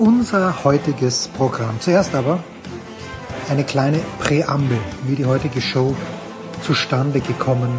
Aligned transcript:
unser 0.00 0.64
heutiges 0.64 1.28
Programm. 1.28 1.78
Zuerst 1.78 2.14
aber 2.14 2.42
eine 3.50 3.64
kleine 3.64 4.00
Präambel, 4.18 4.78
wie 5.06 5.14
die 5.14 5.26
heutige 5.26 5.60
Show 5.60 5.94
zustande 6.62 7.20
gekommen 7.20 7.70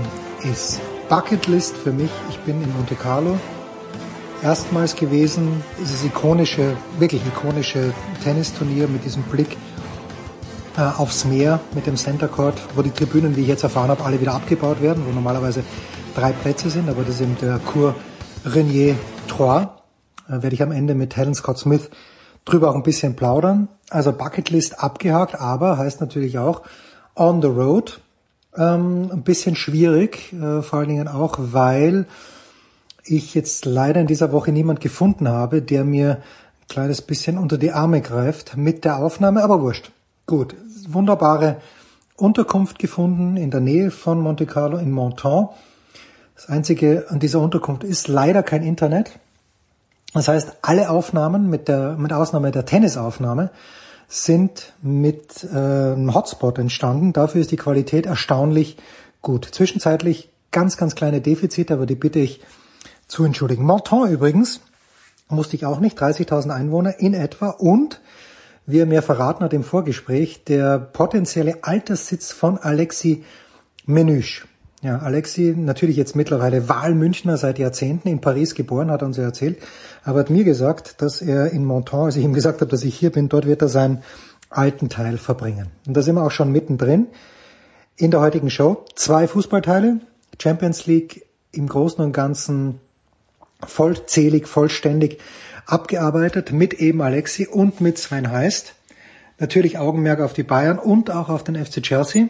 ist. 0.44 0.80
Bucketlist 1.09 1.76
für 1.76 1.92
mich, 1.92 2.12
ich 2.30 2.38
bin 2.40 2.62
in 2.62 2.72
Monte 2.73 2.94
Carlo 2.96 3.38
erstmals 4.44 4.96
gewesen, 4.96 5.64
dieses 5.80 6.04
ikonische, 6.04 6.78
wirklich 7.00 7.26
ikonische 7.26 7.92
Tennisturnier 8.24 8.88
mit 8.88 9.03
diesem 9.03 9.24
Blick 9.24 9.58
äh, 10.78 10.81
aufs 10.81 11.26
Meer 11.26 11.59
mit 11.74 11.88
dem 11.88 11.96
Center 11.96 12.28
Court, 12.28 12.62
wo 12.76 12.84
die 12.84 12.92
Tribünen, 12.92 13.36
wie 13.36 13.42
ich 13.42 13.48
jetzt 13.48 13.64
erfahren 13.64 13.90
habe, 13.90 14.06
alle 14.06 14.22
wieder 14.22 14.34
abgebaut 14.34 14.80
werden, 14.81 15.03
wo 15.08 15.12
normalerweise 15.12 15.64
drei 16.16 16.34
Plätze 16.34 16.70
sind, 16.70 16.88
aber 16.88 17.02
das 17.02 17.16
ist 17.16 17.22
eben 17.22 17.38
der 17.42 17.59
Cour 17.59 17.96
Renier 18.46 18.96
3. 19.28 19.62
Äh, 19.64 19.68
werde 20.28 20.53
ich 20.53 20.62
am 20.62 20.72
Ende 20.72 20.94
mit 20.94 21.18
Helen 21.18 21.34
Scott 21.34 21.58
Smith 21.58 21.90
drüber 22.45 22.70
auch 22.70 22.75
ein 22.75 22.84
bisschen 22.84 23.16
plaudern. 23.16 23.67
Also 23.89 24.14
Bucketlist 24.14 24.84
abgehakt, 24.84 25.39
aber 25.39 25.78
heißt 25.78 26.02
natürlich 26.02 26.38
auch 26.38 26.61
on 27.16 27.42
the 27.42 27.47
road. 27.47 28.00
Ähm, 28.58 29.09
ein 29.11 29.23
bisschen 29.23 29.56
schwierig, 29.56 30.34
äh, 30.34 30.62
vor 30.62 30.80
allen 30.80 30.89
Dingen 30.89 31.08
auch, 31.08 31.36
weil 31.39 32.06
ich 33.06 33.34
jetzt 33.34 33.66
leider 33.66 34.02
in 34.02 34.08
dieser 34.08 34.31
Woche 34.31 34.52
niemand 34.52 34.81
gefunden 34.81 35.28
habe, 35.28 35.62
der 35.62 35.84
mir 35.84 36.17
ein 36.62 36.67
kleines 36.67 37.02
bisschen 37.02 37.38
unter 37.38 37.58
die 37.58 37.72
Arme 37.72 38.02
greift 38.02 38.58
mit 38.58 38.86
der 38.86 38.97
Aufnahme, 38.97 39.44
aber 39.44 39.62
wurscht. 39.62 39.92
Gut, 40.28 40.56
wunderbare 40.88 41.58
Unterkunft 42.16 42.78
gefunden 42.78 43.38
in 43.38 43.52
der 43.52 43.62
Nähe 43.62 43.89
von 43.89 44.19
Monte 44.19 44.45
Carlo 44.45 44.78
in 44.78 44.92
Monton. 44.92 45.50
Das 46.36 46.47
einzige 46.47 47.06
an 47.09 47.19
dieser 47.19 47.39
Unterkunft 47.39 47.84
ist 47.84 48.08
leider 48.08 48.44
kein 48.44 48.64
Internet. 48.64 49.19
Das 50.14 50.28
heißt, 50.28 50.58
alle 50.62 50.90
Aufnahmen, 50.90 51.50
mit, 51.50 51.67
der, 51.67 51.95
mit 51.98 52.12
Ausnahme 52.12 52.52
der 52.52 52.66
Tennisaufnahme, 52.66 53.50
sind 54.08 54.73
mit 54.81 55.45
äh, 55.45 55.56
einem 55.56 56.14
Hotspot 56.14 56.59
entstanden. 56.59 57.14
Dafür 57.14 57.40
ist 57.40 57.52
die 57.52 57.58
Qualität 57.58 58.06
erstaunlich 58.06 58.78
gut. 59.22 59.45
Zwischenzeitlich 59.45 60.30
ganz, 60.52 60.75
ganz 60.75 60.96
kleine 60.96 61.22
Defizite, 61.22 61.74
aber 61.74 61.86
die 61.86 61.96
bitte 61.96 62.19
ich 62.19 62.41
zu 63.08 63.24
entschuldigen. 63.24 63.63
Monton 63.63 64.09
übrigens, 64.09 64.59
musste 65.30 65.56
ich 65.56 65.66
auch 65.66 65.80
nicht, 65.80 65.97
30.000 65.97 66.50
Einwohner 66.50 67.00
in 67.00 67.13
etwa 67.13 67.50
und, 67.50 68.02
wie 68.66 68.80
er 68.80 68.86
mir 68.86 69.02
verraten 69.02 69.46
hat 69.46 69.53
im 69.53 69.63
Vorgespräch, 69.63 70.44
der 70.44 70.78
potenzielle 70.78 71.63
Alterssitz 71.63 72.34
von 72.34 72.57
Alexi 72.57 73.24
Menüsch. 73.86 74.46
Ja, 74.81 74.97
Alexi, 75.00 75.53
natürlich 75.56 75.96
jetzt 75.96 76.16
mittlerweile 76.16 76.68
Wahlmünchner 76.68 77.38
seit 77.38 77.59
Jahrzehnten, 77.59 78.07
in 78.07 78.19
Paris 78.19 78.56
geboren, 78.56 78.90
hat 78.90 79.03
er 79.03 79.07
uns 79.07 79.18
ja 79.18 79.24
erzählt, 79.24 79.59
aber 80.03 80.19
hat 80.19 80.29
mir 80.29 80.44
gesagt, 80.44 81.01
dass 81.01 81.22
er 81.22 81.51
in 81.51 81.66
Monton, 81.66 82.06
als 82.06 82.16
ich 82.16 82.23
ihm 82.23 82.34
gesagt 82.34 82.62
habe, 82.62 82.72
dass 82.72 82.84
ich 82.84 82.97
hier 82.97 83.12
bin, 83.12 83.29
dort 83.29 83.45
wird 83.45 83.62
er 83.62 83.69
seinen 83.69 84.03
alten 84.50 84.89
Teil 84.89 85.17
verbringen. 85.17 85.67
Und 85.88 85.95
da 85.95 86.01
sind 86.01 86.16
wir 86.16 86.23
auch 86.23 86.31
schon 86.31 86.51
mittendrin 86.51 87.07
in 87.97 88.12
der 88.12 88.19
heutigen 88.19 88.50
Show. 88.50 88.85
Zwei 88.95 89.28
Fußballteile, 89.28 90.00
Champions 90.41 90.85
League 90.88 91.25
im 91.51 91.67
Großen 91.67 92.03
und 92.03 92.13
Ganzen 92.13 92.79
vollzählig, 93.66 94.47
vollständig 94.47 95.19
abgearbeitet 95.66 96.51
mit 96.51 96.73
eben 96.73 97.01
Alexi 97.01 97.47
und 97.47 97.79
mit 97.79 97.97
Sven 97.97 98.31
Heist. 98.31 98.73
Natürlich 99.39 99.78
Augenmerk 99.78 100.19
auf 100.19 100.33
die 100.33 100.44
Bayern 100.44 100.79
und 100.79 101.12
auch 101.12 101.29
auf 101.29 101.44
den 101.44 101.63
FC 101.63 101.81
Chelsea 101.81 102.28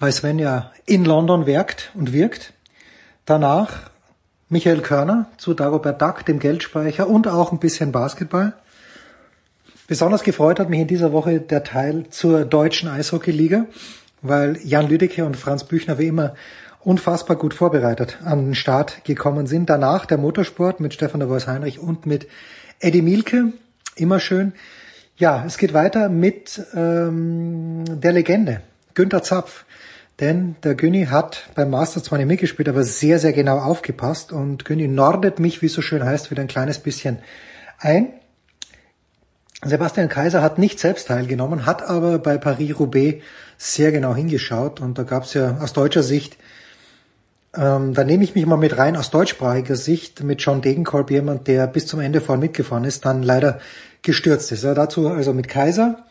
weil 0.00 0.10
Sven 0.10 0.40
ja 0.40 0.72
in 0.86 1.04
London 1.04 1.46
werkt 1.46 1.92
und 1.94 2.12
wirkt. 2.12 2.54
Danach 3.26 3.90
Michael 4.52 4.80
Körner 4.80 5.26
zu 5.36 5.54
Dagobert 5.54 6.02
Duck, 6.02 6.26
dem 6.26 6.40
Geldspeicher 6.40 7.08
und 7.08 7.28
auch 7.28 7.52
ein 7.52 7.60
bisschen 7.60 7.92
Basketball. 7.92 8.52
Besonders 9.86 10.24
gefreut 10.24 10.58
hat 10.58 10.68
mich 10.68 10.80
in 10.80 10.88
dieser 10.88 11.12
Woche 11.12 11.40
der 11.40 11.62
Teil 11.62 12.06
zur 12.10 12.44
deutschen 12.44 12.88
Eishockeyliga, 12.88 13.66
weil 14.22 14.58
Jan 14.64 14.88
Lüdecke 14.88 15.24
und 15.24 15.36
Franz 15.36 15.62
Büchner 15.62 16.00
wie 16.00 16.08
immer 16.08 16.34
unfassbar 16.80 17.36
gut 17.36 17.54
vorbereitet 17.54 18.18
an 18.24 18.46
den 18.46 18.54
Start 18.56 19.04
gekommen 19.04 19.46
sind. 19.46 19.70
Danach 19.70 20.04
der 20.04 20.18
Motorsport 20.18 20.80
mit 20.80 20.94
Stefan 20.94 21.20
de 21.20 21.28
Vois 21.28 21.46
Heinrich 21.46 21.78
und 21.78 22.06
mit 22.06 22.26
Eddie 22.80 23.02
Mielke. 23.02 23.52
Immer 23.94 24.18
schön. 24.18 24.52
Ja, 25.16 25.44
es 25.46 25.58
geht 25.58 25.74
weiter 25.74 26.08
mit 26.08 26.60
ähm, 26.74 27.84
der 27.86 28.12
Legende, 28.12 28.62
Günter 28.94 29.22
Zapf. 29.22 29.64
Denn 30.20 30.56
der 30.62 30.74
Günni 30.74 31.06
hat 31.06 31.48
beim 31.54 31.70
Master 31.70 32.02
zwar 32.02 32.18
nicht 32.18 32.26
mitgespielt, 32.26 32.68
aber 32.68 32.84
sehr, 32.84 33.18
sehr 33.18 33.32
genau 33.32 33.58
aufgepasst 33.58 34.32
und 34.32 34.66
Günni 34.66 34.86
nordet 34.86 35.38
mich, 35.38 35.62
wie 35.62 35.66
es 35.66 35.72
so 35.72 35.80
schön 35.80 36.04
heißt, 36.04 36.30
wieder 36.30 36.42
ein 36.42 36.48
kleines 36.48 36.78
bisschen 36.78 37.20
ein. 37.78 38.08
Sebastian 39.64 40.08
Kaiser 40.08 40.42
hat 40.42 40.58
nicht 40.58 40.78
selbst 40.78 41.08
teilgenommen, 41.08 41.66
hat 41.66 41.82
aber 41.82 42.18
bei 42.18 42.38
Paris-Roubaix 42.38 43.22
sehr 43.56 43.92
genau 43.92 44.14
hingeschaut 44.14 44.80
und 44.80 44.98
da 44.98 45.02
gab 45.04 45.24
es 45.24 45.34
ja 45.34 45.58
aus 45.60 45.72
deutscher 45.72 46.02
Sicht, 46.02 46.36
ähm, 47.54 47.94
da 47.94 48.04
nehme 48.04 48.24
ich 48.24 48.34
mich 48.34 48.46
mal 48.46 48.56
mit 48.56 48.78
rein, 48.78 48.96
aus 48.96 49.10
deutschsprachiger 49.10 49.76
Sicht 49.76 50.22
mit 50.22 50.40
John 50.40 50.62
Degenkolb, 50.62 51.10
jemand, 51.10 51.48
der 51.48 51.66
bis 51.66 51.86
zum 51.86 52.00
Ende 52.00 52.20
vorn 52.20 52.40
mitgefahren 52.40 52.84
ist, 52.84 53.04
dann 53.04 53.22
leider 53.22 53.58
gestürzt 54.02 54.52
ist. 54.52 54.64
Ja, 54.64 54.72
dazu 54.74 55.08
also 55.08 55.32
mit 55.32 55.48
Kaiser 55.48 56.04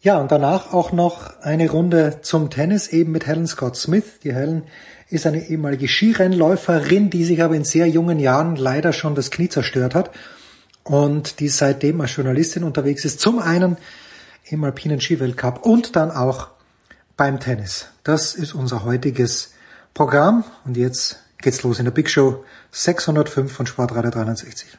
ja, 0.00 0.18
und 0.18 0.30
danach 0.30 0.72
auch 0.72 0.92
noch 0.92 1.40
eine 1.40 1.70
Runde 1.70 2.18
zum 2.22 2.50
Tennis, 2.50 2.88
eben 2.88 3.12
mit 3.12 3.26
Helen 3.26 3.46
Scott 3.46 3.76
Smith. 3.76 4.20
Die 4.22 4.34
Helen 4.34 4.64
ist 5.08 5.26
eine 5.26 5.48
ehemalige 5.48 5.88
Skirennläuferin, 5.88 7.10
die 7.10 7.24
sich 7.24 7.42
aber 7.42 7.54
in 7.54 7.64
sehr 7.64 7.88
jungen 7.88 8.18
Jahren 8.18 8.56
leider 8.56 8.92
schon 8.92 9.14
das 9.14 9.30
Knie 9.30 9.48
zerstört 9.48 9.94
hat 9.94 10.10
und 10.84 11.40
die 11.40 11.48
seitdem 11.48 12.00
als 12.00 12.14
Journalistin 12.14 12.64
unterwegs 12.64 13.04
ist. 13.04 13.20
Zum 13.20 13.38
einen 13.38 13.76
im 14.44 14.62
Alpinen 14.64 15.00
Skiweltcup 15.00 15.64
und 15.64 15.96
dann 15.96 16.10
auch 16.10 16.48
beim 17.16 17.40
Tennis. 17.40 17.86
Das 18.04 18.34
ist 18.34 18.54
unser 18.54 18.84
heutiges 18.84 19.54
Programm 19.94 20.44
und 20.64 20.76
jetzt 20.76 21.20
geht's 21.38 21.62
los 21.62 21.78
in 21.78 21.84
der 21.84 21.92
Big 21.92 22.10
Show 22.10 22.44
605 22.70 23.52
von 23.52 23.66
Sportradio 23.66 24.10
360. 24.10 24.78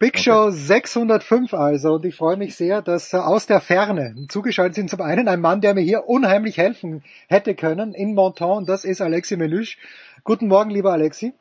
Big 0.00 0.14
okay. 0.14 0.22
Show 0.22 0.50
605 0.50 1.54
also 1.54 1.94
und 1.94 2.04
ich 2.04 2.14
freue 2.14 2.36
mich 2.36 2.54
sehr, 2.54 2.82
dass 2.82 3.12
aus 3.14 3.46
der 3.46 3.60
Ferne 3.60 4.14
zugeschaltet 4.28 4.76
sind 4.76 4.90
zum 4.90 5.00
einen 5.00 5.26
ein 5.26 5.40
Mann, 5.40 5.60
der 5.60 5.74
mir 5.74 5.80
hier 5.80 6.08
unheimlich 6.08 6.56
helfen 6.56 7.02
hätte 7.28 7.56
können 7.56 7.94
in 7.94 8.14
Monton, 8.14 8.64
das 8.64 8.84
ist 8.84 9.00
Alexi 9.00 9.36
Melusch. 9.36 9.76
Guten 10.22 10.46
Morgen, 10.46 10.70
lieber 10.70 10.92
Alexi. 10.92 11.34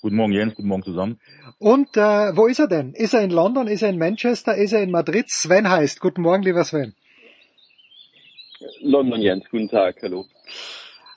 Guten 0.00 0.16
Morgen 0.16 0.32
Jens, 0.32 0.54
guten 0.54 0.68
Morgen 0.68 0.82
zusammen. 0.82 1.20
Und 1.58 1.94
äh, 1.98 2.34
wo 2.34 2.46
ist 2.46 2.58
er 2.58 2.68
denn? 2.68 2.94
Ist 2.94 3.12
er 3.12 3.20
in 3.20 3.30
London, 3.30 3.66
ist 3.66 3.82
er 3.82 3.90
in 3.90 3.98
Manchester, 3.98 4.54
ist 4.54 4.72
er 4.72 4.82
in 4.82 4.90
Madrid? 4.90 5.28
Sven 5.28 5.68
heißt. 5.68 6.00
Guten 6.00 6.22
Morgen, 6.22 6.42
lieber 6.42 6.64
Sven. 6.64 6.94
London 8.80 9.20
Jens, 9.20 9.44
guten 9.50 9.68
Tag, 9.68 9.96
hallo. 10.02 10.24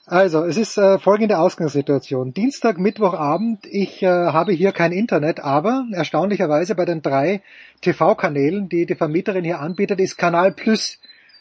Also, 0.06 0.44
es 0.44 0.58
ist 0.58 0.76
äh, 0.76 0.98
folgende 0.98 1.38
Ausgangssituation. 1.38 2.34
Dienstag, 2.34 2.78
Mittwochabend, 2.78 3.64
ich 3.64 4.02
äh, 4.02 4.06
habe 4.06 4.52
hier 4.52 4.72
kein 4.72 4.92
Internet, 4.92 5.40
aber 5.40 5.86
erstaunlicherweise 5.92 6.74
bei 6.74 6.84
den 6.84 7.00
drei 7.00 7.40
TV-Kanälen, 7.80 8.68
die 8.68 8.84
die 8.84 8.96
Vermieterin 8.96 9.44
hier 9.44 9.60
anbietet, 9.60 10.00
ist 10.00 10.18
Kanal 10.18 10.52
Plus 10.52 10.98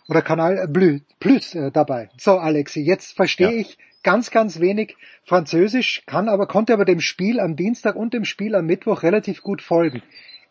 oder 0.08 0.22
Kanal 0.22 0.66
Bleu, 0.70 1.00
Plus 1.20 1.56
äh, 1.56 1.72
dabei. 1.72 2.10
So, 2.18 2.38
Alexi, 2.38 2.80
jetzt 2.80 3.18
verstehe 3.18 3.52
ja. 3.52 3.60
ich 3.60 3.78
ganz, 4.02 4.32
ganz 4.32 4.62
wenig 4.62 4.96
Französisch, 5.26 6.04
kann 6.06 6.30
aber, 6.30 6.48
konnte 6.48 6.72
aber 6.72 6.86
dem 6.86 7.02
Spiel 7.02 7.42
am 7.42 7.58
Dienstag 7.58 7.98
und 7.98 8.14
dem 8.14 8.24
Spiel 8.24 8.56
am 8.56 8.66
Mittwoch 8.66 9.04
relativ 9.04 9.42
gut 9.42 9.62
folgen. 9.62 10.02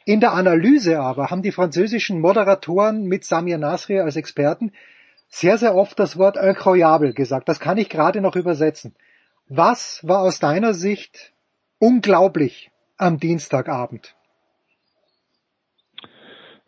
In 0.04 0.20
der 0.20 0.32
Analyse 0.32 1.00
aber 1.00 1.30
haben 1.30 1.42
die 1.42 1.52
französischen 1.52 2.20
Moderatoren 2.20 3.04
mit 3.04 3.24
Samir 3.24 3.56
Nasri 3.56 4.00
als 4.00 4.16
Experten 4.16 4.72
sehr, 5.32 5.56
sehr 5.56 5.74
oft 5.74 5.98
das 5.98 6.18
Wort 6.18 6.36
incroyable 6.36 7.14
gesagt. 7.14 7.48
Das 7.48 7.58
kann 7.58 7.78
ich 7.78 7.88
gerade 7.88 8.20
noch 8.20 8.36
übersetzen. 8.36 8.94
Was 9.48 10.06
war 10.06 10.20
aus 10.20 10.38
deiner 10.38 10.74
Sicht 10.74 11.32
unglaublich 11.78 12.70
am 12.98 13.18
Dienstagabend? 13.18 14.14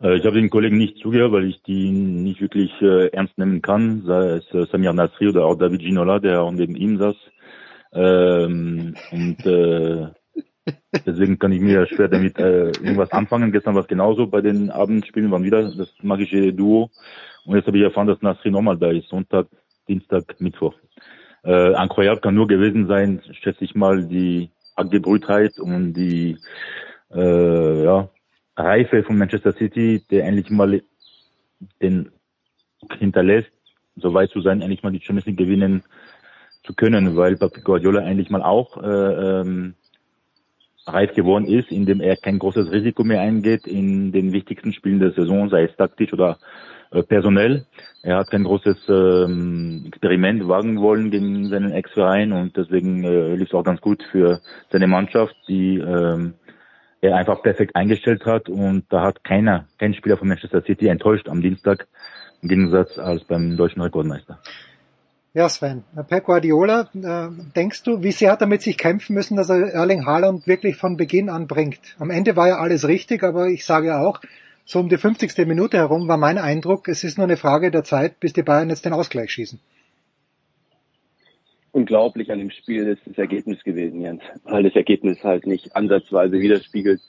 Äh, 0.01 0.17
ich 0.17 0.25
habe 0.25 0.41
den 0.41 0.49
Kollegen 0.49 0.77
nicht 0.77 0.97
zugehört, 0.97 1.31
weil 1.31 1.45
ich 1.45 1.61
die 1.61 1.91
nicht 1.91 2.41
wirklich 2.41 2.71
äh, 2.81 3.07
ernst 3.09 3.37
nehmen 3.37 3.61
kann, 3.61 4.01
sei 4.03 4.37
es 4.37 4.51
äh, 4.51 4.65
Samir 4.71 4.93
Nasri 4.93 5.29
oder 5.29 5.45
auch 5.45 5.55
David 5.55 5.81
Ginola, 5.81 6.19
der 6.19 6.41
auch 6.41 6.51
neben 6.51 6.75
ihm 6.75 6.97
saß. 6.97 7.15
Ähm, 7.93 8.95
und 9.11 9.45
äh, 9.45 10.07
deswegen 11.05 11.37
kann 11.37 11.51
ich 11.51 11.61
mir 11.61 11.85
schwer 11.85 12.07
damit 12.07 12.39
äh, 12.39 12.69
irgendwas 12.69 13.11
anfangen. 13.11 13.51
Gestern 13.51 13.75
war 13.75 13.83
es 13.83 13.87
genauso, 13.87 14.25
bei 14.25 14.41
den 14.41 14.71
Abendspielen 14.71 15.29
waren 15.29 15.43
wieder 15.43 15.71
das 15.71 15.93
magische 16.01 16.51
Duo. 16.51 16.89
Und 17.45 17.55
jetzt 17.55 17.67
habe 17.67 17.77
ich 17.77 17.83
erfahren, 17.83 18.07
dass 18.07 18.21
Nasri 18.21 18.51
nochmal 18.51 18.77
da 18.77 18.91
ist, 18.91 19.07
Sonntag, 19.09 19.47
Dienstag, 19.87 20.39
Mittwoch. 20.39 20.73
Äh, 21.43 21.73
incroyable 21.81 22.21
kann 22.21 22.35
nur 22.35 22.47
gewesen 22.47 22.87
sein, 22.87 23.21
schätze 23.31 23.63
ich 23.63 23.75
mal, 23.75 24.07
die 24.07 24.49
Abgebrühtheit 24.75 25.59
und 25.59 25.93
die 25.93 26.37
äh, 27.13 27.83
ja, 27.83 28.09
Reife 28.57 29.03
von 29.03 29.17
Manchester 29.17 29.53
City, 29.53 30.03
der 30.09 30.25
endlich 30.25 30.49
mal 30.49 30.81
den 31.81 32.11
hinterlässt, 32.97 33.51
so 33.95 34.13
weit 34.13 34.31
zu 34.31 34.41
sein, 34.41 34.61
endlich 34.61 34.83
mal 34.83 34.91
die 34.91 34.99
Champions 34.99 35.27
League 35.27 35.37
gewinnen 35.37 35.83
zu 36.63 36.73
können, 36.73 37.15
weil 37.15 37.37
Pep 37.37 37.63
Guardiola 37.63 38.01
endlich 38.01 38.29
mal 38.29 38.41
auch 38.41 38.81
äh, 38.81 39.41
ähm, 39.41 39.75
reif 40.87 41.13
geworden 41.13 41.45
ist, 41.47 41.71
indem 41.71 42.01
er 42.01 42.17
kein 42.17 42.39
großes 42.39 42.71
Risiko 42.71 43.03
mehr 43.03 43.21
eingeht 43.21 43.65
in 43.67 44.11
den 44.11 44.33
wichtigsten 44.33 44.73
Spielen 44.73 44.99
der 44.99 45.11
Saison, 45.11 45.49
sei 45.49 45.63
es 45.63 45.75
taktisch 45.75 46.13
oder 46.13 46.37
personell. 47.03 47.65
Er 48.03 48.17
hat 48.17 48.29
kein 48.29 48.43
großes 48.43 48.77
ähm, 48.87 49.85
Experiment 49.87 50.47
wagen 50.47 50.79
wollen 50.79 51.11
gegen 51.11 51.49
seinen 51.49 51.71
Ex-Verein 51.71 52.31
und 52.31 52.55
deswegen 52.55 53.03
äh, 53.03 53.35
lief 53.35 53.49
es 53.49 53.53
auch 53.53 53.63
ganz 53.63 53.81
gut 53.81 54.03
für 54.11 54.41
seine 54.71 54.87
Mannschaft, 54.87 55.35
die 55.47 55.77
ähm, 55.77 56.35
er 57.01 57.15
einfach 57.15 57.41
perfekt 57.41 57.75
eingestellt 57.75 58.25
hat 58.25 58.49
und 58.49 58.85
da 58.89 59.01
hat 59.01 59.23
keiner, 59.23 59.65
kein 59.77 59.93
Spieler 59.93 60.17
von 60.17 60.27
Manchester 60.27 60.61
City 60.61 60.87
enttäuscht 60.87 61.27
am 61.29 61.41
Dienstag 61.41 61.87
im 62.41 62.49
Gegensatz 62.49 62.97
als 62.97 63.23
beim 63.23 63.57
deutschen 63.57 63.81
Rekordmeister. 63.81 64.39
Ja, 65.33 65.49
Sven, 65.49 65.83
Pep 66.07 66.23
Guardiola, 66.23 66.89
äh, 66.93 67.27
denkst 67.55 67.83
du, 67.83 68.01
wie 68.01 68.11
sehr 68.11 68.31
hat 68.31 68.39
er 68.39 68.47
mit 68.47 68.61
sich 68.61 68.77
kämpfen 68.77 69.13
müssen, 69.13 69.35
dass 69.35 69.49
er 69.49 69.73
Erling 69.73 70.05
Haaland 70.05 70.47
wirklich 70.47 70.77
von 70.77 70.95
Beginn 70.95 71.29
an 71.29 71.47
bringt? 71.47 71.95
Am 71.99 72.09
Ende 72.09 72.37
war 72.37 72.47
ja 72.47 72.55
alles 72.55 72.87
richtig, 72.87 73.21
aber 73.21 73.47
ich 73.47 73.65
sage 73.65 73.99
auch, 73.99 74.21
so 74.65 74.79
um 74.79 74.89
die 74.89 74.97
50. 74.97 75.45
Minute 75.45 75.77
herum 75.77 76.07
war 76.07 76.17
mein 76.17 76.39
Eindruck, 76.39 76.87
es 76.87 77.03
ist 77.03 77.17
nur 77.17 77.25
eine 77.25 77.37
Frage 77.37 77.69
der 77.69 77.83
Zeit, 77.83 78.19
bis 78.19 78.33
die 78.33 78.41
Bayern 78.41 78.69
jetzt 78.69 78.83
den 78.83 78.93
Ausgleich 78.93 79.31
schießen. 79.31 79.59
Unglaublich 81.71 82.31
an 82.31 82.39
dem 82.39 82.49
Spiel 82.49 82.87
ist 82.87 83.01
das 83.05 83.17
Ergebnis 83.17 83.63
gewesen, 83.63 84.01
Jens, 84.01 84.23
weil 84.43 84.63
das 84.63 84.75
Ergebnis 84.75 85.23
halt 85.23 85.45
nicht 85.45 85.75
ansatzweise 85.75 86.39
widerspiegelt, 86.39 87.01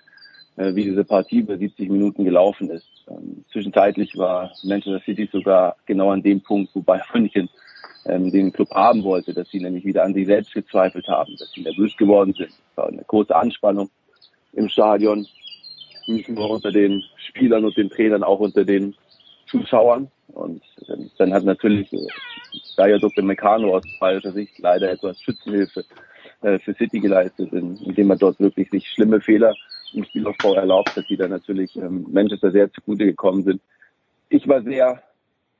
äh, 0.57 0.75
wie 0.75 0.85
diese 0.85 1.05
Partie 1.05 1.39
über 1.39 1.57
70 1.57 1.89
Minuten 1.89 2.25
gelaufen 2.25 2.69
ist. 2.71 2.89
Ähm, 3.09 3.45
zwischenzeitlich 3.53 4.17
war 4.19 4.53
Manchester 4.65 5.01
City 5.05 5.29
sogar 5.33 5.77
genau 5.87 6.11
an 6.11 6.23
dem 6.23 6.41
Punkt, 6.43 6.75
wo 6.75 6.83
Bayern 6.83 7.07
München 7.15 7.49
ähm, 8.07 8.31
den 8.33 8.53
Club 8.53 8.71
haben 8.73 9.03
wollte, 9.05 9.33
dass 9.33 9.49
sie 9.49 9.61
nämlich 9.61 9.85
wieder 9.85 10.05
an 10.05 10.15
sich 10.15 10.27
selbst 10.27 10.53
gezweifelt 10.53 11.07
haben, 11.09 11.37
dass 11.39 11.53
sie 11.53 11.63
nervös 11.63 11.97
geworden 11.97 12.35
sind. 12.37 12.51
Es 12.51 12.77
war 12.77 12.89
eine 12.89 13.05
große 13.05 13.35
Anspannung 13.35 13.89
im 14.53 14.69
Stadion, 14.69 15.27
nicht 16.07 16.29
nur 16.29 16.51
unter 16.51 16.73
den 16.73 17.03
Spielern 17.37 17.65
und 17.65 17.77
den 17.77 17.91
Trainern, 17.91 18.23
auch 18.23 18.41
unter 18.41 18.65
den 18.65 18.95
Zuschauern. 19.47 20.11
Und 20.29 20.63
dann 21.19 21.33
hat 21.33 21.45
natürlich 21.45 21.93
äh, 21.93 22.07
Daya 22.77 22.99
Dr. 22.99 23.25
Meccano 23.25 23.77
aus 23.77 23.85
bayerischer 24.01 24.33
Sicht 24.33 24.59
leider 24.59 24.91
etwas 24.91 25.21
Schützenhilfe 25.21 25.85
äh, 26.43 26.59
für 26.59 26.75
City 26.75 27.01
geleistet, 27.01 27.53
indem 27.53 28.11
er 28.11 28.17
dort 28.17 28.39
wirklich 28.41 28.71
sich 28.71 28.87
schlimme 28.89 29.21
Fehler 29.21 29.55
im 29.95 30.05
Spielaufbau 30.05 30.55
erlaubt 30.55 30.95
hat, 30.97 31.09
die 31.09 31.17
dann 31.17 31.31
natürlich 31.31 31.77
ähm, 31.77 32.07
Manchester 32.11 32.51
sehr 32.51 32.71
zugute 32.73 33.07
gekommen 33.07 33.45
sind. 33.45 33.61
Ich 34.29 34.47
war 34.49 34.63
sehr 34.63 35.03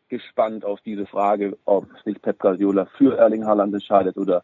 gespannt 0.09 0.65
auf 0.65 0.81
diese 0.81 1.07
Frage, 1.07 1.57
ob 1.65 1.87
sich 2.05 2.21
Pep 2.21 2.39
Guardiola 2.39 2.87
für 2.99 3.17
Erling 3.17 3.45
Haaland 3.45 3.75
entscheidet 3.75 4.17
oder 4.17 4.43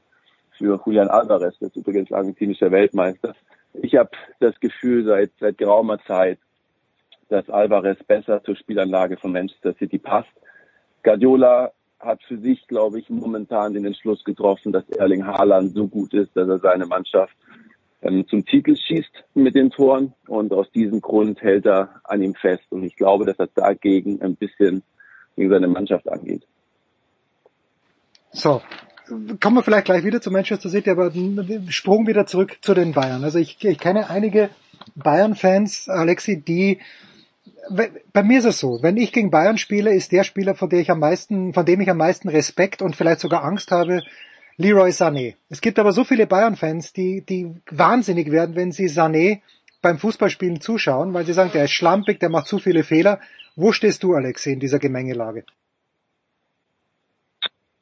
für 0.57 0.81
Julian 0.85 1.09
Alvarez, 1.09 1.55
das 1.61 1.71
ist 1.71 1.77
übrigens 1.77 2.13
argentinischer 2.13 2.71
Weltmeister. 2.71 3.35
Ich 3.75 3.97
habe 3.97 4.11
das 4.41 4.59
Gefühl 4.61 5.05
seit, 5.05 5.31
seit 5.41 5.59
geraumer 5.59 5.99
Zeit, 6.07 6.39
dass 7.33 7.49
Alvarez 7.49 7.99
besser 8.05 8.43
zur 8.45 8.57
Spielanlage 8.57 9.17
von 9.17 9.33
Manchester 9.33 9.75
City 9.79 9.99
passt. 9.99 10.29
Guardiola 11.03 11.73
hat 11.99 12.23
für 12.25 12.39
sich, 12.39 12.67
glaube 12.67 12.99
ich, 12.99 13.09
momentan 13.09 13.73
den 13.73 13.87
Entschluss 13.87 14.23
getroffen, 14.25 14.73
dass 14.73 14.89
Erling 14.91 15.25
Haaland 15.27 15.75
so 15.75 15.89
gut 15.89 16.13
ist, 16.13 16.37
dass 16.37 16.49
er 16.49 16.59
seine 16.59 16.85
Mannschaft 16.85 17.35
ähm, 18.03 18.27
zum 18.29 18.45
Titel 18.45 18.77
schießt 18.77 19.25
mit 19.35 19.55
den 19.55 19.71
Toren. 19.71 20.13
Und 20.27 20.53
aus 20.53 20.71
diesem 20.73 21.01
Grund 21.01 21.41
hält 21.41 21.65
er 21.65 22.01
an 22.05 22.23
ihm 22.23 22.35
fest. 22.35 22.65
Und 22.71 22.83
ich 22.83 22.97
glaube, 22.97 23.25
dass 23.25 23.39
er 23.39 23.49
dagegen 23.55 24.21
ein 24.21 24.37
bisschen 24.37 24.83
gegen 25.37 25.49
seine 25.49 25.69
Mannschaft 25.69 26.09
angeht. 26.11 26.43
So, 28.33 28.61
kommen 29.41 29.57
wir 29.57 29.63
vielleicht 29.63 29.87
gleich 29.87 30.05
wieder 30.05 30.21
zu 30.21 30.31
Manchester 30.31 30.69
City, 30.69 30.91
aber 30.91 31.13
Sprung 31.69 32.07
wieder 32.07 32.27
zurück 32.27 32.59
zu 32.61 32.75
den 32.75 32.93
Bayern. 32.93 33.25
Also 33.25 33.39
ich, 33.39 33.63
ich 33.65 33.79
kenne 33.79 34.11
einige 34.11 34.51
Bayern-Fans, 34.97 35.89
Alexi, 35.89 36.43
die 36.43 36.79
bei 37.71 38.23
mir 38.23 38.39
ist 38.39 38.45
es 38.45 38.59
so, 38.59 38.83
wenn 38.83 38.97
ich 38.97 39.13
gegen 39.13 39.31
Bayern 39.31 39.59
spiele, 39.59 39.95
ist 39.95 40.13
der 40.13 40.25
Spieler, 40.25 40.55
von 40.55 40.69
dem 40.69 40.81
ich 40.81 40.91
am 40.91 40.99
meisten, 40.99 41.55
von 41.55 41.65
dem 41.65 41.81
ich 41.81 41.91
am 41.91 41.97
meisten 41.97 42.29
Respekt 42.29 42.83
und 42.83 42.97
vielleicht 42.97 43.21
sogar 43.21 43.45
Angst 43.45 43.71
habe, 43.71 44.03
Leroy 44.57 44.91
Sané. 44.91 45.37
Es 45.49 45.61
gibt 45.61 45.79
aber 45.79 45.93
so 45.93 46.05
viele 46.05 46.27
Bayern-Fans, 46.27 46.93
die, 46.93 47.25
die 47.25 47.55
wahnsinnig 47.71 48.31
werden, 48.31 48.57
wenn 48.57 48.73
sie 48.73 48.87
Sané 48.87 49.41
beim 49.81 49.99
Fußballspielen 49.99 50.61
zuschauen, 50.61 51.15
weil 51.15 51.25
sie 51.25 51.33
sagen, 51.33 51.51
der 51.53 51.65
ist 51.65 51.73
schlampig, 51.73 52.21
der 52.21 52.29
macht 52.29 52.47
zu 52.47 52.59
viele 52.59 52.83
Fehler. 52.83 53.21
Wo 53.57 53.73
stehst 53.73 54.03
du, 54.03 54.15
Alexi, 54.15 54.53
in 54.53 54.61
dieser 54.61 54.79
Gemengelage? 54.79 55.45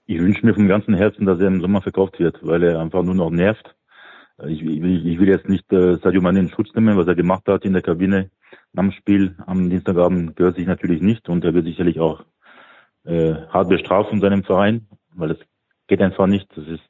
Ich 0.06 0.19
wünsche 0.19 0.44
mir 0.44 0.55
vom 0.55 0.69
ganzen 0.69 0.94
Herzen, 0.94 1.26
dass 1.26 1.38
er 1.41 1.47
im 1.47 1.61
Sommer 1.61 1.83
verkauft 1.83 2.19
wird, 2.19 2.38
weil 2.43 2.62
er 2.65 2.81
einfach 2.81 3.03
nur 3.03 3.15
noch 3.15 3.31
nervt. 3.31 3.75
Ich, 4.47 4.62
ich, 4.62 4.83
ich 4.83 5.19
will 5.19 5.29
jetzt 5.29 5.49
nicht 5.49 5.71
äh, 5.73 5.99
Sadio 6.03 6.23
Mane 6.23 6.41
in 6.41 6.49
Schutz 6.49 6.75
nehmen, 6.75 6.97
was 6.97 7.06
er 7.06 7.15
gemacht 7.15 7.47
hat 7.47 7.65
in 7.65 7.75
der 7.75 7.83
Kabine 7.83 8.31
am 8.76 8.93
Spiel 8.93 9.37
am 9.47 9.69
Dienstagabend 9.71 10.37
gehört 10.37 10.57
sich 10.57 10.66
natürlich 10.66 11.00
nicht 11.00 11.28
und 11.28 11.45
er 11.45 11.54
wird 11.54 11.66
sicherlich 11.66 12.00
auch 12.00 12.25
äh, 13.04 13.35
hart 13.49 13.69
bestraft 13.69 14.11
von 14.11 14.21
seinem 14.21 14.45
Verein, 14.45 14.87
weil 15.14 15.33
es 15.33 15.38
geht 15.88 16.00
einfach 16.00 16.26
nicht. 16.26 16.49
Das 16.57 16.66
ist 16.66 16.85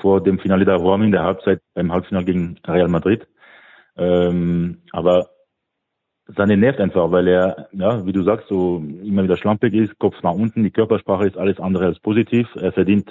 vor 0.00 0.22
dem 0.22 0.38
Finale 0.38 0.64
der 0.64 0.82
Warming 0.82 1.12
der 1.12 1.24
Halbzeit 1.24 1.60
beim 1.74 1.92
Halbfinale 1.92 2.24
gegen 2.24 2.58
Real 2.66 2.88
Madrid. 2.88 3.26
Ähm, 3.96 4.82
aber 4.92 5.30
seine 6.36 6.56
nervt 6.56 6.80
einfach, 6.80 7.10
weil 7.10 7.26
er, 7.28 7.68
ja, 7.72 8.06
wie 8.06 8.12
du 8.12 8.22
sagst, 8.22 8.48
so 8.48 8.78
immer 9.02 9.24
wieder 9.24 9.36
schlampig 9.36 9.74
ist, 9.74 9.98
Kopf 9.98 10.22
nach 10.22 10.32
unten, 10.32 10.62
die 10.62 10.70
Körpersprache 10.70 11.26
ist 11.26 11.36
alles 11.36 11.58
andere 11.58 11.86
als 11.86 11.98
positiv. 11.98 12.46
Er 12.54 12.72
verdient 12.72 13.10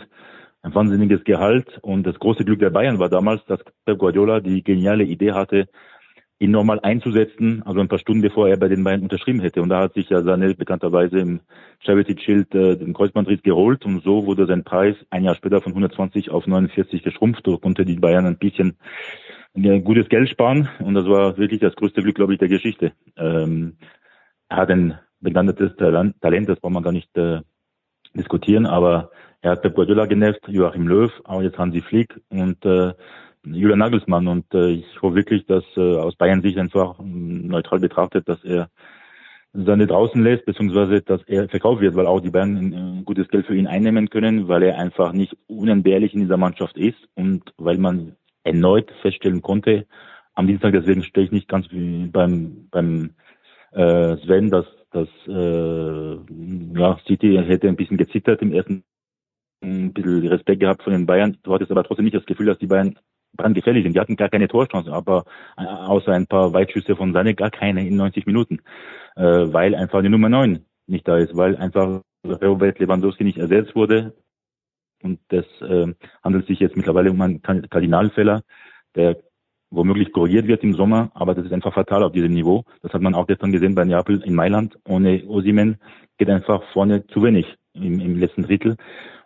ein 0.62 0.74
wahnsinniges 0.74 1.24
Gehalt 1.24 1.80
und 1.82 2.06
das 2.06 2.20
große 2.20 2.46
Glück 2.46 2.60
der 2.60 2.70
Bayern 2.70 3.00
war 3.00 3.10
damals, 3.10 3.44
dass 3.46 3.60
Pep 3.86 3.98
Guardiola 3.98 4.40
die 4.40 4.64
geniale 4.64 5.04
Idee 5.04 5.34
hatte, 5.34 5.68
ihn 6.40 6.52
nochmal 6.52 6.80
einzusetzen, 6.82 7.62
also 7.66 7.82
ein 7.82 7.90
paar 7.90 8.00
Stunden 8.00 8.22
bevor 8.22 8.48
er 8.48 8.58
bei 8.58 8.70
den 8.70 8.84
Bayern 8.84 9.02
unterschrieben 9.02 9.42
hätte. 9.42 9.62
Und 9.62 9.70
da 9.70 9.82
hat 9.82 9.94
sich 9.94 10.10
ja 10.10 10.20
Sané 10.20 10.56
bekannterweise 10.56 11.20
im 11.20 11.42
Charity 11.80 12.16
Shield 12.18 12.56
äh, 12.56 12.78
den 12.78 12.94
Kreuzbandriss 12.94 13.44
geholt 13.44 13.86
und 13.86 14.02
so 14.04 14.26
wurde 14.26 14.48
sein 14.48 14.64
Preis 14.64 14.96
ein 15.10 15.26
Jahr 15.26 15.36
später 15.36 15.62
von 15.62 15.74
120 15.74 16.30
auf 16.32 16.48
49 16.48 17.04
geschrumpft. 17.04 17.46
Da 17.46 17.58
konnte 17.58 17.84
die 17.84 17.98
Bayern 17.98 18.26
ein 18.26 18.38
bisschen 18.38 18.78
ein 19.54 19.84
gutes 19.84 20.08
Geld 20.08 20.30
sparen 20.30 20.70
und 20.80 20.94
das 20.94 21.06
war 21.06 21.38
wirklich 21.38 21.60
das 21.60 21.76
größte 21.76 22.02
Glück, 22.02 22.16
glaube 22.16 22.34
ich, 22.34 22.40
der 22.40 22.48
Geschichte. 22.48 22.94
Ähm, 23.18 23.76
er 24.48 24.58
hat 24.58 24.70
ein 24.70 24.98
begnadetes 25.20 25.76
Talent, 25.76 26.50
das 26.50 26.60
braucht 26.60 26.74
man 26.74 26.84
gar 26.84 26.94
nicht 26.94 27.16
äh, 27.18 27.42
diskutieren, 28.14 28.66
aber 28.66 29.12
er 29.42 29.52
hat 29.52 29.62
Pep 29.62 29.76
Guardiola 29.76 30.06
genervt, 30.06 30.48
Joachim 30.48 30.88
Löw, 30.88 31.12
auch 31.26 31.42
jetzt 31.42 31.58
Hansi 31.58 31.82
Flick 31.82 32.22
und 32.30 32.66
äh, 32.66 32.94
Julian 33.46 33.80
Nagelsmann 33.80 34.28
und 34.28 34.54
äh, 34.54 34.72
ich 34.72 35.02
hoffe 35.02 35.16
wirklich, 35.16 35.46
dass 35.46 35.64
äh, 35.78 35.98
aus 35.98 36.16
Bayern 36.16 36.42
Sicht 36.42 36.58
einfach 36.58 37.00
neutral 37.00 37.80
betrachtet, 37.80 38.28
dass 38.28 38.44
er 38.44 38.70
seine 39.54 39.88
draußen 39.88 40.22
lässt, 40.22 40.46
beziehungsweise 40.46 41.02
dass 41.02 41.24
er 41.24 41.50
verkauft 41.50 41.82
wird, 41.82 41.96
weil 41.96 42.06
auch 42.06 42.20
die 42.20 42.30
Bayern 42.30 42.58
ein 42.58 43.06
gutes 43.06 43.28
Geld 43.30 43.48
für 43.48 43.56
ihn 43.56 43.68
einnehmen 43.68 44.10
können, 44.10 44.48
weil 44.48 44.64
er 44.64 44.78
einfach 44.78 45.12
nicht 45.14 45.36
unentbehrlich 45.48 46.14
in 46.14 46.22
dieser 46.22 46.38
Mannschaft 46.38 46.78
ist 46.78 47.00
und 47.16 47.54
weil 47.58 47.78
man 47.78 48.16
erneut 48.44 48.92
feststellen 49.02 49.42
konnte 49.42 49.88
am 50.36 50.48
Dienstag, 50.48 50.74
deswegen 50.74 51.04
stehe 51.04 51.26
ich 51.26 51.32
nicht 51.32 51.48
ganz 51.48 51.68
wie 51.72 52.08
beim 52.08 52.68
beim 52.72 53.12
äh, 53.72 54.18
Sven, 54.18 54.50
dass 54.50 54.66
dass 54.92 55.10
äh, 55.28 56.80
ja, 56.80 56.98
City 57.06 57.42
hätte 57.46 57.68
ein 57.68 57.76
bisschen 57.76 57.98
gezittert 57.98 58.42
im 58.42 58.54
ersten 58.54 58.84
ein 59.62 59.94
bisschen 59.94 60.28
Respekt 60.28 60.62
gehabt 60.62 60.84
von 60.84 60.94
den 60.94 61.06
Bayern. 61.06 61.38
Du 61.44 61.54
hattest 61.54 61.72
aber 61.72 61.84
trotzdem 61.84 62.06
nicht 62.06 62.16
das 62.16 62.26
Gefühl, 62.26 62.46
dass 62.46 62.58
die 62.60 62.68
Bayern 62.68 62.98
brandgefährlich 63.38 63.84
sind. 63.84 63.94
Die 63.94 64.00
hatten 64.00 64.16
gar 64.16 64.30
keine 64.30 64.48
Torchancen, 64.48 64.94
aber 64.94 65.24
äh, 65.58 65.64
außer 65.66 66.12
ein 66.12 66.28
paar 66.28 66.54
Weitschüsse 66.54 66.96
von 66.96 67.14
Sané 67.14 67.34
gar 67.34 67.52
keine 67.52 67.88
in 67.88 67.96
90 67.96 68.26
Minuten, 68.26 68.60
äh, 69.16 69.24
weil 69.24 69.76
einfach 69.76 70.02
die 70.02 70.10
Nummer 70.10 70.30
9 70.30 70.66
nicht 70.88 71.08
da 71.08 71.18
ist, 71.18 71.36
weil 71.36 71.56
einfach 71.58 72.02
Robert 72.26 72.80
Lewandowski 72.80 73.24
nicht 73.24 73.38
ersetzt 73.38 73.76
wurde. 73.76 74.14
Und 75.02 75.20
das 75.30 75.46
äh, 75.62 75.94
handelt 76.24 76.48
sich 76.48 76.60
jetzt 76.60 76.76
mittlerweile 76.76 77.12
um 77.12 77.22
einen 77.22 77.42
Kardinalfäller, 77.42 78.42
der 78.96 79.18
womöglich 79.72 80.12
korrigiert 80.12 80.48
wird 80.48 80.64
im 80.64 80.74
Sommer, 80.74 81.12
aber 81.14 81.36
das 81.36 81.46
ist 81.46 81.54
einfach 81.54 81.74
fatal 81.74 82.04
auf 82.04 82.12
diesem 82.12 82.34
Niveau. 82.34 82.64
Das 82.82 82.92
hat 82.92 83.02
man 83.02 83.14
auch 83.14 83.28
gestern 83.28 83.52
gesehen 83.52 83.76
bei 83.76 83.86
Neapel 83.86 84.22
in 84.24 84.34
Mailand. 84.34 84.78
Ohne 84.88 85.24
Osimen 85.28 85.78
geht 86.18 86.30
einfach 86.30 86.64
vorne 86.74 87.06
zu 87.08 87.24
wenig 87.24 87.46
im, 87.74 88.00
im 88.00 88.18
letzten 88.18 88.44
Drittel. 88.44 88.76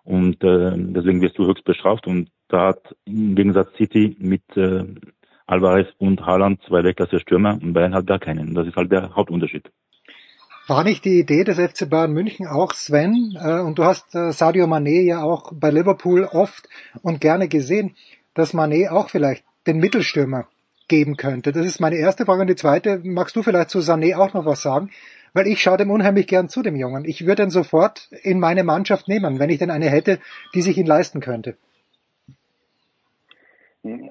Und 0.04 0.44
äh, 0.44 0.74
deswegen 0.76 1.22
wirst 1.22 1.38
du 1.38 1.46
höchst 1.46 1.64
bestraft. 1.64 2.08
Und 2.08 2.30
hat 2.62 2.96
im 3.06 3.36
Gegensatz 3.36 3.70
City 3.78 4.16
mit 4.20 4.44
äh, 4.56 4.84
Alvarez 5.46 5.88
und 5.98 6.26
Haaland 6.26 6.62
zwei 6.68 6.84
Weltklasse 6.84 7.20
Stürmer 7.20 7.60
und 7.62 7.74
Bayern 7.74 7.94
hat 7.94 8.08
gar 8.08 8.20
keinen. 8.20 8.54
Das 8.56 8.68
ist 8.68 8.76
halt 8.76 8.92
der 8.92 9.16
Hauptunterschied. 9.16 9.70
War 10.68 10.84
nicht 10.86 11.04
die 11.04 11.20
Idee 11.20 11.44
des 11.44 11.60
FC 11.60 11.90
Bayern 11.90 12.14
München 12.14 12.48
auch, 12.48 12.74
Sven, 12.74 13.38
äh, 13.38 13.60
und 13.60 13.78
du 13.78 13.84
hast 13.84 14.16
äh, 14.16 14.32
Sadio 14.32 14.66
Mané 14.66 15.02
ja 15.02 15.22
auch 15.22 15.52
bei 15.54 15.72
Liverpool 15.72 16.24
oft 16.24 16.70
und 17.02 17.20
gerne 17.20 17.50
gesehen, 17.50 17.96
dass 18.34 18.54
Mané 18.54 18.90
auch 18.90 19.10
vielleicht 19.10 19.44
den 19.68 19.78
Mittelstürmer 19.78 20.48
geben 20.88 21.18
könnte? 21.18 21.52
Das 21.52 21.66
ist 21.66 21.80
meine 21.80 21.98
erste 21.98 22.26
Frage. 22.26 22.42
Und 22.42 22.48
die 22.48 22.56
zweite, 22.56 23.02
magst 23.04 23.36
du 23.36 23.44
vielleicht 23.44 23.70
zu 23.70 23.80
Sané 23.80 24.16
auch 24.16 24.34
noch 24.34 24.46
was 24.46 24.62
sagen? 24.62 24.90
Weil 25.34 25.48
ich 25.48 25.62
schaue 25.62 25.78
dem 25.78 25.92
unheimlich 25.92 26.28
gern 26.28 26.48
zu, 26.48 26.62
dem 26.62 26.76
Jungen. 26.76 27.06
Ich 27.06 27.26
würde 27.26 27.44
ihn 27.44 27.50
sofort 27.50 28.10
in 28.22 28.40
meine 28.40 28.64
Mannschaft 28.64 29.08
nehmen, 29.08 29.40
wenn 29.40 29.50
ich 29.50 29.58
denn 29.58 29.72
eine 29.72 29.90
hätte, 29.90 30.20
die 30.54 30.62
sich 30.62 30.78
ihn 30.78 30.86
leisten 30.86 31.20
könnte. 31.20 31.58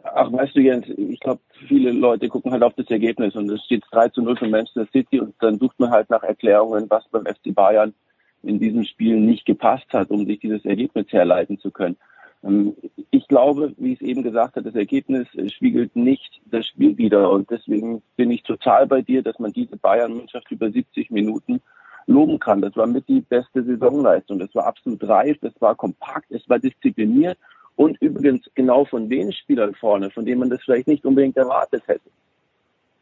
Ach, 0.02 0.30
weißt 0.30 0.54
du, 0.54 0.60
Jens, 0.60 0.86
ich 0.88 1.20
glaube, 1.20 1.40
viele 1.66 1.92
Leute 1.92 2.28
gucken 2.28 2.52
halt 2.52 2.62
auf 2.62 2.74
das 2.74 2.90
Ergebnis 2.90 3.34
und 3.34 3.50
es 3.50 3.64
steht 3.64 3.82
3 3.90 4.10
zu 4.10 4.20
0 4.20 4.36
für 4.36 4.48
Manchester 4.48 4.86
City 4.92 5.18
und 5.20 5.34
dann 5.40 5.58
sucht 5.58 5.80
man 5.80 5.90
halt 5.90 6.10
nach 6.10 6.22
Erklärungen, 6.22 6.90
was 6.90 7.08
beim 7.08 7.24
FC 7.24 7.54
Bayern 7.54 7.94
in 8.42 8.58
diesem 8.58 8.84
Spiel 8.84 9.18
nicht 9.18 9.46
gepasst 9.46 9.86
hat, 9.92 10.10
um 10.10 10.26
sich 10.26 10.40
dieses 10.40 10.64
Ergebnis 10.66 11.06
herleiten 11.10 11.58
zu 11.58 11.70
können. 11.70 11.96
Ähm, 12.44 12.76
ich 13.10 13.26
glaube, 13.28 13.72
wie 13.78 13.94
ich 13.94 14.02
es 14.02 14.06
eben 14.06 14.22
gesagt 14.22 14.56
habe, 14.56 14.64
das 14.64 14.74
Ergebnis 14.74 15.26
äh, 15.36 15.48
spiegelt 15.48 15.96
nicht 15.96 16.42
das 16.44 16.66
Spiel 16.66 16.98
wider. 16.98 17.30
Und 17.30 17.50
deswegen 17.50 18.02
bin 18.16 18.30
ich 18.30 18.42
total 18.42 18.86
bei 18.86 19.00
dir, 19.00 19.22
dass 19.22 19.38
man 19.38 19.52
diese 19.52 19.76
Bayern-Mannschaft 19.76 20.50
über 20.50 20.70
70 20.70 21.10
Minuten 21.10 21.62
loben 22.06 22.38
kann. 22.38 22.60
Das 22.60 22.76
war 22.76 22.86
mit 22.86 23.08
die 23.08 23.20
beste 23.20 23.64
Saisonleistung. 23.64 24.38
Das 24.38 24.54
war 24.54 24.66
absolut 24.66 25.06
reif, 25.08 25.38
das 25.40 25.54
war 25.60 25.76
kompakt, 25.76 26.30
es 26.30 26.46
war 26.48 26.58
diszipliniert 26.58 27.38
und 27.76 28.00
übrigens 28.00 28.48
genau 28.54 28.84
von 28.84 29.08
den 29.08 29.32
Spielern 29.32 29.74
vorne, 29.74 30.10
von 30.10 30.24
denen 30.24 30.40
man 30.40 30.50
das 30.50 30.62
vielleicht 30.62 30.88
nicht 30.88 31.04
unbedingt 31.04 31.36
erwartet 31.36 31.82
hätte. 31.86 32.10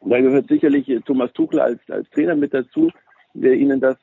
Da 0.03 0.21
gehört 0.21 0.49
sicherlich 0.49 0.89
äh, 0.89 1.01
Thomas 1.01 1.33
Tuchel 1.33 1.61
als, 1.61 1.81
als 1.91 2.09
Trainer 2.11 2.37
mit 2.37 2.55
dazu, 2.55 2.91
der 3.35 3.55
ihnen 3.55 3.81
das 3.81 3.97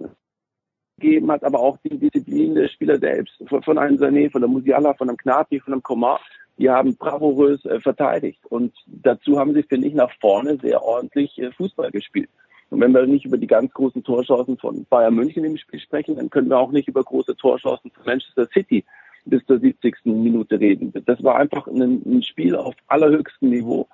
gegeben 1.00 1.32
hat, 1.32 1.44
aber 1.44 1.60
auch 1.60 1.78
die 1.84 1.98
Disziplin 1.98 2.56
der 2.56 2.68
Spieler 2.70 2.98
selbst, 2.98 3.36
von, 3.48 3.62
von 3.62 3.78
einem 3.78 3.98
Sané, 3.98 4.32
von 4.32 4.42
der 4.42 4.50
Musiala, 4.50 4.94
von 4.94 5.10
einem 5.10 5.18
Knapi, 5.18 5.60
von 5.60 5.74
einem 5.74 5.84
Komar, 5.84 6.20
die 6.58 6.70
haben 6.70 6.96
bravourös 6.96 7.64
äh, 7.66 7.80
verteidigt. 7.80 8.40
Und 8.50 8.74
dazu 8.88 9.38
haben 9.40 9.54
sie, 9.54 9.64
finde 9.64 9.88
ich, 9.88 9.94
nach 9.94 10.12
vorne 10.20 10.58
sehr 10.62 10.82
ordentlich 10.84 11.38
äh, 11.40 11.52
Fußball 11.52 11.92
gespielt. 11.92 12.30
Und 12.70 12.82
wenn 12.82 12.92
wir 12.92 13.06
nicht 13.06 13.26
über 13.26 13.38
die 13.38 13.48
ganz 13.48 13.72
großen 13.74 14.04
Torchancen 14.04 14.58
von 14.58 14.86
Bayern 14.90 15.16
München 15.16 15.46
im 15.46 15.58
Spiel 15.58 15.80
sprechen, 15.80 16.16
dann 16.18 16.30
können 16.30 16.50
wir 16.50 16.58
auch 16.58 16.72
nicht 16.72 16.88
über 16.88 17.04
große 17.04 17.36
Torchancen 17.38 17.92
von 17.92 18.04
Manchester 18.06 18.48
City 18.48 18.84
bis 19.30 19.46
zur 19.46 19.60
70. 19.60 19.96
Minute 20.06 20.60
reden. 20.60 20.94
Das 21.06 21.24
war 21.24 21.38
einfach 21.38 21.68
ein, 21.68 22.02
ein 22.06 22.24
Spiel 22.24 22.56
auf 22.56 22.76
allerhöchstem 22.88 23.50
Niveau, 23.50 23.88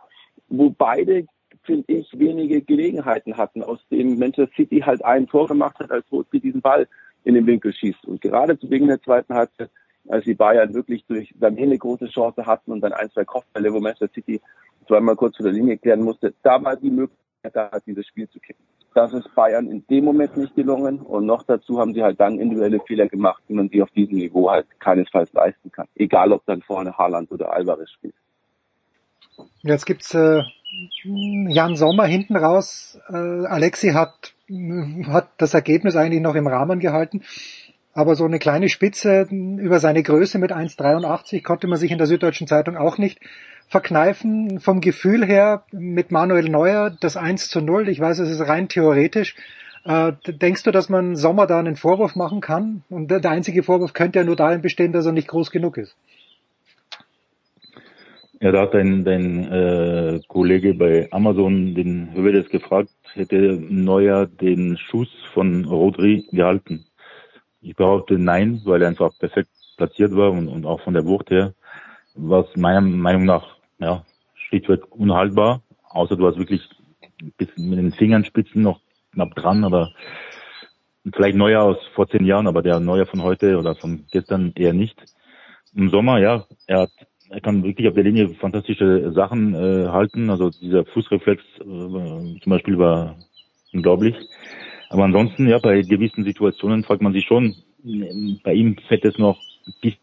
wo 0.49 0.69
beide 0.69 1.25
finde 1.63 1.93
ich, 1.93 2.07
wenige 2.17 2.61
Gelegenheiten 2.61 3.37
hatten, 3.37 3.63
aus 3.63 3.79
dem 3.89 4.17
Manchester 4.19 4.53
City 4.55 4.79
halt 4.79 5.03
ein 5.03 5.27
Tor 5.27 5.47
gemacht 5.47 5.79
hat, 5.79 5.91
als 5.91 6.05
Rodri 6.11 6.39
diesen 6.39 6.61
Ball 6.61 6.87
in 7.23 7.35
den 7.35 7.47
Winkel 7.47 7.73
schießt. 7.73 8.05
Und 8.05 8.21
gerade 8.21 8.57
zu 8.59 8.67
Beginn 8.67 8.87
der 8.87 9.01
zweiten 9.01 9.33
Halbzeit, 9.33 9.69
als 10.09 10.25
die 10.25 10.33
Bayern 10.33 10.73
wirklich 10.73 11.05
durch 11.05 11.33
Sané 11.39 11.63
eine 11.63 11.77
große 11.77 12.07
Chance 12.07 12.45
hatten 12.45 12.71
und 12.71 12.81
dann 12.81 12.93
ein, 12.93 13.09
zwei 13.11 13.23
Kopfbälle, 13.23 13.73
wo 13.73 13.79
Manchester 13.79 14.09
City 14.13 14.41
zweimal 14.87 15.15
kurz 15.15 15.37
vor 15.37 15.45
der 15.45 15.53
Linie 15.53 15.77
klären 15.77 16.01
musste, 16.01 16.33
da 16.43 16.61
war 16.61 16.75
die 16.75 16.89
Möglichkeit 16.89 17.55
da, 17.55 17.71
dieses 17.85 18.05
Spiel 18.07 18.27
zu 18.29 18.39
kippen. 18.39 18.65
Das 18.93 19.11
ist 19.13 19.33
Bayern 19.33 19.69
in 19.69 19.85
dem 19.87 20.05
Moment 20.05 20.37
nicht 20.37 20.55
gelungen 20.55 20.99
und 20.99 21.25
noch 21.25 21.43
dazu 21.43 21.79
haben 21.79 21.93
sie 21.93 22.03
halt 22.03 22.19
dann 22.19 22.39
individuelle 22.39 22.79
Fehler 22.81 23.07
gemacht, 23.07 23.41
die 23.49 23.53
man 23.53 23.69
sich 23.69 23.81
auf 23.81 23.89
diesem 23.91 24.17
Niveau 24.17 24.51
halt 24.51 24.67
keinesfalls 24.79 25.33
leisten 25.33 25.71
kann. 25.71 25.87
Egal, 25.95 26.31
ob 26.31 26.45
dann 26.45 26.61
vorne 26.61 26.97
Haaland 26.97 27.31
oder 27.31 27.51
Alvarez 27.53 27.89
spielt. 27.89 28.13
Jetzt 29.63 29.85
gibt's 29.85 30.13
äh, 30.13 30.41
Jan 31.03 31.75
Sommer 31.75 32.05
hinten 32.05 32.35
raus. 32.35 32.99
Äh, 33.09 33.45
Alexi 33.47 33.93
hat, 33.93 34.33
hat 35.07 35.29
das 35.37 35.53
Ergebnis 35.53 35.95
eigentlich 35.95 36.21
noch 36.21 36.35
im 36.35 36.47
Rahmen 36.47 36.79
gehalten. 36.79 37.23
Aber 37.93 38.15
so 38.15 38.25
eine 38.25 38.39
kleine 38.39 38.69
Spitze 38.69 39.27
über 39.29 39.79
seine 39.79 40.01
Größe 40.01 40.39
mit 40.39 40.51
1,83 40.51 41.43
konnte 41.43 41.67
man 41.67 41.77
sich 41.77 41.91
in 41.91 41.99
der 41.99 42.07
Süddeutschen 42.07 42.47
Zeitung 42.47 42.75
auch 42.75 42.97
nicht 42.97 43.19
verkneifen. 43.67 44.59
Vom 44.59 44.81
Gefühl 44.81 45.25
her 45.25 45.63
mit 45.71 46.11
Manuel 46.11 46.49
Neuer 46.49 46.95
das 46.99 47.17
1 47.17 47.49
zu 47.49 47.61
0. 47.61 47.89
Ich 47.89 47.99
weiß, 47.99 48.19
es 48.19 48.31
ist 48.31 48.47
rein 48.47 48.67
theoretisch. 48.67 49.35
Äh, 49.85 50.13
denkst 50.27 50.63
du, 50.63 50.71
dass 50.71 50.89
man 50.89 51.15
Sommer 51.15 51.45
da 51.45 51.59
einen 51.59 51.75
Vorwurf 51.75 52.15
machen 52.15 52.41
kann? 52.41 52.83
Und 52.89 53.11
der 53.11 53.23
einzige 53.29 53.63
Vorwurf 53.63 53.93
könnte 53.93 54.19
ja 54.19 54.25
nur 54.25 54.35
darin 54.35 54.61
bestehen, 54.61 54.91
dass 54.91 55.05
er 55.05 55.11
nicht 55.11 55.27
groß 55.27 55.51
genug 55.51 55.77
ist. 55.77 55.95
Ja, 58.39 58.51
da 58.51 58.61
hat 58.61 58.73
dein, 58.73 59.05
dein 59.05 59.51
äh, 59.51 60.19
Kollege 60.27 60.73
bei 60.73 61.07
Amazon, 61.11 61.75
den 61.75 62.13
Hövedes 62.13 62.49
gefragt, 62.49 62.89
hätte 63.13 63.37
Neuer 63.37 64.25
den 64.25 64.77
Schuss 64.77 65.07
von 65.33 65.63
Rodri 65.63 66.27
gehalten. 66.31 66.85
Ich 67.63 67.75
behaupte 67.75 68.19
nein, 68.19 68.61
weil 68.65 68.81
er 68.81 68.89
einfach 68.89 69.17
perfekt 69.17 69.49
platziert 69.77 70.15
war 70.15 70.31
und, 70.31 70.47
und 70.47 70.65
auch 70.65 70.81
von 70.81 70.93
der 70.93 71.05
Wucht 71.05 71.31
her, 71.31 71.53
was 72.13 72.45
meiner 72.55 72.81
Meinung 72.81 73.25
nach 73.25 73.55
ja, 73.79 74.05
schlichtweg 74.35 74.81
unhaltbar, 74.91 75.61
außer 75.89 76.15
du 76.15 76.27
hast 76.27 76.37
wirklich 76.37 76.61
bis 77.37 77.47
mit 77.57 77.79
den 77.79 77.93
Fingerspitzen 77.93 78.61
noch 78.61 78.79
knapp 79.13 79.33
dran, 79.35 79.63
aber 79.63 79.91
vielleicht 81.13 81.37
Neuer 81.37 81.63
aus 81.63 81.77
vor 81.95 82.07
zehn 82.07 82.25
Jahren, 82.25 82.47
aber 82.47 82.61
der 82.61 82.79
Neuer 82.79 83.05
von 83.05 83.23
heute 83.23 83.57
oder 83.57 83.75
von 83.75 84.05
gestern 84.11 84.51
eher 84.55 84.73
nicht. 84.73 85.01
Im 85.73 85.89
Sommer, 85.89 86.19
ja, 86.19 86.45
er 86.67 86.81
hat 86.81 86.91
er 87.33 87.41
kann 87.41 87.63
wirklich 87.63 87.87
auf 87.87 87.95
der 87.95 88.03
Linie 88.03 88.29
fantastische 88.35 89.11
Sachen 89.13 89.55
äh, 89.55 89.87
halten. 89.87 90.29
Also 90.29 90.51
dieser 90.51 90.85
Fußreflex 90.85 91.41
äh, 91.59 91.63
zum 91.63 92.41
Beispiel 92.45 92.77
war 92.77 93.15
unglaublich. 93.73 94.15
Aber 94.93 95.05
ansonsten, 95.05 95.47
ja, 95.47 95.57
bei 95.57 95.81
gewissen 95.81 96.23
Situationen 96.23 96.83
fragt 96.83 97.01
man 97.01 97.13
sich 97.13 97.25
schon, 97.25 97.55
bei 98.43 98.53
ihm 98.53 98.77
fällt 98.87 99.03
es 99.05 99.17
noch 99.17 99.41
bis 99.81 99.95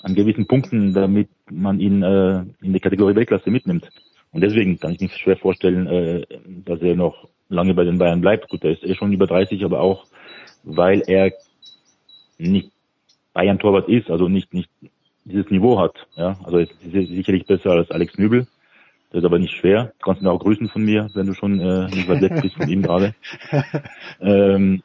an 0.00 0.14
gewissen 0.14 0.46
Punkten, 0.46 0.94
damit 0.94 1.28
man 1.50 1.78
ihn 1.78 2.02
äh, 2.02 2.38
in 2.62 2.72
die 2.72 2.80
Kategorie 2.80 3.14
Weltklasse 3.14 3.50
mitnimmt. 3.50 3.90
Und 4.32 4.40
deswegen 4.40 4.80
kann 4.80 4.92
ich 4.92 5.00
mir 5.00 5.10
schwer 5.10 5.36
vorstellen, 5.36 5.86
äh, 5.86 6.26
dass 6.64 6.80
er 6.80 6.96
noch 6.96 7.28
lange 7.50 7.74
bei 7.74 7.84
den 7.84 7.98
Bayern 7.98 8.22
bleibt. 8.22 8.48
Gut, 8.48 8.64
er 8.64 8.70
ist 8.70 8.82
eh 8.82 8.94
schon 8.94 9.12
über 9.12 9.26
30, 9.26 9.62
aber 9.62 9.80
auch, 9.80 10.06
weil 10.62 11.02
er 11.06 11.30
nicht 12.38 12.70
Bayern-Torwart 13.34 13.90
ist, 13.90 14.08
also 14.08 14.26
nicht, 14.26 14.54
nicht 14.54 14.70
dieses 15.26 15.50
Niveau 15.50 15.78
hat. 15.78 15.94
Ja, 16.16 16.38
also 16.44 16.56
ist 16.56 16.72
sicherlich 16.80 17.44
besser 17.44 17.72
als 17.72 17.90
Alex 17.90 18.16
Nübel. 18.16 18.46
Das 19.14 19.20
ist 19.20 19.26
aber 19.26 19.38
nicht 19.38 19.54
schwer. 19.54 19.92
Du 20.00 20.06
kannst 20.06 20.22
ihn 20.22 20.26
auch 20.26 20.40
grüßen 20.40 20.68
von 20.68 20.82
mir, 20.84 21.08
wenn 21.14 21.28
du 21.28 21.34
schon 21.34 21.60
äh, 21.60 21.86
nicht 21.86 22.08
weg 22.08 22.42
bist 22.42 22.56
von 22.56 22.68
ihm 22.68 22.82
gerade. 22.82 23.14
Ähm, 24.20 24.82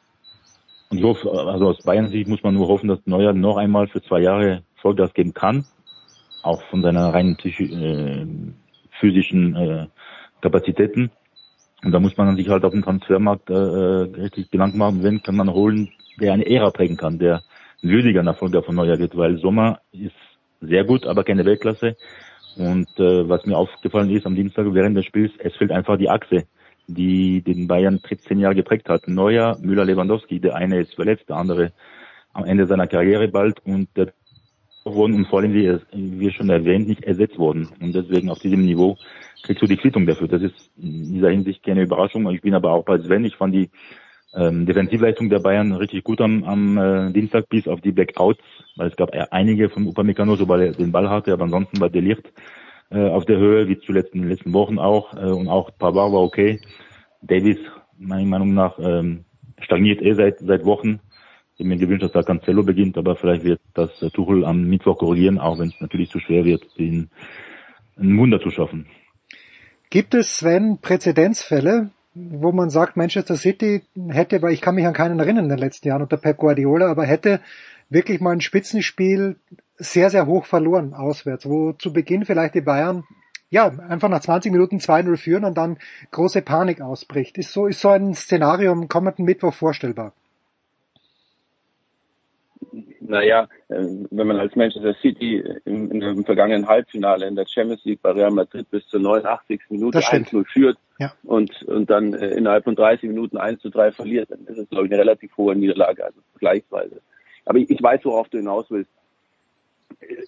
und 0.88 0.98
ich 0.98 1.02
hoffe, 1.02 1.28
also 1.32 1.68
aus 1.68 1.82
Bayern 1.82 2.08
Sicht 2.08 2.28
muss 2.28 2.42
man 2.44 2.54
nur 2.54 2.68
hoffen, 2.68 2.88
dass 2.88 3.00
Neuer 3.06 3.32
noch 3.32 3.56
einmal 3.56 3.88
für 3.88 4.00
zwei 4.02 4.20
Jahre 4.20 4.62
Vollgas 4.76 5.14
geben 5.14 5.34
kann, 5.34 5.64
auch 6.42 6.62
von 6.70 6.82
seiner 6.82 7.12
reinen 7.12 7.36
äh, 7.44 8.26
physischen 9.00 9.56
äh, 9.56 9.86
Kapazitäten. 10.40 11.10
Und 11.82 11.90
da 11.90 11.98
muss 11.98 12.16
man 12.16 12.36
sich 12.36 12.48
halt 12.48 12.64
auf 12.64 12.72
dem 12.72 12.84
Transfermarkt 12.84 13.50
äh, 13.50 13.54
äh, 13.54 14.02
richtig 14.14 14.52
Gedanken 14.52 14.78
machen, 14.78 15.02
wen 15.02 15.22
kann 15.24 15.34
man 15.34 15.52
holen, 15.52 15.90
der 16.20 16.34
eine 16.34 16.46
Ära 16.46 16.70
prägen 16.70 16.96
kann, 16.96 17.18
der 17.18 17.42
würdiger 17.82 18.22
Nachfolger 18.22 18.62
von 18.62 18.76
Neuer 18.76 19.00
wird, 19.00 19.16
weil 19.16 19.38
Sommer 19.38 19.80
ist 19.90 20.14
sehr 20.60 20.84
gut, 20.84 21.04
aber 21.04 21.24
keine 21.24 21.44
Weltklasse. 21.44 21.96
Und 22.60 22.90
äh, 22.98 23.26
was 23.26 23.46
mir 23.46 23.56
aufgefallen 23.56 24.10
ist 24.10 24.26
am 24.26 24.34
Dienstag 24.34 24.66
während 24.74 24.94
des 24.94 25.06
Spiels, 25.06 25.32
es 25.38 25.56
fehlt 25.56 25.72
einfach 25.72 25.96
die 25.96 26.10
Achse, 26.10 26.44
die 26.88 27.40
den 27.40 27.66
Bayern 27.66 28.00
13 28.02 28.38
Jahre 28.38 28.54
geprägt 28.54 28.90
hat. 28.90 29.08
Neuer, 29.08 29.56
Müller, 29.62 29.86
Lewandowski, 29.86 30.40
der 30.40 30.56
eine 30.56 30.80
ist 30.80 30.94
verletzt, 30.94 31.26
der 31.30 31.36
andere 31.36 31.72
am 32.34 32.44
Ende 32.44 32.66
seiner 32.66 32.86
Karriere 32.86 33.28
bald 33.28 33.64
und 33.64 33.88
der 33.96 34.12
wurden 34.84 35.14
und 35.14 35.28
vor 35.28 35.40
allem, 35.40 35.54
wie, 35.54 35.74
wie 35.92 36.30
schon 36.32 36.50
erwähnt, 36.50 36.86
nicht 36.86 37.04
ersetzt 37.04 37.38
worden. 37.38 37.68
Und 37.80 37.94
deswegen 37.94 38.28
auf 38.28 38.40
diesem 38.40 38.62
Niveau 38.62 38.98
kriegst 39.42 39.62
du 39.62 39.66
die 39.66 39.76
Quittung 39.78 40.04
dafür. 40.04 40.28
Das 40.28 40.42
ist 40.42 40.70
in 40.76 41.14
dieser 41.14 41.30
Hinsicht 41.30 41.62
keine 41.62 41.82
Überraschung. 41.82 42.28
Ich 42.30 42.42
bin 42.42 42.54
aber 42.54 42.72
auch 42.72 42.84
bei 42.84 42.98
Sven. 42.98 43.24
Ich 43.24 43.36
fand 43.36 43.54
die 43.54 43.70
Ähm, 44.32 44.64
Defensivleistung 44.64 45.28
der 45.28 45.40
Bayern 45.40 45.72
richtig 45.72 46.04
gut 46.04 46.20
am, 46.20 46.44
am 46.44 46.78
äh, 46.78 47.12
Dienstag 47.12 47.48
bis 47.48 47.66
auf 47.66 47.80
die 47.80 47.90
Blackouts, 47.90 48.40
weil 48.76 48.88
es 48.88 48.96
gab 48.96 49.10
einige 49.32 49.68
von 49.70 49.88
Upamecano, 49.88 50.36
sobald 50.36 50.62
er 50.62 50.72
den 50.72 50.92
Ball 50.92 51.10
hatte, 51.10 51.32
aber 51.32 51.44
ansonsten 51.44 51.80
war 51.80 51.90
Delicht 51.90 52.32
äh, 52.90 53.08
auf 53.08 53.24
der 53.24 53.38
Höhe, 53.38 53.68
wie 53.68 53.78
zuletzt 53.80 54.14
in 54.14 54.22
den 54.22 54.30
letzten 54.30 54.52
Wochen 54.52 54.78
auch, 54.78 55.14
äh, 55.14 55.30
und 55.30 55.48
auch 55.48 55.70
Pavard 55.76 56.12
war 56.12 56.22
okay. 56.22 56.60
Davis, 57.22 57.58
meiner 57.98 58.24
Meinung 58.24 58.54
nach, 58.54 58.78
ähm, 58.78 59.24
stagniert 59.60 60.00
eh 60.00 60.14
seit, 60.14 60.38
seit 60.38 60.64
Wochen. 60.64 61.00
Ich 61.56 61.66
mir 61.66 61.76
gewünscht, 61.76 62.04
dass 62.04 62.12
da 62.12 62.22
Cancelo 62.22 62.62
beginnt, 62.62 62.96
aber 62.96 63.16
vielleicht 63.16 63.44
wird 63.44 63.60
das 63.74 64.00
äh, 64.00 64.10
Tuchel 64.10 64.44
am 64.44 64.62
Mittwoch 64.64 64.96
korrigieren, 64.96 65.38
auch 65.38 65.58
wenn 65.58 65.68
es 65.68 65.80
natürlich 65.80 66.08
zu 66.08 66.18
schwer 66.18 66.44
wird, 66.44 66.62
den 66.78 67.10
ein 67.98 68.16
Wunder 68.16 68.40
zu 68.40 68.50
schaffen. 68.50 68.86
Gibt 69.90 70.14
es, 70.14 70.38
Sven, 70.38 70.78
Präzedenzfälle, 70.80 71.90
wo 72.14 72.52
man 72.52 72.70
sagt, 72.70 72.96
Manchester 72.96 73.36
City 73.36 73.82
hätte, 74.08 74.42
weil 74.42 74.52
ich 74.52 74.60
kann 74.60 74.74
mich 74.74 74.86
an 74.86 74.92
keinen 74.92 75.20
erinnern 75.20 75.44
in 75.44 75.50
den 75.50 75.58
letzten 75.58 75.88
Jahren 75.88 76.02
unter 76.02 76.16
Pep 76.16 76.38
Guardiola, 76.38 76.90
aber 76.90 77.04
hätte 77.04 77.40
wirklich 77.88 78.20
mal 78.20 78.32
ein 78.32 78.40
Spitzenspiel 78.40 79.36
sehr, 79.76 80.10
sehr 80.10 80.26
hoch 80.26 80.46
verloren 80.46 80.94
auswärts, 80.94 81.48
wo 81.48 81.72
zu 81.72 81.92
Beginn 81.92 82.24
vielleicht 82.24 82.54
die 82.54 82.60
Bayern 82.60 83.04
ja, 83.50 83.66
einfach 83.66 84.08
nach 84.08 84.20
20 84.20 84.52
Minuten 84.52 84.76
2-0 84.76 85.16
führen 85.16 85.44
und 85.44 85.58
dann 85.58 85.78
große 86.12 86.40
Panik 86.42 86.80
ausbricht. 86.80 87.36
Ist 87.36 87.52
so, 87.52 87.66
ist 87.66 87.80
so 87.80 87.88
ein 87.88 88.14
Szenario 88.14 88.70
am 88.70 88.88
kommenden 88.88 89.24
Mittwoch 89.24 89.52
vorstellbar? 89.52 90.12
Naja, 93.00 93.48
äh, 93.68 93.86
wenn 94.10 94.26
man 94.28 94.38
als 94.38 94.54
Manchester 94.54 94.94
City 95.02 95.42
im, 95.64 95.98
dem 95.98 96.24
vergangenen 96.24 96.68
Halbfinale 96.68 97.26
in 97.26 97.34
der 97.34 97.46
Champions 97.46 97.84
League 97.84 98.00
bei 98.02 98.12
Real 98.12 98.30
Madrid 98.30 98.70
bis 98.70 98.86
zur 98.86 99.00
89. 99.00 99.62
Minute 99.70 99.98
1-0 99.98 100.44
führt 100.46 100.78
ja. 101.00 101.12
und, 101.24 101.62
und 101.64 101.90
dann 101.90 102.14
äh, 102.14 102.28
innerhalb 102.28 102.64
von 102.64 102.76
30 102.76 103.08
Minuten 103.08 103.36
1 103.36 103.60
zu 103.60 103.70
3 103.70 103.92
verliert, 103.92 104.30
dann 104.30 104.46
ist 104.46 104.58
es, 104.58 104.68
glaube 104.68 104.86
ich, 104.86 104.92
eine 104.92 105.00
relativ 105.00 105.36
hohe 105.36 105.56
Niederlage, 105.56 106.04
also 106.04 106.20
vergleichsweise. 106.32 107.00
Aber 107.44 107.58
ich, 107.58 107.68
ich 107.70 107.82
weiß, 107.82 108.04
worauf 108.04 108.28
du 108.28 108.38
hinaus 108.38 108.66
willst 108.70 108.90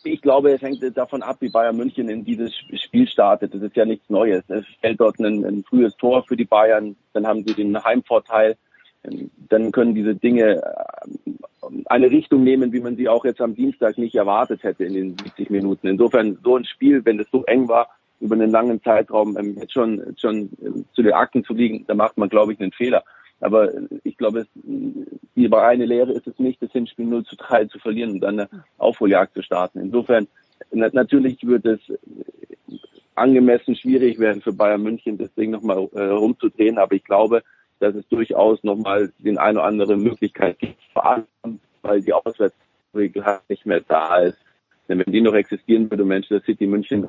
ich 0.04 0.20
glaube, 0.20 0.52
es 0.52 0.60
hängt 0.60 0.82
davon 0.96 1.22
ab, 1.22 1.36
wie 1.40 1.48
Bayern 1.48 1.76
München 1.76 2.08
in 2.08 2.24
dieses 2.24 2.54
Spiel 2.54 3.08
startet. 3.08 3.54
Das 3.54 3.62
ist 3.62 3.76
ja 3.76 3.84
nichts 3.84 4.08
Neues. 4.10 4.44
Es 4.48 4.64
fällt 4.80 5.00
dort 5.00 5.18
ein, 5.18 5.44
ein 5.44 5.64
frühes 5.64 5.96
Tor 5.96 6.24
für 6.24 6.36
die 6.36 6.44
Bayern, 6.44 6.96
dann 7.12 7.26
haben 7.26 7.44
sie 7.46 7.54
den 7.54 7.82
Heimvorteil, 7.82 8.56
dann 9.48 9.72
können 9.72 9.94
diese 9.94 10.14
Dinge 10.14 10.62
äh, 10.62 11.72
eine 11.86 12.10
Richtung 12.10 12.44
nehmen, 12.44 12.72
wie 12.72 12.80
man 12.80 12.96
sie 12.96 13.08
auch 13.08 13.24
jetzt 13.24 13.40
am 13.40 13.54
Dienstag 13.54 13.98
nicht 13.98 14.14
erwartet 14.14 14.62
hätte 14.62 14.84
in 14.84 14.94
den 14.94 15.18
70 15.18 15.50
Minuten. 15.50 15.88
Insofern 15.88 16.38
so 16.42 16.56
ein 16.56 16.64
Spiel, 16.64 17.04
wenn 17.04 17.18
es 17.18 17.28
so 17.30 17.44
eng 17.44 17.68
war, 17.68 17.88
über 18.22 18.36
einen 18.36 18.50
langen 18.50 18.82
Zeitraum 18.82 19.36
ähm, 19.36 19.56
jetzt 19.58 19.72
schon, 19.72 20.14
schon 20.16 20.50
ähm, 20.64 20.84
zu 20.94 21.02
den 21.02 21.12
Akten 21.12 21.44
zu 21.44 21.52
liegen, 21.52 21.84
da 21.86 21.94
macht 21.94 22.16
man, 22.16 22.28
glaube 22.28 22.52
ich, 22.52 22.60
einen 22.60 22.72
Fehler. 22.72 23.02
Aber 23.40 23.68
ich 24.04 24.16
glaube, 24.16 24.46
die 24.54 25.46
reine 25.46 25.84
Lehre 25.84 26.12
ist 26.12 26.28
es 26.28 26.38
nicht, 26.38 26.62
das 26.62 26.70
Hinspiel 26.70 27.06
0 27.06 27.24
zu 27.24 27.34
3 27.34 27.64
zu 27.64 27.80
verlieren 27.80 28.12
und 28.12 28.20
dann 28.20 28.38
eine 28.38 28.48
Aufholjagd 28.78 29.34
zu 29.34 29.42
starten. 29.42 29.80
Insofern, 29.80 30.28
natürlich 30.70 31.44
wird 31.44 31.66
es 31.66 31.80
angemessen 33.16 33.74
schwierig 33.74 34.20
werden 34.20 34.42
für 34.42 34.52
Bayern 34.52 34.84
München, 34.84 35.18
das 35.18 35.34
Ding 35.34 35.50
nochmal 35.50 35.88
äh, 35.92 36.02
rumzudrehen. 36.02 36.78
Aber 36.78 36.94
ich 36.94 37.02
glaube, 37.02 37.42
dass 37.80 37.96
es 37.96 38.06
durchaus 38.08 38.62
nochmal 38.62 39.12
den 39.18 39.38
eine 39.38 39.58
oder 39.58 39.66
andere 39.66 39.96
Möglichkeit 39.96 40.60
gibt, 40.60 40.80
vor 40.92 41.04
allem, 41.04 41.26
weil 41.82 42.00
die 42.00 42.12
Auswärtsregel 42.12 43.24
halt 43.24 43.42
nicht 43.48 43.66
mehr 43.66 43.80
da 43.80 44.18
ist. 44.18 44.38
Denn 44.88 45.00
wenn 45.00 45.12
die 45.12 45.20
noch 45.20 45.34
existieren 45.34 45.90
würde, 45.90 46.04
Manchester 46.04 46.42
City 46.44 46.66
München, 46.68 47.08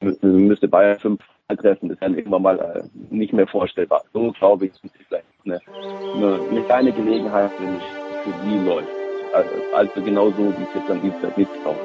müsste 0.00 0.68
Bayern 0.68 0.98
fünf 0.98 1.20
treffen. 1.56 1.88
Das 1.88 1.96
ist 1.96 2.02
dann 2.02 2.16
irgendwann 2.16 2.42
mal 2.42 2.58
äh, 2.58 3.14
nicht 3.14 3.32
mehr 3.32 3.46
vorstellbar. 3.46 4.02
So 4.12 4.32
glaube 4.32 4.66
ich, 4.66 4.72
ist 4.84 4.94
vielleicht 5.08 5.24
eine, 5.44 5.60
eine, 6.14 6.48
eine 6.50 6.62
kleine 6.62 6.92
Gelegenheit, 6.92 7.50
wenn 7.58 7.76
es 7.76 7.82
für 8.24 8.46
die 8.46 8.58
läuft. 8.66 8.88
Also, 9.32 9.50
also 9.74 10.02
genau 10.02 10.30
so, 10.30 10.38
wie 10.38 10.62
es 10.62 10.74
jetzt 10.74 10.90
am 10.90 11.00
Dienstag 11.02 11.36
nicht 11.36 11.50
kaufen. 11.64 11.80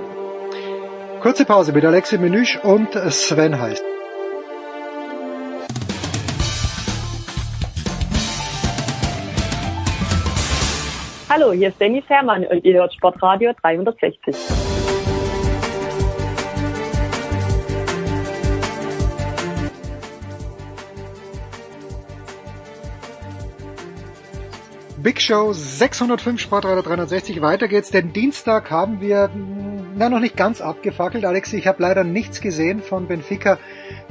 Kurze 1.21 1.45
Pause 1.45 1.71
mit 1.71 1.85
Alexi 1.85 2.17
Menüsch 2.17 2.59
und 2.63 2.93
Sven 2.93 3.59
heißt. 3.59 3.83
Hallo, 11.29 11.51
hier 11.51 11.69
ist 11.69 11.81
Dennis 11.81 12.03
Herrmann 12.07 12.45
und 12.45 12.63
ihr 12.63 12.75
hört 12.75 12.93
Sportradio 12.93 13.53
360. 13.61 14.72
Big 25.03 25.19
Show 25.19 25.51
605 25.51 26.39
Sportradar 26.39 26.81
360. 26.81 27.41
Weiter 27.41 27.67
geht's, 27.67 27.91
denn 27.91 28.13
Dienstag 28.13 28.71
haben 28.71 29.01
wir 29.01 29.29
na 29.97 30.07
noch 30.07 30.21
nicht 30.21 30.37
ganz 30.37 30.61
abgefackelt. 30.61 31.25
Alex, 31.25 31.51
ich 31.51 31.67
habe 31.67 31.81
leider 31.81 32.05
nichts 32.05 32.39
gesehen 32.39 32.79
von 32.79 33.09
Benfica 33.09 33.59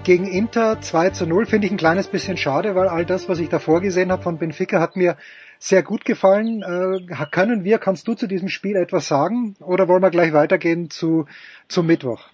gegen 0.05 0.27
Inter 0.27 0.83
2 0.83 1.09
zu 1.09 1.27
0. 1.27 1.47
Finde 1.47 1.67
ich 1.67 1.73
ein 1.73 1.79
kleines 1.79 2.09
bisschen 2.09 2.37
schade, 2.37 2.75
weil 2.75 2.89
all 2.89 3.07
das, 3.07 3.27
was 3.31 3.39
ich 3.39 3.49
davor 3.49 3.81
gesehen 3.81 4.13
habe 4.13 4.23
von 4.23 4.37
Benfica, 4.37 4.81
hat 4.81 4.95
mir 4.95 5.17
sehr 5.59 5.83
gut 5.83 6.05
gefallen. 6.05 6.61
Äh, 6.63 7.25
können 7.31 7.65
wir, 7.65 7.79
kannst 7.79 8.07
du 8.07 8.13
zu 8.13 8.27
diesem 8.27 8.51
Spiel 8.51 8.77
etwas 8.77 9.09
sagen? 9.09 9.57
Oder 9.61 9.89
wollen 9.89 10.03
wir 10.03 10.11
gleich 10.11 10.35
weitergehen 10.35 10.91
zu, 10.91 11.25
zum 11.69 11.87
Mittwoch? 11.87 12.29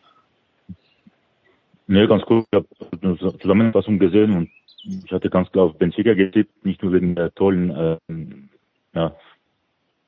Nee, 1.87 2.09
ganz 2.09 2.25
gut. 2.25 2.45
Ich 2.51 2.57
habe 2.57 2.67
eine 3.03 3.39
Zusammenfassung 3.39 4.01
gesehen 4.01 4.33
und 4.35 4.51
ich 5.05 5.13
hatte 5.13 5.31
ganz 5.31 5.51
klar 5.53 5.67
auf 5.67 5.79
Benfica 5.79 6.15
getippt, 6.15 6.65
nicht 6.65 6.83
nur 6.83 6.93
wegen 6.93 7.15
der 7.15 7.33
tollen 7.35 7.71
äh, 7.71 7.97
ja, 8.95 9.15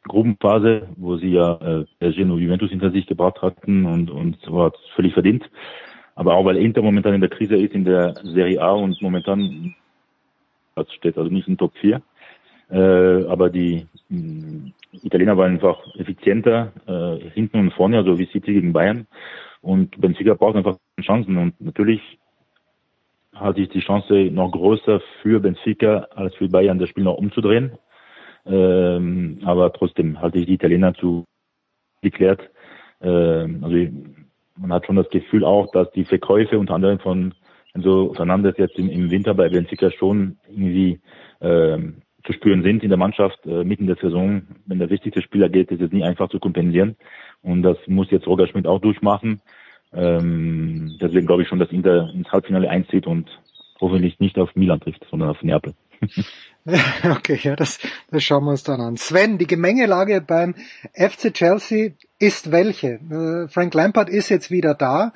Gruppenphase, 0.05 0.89
wo 0.97 1.17
sie 1.17 1.33
ja 1.33 1.55
äh, 1.55 1.85
PSG 1.99 2.21
und 2.23 2.39
Juventus 2.39 2.71
hinter 2.71 2.91
sich 2.91 3.07
gebracht 3.07 3.43
hatten 3.43 3.85
und, 3.85 4.11
und 4.11 4.39
war 4.51 4.73
völlig 4.95 5.13
verdient. 5.13 5.49
Aber 6.15 6.35
auch 6.35 6.45
weil 6.45 6.57
Inter 6.57 6.83
momentan 6.83 7.15
in 7.15 7.21
der 7.21 7.31
Krise 7.31 7.57
ist 7.57 7.75
in 7.75 7.85
der 7.85 8.15
Serie 8.23 8.61
A 8.61 8.73
und 8.73 9.01
momentan 9.01 9.75
steht 10.97 11.19
also 11.19 11.31
nicht 11.31 11.49
in 11.49 11.59
Top 11.59 11.73
4. 11.81 12.01
Äh, 12.71 13.25
aber 13.27 13.51
die 13.51 13.87
mh, 14.09 14.71
Italiener 15.03 15.37
waren 15.37 15.53
einfach 15.53 15.79
effizienter, 15.97 16.73
äh, 16.87 17.31
hinten 17.31 17.59
und 17.59 17.73
vorne, 17.73 17.99
also 17.99 18.19
wie 18.19 18.27
City 18.27 18.55
gegen 18.55 18.73
Bayern. 18.73 19.07
Und 19.61 20.01
Benfica 20.01 20.35
braucht 20.35 20.57
einfach 20.57 20.77
Chancen. 21.01 21.37
Und 21.37 21.61
natürlich 21.61 22.01
halte 23.35 23.61
ich 23.61 23.69
die 23.71 23.81
Chance 23.81 24.31
noch 24.33 24.53
größer 24.53 25.01
für 25.23 25.41
Benfica 25.41 26.07
als 26.15 26.35
für 26.37 26.49
Bayern, 26.49 26.79
das 26.79 26.89
Spiel 26.89 27.05
noch 27.05 27.19
umzudrehen. 27.19 27.73
Ähm, 28.47 29.41
aber 29.45 29.73
trotzdem 29.73 30.21
halte 30.21 30.39
ich 30.39 30.47
die 30.47 30.55
Italiener 30.55 30.95
zu 30.95 31.25
geklärt. 32.03 32.51
Ähm, 33.01 33.63
also 33.63 33.77
man 34.57 34.73
hat 34.73 34.87
schon 34.87 34.97
das 34.97 35.09
Gefühl 35.11 35.45
auch, 35.45 35.71
dass 35.73 35.91
die 35.93 36.05
Verkäufe 36.05 36.59
unter 36.59 36.75
anderem 36.75 36.99
von 36.99 37.35
Enzo 37.75 38.13
Fernandes 38.15 38.57
jetzt 38.59 38.79
im, 38.79 38.89
im 38.89 39.11
Winter 39.11 39.35
bei 39.35 39.49
Benfica 39.49 39.91
schon 39.91 40.39
irgendwie 40.49 41.01
ähm, 41.41 42.03
zu 42.25 42.33
spüren 42.33 42.63
sind 42.63 42.83
in 42.83 42.91
der 42.91 42.99
Mannschaft 42.99 43.39
äh, 43.47 43.65
mitten 43.65 43.85
in 43.85 43.95
der 43.95 43.97
Saison. 43.97 44.43
Wenn 44.67 44.79
der 44.79 44.91
wichtigste 44.91 45.23
Spieler 45.23 45.49
geht, 45.49 45.71
ist 45.71 45.81
es 45.81 45.93
nie 45.93 46.05
einfach 46.05 46.29
zu 46.29 46.39
kompensieren. 46.39 46.97
Und 47.43 47.63
das 47.63 47.79
muss 47.87 48.11
jetzt 48.11 48.27
Roger 48.27 48.47
Schmidt 48.47 48.67
auch 48.67 48.81
durchmachen. 48.81 49.41
Ähm, 49.93 50.97
deswegen 51.01 51.27
glaube 51.27 51.43
ich 51.43 51.49
schon, 51.49 51.59
dass 51.59 51.73
Inter 51.73 52.11
ins 52.13 52.31
Halbfinale 52.31 52.69
einzieht 52.69 53.07
und 53.07 53.31
hoffentlich 53.81 54.21
nicht 54.21 54.39
auf 54.39 54.55
Milan 54.55 54.81
trifft, 54.81 55.07
sondern 55.11 55.31
auf 55.31 55.43
Neapel. 55.43 55.73
okay, 57.05 57.39
ja, 57.43 57.57
das, 57.57 57.79
das 58.11 58.23
schauen 58.23 58.45
wir 58.45 58.51
uns 58.51 58.63
dann 58.63 58.81
an. 58.81 58.97
Sven, 58.97 59.39
die 59.39 59.47
Gemengelage 59.47 60.21
beim 60.21 60.55
FC 60.95 61.33
Chelsea 61.33 61.93
ist 62.19 62.53
welche? 62.53 63.01
Äh, 63.11 63.49
Frank 63.49 63.75
Lampard 63.75 64.11
ist 64.11 64.29
jetzt 64.29 64.51
wieder 64.51 64.75
da. 64.75 65.13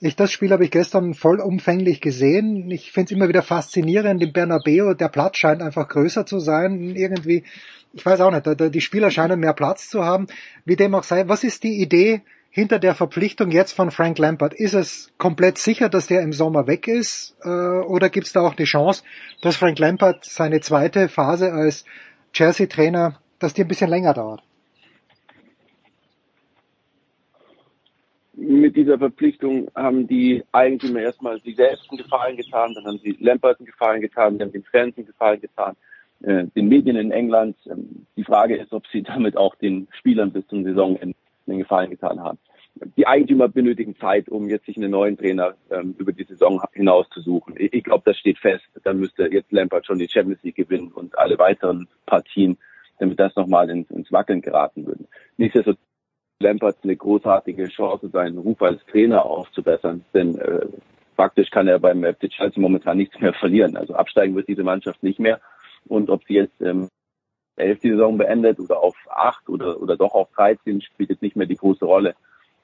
Ich, 0.00 0.16
das 0.16 0.32
Spiel 0.32 0.50
habe 0.50 0.64
ich 0.64 0.70
gestern 0.70 1.14
vollumfänglich 1.14 2.00
gesehen. 2.00 2.70
Ich 2.70 2.90
finde 2.92 3.12
es 3.12 3.16
immer 3.16 3.28
wieder 3.28 3.42
faszinierend. 3.42 4.22
Im 4.22 4.32
Bernabeu, 4.32 4.94
der 4.94 5.08
Platz 5.08 5.36
scheint 5.36 5.62
einfach 5.62 5.88
größer 5.88 6.24
zu 6.24 6.38
sein. 6.38 6.96
Irgendwie, 6.96 7.44
ich 7.92 8.04
weiß 8.04 8.20
auch 8.22 8.30
nicht, 8.30 8.74
die 8.74 8.80
Spieler 8.80 9.10
scheinen 9.10 9.40
mehr 9.40 9.52
Platz 9.52 9.90
zu 9.90 10.04
haben. 10.04 10.26
Wie 10.64 10.76
dem 10.76 10.94
auch 10.94 11.04
sei, 11.04 11.28
was 11.28 11.44
ist 11.44 11.64
die 11.64 11.82
Idee 11.82 12.22
hinter 12.50 12.78
der 12.78 12.94
Verpflichtung 12.94 13.50
jetzt 13.50 13.72
von 13.72 13.90
Frank 13.90 14.18
Lampard? 14.18 14.54
Ist 14.54 14.74
es 14.74 15.12
komplett 15.18 15.58
sicher, 15.58 15.88
dass 15.88 16.08
der 16.08 16.22
im 16.22 16.32
Sommer 16.32 16.66
weg 16.66 16.88
ist? 16.88 17.36
Äh, 17.42 17.48
oder 17.48 18.10
gibt 18.10 18.26
es 18.26 18.32
da 18.32 18.40
auch 18.40 18.54
die 18.54 18.64
Chance, 18.64 19.04
dass 19.40 19.56
Frank 19.56 19.78
Lampard 19.78 20.24
seine 20.24 20.60
zweite 20.60 21.08
Phase 21.08 21.52
als 21.52 21.84
Chelsea-Trainer, 22.32 23.20
dass 23.38 23.54
die 23.54 23.62
ein 23.62 23.68
bisschen 23.68 23.90
länger 23.90 24.14
dauert? 24.14 24.42
Mit 28.34 28.74
dieser 28.74 28.98
Verpflichtung 28.98 29.70
haben 29.74 30.06
die 30.06 30.42
Eigentümer 30.50 31.00
erstmal 31.00 31.40
sich 31.42 31.56
selbst 31.56 31.90
einen 31.90 31.98
Gefallen 31.98 32.36
getan, 32.36 32.72
dann 32.74 32.86
haben 32.86 32.98
sie 33.02 33.16
Lampard 33.20 33.60
einen 33.60 33.66
Gefallen 33.66 34.00
getan, 34.00 34.38
dann 34.38 34.48
haben 34.48 34.52
den 34.52 34.64
Fans 34.64 34.96
einen 34.96 35.06
Gefallen 35.06 35.40
getan, 35.40 35.76
äh, 36.22 36.46
den 36.56 36.68
Medien 36.68 36.96
in 36.96 37.10
England. 37.10 37.56
Ähm, 37.66 38.06
die 38.16 38.24
Frage 38.24 38.56
ist, 38.56 38.72
ob 38.72 38.86
sie 38.86 39.02
damit 39.02 39.36
auch 39.36 39.54
den 39.56 39.88
Spielern 39.92 40.32
bis 40.32 40.46
zum 40.46 40.64
Saisonende 40.64 41.14
einen 41.50 41.60
Gefallen 41.60 41.90
getan 41.90 42.20
haben. 42.20 42.38
die 42.96 43.06
Eigentümer 43.06 43.48
benötigen 43.48 43.96
Zeit, 43.96 44.28
um 44.28 44.48
jetzt 44.48 44.66
sich 44.66 44.76
einen 44.76 44.92
neuen 44.92 45.18
Trainer 45.18 45.54
ähm, 45.70 45.94
über 45.98 46.12
die 46.12 46.24
Saison 46.24 46.62
hinaus 46.72 47.08
zu 47.10 47.20
suchen. 47.20 47.54
Ich, 47.58 47.72
ich 47.72 47.84
glaube, 47.84 48.02
das 48.06 48.16
steht 48.16 48.38
fest. 48.38 48.64
Dann 48.84 49.00
müsste 49.00 49.28
jetzt 49.30 49.52
Lampard 49.52 49.86
schon 49.86 49.98
die 49.98 50.08
Champions 50.08 50.42
League 50.42 50.56
gewinnen 50.56 50.92
und 50.92 51.18
alle 51.18 51.38
weiteren 51.38 51.88
Partien, 52.06 52.56
damit 52.98 53.18
das 53.18 53.34
nochmal 53.36 53.68
ins, 53.70 53.90
ins 53.90 54.10
Wackeln 54.12 54.40
geraten 54.40 54.86
würde. 54.86 55.04
Nichtsdestotrotz 55.36 55.80
Lampard 56.42 56.76
eine 56.82 56.96
großartige 56.96 57.68
Chance, 57.68 58.08
seinen 58.08 58.38
Ruf 58.38 58.62
als 58.62 58.84
Trainer 58.86 59.26
aufzubessern, 59.26 60.04
denn 60.14 60.38
äh, 60.38 60.66
faktisch 61.14 61.50
kann 61.50 61.68
er 61.68 61.78
beim 61.78 62.02
FC 62.02 62.30
Chelsea 62.30 62.60
momentan 62.62 62.96
nichts 62.96 63.20
mehr 63.20 63.34
verlieren. 63.34 63.76
Also 63.76 63.94
absteigen 63.94 64.34
wird 64.34 64.48
diese 64.48 64.64
Mannschaft 64.64 65.02
nicht 65.02 65.18
mehr. 65.18 65.40
Und 65.86 66.08
ob 66.08 66.24
sie 66.24 66.34
jetzt 66.34 66.58
ähm, 66.62 66.88
elf 67.60 67.80
die 67.80 67.90
Saison 67.90 68.18
beendet 68.18 68.58
oder 68.58 68.82
auf 68.82 68.96
acht 69.08 69.48
oder, 69.48 69.80
oder 69.80 69.96
doch 69.96 70.14
auf 70.14 70.28
13, 70.36 70.80
spielt 70.80 71.10
jetzt 71.10 71.22
nicht 71.22 71.36
mehr 71.36 71.46
die 71.46 71.56
große 71.56 71.84
Rolle. 71.84 72.14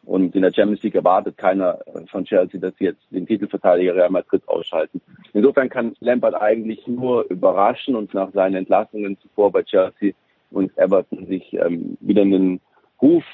Und 0.05 0.37
in 0.37 0.43
der 0.43 0.53
Champions 0.53 0.83
League 0.85 0.95
erwartet 0.95 1.37
keiner 1.37 1.81
von 2.09 2.25
Chelsea, 2.25 2.61
dass 2.61 2.77
sie 2.79 2.85
jetzt 2.85 3.03
den 3.11 3.27
Titelverteidiger 3.27 3.97
Real 3.97 4.11
Madrid 4.11 4.41
ausschalten. 4.47 5.01
Insofern 5.33 5.69
kann 5.69 5.97
Lampard 5.99 6.41
eigentlich 6.41 6.87
nur 6.87 7.29
überraschen 7.29 7.97
und 7.97 8.15
nach 8.15 8.33
seinen 8.33 8.55
Entlassungen 8.55 9.19
zuvor 9.19 9.51
bei 9.51 9.65
Chelsea 9.65 10.13
und 10.53 10.77
Everton 10.79 11.27
sich 11.27 11.53
ähm, 11.55 11.99
wieder 12.01 12.23
einen 12.23 12.61
Ruf 13.03 13.25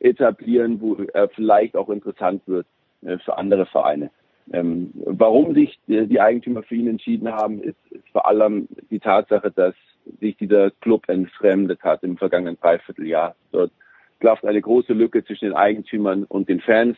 etablieren, 0.00 0.80
wo 0.80 0.96
er 0.96 1.28
vielleicht 1.28 1.76
auch 1.76 1.88
interessant 1.90 2.42
wird 2.46 2.66
äh, 3.02 3.18
für 3.18 3.38
andere 3.38 3.66
Vereine. 3.66 4.10
Ähm, 4.52 4.90
warum 4.94 5.54
sich 5.54 5.78
die 5.86 6.20
Eigentümer 6.20 6.62
für 6.62 6.76
ihn 6.76 6.88
entschieden 6.88 7.32
haben, 7.32 7.60
ist, 7.60 7.76
ist 7.90 8.08
vor 8.10 8.26
allem 8.26 8.68
die 8.90 9.00
Tatsache, 9.00 9.50
dass 9.50 9.74
sich 10.20 10.36
dieser 10.36 10.70
Club 10.70 11.08
entfremdet 11.08 11.82
hat 11.82 12.02
im 12.02 12.16
vergangenen 12.16 12.58
Dreivierteljahr. 12.60 13.34
Dort 13.52 13.72
klafft 14.20 14.44
eine 14.44 14.60
große 14.60 14.92
Lücke 14.92 15.24
zwischen 15.24 15.46
den 15.46 15.54
Eigentümern 15.54 16.24
und 16.24 16.48
den 16.48 16.60
Fans. 16.60 16.96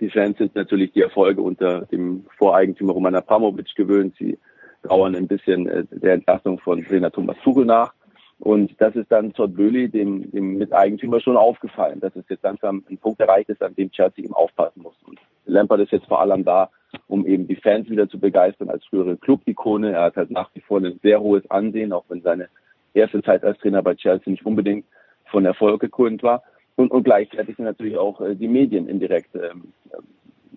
Die 0.00 0.10
Fans 0.10 0.38
sind 0.38 0.54
natürlich 0.54 0.92
die 0.92 1.02
Erfolge 1.02 1.40
unter 1.40 1.86
dem 1.86 2.24
Voreigentümer 2.36 2.92
Roman 2.92 3.14
Abramovic 3.14 3.74
gewöhnt. 3.74 4.14
Sie 4.18 4.38
trauern 4.82 5.16
ein 5.16 5.26
bisschen 5.26 5.66
äh, 5.68 5.84
der 5.90 6.14
Entlassung 6.14 6.58
von 6.58 6.84
Trainer 6.84 7.10
Thomas 7.10 7.36
Tuchel 7.42 7.64
nach. 7.64 7.92
Und 8.40 8.80
das 8.80 8.94
ist 8.94 9.10
dann 9.10 9.32
Todd 9.32 9.56
Böhli, 9.56 9.88
dem, 9.88 10.30
dem 10.30 10.58
Miteigentümer, 10.58 11.20
schon 11.20 11.36
aufgefallen, 11.36 11.98
dass 11.98 12.14
es 12.14 12.24
jetzt 12.28 12.44
langsam 12.44 12.84
ein 12.88 12.98
Punkt 12.98 13.20
erreicht 13.20 13.48
ist, 13.48 13.62
an 13.62 13.74
dem 13.74 13.90
Chelsea 13.90 14.24
eben 14.24 14.34
aufpassen 14.34 14.82
muss. 14.82 14.94
Und 15.04 15.18
Lampard 15.46 15.80
ist 15.80 15.92
jetzt 15.92 16.06
vor 16.06 16.20
allem 16.20 16.44
da, 16.44 16.70
um 17.06 17.26
eben 17.26 17.46
die 17.46 17.56
Fans 17.56 17.88
wieder 17.88 18.08
zu 18.08 18.18
begeistern 18.18 18.70
als 18.70 18.84
frühere 18.86 19.16
Club-Ikone. 19.16 19.92
Er 19.92 20.02
hat 20.02 20.16
halt 20.16 20.30
nach 20.30 20.50
wie 20.54 20.60
vor 20.60 20.80
ein 20.80 20.98
sehr 21.02 21.20
hohes 21.20 21.48
Ansehen, 21.50 21.92
auch 21.92 22.04
wenn 22.08 22.22
seine 22.22 22.48
erste 22.94 23.22
Zeit 23.22 23.44
als 23.44 23.58
Trainer 23.58 23.82
bei 23.82 23.94
Chelsea 23.94 24.30
nicht 24.30 24.46
unbedingt 24.46 24.84
von 25.26 25.44
Erfolg 25.44 25.80
gekrönt 25.80 26.22
war. 26.22 26.42
Und, 26.76 26.90
und 26.90 27.04
gleichzeitig 27.04 27.56
sind 27.56 27.64
natürlich 27.64 27.96
auch 27.96 28.20
äh, 28.20 28.34
die 28.34 28.48
Medien 28.48 28.88
indirekt 28.88 29.34
ähm, 29.34 29.72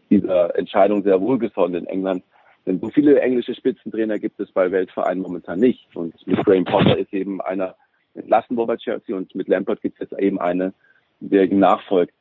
dieser 0.10 0.56
Entscheidung 0.58 1.04
sehr 1.04 1.20
wohlgesonnen 1.20 1.84
in 1.84 1.88
England. 1.88 2.24
Denn 2.66 2.80
so 2.80 2.90
viele 2.90 3.20
englische 3.20 3.56
Spitzentrainer 3.56 4.20
gibt 4.20 4.40
es 4.40 4.52
bei 4.52 4.72
Weltvereinen 4.72 5.24
momentan 5.24 5.60
nicht. 5.60 5.88
Und 5.96 6.16
mit 6.28 6.46
Graham 6.46 6.66
Potter 6.66 6.98
ist 6.98 7.12
eben 7.14 7.42
einer 7.42 7.76
entlassen 8.14 8.58
worden 8.58 8.68
bei 8.68 8.78
Chelsea 8.78 9.16
und 9.16 9.34
mit 9.36 9.48
Lampard 9.48 9.82
gibt 9.82 10.00
es 10.00 10.10
jetzt 10.10 10.22
eben 10.22 10.40
eine, 10.40 10.74
der 11.20 11.50
ihm 11.50 11.60
nachfolgt. 11.60 12.14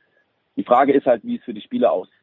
Die 0.57 0.65
Frage 0.65 0.93
ist 0.93 1.07
halt, 1.07 1.25
wie 1.25 1.37
es 1.37 1.45
für 1.45 1.55
die 1.55 1.61
Spieler 1.61 1.93
aussieht. 1.93 2.15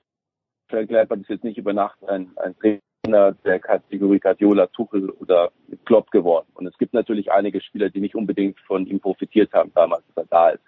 Frank 0.70 0.92
Lampard 0.92 1.22
ist 1.22 1.30
jetzt 1.30 1.44
nicht 1.44 1.58
über 1.58 1.74
Nacht 1.74 1.98
ein, 2.08 2.32
ein 2.38 2.56
Trainer 2.60 3.34
der 3.46 3.60
Kategorie 3.60 4.20
Guardiola, 4.20 4.68
Tuchel 4.68 5.10
oder 5.10 5.52
Klopp 5.86 6.12
geworden. 6.12 6.48
Und 6.56 6.68
es 6.68 6.78
gibt 6.78 6.94
natürlich 6.94 7.32
einige 7.32 7.62
Spieler, 7.62 7.90
die 7.90 8.02
nicht 8.02 8.16
unbedingt 8.16 8.60
von 8.62 8.86
ihm 8.86 9.00
profitiert 9.00 9.54
haben 9.54 9.72
damals, 9.74 10.04
als 10.16 10.18
er 10.18 10.30
da 10.30 10.50
ist. 10.50 10.64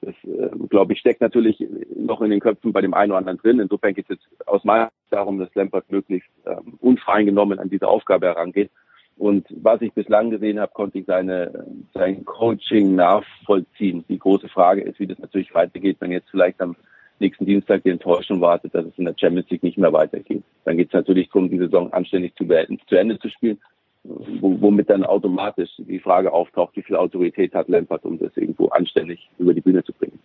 Das, 0.00 0.14
äh, 0.24 0.50
glaube 0.68 0.92
ich, 0.92 1.00
steckt 1.00 1.20
natürlich 1.20 1.66
noch 1.96 2.20
in 2.20 2.30
den 2.30 2.40
Köpfen 2.40 2.72
bei 2.72 2.80
dem 2.80 2.94
einen 2.94 3.10
oder 3.10 3.18
anderen 3.18 3.38
drin. 3.38 3.58
Insofern 3.58 3.94
geht 3.94 4.08
es 4.08 4.16
jetzt 4.16 4.48
aus 4.48 4.62
meiner 4.64 4.84
Sicht 4.84 5.12
darum, 5.12 5.38
dass 5.38 5.54
Lampard 5.54 5.90
möglichst 5.90 6.30
ähm, 6.46 6.78
unvoreingenommen 6.80 7.58
an 7.58 7.68
diese 7.68 7.88
Aufgabe 7.88 8.26
herangeht. 8.26 8.70
Und 9.16 9.48
was 9.50 9.82
ich 9.82 9.92
bislang 9.92 10.30
gesehen 10.30 10.60
habe, 10.60 10.72
konnte 10.72 10.98
ich 10.98 11.06
seine, 11.06 11.66
sein 11.92 12.24
Coaching 12.24 12.94
nachvollziehen. 12.94 14.04
Die 14.08 14.18
große 14.18 14.48
Frage 14.48 14.82
ist, 14.82 15.00
wie 15.00 15.08
das 15.08 15.18
natürlich 15.18 15.52
weitergeht, 15.52 15.96
wenn 15.98 16.12
jetzt 16.12 16.30
vielleicht 16.30 16.60
am 16.60 16.76
nächsten 17.20 17.46
Dienstag 17.46 17.82
die 17.82 17.90
Enttäuschung 17.90 18.40
wartet, 18.40 18.74
dass 18.74 18.86
es 18.86 18.98
in 18.98 19.04
der 19.04 19.14
Champions 19.18 19.50
League 19.50 19.62
nicht 19.62 19.78
mehr 19.78 19.92
weitergeht. 19.92 20.42
Dann 20.64 20.76
geht 20.76 20.88
es 20.88 20.94
natürlich 20.94 21.28
darum, 21.28 21.50
die 21.50 21.58
Saison 21.58 21.92
anständig 21.92 22.34
zu 22.36 22.46
beenden, 22.46 22.78
zu 22.86 22.96
Ende 22.96 23.18
zu 23.18 23.28
spielen, 23.28 23.58
womit 24.04 24.90
dann 24.90 25.04
automatisch 25.04 25.70
die 25.78 25.98
Frage 25.98 26.32
auftaucht, 26.32 26.76
wie 26.76 26.82
viel 26.82 26.96
Autorität 26.96 27.54
hat 27.54 27.68
Lampard, 27.68 28.04
um 28.04 28.18
das 28.18 28.36
irgendwo 28.36 28.68
anständig 28.68 29.28
über 29.38 29.54
die 29.54 29.60
Bühne 29.60 29.84
zu 29.84 29.92
bringen. 29.92 30.18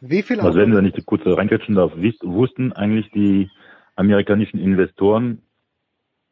Wie 0.00 0.22
viel 0.22 0.40
also 0.40 0.58
wenn 0.58 0.72
wir 0.72 0.82
nicht 0.82 1.04
kurz 1.06 1.22
reingrätschen 1.26 1.74
darf, 1.74 1.92
wussten 2.22 2.72
eigentlich 2.72 3.10
die 3.10 3.50
amerikanischen 3.96 4.60
Investoren, 4.60 5.42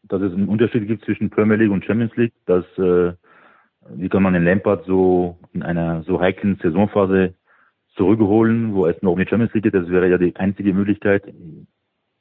dass 0.05 0.23
es 0.23 0.33
einen 0.33 0.49
Unterschied 0.49 0.87
gibt 0.87 1.05
zwischen 1.05 1.31
Premier 1.31 1.57
League 1.57 1.73
und 1.73 1.85
Champions 1.85 2.15
League, 2.17 2.33
dass 2.47 2.65
äh, 2.79 3.13
wie 3.95 4.09
kann 4.09 4.23
man 4.23 4.35
den 4.35 4.45
Lampard 4.45 4.85
so 4.87 5.39
in 5.53 5.63
einer 5.63 6.03
so 6.05 6.21
heiklen 6.21 6.59
Saisonphase 6.63 7.35
zurückholen, 7.97 8.75
wo 8.75 8.87
es 8.87 9.01
noch 9.03 9.13
um 9.13 9.19
die 9.19 9.27
Champions 9.27 9.53
League 9.55 9.65
geht. 9.65 9.75
Das 9.75 9.89
wäre 9.89 10.09
ja 10.09 10.19
die 10.19 10.37
einzige 10.37 10.73
Möglichkeit. 10.73 11.25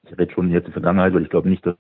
Ich 0.03 0.17
rede 0.17 0.31
schon 0.33 0.51
jetzt 0.51 0.67
in 0.67 0.73
Vergangenheit, 0.73 1.13
weil 1.13 1.23
ich 1.23 1.29
glaube 1.29 1.49
nicht, 1.49 1.65
dass, 1.65 1.75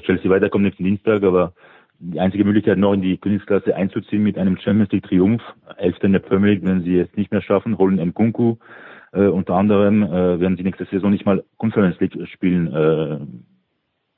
Chelsea 0.00 0.28
weiterkommt 0.28 0.64
nächsten 0.64 0.84
Dienstag, 0.84 1.22
aber 1.22 1.52
die 2.00 2.18
einzige 2.18 2.44
Möglichkeit 2.44 2.78
noch 2.78 2.92
in 2.92 3.00
die 3.00 3.16
Königsklasse 3.16 3.76
einzuziehen 3.76 4.24
mit 4.24 4.36
einem 4.36 4.56
Champions 4.58 4.90
League 4.90 5.04
Triumph. 5.04 5.42
Elfter 5.76 6.06
in 6.06 6.12
der 6.12 6.18
Premier 6.18 6.54
League, 6.54 6.64
wenn 6.64 6.82
sie 6.82 6.98
es 6.98 7.16
nicht 7.16 7.30
mehr 7.30 7.42
schaffen, 7.42 7.78
holen 7.78 8.00
Nkunku. 8.00 8.56
Äh, 9.12 9.28
unter 9.28 9.54
anderem 9.54 10.02
äh, 10.02 10.40
werden 10.40 10.56
sie 10.56 10.64
nächste 10.64 10.86
Saison 10.86 11.12
nicht 11.12 11.24
mal 11.24 11.44
Conference 11.56 11.98
League 12.00 12.18
spielen. 12.28 12.72
Äh, 12.74 13.18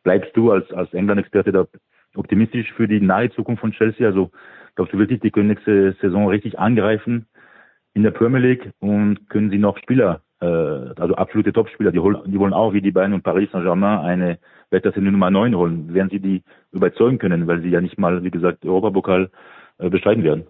bleibst 0.03 0.35
du 0.35 0.51
als, 0.51 0.73
als 0.73 0.92
England-Experte 0.95 1.53
da 1.53 1.66
optimistisch 2.14 2.73
für 2.73 2.88
die 2.88 3.01
nahe 3.01 3.31
Zukunft 3.31 3.61
von 3.61 3.73
Chelsea? 3.73 4.07
Also 4.07 4.31
glaubst 4.75 4.95
du 4.95 4.99
wirklich, 4.99 5.21
die 5.21 5.31
können 5.31 5.49
nächste 5.49 5.95
Saison 6.01 6.29
richtig 6.29 6.59
angreifen? 6.59 7.27
In 7.96 8.02
der 8.02 8.11
Premier 8.11 8.40
League 8.40 8.70
und 8.80 9.30
können 9.30 9.48
sie 9.48 9.56
noch 9.56 9.78
Spieler, 9.78 10.20
äh, 10.42 10.44
also 10.44 11.14
absolute 11.14 11.50
Topspieler, 11.50 11.92
die, 11.92 11.98
holen, 11.98 12.18
die 12.26 12.38
wollen 12.38 12.52
auch 12.52 12.74
wie 12.74 12.82
die 12.82 12.90
Bayern 12.90 13.14
und 13.14 13.22
Paris 13.22 13.50
Saint-Germain 13.50 14.00
eine 14.00 14.38
Weltklasse 14.68 15.00
Nummer 15.00 15.30
9 15.30 15.56
holen. 15.56 15.94
Werden 15.94 16.11
sie 16.11 16.20
die 16.20 16.42
überzeugen 16.72 17.18
können, 17.18 17.46
weil 17.46 17.62
sie 17.62 17.70
ja 17.70 17.80
nicht 17.80 17.98
mal, 17.98 18.22
wie 18.22 18.30
gesagt, 18.30 18.66
Europapokal 18.66 19.30
äh, 19.78 19.88
bestreiten 19.88 20.24
werden? 20.24 20.46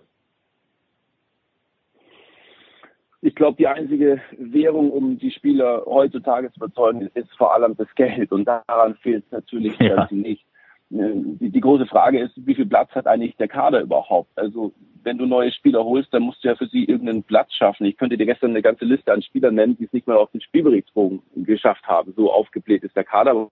Ich 3.23 3.37
glaube, 3.37 3.57
die 3.59 3.69
einzige 3.69 4.21
Währung, 4.37 4.91
um 4.91 5.17
die 5.17 5.31
Spieler 5.31 5.85
heutzutage 5.87 6.51
zu 6.51 6.57
überzeugen, 6.57 7.09
ist 7.15 7.33
vor 7.37 7.55
allem 7.55 7.77
das 7.77 7.89
Geld. 7.95 8.33
Und 8.33 8.45
daran 8.47 8.97
fehlt 8.97 9.25
es 9.25 9.31
natürlich 9.31 9.79
ja. 9.79 10.09
nicht. 10.11 10.45
Äh, 10.91 11.13
die, 11.15 11.51
die 11.51 11.61
große 11.61 11.87
Frage 11.87 12.19
ist, 12.19 12.33
wie 12.45 12.57
viel 12.57 12.67
Platz 12.67 12.91
hat 12.91 13.07
eigentlich 13.07 13.37
der 13.37 13.49
Kader 13.49 13.83
überhaupt? 13.83 14.37
Also 14.37 14.73
wenn 15.07 15.19
du 15.19 15.25
neue 15.25 15.53
Spieler 15.53 15.85
holst, 15.85 16.13
dann 16.13 16.25
musst 16.25 16.43
du 16.43 16.49
ja 16.49 16.57
für 16.57 16.67
sie 16.67 16.85
irgendeinen 16.85 17.23
Platz 17.23 17.55
schaffen. 17.55 17.87
Ich 17.87 17.97
könnte 17.97 18.19
dir 18.19 18.27
gestern 18.27 18.51
eine 18.51 18.61
ganze 18.61 18.85
Liste 18.85 19.13
an 19.13 19.23
Spielern 19.23 19.55
nennen, 19.55 19.77
die 19.79 19.85
es 19.85 19.93
nicht 19.93 20.09
mal 20.09 20.17
auf 20.17 20.33
den 20.33 20.41
Spielberichtsbogen 20.41 21.23
geschafft 21.37 21.87
haben. 21.87 22.13
So 22.17 22.33
aufgebläht 22.33 22.83
ist 22.83 22.97
der 22.97 23.05
Kader. 23.05 23.49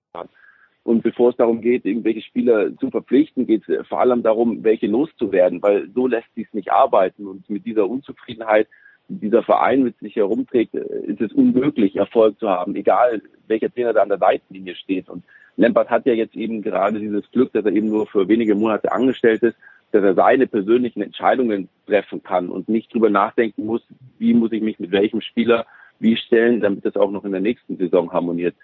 Und 0.82 1.02
bevor 1.04 1.30
es 1.30 1.36
darum 1.36 1.60
geht, 1.60 1.84
irgendwelche 1.84 2.22
Spieler 2.22 2.76
zu 2.78 2.90
verpflichten, 2.90 3.46
geht 3.46 3.68
es 3.68 3.86
vor 3.86 4.00
allem 4.00 4.24
darum, 4.24 4.64
welche 4.64 4.88
loszuwerden, 4.88 5.62
weil 5.62 5.88
so 5.94 6.08
lässt 6.08 6.34
sich 6.34 6.48
es 6.48 6.54
nicht 6.54 6.72
arbeiten. 6.72 7.28
Und 7.28 7.48
mit 7.48 7.64
dieser 7.64 7.88
Unzufriedenheit, 7.88 8.66
die 9.08 9.20
dieser 9.20 9.44
Verein 9.44 9.84
mit 9.84 9.96
sich 10.00 10.16
herumträgt, 10.16 10.74
ist 10.74 11.20
es 11.20 11.32
unmöglich, 11.32 11.94
Erfolg 11.94 12.36
zu 12.40 12.50
haben, 12.50 12.74
egal 12.74 13.22
welcher 13.46 13.72
Trainer 13.72 13.92
da 13.92 14.02
an 14.02 14.08
der 14.08 14.18
Seitenlinie 14.18 14.74
steht. 14.74 15.08
Und 15.08 15.22
Lampard 15.56 15.88
hat 15.88 16.04
ja 16.04 16.14
jetzt 16.14 16.34
eben 16.34 16.62
gerade 16.62 16.98
dieses 16.98 17.30
Glück, 17.30 17.52
dass 17.52 17.64
er 17.64 17.72
eben 17.72 17.90
nur 17.90 18.08
für 18.08 18.26
wenige 18.26 18.56
Monate 18.56 18.90
angestellt 18.90 19.44
ist 19.44 19.56
dass 19.94 20.02
er 20.02 20.14
seine 20.14 20.48
persönlichen 20.48 21.02
Entscheidungen 21.02 21.68
treffen 21.86 22.22
kann 22.22 22.48
und 22.48 22.68
nicht 22.68 22.92
drüber 22.92 23.10
nachdenken 23.10 23.64
muss, 23.64 23.80
wie 24.18 24.34
muss 24.34 24.50
ich 24.50 24.60
mich 24.60 24.80
mit 24.80 24.90
welchem 24.90 25.20
Spieler 25.20 25.66
wie 26.00 26.16
stellen, 26.16 26.60
damit 26.60 26.84
das 26.84 26.96
auch 26.96 27.12
noch 27.12 27.24
in 27.24 27.30
der 27.30 27.40
nächsten 27.40 27.76
Saison 27.76 28.12
harmoniert. 28.12 28.56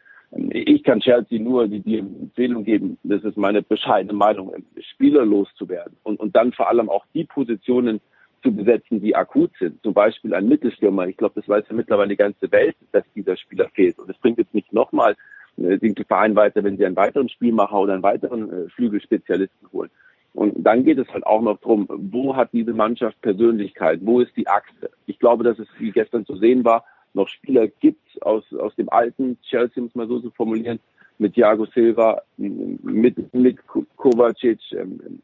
Ich 0.50 0.82
kann 0.82 1.00
Chelsea 1.00 1.40
nur 1.40 1.68
die, 1.68 1.80
die 1.80 1.98
Empfehlung 1.98 2.64
geben, 2.64 2.98
das 3.04 3.22
ist 3.22 3.36
meine 3.36 3.62
bescheidene 3.62 4.12
Meinung, 4.12 4.52
Spieler 4.92 5.24
loszuwerden 5.24 5.96
und, 6.02 6.18
und 6.18 6.34
dann 6.34 6.52
vor 6.52 6.68
allem 6.68 6.90
auch 6.90 7.04
die 7.14 7.24
Positionen 7.24 8.00
zu 8.42 8.52
besetzen, 8.52 9.00
die 9.00 9.14
akut 9.14 9.52
sind. 9.60 9.80
Zum 9.82 9.94
Beispiel 9.94 10.34
ein 10.34 10.48
Mittelstürmer. 10.48 11.06
Ich 11.06 11.16
glaube, 11.16 11.34
das 11.36 11.48
weiß 11.48 11.64
ja 11.68 11.76
mittlerweile 11.76 12.08
die 12.08 12.16
ganze 12.16 12.50
Welt, 12.50 12.74
dass 12.90 13.04
dieser 13.14 13.36
Spieler 13.36 13.68
fehlt. 13.74 13.98
Und 13.98 14.10
es 14.10 14.18
bringt 14.18 14.38
jetzt 14.38 14.54
nicht 14.54 14.72
nochmal 14.72 15.14
äh, 15.58 15.78
den 15.78 15.94
Verein 15.94 16.34
weiter, 16.34 16.64
wenn 16.64 16.76
sie 16.76 16.86
einen 16.86 16.96
weiteren 16.96 17.28
Spielmacher 17.28 17.78
oder 17.78 17.92
einen 17.92 18.02
weiteren 18.02 18.50
äh, 18.50 18.68
Flügelspezialisten 18.70 19.70
holen. 19.72 19.90
Und 20.32 20.54
dann 20.64 20.84
geht 20.84 20.98
es 20.98 21.08
halt 21.08 21.26
auch 21.26 21.42
noch 21.42 21.58
drum, 21.58 21.86
wo 21.88 22.36
hat 22.36 22.52
diese 22.52 22.72
Mannschaft 22.72 23.20
Persönlichkeit? 23.20 24.00
Wo 24.02 24.20
ist 24.20 24.36
die 24.36 24.46
Achse? 24.46 24.90
Ich 25.06 25.18
glaube, 25.18 25.44
dass 25.44 25.58
es, 25.58 25.68
wie 25.78 25.90
gestern 25.90 26.24
zu 26.24 26.36
sehen 26.36 26.64
war, 26.64 26.84
noch 27.14 27.28
Spieler 27.28 27.66
gibt 27.66 28.22
aus, 28.22 28.44
aus 28.54 28.74
dem 28.76 28.88
alten 28.88 29.38
Chelsea, 29.42 29.82
muss 29.82 29.94
man 29.94 30.08
so 30.08 30.20
zu 30.20 30.30
formulieren, 30.30 30.78
mit 31.18 31.34
Thiago 31.34 31.66
Silva, 31.66 32.22
mit, 32.36 33.34
mit 33.34 33.58
Kovacic, 33.96 34.60
ähm, 34.72 35.20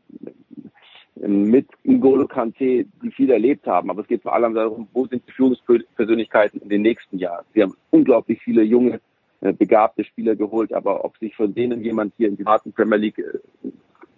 mit 1.14 1.68
N'Golo 1.84 2.26
Kante, 2.26 2.84
die 3.02 3.10
viel 3.10 3.30
erlebt 3.30 3.66
haben. 3.66 3.90
Aber 3.90 4.02
es 4.02 4.08
geht 4.08 4.22
vor 4.22 4.34
allem 4.34 4.54
darum, 4.54 4.88
wo 4.92 5.06
sind 5.06 5.22
die 5.26 5.32
Führungspersönlichkeiten 5.32 6.60
in 6.60 6.68
den 6.68 6.82
nächsten 6.82 7.18
Jahren. 7.18 7.46
Sie 7.54 7.62
haben 7.62 7.74
unglaublich 7.90 8.40
viele 8.42 8.62
junge, 8.62 9.00
äh, 9.40 9.52
begabte 9.52 10.04
Spieler 10.04 10.36
geholt, 10.36 10.72
aber 10.72 11.04
ob 11.04 11.16
sich 11.18 11.34
von 11.34 11.54
denen 11.54 11.82
jemand 11.82 12.12
hier 12.16 12.28
in 12.28 12.36
die 12.36 12.44
harten 12.44 12.72
Premier 12.72 12.98
League 12.98 13.18
äh, 13.18 13.38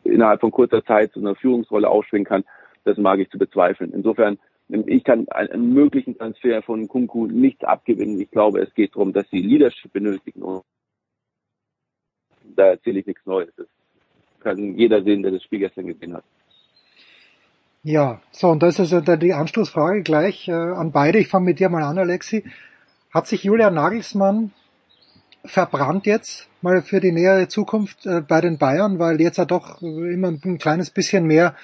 innerhalb 0.08 0.40
von 0.40 0.50
kurzer 0.50 0.84
Zeit 0.84 1.12
zu 1.12 1.20
einer 1.20 1.34
Führungsrolle 1.34 1.88
ausschwingen 1.88 2.26
kann, 2.26 2.44
das 2.84 2.96
mag 2.96 3.18
ich 3.20 3.30
zu 3.30 3.38
bezweifeln. 3.38 3.92
Insofern, 3.92 4.38
ich 4.68 5.04
kann 5.04 5.28
einen 5.28 5.72
möglichen 5.72 6.16
Transfer 6.16 6.62
von 6.62 6.88
Kunku 6.88 7.26
nichts 7.26 7.64
abgewinnen. 7.64 8.20
Ich 8.20 8.30
glaube, 8.30 8.60
es 8.60 8.72
geht 8.74 8.94
darum, 8.94 9.12
dass 9.12 9.28
sie 9.30 9.40
Leadership 9.40 9.92
benötigen. 9.92 10.42
Und 10.42 10.62
da 12.56 12.66
erzähle 12.66 13.00
ich 13.00 13.06
nichts 13.06 13.24
Neues. 13.26 13.50
Das 13.56 13.66
kann 14.40 14.76
jeder 14.76 15.02
sehen, 15.02 15.22
der 15.22 15.32
das 15.32 15.42
Spiel 15.42 15.60
gestern 15.60 15.86
gesehen 15.86 16.14
hat. 16.14 16.24
Ja, 17.82 18.20
so, 18.32 18.48
und 18.48 18.62
das 18.62 18.78
ist 18.78 18.92
also 18.92 19.16
die 19.16 19.32
Anschlussfrage 19.32 20.02
gleich 20.02 20.48
äh, 20.48 20.52
an 20.52 20.92
beide. 20.92 21.18
Ich 21.18 21.28
fange 21.28 21.46
mit 21.46 21.60
dir 21.60 21.68
mal 21.68 21.84
an, 21.84 21.98
Alexi. 21.98 22.44
Hat 23.14 23.26
sich 23.26 23.44
Julian 23.44 23.74
Nagelsmann 23.74 24.52
verbrannt 25.44 26.06
jetzt 26.06 26.48
mal 26.62 26.82
für 26.82 27.00
die 27.00 27.12
nähere 27.12 27.48
Zukunft 27.48 28.06
äh, 28.06 28.20
bei 28.20 28.40
den 28.40 28.58
Bayern, 28.58 28.98
weil 28.98 29.20
jetzt 29.20 29.38
ja 29.38 29.44
doch 29.44 29.80
immer 29.82 30.28
ein 30.28 30.58
kleines 30.58 30.90
bisschen 30.90 31.24
mehr, 31.26 31.54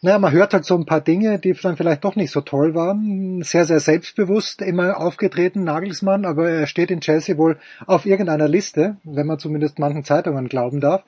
naja, 0.00 0.20
man 0.20 0.32
hört 0.32 0.54
halt 0.54 0.64
so 0.64 0.76
ein 0.76 0.86
paar 0.86 1.00
Dinge, 1.00 1.40
die 1.40 1.52
dann 1.54 1.76
vielleicht 1.76 2.04
doch 2.04 2.14
nicht 2.14 2.30
so 2.30 2.40
toll 2.40 2.76
waren. 2.76 3.42
Sehr, 3.42 3.64
sehr 3.64 3.80
selbstbewusst 3.80 4.62
immer 4.62 4.96
aufgetreten, 4.96 5.64
Nagelsmann, 5.64 6.24
aber 6.24 6.48
er 6.48 6.68
steht 6.68 6.92
in 6.92 7.00
Chelsea 7.00 7.36
wohl 7.36 7.58
auf 7.84 8.06
irgendeiner 8.06 8.46
Liste, 8.46 8.96
wenn 9.02 9.26
man 9.26 9.40
zumindest 9.40 9.80
manchen 9.80 10.04
Zeitungen 10.04 10.48
glauben 10.48 10.80
darf. 10.80 11.02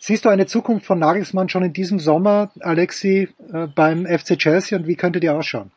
Siehst 0.00 0.24
du 0.24 0.28
eine 0.28 0.46
Zukunft 0.46 0.86
von 0.86 0.98
Nagelsmann 0.98 1.48
schon 1.48 1.62
in 1.62 1.72
diesem 1.72 2.00
Sommer, 2.00 2.50
Alexi, 2.60 3.28
äh, 3.52 3.68
beim 3.68 4.06
FC 4.06 4.36
Chelsea 4.36 4.76
und 4.76 4.88
wie 4.88 4.96
könnte 4.96 5.20
die 5.20 5.30
ausschauen? 5.30 5.70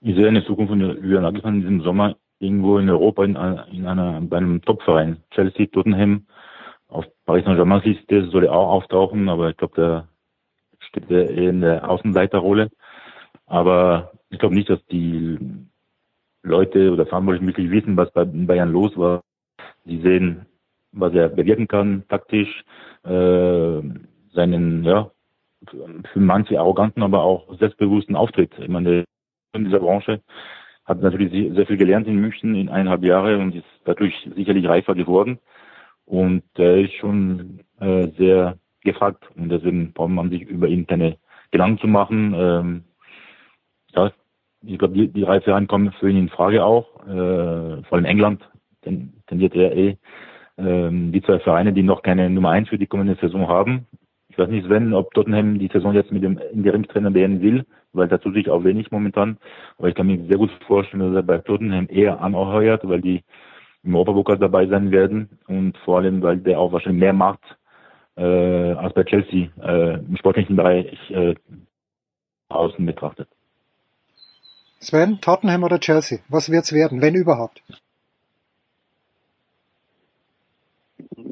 Ich 0.00 0.16
sehe 0.16 0.28
eine 0.28 0.44
Zukunft 0.44 0.70
von 0.70 0.80
Julian 0.80 1.22
Nagelsmann 1.22 1.54
in 1.54 1.60
diesem 1.60 1.80
Sommer 1.82 2.16
irgendwo 2.38 2.78
in 2.78 2.90
Europa 2.90 3.24
in, 3.24 3.36
in 3.72 3.86
einer, 3.86 4.20
bei 4.20 4.36
einem 4.38 4.62
Topverein. 4.62 5.22
Chelsea, 5.30 5.66
Tottenham, 5.66 6.26
auf 6.88 7.04
Paris 7.24 7.44
Saint-Germain 7.44 7.82
Liste 7.82 8.28
soll 8.28 8.44
er 8.44 8.52
auch 8.52 8.70
auftauchen, 8.70 9.28
aber 9.28 9.50
ich 9.50 9.56
glaube, 9.56 9.74
der 9.76 10.08
steht 10.78 11.10
er 11.10 11.30
in 11.30 11.60
der 11.60 11.88
Außenleiterrolle. 11.88 12.70
Aber 13.46 14.12
ich 14.30 14.38
glaube 14.38 14.54
nicht, 14.54 14.70
dass 14.70 14.84
die 14.86 15.38
Leute 16.42 16.92
oder 16.92 17.06
Verantwortlichen 17.06 17.46
wirklich 17.46 17.70
wissen, 17.70 17.96
was 17.96 18.12
bei 18.12 18.24
Bayern 18.24 18.72
los 18.72 18.96
war. 18.96 19.22
Die 19.84 20.00
sehen, 20.00 20.46
was 20.92 21.12
er 21.14 21.28
bewirken 21.28 21.68
kann, 21.68 22.04
taktisch, 22.08 22.64
äh, 23.04 23.80
seinen, 24.32 24.84
ja, 24.84 25.10
für 26.12 26.20
manche 26.20 26.58
arroganten, 26.60 27.02
aber 27.02 27.22
auch 27.22 27.56
selbstbewussten 27.58 28.14
Auftritt. 28.14 28.52
Ich 28.58 28.68
meine, 28.68 29.04
in 29.52 29.64
dieser 29.64 29.80
Branche 29.80 30.20
hat 30.86 31.02
natürlich 31.02 31.32
sehr 31.54 31.66
viel 31.66 31.76
gelernt 31.76 32.06
in 32.06 32.16
München 32.16 32.54
in 32.54 32.68
eineinhalb 32.68 33.04
Jahre 33.04 33.38
und 33.38 33.54
ist 33.54 33.64
dadurch 33.84 34.14
sicherlich 34.34 34.68
reifer 34.68 34.94
geworden. 34.94 35.38
Und 36.04 36.44
er 36.54 36.76
ist 36.78 36.94
schon 36.94 37.60
äh, 37.80 38.08
sehr 38.16 38.58
gefragt 38.82 39.24
und 39.36 39.48
deswegen 39.48 39.92
braucht 39.92 40.10
man 40.10 40.30
sich 40.30 40.42
über 40.42 40.68
ihn 40.68 40.86
keine 40.86 41.18
Gedanken 41.50 41.78
zu 41.78 41.88
machen. 41.88 42.34
Ähm, 42.36 42.84
ja, 43.94 44.12
ich 44.62 44.78
glaube, 44.78 44.94
die, 44.94 45.08
die 45.08 45.24
Reife 45.24 45.52
kommen 45.66 45.92
für 45.98 46.08
ihn 46.08 46.18
in 46.18 46.28
Frage 46.28 46.64
auch. 46.64 46.86
Äh, 47.06 47.82
vor 47.82 47.98
allem 47.98 48.04
England 48.04 48.48
tendiert 49.26 49.54
er 49.56 49.76
eh 49.76 49.98
ähm, 50.58 51.12
die 51.12 51.22
zwei 51.22 51.40
Vereine, 51.40 51.72
die 51.72 51.82
noch 51.82 52.02
keine 52.02 52.30
Nummer 52.30 52.50
eins 52.50 52.68
für 52.68 52.78
die 52.78 52.86
kommende 52.86 53.16
Saison 53.20 53.48
haben. 53.48 53.86
Ich 54.36 54.38
weiß 54.38 54.50
nicht, 54.50 54.66
Sven, 54.66 54.92
ob 54.92 55.14
Tottenham 55.14 55.58
die 55.58 55.70
Saison 55.72 55.94
jetzt 55.94 56.12
mit 56.12 56.22
dem 56.22 56.36
Interimstrainer 56.36 57.10
beenden 57.10 57.40
will, 57.40 57.64
weil 57.94 58.06
dazu 58.06 58.30
sich 58.32 58.50
auch 58.50 58.64
wenig 58.64 58.90
momentan. 58.90 59.38
Aber 59.78 59.88
ich 59.88 59.94
kann 59.94 60.08
mir 60.08 60.26
sehr 60.26 60.36
gut 60.36 60.50
vorstellen, 60.66 61.00
dass 61.00 61.14
er 61.14 61.22
bei 61.22 61.38
Tottenham 61.38 61.86
eher 61.88 62.20
anheuert, 62.20 62.86
weil 62.86 63.00
die 63.00 63.24
im 63.82 63.94
Europapokal 63.94 64.36
dabei 64.36 64.66
sein 64.66 64.90
werden 64.90 65.38
und 65.46 65.78
vor 65.86 66.00
allem, 66.00 66.20
weil 66.20 66.36
der 66.36 66.58
auch 66.58 66.70
wahrscheinlich 66.70 67.00
mehr 67.00 67.14
macht 67.14 67.40
äh, 68.16 68.22
als 68.22 68.92
bei 68.92 69.04
Chelsea 69.04 69.48
äh, 69.62 70.00
im 70.00 70.18
sportlichen 70.18 70.54
Bereich 70.54 71.10
äh, 71.12 71.34
außen 72.50 72.84
betrachtet. 72.84 73.28
Sven, 74.80 75.18
Tottenham 75.22 75.64
oder 75.64 75.80
Chelsea? 75.80 76.18
Was 76.28 76.50
wird's 76.50 76.74
werden, 76.74 77.00
wenn 77.00 77.14
überhaupt? 77.14 77.62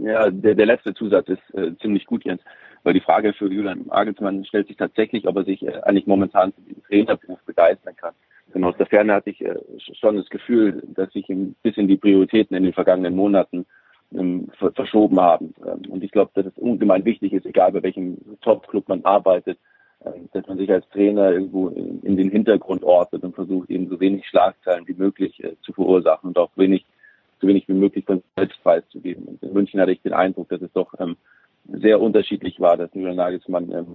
Ja, 0.04 0.30
der, 0.30 0.54
der 0.54 0.66
letzte 0.66 0.94
Zusatz 0.94 1.28
ist 1.28 1.54
äh, 1.54 1.76
ziemlich 1.80 2.04
gut, 2.06 2.24
Jens. 2.24 2.42
Weil 2.82 2.92
die 2.92 3.00
Frage 3.00 3.32
für 3.32 3.50
Julian 3.50 3.86
Agelsmann 3.90 4.44
stellt 4.44 4.68
sich 4.68 4.76
tatsächlich, 4.76 5.26
ob 5.26 5.36
er 5.36 5.44
sich 5.44 5.66
äh, 5.66 5.80
eigentlich 5.82 6.06
momentan 6.06 6.52
für 6.52 6.62
den 6.62 6.82
Trainerberuf 6.82 7.40
begeistern 7.46 7.96
kann. 7.96 8.14
Denn 8.52 8.64
aus 8.64 8.76
der 8.76 8.86
Ferne 8.86 9.14
hatte 9.14 9.30
ich 9.30 9.40
äh, 9.40 9.56
schon 9.94 10.16
das 10.16 10.28
Gefühl, 10.28 10.82
dass 10.94 11.12
sich 11.12 11.28
ein 11.28 11.54
bisschen 11.62 11.88
die 11.88 11.96
Prioritäten 11.96 12.56
in 12.56 12.64
den 12.64 12.72
vergangenen 12.74 13.16
Monaten 13.16 13.64
ähm, 14.14 14.48
verschoben 14.74 15.20
haben. 15.20 15.54
Ähm, 15.66 15.90
und 15.90 16.04
ich 16.04 16.10
glaube, 16.10 16.30
dass 16.34 16.46
es 16.46 16.58
ungemein 16.58 17.04
wichtig 17.04 17.32
ist, 17.32 17.46
egal 17.46 17.72
bei 17.72 17.82
welchem 17.82 18.18
Top-Club 18.42 18.88
man 18.88 19.04
arbeitet, 19.04 19.58
äh, 20.00 20.10
dass 20.32 20.46
man 20.46 20.58
sich 20.58 20.70
als 20.70 20.88
Trainer 20.90 21.32
irgendwo 21.32 21.68
in, 21.68 22.16
den 22.16 22.30
Hintergrund 22.30 22.84
ordnet 22.84 23.22
und 23.24 23.34
versucht, 23.34 23.70
eben 23.70 23.88
so 23.88 23.98
wenig 24.00 24.26
Schlagzeilen 24.26 24.86
wie 24.86 24.94
möglich 24.94 25.42
äh, 25.42 25.56
zu 25.62 25.72
verursachen 25.72 26.28
und 26.28 26.38
auch 26.38 26.50
wenig, 26.56 26.84
so 27.44 27.48
wenig 27.48 27.68
wie 27.68 27.74
möglich 27.74 28.04
von 28.06 28.22
selbst 28.36 28.62
preiszugeben. 28.62 29.24
Und 29.26 29.42
in 29.42 29.52
München 29.52 29.80
hatte 29.80 29.92
ich 29.92 30.00
den 30.00 30.14
Eindruck, 30.14 30.48
dass 30.48 30.62
es 30.62 30.72
doch 30.72 30.94
ähm, 30.98 31.16
sehr 31.68 32.00
unterschiedlich 32.00 32.58
war, 32.58 32.76
dass 32.76 32.94
Julian 32.94 33.16
Nagelsmann 33.16 33.70
ähm, 33.70 33.86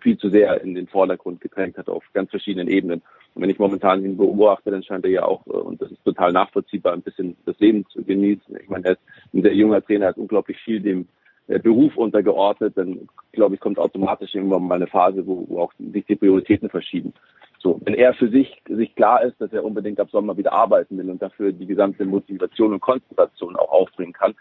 viel 0.00 0.18
zu 0.18 0.30
sehr 0.30 0.60
in 0.62 0.74
den 0.74 0.88
Vordergrund 0.88 1.40
gedrängt 1.40 1.76
hat 1.78 1.88
auf 1.88 2.02
ganz 2.12 2.30
verschiedenen 2.30 2.68
Ebenen. 2.68 3.02
Und 3.34 3.42
wenn 3.42 3.50
ich 3.50 3.58
momentan 3.58 4.04
ihn 4.04 4.16
beobachte, 4.16 4.70
dann 4.70 4.82
scheint 4.82 5.04
er 5.04 5.10
ja 5.10 5.24
auch, 5.24 5.46
äh, 5.46 5.50
und 5.50 5.80
das 5.82 5.90
ist 5.90 6.04
total 6.04 6.32
nachvollziehbar, 6.32 6.94
ein 6.94 7.02
bisschen 7.02 7.36
das 7.44 7.58
Leben 7.60 7.86
zu 7.88 8.02
genießen. 8.02 8.56
Ich 8.60 8.68
meine, 8.68 8.86
er 8.86 8.92
ist 8.92 9.02
ein 9.34 9.42
sehr 9.42 9.54
junger 9.54 9.82
Trainer, 9.82 10.06
hat 10.06 10.16
unglaublich 10.16 10.58
viel 10.58 10.80
dem 10.80 11.08
Beruf 11.48 11.96
untergeordnet, 11.96 12.76
dann 12.76 13.08
glaube 13.32 13.54
ich, 13.54 13.60
kommt 13.60 13.78
automatisch 13.78 14.34
irgendwann 14.34 14.66
mal 14.66 14.76
eine 14.76 14.86
Phase, 14.86 15.26
wo, 15.26 15.44
wo 15.48 15.60
auch 15.60 15.72
sich 15.92 16.04
die 16.06 16.16
Prioritäten 16.16 16.68
verschieben. 16.68 17.12
So, 17.58 17.80
wenn 17.84 17.94
er 17.94 18.14
für 18.14 18.28
sich 18.28 18.60
sich 18.68 18.94
klar 18.94 19.22
ist, 19.22 19.40
dass 19.40 19.52
er 19.52 19.64
unbedingt 19.64 20.00
ab 20.00 20.10
Sommer 20.10 20.36
wieder 20.36 20.52
arbeiten 20.52 20.98
will 20.98 21.10
und 21.10 21.22
dafür 21.22 21.52
die 21.52 21.66
gesamte 21.66 22.04
Motivation 22.04 22.72
und 22.72 22.80
Konzentration 22.80 23.56
auch 23.56 23.70
aufbringen 23.70 24.12
kann, 24.12 24.34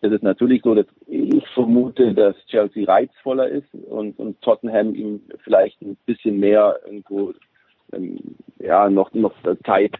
es 0.00 0.12
ist 0.12 0.22
natürlich 0.22 0.62
so, 0.62 0.74
dass 0.74 0.86
ich 1.08 1.44
vermute, 1.54 2.14
dass 2.14 2.36
Chelsea 2.46 2.86
reizvoller 2.86 3.48
ist 3.48 3.66
und, 3.74 4.16
und 4.18 4.40
Tottenham 4.42 4.94
ihm 4.94 5.22
vielleicht 5.42 5.82
ein 5.82 5.96
bisschen 6.06 6.38
mehr 6.38 6.78
irgendwo 6.84 7.32
ähm, 7.92 8.18
ja 8.60 8.88
noch 8.88 9.12
noch 9.12 9.34
Zeit 9.64 9.96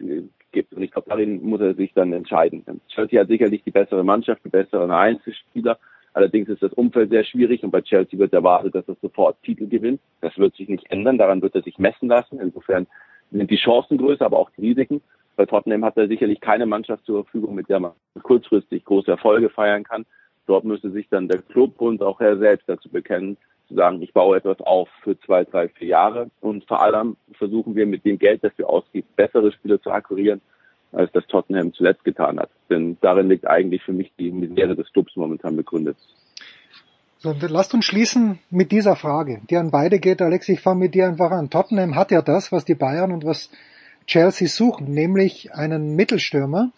gibt. 0.51 0.73
Und 0.73 0.83
ich 0.83 0.91
glaube, 0.91 1.09
darin 1.09 1.43
muss 1.43 1.59
er 1.59 1.73
sich 1.73 1.93
dann 1.93 2.13
entscheiden. 2.13 2.63
Chelsea 2.87 3.19
hat 3.19 3.27
sicherlich 3.27 3.63
die 3.63 3.71
bessere 3.71 4.05
Mannschaft, 4.05 4.43
die 4.45 4.49
besseren 4.49 4.91
Einzelspieler. 4.91 5.77
Allerdings 6.13 6.49
ist 6.49 6.63
das 6.63 6.73
Umfeld 6.73 7.11
sehr 7.11 7.23
schwierig 7.23 7.63
und 7.63 7.71
bei 7.71 7.81
Chelsea 7.81 8.19
wird 8.19 8.33
erwartet, 8.33 8.75
dass 8.75 8.87
er 8.87 8.95
sofort 9.01 9.41
Titel 9.43 9.67
gewinnt. 9.67 10.01
Das 10.21 10.37
wird 10.37 10.55
sich 10.55 10.67
nicht 10.67 10.89
ändern, 10.91 11.17
daran 11.17 11.41
wird 11.41 11.55
er 11.55 11.61
sich 11.61 11.77
messen 11.77 12.09
lassen. 12.09 12.39
Insofern 12.39 12.87
sind 13.31 13.51
die 13.51 13.57
Chancen 13.57 13.97
größer, 13.97 14.25
aber 14.25 14.39
auch 14.39 14.49
die 14.51 14.61
Risiken. 14.61 15.01
Bei 15.35 15.45
Tottenham 15.45 15.85
hat 15.85 15.97
er 15.97 16.07
sicherlich 16.07 16.41
keine 16.41 16.65
Mannschaft 16.65 17.05
zur 17.05 17.23
Verfügung, 17.23 17.55
mit 17.55 17.69
der 17.69 17.79
man 17.79 17.91
kurzfristig 18.23 18.83
große 18.85 19.11
Erfolge 19.11 19.49
feiern 19.49 19.83
kann. 19.83 20.05
Dort 20.47 20.65
müsste 20.65 20.89
sich 20.89 21.07
dann 21.09 21.27
der 21.27 21.41
Club 21.41 21.79
und 21.79 22.01
auch 22.01 22.19
er 22.19 22.37
selbst 22.37 22.67
dazu 22.67 22.89
bekennen, 22.89 23.37
zu 23.67 23.75
sagen, 23.75 24.01
ich 24.01 24.11
baue 24.13 24.35
etwas 24.35 24.59
auf 24.61 24.89
für 25.03 25.17
zwei, 25.21 25.45
drei, 25.45 25.69
vier 25.69 25.87
Jahre. 25.87 26.29
Und 26.41 26.65
vor 26.65 26.81
allem 26.81 27.15
versuchen 27.33 27.75
wir 27.75 27.85
mit 27.85 28.03
dem 28.03 28.17
Geld, 28.17 28.43
das 28.43 28.51
wir 28.57 28.67
ausgeben, 28.67 29.07
bessere 29.15 29.51
Spieler 29.51 29.79
zu 29.81 29.91
akquirieren, 29.91 30.41
als 30.91 31.11
das 31.11 31.25
Tottenham 31.27 31.73
zuletzt 31.73 32.03
getan 32.03 32.39
hat. 32.39 32.49
Denn 32.69 32.97
darin 33.01 33.29
liegt 33.29 33.47
eigentlich 33.47 33.83
für 33.83 33.93
mich 33.93 34.11
die 34.17 34.31
Misere 34.31 34.75
des 34.75 34.91
Clubs 34.91 35.15
momentan 35.15 35.55
begründet. 35.55 35.97
So, 37.21 37.35
lasst 37.39 37.73
uns 37.73 37.85
schließen 37.85 38.39
mit 38.49 38.71
dieser 38.71 38.95
Frage, 38.95 39.41
die 39.49 39.57
an 39.57 39.71
beide 39.71 39.99
geht. 39.99 40.21
Alex, 40.21 40.47
ich 40.47 40.61
fange 40.61 40.79
mit 40.79 40.95
dir 40.95 41.05
einfach 41.05 41.31
an. 41.31 41.49
Tottenham 41.49 41.95
hat 41.95 42.11
ja 42.11 42.21
das, 42.21 42.53
was 42.53 42.63
die 42.63 42.75
Bayern 42.75 43.11
und 43.11 43.25
was 43.25 43.49
Chelsea 44.07 44.47
suchen, 44.47 44.93
nämlich 44.93 45.53
einen 45.53 45.97
Mittelstürmer, 45.97 46.71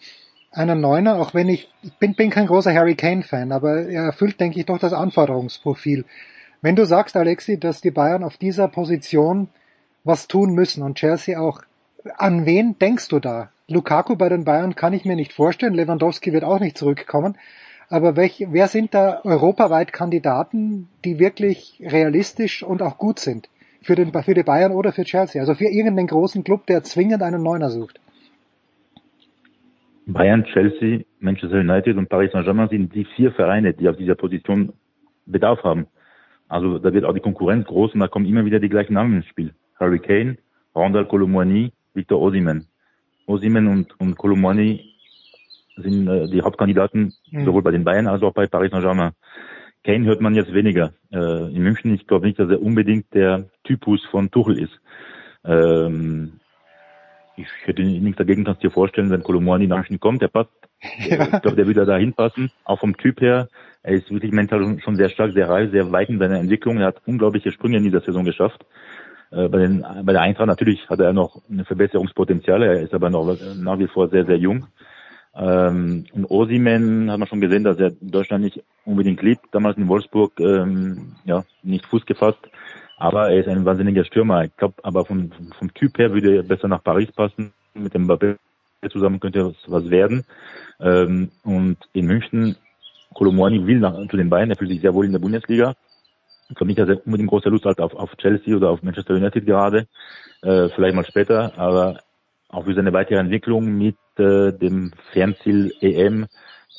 einen 0.50 0.80
Neuner, 0.80 1.20
auch 1.20 1.32
wenn 1.32 1.48
ich, 1.48 1.72
ich 1.82 1.92
bin, 1.94 2.14
bin 2.14 2.30
kein 2.30 2.48
großer 2.48 2.74
Harry 2.74 2.96
Kane 2.96 3.22
Fan, 3.22 3.52
aber 3.52 3.86
er 3.86 4.02
erfüllt, 4.02 4.40
denke 4.40 4.58
ich, 4.58 4.66
doch 4.66 4.78
das 4.78 4.92
Anforderungsprofil. 4.92 6.04
Wenn 6.60 6.74
du 6.74 6.86
sagst, 6.86 7.16
Alexi, 7.16 7.58
dass 7.58 7.80
die 7.80 7.92
Bayern 7.92 8.24
auf 8.24 8.36
dieser 8.36 8.66
Position 8.66 9.48
was 10.02 10.26
tun 10.26 10.54
müssen 10.54 10.82
und 10.82 10.98
Chelsea 10.98 11.38
auch, 11.38 11.62
an 12.18 12.46
wen 12.46 12.76
denkst 12.80 13.06
du 13.08 13.20
da? 13.20 13.51
Lukaku 13.68 14.16
bei 14.16 14.28
den 14.28 14.44
Bayern 14.44 14.74
kann 14.74 14.92
ich 14.92 15.04
mir 15.04 15.16
nicht 15.16 15.32
vorstellen, 15.32 15.74
Lewandowski 15.74 16.32
wird 16.32 16.44
auch 16.44 16.60
nicht 16.60 16.76
zurückkommen. 16.76 17.36
Aber 17.88 18.16
welch, 18.16 18.46
wer 18.50 18.68
sind 18.68 18.94
da 18.94 19.20
europaweit 19.24 19.92
Kandidaten, 19.92 20.88
die 21.04 21.18
wirklich 21.18 21.82
realistisch 21.84 22.62
und 22.62 22.82
auch 22.82 22.98
gut 22.98 23.18
sind? 23.18 23.48
für, 23.82 23.94
den, 23.94 24.12
für 24.12 24.34
die 24.34 24.42
Bayern 24.42 24.72
oder 24.72 24.92
für 24.92 25.04
Chelsea. 25.04 25.40
Also 25.40 25.54
für 25.54 25.66
irgendeinen 25.66 26.06
großen 26.06 26.44
Club, 26.44 26.66
der 26.66 26.82
zwingend 26.82 27.22
einen 27.22 27.42
Neuner 27.42 27.70
sucht. 27.70 28.00
Bayern, 30.06 30.44
Chelsea, 30.44 31.00
Manchester 31.20 31.60
United 31.60 31.96
und 31.96 32.08
Paris 32.08 32.32
Saint-Germain 32.32 32.68
sind 32.68 32.94
die 32.94 33.04
vier 33.16 33.32
Vereine, 33.32 33.72
die 33.72 33.88
auf 33.88 33.96
dieser 33.96 34.14
Position 34.14 34.72
Bedarf 35.26 35.62
haben. 35.62 35.86
Also 36.48 36.78
da 36.78 36.92
wird 36.92 37.04
auch 37.04 37.14
die 37.14 37.20
Konkurrenz 37.20 37.66
groß 37.66 37.94
und 37.94 38.00
da 38.00 38.08
kommen 38.08 38.26
immer 38.26 38.44
wieder 38.44 38.58
die 38.58 38.68
gleichen 38.68 38.94
Namen 38.94 39.16
ins 39.16 39.26
Spiel. 39.26 39.54
Harry 39.78 40.00
Kane, 40.00 40.38
Randall 40.74 41.06
Colomwani, 41.06 41.72
Victor 41.94 42.20
Osimen. 42.20 42.66
Osimen 43.26 43.68
und, 43.68 44.00
und 44.00 44.16
Colomwani 44.16 44.92
sind 45.76 46.08
äh, 46.08 46.28
die 46.28 46.42
Hauptkandidaten 46.42 47.14
mhm. 47.30 47.44
sowohl 47.44 47.62
bei 47.62 47.70
den 47.70 47.84
Bayern 47.84 48.06
als 48.06 48.22
auch 48.22 48.32
bei 48.32 48.46
Paris 48.46 48.70
Saint-Germain. 48.70 49.12
Kane 49.84 50.04
hört 50.04 50.20
man 50.20 50.34
jetzt 50.34 50.52
weniger. 50.52 50.92
Äh, 51.12 51.54
in 51.54 51.62
München, 51.62 51.94
ich 51.94 52.06
glaube 52.06 52.26
nicht, 52.26 52.38
dass 52.38 52.50
er 52.50 52.62
unbedingt 52.62 53.12
der 53.14 53.46
Typus 53.64 54.04
von 54.04 54.30
Tuchel 54.30 54.58
ist. 54.58 54.80
Ähm, 55.44 56.40
ich 57.36 57.48
hätte 57.64 57.82
nichts 57.82 58.18
dagegen, 58.18 58.44
kannst 58.44 58.62
dir 58.62 58.70
vorstellen, 58.70 59.10
wenn 59.10 59.22
Colomwani 59.22 59.66
nach 59.66 59.78
München 59.78 59.98
kommt, 59.98 60.22
der 60.22 60.28
passt. 60.28 60.50
Ja. 60.98 61.28
Ich 61.32 61.42
glaube, 61.42 61.56
der 61.56 61.66
wird 61.66 61.88
da 61.88 61.96
hinpassen, 61.96 62.50
auch 62.64 62.80
vom 62.80 62.96
Typ 62.96 63.20
her. 63.20 63.48
Er 63.82 63.94
ist 63.94 64.10
wirklich 64.10 64.32
mental 64.32 64.78
schon 64.80 64.96
sehr 64.96 65.08
stark, 65.08 65.32
sehr 65.32 65.48
reif, 65.48 65.70
sehr 65.72 65.90
weit 65.90 66.08
in 66.08 66.18
seiner 66.18 66.38
Entwicklung. 66.38 66.78
Er 66.78 66.88
hat 66.88 67.02
unglaubliche 67.06 67.50
Sprünge 67.50 67.78
in 67.78 67.84
dieser 67.84 68.00
Saison 68.00 68.24
geschafft. 68.24 68.64
Äh, 69.32 69.48
bei, 69.48 69.58
den, 69.58 69.84
bei 70.04 70.12
der 70.12 70.22
Eintracht 70.22 70.46
natürlich 70.46 70.88
hat 70.88 71.00
er 71.00 71.12
noch 71.12 71.40
eine 71.50 71.64
Verbesserungspotenzial. 71.64 72.62
Er 72.62 72.80
ist 72.80 72.94
aber 72.94 73.10
noch 73.10 73.36
nach 73.56 73.78
wie 73.78 73.88
vor 73.88 74.08
sehr, 74.08 74.26
sehr 74.26 74.38
jung. 74.38 74.66
Ähm, 75.34 76.04
und 76.12 76.30
Osimen 76.30 77.10
hat 77.10 77.18
man 77.18 77.28
schon 77.28 77.40
gesehen, 77.40 77.64
dass 77.64 77.78
er 77.78 77.92
in 78.00 78.10
Deutschland 78.10 78.44
nicht 78.44 78.62
unbedingt 78.84 79.22
liebt. 79.22 79.46
Damals 79.52 79.78
in 79.78 79.88
Wolfsburg 79.88 80.38
ähm, 80.40 81.16
ja 81.24 81.44
nicht 81.62 81.86
Fuß 81.86 82.04
gefasst. 82.04 82.40
Aber 82.98 83.30
er 83.30 83.40
ist 83.40 83.48
ein 83.48 83.64
wahnsinniger 83.64 84.04
Stürmer. 84.04 84.44
Ich 84.44 84.56
glaube, 84.56 84.74
aber 84.82 85.04
vom, 85.04 85.30
vom 85.58 85.72
Typ 85.74 85.98
her 85.98 86.12
würde 86.12 86.36
er 86.36 86.42
besser 86.42 86.68
nach 86.68 86.84
Paris 86.84 87.10
passen. 87.10 87.52
Mit 87.74 87.94
dem 87.94 88.06
Mbappé 88.06 88.36
zusammen 88.90 89.20
könnte 89.20 89.46
was, 89.46 89.56
was 89.66 89.90
werden. 89.90 90.24
Ähm, 90.78 91.30
und 91.42 91.78
in 91.94 92.06
München, 92.06 92.56
Colomwani 93.14 93.66
will 93.66 93.78
nach, 93.78 93.94
zu 94.08 94.16
den 94.16 94.28
Bayern. 94.28 94.50
Er 94.50 94.56
fühlt 94.56 94.70
sich 94.70 94.82
sehr 94.82 94.92
wohl 94.92 95.06
in 95.06 95.12
der 95.12 95.18
Bundesliga. 95.18 95.74
Ich 96.52 96.56
glaube 96.56 96.66
nicht, 96.66 96.78
dass 96.78 97.00
unbedingt 97.06 97.30
große 97.30 97.48
Lust 97.48 97.64
hat 97.64 97.80
auf, 97.80 97.94
auf 97.94 98.14
Chelsea 98.18 98.54
oder 98.54 98.68
auf 98.68 98.82
Manchester 98.82 99.14
United 99.14 99.46
gerade. 99.46 99.86
Äh, 100.42 100.68
vielleicht 100.68 100.94
mal 100.94 101.06
später. 101.06 101.58
Aber 101.58 102.00
auch 102.50 102.66
für 102.66 102.74
seine 102.74 102.92
weitere 102.92 103.18
Entwicklung 103.18 103.78
mit 103.78 103.96
äh, 104.18 104.52
dem 104.52 104.92
Fernziel 105.12 105.72
EM 105.80 106.26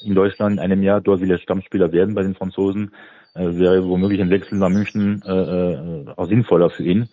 in 0.05 0.13
Deutschland 0.13 0.57
in 0.57 0.59
einem 0.59 0.83
Jahr. 0.83 1.01
Dort 1.01 1.21
will 1.21 1.31
er 1.31 1.39
Stammspieler 1.39 1.91
werden 1.91 2.13
bei 2.13 2.21
den 2.21 2.36
Franzosen. 2.36 2.93
Äh, 3.33 3.57
wäre 3.57 3.83
womöglich 3.88 4.21
ein 4.21 4.29
Wechsel 4.29 4.59
nach 4.59 4.69
München 4.69 5.23
äh, 5.25 5.31
äh, 5.31 6.05
auch 6.15 6.27
sinnvoller 6.27 6.69
für 6.69 6.83
ihn. 6.83 7.09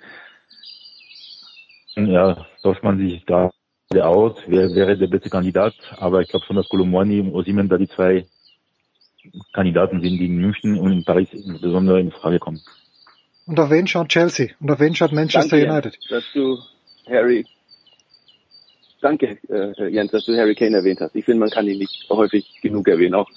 Ja, 1.97 2.47
tauscht 2.63 2.83
man 2.83 2.99
sich 2.99 3.25
da 3.25 3.51
aus, 3.99 4.37
wer 4.47 4.75
wäre 4.75 4.99
der 4.99 5.09
beste 5.09 5.31
Kandidat, 5.31 5.75
aber 5.97 6.21
ich 6.21 6.29
glaube 6.29 6.45
schon, 6.47 6.57
dass 6.57 6.69
Colomwani 6.69 7.21
und 7.21 7.35
Osimen 7.35 7.69
da 7.69 7.77
die 7.77 7.89
zwei 7.89 8.27
Kandidaten 9.53 10.01
sind, 10.01 10.19
die 10.19 10.27
in 10.27 10.37
München 10.37 10.79
und 10.79 10.93
in 10.93 11.05
Paris 11.05 11.29
insbesondere 11.33 12.01
in 12.01 12.11
Frage 12.11 12.39
kommen. 12.39 12.61
Und 13.47 13.59
auf 13.59 13.71
wen 13.71 13.87
schaut 13.87 14.09
Chelsea? 14.09 14.51
Und 14.61 14.71
auf 14.71 14.81
wen 14.81 14.95
schaut 14.95 15.13
Manchester 15.13 15.57
Danke, 15.57 15.73
United? 15.73 15.99
Dass 16.09 16.25
du 16.33 16.59
Harry 17.09 17.45
Danke, 19.01 19.39
äh, 19.49 19.89
Jens, 19.89 20.13
dass 20.13 20.27
du 20.27 20.37
Harry 20.37 20.55
Kane 20.55 20.77
erwähnt 20.77 21.01
hast. 21.01 21.17
Ich 21.17 21.25
finde, 21.25 21.41
man 21.41 21.51
kann 21.51 21.67
ihn 21.67 21.79
nicht 21.79 22.07
häufig 22.11 22.61
genug 22.61 22.87
erwähnen, 22.87 23.15
auch 23.15 23.29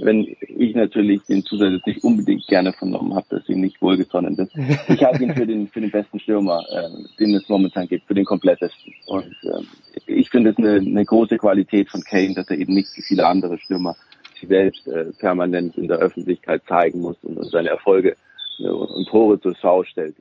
wenn 0.00 0.36
ich 0.40 0.74
natürlich 0.76 1.22
den 1.24 1.44
Zusatz 1.44 1.84
nicht 1.84 2.04
unbedingt 2.04 2.46
gerne 2.46 2.72
vernommen 2.72 3.14
habe, 3.14 3.26
dass 3.30 3.48
ihm 3.48 3.60
nicht 3.60 3.82
wohlgesonnen 3.82 4.36
ist. 4.36 4.54
Ich 4.88 5.02
halte 5.02 5.24
ihn 5.24 5.34
für 5.34 5.46
den, 5.46 5.66
für 5.66 5.80
den 5.80 5.90
besten 5.90 6.20
Stürmer, 6.20 6.64
äh, 6.70 6.88
den 7.18 7.34
es 7.34 7.48
momentan 7.48 7.88
gibt, 7.88 8.06
für 8.06 8.14
den 8.14 8.24
komplettesten. 8.24 8.94
Und 9.06 9.34
äh, 9.42 9.62
ich 10.06 10.30
finde 10.30 10.50
es 10.50 10.58
eine, 10.58 10.76
eine 10.76 11.04
große 11.04 11.36
Qualität 11.36 11.90
von 11.90 12.02
Kane, 12.02 12.34
dass 12.34 12.48
er 12.48 12.58
eben 12.58 12.74
nicht 12.74 12.96
wie 12.96 13.02
viele 13.02 13.26
andere 13.26 13.58
Stürmer 13.58 13.96
sich 14.38 14.48
selbst 14.48 14.86
äh, 14.88 15.12
permanent 15.18 15.76
in 15.76 15.88
der 15.88 15.98
Öffentlichkeit 15.98 16.62
zeigen 16.68 17.00
muss 17.00 17.16
und, 17.22 17.36
und 17.36 17.50
seine 17.50 17.70
Erfolge 17.70 18.16
äh, 18.58 18.68
und 18.68 19.08
Tore 19.08 19.40
zur 19.40 19.54
Schau 19.60 19.84
stellt 19.84 20.16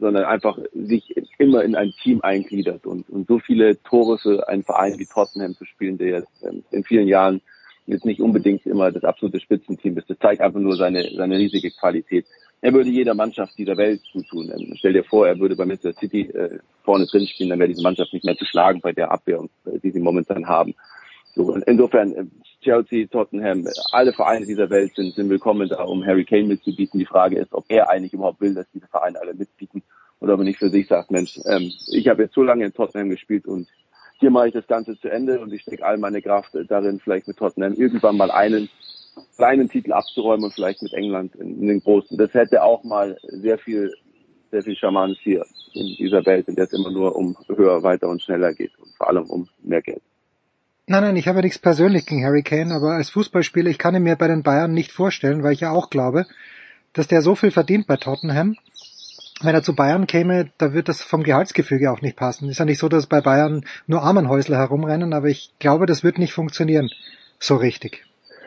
sondern 0.00 0.24
einfach 0.24 0.58
sich 0.72 1.14
immer 1.38 1.62
in 1.62 1.76
ein 1.76 1.92
Team 2.02 2.20
eingliedert 2.22 2.86
und, 2.86 3.08
und 3.10 3.28
so 3.28 3.38
viele 3.38 3.80
Tore 3.82 4.18
für 4.18 4.48
einen 4.48 4.62
Verein 4.62 4.98
wie 4.98 5.06
Tottenham 5.06 5.54
zu 5.54 5.64
spielen, 5.64 5.98
der 5.98 6.20
jetzt 6.20 6.42
ähm, 6.42 6.64
in 6.70 6.84
vielen 6.84 7.06
Jahren 7.06 7.40
jetzt 7.86 8.04
nicht 8.04 8.20
unbedingt 8.20 8.66
immer 8.66 8.92
das 8.92 9.04
absolute 9.04 9.40
Spitzenteam 9.40 9.98
ist. 9.98 10.08
Das 10.08 10.18
zeigt 10.18 10.40
einfach 10.40 10.60
nur 10.60 10.76
seine, 10.76 11.08
seine 11.14 11.38
riesige 11.38 11.70
Qualität. 11.70 12.26
Er 12.62 12.72
würde 12.72 12.90
jeder 12.90 13.14
Mannschaft 13.14 13.56
dieser 13.58 13.76
Welt 13.76 14.00
zutun. 14.12 14.50
Ähm, 14.56 14.74
stell 14.76 14.92
dir 14.92 15.04
vor, 15.04 15.26
er 15.26 15.38
würde 15.38 15.56
bei 15.56 15.64
Manchester 15.64 15.98
City 15.98 16.22
äh, 16.30 16.58
vorne 16.82 17.06
drin 17.06 17.26
spielen, 17.26 17.50
dann 17.50 17.58
wäre 17.58 17.68
diese 17.68 17.82
Mannschaft 17.82 18.12
nicht 18.12 18.24
mehr 18.24 18.36
zu 18.36 18.44
schlagen 18.44 18.80
bei 18.80 18.92
der 18.92 19.10
Abwehr, 19.10 19.44
äh, 19.66 19.78
die 19.80 19.90
sie 19.90 20.00
momentan 20.00 20.46
haben. 20.46 20.74
So, 21.34 21.54
insofern, 21.54 22.12
äh, 22.14 22.24
Chelsea, 22.60 23.06
Tottenham, 23.06 23.66
alle 23.92 24.12
Vereine 24.12 24.44
dieser 24.44 24.68
Welt 24.68 24.94
sind, 24.94 25.14
sind 25.14 25.30
willkommen 25.30 25.68
da, 25.68 25.82
um 25.84 26.04
Harry 26.04 26.24
Kane 26.24 26.44
mitzubieten. 26.44 27.00
Die 27.00 27.06
Frage 27.06 27.38
ist, 27.38 27.52
ob 27.52 27.64
er 27.68 27.88
eigentlich 27.88 28.12
überhaupt 28.12 28.40
will, 28.40 28.54
dass 28.54 28.70
diese 28.72 28.86
Vereine 28.86 29.18
alle 29.20 29.34
mitbieten 29.34 29.82
oder 30.20 30.34
ob 30.34 30.40
er 30.40 30.44
nicht 30.44 30.58
für 30.58 30.68
sich 30.68 30.86
sagt, 30.86 31.10
Mensch, 31.10 31.40
ähm, 31.46 31.72
ich 31.88 32.06
habe 32.08 32.22
jetzt 32.24 32.34
so 32.34 32.42
lange 32.42 32.66
in 32.66 32.72
Tottenham 32.74 33.08
gespielt 33.08 33.46
und 33.46 33.66
hier 34.18 34.30
mache 34.30 34.48
ich 34.48 34.52
das 34.52 34.66
Ganze 34.66 34.98
zu 34.98 35.08
Ende 35.08 35.40
und 35.40 35.52
ich 35.52 35.62
stecke 35.62 35.84
all 35.84 35.96
meine 35.96 36.20
Kraft 36.20 36.50
darin, 36.68 37.00
vielleicht 37.00 37.26
mit 37.26 37.38
Tottenham 37.38 37.72
irgendwann 37.72 38.18
mal 38.18 38.30
einen 38.30 38.68
kleinen 39.36 39.70
Titel 39.70 39.92
abzuräumen 39.92 40.44
und 40.44 40.52
vielleicht 40.52 40.82
mit 40.82 40.92
England 40.92 41.34
in, 41.36 41.62
in 41.62 41.68
den 41.68 41.80
großen. 41.80 42.18
Das 42.18 42.34
hätte 42.34 42.62
auch 42.62 42.84
mal 42.84 43.16
sehr 43.22 43.56
viel, 43.56 43.90
sehr 44.50 44.62
viel 44.62 44.76
Charmanz 44.76 45.16
hier 45.22 45.46
in 45.72 45.96
dieser 45.96 46.26
Welt, 46.26 46.48
in 46.48 46.56
der 46.56 46.64
es 46.64 46.74
immer 46.74 46.90
nur 46.90 47.16
um 47.16 47.34
höher, 47.48 47.82
weiter 47.82 48.08
und 48.08 48.20
schneller 48.20 48.52
geht 48.52 48.78
und 48.78 48.94
vor 48.98 49.08
allem 49.08 49.24
um 49.30 49.48
mehr 49.62 49.80
Geld. 49.80 50.02
Nein, 50.90 51.04
nein, 51.04 51.14
ich 51.14 51.28
habe 51.28 51.38
ja 51.38 51.42
nichts 51.42 51.60
persönlich 51.60 52.04
gegen 52.04 52.24
Harry 52.24 52.42
Kane, 52.42 52.74
aber 52.74 52.94
als 52.94 53.10
Fußballspieler, 53.10 53.70
ich 53.70 53.78
kann 53.78 53.94
ihn 53.94 54.02
mir 54.02 54.16
bei 54.16 54.26
den 54.26 54.42
Bayern 54.42 54.72
nicht 54.72 54.90
vorstellen, 54.90 55.44
weil 55.44 55.52
ich 55.52 55.60
ja 55.60 55.70
auch 55.70 55.88
glaube, 55.88 56.26
dass 56.94 57.06
der 57.06 57.22
so 57.22 57.36
viel 57.36 57.52
verdient 57.52 57.86
bei 57.86 57.96
Tottenham. 57.96 58.56
Wenn 59.40 59.54
er 59.54 59.62
zu 59.62 59.76
Bayern 59.76 60.08
käme, 60.08 60.50
da 60.58 60.72
wird 60.72 60.88
das 60.88 61.00
vom 61.00 61.22
Gehaltsgefüge 61.22 61.92
auch 61.92 62.00
nicht 62.00 62.16
passen. 62.16 62.48
Ist 62.48 62.58
ja 62.58 62.64
nicht 62.64 62.80
so, 62.80 62.88
dass 62.88 63.06
bei 63.06 63.20
Bayern 63.20 63.64
nur 63.86 64.02
Armenhäusler 64.02 64.58
herumrennen, 64.58 65.12
aber 65.12 65.28
ich 65.28 65.52
glaube, 65.60 65.86
das 65.86 66.02
wird 66.02 66.18
nicht 66.18 66.32
funktionieren. 66.32 66.90
So 67.38 67.54
richtig. 67.54 68.04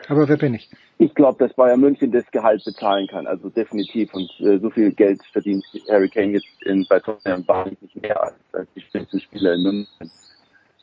Aber 0.08 0.28
wer 0.28 0.36
bin 0.36 0.52
ich? 0.52 0.68
Ich 0.98 1.14
glaube, 1.14 1.42
dass 1.42 1.56
Bayern 1.56 1.80
München 1.80 2.12
das 2.12 2.30
Gehalt 2.30 2.62
bezahlen 2.62 3.06
kann, 3.06 3.26
also 3.26 3.48
definitiv. 3.48 4.12
Und 4.12 4.30
äh, 4.40 4.58
so 4.58 4.68
viel 4.68 4.92
Geld 4.92 5.22
verdient 5.32 5.64
Harry 5.88 6.10
Kane 6.10 6.32
jetzt 6.32 6.46
in, 6.66 6.84
bei 6.90 7.00
Tottenham 7.00 7.48
war 7.48 7.70
nicht 7.70 8.02
mehr 8.02 8.22
als, 8.22 8.34
als 8.52 8.68
die 8.76 8.82
Spitzenspieler 8.82 9.54
in 9.54 9.62
München. 9.62 10.10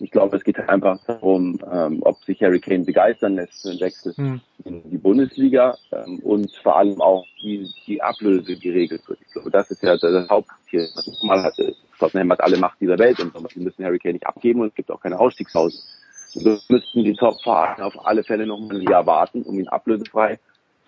Ich 0.02 0.10
glaube, 0.10 0.36
es 0.38 0.44
geht 0.44 0.58
einfach 0.68 1.00
darum, 1.06 1.60
ähm, 1.72 2.00
ob 2.02 2.24
sich 2.24 2.42
Harry 2.42 2.60
Kane 2.60 2.84
begeistern 2.84 3.36
lässt 3.36 3.62
für 3.62 3.70
einen 3.70 3.80
Wechsel 3.80 4.14
hm. 4.16 4.42
in 4.66 4.90
die 4.90 4.98
Bundesliga 4.98 5.78
ähm, 5.92 6.20
und 6.24 6.52
vor 6.64 6.78
allem 6.78 7.00
auch, 7.02 7.26
wie 7.42 7.70
die 7.86 8.02
Ablöse 8.02 8.56
geregelt 8.58 9.08
wird. 9.08 9.20
Ich 9.22 9.32
glaube, 9.34 9.52
das 9.52 9.70
ist 9.70 9.84
ja 9.84 9.96
das 9.96 10.30
Hauptziel. 10.30 10.90
Was 10.96 11.08
ich 11.08 11.22
mal 11.22 11.44
hatte. 11.44 11.76
Tottenham 12.00 12.32
hat 12.32 12.42
alle 12.42 12.58
Macht 12.58 12.82
dieser 12.82 12.98
Welt 12.98 13.20
und 13.20 13.32
sie 13.52 13.60
müssen 13.60 13.86
Harry 13.86 14.00
Kane 14.00 14.14
nicht 14.14 14.26
abgeben 14.26 14.62
und 14.62 14.70
es 14.70 14.76
gibt 14.76 14.90
auch 14.90 15.00
keine 15.00 15.20
Ausstiegshaus. 15.20 15.88
So 16.34 16.58
müssten 16.70 17.04
die 17.04 17.14
Top-Vereine 17.14 17.86
auf 17.86 18.06
alle 18.06 18.24
Fälle 18.24 18.48
noch 18.48 18.58
ein 18.58 18.82
Jahr 18.82 19.06
warten, 19.06 19.44
um 19.44 19.60
ihn 19.60 19.68
ablösefrei 19.68 20.40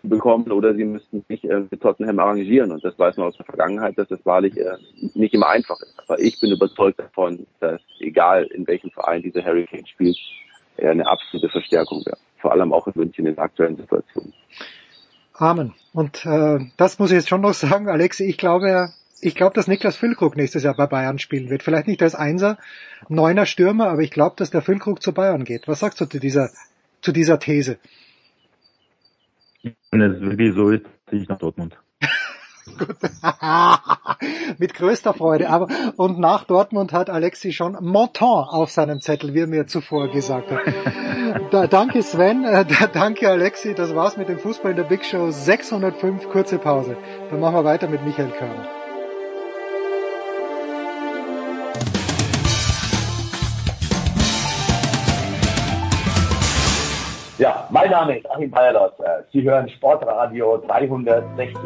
bekommen 0.04 0.52
oder 0.52 0.74
sie 0.76 0.84
müssten 0.84 1.24
sich 1.28 1.44
äh, 1.46 1.64
mit 1.70 1.82
Tottenham 1.82 2.20
arrangieren. 2.20 2.72
Und 2.72 2.84
das 2.84 2.98
weiß 3.00 3.18
man 3.18 3.28
aus 3.28 3.38
der 3.38 3.46
Vergangenheit, 3.46 3.98
dass 3.98 4.10
das 4.10 4.26
wahrlich 4.26 4.58
äh, 4.58 4.78
nicht 5.14 5.34
immer 5.34 5.50
einfach 5.50 5.80
ist. 5.82 6.00
Aber 6.08 6.20
ich 6.20 6.40
bin 6.40 6.52
überzeugt 6.52 7.00
davon, 7.00 7.48
dass 7.60 7.82
egal 8.00 8.44
in 8.46 8.68
welchem 8.68 8.92
Verein 8.92 9.22
dieser 9.22 9.44
Harry 9.44 9.66
Kane 9.66 9.88
spielt, 9.88 10.18
er 10.78 10.92
eine 10.92 11.08
absolute 11.08 11.50
Verstärkung 11.50 12.06
wäre. 12.06 12.18
Vor 12.38 12.52
allem 12.52 12.74
auch 12.74 12.86
in 12.88 12.94
München 12.96 13.26
in 13.26 13.36
der 13.36 13.46
aktuellen 13.46 13.78
Situation. 13.78 14.34
Amen. 15.34 15.74
Und 15.94 16.26
äh, 16.26 16.60
das 16.78 17.00
muss 17.00 17.12
ich 17.12 17.18
jetzt 17.18 17.30
schon 17.30 17.42
noch 17.42 17.54
sagen, 17.54 17.88
Alexi, 17.88 18.26
ich 18.26 18.38
glaube, 18.38 18.90
ich 19.22 19.36
glaube, 19.36 19.56
dass 19.56 19.68
Niklas 19.68 19.96
Füllkrug 19.96 20.36
nächstes 20.36 20.64
Jahr 20.64 20.76
bei 20.76 20.86
Bayern 20.86 21.18
spielen 21.18 21.50
wird. 21.50 21.64
Vielleicht 21.64 21.88
nicht 21.88 22.02
als 22.02 22.16
Einser, 22.16 22.58
Neuner 23.08 23.46
Stürmer, 23.46 23.88
aber 23.88 24.02
ich 24.02 24.12
glaube, 24.12 24.36
dass 24.38 24.52
der 24.52 24.62
Füllkrug 24.62 25.02
zu 25.02 25.14
Bayern 25.14 25.46
geht. 25.46 25.68
Was 25.68 25.80
sagst 25.80 26.02
du 26.02 26.06
zu 26.06 26.20
dieser, 26.20 26.50
zu 27.02 27.14
dieser 27.14 27.40
These? 27.40 27.78
Wenn 29.92 30.02
es 30.02 30.22
wirklich 30.22 30.54
so 30.54 30.70
ist, 30.70 30.86
ziehe 31.10 31.22
ich 31.22 31.30
nach 31.30 31.40
Dortmund. 31.40 31.78
Mit 34.58 34.74
größter 34.74 35.14
Freude. 35.14 35.50
Aber 35.50 35.68
und 35.98 36.20
nach 36.20 36.46
Dortmund 36.46 36.94
hat 36.94 37.10
Alexi 37.10 37.52
schon 37.52 37.78
Monton 37.82 38.46
auf 38.50 38.72
seinem 38.72 39.02
Zettel, 39.02 39.34
wie 39.34 39.42
er 39.42 39.48
mir 39.48 39.68
zuvor 39.68 40.10
gesagt 40.10 40.52
hat. 40.52 40.62
Da, 41.52 41.68
danke 41.68 42.02
Sven, 42.04 42.46
äh, 42.46 42.66
da, 42.66 42.88
danke 42.88 43.30
Alexi. 43.30 43.74
Das 43.74 43.96
war's 43.96 44.18
mit 44.18 44.30
dem 44.30 44.40
Fußball 44.40 44.72
in 44.72 44.78
der 44.78 44.84
Big 44.84 45.04
Show 45.04 45.30
605. 45.32 46.30
Kurze 46.30 46.58
Pause. 46.58 46.98
Dann 47.30 47.40
machen 47.40 47.56
wir 47.56 47.66
weiter 47.66 47.88
mit 47.88 48.04
Michael 48.06 48.32
Körner. 48.32 48.83
Ja, 57.44 57.68
mein 57.72 57.92
Name 57.92 58.20
ist 58.20 58.32
Achim 58.32 58.50
Bayerlos. 58.50 58.94
Sie 59.34 59.42
hören 59.42 59.68
Sportradio 59.68 60.64
360. 60.66 61.60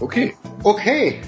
Okay. 0.00 0.32
Okay. 0.62 1.20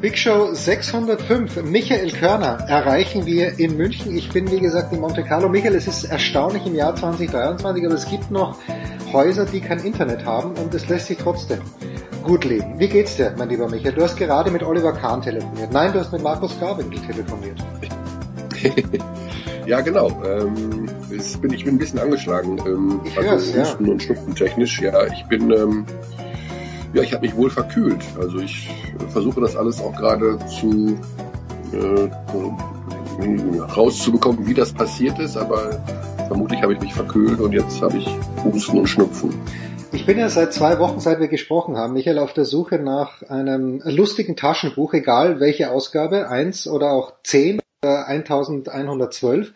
Big 0.00 0.16
Show 0.16 0.54
605. 0.54 1.64
Michael 1.64 2.12
Körner 2.12 2.58
erreichen 2.68 3.26
wir 3.26 3.58
in 3.58 3.76
München. 3.76 4.16
Ich 4.16 4.30
bin, 4.30 4.48
wie 4.52 4.60
gesagt, 4.60 4.92
in 4.92 5.00
Monte 5.00 5.24
Carlo. 5.24 5.48
Michael, 5.48 5.74
es 5.74 5.88
ist 5.88 6.04
erstaunlich 6.04 6.64
im 6.64 6.76
Jahr 6.76 6.94
2023, 6.94 7.84
aber 7.84 7.94
es 7.96 8.08
gibt 8.08 8.30
noch 8.30 8.58
Häuser, 9.12 9.44
die 9.44 9.60
kein 9.60 9.80
Internet 9.80 10.24
haben 10.24 10.52
und 10.52 10.72
es 10.72 10.88
lässt 10.88 11.08
sich 11.08 11.18
trotzdem 11.18 11.58
gut 12.22 12.44
leben. 12.44 12.78
Wie 12.78 12.86
geht's 12.88 13.16
dir, 13.16 13.34
mein 13.36 13.48
lieber 13.48 13.68
Michael? 13.68 13.94
Du 13.94 14.04
hast 14.04 14.16
gerade 14.16 14.52
mit 14.52 14.62
Oliver 14.62 14.92
Kahn 14.92 15.20
telefoniert. 15.20 15.72
Nein, 15.72 15.92
du 15.92 15.98
hast 15.98 16.12
mit 16.12 16.22
Markus 16.22 16.56
Garwinkel 16.60 17.00
telefoniert. 17.00 17.58
Ja, 19.66 19.80
genau. 19.80 20.10
Ähm, 20.24 20.88
ich, 21.10 21.38
bin, 21.38 21.52
ich 21.52 21.64
bin 21.64 21.74
ein 21.74 21.78
bisschen 21.78 21.98
angeschlagen. 21.98 22.58
Ähm, 22.66 23.00
ich 23.04 23.16
also 23.16 23.30
hör's, 23.30 23.56
Husten 23.56 23.86
ja. 23.86 23.92
und 23.92 24.02
Schnupfen 24.02 24.34
technisch. 24.34 24.80
Ja, 24.80 25.06
ich 25.06 25.24
bin, 25.24 25.50
ähm, 25.50 25.86
ja, 26.92 27.02
ich 27.02 27.12
habe 27.12 27.26
mich 27.26 27.36
wohl 27.36 27.50
verkühlt. 27.50 28.02
Also 28.18 28.38
ich 28.38 28.68
versuche 29.10 29.40
das 29.40 29.56
alles 29.56 29.80
auch 29.80 29.94
gerade 29.96 30.38
zu 30.46 30.98
äh, 31.72 32.10
rauszubekommen, 33.76 34.46
wie 34.46 34.54
das 34.54 34.72
passiert 34.72 35.18
ist, 35.18 35.36
aber 35.36 35.82
vermutlich 36.28 36.62
habe 36.62 36.74
ich 36.74 36.80
mich 36.80 36.94
verkühlt 36.94 37.40
und 37.40 37.52
jetzt 37.52 37.80
habe 37.82 37.98
ich 37.98 38.08
Husten 38.44 38.78
und 38.78 38.86
Schnupfen. 38.86 39.34
Ich 39.92 40.06
bin 40.06 40.18
ja 40.18 40.28
seit 40.28 40.52
zwei 40.52 40.80
Wochen, 40.80 40.98
seit 40.98 41.20
wir 41.20 41.28
gesprochen 41.28 41.76
haben, 41.76 41.92
Michael, 41.92 42.18
auf 42.18 42.32
der 42.32 42.44
Suche 42.44 42.78
nach 42.78 43.22
einem 43.22 43.80
lustigen 43.84 44.34
Taschenbuch, 44.34 44.92
egal 44.92 45.38
welche 45.38 45.70
Ausgabe, 45.70 46.28
eins 46.28 46.66
oder 46.66 46.90
auch 46.90 47.12
zehn 47.22 47.60
1112. 47.84 49.52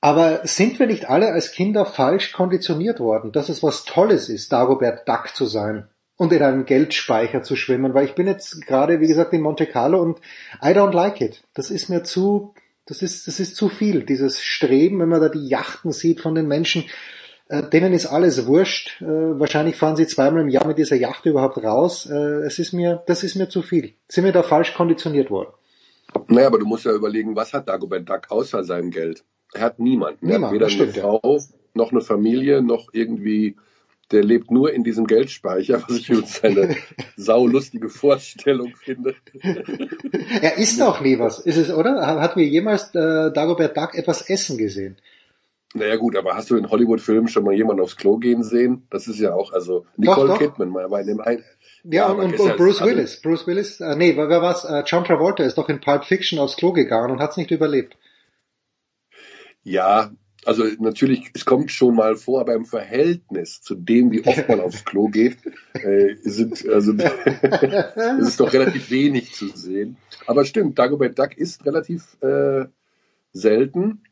Aber 0.00 0.40
sind 0.44 0.78
wir 0.78 0.86
nicht 0.86 1.10
alle 1.10 1.30
als 1.32 1.52
Kinder 1.52 1.84
falsch 1.84 2.32
konditioniert 2.32 3.00
worden, 3.00 3.32
dass 3.32 3.48
es 3.48 3.62
was 3.62 3.84
Tolles 3.84 4.28
ist, 4.28 4.50
Dagobert 4.50 5.06
Duck 5.06 5.34
zu 5.34 5.44
sein 5.44 5.88
und 6.16 6.32
in 6.32 6.42
einem 6.42 6.64
Geldspeicher 6.64 7.42
zu 7.42 7.54
schwimmen? 7.54 7.92
Weil 7.92 8.06
ich 8.06 8.14
bin 8.14 8.26
jetzt 8.26 8.66
gerade, 8.66 9.00
wie 9.00 9.08
gesagt, 9.08 9.34
in 9.34 9.42
Monte 9.42 9.66
Carlo 9.66 10.00
und 10.00 10.18
I 10.62 10.68
don't 10.68 10.94
like 10.94 11.20
it. 11.20 11.42
Das 11.52 11.70
ist 11.70 11.90
mir 11.90 12.02
zu, 12.02 12.54
das 12.86 13.02
ist, 13.02 13.26
das 13.26 13.40
ist 13.40 13.56
zu 13.56 13.68
viel, 13.68 14.04
dieses 14.04 14.42
Streben, 14.42 15.00
wenn 15.00 15.10
man 15.10 15.20
da 15.20 15.28
die 15.28 15.48
Yachten 15.48 15.92
sieht 15.92 16.20
von 16.20 16.34
den 16.34 16.48
Menschen, 16.48 16.84
äh, 17.50 17.68
denen 17.68 17.92
ist 17.92 18.06
alles 18.06 18.46
wurscht. 18.46 19.02
Äh, 19.02 19.04
wahrscheinlich 19.04 19.76
fahren 19.76 19.96
sie 19.96 20.06
zweimal 20.06 20.42
im 20.42 20.48
Jahr 20.48 20.66
mit 20.66 20.78
dieser 20.78 20.96
Yacht 20.96 21.26
überhaupt 21.26 21.58
raus. 21.58 22.08
Äh, 22.10 22.14
es 22.14 22.58
ist 22.58 22.72
mir, 22.72 23.02
das 23.06 23.22
ist 23.22 23.34
mir 23.34 23.50
zu 23.50 23.60
viel. 23.60 23.94
Sind 24.08 24.24
wir 24.24 24.32
da 24.32 24.42
falsch 24.42 24.72
konditioniert 24.72 25.30
worden? 25.30 25.52
Naja, 26.28 26.46
aber 26.46 26.58
du 26.58 26.66
musst 26.66 26.84
ja 26.84 26.92
überlegen, 26.92 27.36
was 27.36 27.52
hat 27.52 27.68
Dagobert 27.68 28.08
Duck 28.08 28.30
außer 28.30 28.64
seinem 28.64 28.90
Geld? 28.90 29.24
Er 29.52 29.62
hat 29.62 29.78
niemanden. 29.78 30.26
Er 30.28 30.34
Niemand, 30.34 30.46
hat 30.46 30.54
weder 30.54 30.70
stimmt, 30.70 30.94
eine 30.94 31.02
Frau, 31.02 31.40
noch 31.74 31.92
eine 31.92 32.00
Familie, 32.00 32.62
noch 32.62 32.88
irgendwie, 32.92 33.56
der 34.10 34.24
lebt 34.24 34.50
nur 34.50 34.72
in 34.72 34.84
diesem 34.84 35.06
Geldspeicher, 35.06 35.82
was 35.82 35.98
ich 35.98 36.10
übrigens 36.10 36.42
eine 36.42 36.76
saulustige 37.16 37.88
Vorstellung 37.88 38.74
finde. 38.76 39.14
er 40.40 40.58
isst 40.58 40.80
auch 40.82 41.00
nie 41.00 41.18
was, 41.18 41.40
ist 41.40 41.56
es, 41.56 41.72
oder? 41.72 42.06
Hat 42.06 42.36
wir 42.36 42.46
jemals 42.46 42.94
äh, 42.94 43.32
Dagobert 43.32 43.76
Duck 43.76 43.94
etwas 43.94 44.28
essen 44.28 44.58
gesehen? 44.58 44.96
Naja 45.72 45.96
gut, 45.96 46.16
aber 46.16 46.34
hast 46.34 46.50
du 46.50 46.56
in 46.56 46.68
Hollywood-Filmen 46.68 47.28
schon 47.28 47.44
mal 47.44 47.54
jemanden 47.54 47.82
aufs 47.82 47.96
Klo 47.96 48.18
gehen 48.18 48.42
sehen? 48.42 48.86
Das 48.90 49.06
ist 49.06 49.20
ja 49.20 49.34
auch, 49.34 49.52
also 49.52 49.86
Nicole 49.96 50.28
doch. 50.28 50.38
Kidman 50.38 50.68
mal 50.70 50.88
bei 50.88 51.04
dem 51.04 51.20
ein. 51.20 51.44
Ja, 51.84 52.06
aber 52.06 52.24
und, 52.24 52.38
und, 52.38 52.46
ja- 52.46 52.56
Bruce 52.56 52.80
also- 52.80 52.86
Willis. 52.92 53.22
Bruce 53.22 53.46
Willis, 53.46 53.80
äh, 53.80 53.94
nee, 53.94 54.16
wer 54.16 54.28
war's? 54.42 54.64
Äh, 54.64 54.82
John 54.84 55.04
Travolta 55.04 55.44
ist 55.44 55.58
doch 55.58 55.68
in 55.68 55.80
Pulp 55.80 56.04
Fiction 56.04 56.40
aufs 56.40 56.56
Klo 56.56 56.72
gegangen 56.72 57.12
und 57.12 57.20
hat 57.20 57.30
es 57.30 57.36
nicht 57.36 57.52
überlebt. 57.52 57.96
Ja, 59.62 60.10
also 60.44 60.64
natürlich, 60.80 61.30
es 61.34 61.44
kommt 61.44 61.70
schon 61.70 61.94
mal 61.94 62.16
vor, 62.16 62.40
aber 62.40 62.54
im 62.54 62.64
Verhältnis 62.64 63.60
zu 63.62 63.74
dem, 63.74 64.10
wie 64.10 64.24
oft 64.26 64.48
man 64.48 64.60
aufs 64.60 64.84
Klo 64.84 65.08
geht, 65.08 65.36
äh, 65.74 66.16
sind, 66.22 66.66
also, 66.68 66.94
es 66.94 68.28
ist 68.28 68.40
doch 68.40 68.52
relativ 68.52 68.90
wenig 68.90 69.34
zu 69.34 69.48
sehen. 69.48 69.98
Aber 70.26 70.44
stimmt, 70.44 70.78
Dagobert 70.78 71.18
Duck 71.18 71.36
ist 71.36 71.64
relativ 71.64 72.16
äh, 72.22 72.64
selten. 73.32 74.02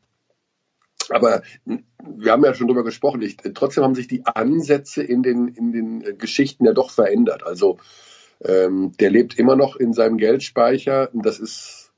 Aber 1.09 1.41
wir 1.65 2.31
haben 2.31 2.43
ja 2.43 2.53
schon 2.53 2.67
drüber 2.67 2.83
gesprochen. 2.83 3.21
Ich, 3.21 3.37
trotzdem 3.37 3.83
haben 3.83 3.95
sich 3.95 4.07
die 4.07 4.25
Ansätze 4.25 5.03
in 5.03 5.23
den, 5.23 5.47
in 5.49 5.71
den 5.71 6.01
äh, 6.01 6.13
Geschichten 6.13 6.65
ja 6.65 6.73
doch 6.73 6.91
verändert. 6.91 7.43
Also 7.43 7.77
ähm, 8.43 8.93
der 8.99 9.09
lebt 9.09 9.37
immer 9.37 9.55
noch 9.55 9.75
in 9.75 9.93
seinem 9.93 10.17
Geldspeicher. 10.17 11.09
Und 11.13 11.25
Das 11.25 11.39
ist, 11.39 11.91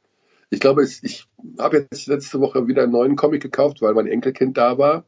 ich 0.49 0.59
glaube, 0.59 0.82
es, 0.84 1.03
ich 1.03 1.28
habe 1.59 1.88
jetzt 1.91 2.07
letzte 2.07 2.39
Woche 2.39 2.68
wieder 2.68 2.84
einen 2.84 2.91
neuen 2.91 3.16
Comic 3.16 3.41
gekauft, 3.41 3.82
weil 3.82 3.93
mein 3.93 4.07
Enkelkind 4.07 4.57
da 4.57 4.78
war 4.78 5.05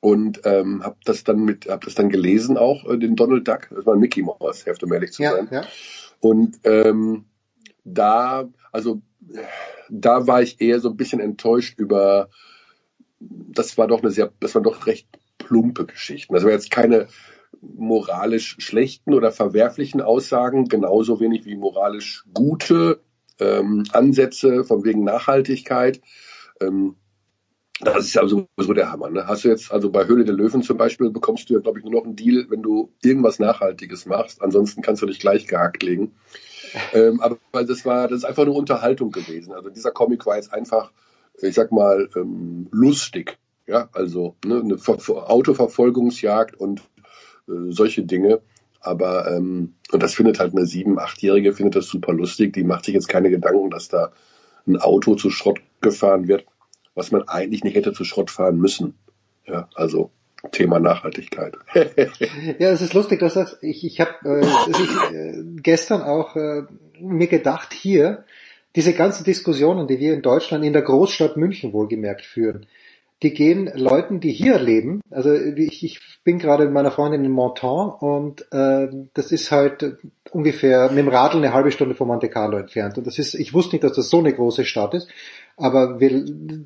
und 0.00 0.40
ähm, 0.44 0.82
habe 0.82 0.96
das 1.04 1.24
dann 1.24 1.44
mit, 1.44 1.68
habe 1.68 1.84
das 1.84 1.94
dann 1.94 2.08
gelesen 2.08 2.56
auch 2.56 2.84
äh, 2.86 2.98
den 2.98 3.16
Donald 3.16 3.46
Duck. 3.46 3.68
Das 3.70 3.86
war 3.86 3.94
ein 3.94 4.00
Mickey 4.00 4.22
Mouse 4.22 4.66
Heft, 4.66 4.82
um 4.82 4.92
ehrlich 4.92 5.12
zu 5.12 5.22
Ja, 5.22 5.32
sein. 5.32 5.48
ja. 5.50 5.64
Und 6.20 6.58
ähm, 6.64 7.26
da, 7.84 8.48
also 8.72 9.02
da 9.90 10.26
war 10.26 10.42
ich 10.42 10.60
eher 10.60 10.80
so 10.80 10.90
ein 10.90 10.96
bisschen 10.96 11.20
enttäuscht 11.20 11.78
über, 11.78 12.30
das 13.20 13.78
war 13.78 13.86
doch 13.86 14.02
eine 14.02 14.10
sehr, 14.10 14.32
das 14.40 14.54
waren 14.54 14.64
doch 14.64 14.86
recht 14.86 15.08
plumpe 15.38 15.86
Geschichten. 15.86 16.34
Das 16.34 16.44
war 16.44 16.50
jetzt 16.50 16.70
keine 16.70 17.08
moralisch 17.60 18.56
schlechten 18.58 19.14
oder 19.14 19.32
verwerflichen 19.32 20.00
Aussagen, 20.00 20.66
genauso 20.66 21.20
wenig 21.20 21.44
wie 21.44 21.56
moralisch 21.56 22.24
gute 22.32 23.00
ähm, 23.38 23.84
Ansätze 23.92 24.64
von 24.64 24.84
wegen 24.84 25.04
Nachhaltigkeit. 25.04 26.00
Ähm, 26.60 26.96
das 27.80 28.06
ist 28.06 28.14
ja 28.14 28.26
sowieso 28.26 28.74
der 28.74 28.92
Hammer. 28.92 29.08
Ne? 29.10 29.26
Hast 29.26 29.44
du 29.44 29.48
jetzt, 29.48 29.72
also 29.72 29.90
bei 29.90 30.06
Höhle 30.06 30.24
der 30.24 30.34
Löwen 30.34 30.62
zum 30.62 30.76
Beispiel, 30.76 31.10
bekommst 31.10 31.48
du 31.48 31.54
ja, 31.54 31.60
glaube 31.60 31.78
ich, 31.78 31.84
nur 31.84 31.94
noch 31.94 32.04
einen 32.04 32.16
Deal, 32.16 32.46
wenn 32.50 32.62
du 32.62 32.92
irgendwas 33.02 33.38
Nachhaltiges 33.38 34.04
machst. 34.04 34.42
Ansonsten 34.42 34.82
kannst 34.82 35.00
du 35.00 35.06
dich 35.06 35.18
gleich 35.18 35.46
gehackt 35.46 35.82
legen. 35.82 36.14
Ähm, 36.92 37.20
aber 37.20 37.36
das 37.64 37.84
war, 37.84 38.06
das 38.06 38.18
ist 38.18 38.24
einfach 38.24 38.44
eine 38.44 38.52
Unterhaltung 38.52 39.10
gewesen. 39.10 39.52
Also 39.52 39.70
dieser 39.70 39.90
Comic 39.90 40.24
war 40.24 40.36
jetzt 40.36 40.52
einfach, 40.52 40.92
ich 41.42 41.54
sag 41.54 41.72
mal, 41.72 42.08
ähm, 42.16 42.68
lustig. 42.70 43.38
Ja, 43.66 43.88
also 43.92 44.34
ne, 44.44 44.60
eine 44.60 44.78
Ver 44.78 44.98
Ver- 44.98 45.30
Autoverfolgungsjagd 45.30 46.56
und 46.56 46.80
äh, 47.48 47.70
solche 47.70 48.02
Dinge. 48.02 48.40
Aber 48.80 49.30
ähm, 49.30 49.74
und 49.92 50.02
das 50.02 50.14
findet 50.14 50.40
halt 50.40 50.54
eine 50.56 50.66
sieben, 50.66 50.98
achtjährige 50.98 51.52
findet 51.52 51.76
das 51.76 51.86
super 51.86 52.12
lustig. 52.12 52.52
Die 52.54 52.64
macht 52.64 52.84
sich 52.84 52.94
jetzt 52.94 53.08
keine 53.08 53.30
Gedanken, 53.30 53.70
dass 53.70 53.88
da 53.88 54.12
ein 54.66 54.78
Auto 54.78 55.14
zu 55.14 55.30
Schrott 55.30 55.60
gefahren 55.80 56.28
wird, 56.28 56.46
was 56.94 57.10
man 57.12 57.28
eigentlich 57.28 57.64
nicht 57.64 57.76
hätte 57.76 57.92
zu 57.92 58.04
Schrott 58.04 58.30
fahren 58.30 58.56
müssen. 58.58 58.94
Ja, 59.46 59.68
also 59.74 60.10
Thema 60.52 60.80
Nachhaltigkeit. 60.80 61.56
Ja, 62.58 62.70
es 62.70 62.80
ist 62.80 62.94
lustig, 62.94 63.20
dass 63.20 63.34
das, 63.34 63.58
ich, 63.62 63.84
ich 63.84 64.00
habe 64.00 64.12
äh, 64.24 65.14
äh, 65.14 65.44
gestern 65.62 66.02
auch 66.02 66.36
äh, 66.36 66.62
mir 66.98 67.26
gedacht, 67.26 67.72
hier, 67.74 68.24
diese 68.76 68.92
ganzen 68.92 69.24
Diskussionen, 69.24 69.86
die 69.86 69.98
wir 69.98 70.14
in 70.14 70.22
Deutschland, 70.22 70.64
in 70.64 70.72
der 70.72 70.82
Großstadt 70.82 71.36
München 71.36 71.72
wohlgemerkt 71.72 72.24
führen, 72.24 72.66
die 73.22 73.34
gehen 73.34 73.70
Leuten, 73.74 74.20
die 74.20 74.32
hier 74.32 74.58
leben, 74.58 75.02
also 75.10 75.34
ich, 75.34 75.84
ich 75.84 76.00
bin 76.24 76.38
gerade 76.38 76.64
mit 76.64 76.72
meiner 76.72 76.90
Freundin 76.90 77.24
in 77.24 77.30
Monton 77.30 77.90
und 77.90 78.46
äh, 78.50 78.88
das 79.12 79.30
ist 79.30 79.50
halt 79.50 79.98
ungefähr 80.30 80.88
mit 80.88 80.98
dem 80.98 81.08
Radl 81.08 81.36
eine 81.36 81.52
halbe 81.52 81.70
Stunde 81.70 81.94
von 81.94 82.08
Monte 82.08 82.30
Carlo 82.30 82.56
entfernt. 82.56 82.96
Und 82.96 83.06
das 83.06 83.18
ist, 83.18 83.34
ich 83.34 83.52
wusste 83.52 83.74
nicht, 83.74 83.84
dass 83.84 83.92
das 83.92 84.08
so 84.08 84.20
eine 84.20 84.32
große 84.32 84.64
Stadt 84.64 84.94
ist, 84.94 85.08
aber 85.56 86.00
wir 86.00 86.10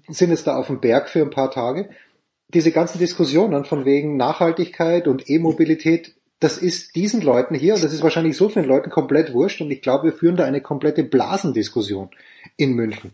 sind 0.08 0.30
jetzt 0.30 0.46
da 0.46 0.56
auf 0.56 0.68
dem 0.68 0.80
Berg 0.80 1.08
für 1.08 1.22
ein 1.22 1.30
paar 1.30 1.50
Tage 1.50 1.88
diese 2.48 2.70
ganzen 2.70 2.98
Diskussionen 2.98 3.64
von 3.64 3.84
wegen 3.84 4.16
Nachhaltigkeit 4.16 5.08
und 5.08 5.28
E-Mobilität, 5.28 6.14
das 6.40 6.58
ist 6.58 6.94
diesen 6.94 7.22
Leuten 7.22 7.54
hier, 7.54 7.74
und 7.74 7.84
das 7.84 7.92
ist 7.92 8.02
wahrscheinlich 8.02 8.36
so 8.36 8.48
vielen 8.48 8.66
Leuten 8.66 8.90
komplett 8.90 9.32
wurscht, 9.32 9.60
und 9.60 9.70
ich 9.70 9.82
glaube, 9.82 10.04
wir 10.04 10.12
führen 10.12 10.36
da 10.36 10.44
eine 10.44 10.60
komplette 10.60 11.04
Blasendiskussion 11.04 12.10
in 12.56 12.74
München. 12.74 13.12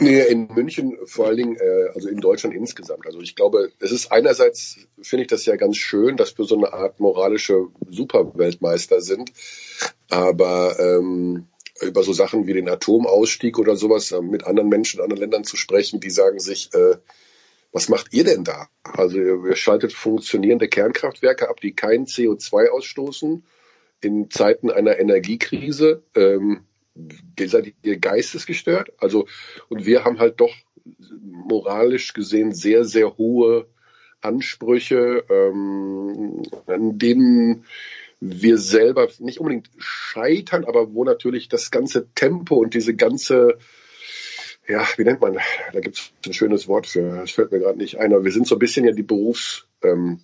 Nee, 0.00 0.22
in 0.22 0.48
München 0.48 0.98
vor 1.04 1.28
allen 1.28 1.36
Dingen, 1.36 1.56
äh, 1.56 1.90
also 1.94 2.08
in 2.08 2.20
Deutschland 2.20 2.56
insgesamt. 2.56 3.06
Also 3.06 3.20
ich 3.20 3.36
glaube, 3.36 3.70
es 3.78 3.92
ist 3.92 4.10
einerseits, 4.10 4.78
finde 5.00 5.22
ich 5.22 5.28
das 5.28 5.46
ja 5.46 5.54
ganz 5.54 5.76
schön, 5.76 6.16
dass 6.16 6.36
wir 6.36 6.44
so 6.44 6.56
eine 6.56 6.72
Art 6.72 6.98
moralische 6.98 7.68
Superweltmeister 7.88 9.00
sind, 9.00 9.32
aber 10.08 10.76
ähm, 10.80 11.46
über 11.82 12.02
so 12.02 12.12
Sachen 12.12 12.48
wie 12.48 12.52
den 12.52 12.68
Atomausstieg 12.68 13.58
oder 13.58 13.76
sowas 13.76 14.10
äh, 14.10 14.20
mit 14.20 14.44
anderen 14.44 14.68
Menschen 14.68 14.98
in 14.98 15.04
anderen 15.04 15.20
Ländern 15.20 15.44
zu 15.44 15.56
sprechen, 15.56 16.00
die 16.00 16.10
sagen 16.10 16.40
sich, 16.40 16.74
äh, 16.74 16.96
was 17.72 17.88
macht 17.88 18.12
ihr 18.12 18.24
denn 18.24 18.44
da? 18.44 18.68
Also 18.82 19.18
ihr, 19.18 19.56
schaltet 19.56 19.92
funktionierende 19.92 20.68
Kernkraftwerke 20.68 21.48
ab, 21.48 21.60
die 21.60 21.72
kein 21.72 22.06
CO2 22.06 22.68
ausstoßen 22.68 23.44
in 24.00 24.30
Zeiten 24.30 24.70
einer 24.70 24.98
Energiekrise. 24.98 26.02
Ähm, 26.14 26.64
seid 27.38 27.74
ihr 27.82 27.98
geistesgestört? 27.98 28.92
Also, 28.98 29.26
und 29.68 29.86
wir 29.86 30.04
haben 30.04 30.18
halt 30.18 30.40
doch 30.40 30.54
moralisch 31.22 32.12
gesehen 32.12 32.52
sehr, 32.52 32.84
sehr 32.84 33.16
hohe 33.16 33.66
Ansprüche, 34.20 35.24
ähm, 35.30 36.42
an 36.66 36.98
denen 36.98 37.64
wir 38.20 38.58
selber 38.58 39.08
nicht 39.18 39.40
unbedingt 39.40 39.70
scheitern, 39.78 40.64
aber 40.64 40.92
wo 40.92 41.04
natürlich 41.04 41.48
das 41.48 41.70
ganze 41.70 42.12
Tempo 42.14 42.56
und 42.56 42.74
diese 42.74 42.94
ganze, 42.94 43.56
ja, 44.70 44.86
wie 44.96 45.04
nennt 45.04 45.20
man, 45.20 45.38
da 45.72 45.80
gibt 45.80 45.98
es 45.98 46.12
ein 46.24 46.32
schönes 46.32 46.68
Wort 46.68 46.86
für, 46.86 47.16
das 47.16 47.32
fällt 47.32 47.52
mir 47.52 47.58
gerade 47.58 47.78
nicht 47.78 47.98
ein, 47.98 48.12
aber 48.12 48.24
wir 48.24 48.32
sind 48.32 48.46
so 48.46 48.54
ein 48.54 48.60
bisschen 48.60 48.84
ja 48.84 48.92
die 48.92 49.02
Berufs, 49.02 49.66
ähm, 49.82 50.20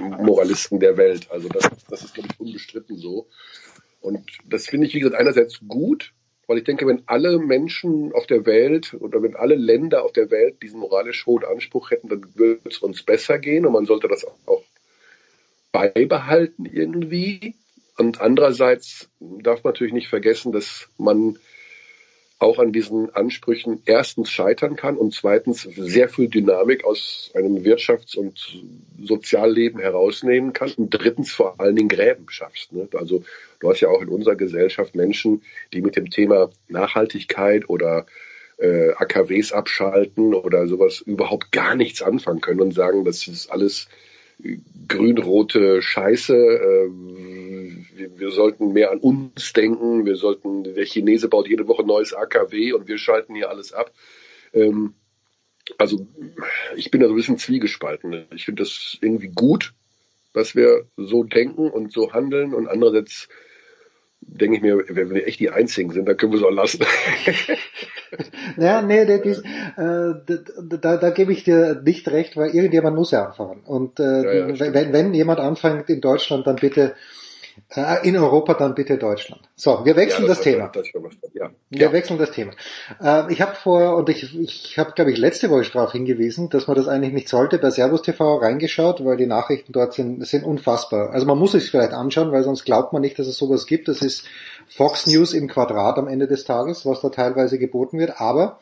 Moralisten 0.00 0.80
der 0.80 0.96
Welt. 0.96 1.30
Also 1.30 1.48
das, 1.48 1.68
das 1.88 2.02
ist, 2.04 2.14
glaube 2.14 2.28
ich, 2.32 2.40
unbestritten 2.40 2.96
so. 2.96 3.28
Und 4.00 4.30
das 4.48 4.66
finde 4.66 4.86
ich, 4.86 4.94
wie 4.94 5.00
gesagt, 5.00 5.18
einerseits 5.18 5.60
gut, 5.66 6.12
weil 6.46 6.58
ich 6.58 6.64
denke, 6.64 6.86
wenn 6.86 7.02
alle 7.06 7.38
Menschen 7.38 8.12
auf 8.12 8.26
der 8.26 8.44
Welt 8.46 8.94
oder 8.94 9.22
wenn 9.22 9.36
alle 9.36 9.54
Länder 9.54 10.04
auf 10.04 10.12
der 10.12 10.30
Welt 10.30 10.62
diesen 10.62 10.80
moralisch 10.80 11.24
hohen 11.26 11.44
Anspruch 11.44 11.90
hätten, 11.90 12.08
dann 12.08 12.26
würde 12.34 12.68
es 12.68 12.78
uns 12.78 13.02
besser 13.04 13.38
gehen 13.38 13.64
und 13.64 13.72
man 13.72 13.86
sollte 13.86 14.08
das 14.08 14.26
auch 14.46 14.62
beibehalten 15.70 16.66
irgendwie. 16.66 17.54
Und 17.96 18.20
andererseits 18.20 19.08
darf 19.20 19.62
man 19.62 19.72
natürlich 19.72 19.94
nicht 19.94 20.08
vergessen, 20.08 20.52
dass 20.52 20.88
man 20.98 21.38
auch 22.42 22.58
an 22.58 22.72
diesen 22.72 23.14
Ansprüchen 23.14 23.82
erstens 23.86 24.30
scheitern 24.30 24.76
kann 24.76 24.96
und 24.96 25.14
zweitens 25.14 25.62
sehr 25.62 26.08
viel 26.08 26.28
Dynamik 26.28 26.84
aus 26.84 27.30
einem 27.34 27.58
Wirtschafts- 27.58 28.16
und 28.16 28.62
Sozialleben 29.00 29.80
herausnehmen 29.80 30.52
kann 30.52 30.72
und 30.76 30.90
drittens 30.90 31.32
vor 31.32 31.60
allen 31.60 31.76
Dingen 31.76 31.88
Gräben 31.88 32.26
schaffst. 32.28 32.72
Ne? 32.72 32.88
Also 32.94 33.24
du 33.60 33.70
hast 33.70 33.80
ja 33.80 33.88
auch 33.88 34.02
in 34.02 34.08
unserer 34.08 34.34
Gesellschaft 34.34 34.94
Menschen, 34.94 35.42
die 35.72 35.80
mit 35.80 35.96
dem 35.96 36.10
Thema 36.10 36.50
Nachhaltigkeit 36.68 37.68
oder 37.68 38.06
äh, 38.58 38.90
AKWs 38.90 39.52
abschalten 39.52 40.34
oder 40.34 40.66
sowas 40.66 41.00
überhaupt 41.00 41.52
gar 41.52 41.74
nichts 41.74 42.02
anfangen 42.02 42.40
können 42.40 42.60
und 42.60 42.74
sagen, 42.74 43.04
das 43.04 43.26
ist 43.26 43.50
alles 43.50 43.88
grün-rote 44.88 45.82
Scheiße. 45.82 46.34
Äh, 46.34 46.90
wir, 47.96 48.18
wir, 48.18 48.30
sollten 48.30 48.72
mehr 48.72 48.90
an 48.90 48.98
uns 48.98 49.52
denken. 49.52 50.06
Wir 50.06 50.16
sollten, 50.16 50.64
der 50.64 50.84
Chinese 50.84 51.28
baut 51.28 51.48
jede 51.48 51.68
Woche 51.68 51.84
neues 51.84 52.14
AKW 52.14 52.72
und 52.72 52.88
wir 52.88 52.98
schalten 52.98 53.34
hier 53.34 53.50
alles 53.50 53.72
ab. 53.72 53.92
Ähm, 54.52 54.94
also 55.78 56.06
ich 56.76 56.90
bin 56.90 57.00
da 57.00 57.06
so 57.06 57.14
ein 57.14 57.16
bisschen 57.16 57.38
zwiegespalten. 57.38 58.26
Ich 58.34 58.44
finde 58.44 58.62
das 58.62 58.98
irgendwie 59.00 59.28
gut, 59.28 59.74
dass 60.32 60.56
wir 60.56 60.86
so 60.96 61.22
denken 61.24 61.70
und 61.70 61.92
so 61.92 62.12
handeln 62.12 62.54
und 62.54 62.66
andererseits 62.68 63.28
denke 64.26 64.56
ich 64.56 64.62
mir, 64.62 64.84
wenn 64.88 65.10
wir 65.10 65.26
echt 65.26 65.40
die 65.40 65.50
Einzigen 65.50 65.90
sind, 65.90 66.06
dann 66.06 66.16
können 66.16 66.32
wir 66.32 66.38
es 66.38 66.44
auch 66.44 66.50
lassen. 66.50 66.84
naja, 68.56 68.82
nee, 68.82 69.04
das, 69.04 69.38
äh, 69.38 70.36
da, 70.80 70.96
da 70.96 71.10
gebe 71.10 71.32
ich 71.32 71.44
dir 71.44 71.80
nicht 71.84 72.08
recht, 72.08 72.36
weil 72.36 72.50
irgendjemand 72.54 72.96
muss 72.96 73.10
ja 73.10 73.26
anfangen. 73.26 73.60
Und 73.64 74.00
äh, 74.00 74.38
ja, 74.38 74.48
ja, 74.48 74.74
wenn, 74.74 74.92
wenn 74.92 75.14
jemand 75.14 75.40
anfängt 75.40 75.90
in 75.90 76.00
Deutschland, 76.00 76.46
dann 76.46 76.56
bitte 76.56 76.94
in 78.02 78.16
Europa 78.16 78.54
dann 78.54 78.74
bitte 78.74 78.98
Deutschland. 78.98 79.40
So, 79.56 79.84
wir 79.84 79.96
wechseln 79.96 80.24
ja, 80.24 80.28
das, 80.28 80.38
das, 80.38 80.44
Thema. 80.44 80.70
Ja. 81.32 81.50
Wir 81.70 81.86
ja. 81.86 81.92
wechseln 81.92 82.18
das 82.18 82.30
Thema. 82.30 82.52
Äh, 83.02 83.32
ich 83.32 83.40
habe 83.40 83.54
vor, 83.54 83.96
und 83.96 84.10
ich, 84.10 84.38
ich 84.38 84.78
habe, 84.78 84.92
glaube 84.92 85.10
ich, 85.10 85.16
letzte 85.16 85.48
Woche 85.48 85.70
darauf 85.72 85.92
hingewiesen, 85.92 86.50
dass 86.50 86.66
man 86.66 86.76
das 86.76 86.86
eigentlich 86.86 87.14
nicht 87.14 87.28
sollte, 87.30 87.58
bei 87.58 87.70
Servus 87.70 88.02
TV 88.02 88.36
reingeschaut, 88.36 89.02
weil 89.04 89.16
die 89.16 89.26
Nachrichten 89.26 89.72
dort 89.72 89.94
sind, 89.94 90.26
sind 90.26 90.44
unfassbar. 90.44 91.10
Also 91.10 91.26
man 91.26 91.38
muss 91.38 91.54
es 91.54 91.70
vielleicht 91.70 91.92
anschauen, 91.92 92.30
weil 92.30 92.42
sonst 92.42 92.64
glaubt 92.64 92.92
man 92.92 93.00
nicht, 93.00 93.18
dass 93.18 93.26
es 93.26 93.38
sowas 93.38 93.66
gibt. 93.66 93.88
Das 93.88 94.02
ist 94.02 94.26
Fox 94.68 95.06
News 95.06 95.32
im 95.32 95.48
Quadrat 95.48 95.96
am 95.96 96.08
Ende 96.08 96.26
des 96.26 96.44
Tages, 96.44 96.84
was 96.84 97.00
da 97.00 97.08
teilweise 97.08 97.58
geboten 97.58 97.98
wird. 97.98 98.20
Aber 98.20 98.58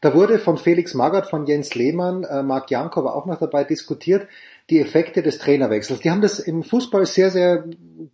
da 0.00 0.14
wurde 0.14 0.38
von 0.38 0.58
Felix 0.58 0.94
Magath, 0.94 1.28
von 1.28 1.46
Jens 1.46 1.74
Lehmann, 1.74 2.24
äh, 2.24 2.42
Marc 2.42 2.70
Janko 2.70 3.04
war 3.04 3.14
auch 3.16 3.26
noch 3.26 3.38
dabei 3.38 3.64
diskutiert, 3.64 4.28
die 4.70 4.80
Effekte 4.80 5.22
des 5.22 5.38
Trainerwechsels. 5.38 6.00
Die 6.00 6.10
haben 6.10 6.20
das 6.20 6.38
im 6.38 6.62
Fußball 6.62 7.06
sehr, 7.06 7.30
sehr 7.30 7.64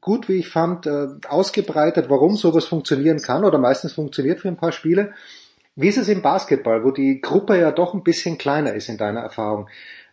gut, 0.01 0.29
wie 0.29 0.37
ich 0.37 0.49
fand, 0.49 0.87
äh, 0.87 1.09
ausgebreitet, 1.29 2.11
warum 2.11 2.37
sowas 2.37 2.67
funktionieren 2.67 3.19
kann 3.19 3.45
oder 3.45 3.59
meistens 3.59 3.95
funktioniert 3.95 4.41
für 4.41 4.49
ein 4.49 4.57
paar 4.57 4.73
Spiele. 4.73 5.15
Wie 5.75 5.89
ist 5.89 5.97
es 5.97 6.09
im 6.09 6.21
Basketball, 6.21 6.85
wo 6.85 6.91
die 6.91 7.21
Gruppe 7.21 7.59
ja 7.59 7.73
doch 7.73 7.95
ein 7.95 8.03
bisschen 8.03 8.37
kleiner 8.37 8.75
ist 8.75 8.91
in 8.91 8.99
deiner 8.99 9.21
Erfahrung? 9.21 9.69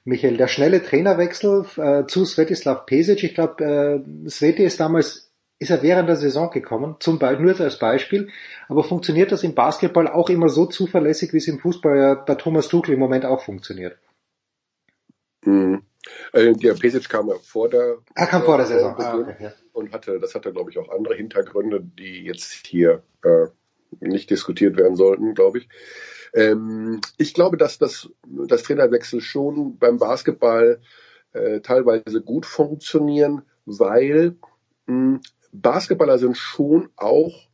Michael, 0.06 0.38
der 0.38 0.48
schnelle 0.48 0.82
Trainerwechsel 0.82 1.66
äh, 1.78 2.06
zu 2.08 2.24
Svetislav 2.24 2.86
Pesic, 2.86 3.24
ich 3.24 3.36
glaube, 3.36 3.64
äh, 3.64 4.30
Sveti 4.30 4.64
ist 4.64 4.80
damals 4.80 5.30
ist 5.62 5.72
er 5.72 5.84
während 5.84 6.08
der 6.08 6.16
Saison 6.16 6.50
gekommen, 6.50 6.96
zum 7.00 7.20
Beispiel, 7.20 7.46
nur 7.46 7.60
als 7.60 7.78
Beispiel. 7.78 8.30
Aber 8.70 8.84
funktioniert 8.84 9.34
das 9.34 9.44
im 9.44 9.56
Basketball 9.56 10.08
auch 10.08 10.30
immer 10.30 10.48
so 10.48 10.66
zuverlässig, 10.66 11.34
wie 11.34 11.38
es 11.38 11.50
im 11.50 11.60
Fußball 11.60 11.98
ja 11.98 12.14
bei 12.16 12.36
Thomas 12.36 12.70
Tuchel 12.70 12.94
im 12.94 13.00
Moment 13.00 13.26
auch 13.26 13.42
funktioniert? 13.42 13.98
Mhm. 15.44 15.84
Äh, 16.34 16.54
der 16.54 16.74
Pesic 16.74 17.10
kam 17.10 17.30
ja 17.30 17.36
vor 17.42 17.70
der, 17.70 17.98
er 18.16 18.28
kam 18.28 18.44
vor 18.44 18.58
der 18.58 18.66
Saison 18.66 18.96
ah, 18.98 19.18
okay, 19.18 19.36
ja. 19.40 19.54
und 19.74 19.92
hatte, 19.92 20.20
das 20.20 20.36
hatte 20.36 20.52
glaube 20.52 20.72
ich 20.72 20.78
auch 20.78 20.90
andere 20.90 21.16
Hintergründe, 21.16 21.82
die 21.82 22.24
jetzt 22.24 22.68
hier 22.68 23.04
äh, 23.24 23.48
nicht 24.00 24.30
diskutiert 24.30 24.78
werden 24.78 24.96
sollten, 24.96 25.34
glaube 25.34 25.60
ich. 25.60 25.70
Ähm, 26.34 27.02
ich 27.18 27.34
glaube, 27.34 27.58
dass 27.58 27.78
das, 27.78 28.10
das 28.28 28.64
Trainerwechsel 28.64 29.22
schon 29.22 29.78
beim 29.78 29.98
Basketball 29.98 30.80
äh, 31.34 31.62
teilweise 31.62 32.22
gut 32.22 32.46
funktionieren, 32.46 33.44
weil 33.66 34.36
mh, 34.86 35.22
Basketballer 35.52 36.20
sind 36.20 36.38
schon 36.38 36.90
auch 36.96 37.49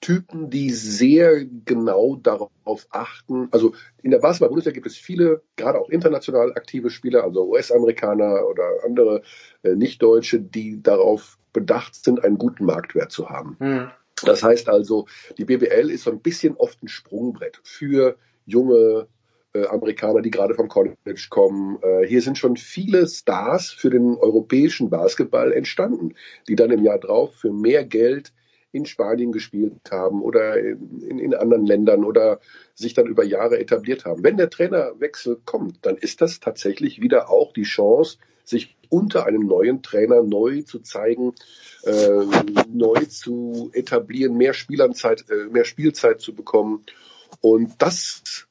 Typen, 0.00 0.50
die 0.50 0.70
sehr 0.70 1.44
genau 1.64 2.16
darauf 2.16 2.86
achten. 2.90 3.48
Also 3.50 3.74
in 4.02 4.10
der 4.10 4.18
Basketball-Bundesliga 4.18 4.74
gibt 4.74 4.86
es 4.86 4.96
viele, 4.96 5.42
gerade 5.56 5.78
auch 5.78 5.88
international 5.88 6.52
aktive 6.54 6.90
Spieler, 6.90 7.24
also 7.24 7.48
US-Amerikaner 7.48 8.46
oder 8.48 8.64
andere 8.84 9.22
äh, 9.62 9.74
Nicht-Deutsche, 9.74 10.40
die 10.40 10.82
darauf 10.82 11.38
bedacht 11.52 11.94
sind, 11.94 12.24
einen 12.24 12.38
guten 12.38 12.64
Marktwert 12.64 13.12
zu 13.12 13.28
haben. 13.28 13.56
Mhm. 13.58 13.90
Das 14.24 14.42
heißt 14.42 14.68
also, 14.68 15.06
die 15.36 15.44
BBL 15.44 15.90
ist 15.90 16.04
so 16.04 16.10
ein 16.10 16.20
bisschen 16.20 16.56
oft 16.56 16.82
ein 16.82 16.88
Sprungbrett 16.88 17.60
für 17.64 18.16
junge 18.46 19.08
äh, 19.54 19.66
Amerikaner, 19.66 20.22
die 20.22 20.30
gerade 20.30 20.54
vom 20.54 20.68
College 20.68 21.26
kommen. 21.28 21.78
Äh, 21.82 22.06
hier 22.06 22.22
sind 22.22 22.38
schon 22.38 22.56
viele 22.56 23.06
Stars 23.06 23.70
für 23.70 23.90
den 23.90 24.16
europäischen 24.16 24.90
Basketball 24.90 25.52
entstanden, 25.52 26.14
die 26.48 26.56
dann 26.56 26.70
im 26.70 26.84
Jahr 26.84 26.98
drauf 26.98 27.34
für 27.34 27.52
mehr 27.52 27.84
Geld 27.84 28.32
in 28.72 28.86
Spanien 28.86 29.32
gespielt 29.32 29.90
haben 29.90 30.22
oder 30.22 30.58
in, 30.58 31.18
in, 31.18 31.34
anderen 31.34 31.66
Ländern 31.66 32.04
oder 32.04 32.40
sich 32.74 32.94
dann 32.94 33.06
über 33.06 33.22
Jahre 33.22 33.58
etabliert 33.58 34.04
haben. 34.04 34.24
Wenn 34.24 34.38
der 34.38 34.50
Trainerwechsel 34.50 35.40
kommt, 35.44 35.84
dann 35.84 35.96
ist 35.96 36.20
das 36.20 36.40
tatsächlich 36.40 37.00
wieder 37.00 37.30
auch 37.30 37.52
die 37.52 37.62
Chance, 37.62 38.18
sich 38.44 38.76
unter 38.88 39.26
einem 39.26 39.46
neuen 39.46 39.82
Trainer 39.82 40.22
neu 40.22 40.62
zu 40.62 40.80
zeigen, 40.80 41.34
äh, 41.84 42.24
neu 42.72 43.04
zu 43.06 43.70
etablieren, 43.72 44.36
mehr 44.36 44.54
Spielernzeit, 44.54 45.24
äh, 45.30 45.46
mehr 45.50 45.64
Spielzeit 45.64 46.20
zu 46.20 46.34
bekommen. 46.34 46.84
Und 47.40 47.74
das 47.78 48.46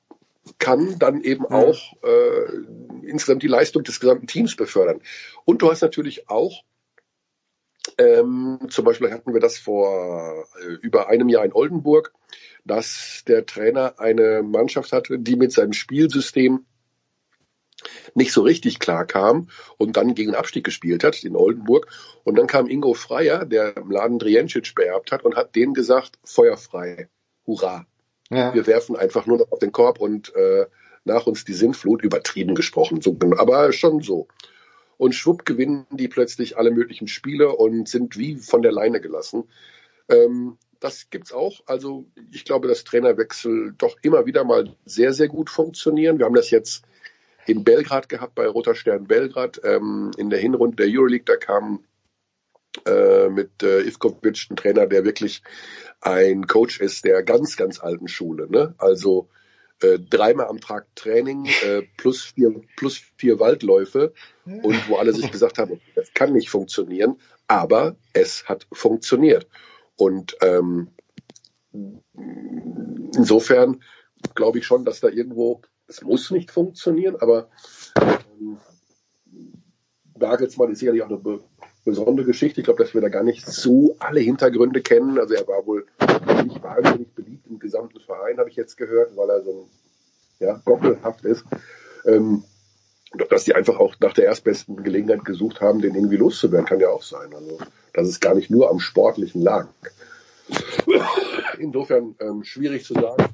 kann 0.57 0.97
dann 0.99 1.21
eben 1.21 1.45
auch 1.45 1.93
äh, 2.03 3.07
insgesamt 3.07 3.43
die 3.43 3.47
Leistung 3.47 3.83
des 3.83 3.99
gesamten 3.99 4.27
Teams 4.27 4.55
befördern. 4.55 5.01
Und 5.45 5.61
du 5.61 5.71
hast 5.71 5.81
natürlich 5.81 6.29
auch 6.29 6.63
ähm, 7.97 8.59
zum 8.69 8.85
Beispiel 8.85 9.11
hatten 9.11 9.33
wir 9.33 9.39
das 9.39 9.57
vor 9.57 10.45
äh, 10.61 10.73
über 10.81 11.09
einem 11.09 11.29
Jahr 11.29 11.45
in 11.45 11.53
Oldenburg, 11.53 12.13
dass 12.65 13.23
der 13.27 13.45
Trainer 13.45 13.99
eine 13.99 14.43
Mannschaft 14.43 14.91
hatte, 14.91 15.19
die 15.19 15.35
mit 15.35 15.51
seinem 15.51 15.73
Spielsystem 15.73 16.65
nicht 18.13 18.31
so 18.31 18.41
richtig 18.41 18.79
klar 18.79 19.05
kam 19.05 19.49
und 19.77 19.97
dann 19.97 20.13
gegen 20.13 20.35
Abstieg 20.35 20.63
gespielt 20.63 21.03
hat 21.03 21.23
in 21.23 21.35
Oldenburg. 21.35 21.87
Und 22.23 22.37
dann 22.37 22.47
kam 22.47 22.67
Ingo 22.67 22.93
Freier, 22.93 23.45
der 23.45 23.77
im 23.77 23.89
Laden 23.89 24.19
Driencic 24.19 24.75
beerbt 24.75 25.11
hat 25.11 25.23
und 25.23 25.35
hat 25.35 25.55
denen 25.55 25.73
gesagt, 25.73 26.19
feuerfrei, 26.23 27.09
hurra. 27.45 27.85
Ja. 28.29 28.53
Wir 28.53 28.67
werfen 28.67 28.95
einfach 28.95 29.25
nur 29.25 29.39
noch 29.39 29.51
auf 29.51 29.59
den 29.59 29.71
Korb 29.71 29.99
und 29.99 30.33
äh, 30.35 30.67
nach 31.03 31.25
uns 31.25 31.43
die 31.43 31.53
Sintflut, 31.53 32.03
übertrieben 32.03 32.55
gesprochen, 32.55 33.01
so, 33.01 33.17
aber 33.37 33.73
schon 33.73 34.01
so 34.01 34.27
und 35.01 35.15
schwupp 35.15 35.45
gewinnen 35.45 35.87
die 35.89 36.07
plötzlich 36.07 36.59
alle 36.59 36.69
möglichen 36.69 37.07
Spiele 37.07 37.55
und 37.55 37.89
sind 37.89 38.19
wie 38.19 38.35
von 38.35 38.61
der 38.61 38.71
Leine 38.71 39.01
gelassen. 39.01 39.45
Ähm, 40.09 40.59
das 40.79 41.09
gibt's 41.09 41.31
auch. 41.33 41.61
Also 41.65 42.05
ich 42.31 42.45
glaube, 42.45 42.67
dass 42.67 42.83
Trainerwechsel 42.83 43.73
doch 43.79 43.97
immer 44.03 44.27
wieder 44.27 44.43
mal 44.43 44.75
sehr, 44.85 45.13
sehr 45.13 45.27
gut 45.27 45.49
funktionieren. 45.49 46.19
Wir 46.19 46.27
haben 46.27 46.35
das 46.35 46.51
jetzt 46.51 46.83
in 47.47 47.63
Belgrad 47.63 48.09
gehabt, 48.09 48.35
bei 48.35 48.47
Roter 48.47 48.75
Stern 48.75 49.07
Belgrad, 49.07 49.59
ähm, 49.63 50.11
in 50.17 50.29
der 50.29 50.37
Hinrunde 50.37 50.75
der 50.75 50.95
Euroleague. 50.95 51.25
Da 51.25 51.35
kam 51.35 51.83
äh, 52.85 53.27
mit 53.29 53.63
äh, 53.63 53.81
Ivkovic 53.81 54.51
ein 54.51 54.55
Trainer, 54.55 54.85
der 54.85 55.03
wirklich 55.03 55.41
ein 55.99 56.45
Coach 56.45 56.79
ist 56.79 57.05
der 57.05 57.23
ganz, 57.23 57.57
ganz 57.57 57.79
alten 57.79 58.07
Schule. 58.07 58.47
Ne? 58.51 58.75
Also 58.77 59.29
äh, 59.81 59.99
dreimal 59.99 60.47
am 60.47 60.59
Tag 60.59 60.87
Training 60.95 61.45
äh, 61.65 61.83
plus 61.97 62.23
vier 62.23 62.61
plus 62.75 63.01
vier 63.17 63.39
Waldläufe 63.39 64.13
und 64.45 64.89
wo 64.89 64.97
alle 64.97 65.13
sich 65.13 65.31
gesagt 65.31 65.57
haben, 65.57 65.79
das 65.95 66.13
kann 66.13 66.33
nicht 66.33 66.49
funktionieren, 66.49 67.17
aber 67.47 67.95
es 68.13 68.45
hat 68.45 68.67
funktioniert 68.71 69.47
und 69.95 70.35
ähm, 70.41 70.89
insofern 73.15 73.81
glaube 74.35 74.59
ich 74.59 74.65
schon, 74.65 74.85
dass 74.85 74.99
da 74.99 75.07
irgendwo 75.07 75.61
es 75.87 76.01
muss 76.01 76.31
nicht 76.31 76.51
funktionieren, 76.51 77.17
aber 77.17 77.49
ähm, 77.99 78.57
Nagelsmann 80.17 80.71
ist 80.71 80.79
sicherlich 80.79 81.01
auch 81.03 81.09
eine 81.09 81.39
besondere 81.83 82.25
Geschichte. 82.25 82.61
Ich 82.61 82.65
glaube, 82.65 82.83
dass 82.83 82.93
wir 82.93 83.01
da 83.01 83.09
gar 83.09 83.23
nicht 83.23 83.45
so 83.45 83.95
alle 83.99 84.19
Hintergründe 84.19 84.81
kennen. 84.81 85.19
Also 85.19 85.33
er 85.33 85.47
war 85.47 85.65
wohl 85.65 85.85
wahnsinnig 86.75 87.13
beliebt 87.13 87.47
im 87.47 87.59
gesamten 87.59 87.99
Verein, 87.99 88.37
habe 88.37 88.49
ich 88.49 88.55
jetzt 88.55 88.77
gehört, 88.77 89.15
weil 89.15 89.29
er 89.29 89.43
so 89.43 89.69
ja, 90.39 90.61
gockelhaft 90.65 91.25
ist. 91.25 91.45
Ähm, 92.05 92.43
dass 93.29 93.43
die 93.43 93.53
einfach 93.53 93.77
auch 93.77 93.95
nach 93.99 94.13
der 94.13 94.25
erstbesten 94.25 94.83
Gelegenheit 94.83 95.25
gesucht 95.25 95.59
haben, 95.59 95.81
den 95.81 95.95
irgendwie 95.95 96.15
loszuwerden, 96.15 96.65
kann 96.65 96.79
ja 96.79 96.89
auch 96.89 97.03
sein. 97.03 97.33
Also, 97.33 97.57
dass 97.93 98.07
es 98.07 98.21
gar 98.21 98.35
nicht 98.35 98.49
nur 98.49 98.69
am 98.69 98.79
Sportlichen 98.79 99.41
lag. 99.41 99.67
insofern 101.59 102.15
ähm, 102.19 102.43
schwierig 102.43 102.85
zu 102.85 102.93
sagen. 102.93 103.25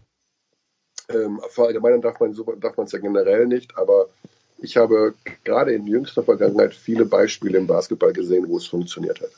Ähm, 1.09 1.39
verallgemeinern 1.49 2.01
darf 2.01 2.19
man 2.19 2.31
es 2.31 2.91
ja 2.91 2.99
generell 2.99 3.47
nicht, 3.47 3.77
aber 3.77 4.09
ich 4.59 4.77
habe 4.77 5.13
gerade 5.43 5.73
in 5.73 5.85
jüngster 5.85 6.23
Vergangenheit 6.23 6.73
viele 6.73 7.05
Beispiele 7.05 7.57
im 7.57 7.67
Basketball 7.67 8.13
gesehen, 8.13 8.45
wo 8.47 8.57
es 8.57 8.65
funktioniert 8.65 9.21
hat. 9.21 9.29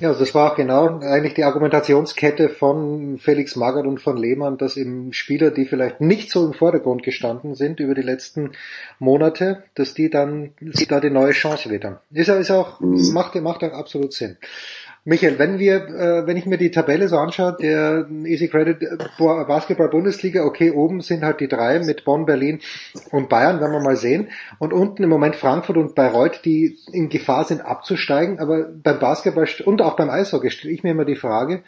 Ja, 0.00 0.08
also 0.08 0.20
das 0.20 0.34
war 0.34 0.52
auch 0.52 0.56
genau 0.56 0.98
eigentlich 1.00 1.34
die 1.34 1.44
Argumentationskette 1.44 2.48
von 2.48 3.18
Felix 3.18 3.56
Magath 3.56 3.86
und 3.86 4.00
von 4.00 4.16
Lehmann, 4.16 4.58
dass 4.58 4.76
eben 4.76 5.12
Spieler, 5.12 5.50
die 5.50 5.66
vielleicht 5.66 6.00
nicht 6.00 6.30
so 6.30 6.44
im 6.44 6.52
Vordergrund 6.52 7.02
gestanden 7.02 7.54
sind 7.54 7.80
über 7.80 7.94
die 7.94 8.02
letzten 8.02 8.52
Monate, 8.98 9.62
dass 9.74 9.94
die 9.94 10.10
dann 10.10 10.50
sich 10.60 10.88
da 10.88 11.00
die 11.00 11.10
neue 11.10 11.32
Chance 11.32 11.70
wittern. 11.70 11.98
Ist, 12.12 12.28
ist 12.28 12.50
auch, 12.50 12.80
mhm. 12.80 13.12
macht, 13.12 13.34
macht 13.36 13.62
auch 13.62 13.72
absolut 13.72 14.12
Sinn. 14.12 14.36
Michael, 15.06 15.38
wenn 15.38 15.58
wir, 15.58 15.86
äh, 15.88 16.26
wenn 16.26 16.38
ich 16.38 16.46
mir 16.46 16.56
die 16.56 16.70
Tabelle 16.70 17.08
so 17.08 17.18
anschaue, 17.18 17.54
der 17.60 18.08
Easy 18.24 18.48
Credit 18.48 18.82
äh, 18.82 18.96
Basketball 19.18 19.90
Bundesliga, 19.90 20.44
okay, 20.44 20.70
oben 20.70 21.02
sind 21.02 21.22
halt 21.22 21.40
die 21.40 21.48
drei 21.48 21.78
mit 21.80 22.06
Bonn, 22.06 22.24
Berlin 22.24 22.60
und 23.10 23.28
Bayern, 23.28 23.60
werden 23.60 23.72
wir 23.72 23.80
mal 23.80 23.98
sehen. 23.98 24.28
Und 24.58 24.72
unten 24.72 25.02
im 25.02 25.10
Moment 25.10 25.36
Frankfurt 25.36 25.76
und 25.76 25.94
Bayreuth, 25.94 26.40
die 26.46 26.78
in 26.90 27.10
Gefahr 27.10 27.44
sind 27.44 27.60
abzusteigen. 27.60 28.38
Aber 28.38 28.62
beim 28.62 28.98
Basketball 28.98 29.46
und 29.66 29.82
auch 29.82 29.96
beim 29.96 30.08
Eishockey 30.08 30.50
stelle 30.50 30.72
ich 30.72 30.82
mir 30.82 30.92
immer 30.92 31.04
die 31.04 31.16
Frage, 31.16 31.62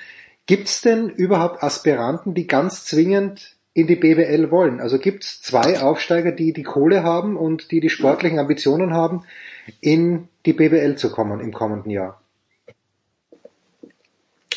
gibt 0.47 0.69
es 0.69 0.81
denn 0.81 1.11
überhaupt 1.11 1.63
Aspiranten, 1.63 2.33
die 2.33 2.47
ganz 2.47 2.87
zwingend 2.87 3.57
in 3.75 3.87
die 3.87 3.97
BWL 3.97 4.51
wollen? 4.51 4.81
Also 4.81 4.99
gibt 4.99 5.25
es 5.25 5.43
zwei 5.43 5.81
Aufsteiger, 5.81 6.33
die 6.33 6.55
die 6.55 6.63
Kohle 6.63 7.03
haben 7.03 7.37
und 7.37 7.71
die 7.71 7.81
die 7.81 7.91
sportlichen 7.91 8.39
Ambitionen 8.39 8.95
haben, 8.95 9.25
in 9.83 10.29
die 10.47 10.55
BWL 10.55 10.97
zu 10.97 11.11
kommen 11.11 11.41
im 11.41 11.53
kommenden 11.53 11.91
Jahr? 11.91 12.23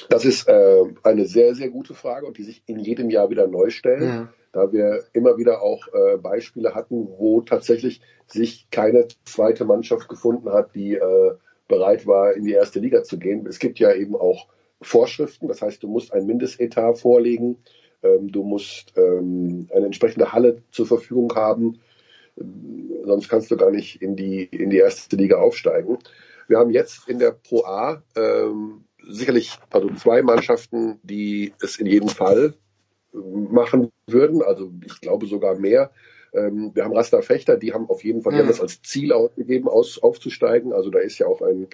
Das 0.09 0.25
ist 0.25 0.47
äh, 0.47 0.83
eine 1.03 1.25
sehr, 1.25 1.53
sehr 1.53 1.69
gute 1.69 1.93
Frage 1.93 2.25
und 2.25 2.37
die 2.37 2.43
sich 2.43 2.63
in 2.65 2.79
jedem 2.79 3.11
Jahr 3.11 3.29
wieder 3.29 3.47
neu 3.47 3.69
stellt, 3.69 4.01
ja. 4.01 4.33
da 4.51 4.71
wir 4.71 5.03
immer 5.13 5.37
wieder 5.37 5.61
auch 5.61 5.87
äh, 5.93 6.17
Beispiele 6.17 6.73
hatten, 6.73 7.07
wo 7.17 7.41
tatsächlich 7.41 8.01
sich 8.25 8.67
keine 8.71 9.07
zweite 9.23 9.65
Mannschaft 9.65 10.09
gefunden 10.09 10.51
hat, 10.51 10.73
die 10.73 10.95
äh, 10.95 11.31
bereit 11.67 12.07
war, 12.07 12.33
in 12.33 12.43
die 12.43 12.53
erste 12.53 12.79
Liga 12.79 13.03
zu 13.03 13.19
gehen. 13.19 13.45
Es 13.45 13.59
gibt 13.59 13.77
ja 13.77 13.93
eben 13.93 14.15
auch 14.15 14.47
Vorschriften, 14.81 15.47
das 15.47 15.61
heißt, 15.61 15.83
du 15.83 15.87
musst 15.87 16.11
ein 16.11 16.25
Mindestetat 16.25 16.97
vorlegen, 16.97 17.57
ähm, 18.01 18.31
du 18.31 18.43
musst 18.43 18.93
ähm, 18.97 19.67
eine 19.71 19.85
entsprechende 19.85 20.33
Halle 20.33 20.63
zur 20.71 20.87
Verfügung 20.87 21.35
haben, 21.35 21.79
sonst 23.03 23.29
kannst 23.29 23.51
du 23.51 23.57
gar 23.57 23.69
nicht 23.69 24.01
in 24.01 24.15
die, 24.15 24.43
in 24.43 24.71
die 24.71 24.77
erste 24.77 25.15
Liga 25.17 25.37
aufsteigen. 25.37 25.99
Wir 26.47 26.57
haben 26.57 26.71
jetzt 26.71 27.07
in 27.07 27.19
der 27.19 27.31
Pro 27.31 27.63
A 27.65 28.01
ähm, 28.15 28.85
sicherlich 29.09 29.57
also 29.71 29.89
zwei 29.95 30.21
Mannschaften, 30.21 30.99
die 31.03 31.53
es 31.61 31.77
in 31.77 31.87
jedem 31.87 32.09
Fall 32.09 32.53
machen 33.13 33.91
würden. 34.07 34.41
Also 34.41 34.71
ich 34.85 35.01
glaube 35.01 35.25
sogar 35.25 35.57
mehr. 35.57 35.91
Ähm, 36.33 36.71
wir 36.73 36.83
haben 36.83 36.95
Rasta 36.95 37.21
Fechter, 37.21 37.57
die 37.57 37.73
haben 37.73 37.89
auf 37.89 38.03
jeden 38.03 38.21
Fall, 38.21 38.37
haben 38.37 38.47
das 38.47 38.61
als 38.61 38.81
Ziel 38.83 39.11
ausgegeben, 39.11 39.67
aus, 39.67 40.01
aufzusteigen. 40.01 40.73
Also 40.73 40.91
da 40.91 40.99
ist 40.99 41.17
ja 41.17 41.27
auch 41.27 41.41
ein 41.41 41.67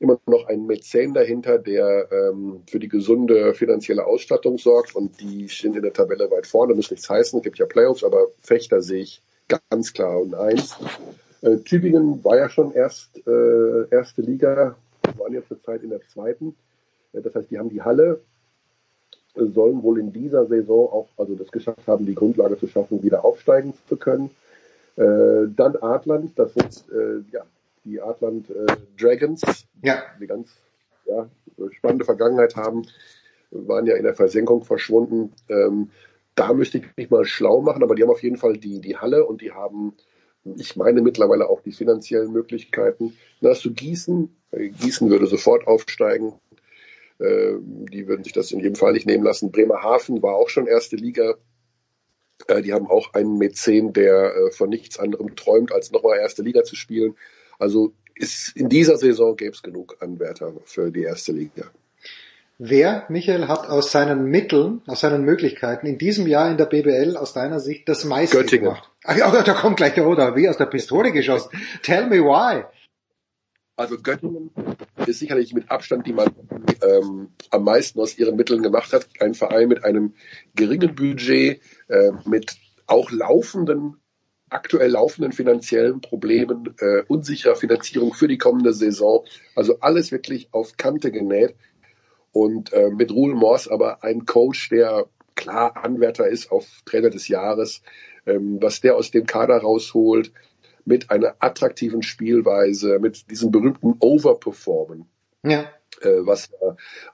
immer 0.00 0.18
noch 0.26 0.46
ein 0.46 0.66
Mäzen 0.66 1.12
dahinter, 1.12 1.58
der 1.58 2.08
ähm, 2.10 2.62
für 2.68 2.78
die 2.78 2.88
gesunde 2.88 3.52
finanzielle 3.52 4.06
Ausstattung 4.06 4.56
sorgt 4.56 4.96
und 4.96 5.20
die 5.20 5.46
sind 5.46 5.76
in 5.76 5.82
der 5.82 5.92
Tabelle 5.92 6.30
weit 6.30 6.46
vorne, 6.46 6.74
muss 6.74 6.90
nichts 6.90 7.08
heißen, 7.08 7.38
es 7.38 7.44
gibt 7.44 7.58
ja 7.58 7.66
Playoffs, 7.66 8.02
aber 8.02 8.28
Fechter 8.40 8.80
sehe 8.80 9.02
ich 9.02 9.22
ganz 9.70 9.92
klar 9.92 10.18
und 10.18 10.34
eins. 10.34 10.76
Äh, 11.42 11.58
Tübingen 11.58 12.24
war 12.24 12.38
ja 12.38 12.48
schon 12.48 12.72
erst 12.72 13.18
äh, 13.26 13.88
erste 13.90 14.22
Liga, 14.22 14.76
waren 15.18 15.32
jetzt 15.32 15.48
zurzeit 15.48 15.82
in 15.82 15.90
der 15.90 16.00
zweiten. 16.02 16.54
Äh, 17.12 17.22
das 17.22 17.34
heißt, 17.34 17.50
die 17.50 17.58
haben 17.58 17.70
die 17.70 17.82
Halle, 17.82 18.20
äh, 19.34 19.44
sollen 19.46 19.82
wohl 19.82 19.98
in 19.98 20.12
dieser 20.12 20.46
Saison 20.46 20.88
auch, 20.90 21.08
also 21.16 21.34
das 21.34 21.50
geschafft 21.50 21.86
haben, 21.86 22.06
die 22.06 22.14
Grundlage 22.14 22.58
zu 22.58 22.66
schaffen, 22.66 23.02
wieder 23.02 23.24
aufsteigen 23.24 23.74
zu 23.88 23.96
können. 23.96 24.30
Äh, 24.96 25.48
dann 25.56 25.76
Adland, 25.76 26.38
das 26.38 26.54
sind 26.54 26.84
ja, 27.32 27.44
die 27.84 28.00
Adland 28.00 28.46
Dragons, 28.98 29.42
ja. 29.82 30.02
die 30.20 30.26
ganz 30.26 30.50
ja, 31.06 31.28
spannende 31.70 32.04
Vergangenheit 32.04 32.56
haben, 32.56 32.86
waren 33.50 33.86
ja 33.86 33.96
in 33.96 34.04
der 34.04 34.14
Versenkung 34.14 34.64
verschwunden. 34.64 35.32
Ähm, 35.48 35.90
da 36.34 36.52
müsste 36.52 36.78
ich 36.78 36.84
mich 36.96 37.10
mal 37.10 37.24
schlau 37.24 37.60
machen, 37.60 37.82
aber 37.82 37.94
die 37.94 38.02
haben 38.02 38.10
auf 38.10 38.22
jeden 38.22 38.36
Fall 38.36 38.56
die, 38.56 38.80
die 38.80 38.96
Halle 38.96 39.26
und 39.26 39.40
die 39.40 39.52
haben 39.52 39.94
ich 40.44 40.76
meine 40.76 41.02
mittlerweile 41.02 41.48
auch 41.48 41.60
die 41.60 41.72
finanziellen 41.72 42.32
Möglichkeiten. 42.32 43.16
Hast 43.42 43.64
du 43.64 43.72
Gießen. 43.72 44.34
Gießen 44.52 45.10
würde 45.10 45.26
sofort 45.26 45.66
aufsteigen. 45.66 46.34
Ähm, 47.20 47.86
die 47.86 48.08
würden 48.08 48.24
sich 48.24 48.32
das 48.32 48.50
in 48.50 48.60
jedem 48.60 48.76
Fall 48.76 48.92
nicht 48.92 49.06
nehmen 49.06 49.24
lassen. 49.24 49.52
Bremerhaven 49.52 50.22
war 50.22 50.34
auch 50.34 50.48
schon 50.48 50.66
erste 50.66 50.96
Liga. 50.96 51.34
Äh, 52.48 52.62
die 52.62 52.72
haben 52.72 52.86
auch 52.86 53.12
einen 53.12 53.36
Mäzen, 53.36 53.92
der 53.92 54.34
äh, 54.34 54.50
von 54.50 54.70
nichts 54.70 54.98
anderem 54.98 55.36
träumt, 55.36 55.72
als 55.72 55.92
nochmal 55.92 56.18
erste 56.18 56.42
Liga 56.42 56.64
zu 56.64 56.76
spielen. 56.76 57.16
Also 57.58 57.92
ist 58.14 58.56
in 58.56 58.68
dieser 58.68 58.96
Saison 58.96 59.36
gäbe 59.36 59.52
es 59.52 59.62
genug 59.62 59.96
Anwärter 60.00 60.54
für 60.64 60.90
die 60.90 61.02
erste 61.02 61.32
Liga. 61.32 61.70
Wer, 62.58 63.06
Michael, 63.08 63.48
hat 63.48 63.68
aus 63.68 63.90
seinen 63.90 64.26
Mitteln, 64.26 64.82
aus 64.86 65.00
seinen 65.00 65.24
Möglichkeiten 65.24 65.86
in 65.86 65.96
diesem 65.96 66.26
Jahr 66.26 66.50
in 66.50 66.58
der 66.58 66.66
BBL 66.66 67.16
aus 67.16 67.32
deiner 67.32 67.60
Sicht 67.60 67.88
das 67.88 68.04
meiste 68.04 68.36
Göttingen. 68.36 68.64
gemacht? 68.66 68.89
Ach, 69.04 69.16
ja, 69.16 69.30
da 69.42 69.54
kommt 69.54 69.78
gleich 69.78 69.94
der 69.94 70.06
Oder, 70.06 70.36
wie 70.36 70.48
aus 70.48 70.58
der 70.58 70.66
Pistole 70.66 71.12
geschossen. 71.12 71.50
Tell 71.82 72.06
me 72.06 72.18
why. 72.18 72.64
Also 73.76 73.96
Göttingen 73.96 74.50
ist 75.06 75.20
sicherlich 75.20 75.54
mit 75.54 75.70
Abstand 75.70 76.06
die 76.06 76.12
man 76.12 76.28
ähm, 76.82 77.30
am 77.48 77.64
meisten 77.64 77.98
aus 77.98 78.18
ihren 78.18 78.36
Mitteln 78.36 78.62
gemacht 78.62 78.92
hat. 78.92 79.08
Ein 79.20 79.32
Verein 79.32 79.68
mit 79.68 79.84
einem 79.84 80.12
geringen 80.54 80.94
Budget, 80.94 81.62
äh, 81.88 82.12
mit 82.26 82.56
auch 82.86 83.10
laufenden, 83.10 83.96
aktuell 84.50 84.90
laufenden 84.90 85.32
finanziellen 85.32 86.02
Problemen, 86.02 86.74
äh, 86.78 87.04
unsicherer 87.08 87.56
Finanzierung 87.56 88.12
für 88.12 88.28
die 88.28 88.36
kommende 88.36 88.74
Saison. 88.74 89.24
Also 89.54 89.80
alles 89.80 90.12
wirklich 90.12 90.52
auf 90.52 90.76
Kante 90.76 91.10
genäht. 91.10 91.54
Und 92.32 92.74
äh, 92.74 92.90
mit 92.90 93.10
Ruhl 93.10 93.34
Morse 93.34 93.72
aber 93.72 94.04
ein 94.04 94.26
Coach, 94.26 94.68
der 94.68 95.06
klar 95.36 95.82
Anwärter 95.82 96.28
ist 96.28 96.52
auf 96.52 96.66
Trainer 96.84 97.08
des 97.08 97.28
Jahres, 97.28 97.80
was 98.24 98.80
der 98.80 98.96
aus 98.96 99.10
dem 99.10 99.26
Kader 99.26 99.58
rausholt, 99.58 100.32
mit 100.84 101.10
einer 101.10 101.36
attraktiven 101.38 102.02
Spielweise, 102.02 102.98
mit 102.98 103.30
diesem 103.30 103.50
berühmten 103.50 103.94
Overperformen. 104.00 105.06
Ja. 105.44 105.70
Äh, 106.00 106.26
was 106.26 106.50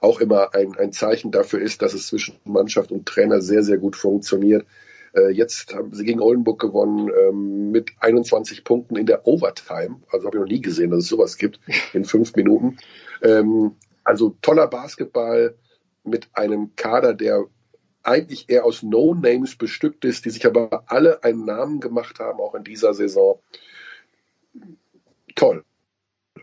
auch 0.01 0.19
immer 0.19 0.53
ein, 0.53 0.75
ein 0.77 0.91
Zeichen 0.91 1.31
dafür 1.31 1.61
ist, 1.61 1.81
dass 1.81 1.93
es 1.93 2.07
zwischen 2.07 2.35
Mannschaft 2.45 2.91
und 2.91 3.05
Trainer 3.05 3.41
sehr, 3.41 3.63
sehr 3.63 3.77
gut 3.77 3.95
funktioniert. 3.95 4.65
Äh, 5.13 5.31
jetzt 5.31 5.73
haben 5.73 5.93
sie 5.93 6.05
gegen 6.05 6.21
Oldenburg 6.21 6.59
gewonnen 6.59 7.09
ähm, 7.09 7.71
mit 7.71 7.91
21 7.99 8.63
Punkten 8.63 8.95
in 8.95 9.05
der 9.05 9.27
Overtime. 9.27 10.01
Also 10.11 10.27
habe 10.27 10.37
ich 10.37 10.41
noch 10.41 10.49
nie 10.49 10.61
gesehen, 10.61 10.91
dass 10.91 11.03
es 11.03 11.09
sowas 11.09 11.37
gibt 11.37 11.59
in 11.93 12.05
fünf 12.05 12.35
Minuten. 12.35 12.77
Ähm, 13.21 13.75
also 14.03 14.35
toller 14.41 14.67
Basketball 14.67 15.55
mit 16.03 16.29
einem 16.33 16.75
Kader, 16.75 17.13
der 17.13 17.45
eigentlich 18.07 18.49
eher 18.49 18.65
aus 18.65 18.83
No-Names 18.83 19.55
bestückt 19.55 20.05
ist, 20.05 20.25
die 20.25 20.29
sich 20.29 20.45
aber 20.45 20.83
alle 20.87 21.23
einen 21.23 21.45
Namen 21.45 21.79
gemacht 21.79 22.19
haben, 22.19 22.39
auch 22.39 22.55
in 22.55 22.63
dieser 22.63 22.93
Saison. 22.93 23.39
Toll. 25.35 25.63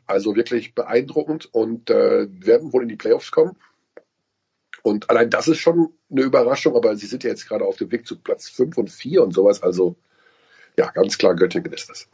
Also 0.07 0.37
wirklich 0.37 0.75
beeindruckend 0.75 1.53
und 1.53 1.89
äh, 1.91 2.29
werden 2.31 2.73
wohl 2.73 2.83
in 2.83 2.89
die 2.89 2.97
Playoffs 2.97 3.31
kommen. 3.31 3.57
Und 4.83 5.09
allein 5.09 5.31
das 5.31 5.49
ist 5.49 5.59
schon 5.59 5.95
eine 6.11 6.23
Überraschung, 6.23 6.77
aber 6.77 6.95
sie 6.97 7.07
sind 7.07 7.25
ja 7.25 7.31
jetzt 7.31 7.49
gerade 7.49 7.65
auf 7.65 7.77
dem 7.77 7.91
Weg 7.91 8.07
zu 8.07 8.19
Platz 8.21 8.51
5 8.51 8.77
und 8.77 8.91
4 8.91 9.23
und 9.23 9.33
sowas. 9.33 9.63
Also 9.63 9.97
ja, 10.77 10.91
ganz 10.91 11.17
klar 11.17 11.35
Göttingen 11.35 11.73
ist 11.73 11.89
das. 11.89 12.09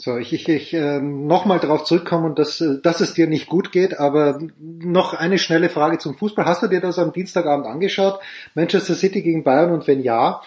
So, 0.00 0.16
ich, 0.16 0.32
ich, 0.32 0.48
ich 0.48 0.74
äh, 0.74 1.00
nochmal 1.00 1.58
darauf 1.58 1.82
zurückkommen, 1.82 2.36
dass, 2.36 2.62
dass 2.84 3.00
es 3.00 3.14
dir 3.14 3.26
nicht 3.26 3.48
gut 3.48 3.72
geht, 3.72 3.98
aber 3.98 4.38
noch 4.60 5.12
eine 5.12 5.38
schnelle 5.38 5.68
Frage 5.68 5.98
zum 5.98 6.16
Fußball. 6.16 6.44
Hast 6.44 6.62
du 6.62 6.68
dir 6.68 6.80
das 6.80 7.00
am 7.00 7.12
Dienstagabend 7.12 7.66
angeschaut? 7.66 8.20
Manchester 8.54 8.94
City 8.94 9.22
gegen 9.22 9.42
Bayern 9.42 9.72
und 9.72 9.88
wenn 9.88 10.00
ja, 10.00 10.40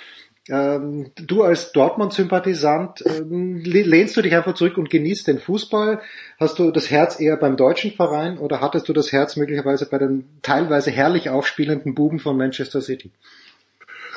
ähm, 0.47 1.12
du 1.16 1.43
als 1.43 1.74
Dortmund-Sympathisant, 1.74 3.04
ähm, 3.06 3.58
lehnst 3.58 4.16
du 4.16 4.22
dich 4.22 4.34
einfach 4.34 4.54
zurück 4.54 4.78
und 4.78 4.89
genießt 4.89 5.28
den 5.28 5.39
Fußball? 5.39 5.99
Hast 6.39 6.58
du 6.58 6.72
das 6.72 6.89
Herz 6.89 7.20
eher 7.20 7.36
beim 7.36 7.58
deutschen 7.58 7.91
Verein 7.91 8.38
oder 8.38 8.62
hattest 8.62 8.88
du 8.88 8.93
das 8.93 9.12
Herz 9.12 9.36
möglicherweise 9.36 9.86
bei 9.86 9.97
den 9.97 10.30
teilweise 10.43 10.91
herrlich 10.91 11.30
aufspielenden 11.30 11.93
Buben 11.93 12.20
von 12.20 12.38
Manchester 12.38 12.80
City? 12.80 13.12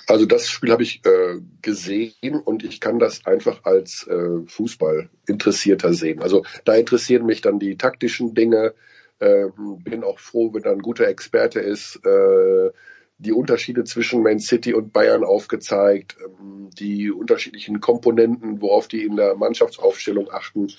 Also 0.06 0.26
das 0.26 0.48
Spiel 0.48 0.70
habe 0.70 0.82
ich 0.82 1.02
äh, 1.04 1.40
gesehen 1.62 2.40
und 2.44 2.64
ich 2.64 2.80
kann 2.80 2.98
das 2.98 3.24
einfach 3.26 3.64
als 3.64 4.06
äh, 4.06 4.46
Fußball 4.46 5.08
interessierter 5.26 5.94
sehen. 5.94 6.20
Also 6.20 6.44
da 6.64 6.74
interessieren 6.74 7.26
mich 7.26 7.40
dann 7.40 7.58
die 7.58 7.76
taktischen 7.76 8.34
Dinge. 8.34 8.74
Äh, 9.18 9.46
bin 9.84 10.04
auch 10.04 10.18
froh, 10.18 10.52
wenn 10.52 10.62
da 10.62 10.72
ein 10.72 10.82
guter 10.82 11.08
Experte 11.08 11.60
ist. 11.60 12.00
Äh, 12.04 12.70
die 13.18 13.32
Unterschiede 13.32 13.84
zwischen 13.84 14.22
Man 14.22 14.40
City 14.40 14.74
und 14.74 14.92
Bayern 14.92 15.24
aufgezeigt, 15.24 16.16
ähm, 16.20 16.68
die 16.78 17.10
unterschiedlichen 17.10 17.80
Komponenten, 17.80 18.60
worauf 18.60 18.88
die 18.88 19.04
in 19.04 19.16
der 19.16 19.36
Mannschaftsaufstellung 19.36 20.30
achten. 20.30 20.72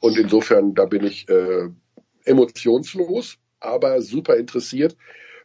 Und 0.00 0.18
insofern, 0.18 0.74
da 0.74 0.84
bin 0.84 1.04
ich 1.04 1.28
äh, 1.28 1.70
emotionslos, 2.24 3.38
aber 3.58 4.02
super 4.02 4.36
interessiert 4.36 4.96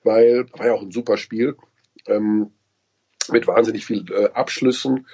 weil 0.03 0.45
war 0.53 0.67
ja 0.67 0.73
auch 0.73 0.81
ein 0.81 0.91
super 0.91 1.17
Spiel 1.17 1.55
ähm, 2.07 2.51
mit 3.29 3.47
wahnsinnig 3.47 3.85
viel 3.85 4.05
äh, 4.11 4.29
Abschlüssen. 4.33 5.07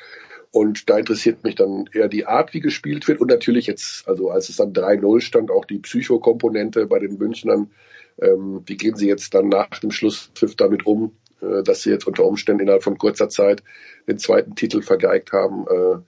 Und 0.52 0.90
da 0.90 0.98
interessiert 0.98 1.44
mich 1.44 1.56
dann 1.56 1.90
eher 1.92 2.08
die 2.08 2.26
Art, 2.26 2.54
wie 2.54 2.62
gespielt 2.62 3.08
wird. 3.08 3.20
Und 3.20 3.30
natürlich 3.30 3.68
jetzt, 3.68 4.08
also 4.08 4.30
als 4.30 4.50
es 4.50 4.56
dann 4.56 4.74
3-0 4.74 5.22
stand, 5.22 5.52
auch 5.52 5.66
die 5.66 5.80
Psychokomponente 5.80 6.88
bei 6.88 7.00
den 7.00 7.18
Münchnern. 7.18 7.72
Ähm, 8.20 8.64
wie 8.66 8.78
gehen 8.78 8.96
sie 8.96 9.08
jetzt 9.08 9.34
dann 9.34 9.50
nach 9.50 9.70
dem 9.80 9.92
Schlusspfiff 9.92 10.56
damit 10.56 10.86
um, 10.86 11.16
äh, 11.42 11.64
dass 11.64 11.84
sie 11.84 11.92
jetzt 11.92 12.08
unter 12.08 12.26
Umständen 12.26 12.62
innerhalb 12.62 12.84
von 12.84 12.98
kurzer 12.98 13.30
Zeit 13.30 13.62
den 14.08 14.18
zweiten 14.18 14.56
Titel 14.56 14.82
vergeigt 14.82 15.34
haben. 15.34 15.66
Äh, 15.68 16.00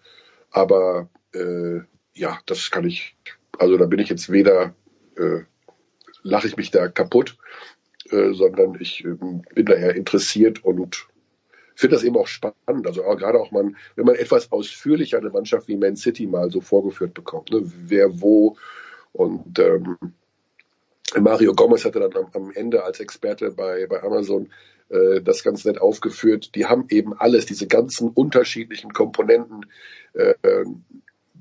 aber 0.51 1.09
äh, 1.33 1.81
ja, 2.13 2.39
das 2.45 2.71
kann 2.71 2.85
ich, 2.85 3.15
also 3.57 3.77
da 3.77 3.85
bin 3.85 3.99
ich 3.99 4.09
jetzt 4.09 4.31
weder, 4.31 4.73
äh, 5.17 5.41
lache 6.23 6.47
ich 6.47 6.57
mich 6.57 6.71
da 6.71 6.87
kaputt, 6.87 7.37
äh, 8.09 8.33
sondern 8.33 8.77
ich 8.79 9.05
äh, 9.05 9.13
bin 9.13 9.65
da 9.65 9.73
eher 9.73 9.95
interessiert 9.95 10.63
und 10.63 11.07
finde 11.79 11.95
das 11.95 12.03
eben 12.03 12.17
auch 12.17 12.27
spannend. 12.27 12.85
Also 12.85 13.05
auch, 13.05 13.17
gerade 13.17 13.39
auch 13.39 13.51
man, 13.51 13.77
wenn 13.95 14.05
man 14.05 14.15
etwas 14.15 14.51
ausführlicher 14.51 15.17
eine 15.17 15.29
Mannschaft 15.29 15.67
wie 15.67 15.77
Man 15.77 15.95
City 15.95 16.27
mal 16.27 16.51
so 16.51 16.61
vorgeführt 16.61 17.13
bekommt, 17.13 17.51
ne, 17.51 17.61
wer 17.63 18.21
wo 18.21 18.57
und 19.13 19.57
ähm, 19.59 19.97
Mario 21.17 21.53
Gomez 21.53 21.85
hatte 21.85 21.99
dann 21.99 22.13
am, 22.15 22.29
am 22.33 22.51
Ende 22.51 22.83
als 22.83 22.99
Experte 22.99 23.51
bei, 23.51 23.87
bei 23.87 24.03
Amazon 24.03 24.49
äh, 24.89 25.21
das 25.21 25.43
ganz 25.43 25.65
nett 25.65 25.81
aufgeführt. 25.81 26.53
Die 26.55 26.65
haben 26.65 26.85
eben 26.89 27.13
alles, 27.13 27.45
diese 27.45 27.67
ganzen 27.67 28.09
unterschiedlichen 28.09 28.93
Komponenten, 28.93 29.65
äh, 30.13 30.35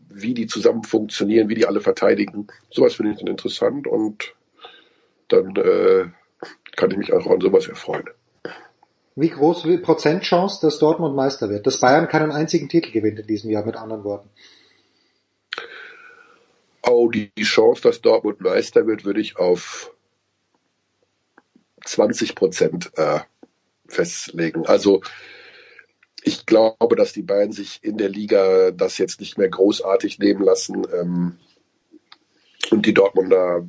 wie 0.08 0.34
die 0.34 0.46
zusammen 0.46 0.84
funktionieren, 0.84 1.48
wie 1.48 1.54
die 1.54 1.66
alle 1.66 1.80
verteidigen. 1.80 2.46
Sowas 2.70 2.94
finde 2.94 3.12
ich 3.12 3.18
dann 3.18 3.26
interessant 3.26 3.86
und 3.86 4.34
dann 5.28 5.54
äh, 5.56 6.06
kann 6.76 6.90
ich 6.90 6.96
mich 6.96 7.12
auch 7.12 7.26
an 7.26 7.40
sowas 7.40 7.68
erfreuen. 7.68 8.08
Wie 9.20 9.30
groß 9.30 9.64
wie 9.64 9.78
Prozentchance, 9.78 10.60
dass 10.62 10.78
Dortmund 10.78 11.16
Meister 11.16 11.50
wird? 11.50 11.66
Dass 11.66 11.80
Bayern 11.80 12.06
keinen 12.06 12.30
einzigen 12.30 12.68
Titel 12.68 12.92
gewinnt 12.92 13.18
in 13.18 13.26
diesem 13.26 13.50
Jahr, 13.50 13.66
mit 13.66 13.74
anderen 13.74 14.04
Worten. 14.04 14.30
Oh, 16.86 17.08
die 17.08 17.32
Chance, 17.42 17.82
dass 17.82 18.00
Dortmund 18.00 18.40
Meister 18.40 18.86
wird, 18.86 19.04
würde 19.04 19.20
ich 19.20 19.36
auf 19.36 19.92
20 21.84 22.36
Prozent 22.36 22.92
äh, 22.96 23.18
festlegen. 23.88 24.66
Also 24.66 25.02
ich 26.22 26.46
glaube, 26.46 26.94
dass 26.94 27.12
die 27.12 27.22
Bayern 27.22 27.50
sich 27.50 27.80
in 27.82 27.98
der 27.98 28.10
Liga 28.10 28.70
das 28.70 28.98
jetzt 28.98 29.18
nicht 29.18 29.36
mehr 29.36 29.48
großartig 29.48 30.20
nehmen 30.20 30.44
lassen. 30.44 30.86
Ähm, 30.94 31.38
und 32.70 32.86
die 32.86 32.94
Dortmunder 32.94 33.66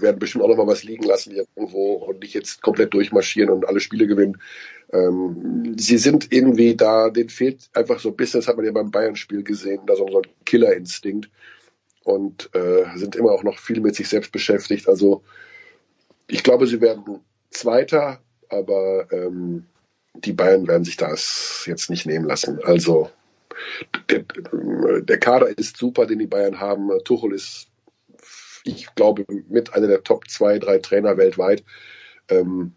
werden 0.00 0.18
bestimmt 0.18 0.44
auch 0.44 0.48
noch 0.48 0.56
mal 0.56 0.66
was 0.66 0.84
liegen 0.84 1.04
lassen 1.04 1.34
irgendwo 1.34 1.94
und 1.94 2.20
nicht 2.20 2.34
jetzt 2.34 2.62
komplett 2.62 2.94
durchmarschieren 2.94 3.50
und 3.50 3.66
alle 3.66 3.80
Spiele 3.80 4.06
gewinnen. 4.06 4.40
Ähm, 4.92 5.74
sie 5.78 5.98
sind 5.98 6.32
irgendwie 6.32 6.76
da, 6.76 7.10
denen 7.10 7.28
fehlt 7.28 7.68
einfach 7.74 7.98
so 7.98 8.10
ein 8.10 8.16
bisschen, 8.16 8.40
das 8.40 8.48
hat 8.48 8.56
man 8.56 8.64
ja 8.64 8.72
beim 8.72 8.90
Bayern-Spiel 8.90 9.42
gesehen, 9.42 9.82
da 9.86 9.96
so 9.96 10.06
ein 10.06 10.22
Killerinstinkt 10.44 11.30
und 12.04 12.50
äh, 12.54 12.84
sind 12.96 13.16
immer 13.16 13.32
auch 13.32 13.42
noch 13.42 13.58
viel 13.58 13.80
mit 13.80 13.94
sich 13.94 14.08
selbst 14.08 14.32
beschäftigt. 14.32 14.88
Also 14.88 15.22
ich 16.26 16.42
glaube, 16.42 16.66
sie 16.66 16.80
werden 16.80 17.20
Zweiter, 17.50 18.20
aber 18.48 19.06
ähm, 19.12 19.66
die 20.14 20.32
Bayern 20.32 20.66
werden 20.66 20.84
sich 20.84 20.96
das 20.96 21.64
jetzt 21.66 21.90
nicht 21.90 22.06
nehmen 22.06 22.26
lassen. 22.26 22.60
Also 22.64 23.10
der, 24.08 24.24
der 25.02 25.18
Kader 25.18 25.56
ist 25.58 25.76
super, 25.76 26.06
den 26.06 26.18
die 26.18 26.26
Bayern 26.26 26.60
haben. 26.60 26.90
Tuchel 27.04 27.34
ist 27.34 27.69
ich 28.64 28.94
glaube, 28.94 29.24
mit 29.48 29.74
einer 29.74 29.86
der 29.86 30.02
Top 30.02 30.28
zwei, 30.28 30.58
drei 30.58 30.78
Trainer 30.78 31.16
weltweit. 31.16 31.64
Ähm, 32.28 32.74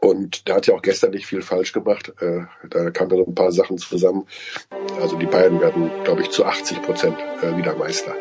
und 0.00 0.46
der 0.46 0.56
hat 0.56 0.66
ja 0.66 0.74
auch 0.74 0.82
gestern 0.82 1.12
nicht 1.12 1.26
viel 1.26 1.42
falsch 1.42 1.72
gemacht. 1.72 2.12
Äh, 2.20 2.42
da 2.68 2.90
kamen 2.90 3.10
dann 3.10 3.20
ein 3.20 3.34
paar 3.34 3.52
Sachen 3.52 3.78
zusammen. 3.78 4.26
Also 5.00 5.16
die 5.16 5.26
Bayern 5.26 5.60
werden, 5.60 5.90
glaube 6.04 6.22
ich, 6.22 6.30
zu 6.30 6.44
80 6.44 6.82
Prozent 6.82 7.16
äh, 7.42 7.56
wieder 7.56 7.74
Meister. 7.74 8.14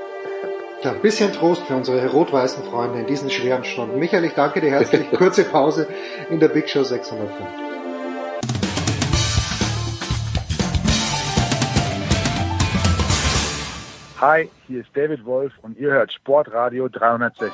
Ja, 0.83 0.91
ein 0.91 1.01
bisschen 1.01 1.33
Trost 1.33 1.63
für 1.63 1.75
unsere 1.75 2.07
rot-weißen 2.11 2.63
Freunde 2.63 2.99
in 2.99 3.07
diesen 3.07 3.29
schweren 3.29 3.63
Stunden. 3.63 3.99
Michael, 3.99 4.25
ich 4.25 4.33
danke 4.33 4.61
dir 4.61 4.71
herzlich. 4.71 5.09
Kurze 5.11 5.43
Pause 5.43 5.87
in 6.29 6.39
der 6.39 6.49
Big 6.49 6.69
Show 6.69 6.83
605. 6.83 7.66
Hi, 14.19 14.49
hier 14.65 14.79
ist 14.79 14.89
David 14.95 15.25
Wolf 15.25 15.53
und 15.61 15.77
ihr 15.77 15.91
hört 15.91 16.11
Sportradio 16.11 16.89
360. 16.89 17.51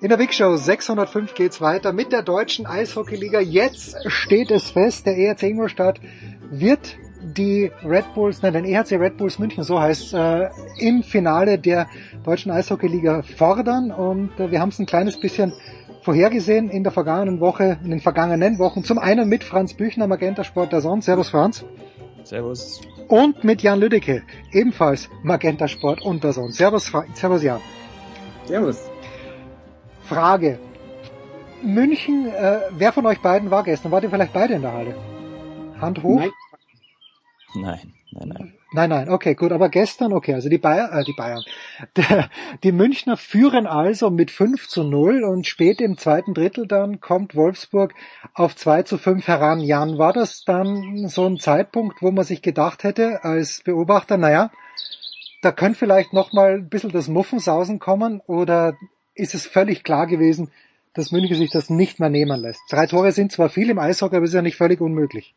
In 0.00 0.08
der 0.08 0.16
Big 0.16 0.34
Show 0.34 0.56
605 0.56 1.32
geht's 1.34 1.60
weiter 1.60 1.92
mit 1.92 2.10
der 2.10 2.22
deutschen 2.22 2.66
Eishockeyliga. 2.66 3.38
Jetzt 3.38 3.96
steht 4.10 4.50
es 4.50 4.72
fest, 4.72 5.06
der 5.06 5.16
ERC 5.16 5.44
Ingolstadt 5.44 6.00
wird 6.50 6.96
die 7.22 7.70
Red 7.84 8.14
Bulls, 8.14 8.42
nein, 8.42 8.52
den 8.52 8.64
EHC 8.64 8.98
Red 8.98 9.16
Bulls 9.16 9.38
München, 9.38 9.62
so 9.62 9.80
heißt 9.80 10.12
äh, 10.14 10.48
im 10.80 11.04
Finale 11.04 11.60
der 11.60 11.86
deutschen 12.24 12.50
Eishockeyliga 12.50 13.22
fordern 13.22 13.92
und 13.92 14.40
äh, 14.40 14.50
wir 14.50 14.60
haben 14.60 14.70
es 14.70 14.80
ein 14.80 14.86
kleines 14.86 15.20
bisschen 15.20 15.52
vorhergesehen 16.02 16.68
in 16.68 16.82
der 16.82 16.90
vergangenen 16.90 17.38
Woche, 17.38 17.78
in 17.84 17.90
den 17.90 18.00
vergangenen 18.00 18.58
Wochen. 18.58 18.82
Zum 18.82 18.98
einen 18.98 19.28
mit 19.28 19.44
Franz 19.44 19.74
Büchner, 19.74 20.08
Magenta 20.08 20.42
Sport 20.42 20.72
der 20.72 20.80
Sonne. 20.80 21.00
Servus 21.00 21.30
Franz. 21.30 21.64
Servus. 22.24 22.80
Und 23.08 23.44
mit 23.44 23.62
Jan 23.62 23.80
Lüdecke, 23.80 24.22
ebenfalls 24.52 25.08
Magenta 25.22 25.68
Sport 25.68 26.02
und 26.02 26.24
der 26.24 26.32
Sonne. 26.32 26.52
Servus, 26.52 26.92
Servus 27.14 27.42
Jan. 27.42 27.60
Servus. 28.46 28.90
Frage. 30.04 30.58
München, 31.62 32.26
äh, 32.26 32.60
wer 32.70 32.92
von 32.92 33.06
euch 33.06 33.20
beiden 33.20 33.50
war 33.50 33.62
gestern? 33.62 33.92
Wart 33.92 34.02
ihr 34.02 34.10
vielleicht 34.10 34.32
beide 34.32 34.54
in 34.54 34.62
der 34.62 34.72
Halle? 34.72 34.94
Hand 35.80 36.02
hoch? 36.02 36.18
Nein. 36.20 36.32
Nein, 37.54 37.92
nein, 38.12 38.28
nein. 38.28 38.54
Nein, 38.74 38.88
nein, 38.88 39.10
okay, 39.10 39.34
gut, 39.34 39.52
aber 39.52 39.68
gestern, 39.68 40.14
okay, 40.14 40.32
also 40.32 40.48
die 40.48 40.56
Bayern, 40.56 40.90
äh, 40.92 41.04
die 41.04 41.12
Bayern, 41.12 41.42
der, 41.96 42.30
die 42.62 42.72
Münchner 42.72 43.18
führen 43.18 43.66
also 43.66 44.08
mit 44.08 44.30
5 44.30 44.66
zu 44.66 44.82
0 44.82 45.24
und 45.24 45.46
spät 45.46 45.80
im 45.82 45.98
zweiten 45.98 46.32
Drittel 46.32 46.66
dann 46.66 47.00
kommt 47.00 47.36
Wolfsburg 47.36 47.94
auf 48.32 48.56
2 48.56 48.84
zu 48.84 48.96
5 48.96 49.28
heran. 49.28 49.60
Jan, 49.60 49.98
war 49.98 50.14
das 50.14 50.44
dann 50.44 51.06
so 51.08 51.26
ein 51.26 51.38
Zeitpunkt, 51.38 52.00
wo 52.00 52.10
man 52.10 52.24
sich 52.24 52.40
gedacht 52.40 52.82
hätte 52.82 53.24
als 53.24 53.62
Beobachter, 53.62 54.16
naja, 54.16 54.50
da 55.42 55.52
könnte 55.52 55.78
vielleicht 55.78 56.14
nochmal 56.14 56.54
ein 56.54 56.68
bisschen 56.68 56.92
das 56.92 57.08
Muffensausen 57.08 57.78
kommen 57.78 58.20
oder 58.26 58.76
ist 59.14 59.34
es 59.34 59.46
völlig 59.46 59.84
klar 59.84 60.06
gewesen, 60.06 60.50
dass 60.94 61.12
München 61.12 61.36
sich 61.36 61.50
das 61.50 61.68
nicht 61.68 62.00
mehr 62.00 62.08
nehmen 62.08 62.40
lässt? 62.40 62.60
Drei 62.70 62.86
Tore 62.86 63.12
sind 63.12 63.32
zwar 63.32 63.50
viel 63.50 63.68
im 63.68 63.78
Eishockey, 63.78 64.16
aber 64.16 64.24
ist 64.24 64.32
ja 64.32 64.40
nicht 64.40 64.56
völlig 64.56 64.80
unmöglich. 64.80 65.34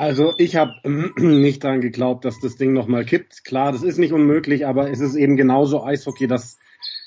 Also 0.00 0.32
ich 0.38 0.56
habe 0.56 0.72
nicht 1.18 1.62
daran 1.62 1.82
geglaubt, 1.82 2.24
dass 2.24 2.40
das 2.40 2.56
Ding 2.56 2.72
nochmal 2.72 3.04
kippt. 3.04 3.44
Klar, 3.44 3.70
das 3.70 3.82
ist 3.82 3.98
nicht 3.98 4.14
unmöglich, 4.14 4.66
aber 4.66 4.90
es 4.90 4.98
ist 4.98 5.14
eben 5.14 5.36
genauso 5.36 5.84
Eishockey, 5.84 6.26
dass 6.26 6.56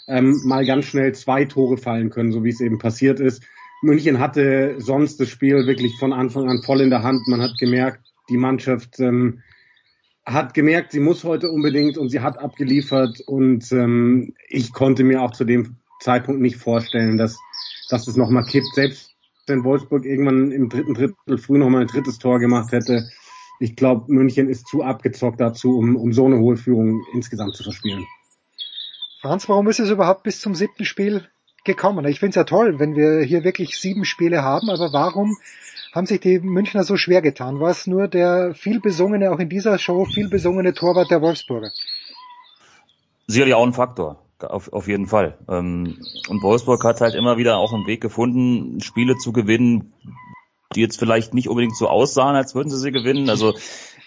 ähm, 0.07 0.39
mal 0.45 0.63
ganz 0.63 0.85
schnell 0.85 1.11
zwei 1.15 1.45
Tore 1.45 1.77
fallen 1.77 2.11
können, 2.11 2.31
so 2.31 2.43
wie 2.43 2.51
es 2.51 2.61
eben 2.61 2.77
passiert 2.77 3.19
ist. 3.19 3.41
München 3.81 4.19
hatte 4.19 4.75
sonst 4.77 5.19
das 5.19 5.29
Spiel 5.29 5.65
wirklich 5.65 5.97
von 5.97 6.13
Anfang 6.13 6.47
an 6.47 6.61
voll 6.61 6.81
in 6.81 6.91
der 6.91 7.01
Hand. 7.01 7.27
Man 7.27 7.41
hat 7.41 7.57
gemerkt, 7.57 8.13
die 8.29 8.37
Mannschaft 8.37 8.99
ähm, 8.99 9.41
hat 10.23 10.53
gemerkt, 10.53 10.91
sie 10.91 10.99
muss 10.99 11.23
heute 11.23 11.49
unbedingt 11.49 11.97
und 11.97 12.09
sie 12.09 12.19
hat 12.19 12.37
abgeliefert 12.37 13.21
und 13.25 13.71
ähm, 13.71 14.35
ich 14.47 14.71
konnte 14.71 15.03
mir 15.03 15.23
auch 15.23 15.31
zu 15.31 15.45
dem 15.45 15.77
Zeitpunkt 15.99 16.41
nicht 16.41 16.57
vorstellen, 16.57 17.17
dass, 17.17 17.39
dass 17.89 18.07
es 18.07 18.17
nochmal 18.17 18.45
kippt. 18.45 18.75
Selbst 18.75 19.12
wenn 19.47 19.63
Wolfsburg 19.63 20.05
irgendwann 20.05 20.51
im 20.51 20.69
dritten 20.69 20.93
Drittel 20.93 21.37
früh 21.37 21.57
nochmal 21.57 21.81
ein 21.81 21.87
drittes 21.87 22.17
Tor 22.17 22.39
gemacht 22.39 22.71
hätte. 22.71 23.09
Ich 23.59 23.75
glaube, 23.75 24.11
München 24.11 24.49
ist 24.49 24.67
zu 24.67 24.83
abgezockt 24.83 25.39
dazu, 25.39 25.77
um, 25.77 25.95
um 25.95 26.13
so 26.13 26.25
eine 26.25 26.39
hohe 26.39 26.57
Führung 26.57 27.01
insgesamt 27.13 27.55
zu 27.55 27.63
verspielen. 27.63 28.05
Franz, 29.21 29.47
warum 29.47 29.67
ist 29.67 29.79
es 29.79 29.89
überhaupt 29.89 30.23
bis 30.23 30.41
zum 30.41 30.55
siebten 30.55 30.85
Spiel 30.85 31.27
gekommen? 31.63 32.05
Ich 32.05 32.19
finde 32.19 32.31
es 32.31 32.35
ja 32.35 32.43
toll, 32.43 32.79
wenn 32.79 32.95
wir 32.95 33.21
hier 33.23 33.43
wirklich 33.43 33.77
sieben 33.77 34.05
Spiele 34.05 34.43
haben, 34.43 34.69
aber 34.69 34.91
warum 34.91 35.37
haben 35.93 36.07
sich 36.07 36.19
die 36.19 36.39
Münchner 36.39 36.83
so 36.83 36.97
schwer 36.97 37.21
getan? 37.21 37.59
War 37.59 37.69
es 37.69 37.87
nur 37.87 38.07
der 38.07 38.53
viel 38.55 38.79
besungene, 38.79 39.31
auch 39.31 39.39
in 39.39 39.49
dieser 39.49 39.77
Show 39.77 40.05
viel 40.05 40.27
besungene 40.27 40.73
Torwart 40.73 41.11
der 41.11 41.21
Wolfsburger? 41.21 41.71
Sicherlich 43.27 43.53
auch 43.53 43.65
ein 43.65 43.73
Faktor 43.73 44.22
auf, 44.39 44.71
auf 44.73 44.87
jeden 44.87 45.07
Fall. 45.07 45.37
Ähm, 45.49 45.99
und 46.29 46.41
Wolfsburg 46.41 46.83
hat 46.83 47.01
halt 47.01 47.15
immer 47.15 47.37
wieder 47.37 47.57
auch 47.57 47.73
einen 47.73 47.87
Weg 47.87 48.01
gefunden, 48.01 48.81
Spiele 48.81 49.17
zu 49.17 49.31
gewinnen, 49.31 49.93
die 50.75 50.81
jetzt 50.81 50.99
vielleicht 50.99 51.33
nicht 51.33 51.49
unbedingt 51.49 51.77
so 51.77 51.87
aussahen, 51.87 52.35
als 52.35 52.55
würden 52.55 52.69
sie 52.69 52.77
sie 52.77 52.91
gewinnen. 52.91 53.29
Also 53.29 53.53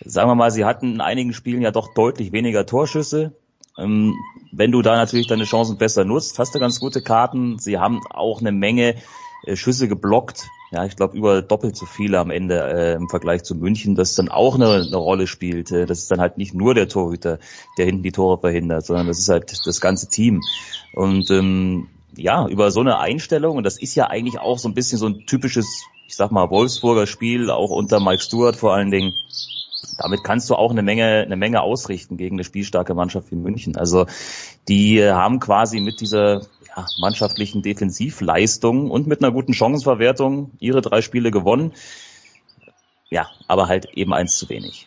sagen 0.05 0.29
wir 0.29 0.35
mal, 0.35 0.51
sie 0.51 0.65
hatten 0.65 0.95
in 0.95 1.01
einigen 1.01 1.33
Spielen 1.33 1.63
ja 1.63 1.71
doch 1.71 1.95
deutlich 1.95 2.33
weniger 2.33 2.67
Torschüsse. 2.67 3.35
Ähm, 3.79 4.15
wenn 4.53 4.73
du 4.73 4.83
da 4.83 4.97
natürlich 4.97 5.27
deine 5.27 5.45
Chancen 5.45 5.79
besser 5.79 6.05
nutzt, 6.05 6.39
hast 6.39 6.55
du 6.55 6.59
ganz 6.59 6.81
gute 6.81 7.03
Karten. 7.03 7.59
Sie 7.59 7.79
haben 7.79 8.01
auch 8.11 8.41
eine 8.41 8.53
Menge 8.53 8.97
äh, 9.45 9.57
Schüsse 9.57 9.89
geblockt. 9.89 10.49
Ja, 10.73 10.85
ich 10.85 10.97
glaube 10.97 11.17
über 11.17 11.43
doppelt 11.43 11.77
so 11.77 11.87
viele 11.87 12.19
am 12.19 12.31
Ende 12.31 12.61
äh, 12.61 12.95
im 12.95 13.09
Vergleich 13.09 13.45
zu 13.45 13.55
München, 13.55 13.95
das 13.95 14.15
dann 14.15 14.29
auch 14.29 14.57
eine, 14.57 14.85
eine 14.87 14.97
Rolle 14.97 15.27
spielt. 15.27 15.71
Äh, 15.71 15.87
das 15.87 16.01
ist 16.01 16.11
dann 16.11 16.21
halt 16.21 16.39
nicht 16.39 16.55
nur 16.55 16.75
der 16.75 16.89
Torhüter, 16.89 17.39
der 17.79 17.87
hinten 17.87 18.03
die 18.03 18.13
Tore 18.13 18.39
verhindert, 18.39 18.85
sondern 18.85 19.07
das 19.07 19.19
ist 19.19 19.29
halt 19.29 19.53
das 19.65 19.81
ganze 19.81 20.09
Team. 20.09 20.41
Und 20.95 21.31
ähm, 21.31 21.89
ja, 22.17 22.49
über 22.49 22.71
so 22.71 22.81
eine 22.81 22.99
Einstellung, 22.99 23.57
und 23.57 23.65
das 23.65 23.81
ist 23.81 23.95
ja 23.95 24.09
eigentlich 24.09 24.41
auch 24.41 24.59
so 24.59 24.69
ein 24.69 24.75
bisschen 24.75 24.99
so 24.99 25.07
ein 25.07 25.27
typisches, 25.27 25.85
ich 26.09 26.17
sag 26.17 26.33
mal, 26.33 26.51
Wolfsburger 26.51 27.07
Spiel, 27.07 27.51
auch 27.51 27.71
unter 27.71 28.01
Mike 28.01 28.23
Stewart 28.23 28.57
vor 28.57 28.75
allen 28.75 28.91
Dingen. 28.91 29.13
Damit 29.99 30.25
kannst 30.25 30.51
du 30.51 30.55
auch 30.55 30.73
eine 30.73 30.83
Menge, 30.83 31.23
eine 31.25 31.37
Menge 31.37 31.63
ausrichten 31.63 32.17
gegen 32.17 32.37
eine 32.37 32.45
spielstarke 32.45 32.95
Mannschaft 32.95 33.31
wie 33.31 33.37
München. 33.37 33.77
Also 33.77 34.07
die 34.69 35.03
haben 35.03 35.41
quasi 35.41 35.81
mit 35.81 36.01
dieser 36.01 36.43
ja, 36.77 36.87
mannschaftlichen 37.01 37.63
Defensivleistung 37.63 38.91
und 38.91 39.07
mit 39.07 39.23
einer 39.23 39.33
guten 39.33 39.55
Chancenverwertung 39.55 40.53
ihre 40.61 40.83
drei 40.83 41.01
Spiele 41.01 41.31
gewonnen. 41.31 41.73
Ja, 43.09 43.31
aber 43.49 43.69
halt 43.69 43.87
eben 43.95 44.13
eins 44.13 44.37
zu 44.37 44.49
wenig. 44.49 44.87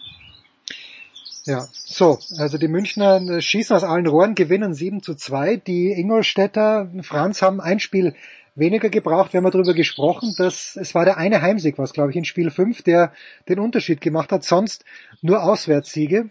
Ja, 1.45 1.67
so, 1.73 2.19
also 2.37 2.57
die 2.57 2.67
Münchner 2.67 3.21
äh, 3.21 3.41
schießen 3.41 3.75
aus 3.75 3.83
allen 3.83 4.05
Rohren, 4.05 4.35
gewinnen 4.35 4.73
7 4.73 5.01
zu 5.01 5.15
2. 5.15 5.57
Die 5.57 5.91
Ingolstädter, 5.91 6.91
Franz, 7.01 7.41
haben 7.41 7.59
ein 7.59 7.79
Spiel 7.79 8.13
weniger 8.55 8.89
gebraucht. 8.89 9.33
Wir 9.33 9.39
haben 9.39 9.49
darüber 9.49 9.73
gesprochen, 9.73 10.35
dass 10.37 10.75
es 10.75 10.93
war 10.93 11.05
der 11.05 11.17
eine 11.17 11.41
Heimsieg, 11.41 11.79
was 11.79 11.93
glaube 11.93 12.11
ich 12.11 12.17
in 12.17 12.25
Spiel 12.25 12.51
5, 12.51 12.83
der 12.83 13.13
den 13.47 13.57
Unterschied 13.57 14.01
gemacht 14.01 14.31
hat. 14.31 14.43
Sonst 14.43 14.85
nur 15.21 15.41
Auswärtssiege. 15.41 16.29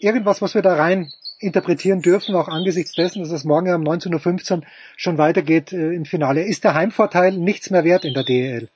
Irgendwas, 0.00 0.42
was 0.42 0.54
wir 0.54 0.62
da 0.62 0.74
rein 0.74 1.12
interpretieren 1.42 2.02
dürfen, 2.02 2.34
auch 2.34 2.48
angesichts 2.48 2.92
dessen, 2.92 3.22
dass 3.22 3.30
es 3.30 3.44
morgen 3.44 3.72
um 3.74 3.82
19.15 3.82 4.52
Uhr 4.52 4.62
schon 4.96 5.18
weitergeht 5.18 5.72
äh, 5.72 5.92
im 5.92 6.04
Finale. 6.04 6.44
Ist 6.44 6.64
der 6.64 6.74
Heimvorteil 6.74 7.32
nichts 7.32 7.70
mehr 7.70 7.84
wert 7.84 8.04
in 8.04 8.14
der 8.14 8.24
DEL? 8.24 8.68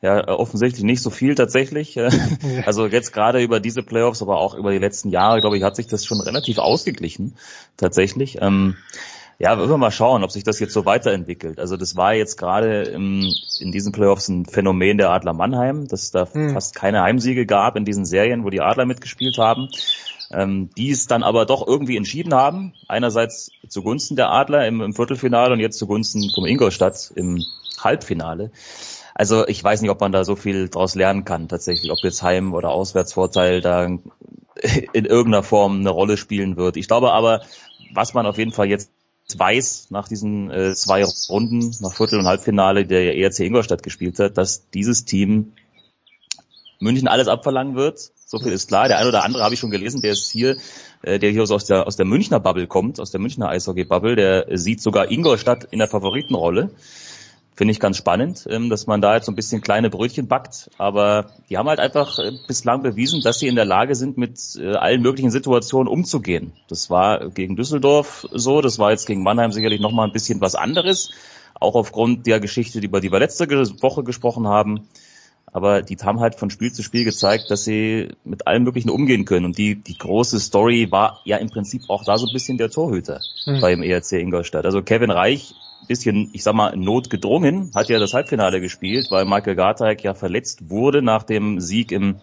Ja, 0.00 0.28
offensichtlich 0.28 0.84
nicht 0.84 1.02
so 1.02 1.10
viel 1.10 1.34
tatsächlich. 1.34 1.98
Also 2.66 2.86
jetzt 2.86 3.12
gerade 3.12 3.42
über 3.42 3.58
diese 3.58 3.82
Playoffs, 3.82 4.22
aber 4.22 4.38
auch 4.38 4.54
über 4.54 4.70
die 4.70 4.78
letzten 4.78 5.10
Jahre, 5.10 5.40
glaube 5.40 5.56
ich, 5.56 5.64
hat 5.64 5.74
sich 5.74 5.88
das 5.88 6.04
schon 6.04 6.20
relativ 6.20 6.58
ausgeglichen 6.58 7.34
tatsächlich. 7.76 8.38
Ähm, 8.40 8.76
ja, 9.38 9.56
wir 9.56 9.68
wir 9.68 9.76
mal 9.76 9.92
schauen, 9.92 10.24
ob 10.24 10.32
sich 10.32 10.42
das 10.42 10.58
jetzt 10.58 10.72
so 10.72 10.84
weiterentwickelt. 10.84 11.60
Also 11.60 11.76
das 11.76 11.96
war 11.96 12.14
jetzt 12.14 12.36
gerade 12.36 12.82
in 12.82 13.72
diesen 13.72 13.92
Playoffs 13.92 14.28
ein 14.28 14.46
Phänomen 14.46 14.98
der 14.98 15.10
Adler 15.10 15.32
Mannheim, 15.32 15.86
dass 15.86 16.02
es 16.02 16.10
da 16.10 16.28
hm. 16.32 16.52
fast 16.52 16.74
keine 16.74 17.02
Heimsiege 17.02 17.46
gab 17.46 17.76
in 17.76 17.84
diesen 17.84 18.04
Serien, 18.04 18.44
wo 18.44 18.50
die 18.50 18.60
Adler 18.60 18.84
mitgespielt 18.84 19.38
haben. 19.38 19.68
Ähm, 20.30 20.68
die 20.76 20.90
es 20.90 21.06
dann 21.06 21.22
aber 21.22 21.46
doch 21.46 21.66
irgendwie 21.66 21.96
entschieden 21.96 22.34
haben. 22.34 22.74
Einerseits 22.86 23.50
zugunsten 23.68 24.14
der 24.16 24.30
Adler 24.30 24.66
im, 24.66 24.82
im 24.82 24.94
Viertelfinale 24.94 25.54
und 25.54 25.60
jetzt 25.60 25.78
zugunsten 25.78 26.30
vom 26.34 26.44
Ingolstadt 26.44 27.12
im 27.14 27.42
Halbfinale. 27.80 28.50
Also 29.14 29.48
ich 29.48 29.62
weiß 29.64 29.80
nicht, 29.80 29.90
ob 29.90 30.00
man 30.00 30.12
da 30.12 30.24
so 30.24 30.36
viel 30.36 30.68
draus 30.68 30.94
lernen 30.94 31.24
kann 31.24 31.48
tatsächlich, 31.48 31.90
ob 31.90 31.98
jetzt 32.04 32.22
Heim- 32.22 32.54
oder 32.54 32.70
Auswärtsvorteil 32.70 33.60
da 33.60 33.84
in 34.92 35.04
irgendeiner 35.04 35.42
Form 35.42 35.80
eine 35.80 35.90
Rolle 35.90 36.16
spielen 36.16 36.56
wird. 36.56 36.76
Ich 36.76 36.88
glaube 36.88 37.12
aber, 37.12 37.42
was 37.92 38.14
man 38.14 38.26
auf 38.26 38.38
jeden 38.38 38.52
Fall 38.52 38.68
jetzt 38.68 38.90
weiß 39.36 39.88
nach 39.90 40.08
diesen 40.08 40.50
äh, 40.50 40.74
zwei 40.74 41.04
Runden, 41.28 41.74
nach 41.80 41.92
Viertel- 41.92 42.18
und 42.18 42.26
Halbfinale, 42.26 42.86
der 42.86 43.16
ERC 43.16 43.40
Ingolstadt 43.40 43.82
gespielt 43.82 44.18
hat, 44.18 44.38
dass 44.38 44.70
dieses 44.70 45.04
Team 45.04 45.52
München 46.80 47.08
alles 47.08 47.28
abverlangen 47.28 47.74
wird. 47.74 47.98
So 48.24 48.38
viel 48.38 48.52
ist 48.52 48.68
klar. 48.68 48.88
Der 48.88 48.98
eine 48.98 49.08
oder 49.08 49.24
andere 49.24 49.42
habe 49.42 49.54
ich 49.54 49.60
schon 49.60 49.70
gelesen, 49.70 50.00
der 50.00 50.12
ist 50.12 50.30
hier, 50.30 50.56
äh, 51.02 51.18
der 51.18 51.30
hier 51.30 51.42
aus 51.42 51.64
der, 51.64 51.86
aus 51.86 51.96
der 51.96 52.06
Münchner 52.06 52.40
Bubble 52.40 52.66
kommt, 52.66 53.00
aus 53.00 53.10
der 53.10 53.20
Münchner 53.20 53.48
Eishockey-Bubble, 53.48 54.16
der 54.16 54.46
sieht 54.58 54.80
sogar 54.80 55.10
Ingolstadt 55.10 55.64
in 55.70 55.78
der 55.78 55.88
Favoritenrolle. 55.88 56.70
Finde 57.58 57.72
ich 57.72 57.80
ganz 57.80 57.96
spannend, 57.96 58.46
ähm, 58.48 58.70
dass 58.70 58.86
man 58.86 59.00
da 59.00 59.16
jetzt 59.16 59.26
so 59.26 59.32
ein 59.32 59.34
bisschen 59.34 59.60
kleine 59.60 59.90
Brötchen 59.90 60.28
backt. 60.28 60.70
Aber 60.78 61.30
die 61.50 61.58
haben 61.58 61.68
halt 61.68 61.80
einfach 61.80 62.20
äh, 62.20 62.30
bislang 62.46 62.84
bewiesen, 62.84 63.20
dass 63.20 63.40
sie 63.40 63.48
in 63.48 63.56
der 63.56 63.64
Lage 63.64 63.96
sind, 63.96 64.16
mit 64.16 64.38
äh, 64.56 64.74
allen 64.76 65.02
möglichen 65.02 65.32
Situationen 65.32 65.88
umzugehen. 65.88 66.52
Das 66.68 66.88
war 66.88 67.30
gegen 67.30 67.56
Düsseldorf 67.56 68.28
so, 68.30 68.60
das 68.60 68.78
war 68.78 68.92
jetzt 68.92 69.06
gegen 69.06 69.24
Mannheim 69.24 69.50
sicherlich 69.50 69.80
nochmal 69.80 70.06
ein 70.06 70.12
bisschen 70.12 70.40
was 70.40 70.54
anderes. 70.54 71.10
Auch 71.58 71.74
aufgrund 71.74 72.28
der 72.28 72.38
Geschichte, 72.38 72.78
über 72.78 73.00
die 73.00 73.10
wir 73.10 73.18
letzte 73.18 73.48
Woche 73.82 74.04
gesprochen 74.04 74.46
haben. 74.46 74.86
Aber 75.52 75.82
die 75.82 75.96
haben 75.96 76.20
halt 76.20 76.34
von 76.34 76.50
Spiel 76.50 76.72
zu 76.72 76.82
Spiel 76.82 77.04
gezeigt, 77.04 77.50
dass 77.50 77.64
sie 77.64 78.10
mit 78.24 78.46
allem 78.46 78.64
Möglichen 78.64 78.90
umgehen 78.90 79.24
können. 79.24 79.46
Und 79.46 79.58
die, 79.58 79.76
die 79.76 79.96
große 79.96 80.38
Story 80.40 80.88
war 80.90 81.20
ja 81.24 81.38
im 81.38 81.48
Prinzip 81.48 81.82
auch 81.88 82.04
da 82.04 82.18
so 82.18 82.26
ein 82.26 82.32
bisschen 82.32 82.58
der 82.58 82.70
Torhüter 82.70 83.20
mhm. 83.46 83.60
beim 83.60 83.82
ERC 83.82 84.12
Ingolstadt. 84.12 84.66
Also 84.66 84.82
Kevin 84.82 85.10
Reich 85.10 85.54
bisschen, 85.86 86.30
ich 86.32 86.42
sag 86.42 86.54
mal, 86.54 86.76
notgedrungen, 86.76 87.72
hat 87.74 87.88
ja 87.88 87.98
das 87.98 88.12
Halbfinale 88.12 88.60
gespielt, 88.60 89.06
weil 89.10 89.24
Michael 89.24 89.56
Garteig 89.56 90.04
ja 90.04 90.14
verletzt 90.14 90.70
wurde 90.70 91.02
nach 91.02 91.22
dem 91.22 91.60
Sieg 91.60 91.92
im, 91.92 92.20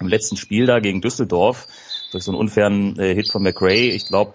im 0.00 0.08
letzten 0.08 0.36
Spiel 0.36 0.66
da 0.66 0.80
gegen 0.80 1.00
Düsseldorf 1.00 1.68
durch 2.10 2.24
so 2.24 2.32
einen 2.32 2.40
unfairen 2.40 2.98
äh, 2.98 3.14
Hit 3.14 3.30
von 3.30 3.42
McRae. 3.42 3.90
Ich 3.90 4.06
glaube, 4.06 4.32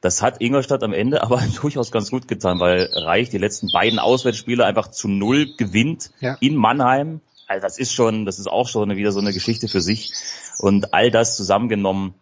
das 0.00 0.22
hat 0.22 0.40
Ingolstadt 0.40 0.82
am 0.82 0.92
Ende 0.92 1.22
aber 1.22 1.42
durchaus 1.60 1.90
ganz 1.90 2.10
gut 2.10 2.28
getan, 2.28 2.60
weil 2.60 2.88
Reich 2.92 3.30
die 3.30 3.38
letzten 3.38 3.70
beiden 3.72 3.98
Auswärtsspiele 3.98 4.64
einfach 4.64 4.88
zu 4.88 5.08
null 5.08 5.54
gewinnt 5.56 6.10
ja. 6.20 6.36
in 6.40 6.56
Mannheim. 6.56 7.20
Also 7.46 7.62
das 7.62 7.78
ist 7.78 7.92
schon, 7.92 8.26
das 8.26 8.38
ist 8.38 8.48
auch 8.48 8.68
schon 8.68 8.96
wieder 8.96 9.12
so 9.12 9.20
eine 9.20 9.32
Geschichte 9.32 9.68
für 9.68 9.80
sich. 9.80 10.12
Und 10.58 10.94
all 10.94 11.10
das 11.10 11.36
zusammengenommen 11.36 12.14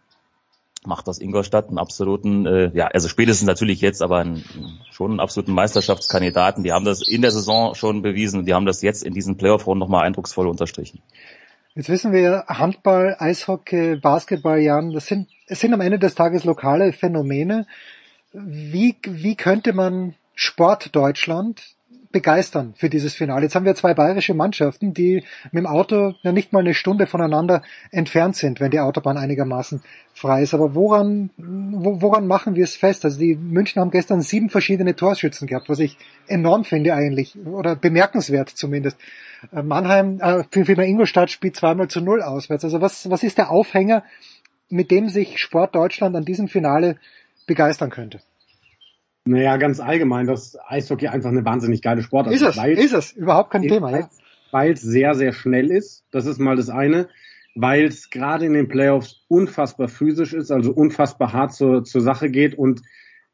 macht 0.87 1.09
das 1.09 1.19
Ingolstadt 1.19 1.69
einen 1.69 1.79
absoluten, 1.79 2.47
äh, 2.47 2.71
ja, 2.75 2.87
also 2.89 3.09
spätestens 3.09 3.47
natürlich 3.47 3.81
jetzt, 3.81 4.03
aber 4.03 4.19
einen, 4.19 4.45
schon 4.91 5.13
einen 5.13 5.21
absoluten 5.21 5.53
Meisterschaftskandidaten. 5.53 6.63
Die 6.63 6.73
haben 6.73 6.85
das 6.85 7.07
in 7.07 7.23
der 7.23 7.31
Saison 7.31 7.75
schon 7.75 8.03
bewiesen 8.03 8.41
und 8.41 8.47
die 8.47 8.55
haben 8.55 8.67
das 8.67 8.83
jetzt 8.83 9.03
in 9.03 9.15
diesen 9.15 9.37
Playoff-Runden 9.37 9.81
nochmal 9.81 10.05
eindrucksvoll 10.05 10.47
unterstrichen. 10.47 11.01
Jetzt 11.77 11.89
wissen 11.89 12.13
wir, 12.13 12.45
Handball, 12.47 13.17
Eishockey, 13.19 13.97
Basketball, 13.97 14.61
Jan, 14.61 14.93
das 14.93 15.07
sind, 15.07 15.29
es 15.49 15.59
sind 15.59 15.75
am 15.75 15.81
Ende 15.81 15.99
des 15.99 16.15
Tages 16.15 16.45
lokale 16.45 16.93
Phänomene. 16.93 17.67
Wie, 18.33 18.95
wie 19.03 19.35
könnte 19.35 19.73
man 19.73 20.15
Sport 20.37 20.95
Deutschland 20.95 21.75
begeistern 22.15 22.75
für 22.77 22.89
dieses 22.89 23.13
Finale. 23.13 23.43
Jetzt 23.43 23.57
haben 23.57 23.67
wir 23.67 23.75
zwei 23.75 23.93
bayerische 23.93 24.35
Mannschaften, 24.35 24.95
die 24.95 25.25
mit 25.51 25.65
dem 25.65 25.67
Auto 25.67 26.15
ja 26.23 26.31
nicht 26.31 26.53
mal 26.53 26.61
eine 26.61 26.73
Stunde 26.73 27.07
voneinander 27.07 27.63
entfernt 27.91 28.37
sind, 28.37 28.61
wenn 28.61 28.71
die 28.71 28.79
Autobahn 28.79 29.19
einigermaßen 29.19 29.83
frei 30.15 30.43
ist. 30.43 30.55
Aber 30.55 30.77
woran, 30.77 31.31
woran 31.37 32.29
machen 32.29 32.55
wir 32.55 32.63
es 32.63 32.77
fest? 32.77 33.05
Also 33.05 33.19
die 33.19 33.35
München 33.35 33.83
haben 33.83 33.91
gestern 33.91 34.23
sieben 34.23 34.49
verschiedene 34.49 34.95
Torschützen 34.95 35.49
gehabt, 35.49 35.69
was 35.69 35.81
ich 35.81 35.99
enorm 36.29 36.65
finde 36.65 36.95
eigentlich, 36.95 37.37
oder 37.45 37.75
bemerkenswert 37.75 38.49
zumindest. 38.49 38.97
Äh, 39.53 39.65
Mannheim, 39.65 40.21
äh, 40.21 40.45
vielmehr 40.65 40.87
Ingolstadt 40.87 41.33
spielt 41.33 41.57
zweimal 41.57 41.89
zu 41.89 42.01
null 42.01 42.23
auswärts. 42.23 42.65
Also 42.65 42.81
was, 42.81 43.11
was 43.11 43.25
ist 43.25 43.39
der 43.39 43.51
Aufhänger, 43.51 44.05
mit 44.71 44.93
dem 44.93 45.09
sich 45.09 45.41
Sport 45.41 45.75
Deutschland 45.75 46.15
an 46.15 46.25
diesem 46.25 46.47
Finale 46.47 46.97
begeistern 47.49 47.91
könnte? 47.91 48.21
Naja, 49.27 49.57
ganz 49.57 49.81
allgemein, 49.81 50.27
dass 50.27 50.59
Eishockey 50.69 51.09
einfach 51.09 51.31
eine 51.31 51.45
wahnsinnig 51.45 51.81
geile 51.81 52.03
Sportart 52.03 52.35
ist. 52.35 52.43
Ist 52.43 52.59
es, 52.59 52.85
ist 52.85 52.93
es, 52.93 53.13
überhaupt 53.13 53.51
kein 53.51 53.63
Thema, 53.63 53.91
ja. 53.91 54.11
Weil 54.51 54.73
es 54.73 54.83
sehr, 54.83 55.15
sehr 55.15 55.33
schnell 55.33 55.71
ist, 55.71 56.05
das 56.11 56.27
ist 56.27 56.39
mal 56.39 56.57
das 56.57 56.69
eine, 56.69 57.09
weil 57.55 57.87
es 57.87 58.11
gerade 58.11 58.45
in 58.45 58.53
den 58.53 58.69
Playoffs 58.69 59.25
unfassbar 59.29 59.89
physisch 59.89 60.35
ist, 60.35 60.51
also 60.51 60.73
unfassbar 60.73 61.33
hart 61.33 61.55
zur, 61.55 61.85
zur 61.85 62.03
Sache 62.03 62.31
geht 62.31 62.57
und 62.57 62.83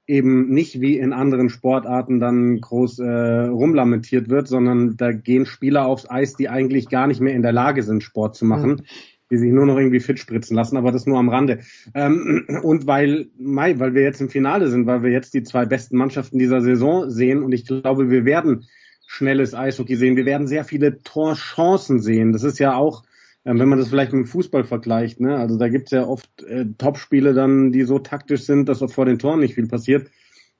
eben 0.06 0.48
nicht 0.48 0.80
wie 0.80 0.96
in 0.96 1.12
anderen 1.12 1.50
Sportarten 1.50 2.20
dann 2.20 2.60
groß 2.60 3.00
äh, 3.00 3.46
rumlamentiert 3.48 4.28
wird, 4.28 4.48
sondern 4.48 4.96
da 4.96 5.12
gehen 5.12 5.44
Spieler 5.44 5.86
aufs 5.86 6.08
Eis, 6.08 6.34
die 6.34 6.48
eigentlich 6.48 6.88
gar 6.88 7.06
nicht 7.06 7.20
mehr 7.20 7.34
in 7.34 7.42
der 7.42 7.52
Lage 7.52 7.82
sind, 7.82 8.02
Sport 8.02 8.36
zu 8.36 8.44
machen. 8.44 8.70
Mhm 8.70 8.84
die 9.30 9.38
sich 9.38 9.52
nur 9.52 9.66
noch 9.66 9.78
irgendwie 9.78 10.00
fit 10.00 10.18
spritzen 10.18 10.56
lassen, 10.56 10.76
aber 10.76 10.92
das 10.92 11.06
nur 11.06 11.18
am 11.18 11.28
Rande. 11.28 11.60
Ähm, 11.94 12.46
und 12.62 12.86
weil, 12.86 13.28
Mai, 13.38 13.78
weil 13.78 13.94
wir 13.94 14.02
jetzt 14.02 14.20
im 14.20 14.28
Finale 14.28 14.68
sind, 14.68 14.86
weil 14.86 15.02
wir 15.02 15.10
jetzt 15.10 15.34
die 15.34 15.42
zwei 15.42 15.64
besten 15.66 15.96
Mannschaften 15.96 16.38
dieser 16.38 16.60
Saison 16.60 17.10
sehen 17.10 17.42
und 17.42 17.52
ich 17.52 17.66
glaube, 17.66 18.10
wir 18.10 18.24
werden 18.24 18.66
schnelles 19.06 19.54
Eishockey 19.54 19.96
sehen. 19.96 20.16
Wir 20.16 20.24
werden 20.24 20.46
sehr 20.46 20.64
viele 20.64 21.02
Torchancen 21.02 22.00
sehen. 22.00 22.32
Das 22.32 22.44
ist 22.44 22.60
ja 22.60 22.74
auch, 22.74 23.02
äh, 23.44 23.52
wenn 23.52 23.68
man 23.68 23.78
das 23.78 23.88
vielleicht 23.88 24.12
mit 24.12 24.24
dem 24.24 24.28
Fußball 24.28 24.64
vergleicht, 24.64 25.18
ne? 25.20 25.36
also 25.36 25.58
da 25.58 25.68
gibt's 25.68 25.90
ja 25.90 26.06
oft 26.06 26.42
äh, 26.44 26.66
Topspiele 26.78 27.34
dann, 27.34 27.72
die 27.72 27.82
so 27.82 27.98
taktisch 27.98 28.42
sind, 28.42 28.68
dass 28.68 28.82
auch 28.82 28.90
vor 28.90 29.06
den 29.06 29.18
Toren 29.18 29.40
nicht 29.40 29.54
viel 29.54 29.66
passiert. 29.66 30.08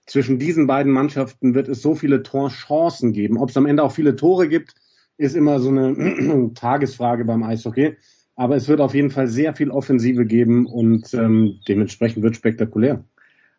Zwischen 0.07 0.41
diesen 0.41 0.67
beiden 0.67 0.93
Mannschaften 0.93 1.55
wird 1.55 1.69
es 1.69 1.83
so 1.83 1.95
viele 1.95 2.25
Torchancen 2.25 3.13
geben. 3.13 3.39
Ob 3.39 3.51
es 3.51 3.57
am 3.57 3.67
Ende 3.67 3.85
auch 3.85 3.93
viele 3.93 4.17
Tore 4.17 4.49
gibt, 4.49 4.75
ist 5.17 5.37
immer 5.37 5.61
so 5.61 5.69
eine 5.69 6.51
Tagesfrage 6.55 7.25
beim 7.25 7.45
Eishockey. 7.45 7.97
Aber 8.41 8.57
es 8.57 8.69
wird 8.69 8.81
auf 8.81 8.95
jeden 8.95 9.11
Fall 9.11 9.27
sehr 9.27 9.55
viel 9.55 9.71
Offensive 9.71 10.25
geben 10.25 10.65
und 10.65 11.13
ähm, 11.13 11.61
dementsprechend 11.69 12.23
wird 12.23 12.37
spektakulär. 12.37 13.05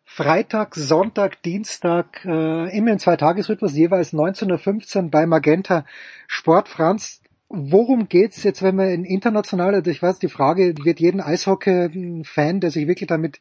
Freitag, 0.04 0.74
Sonntag, 0.74 1.40
Dienstag, 1.44 2.24
äh, 2.24 2.76
immer 2.76 2.90
im 2.90 2.98
Zweitagesrhythmus, 2.98 3.76
jeweils 3.76 4.12
19.15 4.12 5.04
Uhr 5.04 5.10
bei 5.12 5.24
Magenta 5.26 5.84
Sport. 6.26 6.68
Franz, 6.68 7.22
worum 7.48 8.08
geht's 8.08 8.42
jetzt, 8.42 8.60
wenn 8.64 8.74
wir 8.74 8.92
in 8.92 9.04
internationale, 9.04 9.84
ich 9.86 10.02
weiß, 10.02 10.18
die 10.18 10.28
Frage 10.28 10.74
wird 10.82 10.98
jeden 10.98 11.20
Eishockey-Fan, 11.20 12.58
der 12.58 12.72
sich 12.72 12.88
wirklich 12.88 13.06
damit 13.06 13.38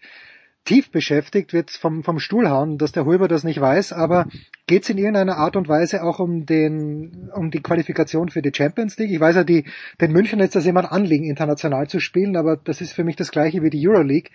tief 0.64 0.92
beschäftigt, 0.92 1.54
wird 1.54 1.72
vom, 1.72 2.04
vom 2.04 2.20
Stuhl 2.20 2.50
hauen, 2.50 2.78
dass 2.78 2.92
der 2.92 3.06
Hulber 3.06 3.28
das 3.28 3.44
nicht 3.44 3.60
weiß, 3.60 3.94
aber 3.94 4.28
geht 4.68 4.84
es 4.84 4.90
in 4.90 4.98
irgendeiner 4.98 5.38
Art 5.38 5.56
und 5.56 5.68
Weise 5.68 6.04
auch 6.04 6.20
um 6.20 6.46
den, 6.46 7.30
um 7.34 7.50
die 7.50 7.62
Qualifikation 7.62 8.30
für 8.30 8.42
die 8.42 8.54
Champions 8.56 8.98
League? 8.98 9.12
Ich 9.12 9.20
weiß 9.20 9.38
ja, 9.38 9.44
die, 9.44 9.66
den 10.00 10.12
München 10.12 10.40
ist 10.40 10.56
das 10.56 10.68
ein 10.68 10.78
Anliegen, 10.78 11.26
international 11.26 11.88
zu 11.88 12.00
spielen, 12.00 12.38
aber 12.38 12.58
das 12.58 12.80
ist 12.80 12.94
für 12.94 13.04
mich 13.04 13.16
das 13.16 13.32
gleiche 13.32 13.64
wie 13.64 13.72
die 13.72 13.88
Euroleague. 13.88 14.30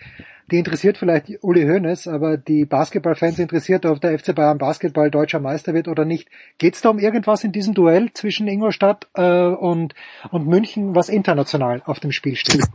Die 0.51 0.59
interessiert 0.59 0.97
vielleicht 0.97 1.43
Uli 1.43 1.63
Hoeneß, 1.63 2.07
aber 2.07 2.37
die 2.37 2.65
Basketballfans 2.65 3.39
interessiert, 3.39 3.85
ob 3.85 3.99
der 3.99 4.17
FC 4.17 4.33
Bayern 4.35 4.57
Basketball 4.57 5.11
deutscher 5.11 5.39
Meister 5.39 5.73
wird 5.73 5.87
oder 5.87 6.05
nicht. 6.05 6.29
Geht 6.57 6.75
es 6.75 6.81
da 6.81 6.89
um 6.89 6.99
irgendwas 6.99 7.43
in 7.43 7.51
diesem 7.51 7.73
Duell 7.73 8.11
zwischen 8.13 8.47
Ingolstadt 8.47 9.07
äh, 9.15 9.47
und, 9.47 9.93
und 10.31 10.47
München, 10.47 10.95
was 10.95 11.09
international 11.09 11.81
auf 11.85 11.99
dem 11.99 12.11
Spiel 12.11 12.35
steht? 12.35 12.65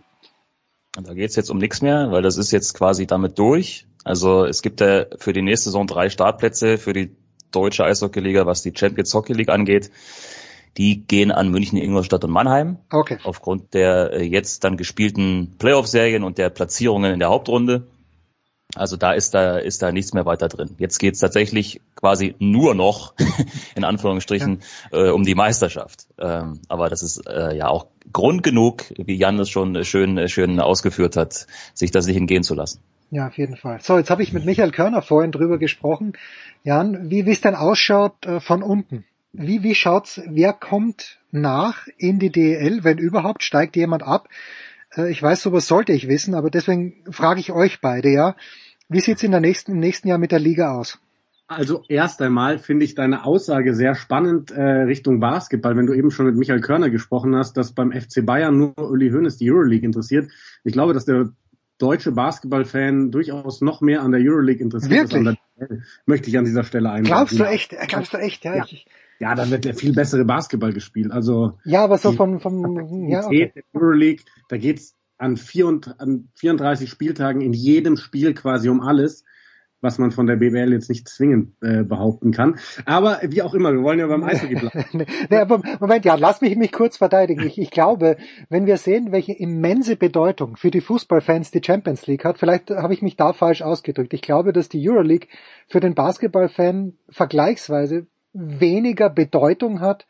Da 1.01 1.14
geht's 1.14 1.36
jetzt 1.36 1.51
um 1.51 1.59
nichts 1.59 1.80
mehr, 1.80 2.11
weil 2.11 2.22
das 2.22 2.36
ist 2.36 2.51
jetzt 2.51 2.74
quasi 2.74 3.07
damit 3.07 3.38
durch. 3.38 3.86
Also 4.05 4.45
es 4.45 4.62
gibt 4.62 4.80
ja 4.80 5.07
für 5.16 5.32
die 5.32 5.43
nächste 5.43 5.70
Saison 5.70 5.86
drei 5.86 6.11
Startplätze 6.11 6.76
für 6.76 6.93
die 6.93 7.16
deutsche 7.51 7.84
Eishockeyliga, 7.84 8.47
was 8.47 8.62
die 8.62 8.72
Champions 8.76 9.14
Hockey 9.14 9.32
League 9.32 9.49
angeht. 9.49 9.90
Die 10.78 11.05
gehen 11.07 11.30
an 11.30 11.51
München, 11.51 11.78
Ingolstadt 11.78 12.24
und 12.24 12.30
Mannheim. 12.30 12.78
Okay. 12.90 13.18
Aufgrund 13.24 13.74
der 13.74 14.12
äh, 14.12 14.22
jetzt 14.22 14.64
dann 14.64 14.78
gespielten 14.78 15.55
Playoff-Serien 15.59 16.24
und 16.24 16.38
der 16.38 16.49
Platzierungen 16.49 17.12
in 17.12 17.18
der 17.18 17.28
Hauptrunde. 17.28 17.86
Also 18.75 18.97
da 18.97 19.12
ist 19.12 19.35
da 19.35 19.59
ist 19.59 19.83
da 19.83 19.93
nichts 19.93 20.14
mehr 20.14 20.25
weiter 20.25 20.49
drin. 20.49 20.70
Jetzt 20.79 20.99
geht's 20.99 21.18
tatsächlich 21.18 21.81
quasi 21.95 22.35
nur 22.39 22.75
noch 22.75 23.14
in 23.75 23.85
Anführungsstrichen 23.85 24.62
ja. 24.91 25.07
äh, 25.07 25.11
um 25.11 25.25
die 25.25 25.35
Meisterschaft. 25.35 26.07
Ähm, 26.18 26.61
aber 26.68 26.89
das 26.89 27.03
ist 27.03 27.27
äh, 27.29 27.55
ja 27.55 27.68
auch 27.68 27.87
Grund 28.12 28.43
genug, 28.43 28.85
wie 28.97 29.16
Jan 29.16 29.39
es 29.39 29.51
schon 29.51 29.85
schön 29.85 30.29
schön 30.29 30.59
ausgeführt 30.59 31.16
hat, 31.16 31.47
sich 31.75 31.91
das 31.91 32.07
nicht 32.07 32.16
entgehen 32.16 32.43
zu 32.43 32.55
lassen. 32.55 32.81
Ja, 33.11 33.27
auf 33.27 33.37
jeden 33.37 33.57
Fall. 33.57 33.79
So, 33.83 33.99
jetzt 33.99 34.11
habe 34.11 34.23
ich 34.23 34.33
mit 34.33 34.47
Michael 34.47 34.70
Körner 34.70 35.03
vorhin 35.03 35.33
drüber 35.33 35.59
gesprochen. 35.59 36.14
Jan, 36.64 37.11
wie 37.11 37.29
es 37.31 37.43
denn 37.43 37.55
ausschaut 37.55 38.25
äh, 38.25 38.41
von 38.41 38.62
unten? 38.62 39.05
Wie 39.35 39.62
wie 39.62 39.75
schaut's? 39.75 40.20
Wer 40.27 40.55
kommt 40.55 41.18
nach 41.31 41.87
in 41.99 42.18
die 42.18 42.31
DEL, 42.31 42.85
wenn 42.85 42.99
überhaupt? 42.99 43.43
Steigt 43.43 43.77
jemand 43.77 44.03
ab? 44.03 44.29
Äh, 44.97 45.11
ich 45.11 45.22
weiß, 45.22 45.43
sowas 45.43 45.66
sollte 45.66 45.93
ich 45.93 46.09
wissen, 46.09 46.34
aber 46.34 46.51
deswegen 46.51 47.05
frage 47.11 47.40
ich 47.40 47.53
euch 47.53 47.80
beide, 47.80 48.11
ja. 48.11 48.36
Wie 48.88 49.01
sieht's 49.01 49.22
in 49.22 49.30
der 49.30 49.40
nächsten, 49.40 49.72
im 49.72 49.78
nächsten 49.78 50.09
Jahr 50.09 50.18
mit 50.18 50.32
der 50.32 50.38
Liga 50.38 50.72
aus? 50.72 50.99
Also 51.49 51.84
erst 51.88 52.22
einmal 52.22 52.59
finde 52.59 52.84
ich 52.84 52.95
deine 52.95 53.24
Aussage 53.24 53.74
sehr 53.74 53.95
spannend 53.95 54.51
äh, 54.51 54.62
Richtung 54.62 55.20
Basketball, 55.20 55.76
wenn 55.76 55.86
du 55.86 55.93
eben 55.93 56.11
schon 56.11 56.26
mit 56.26 56.36
Michael 56.36 56.61
Körner 56.61 56.88
gesprochen 56.88 57.36
hast, 57.36 57.57
dass 57.57 57.72
beim 57.72 57.93
FC 57.93 58.24
Bayern 58.24 58.57
nur 58.57 58.78
Uli 58.78 59.11
Hoeneß 59.11 59.36
die 59.36 59.51
Euroleague 59.51 59.84
interessiert. 59.84 60.30
Ich 60.64 60.72
glaube, 60.72 60.95
dass 60.95 61.05
der 61.05 61.30
deutsche 61.78 62.12
Basketballfan 62.12 63.11
durchaus 63.11 63.61
noch 63.61 63.80
mehr 63.80 64.03
an 64.03 64.12
der 64.12 64.20
Euroleague 64.22 64.62
interessiert 64.62 65.12
Wirklich? 65.12 65.26
ist. 65.26 65.38
Der, 65.59 65.78
möchte 66.07 66.30
ich 66.30 66.38
an 66.38 66.45
dieser 66.45 66.64
Stelle 66.64 66.90
einwenden. 66.90 67.09
Glaubst 67.09 67.38
du 67.38 67.45
echt? 67.45 67.74
Glaubst 67.88 68.14
du 68.14 68.18
echt? 68.18 68.45
Ja, 68.45 68.57
ja. 68.57 68.64
Ich, 68.64 68.86
ja, 69.19 69.35
dann 69.35 69.51
wird 69.51 69.65
der 69.65 69.75
viel 69.75 69.93
bessere 69.93 70.25
Basketball 70.25 70.73
gespielt. 70.73 71.13
Also 71.13 71.59
ja, 71.65 71.85
aber 71.85 71.99
so 71.99 72.13
von 72.13 72.41
von 72.41 73.09
ja, 73.09 73.25
okay. 73.25 73.53
der 73.55 73.63
Euroleague, 73.73 74.25
da 74.49 74.57
geht's 74.57 74.97
an, 75.23 75.37
vier 75.37 75.67
und, 75.69 76.01
an 76.01 76.29
34 76.37 76.91
Spieltagen 76.91 77.41
in 77.41 77.53
jedem 77.53 77.97
Spiel 77.97 78.35
quasi 78.35 78.69
um 78.69 78.81
alles, 78.81 79.25
was 79.81 79.99
man 79.99 80.11
von 80.11 80.27
der 80.27 80.37
BBL 80.37 80.73
jetzt 80.73 80.89
nicht 80.89 81.09
zwingend 81.09 81.55
äh, 81.61 81.83
behaupten 81.83 82.33
kann. 82.33 82.59
Aber 82.87 83.21
wie 83.25 83.43
auch 83.43 83.55
immer, 83.55 83.73
wir 83.73 83.83
wollen 83.83 83.99
ja 83.99 84.07
beim 84.07 84.23
Eishockey 84.23 84.55
bleiben. 84.55 85.07
nee, 85.31 85.37
aber 85.37 85.61
Moment, 85.81 86.05
ja, 86.05 86.15
lass 86.15 86.41
mich 86.41 86.57
mich 86.57 86.73
kurz 86.73 86.97
verteidigen. 86.97 87.47
Ich, 87.47 87.59
ich 87.59 87.71
glaube, 87.71 88.17
wenn 88.49 88.67
wir 88.67 88.77
sehen, 88.77 89.13
welche 89.13 89.33
immense 89.33 89.97
Bedeutung 89.97 90.57
für 90.57 90.71
die 90.71 90.81
Fußballfans 90.81 91.51
die 91.51 91.63
Champions 91.65 92.07
League 92.07 92.25
hat, 92.25 92.39
vielleicht 92.39 92.71
habe 92.71 92.95
ich 92.95 93.03
mich 93.03 93.17
da 93.17 93.33
falsch 93.33 93.63
ausgedrückt. 93.63 94.15
Ich 94.15 94.23
glaube, 94.23 94.53
dass 94.53 94.69
die 94.69 94.89
Euroleague 94.89 95.29
für 95.69 95.81
den 95.81 95.95
Basketballfan 95.95 96.95
vergleichsweise 97.11 98.07
weniger 98.33 99.11
Bedeutung 99.11 99.80
hat 99.80 100.07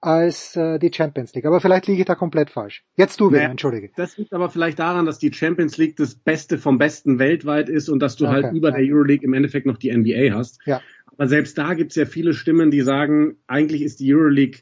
als 0.00 0.54
äh, 0.54 0.78
die 0.78 0.92
Champions 0.92 1.34
League. 1.34 1.46
Aber 1.46 1.60
vielleicht 1.60 1.86
liege 1.86 2.00
ich 2.00 2.06
da 2.06 2.14
komplett 2.14 2.50
falsch. 2.50 2.84
Jetzt 2.96 3.20
du, 3.20 3.30
naja, 3.30 3.48
entschuldige. 3.48 3.90
Das 3.96 4.18
liegt 4.18 4.34
aber 4.34 4.50
vielleicht 4.50 4.78
daran, 4.78 5.06
dass 5.06 5.18
die 5.18 5.32
Champions 5.32 5.78
League 5.78 5.96
das 5.96 6.14
Beste 6.14 6.58
vom 6.58 6.76
Besten 6.76 7.18
weltweit 7.18 7.70
ist 7.70 7.88
und 7.88 8.00
dass 8.00 8.16
du 8.16 8.26
okay, 8.26 8.34
halt 8.34 8.54
über 8.54 8.68
ja. 8.70 8.76
der 8.76 8.84
Euroleague 8.86 9.24
im 9.24 9.32
Endeffekt 9.32 9.66
noch 9.66 9.78
die 9.78 9.96
NBA 9.96 10.34
hast. 10.34 10.60
Ja. 10.66 10.82
Aber 11.06 11.26
selbst 11.26 11.56
da 11.56 11.72
gibt's 11.72 11.94
ja 11.94 12.04
viele 12.04 12.34
Stimmen, 12.34 12.70
die 12.70 12.82
sagen, 12.82 13.36
eigentlich 13.46 13.80
ist 13.80 14.00
die 14.00 14.14
Euroleague 14.14 14.60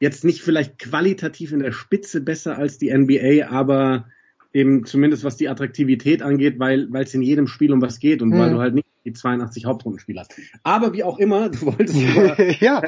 jetzt 0.00 0.24
nicht 0.24 0.42
vielleicht 0.42 0.78
qualitativ 0.78 1.52
in 1.52 1.60
der 1.60 1.72
Spitze 1.72 2.20
besser 2.20 2.58
als 2.58 2.78
die 2.78 2.92
NBA, 2.92 3.48
aber 3.48 4.06
eben 4.52 4.84
zumindest 4.84 5.24
was 5.24 5.36
die 5.36 5.48
Attraktivität 5.48 6.22
angeht, 6.22 6.58
weil 6.58 6.88
es 6.94 7.14
in 7.14 7.22
jedem 7.22 7.46
Spiel 7.46 7.72
um 7.72 7.82
was 7.82 7.98
geht 8.00 8.22
und 8.22 8.30
mhm. 8.30 8.38
weil 8.38 8.50
du 8.50 8.58
halt 8.58 8.74
nicht 8.74 8.88
die 9.04 9.12
82 9.12 9.64
Hauptrundenspiele 9.64 10.20
hast. 10.20 10.34
Aber 10.62 10.92
wie 10.92 11.04
auch 11.04 11.18
immer, 11.18 11.48
du 11.48 11.62
wolltest 11.62 11.96
über 12.02 12.40
ja. 12.60 12.82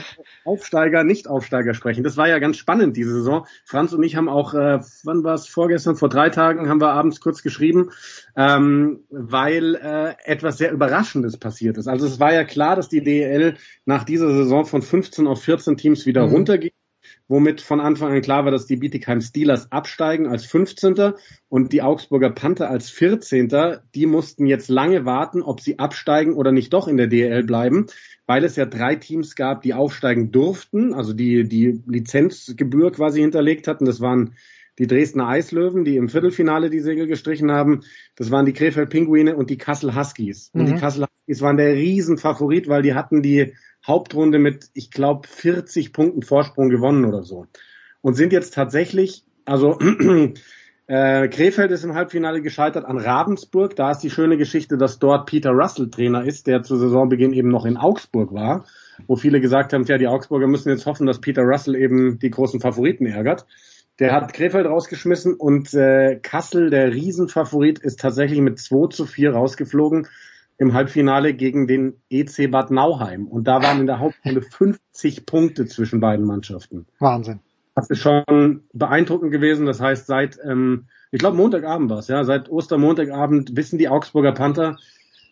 Aufsteiger, 0.44 1.04
Nicht-Aufsteiger 1.04 1.74
sprechen. 1.74 2.04
Das 2.04 2.16
war 2.16 2.28
ja 2.28 2.38
ganz 2.38 2.56
spannend 2.56 2.96
diese 2.96 3.12
Saison. 3.12 3.46
Franz 3.64 3.92
und 3.92 4.02
ich 4.02 4.16
haben 4.16 4.28
auch, 4.28 4.54
äh, 4.54 4.80
wann 5.04 5.24
war 5.24 5.34
es 5.34 5.46
vorgestern, 5.46 5.96
vor 5.96 6.08
drei 6.08 6.30
Tagen 6.30 6.68
haben 6.68 6.80
wir 6.80 6.92
abends 6.92 7.20
kurz 7.20 7.42
geschrieben, 7.42 7.90
ähm, 8.36 9.00
weil 9.10 9.74
äh, 9.76 10.14
etwas 10.24 10.58
sehr 10.58 10.72
Überraschendes 10.72 11.38
passiert 11.38 11.78
ist. 11.78 11.88
Also 11.88 12.06
es 12.06 12.20
war 12.20 12.32
ja 12.32 12.44
klar, 12.44 12.76
dass 12.76 12.88
die 12.88 13.02
DEL 13.02 13.54
nach 13.84 14.04
dieser 14.04 14.32
Saison 14.32 14.64
von 14.64 14.82
15 14.82 15.26
auf 15.26 15.42
14 15.42 15.76
Teams 15.76 16.06
wieder 16.06 16.26
mhm. 16.26 16.34
runtergeht 16.34 16.74
womit 17.30 17.60
von 17.60 17.80
Anfang 17.80 18.12
an 18.12 18.20
klar 18.22 18.44
war, 18.44 18.50
dass 18.50 18.66
die 18.66 18.76
Bietigheim 18.76 19.20
Steelers 19.20 19.70
absteigen 19.70 20.26
als 20.26 20.44
15. 20.46 21.12
und 21.48 21.72
die 21.72 21.80
Augsburger 21.80 22.30
Panther 22.30 22.68
als 22.68 22.90
14. 22.90 23.48
Die 23.94 24.06
mussten 24.06 24.46
jetzt 24.46 24.68
lange 24.68 25.04
warten, 25.04 25.40
ob 25.40 25.60
sie 25.60 25.78
absteigen 25.78 26.34
oder 26.34 26.50
nicht 26.50 26.72
doch 26.72 26.88
in 26.88 26.96
der 26.96 27.06
DL 27.06 27.44
bleiben, 27.44 27.86
weil 28.26 28.42
es 28.42 28.56
ja 28.56 28.66
drei 28.66 28.96
Teams 28.96 29.36
gab, 29.36 29.62
die 29.62 29.74
aufsteigen 29.74 30.32
durften, 30.32 30.92
also 30.92 31.12
die 31.12 31.48
die 31.48 31.80
Lizenzgebühr 31.86 32.90
quasi 32.90 33.20
hinterlegt 33.20 33.68
hatten. 33.68 33.84
Das 33.84 34.00
waren 34.00 34.34
die 34.80 34.88
Dresdner 34.88 35.28
Eislöwen, 35.28 35.84
die 35.84 35.96
im 35.96 36.08
Viertelfinale 36.08 36.68
die 36.68 36.80
Segel 36.80 37.06
gestrichen 37.06 37.52
haben. 37.52 37.82
Das 38.16 38.32
waren 38.32 38.46
die 38.46 38.54
Krefeld 38.54 38.90
Pinguine 38.90 39.36
und 39.36 39.50
die 39.50 39.58
Kassel 39.58 39.94
Huskies. 39.94 40.50
Mhm. 40.52 40.60
Und 40.60 40.66
die 40.66 40.72
mhm. 40.72 40.78
Kassel 40.78 41.04
Huskies 41.04 41.42
waren 41.42 41.58
der 41.58 41.74
Riesenfavorit, 41.74 42.66
weil 42.66 42.82
die 42.82 42.94
hatten 42.94 43.22
die 43.22 43.54
Hauptrunde 43.86 44.38
mit, 44.38 44.70
ich 44.74 44.90
glaube, 44.90 45.26
40 45.26 45.92
Punkten 45.92 46.22
Vorsprung 46.22 46.68
gewonnen 46.68 47.04
oder 47.04 47.22
so. 47.22 47.46
Und 48.02 48.14
sind 48.14 48.32
jetzt 48.32 48.54
tatsächlich, 48.54 49.24
also 49.44 49.78
äh, 50.86 51.28
Krefeld 51.28 51.70
ist 51.70 51.84
im 51.84 51.94
Halbfinale 51.94 52.42
gescheitert 52.42 52.84
an 52.84 52.98
Ravensburg. 52.98 53.76
Da 53.76 53.90
ist 53.92 54.00
die 54.00 54.10
schöne 54.10 54.36
Geschichte, 54.36 54.76
dass 54.76 54.98
dort 54.98 55.26
Peter 55.26 55.50
Russell 55.50 55.90
Trainer 55.90 56.24
ist, 56.24 56.46
der 56.46 56.62
zu 56.62 56.76
Saisonbeginn 56.76 57.32
eben 57.32 57.48
noch 57.48 57.64
in 57.64 57.76
Augsburg 57.76 58.32
war, 58.32 58.64
wo 59.06 59.16
viele 59.16 59.40
gesagt 59.40 59.72
haben, 59.72 59.84
ja, 59.84 59.98
die 59.98 60.08
Augsburger 60.08 60.46
müssen 60.46 60.70
jetzt 60.70 60.86
hoffen, 60.86 61.06
dass 61.06 61.20
Peter 61.20 61.42
Russell 61.42 61.76
eben 61.76 62.18
die 62.18 62.30
großen 62.30 62.60
Favoriten 62.60 63.06
ärgert. 63.06 63.46
Der 63.98 64.12
hat 64.12 64.32
Krefeld 64.32 64.66
rausgeschmissen 64.66 65.34
und 65.34 65.74
äh, 65.74 66.16
Kassel, 66.16 66.70
der 66.70 66.92
Riesenfavorit, 66.94 67.78
ist 67.78 68.00
tatsächlich 68.00 68.40
mit 68.40 68.58
2 68.58 68.88
zu 68.88 69.04
4 69.04 69.32
rausgeflogen 69.32 70.06
im 70.60 70.74
Halbfinale 70.74 71.32
gegen 71.32 71.66
den 71.66 71.94
EC 72.10 72.50
Bad 72.50 72.70
Nauheim. 72.70 73.26
Und 73.26 73.48
da 73.48 73.62
waren 73.62 73.80
in 73.80 73.86
der 73.86 73.98
Hauptrunde 73.98 74.42
50 74.42 75.24
Punkte 75.24 75.64
zwischen 75.64 76.00
beiden 76.00 76.26
Mannschaften. 76.26 76.86
Wahnsinn. 76.98 77.40
Das 77.74 77.88
ist 77.88 78.00
schon 78.00 78.64
beeindruckend 78.74 79.32
gewesen. 79.32 79.64
Das 79.64 79.80
heißt, 79.80 80.06
seit, 80.06 80.38
ähm, 80.44 80.84
ich 81.12 81.18
glaube 81.18 81.38
Montagabend 81.38 81.88
war 81.88 81.98
es, 81.98 82.08
ja, 82.08 82.24
seit 82.24 82.50
Ostermontagabend 82.50 83.56
wissen 83.56 83.78
die 83.78 83.88
Augsburger 83.88 84.32
Panther, 84.32 84.76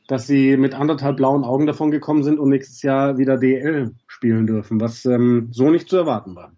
dass 0.06 0.26
sie 0.26 0.56
mit 0.56 0.72
anderthalb 0.72 1.18
blauen 1.18 1.44
Augen 1.44 1.66
davon 1.66 1.90
gekommen 1.90 2.22
sind 2.22 2.38
und 2.38 2.48
nächstes 2.48 2.80
Jahr 2.80 3.18
wieder 3.18 3.36
DL 3.36 3.94
spielen 4.06 4.46
dürfen, 4.46 4.80
was 4.80 5.04
ähm, 5.04 5.48
so 5.52 5.68
nicht 5.68 5.90
zu 5.90 5.98
erwarten 5.98 6.36
war. 6.36 6.52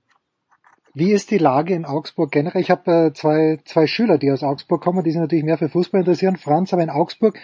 Wie 0.95 1.13
ist 1.13 1.33
die 1.33 1.39
Lage 1.39 1.75
in 1.75 1.85
Augsburg 1.85 2.31
generell? 2.31 2.61
Ich 2.61 2.71
habe 2.71 2.91
äh, 2.91 3.13
zwei, 3.13 3.59
zwei 3.65 3.89
Schüler, 3.89 4.19
die 4.19 4.31
aus 4.31 4.45
Augsburg 4.45 4.81
kommen, 4.81 5.03
die 5.03 5.11
sind 5.11 5.23
natürlich 5.23 5.45
mehr 5.45 5.59
für 5.59 5.69
Fußball 5.69 6.01
interessieren. 6.01 6.37
Franz, 6.37 6.73
aber 6.73 6.83
in 6.83 6.91
Augsburg 6.91 7.37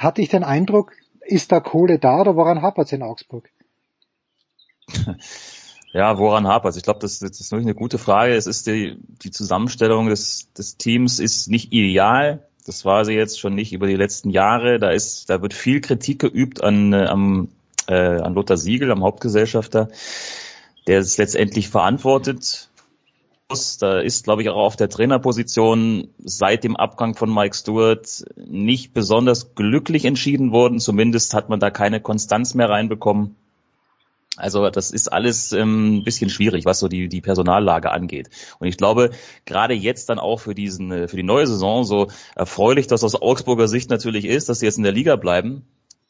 hatte 0.00 0.22
ich 0.22 0.30
den 0.30 0.44
Eindruck, 0.44 0.92
ist 1.20 1.52
da 1.52 1.60
Kohle 1.60 1.98
da 1.98 2.22
oder 2.22 2.34
woran 2.34 2.62
hapert 2.62 2.86
es 2.86 2.92
in 2.92 3.02
Augsburg? 3.02 3.50
Ja, 5.92 6.18
woran 6.18 6.46
hapert 6.46 6.70
es? 6.70 6.76
Ich 6.76 6.84
glaube, 6.84 7.00
das, 7.00 7.18
das 7.18 7.40
ist 7.40 7.50
wirklich 7.50 7.66
eine 7.66 7.74
gute 7.74 7.98
Frage. 7.98 8.34
Es 8.34 8.46
ist 8.46 8.68
die, 8.68 8.96
die 9.24 9.32
Zusammenstellung 9.32 10.08
des, 10.08 10.52
des 10.52 10.76
Teams 10.76 11.18
ist 11.18 11.48
nicht 11.48 11.72
ideal. 11.72 12.46
Das 12.64 12.84
war 12.84 13.04
sie 13.04 13.14
jetzt 13.14 13.40
schon 13.40 13.56
nicht 13.56 13.72
über 13.72 13.88
die 13.88 13.96
letzten 13.96 14.30
Jahre. 14.30 14.78
Da 14.78 14.90
ist, 14.90 15.30
da 15.30 15.42
wird 15.42 15.52
viel 15.52 15.80
Kritik 15.80 16.20
geübt 16.20 16.62
an, 16.62 16.92
äh, 16.92 17.06
am, 17.06 17.48
äh, 17.88 18.20
an 18.20 18.34
Lothar 18.34 18.56
Siegel, 18.56 18.92
am 18.92 19.02
Hauptgesellschafter, 19.02 19.88
der 20.86 21.00
es 21.00 21.18
letztendlich 21.18 21.68
verantwortet 21.68 22.69
da 23.50 24.00
ist, 24.00 24.24
glaube 24.24 24.42
ich, 24.42 24.48
auch 24.48 24.64
auf 24.64 24.76
der 24.76 24.88
Trainerposition 24.88 26.08
seit 26.18 26.64
dem 26.64 26.76
Abgang 26.76 27.14
von 27.14 27.32
Mike 27.32 27.56
Stewart 27.56 28.24
nicht 28.36 28.92
besonders 28.94 29.54
glücklich 29.54 30.04
entschieden 30.04 30.52
worden. 30.52 30.78
Zumindest 30.78 31.34
hat 31.34 31.48
man 31.48 31.60
da 31.60 31.70
keine 31.70 32.00
Konstanz 32.00 32.54
mehr 32.54 32.68
reinbekommen. 32.68 33.36
Also 34.36 34.70
das 34.70 34.90
ist 34.90 35.12
alles 35.12 35.52
ähm, 35.52 35.98
ein 35.98 36.04
bisschen 36.04 36.30
schwierig, 36.30 36.64
was 36.64 36.78
so 36.78 36.88
die, 36.88 37.08
die 37.08 37.20
Personallage 37.20 37.90
angeht. 37.90 38.30
Und 38.58 38.68
ich 38.68 38.76
glaube, 38.76 39.10
gerade 39.44 39.74
jetzt 39.74 40.08
dann 40.08 40.18
auch 40.18 40.40
für 40.40 40.54
diesen, 40.54 40.92
äh, 40.92 41.08
für 41.08 41.16
die 41.16 41.22
neue 41.22 41.46
Saison, 41.46 41.84
so 41.84 42.08
erfreulich 42.36 42.86
das 42.86 43.04
aus 43.04 43.20
Augsburger 43.20 43.68
Sicht 43.68 43.90
natürlich 43.90 44.24
ist, 44.24 44.48
dass 44.48 44.60
sie 44.60 44.66
jetzt 44.66 44.78
in 44.78 44.84
der 44.84 44.92
Liga 44.92 45.16
bleiben, 45.16 45.66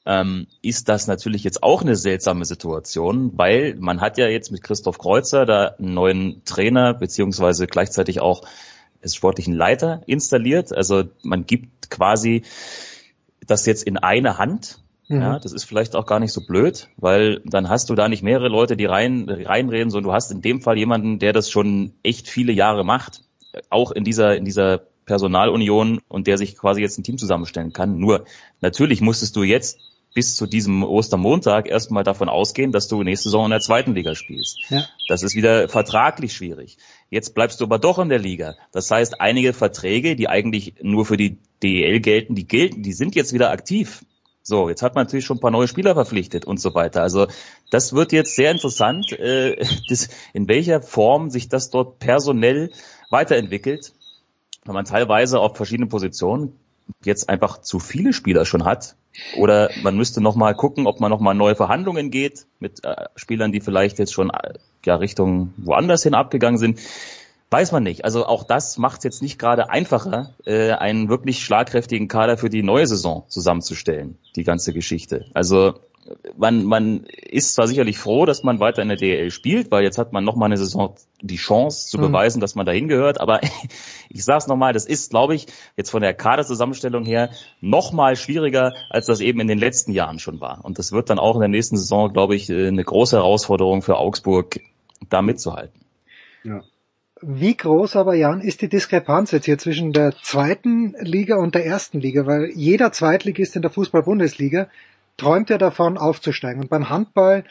ähm, 0.07 0.46
ist 0.62 0.88
das 0.88 1.07
natürlich 1.07 1.44
jetzt 1.44 1.62
auch 1.62 1.82
eine 1.82 1.96
seltsame 1.96 2.44
Situation, 2.44 3.32
weil 3.36 3.76
man 3.78 4.01
hat 4.01 4.18
ja 4.18 4.28
jetzt 4.28 4.51
mit 4.51 4.62
Christoph 4.62 4.98
Kreuzer 4.98 5.44
da 5.46 5.74
einen 5.78 5.94
neuen 5.94 6.42
Trainer 6.44 6.94
beziehungsweise 6.94 7.66
gleichzeitig 7.66 8.20
auch 8.20 8.42
des 9.03 9.14
sportlichen 9.14 9.55
Leiter 9.55 10.03
installiert. 10.07 10.74
Also 10.74 11.05
man 11.22 11.46
gibt 11.46 11.90
quasi 11.90 12.42
das 13.46 13.66
jetzt 13.66 13.82
in 13.82 13.98
eine 13.98 14.38
Hand. 14.38 14.78
Mhm. 15.09 15.20
Ja, 15.20 15.38
das 15.38 15.53
ist 15.53 15.64
vielleicht 15.64 15.96
auch 15.96 16.07
gar 16.07 16.20
nicht 16.20 16.32
so 16.32 16.42
blöd, 16.46 16.88
weil 16.96 17.40
dann 17.44 17.68
hast 17.68 17.90
du 17.90 17.94
da 17.94 18.09
nicht 18.09 18.22
mehrere 18.22 18.48
Leute, 18.48 18.76
die 18.76 18.86
rein, 18.86 19.28
reinreden, 19.28 19.90
sondern 19.90 20.11
du 20.11 20.14
hast 20.14 20.30
in 20.30 20.40
dem 20.40 20.61
Fall 20.61 20.78
jemanden, 20.78 21.18
der 21.18 21.32
das 21.32 21.51
schon 21.51 21.92
echt 22.03 22.28
viele 22.28 22.53
Jahre 22.53 22.84
macht. 22.84 23.22
Auch 23.68 23.90
in 23.90 24.05
dieser, 24.05 24.36
in 24.36 24.44
dieser 24.44 24.82
Personalunion 25.07 26.01
und 26.07 26.28
der 26.28 26.38
sich 26.38 26.57
quasi 26.57 26.80
jetzt 26.80 26.96
ein 26.98 27.03
Team 27.03 27.18
zusammenstellen 27.18 27.72
kann. 27.72 27.98
Nur 27.98 28.24
natürlich 28.61 29.01
musstest 29.01 29.34
du 29.34 29.42
jetzt 29.42 29.80
bis 30.14 30.34
zu 30.34 30.46
diesem 30.46 30.82
Ostermontag 30.82 31.68
erstmal 31.68 32.02
davon 32.02 32.28
ausgehen, 32.28 32.72
dass 32.72 32.88
du 32.88 33.02
nächste 33.02 33.28
Saison 33.28 33.44
in 33.46 33.50
der 33.50 33.61
zweiten 33.61 33.94
Liga 33.94 34.14
spielst. 34.14 34.58
Ja. 34.68 34.84
Das 35.08 35.22
ist 35.22 35.36
wieder 35.36 35.68
vertraglich 35.68 36.32
schwierig. 36.32 36.78
Jetzt 37.11 37.34
bleibst 37.34 37.61
du 37.61 37.64
aber 37.64 37.78
doch 37.78 37.98
in 37.98 38.08
der 38.08 38.18
Liga. 38.18 38.56
Das 38.72 38.90
heißt, 38.90 39.20
einige 39.20 39.52
Verträge, 39.52 40.16
die 40.16 40.28
eigentlich 40.28 40.74
nur 40.82 41.06
für 41.06 41.16
die 41.16 41.38
DEL 41.62 42.00
gelten, 42.00 42.34
die 42.34 42.46
gelten, 42.46 42.82
die 42.82 42.92
sind 42.92 43.14
jetzt 43.14 43.32
wieder 43.32 43.50
aktiv. 43.50 44.04
So, 44.42 44.68
jetzt 44.68 44.82
hat 44.82 44.94
man 44.94 45.04
natürlich 45.04 45.26
schon 45.26 45.36
ein 45.36 45.40
paar 45.40 45.50
neue 45.50 45.68
Spieler 45.68 45.94
verpflichtet 45.94 46.44
und 46.44 46.58
so 46.61 46.74
weiter. 46.74 47.02
Also 47.02 47.28
das 47.70 47.92
wird 47.92 48.12
jetzt 48.12 48.34
sehr 48.34 48.50
interessant, 48.50 49.12
äh, 49.12 49.56
das, 49.88 50.08
in 50.32 50.48
welcher 50.48 50.82
Form 50.82 51.30
sich 51.30 51.48
das 51.48 51.70
dort 51.70 51.98
personell 51.98 52.72
weiterentwickelt, 53.11 53.92
wenn 54.64 54.74
man 54.74 54.84
teilweise 54.84 55.38
auf 55.40 55.56
verschiedenen 55.56 55.88
Positionen 55.88 56.58
jetzt 57.05 57.28
einfach 57.28 57.61
zu 57.61 57.78
viele 57.78 58.12
Spieler 58.12 58.45
schon 58.45 58.64
hat. 58.64 58.97
Oder 59.36 59.70
man 59.82 59.97
müsste 59.97 60.20
nochmal 60.20 60.55
gucken, 60.55 60.86
ob 60.86 61.01
man 61.01 61.11
nochmal 61.11 61.34
neue 61.34 61.57
Verhandlungen 61.57 62.11
geht 62.11 62.47
mit 62.61 62.84
äh, 62.84 63.07
Spielern, 63.16 63.53
die 63.53 63.61
vielleicht 63.61 63.99
jetzt 63.99 64.12
schon 64.12 64.30
äh, 64.30 64.55
ja, 64.84 64.95
Richtung 64.95 65.53
woanders 65.57 66.03
hin 66.03 66.14
abgegangen 66.14 66.59
sind. 66.59 66.78
Weiß 67.51 67.72
man 67.72 67.82
nicht. 67.82 68.05
Also 68.05 68.26
auch 68.26 68.45
das 68.45 68.78
macht 68.78 68.99
es 68.99 69.05
jetzt 69.05 69.22
nicht 69.22 69.38
gerade 69.38 69.68
einfacher, 69.70 70.34
äh, 70.47 70.70
einen 70.70 71.09
wirklich 71.09 71.45
schlagkräftigen 71.45 72.07
Kader 72.07 72.38
für 72.38 72.49
die 72.49 72.62
neue 72.62 72.86
Saison 72.86 73.24
zusammenzustellen, 73.26 74.18
die 74.36 74.45
ganze 74.45 74.72
Geschichte. 74.72 75.26
Also 75.34 75.74
man, 76.36 76.64
man 76.64 77.05
ist 77.05 77.55
zwar 77.55 77.66
sicherlich 77.66 77.98
froh, 77.98 78.24
dass 78.24 78.42
man 78.42 78.59
weiter 78.59 78.82
in 78.82 78.88
der 78.88 78.96
DL 78.96 79.30
spielt, 79.30 79.70
weil 79.70 79.84
jetzt 79.84 79.98
hat 79.98 80.12
man 80.12 80.24
nochmal 80.24 80.46
eine 80.46 80.57
Saison 80.57 80.94
die 81.20 81.36
Chance 81.36 81.88
zu 81.88 81.98
mhm. 81.98 82.03
beweisen, 82.03 82.40
dass 82.40 82.55
man 82.55 82.66
dahin 82.66 82.88
gehört. 82.88 83.20
Aber 83.20 83.40
ich 84.09 84.24
sage 84.24 84.38
es 84.38 84.46
nochmal, 84.46 84.72
das 84.72 84.86
ist, 84.86 85.11
glaube 85.11 85.34
ich, 85.34 85.46
jetzt 85.76 85.90
von 85.90 86.03
der 86.03 86.14
Kaderzusammenstellung 86.14 87.05
her 87.05 87.30
nochmal 87.61 88.16
schwieriger, 88.16 88.72
als 88.88 89.07
das 89.07 89.20
eben 89.20 89.40
in 89.40 89.48
den 89.48 89.59
letzten 89.59 89.92
Jahren 89.92 90.18
schon 90.18 90.40
war. 90.40 90.64
Und 90.64 90.78
das 90.78 90.92
wird 90.92 91.11
dann 91.11 91.18
auch 91.18 91.34
in 91.34 91.40
der 91.40 91.48
nächsten 91.48 91.76
Saison, 91.76 92.12
glaube 92.12 92.34
ich, 92.34 92.48
äh, 92.51 92.68
eine 92.68 92.84
große 92.84 93.16
Herausforderung 93.16 93.82
für 93.82 93.96
Augsburg, 93.96 94.61
da 95.09 95.22
mitzuhalten. 95.22 95.80
Ja. 96.44 96.62
Wie 97.22 97.55
groß 97.55 97.96
aber, 97.96 98.14
Jan, 98.14 98.40
ist 98.40 98.62
die 98.62 98.68
Diskrepanz 98.68 99.30
jetzt 99.32 99.44
hier 99.44 99.59
zwischen 99.59 99.92
der 99.92 100.14
zweiten 100.22 100.94
Liga 101.01 101.36
und 101.36 101.55
der 101.55 101.66
ersten 101.66 102.01
Liga? 102.01 102.26
Weil 102.26 102.51
jeder 102.55 102.92
Zweitligist 102.92 103.57
in 103.57 103.62
der 103.62 103.70
Fußball-Bundesliga 103.70 104.68
träumt 105.21 105.51
ja 105.51 105.59
davon 105.59 105.99
aufzusteigen. 105.99 106.62
Und 106.62 106.71
beim 106.71 106.89
Handball 106.89 107.45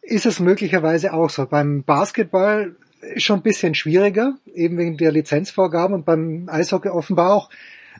ist 0.00 0.26
es 0.26 0.38
möglicherweise 0.38 1.12
auch 1.12 1.28
so. 1.28 1.44
Beim 1.46 1.82
Basketball 1.82 2.76
ist 3.14 3.24
schon 3.24 3.40
ein 3.40 3.42
bisschen 3.42 3.74
schwieriger, 3.74 4.34
eben 4.54 4.78
wegen 4.78 4.96
der 4.96 5.10
Lizenzvorgaben 5.10 5.94
und 5.94 6.04
beim 6.04 6.48
Eishockey 6.48 6.88
offenbar 6.88 7.34
auch 7.34 7.50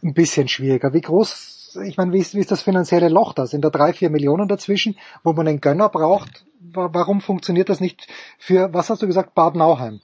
ein 0.02 0.14
bisschen 0.14 0.46
schwieriger. 0.46 0.94
Wie 0.94 1.00
groß, 1.00 1.80
ich 1.84 1.96
meine, 1.96 2.12
wie 2.12 2.20
ist, 2.20 2.34
wie 2.34 2.40
ist 2.40 2.50
das 2.50 2.62
finanzielle 2.62 3.08
Loch 3.08 3.32
da? 3.32 3.46
Sind 3.46 3.64
da 3.64 3.70
drei, 3.70 3.92
vier 3.92 4.10
Millionen 4.10 4.46
dazwischen, 4.46 4.96
wo 5.24 5.32
man 5.32 5.48
einen 5.48 5.60
Gönner 5.60 5.88
braucht? 5.88 6.44
Warum 6.72 7.20
funktioniert 7.20 7.68
das 7.68 7.80
nicht 7.80 8.06
für, 8.38 8.72
was 8.72 8.90
hast 8.90 9.02
du 9.02 9.06
gesagt, 9.06 9.34
Bad 9.34 9.56
Nauheim? 9.56 10.00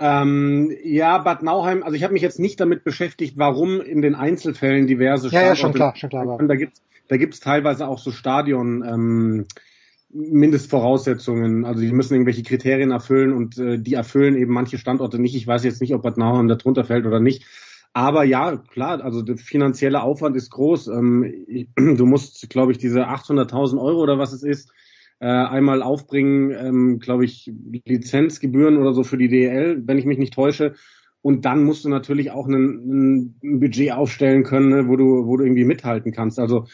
Ähm, 0.00 0.76
ja, 0.84 1.18
Bad 1.18 1.42
Nauheim, 1.42 1.82
also 1.82 1.96
ich 1.96 2.04
habe 2.04 2.12
mich 2.12 2.22
jetzt 2.22 2.38
nicht 2.38 2.60
damit 2.60 2.84
beschäftigt, 2.84 3.38
warum 3.38 3.80
in 3.80 4.02
den 4.02 4.14
Einzelfällen 4.14 4.86
diverse 4.86 5.28
Ja, 5.28 5.42
ja, 5.42 5.56
schon 5.56 5.72
klar, 5.72 5.96
schon 5.96 6.10
klar. 6.10 6.38
Da 6.46 6.54
gibt's 6.54 6.82
da 7.08 7.16
gibt's 7.16 7.40
teilweise 7.40 7.88
auch 7.88 7.98
so 7.98 8.10
Stadion 8.10 8.84
ähm, 8.86 9.46
Mindestvoraussetzungen. 10.10 11.64
Also 11.64 11.80
die 11.80 11.92
müssen 11.92 12.14
irgendwelche 12.14 12.42
Kriterien 12.42 12.90
erfüllen 12.90 13.32
und 13.32 13.58
äh, 13.58 13.78
die 13.78 13.94
erfüllen 13.94 14.36
eben 14.36 14.52
manche 14.52 14.78
Standorte 14.78 15.18
nicht. 15.18 15.34
Ich 15.34 15.46
weiß 15.46 15.64
jetzt 15.64 15.80
nicht, 15.80 15.94
ob 15.94 16.02
Bad 16.02 16.16
Nauheim 16.16 16.48
da 16.48 16.54
drunter 16.54 16.84
fällt 16.84 17.06
oder 17.06 17.20
nicht. 17.20 17.44
Aber 17.92 18.24
ja, 18.24 18.56
klar, 18.56 19.02
also 19.02 19.22
der 19.22 19.36
finanzielle 19.36 20.02
Aufwand 20.02 20.36
ist 20.36 20.50
groß. 20.50 20.88
Ähm, 20.88 21.46
du 21.76 22.06
musst, 22.06 22.48
glaube 22.50 22.72
ich, 22.72 22.78
diese 22.78 23.08
800.000 23.08 23.80
Euro 23.80 24.02
oder 24.02 24.18
was 24.18 24.32
es 24.32 24.42
ist, 24.42 24.70
äh, 25.20 25.26
einmal 25.26 25.82
aufbringen, 25.82 26.52
ähm, 26.52 26.98
glaube 27.00 27.24
ich, 27.24 27.52
Lizenzgebühren 27.84 28.76
oder 28.76 28.92
so 28.92 29.02
für 29.02 29.18
die 29.18 29.28
DL, 29.28 29.82
wenn 29.84 29.98
ich 29.98 30.04
mich 30.04 30.18
nicht 30.18 30.34
täusche. 30.34 30.74
Und 31.22 31.44
dann 31.44 31.64
musst 31.64 31.84
du 31.84 31.88
natürlich 31.88 32.30
auch 32.30 32.46
ein, 32.46 33.34
ein 33.42 33.60
Budget 33.60 33.92
aufstellen 33.92 34.44
können, 34.44 34.68
ne, 34.68 34.88
wo 34.88 34.96
du, 34.96 35.26
wo 35.26 35.36
du 35.36 35.44
irgendwie 35.44 35.64
mithalten 35.64 36.12
kannst. 36.12 36.38
Also 36.38 36.66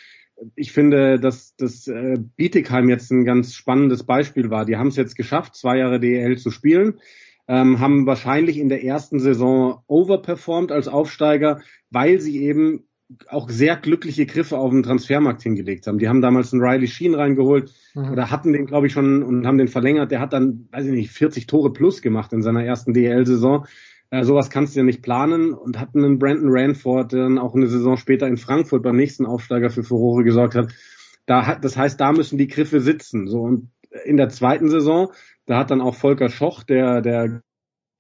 ich 0.55 0.73
finde, 0.73 1.19
dass 1.19 1.55
das 1.57 1.87
äh, 1.87 2.17
Bietigheim 2.37 2.89
jetzt 2.89 3.11
ein 3.11 3.25
ganz 3.25 3.55
spannendes 3.55 4.05
Beispiel 4.05 4.51
war. 4.51 4.65
Die 4.65 4.77
haben 4.77 4.89
es 4.89 4.97
jetzt 4.97 5.17
geschafft, 5.17 5.55
zwei 5.55 5.79
Jahre 5.79 6.01
DEL 6.01 6.39
zu 6.39 6.51
spielen, 6.51 7.01
ähm, 7.47 7.81
haben 7.81 8.07
wahrscheinlich 8.07 8.59
in 8.59 8.69
der 8.69 8.85
ersten 8.85 9.21
Saison 9.21 9.83
overperformed 9.87 10.73
als 10.73 10.89
Aufsteiger, 10.89 11.61
weil 11.91 12.21
sie 12.21 12.43
eben 12.43 12.85
auch 13.29 13.51
sehr 13.51 13.77
glückliche 13.77 14.27
Griffe 14.27 14.57
auf 14.57 14.71
den 14.71 14.83
Transfermarkt 14.83 15.43
hingelegt 15.43 15.87
haben. 15.87 15.99
Die 15.99 16.09
haben 16.09 16.23
damals 16.23 16.53
einen 16.53 16.63
Riley 16.63 16.89
Sheen 16.89 17.15
reingeholt 17.15 17.73
mhm. 17.95 18.13
oder 18.13 18.31
hatten 18.31 18.53
den, 18.53 18.67
glaube 18.67 18.87
ich, 18.87 18.93
schon 18.93 19.23
und 19.23 19.47
haben 19.47 19.59
den 19.59 19.69
verlängert. 19.69 20.11
Der 20.11 20.21
hat 20.21 20.33
dann, 20.33 20.69
weiß 20.73 20.87
ich 20.87 20.93
nicht, 20.93 21.11
40 21.11 21.47
Tore 21.47 21.73
plus 21.73 22.03
gemacht 22.03 22.33
in 22.33 22.43
seiner 22.43 22.65
ersten 22.65 22.95
DEL-Saison. 22.95 23.67
Äh, 24.15 24.23
sowas 24.23 24.49
kannst 24.49 24.75
du 24.77 24.81
ja 24.81 24.85
nicht 24.85 25.03
planen 25.03 25.53
und 25.53 25.81
hatten 25.81 26.05
einen 26.05 26.21
Brandon 26.21 26.51
Ranford, 26.51 27.13
der 27.13 27.25
dann 27.25 27.39
auch 27.39 27.57
eine 27.57 27.67
Saison 27.67 27.97
später 27.97 28.29
in 28.29 28.37
Frankfurt 28.37 28.85
beim 28.85 28.95
nächsten 28.95 29.27
Aufsteiger 29.27 29.71
für 29.71 29.83
Furore 29.83 30.23
gesorgt 30.23 30.55
hat. 30.55 30.73
Da 31.27 31.47
hat, 31.49 31.65
das 31.65 31.77
heißt, 31.77 31.99
da 31.99 32.13
müssen 32.13 32.39
die 32.39 32.47
Griffe 32.47 32.81
sitzen. 32.81 33.27
So 33.27 33.41
und 33.41 33.73
in 34.05 34.17
der 34.17 34.29
zweiten 34.29 34.69
Saison, 34.69 35.11
da 35.47 35.59
hat 35.59 35.73
dann 35.73 35.81
auch 35.81 35.97
Volker 35.97 36.29
Schoch, 36.29 36.63
der 36.63 37.01
der 37.01 37.43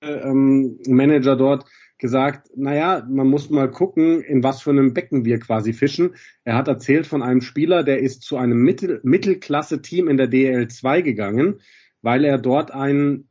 ähm, 0.02 0.78
Manager 0.86 1.34
dort, 1.34 1.64
gesagt, 1.98 2.48
naja, 2.54 3.04
man 3.10 3.26
muss 3.26 3.50
mal 3.50 3.68
gucken, 3.68 4.20
in 4.20 4.44
was 4.44 4.62
für 4.62 4.70
einem 4.70 4.94
Becken 4.94 5.24
wir 5.24 5.40
quasi 5.40 5.72
fischen. 5.72 6.14
Er 6.44 6.54
hat 6.54 6.68
erzählt 6.68 7.08
von 7.08 7.24
einem 7.24 7.40
Spieler, 7.40 7.82
der 7.82 7.98
ist 7.98 8.22
zu 8.22 8.36
einem 8.36 8.58
Mittel 8.58 9.00
Mittelklasse-Team 9.02 10.06
in 10.06 10.16
der 10.16 10.30
DL2 10.30 11.02
gegangen, 11.02 11.60
weil 12.02 12.24
er 12.24 12.38
dort 12.38 12.70
einen 12.70 13.28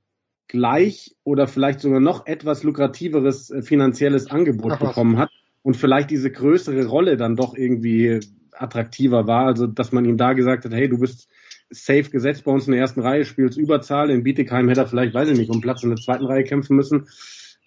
gleich 0.48 1.16
oder 1.24 1.48
vielleicht 1.48 1.80
sogar 1.80 2.00
noch 2.00 2.26
etwas 2.28 2.64
lukrativeres 2.64 3.50
äh, 3.50 3.62
finanzielles 3.62 4.30
Angebot 4.30 4.74
Ach, 4.74 4.80
bekommen 4.80 5.18
hat 5.18 5.32
und 5.62 5.78
vielleicht 5.78 6.12
diese 6.12 6.32
größere 6.32 6.86
Rolle 6.86 7.18
dann 7.18 7.36
doch 7.36 7.56
irgendwie 7.56 8.20
attraktiver 8.52 9.28
war. 9.28 9.48
Also, 9.48 9.68
dass 9.68 9.91
man 9.91 10.06
ihm 10.06 10.18
da 10.18 10.34
gesagt 10.34 10.66
hat, 10.66 10.74
hey, 10.74 10.88
du 10.88 11.00
bist 11.00 11.30
safe 11.70 12.10
gesetzt 12.10 12.44
bei 12.44 12.52
uns 12.52 12.68
in 12.68 12.74
der 12.74 12.82
ersten 12.82 13.02
Reihe, 13.02 13.26
spielst 13.26 13.58
Überzahl. 13.58 14.10
In 14.12 14.24
Bietigheim 14.24 14.68
hätte 14.68 14.82
er 14.82 14.88
vielleicht, 14.88 15.14
weiß 15.14 15.30
ich 15.30 15.38
nicht, 15.38 15.50
um 15.50 15.62
Platz 15.62 15.84
in 15.84 15.89
der 15.89 15.98
zweiten 15.98 16.26
Reihe 16.26 16.44
kämpfen 16.44 16.76
müssen. 16.76 17.08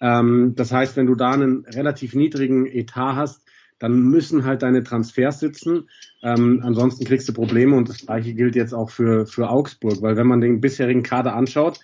Ähm, 0.00 0.52
das 0.54 0.72
heißt, 0.72 0.96
wenn 0.96 1.06
du 1.06 1.14
da 1.14 1.30
einen 1.30 1.64
relativ 1.64 2.14
niedrigen 2.14 2.66
Etat 2.66 3.16
hast, 3.16 3.42
dann 3.78 4.00
müssen 4.00 4.44
halt 4.44 4.62
deine 4.62 4.82
Transfers 4.82 5.40
sitzen. 5.40 5.88
Ähm, 6.22 6.60
ansonsten 6.62 7.04
kriegst 7.04 7.28
du 7.28 7.32
Probleme 7.32 7.76
und 7.76 7.88
das 7.88 8.06
gleiche 8.06 8.34
gilt 8.34 8.56
jetzt 8.56 8.72
auch 8.72 8.90
für, 8.90 9.26
für 9.26 9.50
Augsburg, 9.50 10.00
weil 10.02 10.16
wenn 10.16 10.26
man 10.26 10.40
den 10.40 10.60
bisherigen 10.60 11.02
Kader 11.02 11.34
anschaut, 11.34 11.80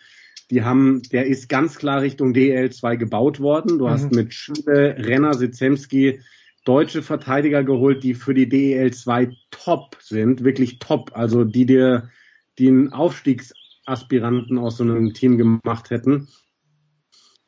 die 0.53 0.63
haben, 0.63 1.01
der 1.11 1.27
ist 1.27 1.49
ganz 1.49 1.79
klar 1.79 2.03
Richtung 2.03 2.35
DL2 2.35 2.99
gebaut 2.99 3.41
worden. 3.41 3.79
Du 3.79 3.87
mhm. 3.87 3.91
hast 3.91 4.13
mit 4.13 4.35
Schüle, 4.35 4.97
Renner, 4.99 5.33
Sitzemski 5.33 6.21
deutsche 6.67 7.01
Verteidiger 7.03 7.65
geholt, 7.65 8.05
die 8.05 8.13
für 8.13 8.35
die 8.35 8.47
DEL2 8.47 9.35
top 9.51 9.97
sind, 9.99 10.45
wirklich 10.45 10.79
top. 10.79 11.13
Also 11.15 11.45
die 11.45 11.65
dir 11.65 12.11
den 12.59 12.93
Aufstiegsaspiranten 12.93 14.59
aus 14.59 14.77
so 14.77 14.85
einem 14.85 15.15
Team 15.15 15.39
gemacht 15.39 15.91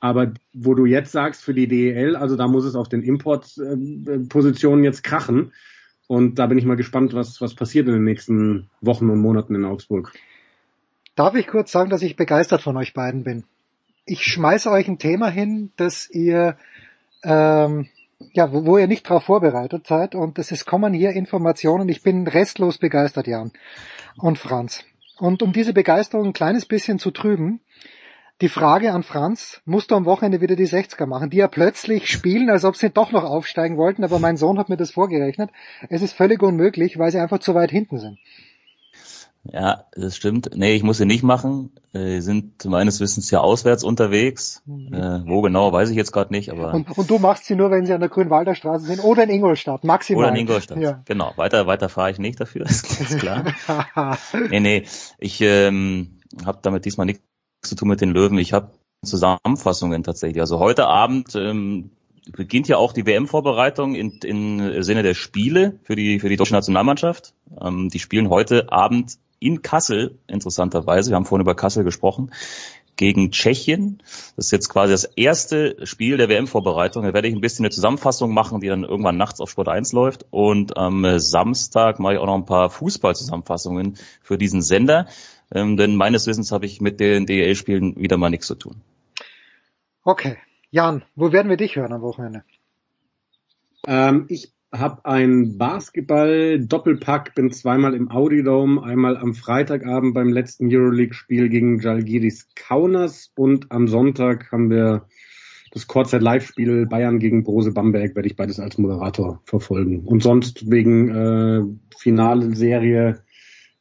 aber 0.01 0.33
wo 0.55 0.75
du 0.75 0.87
jetzt 0.87 1.13
sagst 1.13 1.43
für 1.43 1.55
die 1.55 1.69
DEL, 1.69 2.17
also 2.17 2.37
da 2.37 2.49
muss 2.49 2.65
es 2.65 2.75
auf 2.75 2.89
den 2.89 3.03
Importpositionen 3.03 4.83
jetzt 4.83 5.05
krachen. 5.05 5.53
Und 6.07 6.39
da 6.39 6.47
bin 6.47 6.59
ich 6.59 6.65
mal 6.65 6.77
gespannt, 6.77 7.15
was, 7.15 7.41
was 7.41 7.55
passiert 7.55 7.87
in 7.87 7.95
den 7.95 8.05
nächsten 8.05 8.71
Wochen 8.81 9.09
und 9.11 9.21
Monaten 9.21 9.55
in 9.55 9.65
Augsburg. 9.65 10.13
Darf 11.15 11.35
ich 11.35 11.47
kurz 11.47 11.71
sagen, 11.71 11.91
dass 11.91 12.03
ich 12.03 12.17
begeistert 12.17 12.63
von 12.63 12.77
euch 12.77 12.95
beiden 12.95 13.25
bin? 13.25 13.45
Ich 14.05 14.25
schmeiße 14.25 14.71
euch 14.71 14.89
ein 14.89 14.99
Thema 14.99 15.29
hin, 15.29 15.73
dass 15.77 16.11
ihr 16.11 16.57
ähm, 17.23 17.89
ja, 18.33 18.53
wo, 18.53 18.65
wo 18.65 18.79
ihr 18.79 18.87
nicht 18.87 19.09
darauf 19.09 19.25
vorbereitet 19.25 19.87
seid 19.87 20.15
und 20.15 20.39
es 20.39 20.65
kommen 20.65 20.93
hier 20.93 21.11
Informationen. 21.11 21.89
Ich 21.89 22.03
bin 22.03 22.27
restlos 22.27 22.79
begeistert, 22.79 23.27
Jan 23.27 23.53
und 24.17 24.39
Franz. 24.39 24.85
Und 25.19 25.43
um 25.43 25.53
diese 25.53 25.73
Begeisterung 25.73 26.27
ein 26.27 26.33
kleines 26.33 26.67
bisschen 26.67 26.99
zu 26.99 27.11
trüben, 27.11 27.61
die 28.41 28.49
Frage 28.49 28.93
an 28.93 29.05
Franz, 29.05 29.63
musst 29.65 29.93
du 29.93 29.95
am 29.95 30.07
Wochenende 30.07 30.41
wieder 30.41 30.57
die 30.57 30.67
60er 30.67 31.07
machen, 31.07 31.31
die 31.31 31.37
ja 31.37 31.47
plötzlich 31.47 32.11
spielen, 32.11 32.51
als 32.51 32.65
ob 32.65 32.77
sie 32.77 32.91
doch 32.91 33.13
noch 33.13 33.23
aufsteigen 33.23 33.77
wollten, 33.77 34.03
aber 34.03 34.19
mein 34.19 34.37
Sohn 34.37 34.59
hat 34.59 34.69
mir 34.69 34.77
das 34.77 34.91
vorgerechnet. 34.91 35.51
Es 35.89 36.03
ist 36.03 36.15
völlig 36.15 36.43
unmöglich, 36.43 36.99
weil 36.99 37.13
sie 37.13 37.21
einfach 37.21 37.39
zu 37.39 37.55
weit 37.55 37.71
hinten 37.71 38.01
sind. 38.01 38.19
Ja, 39.53 39.85
das 39.93 40.17
stimmt. 40.17 40.51
Nee, 40.55 40.75
ich 40.75 40.83
muss 40.83 40.97
sie 40.97 41.05
nicht 41.05 41.23
machen. 41.23 41.71
Äh, 41.93 42.21
sind 42.21 42.65
meines 42.65 43.01
Wissens 43.01 43.31
ja 43.31 43.41
auswärts 43.41 43.85
unterwegs. 43.85 44.63
Mhm. 44.65 44.95
Äh, 44.95 45.27
wo 45.27 45.43
genau, 45.43 45.73
weiß 45.73 45.91
ich 45.91 45.97
jetzt 45.97 46.13
gerade 46.13 46.33
nicht. 46.33 46.51
Aber 46.51 46.73
und, 46.73 46.97
und, 46.97 47.11
du 47.11 47.19
machst 47.19 47.45
sie 47.45 47.55
nur, 47.55 47.71
wenn 47.71 47.85
sie 47.85 47.93
an 47.93 48.01
der 48.01 48.09
Grünwalder 48.09 48.55
Straße 48.55 48.87
sind 48.87 49.05
oder 49.05 49.25
in 49.25 49.31
Ingolstadt, 49.31 49.85
maximal. 49.85 50.25
Oder 50.25 50.33
in 50.33 50.41
Ingolstadt, 50.41 50.79
ja. 50.79 51.03
genau. 51.05 51.33
Weiter, 51.37 51.67
weiter 51.67 51.89
fahre 51.89 52.11
ich 52.11 52.19
nicht 52.19 52.41
dafür, 52.41 52.63
ist 52.67 53.19
klar. 53.19 53.45
nee, 54.51 54.61
nee, 54.61 54.85
ich 55.19 55.41
ähm, 55.43 56.21
habe 56.45 56.61
damit 56.63 56.87
diesmal 56.87 57.07
nichts 57.07 57.23
zu 57.63 57.75
tun 57.75 57.89
mit 57.89 58.01
den 58.01 58.11
Löwen. 58.11 58.39
Ich 58.39 58.55
habe 58.55 58.71
Zusammenfassungen 59.05 60.03
tatsächlich. 60.03 60.41
Also 60.41 60.59
heute 60.59 60.87
Abend 60.87 61.35
ähm, 61.35 61.91
beginnt 62.33 62.69
ja 62.69 62.79
auch 62.79 62.95
die 62.95 63.05
WM-Vorbereitung 63.05 63.95
in, 63.95 64.21
in 64.25 64.83
Sinne 64.83 65.03
der 65.03 65.15
Spiele 65.15 65.79
für 65.85 65.97
die, 65.97 66.19
für 66.19 66.31
die 66.31 66.37
deutsche 66.37 66.55
Nationalmannschaft. 66.55 67.35
Ähm, 67.61 67.91
die 67.91 67.99
spielen 67.99 68.31
heute 68.31 68.73
Abend 68.73 69.19
in 69.45 69.63
Kassel, 69.63 70.19
interessanterweise. 70.27 71.11
Wir 71.11 71.17
haben 71.17 71.27
vorhin 71.27 71.45
über 71.45 71.55
Kassel 71.55 71.85
gesprochen 71.85 72.31
gegen 72.97 73.31
Tschechien. 73.31 73.99
Das 74.37 74.47
ist 74.47 74.51
jetzt 74.53 74.69
quasi 74.69 74.93
das 74.93 75.05
erste 75.05 75.77
Spiel 75.87 76.17
der 76.17 76.29
WM-Vorbereitung. 76.29 77.05
Da 77.05 77.13
werde 77.13 77.29
ich 77.29 77.35
ein 77.35 77.41
bisschen 77.41 77.65
eine 77.65 77.71
Zusammenfassung 77.71 78.33
machen, 78.33 78.61
die 78.61 78.69
dann 78.69 78.85
irgendwann 78.85 79.17
nachts 79.17 79.41
auf 79.41 79.51
Sport 79.51 79.69
1 79.69 79.93
läuft. 79.93 80.27
Und 80.31 80.77
am 80.77 81.19
Samstag 81.19 81.99
mache 81.99 82.15
ich 82.15 82.19
auch 82.19 82.27
noch 82.27 82.37
ein 82.37 82.47
paar 82.47 82.71
Fußballzusammenfassungen 82.71 83.99
für 84.23 84.39
diesen 84.39 84.63
Sender. 84.63 85.07
Ähm, 85.53 85.77
denn 85.77 85.97
meines 85.97 86.27
Wissens 86.27 86.53
habe 86.53 86.67
ich 86.67 86.81
mit 86.81 87.01
den 87.01 87.27
DEL-Spielen 87.27 87.97
wieder 87.97 88.17
mal 88.17 88.31
nichts 88.31 88.47
zu 88.47 88.55
tun. 88.55 88.81
Okay. 90.05 90.39
Jan, 90.71 91.05
wo 91.15 91.33
werden 91.33 91.51
wir 91.51 91.57
dich 91.57 91.77
hören 91.77 91.93
am 91.93 92.03
Wochenende? 92.03 92.45
Ähm, 93.87 94.27
ich 94.29 94.54
habe 94.79 95.05
ein 95.05 95.57
Basketball-Doppelpack, 95.57 97.35
bin 97.35 97.51
zweimal 97.51 97.95
im 97.95 98.11
Audi 98.11 98.43
Dome, 98.43 98.83
einmal 98.83 99.17
am 99.17 99.35
Freitagabend 99.35 100.15
beim 100.15 100.29
letzten 100.29 100.69
Euroleague-Spiel 100.75 101.49
gegen 101.49 101.81
Jalgiris 101.81 102.49
Kaunas 102.55 103.33
und 103.37 103.71
am 103.71 103.89
Sonntag 103.89 104.51
haben 104.53 104.71
wir 104.71 105.07
das 105.73 105.87
Kurzzeit-Live-Spiel 105.87 106.87
Bayern 106.87 107.19
gegen 107.19 107.43
Brose 107.43 107.73
Bamberg, 107.73 108.15
werde 108.15 108.29
ich 108.29 108.37
beides 108.37 108.61
als 108.61 108.79
Moderator 108.79 109.41
verfolgen. 109.45 110.01
Und 110.01 110.23
sonst 110.23 110.71
wegen 110.71 111.09
äh, 111.09 111.63
finale 111.97 112.55
Serie 112.55 113.23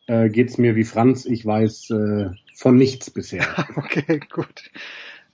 äh, 0.07 0.29
geht's 0.29 0.57
mir 0.57 0.75
wie 0.75 0.83
Franz. 0.85 1.25
Ich 1.25 1.45
weiß 1.45 1.91
äh, 1.91 2.29
von 2.55 2.77
nichts 2.77 3.09
bisher. 3.09 3.45
okay, 3.75 4.19
gut. 4.31 4.71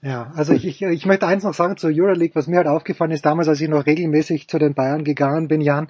Ja, 0.02 0.32
also 0.36 0.54
ich, 0.54 0.66
ich, 0.66 0.82
ich 0.82 1.06
möchte 1.06 1.28
eins 1.28 1.44
noch 1.44 1.54
sagen 1.54 1.76
zur 1.76 1.92
Euroleague, 1.94 2.36
was 2.36 2.48
mir 2.48 2.58
halt 2.58 2.68
aufgefallen 2.68 3.12
ist 3.12 3.26
damals, 3.26 3.50
als 3.50 3.60
ich 3.60 3.68
noch 3.68 3.86
regelmäßig 3.86 4.48
zu 4.48 4.58
den 4.58 4.74
Bayern 4.74 5.04
gegangen 5.04 5.50
bin, 5.50 5.60
Jan, 5.60 5.90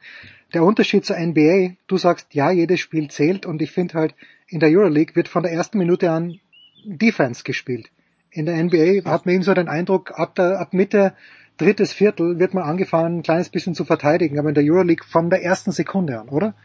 der 0.54 0.64
Unterschied 0.64 1.06
zur 1.06 1.18
NBA, 1.18 1.76
du 1.88 1.98
sagst, 1.98 2.34
ja, 2.34 2.50
jedes 2.50 2.80
Spiel 2.80 3.10
zählt 3.10 3.46
und 3.46 3.62
ich 3.62 3.72
finde 3.72 3.94
halt, 3.96 4.16
in 4.48 4.60
der 4.60 4.70
Euroleague 4.70 5.16
wird 5.16 5.28
von 5.28 5.44
der 5.44 5.52
ersten 5.52 5.78
Minute 5.78 6.10
an 6.10 6.40
Defense 6.84 7.44
gespielt. 7.44 7.92
In 8.32 8.48
der 8.48 8.64
NBA 8.64 9.08
hat 9.10 9.28
man 9.28 9.36
eben 9.36 9.44
so 9.44 9.54
den 9.54 9.68
Eindruck, 9.68 10.18
ab, 10.18 10.34
der, 10.34 10.60
ab 10.60 10.74
Mitte, 10.74 11.14
drittes 11.58 11.94
Viertel 11.94 12.40
wird 12.40 12.56
man 12.56 12.64
angefangen, 12.64 13.20
ein 13.20 13.24
kleines 13.24 13.50
bisschen 13.50 13.76
zu 13.76 13.86
verteidigen, 13.86 14.40
aber 14.40 14.50
in 14.50 14.56
der 14.56 14.64
Euroleague 14.64 15.06
von 15.06 15.30
der 15.30 15.44
ersten 15.44 15.72
Sekunde 15.72 16.20
an, 16.20 16.30
oder? 16.30 16.56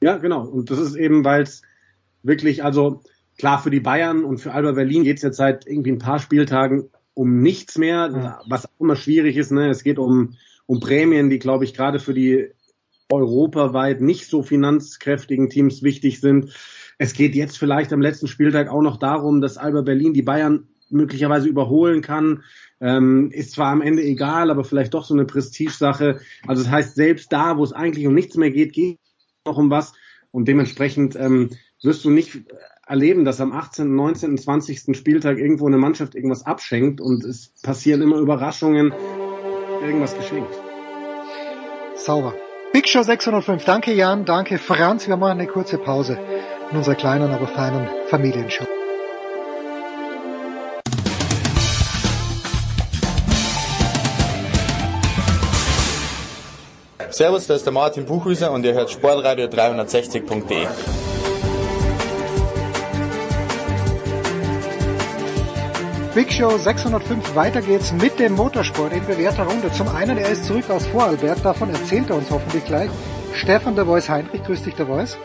Ja, 0.00 0.16
genau. 0.16 0.44
Und 0.44 0.70
das 0.70 0.80
ist 0.80 0.96
eben, 0.96 1.24
weil 1.24 1.42
es 1.42 1.62
wirklich, 2.24 2.64
also 2.64 3.02
klar, 3.42 3.60
für 3.60 3.70
die 3.70 3.80
Bayern 3.80 4.22
und 4.22 4.38
für 4.38 4.52
Alba 4.52 4.70
Berlin 4.70 5.02
geht 5.02 5.16
es 5.16 5.24
jetzt 5.24 5.36
seit 5.36 5.66
irgendwie 5.66 5.90
ein 5.90 5.98
paar 5.98 6.20
Spieltagen 6.20 6.90
um 7.12 7.42
nichts 7.42 7.76
mehr, 7.76 8.40
was 8.46 8.66
auch 8.66 8.80
immer 8.80 8.94
schwierig 8.94 9.36
ist. 9.36 9.50
Ne? 9.50 9.68
Es 9.68 9.82
geht 9.82 9.98
um, 9.98 10.36
um 10.66 10.78
Prämien, 10.78 11.28
die, 11.28 11.40
glaube 11.40 11.64
ich, 11.64 11.74
gerade 11.74 11.98
für 11.98 12.14
die 12.14 12.50
europaweit 13.10 14.00
nicht 14.00 14.28
so 14.28 14.44
finanzkräftigen 14.44 15.50
Teams 15.50 15.82
wichtig 15.82 16.20
sind. 16.20 16.54
Es 16.98 17.14
geht 17.14 17.34
jetzt 17.34 17.58
vielleicht 17.58 17.92
am 17.92 18.00
letzten 18.00 18.28
Spieltag 18.28 18.68
auch 18.68 18.80
noch 18.80 18.96
darum, 18.96 19.40
dass 19.40 19.58
Alba 19.58 19.80
Berlin 19.82 20.14
die 20.14 20.22
Bayern 20.22 20.68
möglicherweise 20.88 21.48
überholen 21.48 22.00
kann. 22.00 22.44
Ähm, 22.80 23.32
ist 23.32 23.54
zwar 23.54 23.72
am 23.72 23.82
Ende 23.82 24.04
egal, 24.04 24.52
aber 24.52 24.62
vielleicht 24.62 24.94
doch 24.94 25.04
so 25.04 25.14
eine 25.14 25.24
Prestigesache. 25.24 26.20
Also 26.46 26.62
das 26.62 26.70
heißt, 26.70 26.94
selbst 26.94 27.32
da, 27.32 27.58
wo 27.58 27.64
es 27.64 27.72
eigentlich 27.72 28.06
um 28.06 28.14
nichts 28.14 28.36
mehr 28.36 28.52
geht, 28.52 28.72
geht 28.72 29.00
noch 29.44 29.58
um 29.58 29.68
was. 29.68 29.94
Und 30.30 30.46
dementsprechend 30.46 31.16
ähm, 31.16 31.50
wirst 31.82 32.04
du 32.04 32.10
nicht 32.10 32.44
erleben, 32.92 33.24
dass 33.24 33.40
am 33.40 33.52
18., 33.52 33.96
19., 33.96 34.36
20. 34.36 34.94
Spieltag 34.94 35.38
irgendwo 35.38 35.66
eine 35.66 35.78
Mannschaft 35.78 36.14
irgendwas 36.14 36.44
abschenkt 36.44 37.00
und 37.00 37.24
es 37.24 37.50
passieren 37.62 38.02
immer 38.02 38.18
Überraschungen, 38.18 38.92
irgendwas 39.80 40.14
geschenkt. 40.14 40.52
Sauber. 41.96 42.34
Big 42.74 42.86
Show 42.86 43.02
605. 43.02 43.64
Danke 43.64 43.94
Jan, 43.94 44.26
danke 44.26 44.58
Franz. 44.58 45.08
Wir 45.08 45.16
machen 45.16 45.40
eine 45.40 45.46
kurze 45.46 45.78
Pause 45.78 46.18
in 46.70 46.76
unserer 46.76 46.94
kleinen, 46.94 47.30
aber 47.30 47.46
feinen 47.46 47.88
Familienshow. 48.08 48.66
Servus, 57.08 57.46
da 57.46 57.54
ist 57.54 57.64
der 57.64 57.72
Martin 57.72 58.04
Buchhüser 58.04 58.52
und 58.52 58.66
ihr 58.66 58.74
hört 58.74 58.90
Sportradio 58.90 59.46
360.de. 59.46 60.66
Big 66.14 66.30
Show 66.30 66.58
605. 66.58 67.34
Weiter 67.34 67.62
geht's 67.62 67.90
mit 67.90 68.18
dem 68.18 68.34
Motorsport 68.34 68.92
in 68.92 69.06
bewährter 69.06 69.44
Runde. 69.44 69.72
Zum 69.72 69.88
einen, 69.88 70.18
er 70.18 70.28
ist 70.28 70.44
zurück 70.44 70.68
aus 70.68 70.86
Vorarlberg, 70.86 71.42
davon 71.42 71.70
erzählt 71.70 72.10
er 72.10 72.16
uns 72.16 72.30
hoffentlich 72.30 72.66
gleich. 72.66 72.90
Stefan 73.32 73.76
der 73.76 73.86
Voice 73.86 74.10
Heinrich, 74.10 74.44
grüß 74.44 74.62
dich 74.62 74.74
der 74.74 74.88
Voice. 74.88 75.16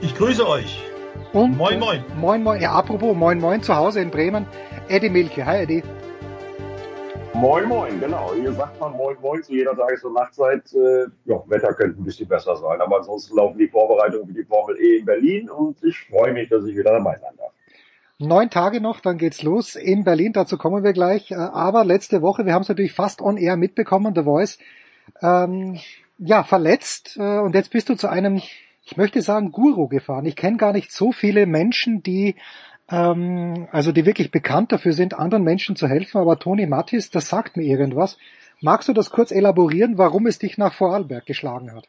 Ich 0.00 0.14
grüße 0.14 0.48
euch. 0.48 0.80
Und 1.32 1.56
moin 1.56 1.80
moin. 1.80 2.04
Moin 2.16 2.40
moin. 2.40 2.60
Ja, 2.60 2.70
apropos 2.70 3.16
moin 3.16 3.40
moin 3.40 3.64
zu 3.64 3.74
Hause 3.74 4.00
in 4.00 4.12
Bremen. 4.12 4.46
Eddie 4.88 5.10
Milke. 5.10 5.44
Hi 5.44 5.62
Eddie. 5.64 5.82
Moin 7.34 7.66
moin, 7.66 7.98
genau. 7.98 8.32
Hier 8.40 8.52
sagt 8.52 8.78
man 8.78 8.92
moin 8.92 9.16
moin 9.20 9.42
zu 9.42 9.52
jeder 9.52 9.76
Tages- 9.76 10.04
und 10.04 10.14
Nachtzeit. 10.14 10.72
Äh, 10.72 11.06
ja, 11.24 11.42
Wetter 11.46 11.74
könnte 11.74 12.00
ein 12.00 12.04
bisschen 12.04 12.28
besser 12.28 12.54
sein, 12.54 12.80
aber 12.80 12.98
ansonsten 12.98 13.36
laufen 13.36 13.58
die 13.58 13.66
Vorbereitungen 13.66 14.28
für 14.28 14.34
die 14.34 14.44
Formel 14.44 14.76
E 14.80 14.98
in 14.98 15.04
Berlin 15.04 15.50
und 15.50 15.82
ich 15.82 15.98
freue 16.08 16.32
mich, 16.32 16.48
dass 16.48 16.64
ich 16.64 16.76
wieder 16.76 16.92
dabei 16.92 17.16
sein 17.16 17.34
darf. 17.36 17.50
Neun 18.22 18.50
Tage 18.50 18.82
noch, 18.82 19.00
dann 19.00 19.16
geht's 19.16 19.42
los 19.42 19.76
in 19.76 20.04
Berlin, 20.04 20.34
dazu 20.34 20.58
kommen 20.58 20.84
wir 20.84 20.92
gleich. 20.92 21.30
Äh, 21.30 21.36
aber 21.36 21.84
letzte 21.84 22.20
Woche, 22.20 22.44
wir 22.44 22.52
haben 22.52 22.62
es 22.62 22.68
natürlich 22.68 22.92
fast 22.92 23.22
on 23.22 23.38
air 23.38 23.56
mitbekommen, 23.56 24.14
The 24.14 24.24
Voice, 24.24 24.58
ähm, 25.22 25.80
ja, 26.18 26.44
verletzt. 26.44 27.16
Äh, 27.18 27.38
und 27.38 27.54
jetzt 27.54 27.70
bist 27.70 27.88
du 27.88 27.94
zu 27.94 28.08
einem, 28.08 28.42
ich 28.84 28.96
möchte 28.98 29.22
sagen, 29.22 29.52
Guru 29.52 29.88
gefahren. 29.88 30.26
Ich 30.26 30.36
kenne 30.36 30.58
gar 30.58 30.74
nicht 30.74 30.92
so 30.92 31.12
viele 31.12 31.46
Menschen, 31.46 32.02
die 32.02 32.34
ähm, 32.90 33.68
also 33.72 33.90
die 33.90 34.04
wirklich 34.04 34.30
bekannt 34.30 34.72
dafür 34.72 34.92
sind, 34.92 35.14
anderen 35.14 35.44
Menschen 35.44 35.74
zu 35.74 35.88
helfen, 35.88 36.18
aber 36.18 36.38
Toni 36.38 36.66
Mattis, 36.66 37.10
das 37.10 37.28
sagt 37.28 37.56
mir 37.56 37.64
irgendwas. 37.64 38.18
Magst 38.60 38.88
du 38.88 38.92
das 38.92 39.08
kurz 39.08 39.30
elaborieren, 39.30 39.96
warum 39.96 40.26
es 40.26 40.38
dich 40.38 40.58
nach 40.58 40.74
Vorarlberg 40.74 41.24
geschlagen 41.24 41.72
hat? 41.72 41.88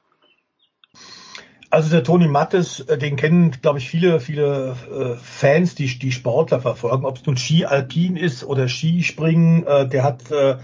Also 1.72 1.90
der 1.90 2.04
Toni 2.04 2.28
Mattes, 2.28 2.82
äh, 2.82 2.98
den 2.98 3.16
kennen, 3.16 3.52
glaube 3.62 3.80
ich, 3.80 3.90
viele, 3.90 4.20
viele 4.20 4.76
äh, 4.92 5.16
Fans, 5.16 5.74
die 5.74 5.88
die 5.98 6.12
Sportler 6.12 6.60
verfolgen, 6.60 7.06
ob 7.06 7.18
es 7.18 7.26
nun 7.26 7.38
Ski 7.38 7.66
Alpin 7.66 8.18
ist 8.18 8.44
oder 8.44 8.68
Skispringen. 8.68 9.66
Äh, 9.66 9.88
der 9.88 10.04
hat 10.04 10.30
äh, 10.32 10.58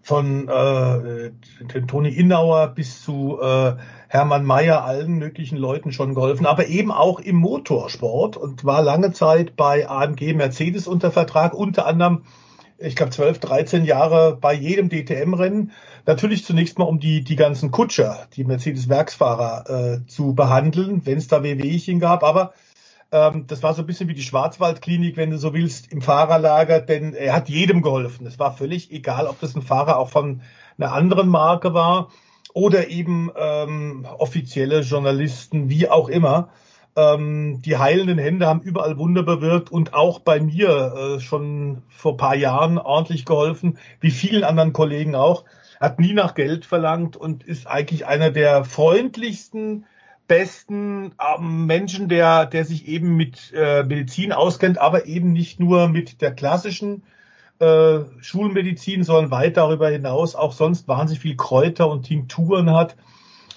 von 0.00 0.48
äh, 0.48 1.32
den 1.72 1.86
Toni 1.86 2.08
Innauer 2.08 2.68
bis 2.68 3.02
zu 3.02 3.38
äh, 3.42 3.74
Hermann 4.08 4.44
Mayer 4.44 4.84
allen 4.84 5.18
möglichen 5.18 5.58
Leuten 5.58 5.92
schon 5.92 6.14
geholfen, 6.14 6.46
aber 6.46 6.66
eben 6.66 6.92
auch 6.92 7.20
im 7.20 7.36
Motorsport 7.36 8.38
und 8.38 8.64
war 8.64 8.80
lange 8.80 9.12
Zeit 9.12 9.56
bei 9.56 9.86
AMG 9.86 10.32
Mercedes 10.32 10.86
unter 10.86 11.10
Vertrag, 11.10 11.52
unter 11.52 11.86
anderem 11.86 12.22
ich 12.78 12.96
glaube, 12.96 13.12
12, 13.12 13.38
13 13.38 13.84
Jahre 13.84 14.36
bei 14.40 14.52
jedem 14.52 14.88
DTM-Rennen. 14.88 15.72
Natürlich 16.06 16.44
zunächst 16.44 16.78
mal, 16.78 16.84
um 16.84 17.00
die, 17.00 17.22
die 17.22 17.36
ganzen 17.36 17.70
Kutscher, 17.70 18.26
die 18.34 18.44
Mercedes-Werksfahrer 18.44 20.02
äh, 20.02 20.06
zu 20.06 20.34
behandeln, 20.34 21.06
wenn 21.06 21.18
es 21.18 21.28
da 21.28 21.42
Wehwehchen 21.42 22.00
gab. 22.00 22.22
Aber 22.24 22.52
ähm, 23.12 23.46
das 23.46 23.62
war 23.62 23.74
so 23.74 23.82
ein 23.82 23.86
bisschen 23.86 24.08
wie 24.08 24.14
die 24.14 24.22
Schwarzwaldklinik, 24.22 25.16
wenn 25.16 25.30
du 25.30 25.38
so 25.38 25.54
willst, 25.54 25.92
im 25.92 26.02
Fahrerlager, 26.02 26.80
denn 26.80 27.14
er 27.14 27.34
hat 27.34 27.48
jedem 27.48 27.80
geholfen. 27.80 28.26
Es 28.26 28.38
war 28.38 28.56
völlig 28.56 28.90
egal, 28.90 29.26
ob 29.26 29.40
das 29.40 29.54
ein 29.54 29.62
Fahrer 29.62 29.98
auch 29.98 30.10
von 30.10 30.42
einer 30.76 30.92
anderen 30.92 31.28
Marke 31.28 31.74
war 31.74 32.10
oder 32.54 32.88
eben 32.88 33.30
ähm, 33.36 34.06
offizielle 34.18 34.80
Journalisten, 34.80 35.70
wie 35.70 35.88
auch 35.88 36.08
immer. 36.08 36.48
Ähm, 36.96 37.60
die 37.62 37.76
heilenden 37.76 38.18
Hände 38.18 38.46
haben 38.46 38.60
überall 38.60 38.98
Wunder 38.98 39.22
bewirkt 39.22 39.72
und 39.72 39.94
auch 39.94 40.20
bei 40.20 40.40
mir 40.40 41.16
äh, 41.16 41.20
schon 41.20 41.82
vor 41.88 42.16
paar 42.16 42.36
Jahren 42.36 42.78
ordentlich 42.78 43.24
geholfen, 43.24 43.78
wie 44.00 44.10
vielen 44.10 44.44
anderen 44.44 44.72
Kollegen 44.72 45.14
auch. 45.14 45.44
Hat 45.80 45.98
nie 45.98 46.12
nach 46.12 46.34
Geld 46.34 46.64
verlangt 46.64 47.16
und 47.16 47.42
ist 47.42 47.66
eigentlich 47.66 48.06
einer 48.06 48.30
der 48.30 48.64
freundlichsten 48.64 49.86
besten 50.28 51.12
ähm, 51.20 51.66
Menschen, 51.66 52.08
der, 52.08 52.46
der 52.46 52.64
sich 52.64 52.88
eben 52.88 53.16
mit 53.16 53.52
äh, 53.54 53.82
Medizin 53.82 54.32
auskennt, 54.32 54.78
aber 54.78 55.06
eben 55.06 55.32
nicht 55.32 55.60
nur 55.60 55.88
mit 55.88 56.22
der 56.22 56.32
klassischen 56.32 57.02
äh, 57.58 58.00
Schulmedizin, 58.20 59.04
sondern 59.04 59.30
weit 59.30 59.56
darüber 59.56 59.88
hinaus 59.88 60.34
auch 60.34 60.52
sonst 60.52 60.88
wahnsinnig 60.88 61.22
viel 61.22 61.36
Kräuter 61.36 61.90
und 61.90 62.04
Tinkturen 62.04 62.70
hat. 62.70 62.96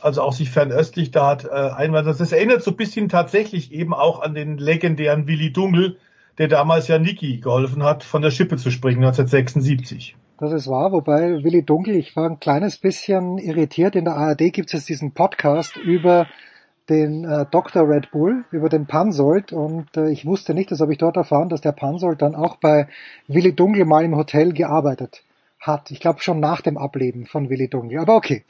Also 0.01 0.21
auch 0.21 0.33
sich 0.33 0.49
fernöstlich 0.51 1.11
da 1.11 1.27
hat 1.27 1.45
äh, 1.45 1.49
einwandert. 1.49 2.19
Das 2.19 2.31
erinnert 2.31 2.63
so 2.63 2.71
ein 2.71 2.77
bisschen 2.77 3.09
tatsächlich 3.09 3.71
eben 3.71 3.93
auch 3.93 4.21
an 4.21 4.35
den 4.35 4.57
legendären 4.57 5.27
Willi 5.27 5.51
Dungel, 5.51 5.97
der 6.37 6.47
damals 6.47 6.87
ja 6.87 6.99
Niki 6.99 7.37
geholfen 7.39 7.83
hat, 7.83 8.03
von 8.03 8.21
der 8.21 8.31
Schippe 8.31 8.57
zu 8.57 8.71
springen 8.71 9.03
1976. 9.03 10.15
Das 10.39 10.53
ist 10.53 10.67
wahr, 10.67 10.91
wobei 10.91 11.43
Willi 11.43 11.63
Dunkel, 11.63 11.95
ich 11.95 12.15
war 12.15 12.29
ein 12.29 12.39
kleines 12.39 12.77
bisschen 12.77 13.39
irritiert. 13.39 13.95
In 13.95 14.05
der 14.05 14.15
ARD 14.15 14.53
gibt 14.53 14.67
es 14.67 14.73
jetzt 14.73 14.89
diesen 14.89 15.13
Podcast 15.13 15.77
über 15.77 16.27
den 16.89 17.25
äh, 17.25 17.45
Dr. 17.49 17.89
Red 17.89 18.11
Bull, 18.11 18.45
über 18.51 18.69
den 18.69 18.85
Pansold 18.85 19.51
und 19.51 19.97
äh, 19.97 20.11
ich 20.11 20.27
wusste 20.27 20.53
nicht, 20.53 20.69
das 20.71 20.79
habe 20.79 20.91
ich 20.91 20.99
dort 20.99 21.17
erfahren, 21.17 21.49
dass 21.49 21.61
der 21.61 21.71
Pansold 21.71 22.21
dann 22.21 22.35
auch 22.35 22.57
bei 22.57 22.87
Willi 23.27 23.53
Dunkel 23.53 23.85
mal 23.85 24.05
im 24.05 24.15
Hotel 24.15 24.53
gearbeitet 24.53 25.23
hat. 25.59 25.89
Ich 25.89 25.99
glaube 25.99 26.21
schon 26.21 26.39
nach 26.39 26.61
dem 26.61 26.77
Ableben 26.77 27.25
von 27.25 27.49
Willi 27.49 27.67
Dunkel. 27.67 27.99
Aber 27.99 28.15
okay. 28.15 28.43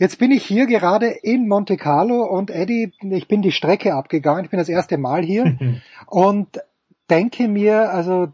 Jetzt 0.00 0.18
bin 0.18 0.30
ich 0.30 0.46
hier 0.46 0.64
gerade 0.64 1.08
in 1.08 1.46
Monte 1.46 1.76
Carlo 1.76 2.24
und 2.24 2.50
Eddie, 2.50 2.90
ich 3.02 3.28
bin 3.28 3.42
die 3.42 3.52
Strecke 3.52 3.92
abgegangen. 3.92 4.46
Ich 4.46 4.50
bin 4.50 4.56
das 4.58 4.70
erste 4.70 4.96
Mal 4.96 5.22
hier 5.22 5.58
und 6.06 6.58
denke 7.10 7.48
mir, 7.48 7.92
also 7.92 8.26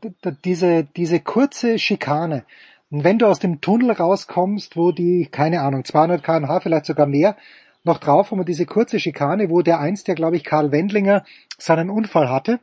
diese, 0.44 0.84
diese 0.84 1.18
kurze 1.18 1.80
Schikane, 1.80 2.44
und 2.88 3.02
wenn 3.02 3.18
du 3.18 3.26
aus 3.26 3.40
dem 3.40 3.60
Tunnel 3.60 3.90
rauskommst, 3.90 4.76
wo 4.76 4.92
die, 4.92 5.26
keine 5.26 5.62
Ahnung, 5.62 5.84
200 5.84 6.22
kmh, 6.22 6.60
vielleicht 6.60 6.84
sogar 6.84 7.06
mehr, 7.06 7.36
noch 7.82 7.98
drauf 7.98 8.30
haben 8.30 8.38
wir 8.38 8.44
diese 8.44 8.64
kurze 8.64 9.00
Schikane, 9.00 9.50
wo 9.50 9.60
der 9.60 9.80
einst, 9.80 10.06
der 10.06 10.14
glaube 10.14 10.36
ich 10.36 10.44
Karl 10.44 10.70
Wendlinger 10.70 11.24
seinen 11.58 11.90
Unfall 11.90 12.30
hatte. 12.30 12.60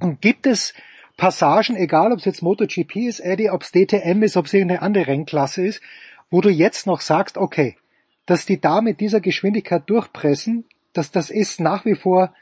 Und 0.00 0.20
gibt 0.20 0.48
es 0.48 0.74
Passagen, 1.16 1.76
egal 1.76 2.10
ob 2.10 2.18
es 2.18 2.24
jetzt 2.24 2.42
MotoGP 2.42 2.96
ist, 3.06 3.20
Eddie, 3.20 3.50
ob 3.50 3.62
es 3.62 3.70
DTM 3.70 4.24
ist, 4.24 4.36
ob 4.36 4.46
es 4.46 4.54
irgendeine 4.54 4.82
andere 4.82 5.06
Rennklasse 5.06 5.64
ist, 5.64 5.80
wo 6.28 6.40
du 6.40 6.48
jetzt 6.48 6.88
noch 6.88 7.02
sagst, 7.02 7.38
okay, 7.38 7.76
dass 8.26 8.46
die 8.46 8.60
da 8.60 8.80
mit 8.80 9.00
dieser 9.00 9.20
Geschwindigkeit 9.20 9.82
durchpressen, 9.86 10.64
dass 10.92 11.10
das 11.10 11.30
ist 11.30 11.60
nach 11.60 11.84
wie 11.84 11.94
vor 11.94 12.34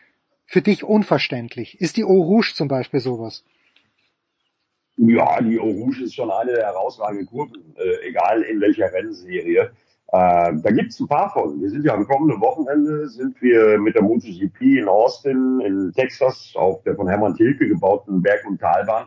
für 0.46 0.62
dich 0.62 0.84
unverständlich. 0.84 1.80
Ist 1.80 1.96
die 1.96 2.04
Eau 2.04 2.22
Rouge 2.22 2.52
zum 2.54 2.68
Beispiel 2.68 3.00
sowas? 3.00 3.44
Ja, 4.96 5.40
die 5.40 5.58
Eau 5.58 5.70
Rouge 5.70 6.04
ist 6.04 6.14
schon 6.14 6.30
eine 6.30 6.52
der 6.52 6.66
herausragenden 6.66 7.26
Kurven, 7.26 7.74
äh, 7.76 8.08
egal 8.08 8.42
in 8.42 8.60
welcher 8.60 8.92
Rennserie. 8.92 9.70
Äh, 10.12 10.52
da 10.62 10.70
gibt's 10.72 10.98
ein 10.98 11.06
paar 11.06 11.30
von. 11.30 11.60
Wir 11.60 11.70
sind 11.70 11.84
ja 11.84 11.94
am 11.94 12.06
kommenden 12.06 12.40
Wochenende 12.40 13.08
sind 13.08 13.40
wir 13.40 13.78
mit 13.78 13.94
der 13.94 14.02
MotoGP 14.02 14.60
in 14.60 14.88
Austin 14.88 15.60
in 15.60 15.92
Texas 15.92 16.52
auf 16.56 16.82
der 16.82 16.96
von 16.96 17.08
Hermann 17.08 17.36
Tilke 17.36 17.68
gebauten 17.68 18.20
Berg- 18.20 18.44
und 18.46 18.60
Talbahn. 18.60 19.06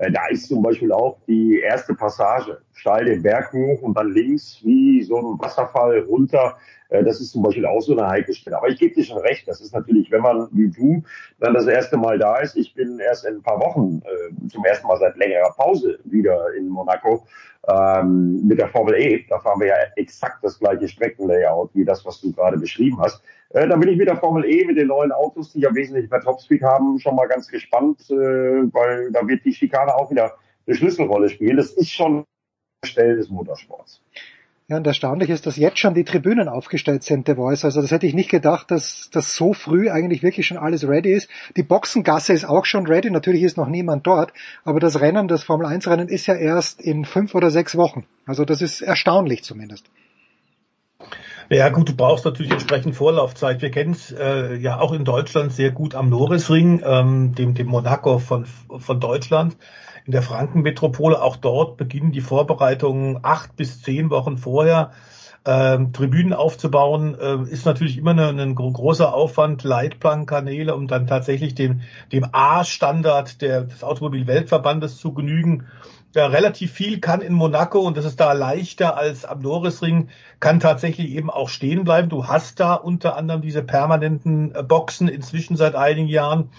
Äh, 0.00 0.10
da 0.10 0.26
ist 0.28 0.48
zum 0.48 0.62
Beispiel 0.62 0.92
auch 0.92 1.18
die 1.28 1.60
erste 1.60 1.94
Passage 1.94 2.60
steil 2.72 3.04
den 3.04 3.22
Berg 3.22 3.52
hoch 3.52 3.82
und 3.82 3.96
dann 3.96 4.12
links 4.12 4.60
wie 4.64 5.02
so 5.02 5.16
ein 5.16 5.38
Wasserfall 5.38 6.00
runter 6.00 6.56
äh, 6.90 7.04
das 7.04 7.20
ist 7.20 7.32
zum 7.32 7.42
Beispiel 7.42 7.66
auch 7.66 7.80
so 7.80 7.96
eine 7.96 8.06
heikle 8.06 8.34
Stelle. 8.34 8.56
Aber 8.56 8.68
ich 8.68 8.78
gebe 8.78 8.94
dir 8.94 9.04
schon 9.04 9.18
recht, 9.18 9.48
das 9.48 9.60
ist 9.60 9.72
natürlich, 9.72 10.10
wenn 10.10 10.22
man 10.22 10.48
wie 10.52 10.68
du 10.68 11.02
dann 11.38 11.54
das 11.54 11.66
erste 11.66 11.96
Mal 11.96 12.18
da 12.18 12.38
ist, 12.38 12.56
ich 12.56 12.74
bin 12.74 12.98
erst 12.98 13.24
in 13.24 13.36
ein 13.36 13.42
paar 13.42 13.60
Wochen 13.60 14.02
äh, 14.04 14.48
zum 14.48 14.64
ersten 14.64 14.86
Mal 14.86 14.98
seit 14.98 15.16
längerer 15.16 15.52
Pause 15.56 15.98
wieder 16.04 16.52
in 16.54 16.68
Monaco 16.68 17.26
ähm, 17.68 18.46
mit 18.46 18.58
der 18.58 18.68
Formel 18.68 18.94
E. 18.94 19.24
Da 19.28 19.38
fahren 19.38 19.60
wir 19.60 19.68
ja 19.68 19.76
exakt 19.96 20.42
das 20.42 20.58
gleiche 20.58 20.88
Streckenlayout 20.88 21.70
wie 21.74 21.84
das, 21.84 22.04
was 22.04 22.20
du 22.20 22.32
gerade 22.32 22.58
beschrieben 22.58 23.00
hast. 23.00 23.22
Äh, 23.50 23.68
da 23.68 23.76
bin 23.76 23.88
ich 23.88 23.98
mit 23.98 24.08
der 24.08 24.16
Formel 24.16 24.44
E, 24.44 24.64
mit 24.64 24.76
den 24.76 24.88
neuen 24.88 25.12
Autos, 25.12 25.52
die 25.52 25.60
ja 25.60 25.74
wesentlich 25.74 26.10
mehr 26.10 26.20
Topspeed 26.20 26.62
haben, 26.62 26.98
schon 26.98 27.16
mal 27.16 27.26
ganz 27.26 27.48
gespannt, 27.48 28.00
äh, 28.10 28.14
weil 28.14 29.10
da 29.12 29.26
wird 29.26 29.44
die 29.44 29.52
Schikane 29.52 29.94
auch 29.94 30.10
wieder 30.10 30.34
eine 30.66 30.76
Schlüsselrolle 30.76 31.28
spielen. 31.28 31.56
Das 31.56 31.72
ist 31.72 31.90
schon 31.90 32.24
Stelle 32.84 33.16
des 33.16 33.28
Motorsports. 33.28 34.00
Ja, 34.68 34.76
und 34.76 34.86
erstaunlich 34.86 35.30
ist, 35.30 35.46
dass 35.46 35.56
jetzt 35.56 35.80
schon 35.80 35.94
die 35.94 36.04
Tribünen 36.04 36.48
aufgestellt 36.48 37.02
sind, 37.02 37.26
The 37.26 37.34
Voice. 37.34 37.64
Also 37.64 37.82
das 37.82 37.90
hätte 37.90 38.06
ich 38.06 38.14
nicht 38.14 38.30
gedacht, 38.30 38.70
dass 38.70 39.10
das 39.12 39.34
so 39.34 39.52
früh 39.52 39.90
eigentlich 39.90 40.22
wirklich 40.22 40.46
schon 40.46 40.58
alles 40.58 40.86
ready 40.86 41.12
ist. 41.12 41.28
Die 41.56 41.64
Boxengasse 41.64 42.32
ist 42.32 42.44
auch 42.44 42.64
schon 42.64 42.86
ready. 42.86 43.10
Natürlich 43.10 43.42
ist 43.42 43.56
noch 43.56 43.66
niemand 43.66 44.06
dort. 44.06 44.32
Aber 44.62 44.78
das 44.78 45.00
Rennen, 45.00 45.26
das 45.26 45.42
Formel 45.42 45.66
1 45.66 45.88
Rennen 45.88 46.06
ist 46.06 46.28
ja 46.28 46.36
erst 46.36 46.80
in 46.80 47.04
fünf 47.04 47.34
oder 47.34 47.50
sechs 47.50 47.76
Wochen. 47.76 48.06
Also 48.26 48.44
das 48.44 48.62
ist 48.62 48.80
erstaunlich 48.80 49.42
zumindest. 49.42 49.90
Ja 51.52 51.68
gut, 51.68 51.88
du 51.88 51.96
brauchst 51.96 52.24
natürlich 52.24 52.52
entsprechend 52.52 52.94
Vorlaufzeit. 52.94 53.60
Wir 53.60 53.72
kennen 53.72 53.90
es 53.90 54.12
äh, 54.12 54.54
ja 54.54 54.78
auch 54.78 54.92
in 54.92 55.04
Deutschland 55.04 55.52
sehr 55.52 55.72
gut 55.72 55.96
am 55.96 56.08
Norrisring, 56.08 56.80
ähm, 56.84 57.34
dem, 57.34 57.54
dem 57.54 57.66
Monaco 57.66 58.20
von, 58.20 58.46
von 58.46 59.00
Deutschland 59.00 59.56
in 60.06 60.12
der 60.12 60.22
Frankenmetropole. 60.22 61.20
Auch 61.20 61.34
dort 61.34 61.76
beginnen 61.76 62.12
die 62.12 62.20
Vorbereitungen 62.20 63.18
acht 63.22 63.56
bis 63.56 63.82
zehn 63.82 64.10
Wochen 64.10 64.38
vorher. 64.38 64.92
Ähm, 65.44 65.92
Tribünen 65.92 66.34
aufzubauen, 66.34 67.16
äh, 67.18 67.42
ist 67.50 67.66
natürlich 67.66 67.98
immer 67.98 68.12
ein, 68.12 68.38
ein 68.38 68.54
großer 68.54 69.12
Aufwand, 69.12 69.64
Leitplankenkanäle, 69.64 70.72
um 70.74 70.86
dann 70.86 71.08
tatsächlich 71.08 71.56
dem, 71.56 71.80
dem 72.12 72.26
A-Standard 72.30 73.42
des 73.42 73.82
Automobilweltverbandes 73.82 74.98
zu 74.98 75.14
genügen. 75.14 75.66
Ja, 76.12 76.26
relativ 76.26 76.72
viel 76.72 76.98
kann 76.98 77.20
in 77.20 77.34
Monaco, 77.34 77.78
und 77.80 77.96
das 77.96 78.04
ist 78.04 78.18
da 78.18 78.32
leichter 78.32 78.96
als 78.96 79.24
am 79.24 79.40
Norrisring, 79.40 80.08
kann 80.40 80.58
tatsächlich 80.58 81.10
eben 81.10 81.30
auch 81.30 81.48
stehen 81.48 81.84
bleiben. 81.84 82.08
Du 82.08 82.26
hast 82.26 82.58
da 82.58 82.74
unter 82.74 83.16
anderem 83.16 83.42
diese 83.42 83.62
permanenten 83.62 84.52
äh, 84.52 84.64
Boxen 84.64 85.06
inzwischen 85.06 85.56
seit 85.56 85.76
einigen 85.76 86.08
Jahren. 86.08 86.50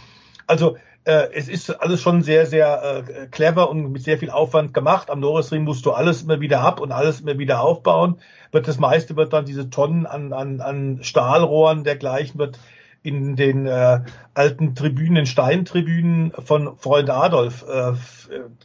Also 0.47 0.77
äh, 1.03 1.27
es 1.33 1.49
ist 1.49 1.69
alles 1.69 2.01
schon 2.01 2.23
sehr, 2.23 2.45
sehr 2.45 3.03
äh, 3.05 3.27
clever 3.27 3.69
und 3.69 3.91
mit 3.91 4.03
sehr 4.03 4.17
viel 4.17 4.29
Aufwand 4.29 4.73
gemacht. 4.73 5.09
Am 5.09 5.19
Norrisring 5.19 5.63
musst 5.63 5.85
du 5.85 5.91
alles 5.91 6.21
immer 6.21 6.39
wieder 6.39 6.61
ab 6.61 6.79
und 6.79 6.93
alles 6.93 7.19
immer 7.19 7.37
wieder 7.37 7.59
aufbauen. 7.59 8.19
Wird 8.53 8.69
das 8.69 8.79
meiste 8.79 9.17
wird 9.17 9.33
dann 9.33 9.45
diese 9.45 9.69
Tonnen 9.69 10.05
an, 10.05 10.31
an, 10.31 10.61
an 10.61 10.99
Stahlrohren 11.01 11.83
dergleichen 11.83 12.39
wird 12.39 12.57
in 13.03 13.35
den 13.35 13.65
äh, 13.65 14.01
alten 14.33 14.75
Tribünen, 14.75 15.25
Steintribünen 15.25 16.31
von 16.31 16.77
Freund 16.77 17.09
Adolf 17.09 17.65
äh, 17.67 17.93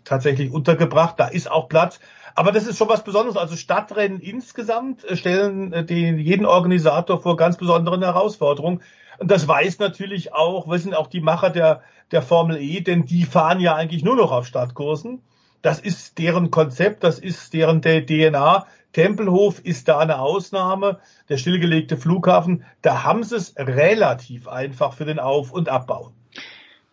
tatsächlich 0.05 0.53
untergebracht. 0.53 1.15
Da 1.19 1.29
ist 1.29 1.51
auch 1.51 1.69
Platz. 1.69 2.01
Aber 2.35 2.53
das 2.53 2.67
ist 2.67 2.77
schon 2.77 2.91
was 2.91 3.03
Besonderes. 3.03 3.39
Also 3.39 3.57
Stadtrennen 3.57 4.21
insgesamt 4.21 5.05
äh, 5.05 5.17
stellen 5.17 5.73
äh, 5.73 5.85
den, 5.85 6.19
jeden 6.19 6.45
Organisator 6.45 7.21
vor 7.21 7.37
ganz 7.37 7.57
besonderen 7.57 8.03
Herausforderungen. 8.03 8.83
Und 9.19 9.31
das 9.31 9.49
weiß 9.49 9.79
natürlich 9.79 10.35
auch, 10.35 10.69
wissen 10.69 10.93
auch 10.93 11.07
die 11.07 11.23
Macher 11.23 11.49
der, 11.49 11.81
der 12.11 12.21
Formel 12.21 12.59
E, 12.59 12.83
denn 12.83 13.07
die 13.07 13.25
fahren 13.25 13.61
ja 13.61 13.75
eigentlich 13.75 14.05
nur 14.05 14.17
noch 14.17 14.33
auf 14.33 14.47
Stadtkursen. 14.47 15.23
Das 15.63 15.81
ist 15.81 16.19
deren 16.19 16.51
Konzept, 16.51 17.03
das 17.03 17.19
ist 17.19 17.55
deren 17.55 17.81
DNA. 17.81 18.67
Tempelhof 18.97 19.62
ist 19.62 19.89
da 19.89 19.98
eine 19.98 20.20
Ausnahme, 20.20 21.01
der 21.28 21.36
stillgelegte 21.36 21.98
Flughafen. 21.98 22.64
Da 22.81 23.05
haben 23.05 23.24
sie 23.24 23.36
es 23.36 23.55
relativ 23.59 24.48
einfach 24.48 24.94
für 24.94 25.05
den 25.05 25.18
Auf- 25.18 25.52
und 25.52 25.68
Abbau. 25.68 26.12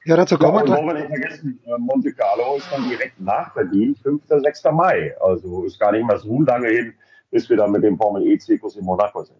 Ja, 0.04 0.18
dazu 0.18 0.38
kommen 0.38 0.58
wir 0.58 0.66
gleich. 0.66 0.96
nicht 0.96 1.08
vergessen, 1.08 1.62
äh, 1.66 1.78
Monte 1.78 2.12
Carlo 2.12 2.58
ist 2.58 2.68
dann 2.70 2.90
direkt 2.90 3.22
nach 3.22 3.54
Berlin, 3.54 3.96
5. 3.96 4.22
6. 4.28 4.64
Mai. 4.74 5.16
Also 5.22 5.64
ist 5.64 5.80
gar 5.80 5.94
nicht 5.94 6.06
mal 6.06 6.20
so 6.20 6.42
lange 6.42 6.68
hin, 6.68 6.94
bis 7.32 7.50
wir 7.50 7.56
dann 7.56 7.72
mit 7.72 7.86
dem 7.86 7.98
Formel 7.98 8.28
E-Zirkus 8.28 8.76
in 8.76 8.84
Monaco 8.84 9.24
sind. 9.24 9.40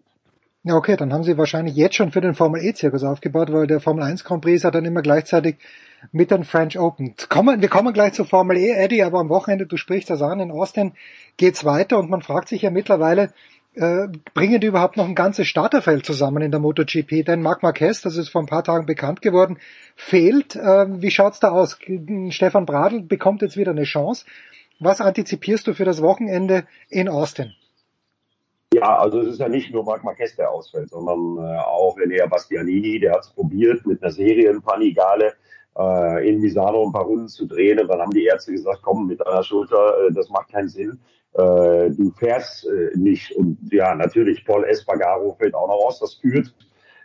Ja, 0.66 0.76
okay, 0.76 0.96
dann 0.96 1.12
haben 1.12 1.26
sie 1.26 1.38
wahrscheinlich 1.38 1.76
jetzt 1.76 1.96
schon 1.96 2.14
für 2.14 2.22
den 2.22 2.36
Formel 2.36 2.64
E-Zirkus 2.64 3.04
aufgebaut, 3.04 3.52
weil 3.52 3.68
der 3.68 3.82
Formel 3.82 4.04
1 4.04 4.24
Grand 4.24 4.42
Prix 4.42 4.64
ja 4.64 4.72
dann 4.72 4.86
immer 4.86 5.02
gleichzeitig 5.02 5.58
mit 6.14 6.32
den 6.32 6.46
French 6.46 6.80
Open. 6.80 7.16
Kommen, 7.28 7.62
wir 7.62 7.68
kommen 7.68 7.94
gleich 7.94 8.14
zur 8.14 8.26
Formel 8.26 8.56
E, 8.56 8.72
Eddie, 8.72 9.04
aber 9.04 9.20
am 9.20 9.28
Wochenende, 9.28 9.66
du 9.66 9.76
sprichst 9.76 10.10
das 10.10 10.22
an, 10.22 10.40
in 10.40 10.52
Austin 10.52 10.94
geht's 11.36 11.66
weiter 11.66 12.00
und 12.00 12.10
man 12.10 12.22
fragt 12.22 12.48
sich 12.48 12.62
ja 12.62 12.70
mittlerweile, 12.70 13.34
äh, 13.76 14.08
bringen 14.34 14.62
die 14.62 14.68
überhaupt 14.68 14.96
noch 14.96 15.06
ein 15.06 15.16
ganzes 15.16 15.48
Starterfeld 15.48 16.06
zusammen 16.06 16.42
in 16.42 16.52
der 16.52 16.62
MotoGP? 16.62 17.26
Denn 17.26 17.42
Marc 17.42 17.62
Marquez, 17.62 18.00
das 18.00 18.16
ist 18.16 18.30
vor 18.30 18.42
ein 18.42 18.48
paar 18.48 18.64
Tagen 18.64 18.86
bekannt 18.86 19.22
geworden, 19.22 19.58
fehlt. 19.98 20.56
Äh, 20.56 21.02
wie 21.02 21.12
schaut's 21.12 21.42
da 21.42 21.50
aus? 21.50 21.78
Stefan 22.30 22.66
Bradl 22.66 23.02
bekommt 23.02 23.42
jetzt 23.42 23.58
wieder 23.58 23.72
eine 23.72 23.84
Chance. 23.84 24.26
Was 24.80 25.02
antizipierst 25.02 25.68
du 25.68 25.74
für 25.74 25.86
das 25.86 26.02
Wochenende 26.02 26.64
in 26.88 27.10
Austin? 27.10 27.54
Ja, 28.74 28.98
also 28.98 29.22
es 29.22 29.28
ist 29.28 29.40
ja 29.40 29.50
nicht 29.50 29.72
nur 29.72 29.84
Marc 29.84 30.04
Marquez, 30.04 30.36
der 30.36 30.50
ausfällt, 30.50 30.90
sondern 30.90 31.38
äh, 31.38 31.58
auch 31.60 31.96
René 31.98 32.28
Bastianini, 32.28 33.00
der 33.00 33.14
hat 33.14 33.22
es 33.22 33.30
probiert 33.30 33.86
mit 33.86 34.02
einer 34.02 34.12
Serienpanigale 34.12 35.34
äh, 35.78 36.30
in 36.30 36.40
Misano 36.40 36.86
ein 36.86 36.92
paar 36.92 37.06
Runden 37.06 37.28
zu 37.28 37.46
drehen. 37.46 37.80
Und 37.80 37.88
dann 37.88 38.02
haben 38.02 38.12
die 38.12 38.26
Ärzte 38.26 38.52
gesagt, 38.52 38.80
komm 38.82 39.08
mit 39.08 39.26
einer 39.26 39.44
Schulter, 39.44 40.08
äh, 40.08 40.14
das 40.14 40.30
macht 40.30 40.52
keinen 40.52 40.70
Sinn. 40.70 41.00
Äh, 41.34 41.92
du 41.92 42.12
fährst 42.18 42.66
äh, 42.66 42.98
nicht. 42.98 43.32
Und 43.34 43.58
ja, 43.72 43.94
natürlich 43.94 44.44
Paul 44.46 44.66
Espargaro 44.66 45.36
fällt 45.36 45.54
auch 45.54 45.68
noch 45.68 45.86
aus, 45.86 46.00
das 46.00 46.16
führt 46.16 46.54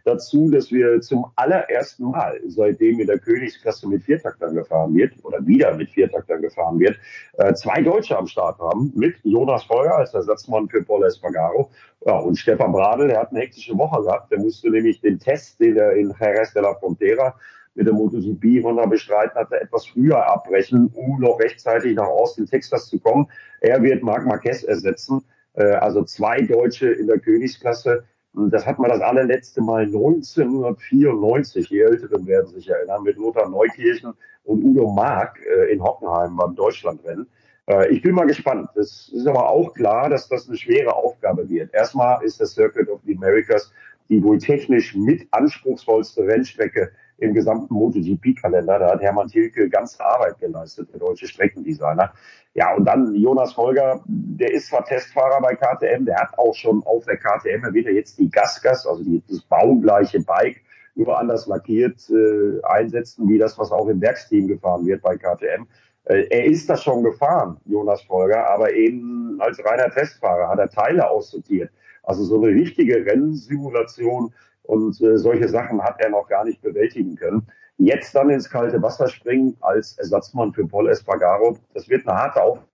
dazu, 0.08 0.50
dass 0.50 0.70
wir 0.72 1.00
zum 1.00 1.26
allerersten 1.36 2.10
Mal, 2.10 2.40
seitdem 2.46 2.98
in 3.00 3.06
der 3.06 3.18
Königsklasse 3.18 3.88
mit 3.88 4.02
Viertaktern 4.02 4.54
gefahren 4.54 4.94
wird 4.94 5.12
oder 5.22 5.46
wieder 5.46 5.74
mit 5.76 5.90
Viertaktern 5.90 6.42
gefahren 6.42 6.78
wird, 6.78 6.96
äh, 7.34 7.52
zwei 7.54 7.82
Deutsche 7.82 8.16
am 8.16 8.26
Start 8.26 8.58
haben 8.58 8.92
mit 8.96 9.16
Jonas 9.22 9.64
Feuer 9.64 9.92
als 9.92 10.14
Ersatzmann 10.14 10.68
für 10.68 10.82
Paul 10.82 11.04
Espargaro 11.04 11.70
ja, 12.06 12.18
und 12.18 12.36
Stefan 12.36 12.72
Bradl, 12.72 13.08
der 13.08 13.20
hat 13.20 13.30
eine 13.30 13.40
hektische 13.40 13.76
Woche 13.76 14.02
gehabt. 14.02 14.32
Der 14.32 14.38
musste 14.38 14.70
nämlich 14.70 15.00
den 15.00 15.18
Test, 15.18 15.60
den 15.60 15.76
er 15.76 15.92
in 15.92 16.14
Jerez 16.18 16.52
de 16.52 16.62
la 16.62 16.74
Frontera 16.74 17.34
mit 17.74 17.86
der 17.86 17.94
MotoGP 17.94 18.64
Honda 18.64 18.86
bestreiten 18.86 19.36
hatte, 19.36 19.60
etwas 19.60 19.86
früher 19.86 20.26
abbrechen, 20.26 20.90
um 20.94 21.20
noch 21.20 21.38
rechtzeitig 21.38 21.94
nach 21.94 22.08
Austin, 22.08 22.46
Texas 22.46 22.88
zu 22.88 22.98
kommen. 22.98 23.28
Er 23.60 23.82
wird 23.82 24.02
Marc 24.02 24.26
Marquez 24.26 24.64
ersetzen. 24.64 25.22
Äh, 25.54 25.64
also 25.74 26.02
zwei 26.04 26.40
Deutsche 26.40 26.90
in 26.90 27.06
der 27.06 27.18
Königsklasse. 27.18 28.04
Das 28.34 28.66
hat 28.66 28.78
man 28.78 28.90
das 28.90 29.00
allerletzte 29.00 29.60
Mal 29.60 29.84
1994, 29.84 31.68
die 31.68 31.80
Älteren 31.80 32.26
werden 32.26 32.48
sich 32.48 32.68
erinnern, 32.68 33.02
mit 33.02 33.16
Lothar 33.16 33.48
Neukirchen 33.48 34.12
und 34.44 34.62
Udo 34.62 34.90
Mark 34.92 35.40
äh, 35.44 35.72
in 35.72 35.82
Hockenheim 35.82 36.36
beim 36.36 36.54
Deutschlandrennen. 36.54 37.26
Äh, 37.66 37.88
ich 37.88 38.02
bin 38.02 38.14
mal 38.14 38.26
gespannt. 38.26 38.70
Es 38.76 39.08
ist 39.08 39.26
aber 39.26 39.48
auch 39.48 39.74
klar, 39.74 40.08
dass 40.08 40.28
das 40.28 40.48
eine 40.48 40.56
schwere 40.56 40.94
Aufgabe 40.94 41.48
wird. 41.48 41.74
Erstmal 41.74 42.22
ist 42.22 42.40
das 42.40 42.52
Circuit 42.52 42.88
of 42.88 43.00
the 43.04 43.16
Americas 43.16 43.72
die 44.08 44.22
wohl 44.22 44.38
technisch 44.38 44.94
mit 44.94 45.26
anspruchsvollste 45.30 46.26
Rennstrecke 46.26 46.92
im 47.18 47.34
gesamten 47.34 47.74
MotoGP-Kalender. 47.74 48.78
Da 48.78 48.90
hat 48.92 49.00
Hermann 49.00 49.28
Tilke 49.28 49.68
ganze 49.68 50.04
Arbeit 50.04 50.38
geleistet, 50.38 50.92
der 50.92 51.00
deutsche 51.00 51.26
Streckendesigner. 51.26 52.12
Ja, 52.54 52.74
und 52.74 52.84
dann 52.84 53.14
Jonas 53.14 53.52
Folger, 53.52 54.00
der 54.06 54.52
ist 54.52 54.68
zwar 54.68 54.84
Testfahrer 54.84 55.40
bei 55.40 55.54
KTM, 55.54 56.06
der 56.06 56.16
hat 56.16 56.38
auch 56.38 56.54
schon 56.54 56.82
auf 56.84 57.04
der 57.04 57.16
KTM, 57.16 57.64
er 57.64 57.74
wird 57.74 57.86
ja 57.86 57.92
jetzt 57.92 58.18
die 58.18 58.30
Gasgas, 58.30 58.86
also 58.86 59.02
die, 59.04 59.22
das 59.28 59.42
baugleiche 59.42 60.20
Bike, 60.20 60.62
nur 60.94 61.18
anders 61.18 61.46
lackiert 61.46 62.10
äh, 62.10 62.60
einsetzen, 62.64 63.28
wie 63.28 63.38
das, 63.38 63.58
was 63.58 63.70
auch 63.70 63.88
im 63.88 64.00
Werksteam 64.00 64.48
gefahren 64.48 64.86
wird 64.86 65.02
bei 65.02 65.16
KTM. 65.16 65.66
Äh, 66.04 66.26
er 66.30 66.44
ist 66.46 66.68
das 66.68 66.82
schon 66.82 67.04
gefahren, 67.04 67.58
Jonas 67.66 68.02
Folger, 68.02 68.48
aber 68.50 68.72
eben 68.72 69.36
als 69.40 69.64
reiner 69.64 69.90
Testfahrer 69.90 70.48
hat 70.48 70.58
er 70.58 70.70
Teile 70.70 71.08
aussortiert. 71.08 71.70
Also 72.02 72.24
so 72.24 72.42
eine 72.42 72.48
richtige 72.48 73.04
Rennsimulation 73.04 74.32
und 74.68 75.00
äh, 75.00 75.16
solche 75.16 75.48
Sachen 75.48 75.82
hat 75.82 75.98
er 75.98 76.10
noch 76.10 76.28
gar 76.28 76.44
nicht 76.44 76.60
bewältigen 76.60 77.16
können. 77.16 77.46
Jetzt 77.78 78.14
dann 78.14 78.28
ins 78.28 78.50
kalte 78.50 78.82
Wasser 78.82 79.08
springen 79.08 79.56
als 79.60 79.96
Ersatzmann 79.98 80.52
für 80.52 80.66
Paul 80.66 80.90
Espargaro, 80.90 81.56
das 81.74 81.88
wird 81.88 82.06
eine 82.06 82.18
harte 82.18 82.42
Aufgabe. 82.42 82.66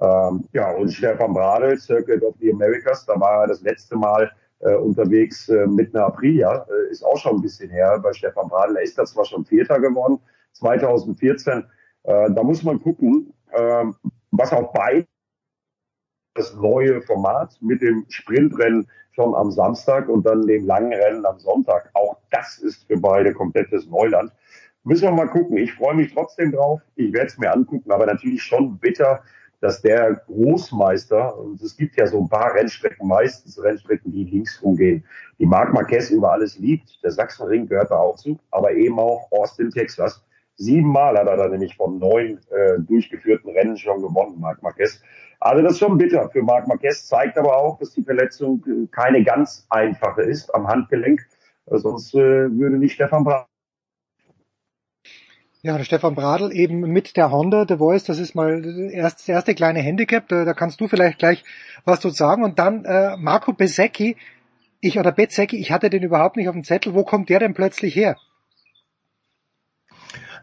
Ähm, 0.00 0.44
ja, 0.52 0.70
und 0.72 0.90
Stefan 0.90 1.32
Bradl, 1.32 1.78
Circuit 1.78 2.22
of 2.22 2.34
the 2.40 2.52
Americas, 2.52 3.06
da 3.06 3.18
war 3.18 3.42
er 3.42 3.46
das 3.48 3.62
letzte 3.62 3.96
Mal 3.96 4.30
äh, 4.60 4.74
unterwegs 4.74 5.48
äh, 5.48 5.66
mit 5.66 5.94
einer 5.94 6.06
Aprilia, 6.06 6.66
äh, 6.68 6.90
ist 6.90 7.04
auch 7.04 7.16
schon 7.16 7.36
ein 7.36 7.42
bisschen 7.42 7.70
her 7.70 7.98
bei 8.02 8.12
Stefan 8.12 8.48
Bradl. 8.48 8.76
Er 8.76 8.82
ist 8.82 8.98
da 8.98 9.04
zwar 9.04 9.24
schon 9.24 9.44
Vierter 9.44 9.80
geworden, 9.80 10.18
2014. 10.52 11.64
Äh, 12.04 12.30
da 12.30 12.42
muss 12.42 12.62
man 12.62 12.80
gucken, 12.80 13.32
äh, 13.52 13.84
was 14.30 14.52
auch 14.52 14.72
bei 14.72 15.06
das 16.34 16.54
neue 16.54 17.02
Format 17.02 17.56
mit 17.60 17.82
dem 17.82 18.04
Sprintrennen 18.08 18.88
schon 19.12 19.34
am 19.34 19.50
Samstag 19.50 20.08
und 20.08 20.24
dann 20.24 20.46
dem 20.46 20.66
langen 20.66 20.92
Rennen 20.92 21.26
am 21.26 21.38
Sonntag. 21.38 21.90
Auch 21.94 22.16
das 22.30 22.58
ist 22.58 22.86
für 22.86 22.98
beide 22.98 23.32
komplettes 23.32 23.86
Neuland. 23.86 24.32
Müssen 24.84 25.02
wir 25.04 25.12
mal 25.12 25.28
gucken. 25.28 25.58
Ich 25.58 25.74
freue 25.74 25.94
mich 25.94 26.12
trotzdem 26.12 26.52
drauf. 26.52 26.80
Ich 26.96 27.12
werde 27.12 27.26
es 27.26 27.38
mir 27.38 27.52
angucken, 27.52 27.90
aber 27.90 28.06
natürlich 28.06 28.42
schon 28.42 28.78
bitter, 28.78 29.22
dass 29.60 29.80
der 29.80 30.14
Großmeister, 30.26 31.38
und 31.38 31.60
es 31.60 31.76
gibt 31.76 31.96
ja 31.96 32.06
so 32.06 32.20
ein 32.20 32.28
paar 32.28 32.52
Rennstrecken, 32.52 33.06
meistens 33.06 33.62
Rennstrecken, 33.62 34.10
die 34.10 34.24
links 34.24 34.60
rumgehen, 34.60 35.04
die 35.38 35.46
Marc 35.46 35.72
Marquez 35.72 36.10
über 36.10 36.32
alles 36.32 36.58
liebt. 36.58 36.98
Der 37.04 37.12
Sachsenring 37.12 37.68
gehört 37.68 37.92
da 37.92 37.98
auch 37.98 38.16
zu, 38.16 38.40
aber 38.50 38.72
eben 38.72 38.98
auch 38.98 39.30
Austin, 39.30 39.70
Texas. 39.70 40.24
Siebenmal 40.56 41.16
hat 41.18 41.26
er 41.26 41.36
da 41.36 41.48
nämlich 41.48 41.76
von 41.76 41.98
neun 41.98 42.38
äh, 42.50 42.78
durchgeführten 42.78 43.50
Rennen 43.52 43.76
schon 43.76 44.02
gewonnen, 44.02 44.38
Marc 44.38 44.62
Marquez. 44.62 45.02
Also 45.40 45.62
das 45.62 45.72
ist 45.72 45.78
schon 45.80 45.98
bitter 45.98 46.28
für 46.30 46.42
Marc 46.42 46.68
Marquez, 46.68 47.06
zeigt 47.06 47.36
aber 47.36 47.56
auch, 47.56 47.78
dass 47.78 47.92
die 47.92 48.02
Verletzung 48.02 48.64
äh, 48.66 48.86
keine 48.88 49.24
ganz 49.24 49.66
einfache 49.70 50.22
ist 50.22 50.54
am 50.54 50.68
Handgelenk. 50.68 51.20
Äh, 51.66 51.78
sonst 51.78 52.14
äh, 52.14 52.18
würde 52.18 52.78
nicht 52.78 52.94
Stefan 52.94 53.24
Bradl. 53.24 53.46
Ja, 55.64 55.76
der 55.76 55.84
Stefan 55.84 56.16
Bradl 56.16 56.52
eben 56.52 56.80
mit 56.80 57.16
der 57.16 57.30
Honda, 57.30 57.64
The 57.68 57.76
Voice, 57.76 58.02
das 58.02 58.18
ist 58.18 58.34
mal 58.34 58.64
erst, 58.92 59.20
das 59.20 59.28
erste 59.28 59.54
kleine 59.54 59.78
Handicap, 59.78 60.26
da, 60.26 60.44
da 60.44 60.54
kannst 60.54 60.80
du 60.80 60.88
vielleicht 60.88 61.20
gleich 61.20 61.44
was 61.84 62.00
zu 62.00 62.10
sagen. 62.10 62.42
Und 62.42 62.58
dann 62.58 62.84
äh, 62.84 63.16
Marco 63.16 63.52
Besecchi, 63.52 64.16
ich 64.80 64.98
oder 64.98 65.12
Bezecchi, 65.12 65.56
ich 65.56 65.70
hatte 65.70 65.88
den 65.88 66.02
überhaupt 66.02 66.36
nicht 66.36 66.48
auf 66.48 66.54
dem 66.54 66.64
Zettel, 66.64 66.94
wo 66.94 67.04
kommt 67.04 67.28
der 67.28 67.38
denn 67.38 67.54
plötzlich 67.54 67.94
her? 67.94 68.16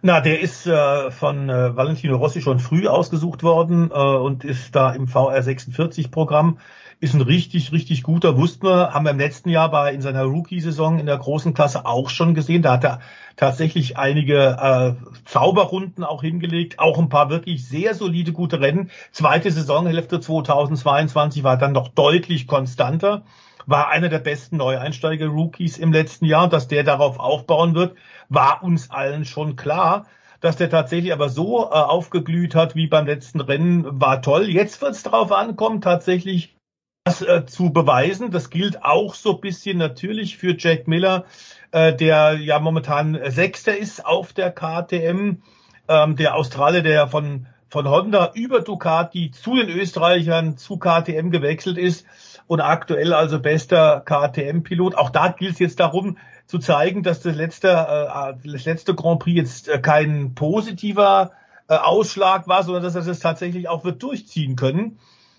Na, 0.02 0.22
der 0.22 0.40
ist 0.40 0.66
äh, 0.66 1.12
von 1.12 1.50
äh, 1.50 1.76
Valentino 1.76 2.16
Rossi 2.16 2.42
schon 2.42 2.60
früh 2.60 2.88
ausgesucht 2.88 3.44
worden 3.44 3.92
äh, 3.94 4.00
und 4.00 4.46
ist 4.46 4.74
da 4.74 4.92
im 4.92 5.08
VR46-Programm. 5.08 6.60
Ist 7.02 7.16
ein 7.16 7.22
richtig, 7.22 7.74
richtig 7.74 8.04
guter, 8.04 8.38
wussten 8.38 8.68
wir, 8.68 8.94
haben 8.94 9.04
wir 9.06 9.12
im 9.12 9.20
letzten 9.20 9.50
Jahr 9.50 9.70
bei 9.72 9.94
in 9.94 10.02
seiner 10.02 10.24
Rookie-Saison 10.24 11.00
in 11.00 11.06
der 11.06 11.18
großen 11.18 11.54
Klasse 11.54 11.86
auch 11.86 12.10
schon 12.10 12.34
gesehen. 12.34 12.62
Da 12.62 12.74
hat 12.74 12.86
er 12.86 13.00
tatsächlich 13.36 13.98
einige 13.98 14.58
äh, 14.62 14.94
Zauberrunden 15.26 16.06
auch 16.06 16.22
hingelegt, 16.22 16.80
auch 16.80 16.98
ein 16.98 17.10
paar 17.10 17.30
wirklich 17.30 17.68
sehr 17.68 17.94
solide, 17.94 18.32
gute 18.32 18.62
Rennen. 18.62 18.92
Zweite 19.12 19.52
Saisonhälfte 19.52 20.22
2022 20.22 21.44
war 21.44 21.58
dann 21.58 21.74
noch 21.74 21.90
deutlich 21.90 22.48
konstanter 22.48 23.24
war 23.70 23.90
einer 23.90 24.10
der 24.10 24.20
besten 24.20 24.58
Neueinsteiger-Rookies 24.58 25.78
im 25.78 25.94
letzten 25.94 26.26
Jahr 26.26 26.46
und 26.46 26.54
dass 26.54 26.68
der 26.68 26.84
darauf 26.84 27.20
aufbauen 27.20 27.76
wird, 27.76 27.96
war 28.28 28.64
uns 28.64 28.90
allen 28.90 29.26
schon 29.26 29.56
klar. 29.56 30.08
Dass 30.42 30.56
der 30.56 30.70
tatsächlich 30.70 31.12
aber 31.12 31.30
so 31.30 31.66
äh, 31.66 31.74
aufgeglüht 31.74 32.56
hat 32.56 32.74
wie 32.74 32.88
beim 32.88 33.06
letzten 33.06 33.42
Rennen, 33.42 33.86
war 34.00 34.22
toll. 34.22 34.48
Jetzt 34.50 34.82
wird 34.82 34.94
es 34.94 35.04
darauf 35.04 35.34
ankommen, 35.34 35.82
tatsächlich 35.82 36.56
das 37.04 37.22
äh, 37.22 37.46
zu 37.46 37.72
beweisen. 37.72 38.32
Das 38.32 38.50
gilt 38.50 38.84
auch 38.84 39.16
so 39.16 39.34
bisschen 39.34 39.78
natürlich 39.78 40.38
für 40.38 40.56
Jack 40.58 40.88
Miller, 40.88 41.26
äh, 41.72 41.94
der 41.94 42.38
ja 42.40 42.60
momentan 42.60 43.20
Sechster 43.32 43.78
ist 43.78 44.06
auf 44.06 44.32
der 44.32 44.52
KTM. 44.52 45.42
Ähm, 45.90 46.16
der 46.16 46.36
Australier, 46.36 46.84
der 46.84 47.08
von, 47.08 47.48
von 47.70 47.90
Honda 47.90 48.32
über 48.34 48.62
Ducati 48.62 49.32
zu 49.32 49.56
den 49.56 49.70
Österreichern 49.70 50.56
zu 50.56 50.78
KTM 50.78 51.32
gewechselt 51.32 51.78
ist 51.78 52.06
und 52.50 52.62
aktuell 52.62 53.14
also 53.14 53.40
bester 53.40 54.02
KTM-Pilot. 54.04 54.96
Auch 54.96 55.12
da 55.12 55.28
gilt 55.28 55.54
es 55.54 55.60
jetzt 55.60 55.80
darum, 55.80 56.18
zu 56.48 56.58
zeigen, 56.58 57.04
dass 57.04 57.22
das 57.22 57.36
letzte, 57.36 57.68
äh, 57.68 58.34
das 58.44 58.66
letzte 58.66 58.96
Grand 58.96 59.20
Prix 59.20 59.38
jetzt 59.38 59.70
äh, 59.70 59.78
kein 59.78 60.34
positiver 60.34 61.32
äh, 61.68 61.76
Ausschlag 61.76 62.48
war, 62.48 62.64
sondern 62.64 62.82
dass 62.82 62.96
er 62.96 63.04
das 63.04 63.20
tatsächlich 63.20 63.70
auch 63.70 63.84
wird 63.84 64.02
durchziehen 64.02 64.56
können. 64.56 64.98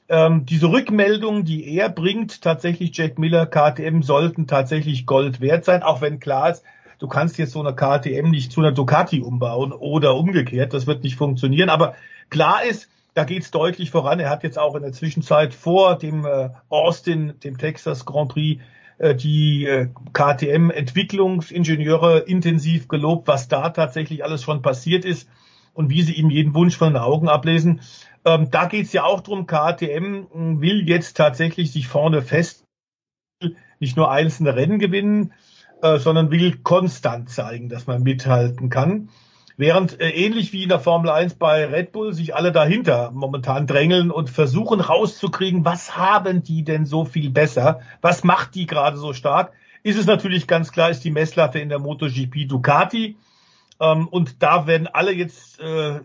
Ähm, 0.08 0.46
diese 0.46 0.70
Rückmeldungen, 0.70 1.44
die 1.44 1.66
er 1.74 1.88
bringt, 1.88 2.42
tatsächlich 2.42 2.96
Jack 2.96 3.18
Miller, 3.18 3.44
KTM, 3.44 4.02
sollten 4.02 4.46
tatsächlich 4.46 5.04
Gold 5.04 5.40
wert 5.40 5.64
sein, 5.64 5.82
auch 5.82 6.00
wenn 6.00 6.20
klar 6.20 6.50
ist, 6.50 6.62
du 7.00 7.08
kannst 7.08 7.38
jetzt 7.38 7.50
so 7.50 7.60
eine 7.60 7.74
KTM 7.74 8.30
nicht 8.30 8.52
zu 8.52 8.60
einer 8.60 8.70
Ducati 8.70 9.20
umbauen 9.20 9.72
oder 9.72 10.14
umgekehrt, 10.14 10.74
das 10.74 10.86
wird 10.86 11.02
nicht 11.02 11.16
funktionieren. 11.16 11.70
Aber 11.70 11.96
klar 12.28 12.62
ist, 12.62 12.88
da 13.14 13.24
geht's 13.24 13.50
deutlich 13.50 13.90
voran. 13.90 14.20
Er 14.20 14.30
hat 14.30 14.44
jetzt 14.44 14.58
auch 14.58 14.74
in 14.74 14.82
der 14.82 14.92
Zwischenzeit 14.92 15.52
vor 15.54 15.98
dem 15.98 16.24
äh, 16.24 16.48
Austin, 16.68 17.34
dem 17.42 17.58
Texas 17.58 18.06
Grand 18.06 18.32
Prix, 18.32 18.62
äh, 18.98 19.14
die 19.14 19.66
äh, 19.66 19.88
KTM-Entwicklungsingenieure 20.12 22.20
intensiv 22.20 22.88
gelobt, 22.88 23.28
was 23.28 23.48
da 23.48 23.68
tatsächlich 23.70 24.24
alles 24.24 24.42
schon 24.42 24.62
passiert 24.62 25.04
ist 25.04 25.28
und 25.72 25.90
wie 25.90 26.02
sie 26.02 26.14
ihm 26.14 26.30
jeden 26.30 26.54
Wunsch 26.54 26.76
von 26.76 26.92
den 26.92 27.02
Augen 27.02 27.28
ablesen. 27.28 27.80
Ähm, 28.24 28.50
da 28.50 28.66
geht 28.66 28.86
es 28.86 28.92
ja 28.92 29.04
auch 29.04 29.20
drum. 29.22 29.46
KTM 29.46 30.60
will 30.60 30.88
jetzt 30.88 31.16
tatsächlich 31.16 31.72
sich 31.72 31.88
vorne 31.88 32.22
fest, 32.22 32.64
nicht 33.78 33.96
nur 33.96 34.10
einzelne 34.10 34.54
Rennen 34.54 34.78
gewinnen, 34.78 35.32
äh, 35.82 35.98
sondern 35.98 36.30
will 36.30 36.58
konstant 36.58 37.30
zeigen, 37.30 37.70
dass 37.70 37.86
man 37.86 38.02
mithalten 38.02 38.68
kann. 38.68 39.08
Während 39.60 40.00
äh, 40.00 40.08
ähnlich 40.08 40.54
wie 40.54 40.62
in 40.62 40.70
der 40.70 40.80
Formel 40.80 41.10
1 41.10 41.34
bei 41.34 41.66
Red 41.66 41.92
Bull 41.92 42.14
sich 42.14 42.34
alle 42.34 42.50
dahinter 42.50 43.10
momentan 43.10 43.66
drängeln 43.66 44.10
und 44.10 44.30
versuchen 44.30 44.80
rauszukriegen, 44.80 45.66
was 45.66 45.98
haben 45.98 46.42
die 46.42 46.64
denn 46.64 46.86
so 46.86 47.04
viel 47.04 47.28
besser? 47.28 47.80
Was 48.00 48.24
macht 48.24 48.54
die 48.54 48.64
gerade 48.64 48.96
so 48.96 49.12
stark? 49.12 49.52
Ist 49.82 49.98
es 49.98 50.06
natürlich 50.06 50.46
ganz 50.46 50.72
klar, 50.72 50.88
ist 50.88 51.04
die 51.04 51.10
Messlatte 51.10 51.58
in 51.58 51.68
der 51.68 51.78
MotoGP 51.78 52.48
Ducati. 52.48 53.16
Ähm, 53.78 54.08
und 54.08 54.42
da 54.42 54.66
werden 54.66 54.86
alle 54.86 55.12
jetzt 55.12 55.60
äh, 55.60 56.00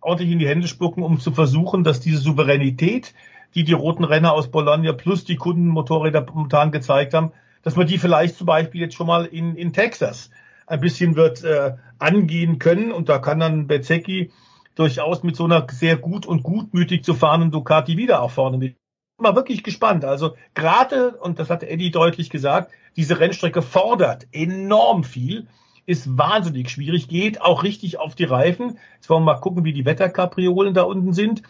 ordentlich 0.00 0.30
in 0.30 0.38
die 0.38 0.48
Hände 0.48 0.68
spucken, 0.68 1.02
um 1.02 1.18
zu 1.18 1.32
versuchen, 1.32 1.82
dass 1.82 1.98
diese 1.98 2.18
Souveränität, 2.18 3.12
die 3.56 3.64
die 3.64 3.72
roten 3.72 4.04
Renner 4.04 4.34
aus 4.34 4.52
Bologna 4.52 4.92
plus 4.92 5.24
die 5.24 5.34
Kundenmotorräder 5.34 6.24
momentan 6.32 6.70
gezeigt 6.70 7.14
haben, 7.14 7.32
dass 7.64 7.74
man 7.74 7.88
die 7.88 7.98
vielleicht 7.98 8.36
zum 8.36 8.46
Beispiel 8.46 8.82
jetzt 8.82 8.94
schon 8.94 9.08
mal 9.08 9.24
in, 9.24 9.56
in 9.56 9.72
Texas 9.72 10.30
ein 10.70 10.80
bisschen 10.80 11.16
wird 11.16 11.42
äh, 11.44 11.74
angehen 11.98 12.58
können. 12.58 12.92
Und 12.92 13.08
da 13.08 13.18
kann 13.18 13.40
dann 13.40 13.66
Bezecchi 13.66 14.30
durchaus 14.76 15.22
mit 15.22 15.36
so 15.36 15.44
einer 15.44 15.66
sehr 15.70 15.96
gut 15.96 16.26
und 16.26 16.42
gutmütig 16.42 17.04
zu 17.04 17.14
fahrenden 17.14 17.50
Ducati 17.50 17.96
wieder 17.96 18.22
auch 18.22 18.30
vorne 18.30 18.56
mit 18.56 18.76
mal 19.18 19.36
wirklich 19.36 19.62
gespannt. 19.62 20.04
Also 20.04 20.34
gerade, 20.54 21.18
und 21.18 21.38
das 21.38 21.50
hat 21.50 21.62
Eddie 21.62 21.90
deutlich 21.90 22.30
gesagt, 22.30 22.72
diese 22.96 23.20
Rennstrecke 23.20 23.60
fordert 23.60 24.26
enorm 24.32 25.04
viel, 25.04 25.46
ist 25.84 26.16
wahnsinnig 26.16 26.70
schwierig, 26.70 27.08
geht 27.08 27.42
auch 27.42 27.62
richtig 27.62 27.98
auf 27.98 28.14
die 28.14 28.24
Reifen. 28.24 28.78
Jetzt 28.94 29.10
wollen 29.10 29.22
wir 29.22 29.34
mal 29.34 29.40
gucken, 29.40 29.64
wie 29.64 29.74
die 29.74 29.84
Wetterkapriolen 29.84 30.72
da 30.72 30.82
unten 30.84 31.12
sind. 31.12 31.42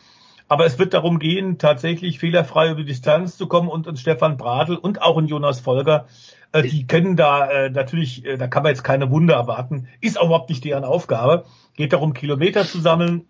Aber 0.49 0.67
es 0.67 0.81
wird 0.81 0.95
darum 0.95 1.21
gehen, 1.21 1.59
tatsächlich 1.59 2.19
fehlerfrei 2.19 2.71
über 2.71 2.81
die 2.81 2.87
Distanz 2.87 3.37
zu 3.37 3.47
kommen 3.47 3.69
und, 3.69 3.87
und 3.87 4.01
Stefan 4.01 4.37
Bradl 4.37 4.75
und 4.75 5.01
auch 5.01 5.17
ein 5.17 5.29
Jonas 5.29 5.61
Folger, 5.61 6.07
äh, 6.53 6.63
die 6.63 6.87
können 6.87 7.17
da 7.17 7.49
äh, 7.49 7.71
natürlich, 7.71 8.25
äh, 8.25 8.37
da 8.37 8.47
kann 8.47 8.63
man 8.63 8.71
jetzt 8.71 8.83
keine 8.83 9.11
Wunder 9.11 9.35
erwarten, 9.35 9.89
ist 10.01 10.19
auch 10.19 10.27
überhaupt 10.27 10.51
nicht 10.51 10.65
deren 10.65 10.85
Aufgabe. 10.85 11.45
Geht 11.77 11.93
darum, 11.93 12.13
Kilometer 12.13 12.65
zu 12.65 12.81
sammeln, 12.81 13.27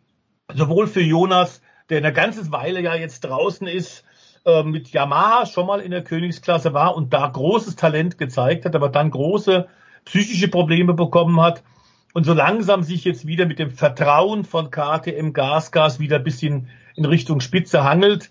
sowohl 0.55 0.87
für 0.87 1.03
Jonas, 1.03 1.63
der 1.89 1.99
eine 1.99 2.13
ganze 2.13 2.51
Weile 2.53 2.81
ja 2.81 2.95
jetzt 2.95 3.21
draußen 3.21 3.67
ist, 3.67 4.05
äh, 4.45 4.63
mit 4.63 4.91
Yamaha 4.91 5.47
schon 5.47 5.67
mal 5.67 5.81
in 5.81 5.91
der 5.91 6.05
Königsklasse 6.05 6.73
war 6.73 6.97
und 6.97 7.13
da 7.13 7.27
großes 7.27 7.77
Talent 7.77 8.19
gezeigt 8.19 8.65
hat, 8.65 8.75
aber 8.75 8.89
dann 8.89 9.11
große 9.11 9.69
psychische 10.05 10.49
Probleme 10.49 10.95
bekommen 10.95 11.41
hat 11.41 11.63
und 12.15 12.25
so 12.25 12.33
langsam 12.33 12.83
sich 12.83 13.05
jetzt 13.05 13.27
wieder 13.27 13.47
mit 13.47 13.59
dem 13.59 13.71
Vertrauen 13.71 14.45
von 14.45 14.71
KTM 14.71 15.33
Gasgas 15.33 16.01
wieder 16.01 16.17
ein 16.17 16.25
bisschen 16.25 16.69
in 16.97 17.05
Richtung 17.05 17.41
Spitze 17.41 17.85
hangelt. 17.85 18.31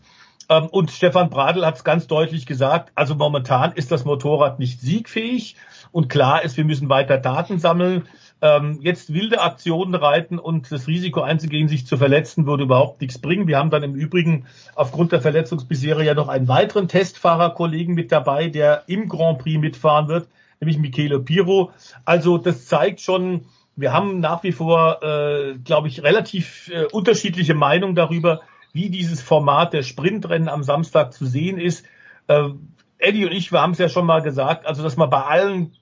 Ähm, 0.49 0.65
und 0.65 0.91
Stefan 0.91 1.29
Bradl 1.29 1.65
hat 1.65 1.75
es 1.75 1.83
ganz 1.83 2.07
deutlich 2.07 2.45
gesagt, 2.45 2.91
also 2.95 3.15
momentan 3.15 3.71
ist 3.73 3.91
das 3.91 4.03
Motorrad 4.03 4.59
nicht 4.59 4.81
siegfähig 4.81 5.55
und 5.91 6.09
klar 6.09 6.43
ist, 6.43 6.57
wir 6.57 6.65
müssen 6.65 6.89
weiter 6.89 7.17
Daten 7.17 7.59
sammeln. 7.59 8.07
Ähm, 8.41 8.79
jetzt 8.81 9.13
wilde 9.13 9.41
Aktionen 9.41 9.95
reiten 9.95 10.39
und 10.39 10.71
das 10.71 10.87
Risiko 10.87 11.21
einzugehen, 11.21 11.67
sich 11.67 11.85
zu 11.85 11.97
verletzen, 11.97 12.45
würde 12.45 12.63
überhaupt 12.63 13.01
nichts 13.01 13.19
bringen. 13.19 13.47
Wir 13.47 13.57
haben 13.57 13.69
dann 13.69 13.83
im 13.83 13.95
Übrigen 13.95 14.45
aufgrund 14.75 15.11
der 15.11 15.21
Verletzungsbisserie 15.21 16.05
ja 16.05 16.13
noch 16.13 16.29
einen 16.29 16.47
weiteren 16.47 16.87
Testfahrerkollegen 16.87 17.95
mit 17.95 18.11
dabei, 18.11 18.47
der 18.47 18.83
im 18.87 19.09
Grand 19.09 19.39
Prix 19.39 19.59
mitfahren 19.59 20.07
wird, 20.07 20.27
nämlich 20.61 20.77
Michele 20.77 21.19
Piro. 21.19 21.71
Also 22.05 22.37
das 22.37 22.65
zeigt 22.65 23.01
schon, 23.01 23.45
wir 23.75 23.93
haben 23.93 24.19
nach 24.19 24.43
wie 24.43 24.53
vor, 24.53 25.03
äh, 25.03 25.55
glaube 25.63 25.89
ich, 25.89 26.03
relativ 26.03 26.69
äh, 26.69 26.85
unterschiedliche 26.85 27.55
Meinungen 27.55 27.95
darüber, 27.95 28.41
wie 28.73 28.89
dieses 28.89 29.21
Format 29.21 29.73
der 29.73 29.83
Sprintrennen 29.83 30.49
am 30.49 30.63
Samstag 30.63 31.13
zu 31.13 31.25
sehen 31.25 31.57
ist. 31.57 31.85
Äh, 32.27 32.49
Eddie 32.97 33.25
und 33.25 33.31
ich, 33.31 33.51
wir 33.51 33.61
haben 33.61 33.71
es 33.71 33.79
ja 33.79 33.89
schon 33.89 34.05
mal 34.05 34.21
gesagt, 34.21 34.65
also 34.65 34.83
dass 34.83 34.97
man 34.97 35.09
bei 35.09 35.21
allen 35.21 35.73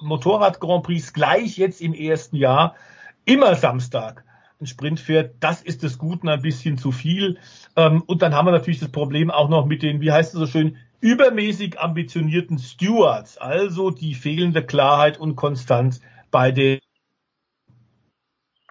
Motorrad-Grand 0.00 0.84
Prix 0.84 1.12
gleich 1.12 1.56
jetzt 1.56 1.80
im 1.80 1.94
ersten 1.94 2.36
Jahr 2.36 2.74
immer 3.24 3.54
Samstag 3.54 4.24
ein 4.60 4.66
Sprint 4.66 5.00
fährt, 5.00 5.36
das 5.40 5.62
ist 5.62 5.82
des 5.82 5.98
Guten 5.98 6.28
ein 6.28 6.42
bisschen 6.42 6.76
zu 6.76 6.92
viel. 6.92 7.38
Ähm, 7.76 8.02
und 8.06 8.22
dann 8.22 8.34
haben 8.34 8.46
wir 8.46 8.52
natürlich 8.52 8.80
das 8.80 8.90
Problem 8.90 9.30
auch 9.30 9.48
noch 9.48 9.66
mit 9.66 9.82
den, 9.82 10.00
wie 10.00 10.12
heißt 10.12 10.34
es 10.34 10.40
so 10.40 10.46
schön, 10.46 10.76
übermäßig 11.00 11.80
ambitionierten 11.80 12.58
Stewards, 12.58 13.38
also 13.38 13.90
die 13.90 14.14
fehlende 14.14 14.62
Klarheit 14.62 15.18
und 15.18 15.34
Konstanz 15.34 16.00
bei 16.30 16.52
den 16.52 16.80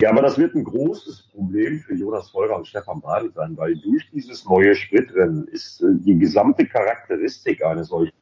ja, 0.01 0.11
aber 0.11 0.21
das 0.21 0.37
wird 0.37 0.55
ein 0.55 0.63
großes 0.63 1.29
Problem 1.31 1.79
für 1.79 1.95
Jonas 1.95 2.29
Folger 2.29 2.55
und 2.55 2.67
Stefan 2.67 3.01
Bradl 3.01 3.31
sein, 3.33 3.57
weil 3.57 3.75
durch 3.75 4.09
dieses 4.11 4.45
neue 4.45 4.73
Spritrennen 4.75 5.47
ist 5.47 5.81
äh, 5.81 5.87
die 5.95 6.17
gesamte 6.17 6.65
Charakteristik 6.65 7.63
eines 7.63 7.89
solchen 7.89 8.13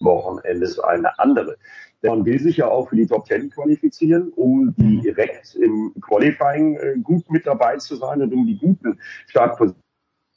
Wochenendes 0.00 0.78
eine 0.78 1.18
andere. 1.18 1.56
Denn 2.02 2.10
man 2.10 2.24
will 2.24 2.38
sich 2.38 2.58
ja 2.58 2.66
auch 2.66 2.88
für 2.88 2.96
die 2.96 3.06
Top 3.06 3.24
Ten 3.24 3.48
qualifizieren, 3.50 4.32
um 4.34 4.74
direkt 4.76 5.54
im 5.54 5.94
Qualifying 6.00 6.76
äh, 6.76 6.98
gut 7.02 7.30
mit 7.30 7.46
dabei 7.46 7.76
zu 7.78 7.96
sein 7.96 8.20
und 8.20 8.32
um 8.32 8.46
die 8.46 8.58
guten 8.58 8.98
Startpositionen 9.28 9.82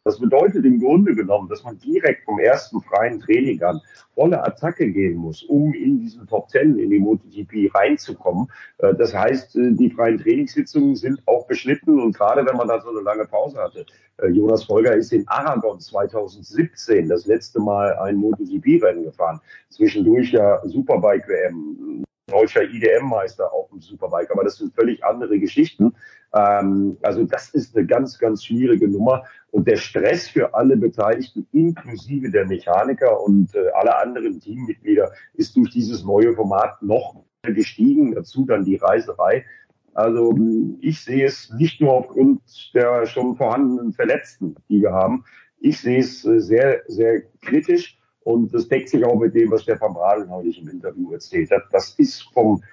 das 0.06 0.20
bedeutet 0.20 0.64
im 0.66 0.80
Grunde 0.80 1.16
genommen, 1.16 1.50
dass 1.50 1.64
man 1.64 1.80
direkt 1.80 2.26
vom 2.26 2.38
ersten 2.38 2.80
freien 2.80 3.20
Training 3.20 3.62
an 3.64 3.82
volle 4.14 4.42
Attacke 4.46 4.92
gehen 4.92 5.18
muss, 5.18 5.42
um 5.42 5.74
in 5.74 6.00
diesen 6.00 6.28
Top 6.28 6.48
Ten 6.50 6.78
in 6.78 6.92
die 6.92 7.00
MotoGP 7.00 7.74
reinzukommen. 7.74 8.48
Äh, 8.78 8.94
das 8.94 9.16
heißt, 9.16 9.56
äh, 9.56 9.72
die 9.72 9.90
freien 9.90 10.20
Trainingssitzungen 10.20 10.96
sind 10.96 11.20
auch 11.26 11.48
beschnitten 11.48 12.00
und 12.00 12.16
gerade 12.16 12.46
wenn 12.46 12.56
man 12.56 12.68
da 12.68 12.80
so 12.80 12.90
eine 12.90 13.02
lange 13.02 13.26
Pause 13.26 13.58
hatte. 13.58 13.88
Äh, 14.18 14.28
Jonas 14.28 14.64
Folger 14.66 14.96
ist 14.96 15.12
in 15.12 15.28
Aragon 15.28 15.80
2017 15.80 17.10
das 17.10 17.26
letzte 17.26 17.60
Mal 17.60 17.98
ein 17.98 18.18
MotoGP-Rennen 18.18 19.06
gefahren. 19.06 19.42
Zwischendurch 19.70 20.32
ja 20.32 20.62
Superbike 20.68 21.28
WM, 21.28 22.05
deutscher 22.28 22.64
IDM-Meister 22.64 23.52
auf 23.54 23.70
dem 23.70 23.80
Superbike, 23.80 24.32
aber 24.32 24.44
das 24.44 24.58
sind 24.58 24.74
völlig 24.74 25.04
andere 25.04 25.40
Geschichten. 25.40 25.94
Ähm, 26.34 26.98
also 27.02 27.24
das 27.24 27.50
ist 27.50 27.76
eine 27.76 27.86
ganz, 27.86 28.18
ganz 28.18 28.44
schwierige 28.44 28.88
Nummer. 28.88 29.24
Und 29.52 29.68
der 29.68 29.78
Stress 29.78 30.28
für 30.28 30.54
alle 30.54 30.76
Beteiligten, 30.76 31.48
inklusive 31.52 32.32
der 32.32 32.46
Mechaniker 32.46 33.22
und 33.22 33.54
äh, 33.56 33.70
alle 33.74 33.98
anderen 33.98 34.40
Teammitglieder, 34.40 35.12
ist 35.34 35.56
durch 35.56 35.72
dieses 35.72 36.04
neue 36.04 36.34
Format 36.34 36.82
noch 36.82 37.24
gestiegen. 37.44 38.16
Dazu 38.16 38.46
dann 38.46 38.66
die 38.66 38.78
Reiserei. 38.78 39.46
Also 39.94 40.36
ich 40.82 41.02
sehe 41.02 41.26
es 41.26 41.52
nicht 41.52 41.80
nur 41.80 41.94
aufgrund 41.94 42.42
der 42.74 43.06
schon 43.06 43.38
vorhandenen 43.38 43.94
Verletzten, 43.94 44.56
die 44.68 44.82
wir 44.82 44.92
haben. 44.92 45.24
Ich 45.60 45.80
sehe 45.80 46.00
es 46.00 46.26
äh, 46.26 46.40
sehr, 46.40 46.82
sehr 46.88 47.22
kritisch. 47.42 47.98
Und 48.26 48.56
das 48.56 48.68
deckt 48.68 48.90
sich 48.90 49.06
auch 49.06 49.20
mit 49.20 49.36
dem, 49.36 49.52
was 49.52 49.62
Stefan 49.62 49.94
Bradl 49.94 50.26
neulich 50.26 50.60
im 50.60 50.68
Interview 50.68 51.14
erzählt 51.14 51.52
hat. 51.52 51.66
Das 51.72 51.94
ist 52.00 52.24
vom, 52.34 52.64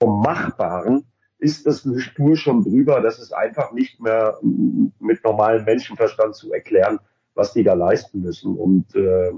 vom 0.00 0.22
Machbaren 0.22 1.04
ist 1.38 1.66
das 1.66 1.84
eine 1.84 2.00
Spur 2.00 2.34
schon 2.34 2.64
drüber. 2.64 3.02
Das 3.02 3.18
ist 3.18 3.32
einfach 3.32 3.72
nicht 3.72 4.00
mehr 4.00 4.38
mit 4.40 5.22
normalem 5.22 5.66
Menschenverstand 5.66 6.34
zu 6.34 6.50
erklären, 6.50 6.98
was 7.34 7.52
die 7.52 7.62
da 7.62 7.74
leisten 7.74 8.22
müssen. 8.22 8.56
Und 8.56 8.94
äh, 8.94 9.32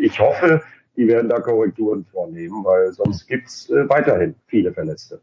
ich 0.00 0.18
hoffe, 0.18 0.62
die 0.96 1.06
werden 1.06 1.28
da 1.28 1.40
Korrekturen 1.40 2.06
vornehmen, 2.06 2.64
weil 2.64 2.90
sonst 2.92 3.26
gibt's 3.26 3.68
äh, 3.68 3.86
weiterhin 3.86 4.34
viele 4.46 4.72
Verletzte. 4.72 5.20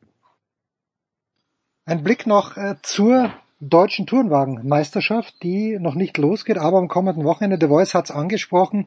Ein 1.86 2.04
Blick 2.04 2.28
noch 2.28 2.58
äh, 2.58 2.76
zur 2.84 3.32
deutschen 3.60 4.06
Tourenwagenmeisterschaft, 4.06 5.42
die 5.42 5.80
noch 5.80 5.96
nicht 5.96 6.20
losgeht, 6.20 6.60
aber 6.60 6.78
am 6.78 6.90
kommenden 6.90 7.24
Wochenende, 7.24 7.58
The 7.60 7.70
Voice 7.70 7.96
hat's 7.96 8.12
angesprochen, 8.12 8.86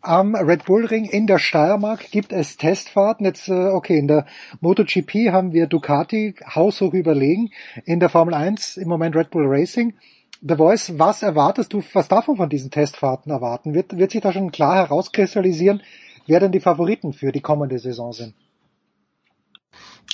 am 0.00 0.34
Red 0.34 0.64
Bull 0.64 0.86
Ring 0.86 1.04
in 1.04 1.26
der 1.26 1.38
Steiermark 1.38 2.10
gibt 2.10 2.32
es 2.32 2.56
Testfahrten. 2.56 3.26
Jetzt, 3.26 3.48
äh, 3.48 3.52
okay, 3.52 3.98
in 3.98 4.08
der 4.08 4.26
MotoGP 4.60 5.30
haben 5.32 5.52
wir 5.52 5.66
Ducati 5.66 6.34
haushoch 6.54 6.94
überlegen. 6.94 7.50
In 7.84 8.00
der 8.00 8.08
Formel 8.08 8.34
1 8.34 8.76
im 8.76 8.88
Moment 8.88 9.16
Red 9.16 9.30
Bull 9.30 9.46
Racing. 9.46 9.94
The 10.40 10.54
Voice, 10.54 10.98
was 10.98 11.22
erwartest 11.22 11.72
du, 11.72 11.82
was 11.92 12.08
man 12.08 12.22
von 12.22 12.48
diesen 12.48 12.70
Testfahrten 12.70 13.32
erwarten? 13.32 13.74
Wird, 13.74 13.96
wird 13.96 14.12
sich 14.12 14.20
da 14.20 14.32
schon 14.32 14.52
klar 14.52 14.76
herauskristallisieren, 14.76 15.82
wer 16.26 16.38
denn 16.38 16.52
die 16.52 16.60
Favoriten 16.60 17.12
für 17.12 17.32
die 17.32 17.40
kommende 17.40 17.78
Saison 17.80 18.12
sind? 18.12 18.34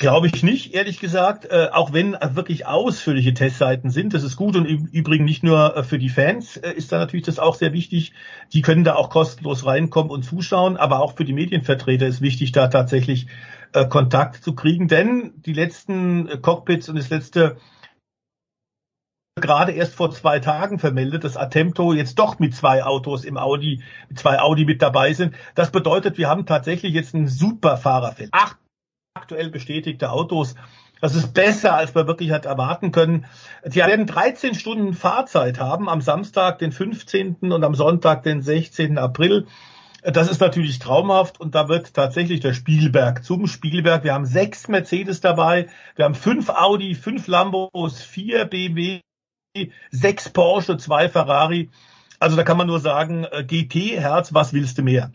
Glaube 0.01 0.27
ich 0.27 0.43
nicht, 0.43 0.75
ehrlich 0.75 0.99
gesagt, 0.99 1.45
äh, 1.45 1.69
auch 1.71 1.93
wenn 1.93 2.17
wirklich 2.33 2.67
ausführliche 2.67 3.33
Testseiten 3.33 3.91
sind. 3.91 4.13
Das 4.13 4.25
ist 4.25 4.37
gut 4.37 4.57
und 4.57 4.67
im 4.67 4.87
Übrigen 4.87 5.25
nicht 5.25 5.45
nur 5.45 5.77
äh, 5.77 5.85
für 5.85 5.99
die 5.99 6.09
Fans 6.09 6.57
äh, 6.57 6.73
ist 6.73 6.91
da 6.91 6.99
natürlich 6.99 7.27
das 7.27 7.39
auch 7.39 7.55
sehr 7.55 7.73
wichtig. 7.73 8.13
Die 8.53 8.61
können 8.61 8.83
da 8.83 8.97
auch 8.97 9.09
kostenlos 9.09 9.65
reinkommen 9.65 10.11
und 10.11 10.25
zuschauen, 10.25 10.77
aber 10.77 10.99
auch 10.99 11.17
für 11.17 11.25
die 11.25 11.33
Medienvertreter 11.33 12.09
ist 12.09 12.21
wichtig, 12.21 12.51
da 12.51 12.67
tatsächlich 12.67 13.29
äh, 13.73 13.87
Kontakt 13.87 14.43
zu 14.43 14.57
kriegen, 14.57 14.89
denn 14.89 15.33
die 15.37 15.53
letzten 15.53 16.29
äh, 16.29 16.39
Cockpits 16.39 16.89
und 16.89 16.97
das 16.97 17.11
letzte 17.11 17.57
gerade 19.37 19.73
erst 19.73 19.95
vor 19.95 20.11
zwei 20.11 20.41
Tagen 20.41 20.79
vermeldet, 20.79 21.23
dass 21.23 21.37
Attempto 21.37 21.93
jetzt 21.93 22.19
doch 22.19 22.39
mit 22.39 22.55
zwei 22.55 22.85
Autos 22.85 23.25
im 23.25 23.37
Audi, 23.37 23.83
mit 24.09 24.19
zwei 24.19 24.41
Audi 24.41 24.65
mit 24.65 24.83
dabei 24.83 25.13
sind. 25.13 25.35
Das 25.55 25.71
bedeutet, 25.71 26.19
wir 26.19 26.29
haben 26.29 26.47
tatsächlich 26.47 26.95
jetzt 26.95 27.15
ein 27.15 27.29
super 27.29 27.77
Fahrerfeld. 27.77 28.31
Acht 28.33 28.59
aktuell 29.17 29.49
bestätigte 29.49 30.11
Autos. 30.11 30.57
Das 31.01 31.15
ist 31.15 31.35
besser, 31.35 31.75
als 31.75 31.95
man 31.95 32.09
wirklich 32.09 32.33
hat 32.33 32.47
erwarten 32.47 32.91
können. 32.91 33.27
Sie 33.63 33.79
werden 33.79 34.09
13 34.09 34.57
Stunden 34.57 34.93
Fahrzeit 34.93 35.61
haben 35.61 35.89
am 35.89 36.01
Samstag, 36.01 36.59
den 36.59 36.73
15. 36.73 37.37
und 37.53 37.63
am 37.63 37.77
Sonntag, 37.77 38.25
den 38.25 38.43
16. 38.43 38.99
April. 38.99 39.47
Das 40.03 40.29
ist 40.29 40.41
natürlich 40.41 40.81
traumhaft 40.81 41.39
und 41.39 41.55
da 41.55 41.69
wird 41.69 41.95
tatsächlich 41.95 42.41
der 42.41 42.55
Spielberg 42.55 43.23
zum 43.23 43.47
Spielberg. 43.47 44.03
Wir 44.03 44.15
haben 44.15 44.27
sechs 44.27 44.67
Mercedes 44.67 45.21
dabei, 45.21 45.69
wir 45.95 46.07
haben 46.07 46.17
fünf 46.17 46.51
Audi, 46.51 46.97
fünf 46.97 47.29
Lambos, 47.29 48.03
vier 48.03 48.47
BMW, 48.47 48.99
sechs 49.93 50.29
Porsche, 50.29 50.77
zwei 50.77 51.09
Ferrari. 51.09 51.71
Also 52.19 52.35
da 52.35 52.43
kann 52.43 52.57
man 52.57 52.67
nur 52.67 52.81
sagen, 52.81 53.25
äh, 53.31 53.45
GT, 53.45 54.01
Herz, 54.01 54.35
was 54.35 54.53
willst 54.53 54.77
du 54.79 54.83
mehr? 54.83 55.13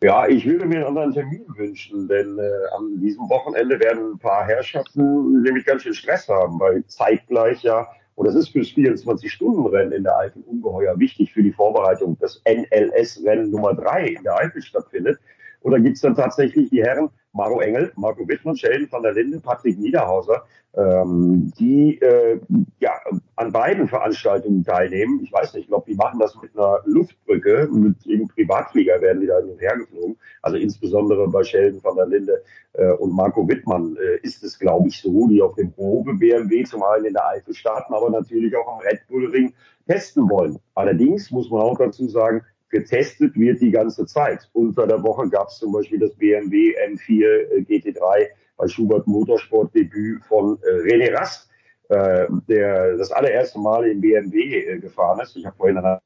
Ja, 0.00 0.28
ich 0.28 0.46
würde 0.46 0.64
mir 0.64 0.76
einen 0.76 0.96
anderen 0.96 1.12
Termin 1.12 1.44
wünschen, 1.56 2.06
denn 2.06 2.38
äh, 2.38 2.76
an 2.76 3.00
diesem 3.00 3.28
Wochenende 3.28 3.80
werden 3.80 4.12
ein 4.12 4.18
paar 4.18 4.46
Herrschaften 4.46 5.42
nämlich 5.42 5.64
ganz 5.64 5.82
schön 5.82 5.94
Stress 5.94 6.28
haben, 6.28 6.60
weil 6.60 6.84
zeitgleich 6.86 7.64
ja, 7.64 7.88
und 8.14 8.26
das 8.26 8.36
ist 8.36 8.50
fürs 8.50 8.68
24-Stunden-Rennen 8.68 9.92
in 9.92 10.04
der 10.04 10.16
Eifel 10.16 10.42
ungeheuer 10.42 10.98
wichtig 10.98 11.32
für 11.32 11.42
die 11.42 11.52
Vorbereitung, 11.52 12.16
das 12.20 12.40
NLS-Rennen 12.48 13.50
Nummer 13.50 13.74
drei 13.74 14.06
in 14.06 14.22
der 14.22 14.36
Eifel 14.36 14.62
stattfindet. 14.62 15.18
Oder 15.62 15.80
gibt 15.80 15.96
es 15.96 16.02
dann 16.02 16.14
tatsächlich 16.14 16.70
die 16.70 16.82
Herren 16.82 17.10
Maro 17.32 17.60
Engel, 17.60 17.92
Marco 17.96 18.26
Wittmann, 18.26 18.56
Sheldon 18.56 18.90
van 18.90 19.02
der 19.02 19.12
Linde, 19.12 19.40
Patrick 19.40 19.78
Niederhauser, 19.78 20.44
ähm, 20.74 21.52
die 21.58 22.00
äh, 22.00 22.40
ja 22.80 22.92
an 23.36 23.52
beiden 23.52 23.88
Veranstaltungen 23.88 24.64
teilnehmen. 24.64 25.20
Ich 25.22 25.32
weiß 25.32 25.54
nicht, 25.54 25.64
ich 25.64 25.68
glaube, 25.68 25.90
die 25.90 25.96
machen 25.96 26.18
das 26.18 26.36
mit 26.40 26.56
einer 26.56 26.80
Luftbrücke, 26.84 27.68
mit 27.70 28.06
eben 28.06 28.28
Privatflieger 28.28 29.00
werden 29.00 29.20
die 29.20 29.26
da 29.26 29.38
hin 29.38 29.50
und 29.50 29.60
her 29.60 29.76
geflogen. 29.76 30.16
Also 30.42 30.56
insbesondere 30.56 31.28
bei 31.28 31.44
Sheldon 31.44 31.82
van 31.82 31.96
der 31.96 32.06
Linde 32.06 32.42
äh, 32.74 32.92
und 32.92 33.12
Marco 33.12 33.46
Wittmann 33.46 33.96
äh, 33.96 34.18
ist 34.22 34.42
es, 34.42 34.58
glaube 34.58 34.88
ich, 34.88 35.00
so, 35.00 35.28
die 35.28 35.42
auf 35.42 35.54
dem 35.54 35.72
Probe 35.72 36.14
BMW 36.14 36.64
zum 36.64 36.82
einen 36.82 37.06
in 37.06 37.14
der 37.14 37.26
Eifel 37.28 37.54
starten, 37.54 37.92
aber 37.92 38.10
natürlich 38.10 38.56
auch 38.56 38.74
am 38.74 38.80
Red 38.80 39.06
Bull 39.08 39.26
Ring 39.30 39.54
testen 39.86 40.28
wollen. 40.28 40.58
Allerdings 40.74 41.30
muss 41.30 41.50
man 41.50 41.62
auch 41.62 41.78
dazu 41.78 42.08
sagen, 42.08 42.42
getestet 42.70 43.34
wird 43.36 43.60
die 43.60 43.70
ganze 43.70 44.06
Zeit. 44.06 44.48
Unter 44.52 44.86
der 44.86 45.02
Woche 45.02 45.28
gab 45.28 45.48
es 45.48 45.58
zum 45.58 45.72
Beispiel 45.72 45.98
das 45.98 46.14
BMW 46.14 46.74
M4 46.86 47.24
äh, 47.24 47.60
GT3 47.60 48.28
bei 48.56 48.68
Schubert 48.68 49.06
Motorsport 49.06 49.74
Debüt 49.74 50.24
von 50.24 50.58
äh, 50.62 50.82
René 50.82 51.14
Rast, 51.14 51.48
äh, 51.88 52.26
der 52.48 52.96
das 52.96 53.12
allererste 53.12 53.58
Mal 53.58 53.86
in 53.86 54.00
BMW 54.00 54.64
äh, 54.64 54.78
gefahren 54.78 55.20
ist. 55.20 55.36
Ich 55.36 55.46
habe 55.46 55.56
vorhin 55.56 55.78
an 55.78 55.84
einer 55.84 56.02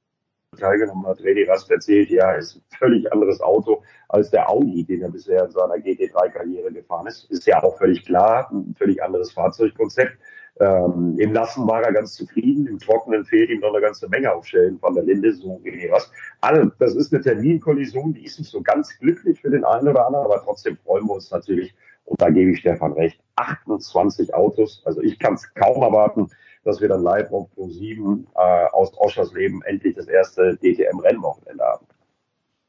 teilgenommen 0.58 1.06
hat 1.06 1.18
René 1.20 1.48
Rast 1.48 1.70
erzählt, 1.70 2.10
ja, 2.10 2.32
ist 2.32 2.56
ein 2.56 2.62
völlig 2.78 3.10
anderes 3.10 3.40
Auto 3.40 3.82
als 4.08 4.30
der 4.30 4.48
Audi, 4.50 4.84
den 4.84 5.02
er 5.02 5.10
bisher 5.10 5.44
in 5.44 5.50
seiner 5.50 5.76
GT3-Karriere 5.76 6.72
gefahren 6.72 7.06
ist. 7.06 7.30
Ist 7.30 7.46
ja 7.46 7.62
auch 7.62 7.78
völlig 7.78 8.04
klar, 8.04 8.50
ein 8.52 8.74
völlig 8.76 9.02
anderes 9.02 9.32
Fahrzeugkonzept. 9.32 10.18
Ähm, 10.62 11.18
Im 11.18 11.32
Nassen 11.32 11.66
war 11.66 11.82
er 11.82 11.92
ganz 11.92 12.14
zufrieden, 12.14 12.68
im 12.68 12.78
Trockenen 12.78 13.24
fehlt 13.24 13.50
ihm 13.50 13.58
noch 13.58 13.72
eine 13.72 13.80
ganze 13.80 14.08
Menge 14.08 14.32
aufstellen 14.32 14.78
von 14.78 14.94
der 14.94 15.02
Linde, 15.02 15.32
so 15.32 15.60
wie 15.64 15.90
was. 15.90 16.12
Also, 16.40 16.70
das 16.78 16.94
ist 16.94 17.12
eine 17.12 17.20
Terminkollision, 17.20 18.14
die 18.14 18.24
ist 18.24 18.38
nicht 18.38 18.50
so 18.50 18.62
ganz 18.62 18.96
glücklich 19.00 19.40
für 19.40 19.50
den 19.50 19.64
einen 19.64 19.88
oder 19.88 20.06
anderen, 20.06 20.24
aber 20.26 20.40
trotzdem 20.44 20.76
freuen 20.76 21.06
wir 21.06 21.14
uns 21.14 21.32
natürlich, 21.32 21.74
und 22.04 22.20
da 22.22 22.30
gebe 22.30 22.52
ich 22.52 22.60
Stefan 22.60 22.92
recht, 22.92 23.18
28 23.34 24.34
Autos, 24.34 24.82
also 24.84 25.00
ich 25.02 25.18
kann 25.18 25.34
es 25.34 25.52
kaum 25.54 25.82
erwarten, 25.82 26.28
dass 26.64 26.80
wir 26.80 26.88
dann 26.88 27.02
live 27.02 27.32
auf 27.32 27.52
Pro 27.54 27.68
7 27.68 28.28
äh, 28.36 28.66
aus 28.72 28.96
Oschersleben 28.96 29.62
endlich 29.62 29.96
das 29.96 30.06
erste 30.06 30.56
DTM-Rennwochenende 30.58 31.64
haben. 31.64 31.86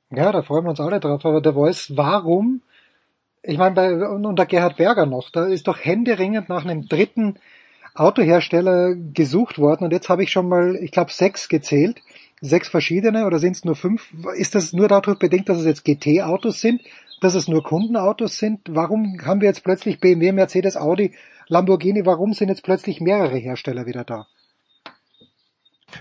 Ja, 0.10 0.32
da 0.32 0.42
freuen 0.42 0.64
wir 0.64 0.72
uns 0.72 0.80
alle 0.80 1.00
drauf, 1.00 1.24
aber 1.26 1.42
der 1.42 1.54
Voice, 1.54 1.92
warum 1.96 2.64
ich 3.44 3.58
meine, 3.58 3.76
bei, 3.76 3.94
und 3.94 4.40
der 4.40 4.46
Gerhard 4.46 4.78
Berger 4.78 5.06
noch, 5.06 5.30
da 5.30 5.46
ist 5.46 5.68
doch 5.68 5.78
händeringend 5.78 6.48
nach 6.50 6.64
einem 6.64 6.88
dritten 6.88 7.36
Autohersteller 7.96 8.96
gesucht 8.96 9.60
worden 9.60 9.86
und 9.86 9.92
jetzt 9.92 10.10
habe 10.10 10.24
ich 10.24 10.32
schon 10.32 10.50
mal, 10.50 10.76
ich 10.76 10.92
glaube, 10.92 11.12
sechs 11.12 11.48
gezählt. 11.48 12.02
Sechs 12.46 12.68
verschiedene 12.68 13.26
oder 13.26 13.40
sind 13.40 13.56
es 13.56 13.64
nur 13.64 13.76
fünf? 13.76 14.14
Ist 14.36 14.54
das 14.54 14.74
nur 14.74 14.90
dadurch 14.90 15.18
bedingt, 15.18 15.48
dass 15.48 15.60
es 15.60 15.66
jetzt 15.66 15.86
GT-Autos 15.86 16.60
sind, 16.60 16.82
dass 17.22 17.36
es 17.36 17.48
nur 17.48 17.64
Kundenautos 17.64 18.38
sind? 18.38 18.60
Warum 18.68 19.18
haben 19.24 19.40
wir 19.40 19.48
jetzt 19.48 19.64
plötzlich 19.64 20.02
BMW, 20.02 20.34
Mercedes, 20.34 20.76
Audi, 20.76 21.14
Lamborghini? 21.48 22.06
Warum 22.06 22.34
sind 22.34 22.50
jetzt 22.50 22.64
plötzlich 22.64 23.00
mehrere 23.00 23.38
Hersteller 23.38 23.86
wieder 23.86 24.04
da? 24.04 24.28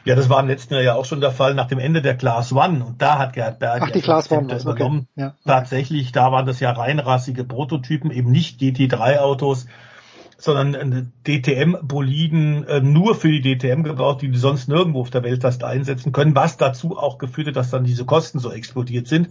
Ja, 0.05 0.15
das 0.15 0.29
war 0.29 0.41
im 0.41 0.49
letzten 0.49 0.75
Jahr 0.75 0.83
ja 0.83 0.95
auch 0.95 1.05
schon 1.05 1.21
der 1.21 1.31
Fall 1.31 1.55
nach 1.55 1.69
dem 1.69 1.79
Ende 1.79 2.03
der 2.03 2.17
Class 2.17 2.53
One. 2.53 2.85
Und 2.85 3.01
da 3.01 3.19
hat 3.19 3.35
Gerhard 3.35 3.59
Berger 3.59 3.87
Ach, 3.87 3.91
die 3.91 4.01
Class 4.01 4.31
One 4.33 4.49
das 4.49 4.65
übernommen. 4.65 5.07
Okay. 5.15 5.27
Ja. 5.27 5.35
Tatsächlich, 5.45 6.13
da 6.13 6.33
waren 6.33 6.47
das 6.47 6.61
ja 6.61 6.73
reinrassige 6.73 7.45
Prototypen, 7.45 8.11
eben 8.11 8.31
nicht 8.31 8.61
GT3-Autos, 8.61 9.67
sondern 10.43 11.13
DTM-Boliden 11.25 12.65
äh, 12.67 12.81
nur 12.81 13.15
für 13.15 13.29
die 13.29 13.57
DTM 13.57 13.85
gebaut, 13.85 14.23
die 14.23 14.31
die 14.31 14.39
sonst 14.39 14.69
nirgendwo 14.69 15.03
auf 15.03 15.11
der 15.11 15.23
Welt 15.23 15.43
fast 15.43 15.63
einsetzen 15.63 16.11
können, 16.11 16.35
was 16.35 16.57
dazu 16.57 16.99
auch 16.99 17.19
geführt 17.19 17.49
hat, 17.49 17.57
dass 17.57 17.71
dann 17.71 17.85
diese 17.85 18.05
Kosten 18.05 18.41
so 18.41 18.51
explodiert 18.51 19.07
sind 19.07 19.29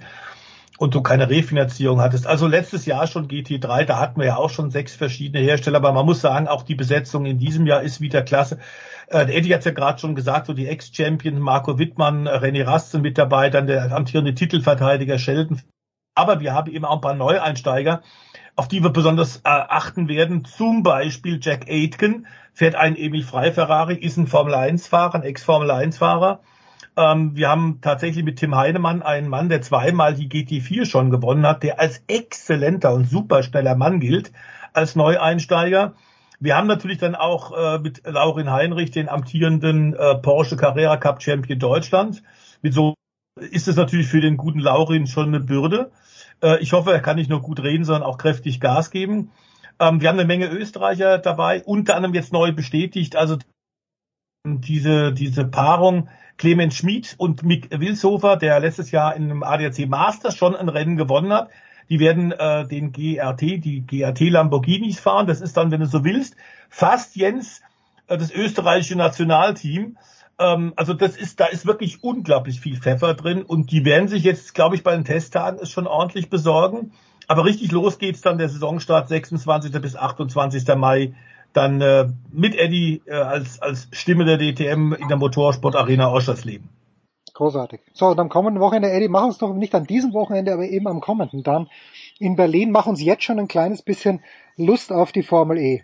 und 0.78 0.96
du 0.96 1.02
keine 1.02 1.30
Refinanzierung 1.30 2.00
hattest. 2.00 2.28
Also 2.28 2.48
letztes 2.48 2.86
Jahr 2.86 3.08
schon 3.08 3.28
GT3, 3.28 3.84
da 3.84 4.00
hatten 4.00 4.22
wir 4.22 4.28
ja 4.28 4.36
auch 4.38 4.50
schon 4.50 4.72
sechs 4.72 4.96
verschiedene 4.96 5.44
Hersteller, 5.44 5.78
aber 5.78 5.92
man 5.92 6.06
muss 6.06 6.22
sagen, 6.22 6.48
auch 6.48 6.64
die 6.64 6.76
Besetzung 6.76 7.26
in 7.26 7.38
diesem 7.38 7.68
Jahr 7.68 7.84
ist 7.84 8.00
wieder 8.00 8.22
klasse. 8.22 8.58
Äh, 9.08 9.38
Eddie 9.38 9.54
hat 9.54 9.66
ja 9.66 9.72
gerade 9.72 10.00
schon 10.00 10.16
gesagt, 10.16 10.48
so 10.48 10.54
die 10.54 10.68
Ex-Champion 10.68 11.40
Marco 11.40 11.78
Wittmann, 11.78 12.26
äh, 12.26 12.38
René 12.38 12.66
Rast 12.66 12.92
sind 12.92 13.02
mit 13.02 13.18
dabei, 13.18 13.50
dann 13.50 13.68
der 13.68 13.92
amtierende 13.92 14.34
Titelverteidiger 14.34 15.20
Sheldon. 15.20 15.62
Aber 16.16 16.40
wir 16.40 16.54
haben 16.54 16.72
eben 16.72 16.86
auch 16.86 16.96
ein 16.96 17.02
paar 17.02 17.16
Neueinsteiger, 17.16 18.02
auf 18.56 18.68
die 18.68 18.84
wir 18.84 18.90
besonders 18.90 19.38
äh, 19.38 19.42
achten 19.44 20.08
werden. 20.08 20.46
Zum 20.46 20.84
Beispiel 20.84 21.40
Jack 21.42 21.70
Aitken 21.70 22.28
fährt 22.54 22.76
einen 22.76 22.96
Emil 22.96 23.24
Frei 23.24 23.52
Ferrari, 23.52 23.96
ist 23.96 24.18
ein 24.18 24.28
Formel 24.28 24.54
1 24.54 24.88
Fahrer, 24.88 25.16
ein 25.16 25.24
Ex-Formel 25.24 25.72
1 25.72 25.98
Fahrer. 25.98 26.42
Ähm, 26.98 27.36
wir 27.36 27.50
haben 27.50 27.80
tatsächlich 27.82 28.26
mit 28.26 28.40
Tim 28.40 28.56
Heinemann 28.56 29.02
einen 29.02 29.30
Mann, 29.30 29.50
der 29.50 29.62
zweimal 29.62 30.14
die 30.14 30.28
GT4 30.28 30.86
schon 30.86 31.10
gewonnen 31.10 31.46
hat, 31.46 31.64
der 31.64 31.80
als 31.80 32.04
exzellenter 32.08 32.94
und 32.94 33.10
superschneller 33.10 33.76
Mann 33.76 34.00
gilt, 34.00 34.32
als 34.74 34.96
Neueinsteiger. 34.96 35.94
Wir 36.40 36.58
haben 36.58 36.68
natürlich 36.68 36.98
dann 36.98 37.16
auch 37.16 37.52
äh, 37.56 37.80
mit 37.80 38.02
Laurin 38.06 38.52
Heinrich 38.52 38.92
den 38.92 39.10
amtierenden 39.10 39.94
äh, 39.94 40.16
Porsche 40.16 40.58
Carrera 40.58 40.98
Cup 40.98 41.22
Champion 41.22 41.60
Deutschland. 41.60 42.24
Mit 42.62 42.74
so 42.74 42.96
ist 43.40 43.68
es 43.68 43.76
natürlich 43.76 44.08
für 44.08 44.22
den 44.22 44.38
guten 44.38 44.60
Laurin 44.60 45.08
schon 45.08 45.28
eine 45.28 45.40
Bürde. 45.40 45.92
Äh, 46.42 46.60
ich 46.62 46.74
hoffe, 46.74 46.92
er 46.92 47.02
kann 47.02 47.18
nicht 47.18 47.30
nur 47.30 47.42
gut 47.42 47.62
reden, 47.62 47.86
sondern 47.86 48.04
auch 48.04 48.18
kräftig 48.18 48.60
Gas 48.60 48.92
geben. 48.92 49.32
Ähm, 49.80 50.02
wir 50.02 50.10
haben 50.10 50.20
eine 50.20 50.28
Menge 50.28 50.48
Österreicher 50.48 51.18
dabei, 51.18 51.64
unter 51.64 51.96
anderem 51.96 52.14
jetzt 52.14 52.34
neu 52.34 52.52
bestätigt, 52.52 53.16
also 53.16 53.38
diese, 54.46 55.14
diese 55.14 55.46
Paarung 55.46 56.10
Clemens 56.38 56.76
Schmid 56.76 57.16
und 57.18 57.44
Mick 57.44 57.70
Wilshofer, 57.72 58.36
der 58.36 58.60
letztes 58.60 58.92
Jahr 58.92 59.16
in 59.16 59.26
einem 59.26 59.44
ADAC 59.44 59.88
Masters 59.88 60.36
schon 60.36 60.56
ein 60.56 60.70
Rennen 60.70 60.98
gewonnen 60.98 61.32
hat. 61.32 61.50
Die 61.90 62.00
werden 62.00 62.32
äh, 62.32 62.68
den 62.68 62.92
GRT, 62.92 63.42
die 63.42 63.86
GRT 63.86 64.22
Lamborghinis 64.22 65.00
fahren. 65.00 65.28
Das 65.28 65.42
ist 65.42 65.58
dann, 65.58 65.72
wenn 65.72 65.82
du 65.82 65.86
so 65.86 66.04
willst, 66.04 66.36
fast 66.70 67.16
Jens 67.16 67.62
äh, 68.08 68.18
das 68.18 68.32
österreichische 68.32 68.96
Nationalteam. 68.96 69.98
Ähm, 70.42 70.74
also 70.76 70.94
das 70.94 71.16
ist, 71.16 71.40
da 71.40 71.46
ist 71.46 71.66
wirklich 71.66 72.04
unglaublich 72.04 72.60
viel 72.60 72.78
Pfeffer 72.78 73.14
drin 73.14 73.44
und 73.44 73.72
die 73.72 73.86
werden 73.86 74.08
sich 74.08 74.24
jetzt, 74.24 74.56
glaube 74.56 74.76
ich, 74.76 74.84
bei 74.84 74.94
den 74.94 75.06
Testtagen 75.06 75.60
es 75.62 75.70
schon 75.70 75.88
ordentlich 75.88 76.30
besorgen. 76.30 76.92
Aber 77.28 77.46
richtig 77.46 77.72
los 77.72 78.00
geht's 78.00 78.22
dann 78.22 78.40
der 78.40 78.50
Saisonstart 78.50 79.08
26. 79.08 79.72
bis 79.82 79.96
28. 79.96 80.68
Mai 80.76 81.14
dann 81.54 81.80
äh, 81.82 82.08
mit 82.32 82.56
Eddie 82.56 83.02
äh, 83.06 83.14
als, 83.14 83.62
als 83.62 83.88
Stimme 83.92 84.26
der 84.26 84.38
DTM 84.38 84.94
in 84.94 85.08
der 85.08 85.18
Motorsportarena 85.18 86.12
Oschersleben. 86.12 86.70
Großartig. 87.34 87.82
So, 87.94 88.14
dann 88.14 88.30
kommenden 88.30 88.62
Wochenende, 88.62 88.92
Eddie, 88.92 89.08
mach 89.08 89.24
uns 89.24 89.38
doch 89.38 89.54
nicht 89.54 89.76
an 89.76 89.86
diesem 89.86 90.14
Wochenende, 90.14 90.54
aber 90.54 90.64
eben 90.64 90.88
am 90.88 91.02
kommenden 91.02 91.44
dann 91.44 91.70
in 92.20 92.36
Berlin. 92.36 92.72
Mach 92.72 92.88
uns 92.88 93.02
jetzt 93.02 93.24
schon 93.24 93.40
ein 93.40 93.48
kleines 93.48 93.84
bisschen 93.84 94.22
Lust 94.58 94.92
auf 94.92 95.12
die 95.12 95.24
Formel 95.24 95.58
E. 95.58 95.84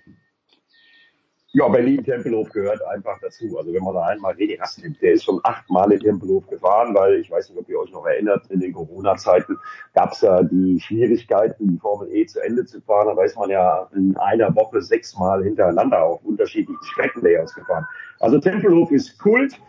Ja, 1.57 1.67
Berlin-Tempelhof 1.67 2.51
gehört 2.51 2.85
einfach 2.85 3.17
dazu. 3.19 3.57
Also 3.57 3.73
wenn 3.73 3.81
man 3.81 3.95
da 3.95 4.05
einmal 4.05 4.35
René 4.35 4.59
Rast 4.59 4.79
nimmt, 4.79 5.01
der 5.01 5.13
ist 5.13 5.23
schon 5.23 5.39
achtmal 5.41 5.91
in 5.91 5.99
Tempelhof 5.99 6.45
gefahren, 6.45 6.93
weil 6.93 7.15
ich 7.15 7.31
weiß 7.31 7.49
nicht, 7.49 7.57
ob 7.57 7.67
ihr 7.67 7.79
euch 7.79 7.91
noch 7.91 8.05
erinnert, 8.05 8.45
in 8.51 8.59
den 8.59 8.73
Corona-Zeiten 8.73 9.57
gab 9.95 10.11
es 10.11 10.21
ja 10.21 10.43
die 10.43 10.79
Schwierigkeiten, 10.79 11.69
die 11.69 11.79
Formel 11.79 12.13
E 12.13 12.27
zu 12.27 12.39
Ende 12.41 12.63
zu 12.65 12.79
fahren. 12.81 13.15
Da 13.15 13.23
ist 13.23 13.35
man 13.39 13.49
ja 13.49 13.89
in 13.95 14.15
einer 14.17 14.55
Woche 14.55 14.83
sechsmal 14.83 15.43
hintereinander 15.43 16.03
auf 16.03 16.23
unterschiedlichen 16.25 16.83
Streckenlayouts 16.83 17.55
gefahren. 17.55 17.87
Also 18.19 18.37
Tempelhof 18.37 18.91
ist 18.91 19.17
Kult. 19.17 19.59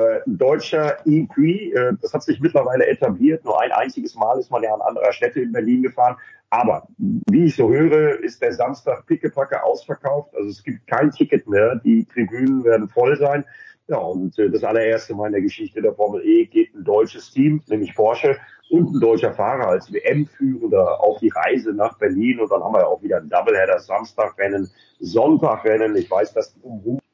Äh, 0.00 0.20
deutscher 0.26 0.98
EQ, 1.04 1.38
äh, 1.38 1.92
das 2.00 2.14
hat 2.14 2.22
sich 2.22 2.40
mittlerweile 2.40 2.86
etabliert. 2.86 3.44
Nur 3.44 3.60
ein 3.60 3.72
einziges 3.72 4.14
Mal 4.14 4.38
ist 4.38 4.50
man 4.50 4.62
ja 4.62 4.72
an 4.72 4.80
anderer 4.80 5.12
Städte 5.12 5.40
in 5.40 5.52
Berlin 5.52 5.82
gefahren. 5.82 6.16
Aber 6.48 6.88
wie 6.98 7.44
ich 7.44 7.56
so 7.56 7.68
höre, 7.68 8.18
ist 8.20 8.40
der 8.40 8.52
Samstag 8.52 9.06
pickepacke 9.06 9.62
ausverkauft. 9.62 10.34
Also 10.34 10.48
es 10.48 10.62
gibt 10.62 10.86
kein 10.86 11.10
Ticket 11.10 11.46
mehr. 11.48 11.76
Die 11.84 12.04
Tribünen 12.06 12.64
werden 12.64 12.88
voll 12.88 13.16
sein. 13.16 13.44
Ja, 13.88 13.98
und 13.98 14.38
äh, 14.38 14.48
das 14.48 14.64
allererste 14.64 15.14
Mal 15.14 15.26
in 15.26 15.32
der 15.32 15.42
Geschichte 15.42 15.82
der 15.82 15.92
Formel 15.92 16.24
E 16.24 16.46
geht 16.46 16.74
ein 16.74 16.84
deutsches 16.84 17.30
Team, 17.30 17.60
nämlich 17.68 17.94
Porsche, 17.94 18.36
und 18.70 18.94
ein 18.94 19.00
deutscher 19.00 19.32
Fahrer 19.34 19.66
als 19.66 19.92
WM-Führender 19.92 21.00
auf 21.00 21.18
die 21.18 21.32
Reise 21.34 21.72
nach 21.72 21.98
Berlin. 21.98 22.38
Und 22.40 22.50
dann 22.50 22.62
haben 22.62 22.74
wir 22.74 22.86
auch 22.86 23.02
wieder 23.02 23.18
ein 23.18 23.28
Doubleheader, 23.28 23.80
Samstagrennen, 23.80 24.70
Sonntagrennen. 25.00 25.96
Ich 25.96 26.10
weiß, 26.10 26.32
dass 26.32 26.56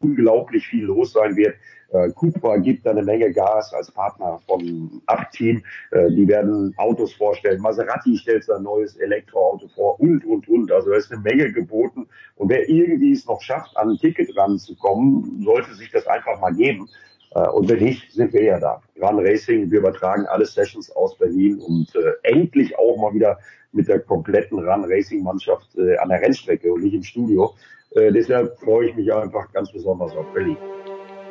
unglaublich 0.00 0.66
viel 0.66 0.84
los 0.84 1.12
sein 1.12 1.34
wird. 1.34 1.56
Äh, 1.90 2.10
Cupra 2.10 2.56
gibt 2.56 2.84
da 2.86 2.90
eine 2.90 3.02
Menge 3.02 3.32
Gas 3.32 3.72
als 3.72 3.90
Partner 3.90 4.40
vom 4.46 5.02
Up-Team. 5.06 5.62
Äh, 5.92 6.10
die 6.10 6.26
werden 6.26 6.74
Autos 6.76 7.12
vorstellen. 7.14 7.60
Maserati 7.60 8.16
stellt 8.16 8.44
sein 8.44 8.62
neues 8.62 8.96
Elektroauto 8.96 9.68
vor 9.68 10.00
und, 10.00 10.24
und, 10.24 10.48
und. 10.48 10.72
Also 10.72 10.90
da 10.90 10.96
ist 10.96 11.12
eine 11.12 11.20
Menge 11.20 11.52
geboten. 11.52 12.08
Und 12.36 12.50
wer 12.50 12.68
irgendwie 12.68 13.12
es 13.12 13.26
noch 13.26 13.40
schafft, 13.40 13.76
an 13.76 13.90
ein 13.90 13.98
Ticket 13.98 14.36
ranzukommen, 14.36 15.42
sollte 15.44 15.74
sich 15.74 15.90
das 15.90 16.06
einfach 16.06 16.40
mal 16.40 16.54
geben. 16.54 16.88
Äh, 17.34 17.48
und 17.48 17.68
wenn 17.68 17.82
nicht, 17.82 18.12
sind 18.12 18.32
wir 18.32 18.42
ja 18.42 18.58
da. 18.58 18.82
Run 19.00 19.20
Racing, 19.20 19.70
wir 19.70 19.78
übertragen 19.78 20.26
alle 20.26 20.46
Sessions 20.46 20.90
aus 20.90 21.16
Berlin 21.18 21.58
und 21.60 21.94
äh, 21.94 22.12
endlich 22.22 22.76
auch 22.78 22.96
mal 22.96 23.14
wieder 23.14 23.38
mit 23.72 23.88
der 23.88 24.00
kompletten 24.00 24.58
Run 24.58 24.84
Racing 24.86 25.22
Mannschaft 25.22 25.76
äh, 25.76 25.96
an 25.98 26.08
der 26.08 26.20
Rennstrecke 26.20 26.72
und 26.72 26.82
nicht 26.82 26.94
im 26.94 27.02
Studio. 27.02 27.54
Äh, 27.92 28.10
deshalb 28.12 28.58
freue 28.58 28.88
ich 28.88 28.96
mich 28.96 29.12
einfach 29.12 29.52
ganz 29.52 29.70
besonders 29.70 30.16
auf 30.16 30.26
Berlin. 30.32 30.56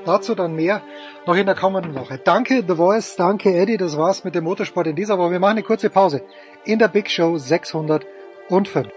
Dazu 0.05 0.35
dann 0.35 0.55
mehr 0.55 0.81
noch 1.25 1.35
in 1.35 1.45
der 1.45 1.55
kommenden 1.55 1.95
Woche. 1.95 2.19
Danke 2.23 2.63
The 2.67 2.75
Voice, 2.75 3.15
danke 3.15 3.53
Eddie, 3.53 3.77
das 3.77 3.97
war's 3.97 4.23
mit 4.23 4.35
dem 4.35 4.43
Motorsport 4.43 4.87
in 4.87 4.95
dieser 4.95 5.17
Woche. 5.17 5.31
Wir 5.31 5.39
machen 5.39 5.57
eine 5.57 5.63
kurze 5.63 5.89
Pause 5.89 6.21
in 6.63 6.79
der 6.79 6.87
Big 6.87 7.09
Show 7.09 7.37
605. 7.37 8.87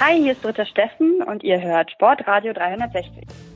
Hi, 0.00 0.20
hier 0.20 0.32
ist 0.32 0.44
Dritter 0.44 0.66
Steffen 0.66 1.22
und 1.26 1.42
ihr 1.42 1.60
hört 1.62 1.90
Sportradio 1.90 2.52
360. 2.52 3.53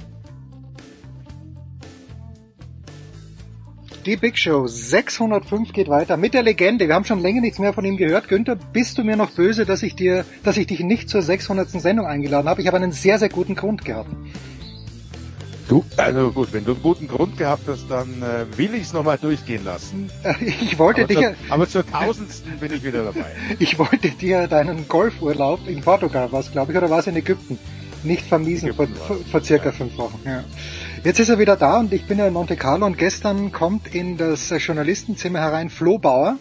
Die 4.08 4.16
Big 4.16 4.38
Show 4.38 4.66
605 4.66 5.74
geht 5.74 5.90
weiter 5.90 6.16
mit 6.16 6.32
der 6.32 6.42
Legende. 6.42 6.88
Wir 6.88 6.94
haben 6.94 7.04
schon 7.04 7.20
länger 7.20 7.42
nichts 7.42 7.58
mehr 7.58 7.74
von 7.74 7.84
ihm 7.84 7.98
gehört. 7.98 8.26
Günther, 8.26 8.56
bist 8.56 8.96
du 8.96 9.04
mir 9.04 9.16
noch 9.16 9.32
böse, 9.32 9.66
dass 9.66 9.82
ich 9.82 9.96
dir, 9.96 10.24
dass 10.44 10.56
ich 10.56 10.66
dich 10.66 10.80
nicht 10.80 11.10
zur 11.10 11.20
600. 11.20 11.68
Sendung 11.72 12.06
eingeladen 12.06 12.48
habe? 12.48 12.62
Ich 12.62 12.66
habe 12.68 12.78
einen 12.78 12.92
sehr, 12.92 13.18
sehr 13.18 13.28
guten 13.28 13.54
Grund 13.54 13.84
gehabt. 13.84 14.08
Du, 15.68 15.84
also 15.98 16.32
gut, 16.32 16.54
wenn 16.54 16.64
du 16.64 16.72
einen 16.72 16.82
guten 16.82 17.06
Grund 17.06 17.36
gehabt 17.36 17.68
hast, 17.68 17.90
dann 17.90 18.22
äh, 18.22 18.46
will 18.56 18.72
ich 18.72 18.84
es 18.84 18.94
nochmal 18.94 19.18
durchgehen 19.18 19.62
lassen. 19.66 20.08
Ich 20.40 20.78
wollte 20.78 21.02
aber 21.02 21.08
dich 21.08 21.18
zur, 21.18 21.34
aber 21.50 21.68
zur 21.68 21.86
tausendsten 21.86 22.56
bin 22.60 22.72
ich 22.72 22.82
wieder 22.82 23.04
dabei. 23.04 23.26
Ich 23.58 23.78
wollte 23.78 24.08
dir 24.08 24.48
deinen 24.48 24.88
Golfurlaub 24.88 25.68
in 25.68 25.82
Portugal, 25.82 26.28
was 26.30 26.50
glaube 26.50 26.72
ich, 26.72 26.78
oder 26.78 26.88
war 26.88 27.00
es 27.00 27.08
in 27.08 27.16
Ägypten, 27.16 27.58
nicht 28.08 28.26
vermiesen 28.26 28.74
vor, 28.74 28.88
vor, 29.30 29.42
circa 29.42 29.70
fünf 29.70 29.96
Wochen. 29.98 30.20
Ja. 30.24 30.42
Jetzt 31.04 31.20
ist 31.20 31.28
er 31.28 31.38
wieder 31.38 31.56
da 31.56 31.78
und 31.78 31.92
ich 31.92 32.06
bin 32.06 32.18
ja 32.18 32.26
in 32.26 32.32
Monte 32.32 32.56
Carlo 32.56 32.86
und 32.86 32.98
gestern 32.98 33.52
kommt 33.52 33.94
in 33.94 34.16
das 34.16 34.52
Journalistenzimmer 34.58 35.40
herein 35.40 35.70
Flo 35.70 35.98
Bauer 35.98 36.38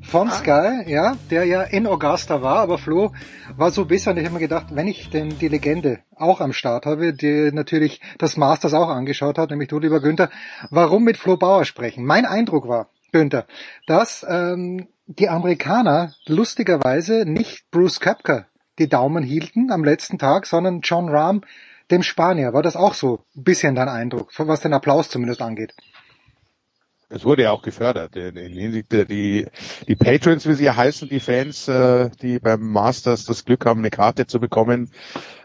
von 0.00 0.28
ah. 0.28 0.30
Sky, 0.30 0.90
ja, 0.90 1.16
der 1.30 1.44
ja 1.44 1.62
in 1.62 1.86
Augusta 1.86 2.40
war, 2.40 2.60
aber 2.60 2.78
Flo 2.78 3.12
war 3.56 3.70
so 3.70 3.84
besser 3.84 4.12
und 4.12 4.18
ich 4.18 4.24
habe 4.24 4.34
mir 4.34 4.40
gedacht, 4.40 4.66
wenn 4.70 4.86
ich 4.86 5.10
denn 5.10 5.38
die 5.38 5.48
Legende 5.48 5.98
auch 6.14 6.40
am 6.40 6.52
Start 6.52 6.86
habe, 6.86 7.12
die 7.12 7.50
natürlich 7.52 8.00
das 8.18 8.36
Masters 8.36 8.72
auch 8.72 8.88
angeschaut 8.88 9.36
hat, 9.36 9.50
nämlich 9.50 9.68
du, 9.68 9.78
lieber 9.78 10.00
Günther, 10.00 10.30
warum 10.70 11.04
mit 11.04 11.16
Flo 11.16 11.36
Bauer 11.36 11.64
sprechen? 11.64 12.06
Mein 12.06 12.24
Eindruck 12.24 12.68
war, 12.68 12.88
Günther, 13.12 13.46
dass 13.86 14.24
ähm, 14.28 14.86
die 15.06 15.28
Amerikaner 15.28 16.14
lustigerweise 16.26 17.24
nicht 17.26 17.70
Bruce 17.70 18.00
Köpker 18.00 18.46
die 18.78 18.88
Daumen 18.88 19.22
hielten 19.22 19.70
am 19.70 19.84
letzten 19.84 20.18
Tag, 20.18 20.46
sondern 20.46 20.80
John 20.80 21.08
Rahm, 21.08 21.42
dem 21.90 22.02
Spanier. 22.02 22.52
War 22.52 22.62
das 22.62 22.76
auch 22.76 22.94
so 22.94 23.24
ein 23.36 23.44
bisschen 23.44 23.74
dein 23.74 23.88
Eindruck, 23.88 24.32
was 24.38 24.60
den 24.60 24.72
Applaus 24.72 25.08
zumindest 25.08 25.42
angeht? 25.42 25.74
Es 27.08 27.24
wurde 27.24 27.44
ja 27.44 27.52
auch 27.52 27.62
gefördert. 27.62 28.16
Der, 28.16 28.32
die, 28.32 29.46
die 29.86 29.94
Patrons, 29.94 30.48
wie 30.48 30.54
sie 30.54 30.68
heißen, 30.68 31.08
die 31.08 31.20
Fans, 31.20 31.68
äh, 31.68 32.10
die 32.20 32.40
beim 32.40 32.72
Masters 32.72 33.24
das 33.24 33.44
Glück 33.44 33.64
haben, 33.64 33.78
eine 33.78 33.90
Karte 33.90 34.26
zu 34.26 34.40
bekommen, 34.40 34.90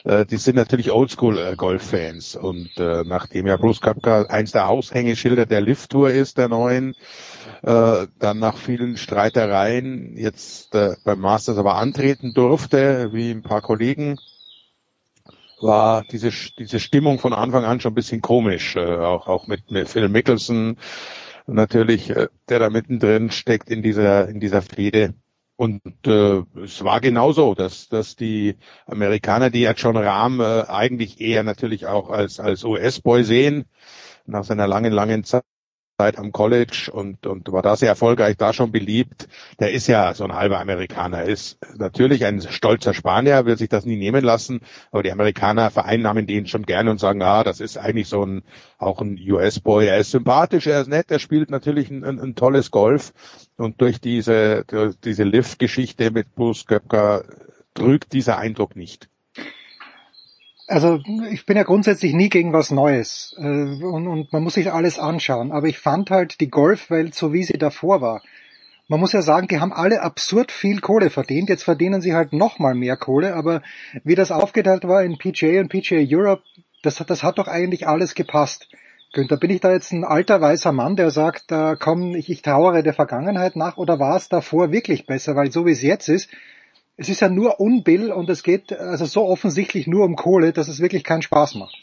äh, 0.03 0.25
die 0.25 0.37
sind 0.37 0.55
natürlich 0.55 0.91
Oldschool-Golf-Fans. 0.91 2.35
Und 2.35 2.71
äh, 2.77 3.03
nachdem 3.05 3.45
ja 3.45 3.57
Bruce 3.57 3.79
Kapka 3.79 4.23
eins 4.23 4.53
der 4.53 4.69
Aushängeschilder 4.69 5.45
der 5.45 5.61
Lift-Tour 5.61 6.09
ist, 6.09 6.39
der 6.39 6.49
neuen, 6.49 6.95
äh, 7.61 8.07
dann 8.17 8.39
nach 8.39 8.57
vielen 8.57 8.97
Streitereien 8.97 10.17
jetzt 10.17 10.73
äh, 10.73 10.95
beim 11.03 11.19
Masters 11.19 11.59
aber 11.59 11.75
antreten 11.75 12.33
durfte, 12.33 13.13
wie 13.13 13.29
ein 13.29 13.43
paar 13.43 13.61
Kollegen, 13.61 14.17
war 15.59 16.03
diese, 16.11 16.31
diese 16.57 16.79
Stimmung 16.79 17.19
von 17.19 17.33
Anfang 17.33 17.65
an 17.65 17.79
schon 17.79 17.91
ein 17.91 17.95
bisschen 17.95 18.21
komisch, 18.21 18.75
äh, 18.75 18.97
auch, 18.97 19.27
auch 19.27 19.45
mit, 19.45 19.69
mit 19.69 19.87
Phil 19.87 20.09
Mickelson, 20.09 20.77
natürlich, 21.53 22.09
äh, 22.09 22.27
der 22.49 22.59
da 22.59 22.69
mittendrin 22.69 23.31
steckt 23.31 23.69
in 23.69 23.81
dieser, 23.81 24.27
in 24.27 24.39
dieser 24.39 24.61
Fehde. 24.61 25.13
Und 25.55 25.81
äh, 26.07 26.41
es 26.63 26.83
war 26.83 27.01
genauso, 27.01 27.53
dass, 27.53 27.87
dass 27.87 28.15
die 28.15 28.57
Amerikaner, 28.87 29.51
die 29.51 29.61
ja 29.61 29.73
John 29.73 29.95
Rahm 29.95 30.39
äh, 30.39 30.63
eigentlich 30.67 31.21
eher 31.21 31.43
natürlich 31.43 31.85
auch 31.85 32.09
als, 32.09 32.39
als 32.39 32.63
US-Boy 32.63 33.23
sehen, 33.23 33.65
nach 34.25 34.43
seiner 34.43 34.67
langen, 34.67 34.91
langen 34.91 35.23
Zeit, 35.23 35.43
Zeit 36.01 36.17
am 36.17 36.31
College 36.31 36.89
und, 36.91 37.27
und 37.27 37.51
war 37.51 37.61
da 37.61 37.75
sehr 37.75 37.89
erfolgreich, 37.89 38.35
da 38.35 38.53
schon 38.53 38.71
beliebt. 38.71 39.27
Der 39.59 39.71
ist 39.71 39.85
ja 39.85 40.15
so 40.15 40.23
ein 40.23 40.33
halber 40.33 40.59
Amerikaner, 40.59 41.25
ist 41.25 41.59
natürlich 41.77 42.25
ein 42.25 42.41
stolzer 42.41 42.95
Spanier, 42.95 43.45
will 43.45 43.55
sich 43.55 43.69
das 43.69 43.85
nie 43.85 43.97
nehmen 43.97 44.23
lassen, 44.23 44.61
aber 44.91 45.03
die 45.03 45.11
Amerikaner 45.11 45.69
vereinnahmen 45.69 46.25
den 46.25 46.47
schon 46.47 46.63
gerne 46.63 46.89
und 46.89 46.99
sagen, 46.99 47.21
ah, 47.21 47.43
das 47.43 47.59
ist 47.59 47.77
eigentlich 47.77 48.07
so 48.07 48.25
ein, 48.25 48.41
auch 48.79 48.99
ein 48.99 49.19
US-Boy, 49.19 49.85
er 49.85 49.99
ist 49.99 50.09
sympathisch, 50.09 50.65
er 50.65 50.81
ist 50.81 50.87
nett, 50.87 51.11
er 51.11 51.19
spielt 51.19 51.51
natürlich 51.51 51.91
ein, 51.91 52.03
ein, 52.03 52.19
ein 52.19 52.33
tolles 52.33 52.71
Golf 52.71 53.13
und 53.57 53.79
durch 53.79 54.01
diese, 54.01 54.63
durch 54.65 54.95
diese 55.03 55.23
Lift-Geschichte 55.23 56.09
mit 56.09 56.33
Bruce 56.33 56.65
Köpker 56.65 57.25
trügt 57.75 58.13
dieser 58.13 58.39
Eindruck 58.39 58.75
nicht 58.75 59.07
also 60.71 60.99
ich 61.29 61.45
bin 61.45 61.57
ja 61.57 61.63
grundsätzlich 61.63 62.13
nie 62.13 62.29
gegen 62.29 62.53
was 62.53 62.71
Neues 62.71 63.35
äh, 63.37 63.41
und, 63.41 64.07
und 64.07 64.31
man 64.33 64.43
muss 64.43 64.55
sich 64.55 64.71
alles 64.71 64.97
anschauen, 64.97 65.51
aber 65.51 65.67
ich 65.67 65.77
fand 65.77 66.09
halt 66.09 66.39
die 66.39 66.49
Golfwelt 66.49 67.13
so 67.13 67.33
wie 67.33 67.43
sie 67.43 67.57
davor 67.57 68.01
war. 68.01 68.21
Man 68.87 68.99
muss 68.99 69.13
ja 69.13 69.21
sagen, 69.21 69.47
die 69.47 69.59
haben 69.59 69.71
alle 69.71 70.01
absurd 70.01 70.51
viel 70.51 70.81
Kohle 70.81 71.09
verdient. 71.09 71.47
Jetzt 71.47 71.63
verdienen 71.63 72.01
sie 72.01 72.13
halt 72.13 72.33
noch 72.33 72.59
mal 72.59 72.75
mehr 72.75 72.97
Kohle, 72.97 73.35
aber 73.35 73.61
wie 74.03 74.15
das 74.15 74.31
aufgeteilt 74.31 74.85
war 74.85 75.01
in 75.03 75.17
PGA 75.17 75.61
und 75.61 75.69
PGA 75.69 76.03
Europe, 76.05 76.43
das, 76.83 76.95
das 76.95 77.23
hat 77.23 77.37
doch 77.37 77.47
eigentlich 77.47 77.87
alles 77.87 78.15
gepasst. 78.15 78.67
Günther, 79.13 79.37
bin 79.37 79.49
ich 79.49 79.61
da 79.61 79.71
jetzt 79.71 79.91
ein 79.91 80.03
alter 80.03 80.41
weißer 80.41 80.71
Mann, 80.71 80.95
der 80.95 81.11
sagt, 81.11 81.51
da 81.51 81.75
komm, 81.75 82.15
ich, 82.15 82.29
ich 82.29 82.41
trauere 82.41 82.81
der 82.83 82.93
Vergangenheit 82.93 83.55
nach 83.55 83.77
oder 83.77 83.99
war 83.99 84.17
es 84.17 84.29
davor 84.29 84.71
wirklich 84.71 85.05
besser? 85.05 85.35
Weil 85.35 85.51
so 85.51 85.65
wie 85.65 85.71
es 85.71 85.81
jetzt 85.81 86.09
ist, 86.09 86.29
es 87.01 87.09
ist 87.09 87.19
ja 87.19 87.29
nur 87.29 87.59
Unbill 87.59 88.11
und 88.11 88.29
es 88.29 88.43
geht 88.43 88.71
also 88.71 89.05
so 89.05 89.25
offensichtlich 89.25 89.87
nur 89.87 90.05
um 90.05 90.15
Kohle, 90.15 90.53
dass 90.53 90.67
es 90.67 90.79
wirklich 90.79 91.03
keinen 91.03 91.23
Spaß 91.23 91.55
macht. 91.55 91.75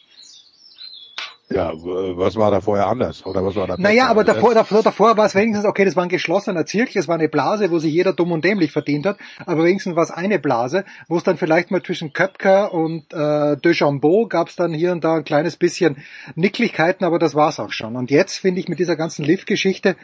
Ja, 1.51 1.73
was 1.75 2.37
war 2.37 2.51
da 2.51 2.61
vorher 2.61 2.89
anders? 2.89 3.25
Oder 3.25 3.43
was 3.43 3.57
war 3.57 3.67
da 3.67 3.77
Naja, 3.79 4.09
aber 4.09 4.23
davor, 4.23 4.53
davor, 4.53 4.83
davor 4.83 5.17
war 5.17 5.25
es 5.25 5.35
wenigstens, 5.35 5.67
okay, 5.67 5.87
das 5.87 5.97
war 5.97 6.03
ein 6.03 6.11
geschlossener 6.11 6.67
Zirkel, 6.67 7.01
es 7.01 7.09
war 7.09 7.15
eine 7.15 7.31
Blase, 7.31 7.71
wo 7.71 7.79
sich 7.79 7.91
jeder 7.91 8.13
dumm 8.13 8.33
und 8.33 8.45
dämlich 8.45 8.71
verdient 8.71 9.07
hat, 9.07 9.17
aber 9.47 9.65
wenigstens 9.65 9.97
war 9.97 10.03
es 10.03 10.11
eine 10.11 10.39
Blase, 10.39 10.85
wo 11.09 11.17
es 11.17 11.25
dann 11.25 11.39
vielleicht 11.39 11.71
mal 11.71 11.83
zwischen 11.83 12.13
Köpker 12.13 12.75
und 12.75 13.15
äh, 13.15 13.57
Deschambeau 13.57 14.27
gab 14.27 14.49
es 14.49 14.57
dann 14.57 14.75
hier 14.75 14.93
und 14.93 15.05
da 15.05 15.17
ein 15.17 15.25
kleines 15.25 15.57
bisschen 15.57 15.97
Nicklichkeiten, 16.35 17.07
aber 17.07 17.19
das 17.19 17.35
war's 17.35 17.59
auch 17.61 17.73
schon. 17.73 17.97
Und 17.97 18.11
jetzt 18.11 18.37
finde 18.37 18.61
ich 18.61 18.69
mit 18.69 18.79
dieser 18.79 18.97
ganzen 18.97 19.25
Lift-Geschichte, 19.25 19.97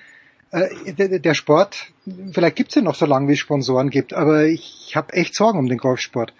äh, 0.55 1.21
der 1.21 1.35
Sport, 1.35 1.87
vielleicht 2.33 2.57
gibt's 2.57 2.75
ja 2.75 2.83
noch 2.83 2.95
so 2.95 3.07
lange, 3.07 3.29
wie 3.29 3.33
es 3.33 3.39
Sponsoren 3.39 3.91
gibt, 3.91 4.13
aber 4.15 4.47
ich 4.47 4.93
habe 4.95 5.13
echt 5.13 5.35
Sorgen 5.35 5.59
um 5.59 5.69
den 5.69 5.79
Golfsport. 5.79 6.33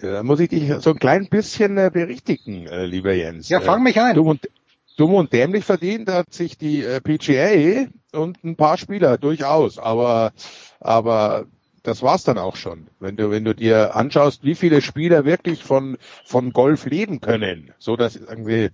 Ja, 0.00 0.12
da 0.12 0.22
muss 0.22 0.40
ich 0.40 0.48
dich 0.48 0.72
so 0.80 0.90
ein 0.90 0.98
klein 0.98 1.28
bisschen 1.28 1.76
äh, 1.76 1.90
berichtigen, 1.92 2.66
äh, 2.66 2.86
lieber 2.86 3.12
Jens. 3.12 3.48
Ja, 3.48 3.60
fang 3.60 3.82
mich 3.82 4.00
ein. 4.00 4.14
Dumm 4.14 4.28
und, 4.28 4.48
dumm 4.96 5.14
und 5.14 5.32
dämlich 5.32 5.64
verdient 5.64 6.08
hat 6.08 6.32
sich 6.32 6.56
die 6.56 6.84
äh, 6.84 7.00
PGA 7.00 7.88
und 8.12 8.42
ein 8.44 8.56
paar 8.56 8.78
Spieler 8.78 9.18
durchaus, 9.18 9.78
aber 9.78 10.32
aber 10.80 11.46
das 11.82 12.02
war's 12.02 12.24
dann 12.24 12.38
auch 12.38 12.56
schon. 12.56 12.86
Wenn 13.00 13.16
du 13.16 13.30
wenn 13.30 13.44
du 13.44 13.54
dir 13.54 13.96
anschaust, 13.96 14.44
wie 14.44 14.54
viele 14.54 14.82
Spieler 14.82 15.24
wirklich 15.24 15.64
von 15.64 15.98
von 16.24 16.52
Golf 16.52 16.86
leben 16.86 17.20
können, 17.20 17.72
so 17.78 17.96
dass 17.96 18.14
irgendwie 18.14 18.70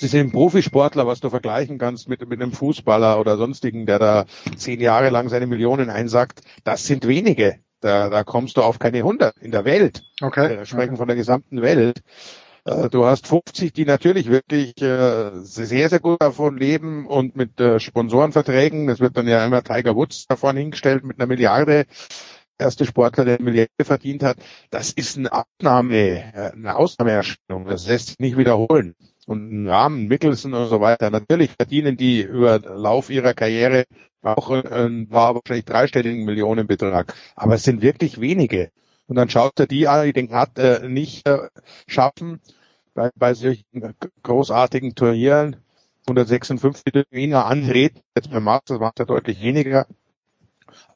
sie 0.00 0.08
sind 0.08 0.32
Profisportler, 0.32 1.06
was 1.06 1.20
du 1.20 1.30
vergleichen 1.30 1.78
kannst 1.78 2.08
mit, 2.08 2.26
mit 2.26 2.40
einem 2.40 2.52
Fußballer 2.52 3.20
oder 3.20 3.36
sonstigen, 3.36 3.86
der 3.86 3.98
da 3.98 4.24
zehn 4.56 4.80
Jahre 4.80 5.10
lang 5.10 5.28
seine 5.28 5.46
Millionen 5.46 5.90
einsackt. 5.90 6.40
Das 6.64 6.86
sind 6.86 7.06
wenige. 7.06 7.60
Da, 7.80 8.10
da 8.10 8.24
kommst 8.24 8.56
du 8.56 8.62
auf 8.62 8.78
keine 8.78 8.98
100 8.98 9.38
in 9.38 9.52
der 9.52 9.64
Welt. 9.64 10.02
Okay. 10.20 10.58
Wir 10.58 10.64
sprechen 10.64 10.90
okay. 10.90 10.98
von 10.98 11.08
der 11.08 11.16
gesamten 11.16 11.62
Welt. 11.62 12.02
Äh, 12.64 12.88
du 12.90 13.04
hast 13.04 13.26
50, 13.26 13.72
die 13.72 13.84
natürlich 13.84 14.28
wirklich 14.28 14.80
äh, 14.82 15.30
sehr, 15.42 15.88
sehr 15.88 16.00
gut 16.00 16.20
davon 16.20 16.56
leben 16.58 17.06
und 17.06 17.36
mit 17.36 17.58
äh, 17.60 17.78
Sponsorenverträgen, 17.78 18.86
das 18.86 19.00
wird 19.00 19.16
dann 19.16 19.28
ja 19.28 19.44
immer 19.44 19.62
Tiger 19.62 19.96
Woods 19.96 20.26
davon 20.26 20.56
hingestellt 20.56 21.04
mit 21.04 21.18
einer 21.18 21.26
Milliarde, 21.26 21.86
erste 22.58 22.84
Sportler, 22.84 23.24
der 23.24 23.36
eine 23.36 23.44
Milliarde 23.44 23.70
verdient 23.82 24.22
hat. 24.22 24.36
Das 24.70 24.92
ist 24.92 25.16
eine 25.16 25.32
Abnahme, 25.32 26.52
eine 26.54 26.76
Ausnahmeerscheinung. 26.76 27.64
Das 27.66 27.86
lässt 27.86 28.08
sich 28.08 28.18
nicht 28.18 28.36
wiederholen 28.36 28.94
und 29.30 29.68
Rahmen, 29.68 30.08
Mickelson 30.08 30.54
und 30.54 30.68
so 30.68 30.80
weiter. 30.80 31.08
Natürlich 31.08 31.52
verdienen 31.52 31.96
die 31.96 32.20
über 32.20 32.58
Lauf 32.58 33.10
ihrer 33.10 33.32
Karriere 33.32 33.84
auch 34.22 34.50
ein 34.50 35.08
paar 35.08 35.36
wahrscheinlich 35.36 35.66
dreistelligen 35.66 36.24
Millionenbetrag. 36.24 37.14
Aber 37.36 37.54
es 37.54 37.62
sind 37.62 37.80
wirklich 37.80 38.20
wenige. 38.20 38.72
Und 39.06 39.14
dann 39.14 39.30
schaut 39.30 39.58
er 39.60 39.68
die 39.68 39.86
an, 39.86 40.04
die 40.04 40.12
den 40.12 40.32
hat 40.32 40.58
äh, 40.58 40.88
nicht 40.88 41.28
äh, 41.28 41.48
schaffen 41.86 42.40
bei, 42.92 43.10
bei 43.14 43.34
solchen 43.34 43.94
großartigen 44.24 44.96
Turnieren. 44.96 45.56
156 46.08 47.04
Wiener 47.10 47.46
antreten, 47.46 48.00
jetzt 48.16 48.32
beim 48.32 48.42
Masters 48.42 48.80
macht 48.80 48.98
er 48.98 49.06
deutlich 49.06 49.40
weniger. 49.42 49.86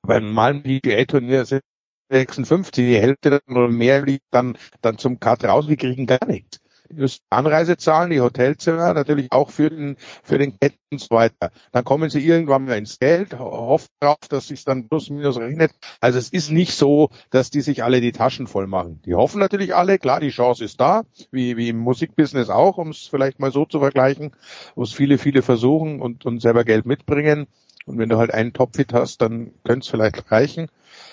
Beim 0.02 0.24
normalen 0.24 0.62
PGA-Turnier 0.64 1.44
sind 1.44 1.62
56, 2.10 2.84
die 2.84 3.00
Hälfte 3.00 3.40
oder 3.48 3.68
mehr 3.68 4.02
liegt 4.02 4.24
dann, 4.32 4.58
dann 4.80 4.98
zum 4.98 5.20
Cut 5.20 5.44
raus, 5.44 5.68
wir 5.68 5.76
kriegen 5.76 6.06
gar 6.06 6.26
nichts. 6.26 6.63
Die 6.90 6.94
müssen 6.94 7.20
Anreise 7.30 7.76
zahlen, 7.76 8.10
die 8.10 8.20
Hotelzimmer, 8.20 8.94
natürlich 8.94 9.32
auch 9.32 9.50
für 9.50 9.70
den, 9.70 9.96
für 10.22 10.38
den 10.38 10.58
Ketten 10.58 10.78
und 10.92 11.00
so 11.00 11.10
weiter. 11.10 11.50
Dann 11.72 11.84
kommen 11.84 12.10
sie 12.10 12.26
irgendwann 12.26 12.64
mal 12.64 12.78
ins 12.78 12.98
Geld, 12.98 13.38
hoffen 13.38 13.88
darauf, 14.00 14.18
dass 14.28 14.48
sich 14.48 14.64
dann 14.64 14.88
plus 14.88 15.10
minus 15.10 15.38
rechnet. 15.38 15.72
Also 16.00 16.18
es 16.18 16.28
ist 16.28 16.50
nicht 16.50 16.74
so, 16.74 17.10
dass 17.30 17.50
die 17.50 17.60
sich 17.60 17.82
alle 17.82 18.00
die 18.00 18.12
Taschen 18.12 18.46
voll 18.46 18.66
machen. 18.66 19.00
Die 19.04 19.14
hoffen 19.14 19.40
natürlich 19.40 19.74
alle, 19.74 19.98
klar, 19.98 20.20
die 20.20 20.30
Chance 20.30 20.64
ist 20.64 20.80
da, 20.80 21.04
wie, 21.30 21.56
wie 21.56 21.68
im 21.68 21.78
Musikbusiness 21.78 22.50
auch, 22.50 22.78
um 22.78 22.90
es 22.90 23.06
vielleicht 23.06 23.40
mal 23.40 23.52
so 23.52 23.64
zu 23.64 23.80
vergleichen, 23.80 24.32
wo 24.74 24.82
es 24.82 24.92
viele, 24.92 25.18
viele 25.18 25.42
versuchen 25.42 26.00
und, 26.00 26.26
und 26.26 26.40
selber 26.40 26.64
Geld 26.64 26.86
mitbringen. 26.86 27.46
Und 27.86 27.98
wenn 27.98 28.08
du 28.08 28.16
halt 28.16 28.32
einen 28.32 28.52
Topfit 28.52 28.92
hast, 28.92 29.20
dann 29.20 29.52
könnte 29.62 29.84
es 29.84 29.88
vielleicht 29.88 30.30
reichen. 30.30 30.68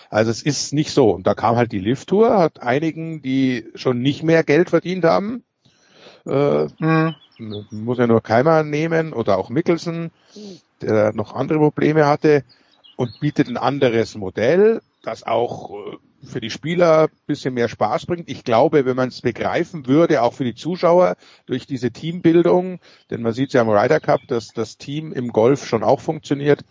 Also 0.10 0.32
es 0.32 0.42
ist 0.42 0.74
nicht 0.74 0.92
so. 0.92 1.12
Und 1.12 1.28
da 1.28 1.34
kam 1.34 1.56
halt 1.56 1.72
die 1.72 1.80
Lift-Tour, 1.80 2.38
hat 2.38 2.62
einigen, 2.62 3.22
die 3.22 3.66
schon 3.76 4.02
nicht 4.02 4.24
mehr 4.24 4.44
Geld 4.44 4.70
verdient 4.70 5.04
haben, 5.04 5.44
äh, 6.26 6.68
mhm. 6.80 7.16
muss 7.72 7.98
ja 7.98 8.08
nur 8.08 8.22
Keimer 8.22 8.64
nehmen 8.64 9.14
oder 9.14 9.38
auch 9.38 9.50
Mickelson, 9.50 10.12
der 10.82 11.14
noch 11.14 11.34
andere 11.34 11.60
Probleme 11.60 12.06
hatte 12.06 12.44
und 12.96 13.20
bietet 13.20 13.48
ein 13.48 13.58
anderes 13.58 14.16
Modell, 14.16 14.82
das 15.04 15.24
auch 15.24 15.72
äh, 15.72 15.98
für 16.24 16.42
die 16.42 16.52
Spieler 16.52 17.10
bisschen 17.26 17.54
mehr 17.54 17.68
Spaß 17.68 18.06
bringt. 18.06 18.30
Ich 18.30 18.44
glaube, 18.44 18.86
wenn 18.86 18.96
man 18.96 19.10
es 19.10 19.22
begreifen 19.22 19.88
würde, 19.88 20.22
auch 20.22 20.34
für 20.34 20.44
die 20.44 20.56
Zuschauer 20.56 21.16
durch 21.46 21.66
diese 21.66 21.92
Teambildung, 21.92 22.80
denn 23.10 23.22
man 23.22 23.34
sieht 23.34 23.54
ja 23.54 23.62
am 23.62 23.70
Ryder 23.70 24.00
Cup, 24.00 24.22
dass 24.28 24.50
das 24.50 24.78
Team 24.78 25.12
im 25.12 25.30
Golf 25.30 25.66
schon 25.66 25.84
auch 25.84 26.00
funktioniert. 26.00 26.64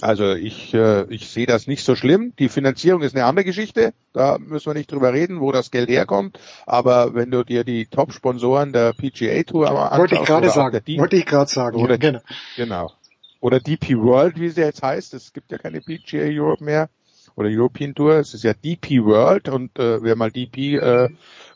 Also 0.00 0.32
ich, 0.32 0.74
äh, 0.74 1.04
ich 1.04 1.28
sehe 1.28 1.46
das 1.46 1.66
nicht 1.66 1.84
so 1.84 1.94
schlimm. 1.94 2.32
Die 2.38 2.48
Finanzierung 2.48 3.02
ist 3.02 3.14
eine 3.14 3.26
andere 3.26 3.44
Geschichte. 3.44 3.94
Da 4.12 4.38
müssen 4.38 4.66
wir 4.66 4.74
nicht 4.74 4.90
drüber 4.90 5.12
reden, 5.12 5.40
wo 5.40 5.52
das 5.52 5.70
Geld 5.70 5.88
herkommt. 5.88 6.38
Aber 6.66 7.14
wenn 7.14 7.30
du 7.30 7.44
dir 7.44 7.62
die 7.62 7.86
Top-Sponsoren 7.86 8.72
der 8.72 8.92
PGA 8.92 9.42
Tour 9.44 9.70
anschaust, 9.70 9.98
wollte 9.98 10.14
ich 10.16 10.24
gerade 10.24 10.50
sagen, 10.50 10.82
wollte 10.98 11.16
ich 11.16 11.26
gerade 11.26 11.50
sagen, 11.50 11.76
oder, 11.76 11.92
ja, 11.92 11.98
genau. 11.98 12.20
genau. 12.56 12.92
Oder 13.40 13.60
DP 13.60 13.96
World, 13.98 14.40
wie 14.40 14.48
sie 14.48 14.62
jetzt 14.62 14.82
heißt. 14.82 15.14
Es 15.14 15.32
gibt 15.32 15.52
ja 15.52 15.58
keine 15.58 15.80
PGA 15.80 16.24
Europe 16.24 16.64
mehr 16.64 16.88
oder 17.36 17.48
European 17.48 17.94
Tour. 17.94 18.14
Es 18.14 18.34
ist 18.34 18.42
ja 18.42 18.52
DP 18.52 19.04
World 19.04 19.48
und 19.48 19.78
äh, 19.78 20.02
wer 20.02 20.16
mal 20.16 20.30
DP 20.30 20.76
äh, 20.76 21.08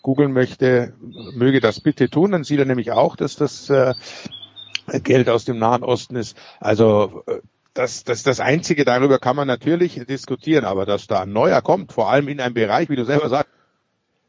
googeln 0.03 0.33
möchte, 0.33 0.95
möge 1.35 1.61
das 1.61 1.81
bitte 1.81 2.09
tun. 2.09 2.33
Dann 2.33 2.45
sieht 2.45 2.59
er 2.59 2.67
nämlich 2.67 2.93
auch, 2.93 3.17
dass 3.17 3.37
das 3.37 3.69
äh, 3.71 3.95
Geld 5.03 5.29
aus 5.29 5.45
dem 5.45 5.59
Nahen 5.59 5.83
Osten 5.83 6.17
ist. 6.17 6.37
Also 6.61 7.23
äh, 7.27 7.41
das, 7.79 8.03
das, 8.03 8.25
das 8.25 8.41
Einzige, 8.41 8.85
darüber 8.85 9.21
kann 9.21 9.37
man 9.37 9.47
natürlich 9.47 10.05
diskutieren, 10.09 10.65
aber 10.65 10.85
dass 10.85 11.07
da 11.07 11.21
ein 11.21 11.33
neuer 11.33 11.63
kommt, 11.63 11.93
vor 11.93 12.11
allem 12.11 12.27
in 12.27 12.41
einem 12.41 12.55
Bereich, 12.55 12.91
wie 12.91 12.97
du 12.97 13.05
selber 13.05 13.29
sagst, 13.29 13.53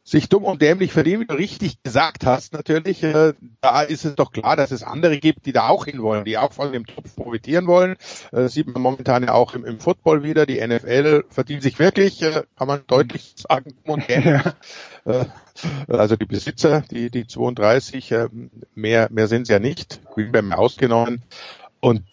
sich 0.03 0.29
dumm 0.29 0.43
und 0.43 0.61
dämlich 0.61 0.91
verdienen, 0.91 1.21
wie 1.21 1.27
du 1.27 1.35
richtig 1.35 1.81
gesagt 1.83 2.25
hast, 2.25 2.53
natürlich, 2.53 3.03
äh, 3.03 3.33
da 3.61 3.81
ist 3.81 4.05
es 4.05 4.15
doch 4.15 4.31
klar, 4.31 4.55
dass 4.55 4.71
es 4.71 4.83
andere 4.83 5.19
gibt, 5.19 5.45
die 5.45 5.51
da 5.51 5.67
auch 5.67 5.85
hinwollen, 5.85 6.25
die 6.25 6.37
auch 6.37 6.53
von 6.53 6.71
dem 6.71 6.85
Topf 6.85 7.15
profitieren 7.15 7.67
wollen. 7.67 7.95
Äh, 8.31 8.47
sieht 8.47 8.67
man 8.67 8.81
momentan 8.81 9.23
ja 9.23 9.33
auch 9.33 9.53
im, 9.53 9.65
im 9.65 9.79
Football 9.79 10.23
wieder. 10.23 10.45
Die 10.45 10.65
NFL 10.65 11.25
verdient 11.29 11.61
sich 11.61 11.77
wirklich, 11.77 12.21
äh, 12.23 12.43
kann 12.55 12.67
man 12.67 12.81
deutlich 12.87 13.33
sagen, 13.35 13.73
dumm 13.83 13.95
und 13.95 14.09
dämlich. 14.09 14.41
Äh, 15.05 15.25
also 15.87 16.15
die 16.15 16.25
Besitzer, 16.25 16.81
die, 16.89 17.11
die 17.11 17.27
32, 17.27 18.11
äh, 18.11 18.29
mehr, 18.73 19.09
mehr 19.11 19.27
sind 19.27 19.43
es 19.43 19.49
ja 19.49 19.59
nicht, 19.59 20.01
Green 20.13 20.31
Bay 20.31 20.41
ausgenommen. 20.51 21.23
Und 21.81 22.03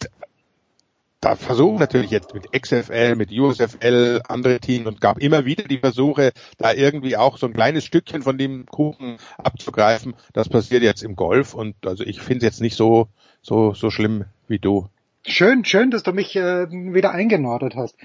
da 1.19 1.35
versuchen 1.35 1.79
natürlich 1.79 2.11
jetzt 2.11 2.33
mit 2.33 2.51
XFL, 2.51 3.15
mit 3.15 3.31
USFL, 3.31 4.21
andere 4.27 4.59
Teams 4.59 4.85
und 4.87 5.01
gab 5.01 5.19
immer 5.19 5.45
wieder 5.45 5.63
die 5.63 5.79
Versuche, 5.79 6.31
da 6.57 6.73
irgendwie 6.73 7.17
auch 7.17 7.37
so 7.37 7.47
ein 7.47 7.53
kleines 7.53 7.85
Stückchen 7.85 8.21
von 8.21 8.37
dem 8.37 8.65
Kuchen 8.67 9.17
abzugreifen. 9.37 10.13
Das 10.33 10.47
passiert 10.47 10.83
jetzt 10.83 11.03
im 11.03 11.15
Golf 11.15 11.53
und 11.53 11.75
also 11.85 12.03
ich 12.03 12.21
finde 12.21 12.37
es 12.37 12.43
jetzt 12.43 12.61
nicht 12.61 12.75
so, 12.75 13.07
so, 13.41 13.73
so 13.73 13.89
schlimm 13.89 14.25
wie 14.47 14.59
du. 14.59 14.89
Schön, 15.25 15.65
schön, 15.65 15.91
dass 15.91 16.03
du 16.03 16.13
mich 16.13 16.35
äh, 16.35 16.69
wieder 16.69 17.11
eingenordet 17.11 17.75
hast. 17.75 17.97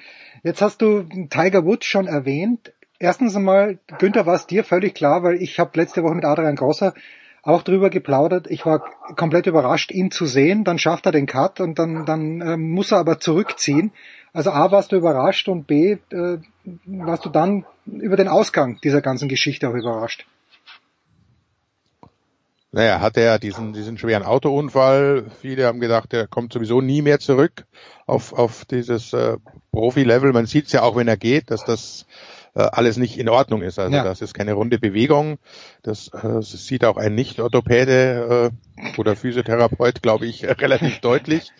Jetzt 0.42 0.62
hast 0.62 0.82
du 0.82 1.02
Tiger 1.02 1.64
Woods 1.64 1.86
schon 1.86 2.08
erwähnt. 2.08 2.72
Erstens 2.98 3.36
einmal, 3.36 3.78
Günther, 3.98 4.26
war 4.26 4.34
es 4.34 4.46
dir 4.46 4.64
völlig 4.64 4.94
klar, 4.94 5.22
weil 5.22 5.40
ich 5.40 5.58
habe 5.60 5.78
letzte 5.78 6.02
Woche 6.02 6.14
mit 6.14 6.24
Adrian 6.24 6.56
Grosser 6.56 6.94
auch 7.42 7.62
drüber 7.62 7.90
geplaudert. 7.90 8.46
Ich 8.48 8.64
war 8.64 8.84
komplett 9.16 9.46
überrascht, 9.46 9.90
ihn 9.90 10.10
zu 10.10 10.26
sehen. 10.26 10.64
Dann 10.64 10.78
schafft 10.78 11.06
er 11.06 11.12
den 11.12 11.26
Cut 11.26 11.60
und 11.60 11.78
dann, 11.78 12.06
dann 12.06 12.40
äh, 12.40 12.56
muss 12.56 12.92
er 12.92 12.98
aber 12.98 13.18
zurückziehen. 13.18 13.92
Also 14.32 14.50
A, 14.50 14.70
warst 14.70 14.92
du 14.92 14.96
überrascht 14.96 15.48
und 15.48 15.66
B, 15.66 15.98
äh, 16.10 16.38
warst 16.86 17.24
du 17.24 17.28
dann 17.28 17.66
über 17.86 18.16
den 18.16 18.28
Ausgang 18.28 18.78
dieser 18.82 19.02
ganzen 19.02 19.28
Geschichte 19.28 19.68
auch 19.68 19.74
überrascht. 19.74 20.26
Naja, 22.74 23.00
hatte 23.00 23.20
er 23.20 23.38
diesen, 23.38 23.74
diesen 23.74 23.98
schweren 23.98 24.22
Autounfall. 24.22 25.26
Viele 25.42 25.66
haben 25.66 25.80
gedacht, 25.80 26.14
er 26.14 26.26
kommt 26.26 26.54
sowieso 26.54 26.80
nie 26.80 27.02
mehr 27.02 27.18
zurück 27.18 27.66
auf, 28.06 28.32
auf 28.32 28.64
dieses 28.64 29.12
äh, 29.12 29.36
Profi-Level. 29.72 30.32
Man 30.32 30.46
sieht 30.46 30.66
es 30.66 30.72
ja 30.72 30.80
auch, 30.80 30.96
wenn 30.96 31.08
er 31.08 31.18
geht, 31.18 31.50
dass 31.50 31.66
das 31.66 32.06
äh, 32.54 32.62
alles 32.62 32.96
nicht 32.96 33.18
in 33.18 33.28
Ordnung 33.28 33.62
ist. 33.62 33.78
Also 33.78 33.96
ja. 33.96 34.04
das 34.04 34.20
ist 34.20 34.34
keine 34.34 34.52
runde 34.54 34.78
Bewegung. 34.78 35.38
Das, 35.82 36.08
äh, 36.08 36.20
das 36.22 36.50
sieht 36.50 36.84
auch 36.84 36.96
ein 36.96 37.14
Nicht-Orthopäde 37.14 38.52
äh, 38.76 38.98
oder 38.98 39.16
Physiotherapeut, 39.16 40.02
glaube 40.02 40.26
ich, 40.26 40.44
relativ 40.60 41.00
deutlich. 41.00 41.50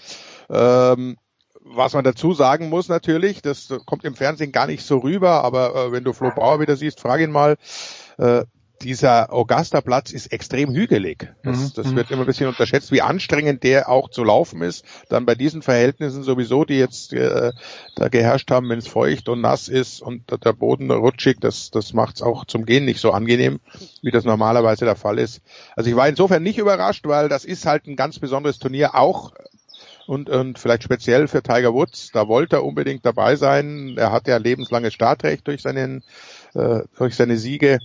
Ähm, 0.51 1.17
was 1.65 1.95
man 1.95 2.05
dazu 2.05 2.35
sagen 2.35 2.69
muss 2.69 2.89
natürlich, 2.89 3.41
das 3.41 3.73
kommt 3.87 4.05
im 4.05 4.17
Fernsehen 4.17 4.53
gar 4.53 4.67
nicht 4.67 4.85
so 4.85 4.99
rüber, 4.99 5.45
aber 5.45 5.75
äh, 5.75 5.93
wenn 5.93 6.05
du 6.05 6.13
Flo 6.13 6.31
Bauer 6.35 6.61
wieder 6.61 6.77
siehst, 6.77 7.01
frag 7.01 7.21
ihn 7.21 7.31
mal, 7.31 7.57
äh, 8.19 8.45
dieser 8.83 9.33
Augusta-Platz 9.33 10.13
ist 10.13 10.33
extrem 10.33 10.75
hügelig. 10.75 11.33
Das, 11.43 11.59
mhm. 11.59 11.73
das 11.75 11.95
wird 11.95 12.11
immer 12.11 12.23
ein 12.23 12.27
bisschen 12.27 12.49
unterschätzt, 12.49 12.93
wie 12.93 13.03
anstrengend 13.03 13.63
der 13.63 13.89
auch 13.89 14.11
zu 14.11 14.25
laufen 14.25 14.63
ist. 14.63 14.85
Dann 15.09 15.27
bei 15.27 15.35
diesen 15.35 15.63
Verhältnissen 15.63 16.23
sowieso, 16.23 16.65
die 16.65 16.79
jetzt 16.79 17.13
äh, 17.13 17.53
da 17.97 18.09
geherrscht 18.09 18.51
haben, 18.51 18.69
wenn 18.69 18.79
es 18.79 18.89
feucht 18.89 19.29
und 19.29 19.41
nass 19.41 19.69
ist 19.69 20.03
und 20.03 20.25
der 20.45 20.53
Boden 20.53 20.91
rutschig, 20.91 21.39
das, 21.41 21.71
das 21.71 21.93
macht 21.93 22.17
es 22.17 22.23
auch 22.23 22.45
zum 22.45 22.67
Gehen 22.67 22.85
nicht 22.85 23.01
so 23.01 23.13
angenehm, 23.13 23.61
wie 24.03 24.11
das 24.11 24.25
normalerweise 24.25 24.85
der 24.85 24.97
Fall 24.97 25.19
ist. 25.19 25.41
Also 25.77 25.89
ich 25.89 25.97
war 25.97 26.09
insofern 26.09 26.43
nicht 26.43 26.59
überrascht, 26.59 27.07
weil 27.07 27.29
das 27.29 27.45
ist 27.45 27.67
halt 27.67 27.87
ein 27.87 27.97
ganz 27.97 28.19
besonderes 28.19 28.59
Turnier, 28.59 28.95
auch 28.95 29.33
und, 30.07 30.29
und 30.29 30.59
vielleicht 30.59 30.83
speziell 30.83 31.29
für 31.29 31.43
Tiger 31.43 31.75
Woods. 31.75 32.11
Da 32.13 32.29
wollte 32.29 32.57
er 32.57 32.65
unbedingt 32.65 33.07
dabei 33.07 33.37
sein. 33.37 33.95
Er 33.97 34.13
hat 34.13 34.27
ja 34.27 34.37
lebenslanges 34.37 34.95
Startrecht 34.95 35.47
durch 35.47 35.63
seinen 35.63 36.03
äh, 36.55 36.81
durch 36.97 37.15
seine 37.15 37.37
Siege. 37.37 37.79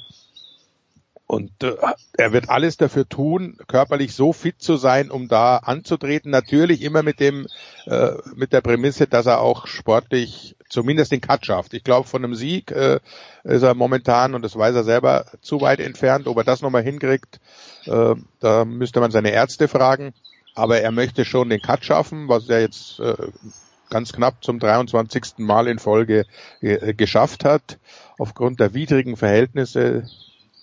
Und 1.27 1.61
äh, 1.61 1.75
er 2.13 2.31
wird 2.31 2.49
alles 2.49 2.77
dafür 2.77 3.07
tun, 3.07 3.57
körperlich 3.67 4.15
so 4.15 4.31
fit 4.31 4.61
zu 4.61 4.77
sein, 4.77 5.11
um 5.11 5.27
da 5.27 5.57
anzutreten. 5.57 6.31
Natürlich 6.31 6.81
immer 6.81 7.03
mit 7.03 7.19
dem, 7.19 7.47
äh, 7.85 8.11
mit 8.33 8.53
der 8.53 8.61
Prämisse, 8.61 9.07
dass 9.07 9.25
er 9.25 9.41
auch 9.41 9.67
sportlich 9.67 10.55
zumindest 10.69 11.11
den 11.11 11.19
Cut 11.19 11.45
schafft. 11.45 11.73
Ich 11.73 11.83
glaube, 11.83 12.07
von 12.07 12.23
einem 12.23 12.33
Sieg 12.33 12.71
äh, 12.71 13.01
ist 13.43 13.61
er 13.61 13.73
momentan, 13.73 14.35
und 14.35 14.41
das 14.41 14.55
weiß 14.55 14.73
er 14.73 14.85
selber, 14.85 15.25
zu 15.41 15.59
weit 15.59 15.81
entfernt. 15.81 16.27
Ob 16.27 16.37
er 16.37 16.45
das 16.45 16.61
nochmal 16.61 16.83
hinkriegt, 16.83 17.41
äh, 17.85 18.15
da 18.39 18.63
müsste 18.63 19.01
man 19.01 19.11
seine 19.11 19.31
Ärzte 19.31 19.67
fragen. 19.67 20.13
Aber 20.55 20.79
er 20.79 20.91
möchte 20.91 21.25
schon 21.25 21.49
den 21.49 21.61
Cut 21.61 21.83
schaffen, 21.83 22.29
was 22.29 22.47
er 22.47 22.61
jetzt 22.61 23.01
äh, 23.01 23.15
ganz 23.89 24.13
knapp 24.13 24.43
zum 24.45 24.59
23. 24.59 25.39
Mal 25.39 25.67
in 25.67 25.77
Folge 25.77 26.25
äh, 26.61 26.93
geschafft 26.93 27.43
hat, 27.43 27.79
aufgrund 28.17 28.61
der 28.61 28.73
widrigen 28.73 29.17
Verhältnisse 29.17 30.07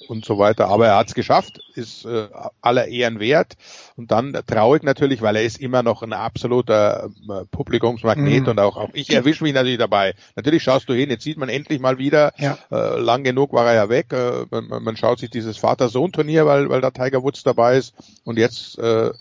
und 0.09 0.25
so 0.25 0.39
weiter. 0.39 0.69
Aber 0.69 0.87
er 0.87 0.97
hat 0.97 1.09
es 1.09 1.15
geschafft, 1.15 1.61
ist 1.75 2.05
äh, 2.05 2.29
aller 2.61 2.89
Ehren 2.89 3.21
wert. 3.21 3.55
Und 3.97 4.11
dann 4.11 4.33
traurig 4.47 4.83
natürlich, 4.83 5.23
weil 5.23 5.37
er 5.37 5.43
ist 5.43 5.61
immer 5.61 5.83
noch 5.83 6.03
ein 6.03 6.13
absoluter 6.13 7.11
äh, 7.29 7.45
Publikumsmagnet 7.51 8.43
mhm. 8.43 8.49
und 8.49 8.61
auch, 8.61 8.77
auch 8.77 8.91
ich 8.93 9.11
erwische 9.11 9.45
mich 9.45 9.55
natürlich 9.55 9.79
dabei. 9.79 10.15
Natürlich 10.37 10.63
schaust 10.63 10.89
du 10.89 10.95
hin, 10.95 11.11
jetzt 11.11 11.25
sieht 11.25 11.39
man 11.39 11.49
endlich 11.49 11.81
mal 11.81 11.99
wieder, 11.99 12.33
ja. 12.39 12.59
äh, 12.71 12.99
lang 12.99 13.25
genug 13.25 13.53
war 13.53 13.67
er 13.67 13.75
ja 13.75 13.89
weg, 13.89 14.13
äh, 14.13 14.47
man, 14.51 14.83
man 14.83 14.97
schaut 14.97 15.19
sich 15.19 15.31
dieses 15.31 15.57
Vater-Sohn-Turnier, 15.59 16.47
weil, 16.47 16.69
weil 16.69 16.81
da 16.81 16.91
Tiger 16.91 17.23
Woods 17.23 17.43
dabei 17.43 17.77
ist 17.77 17.95
und 18.25 18.39
jetzt 18.39 18.79
äh, 18.79 19.13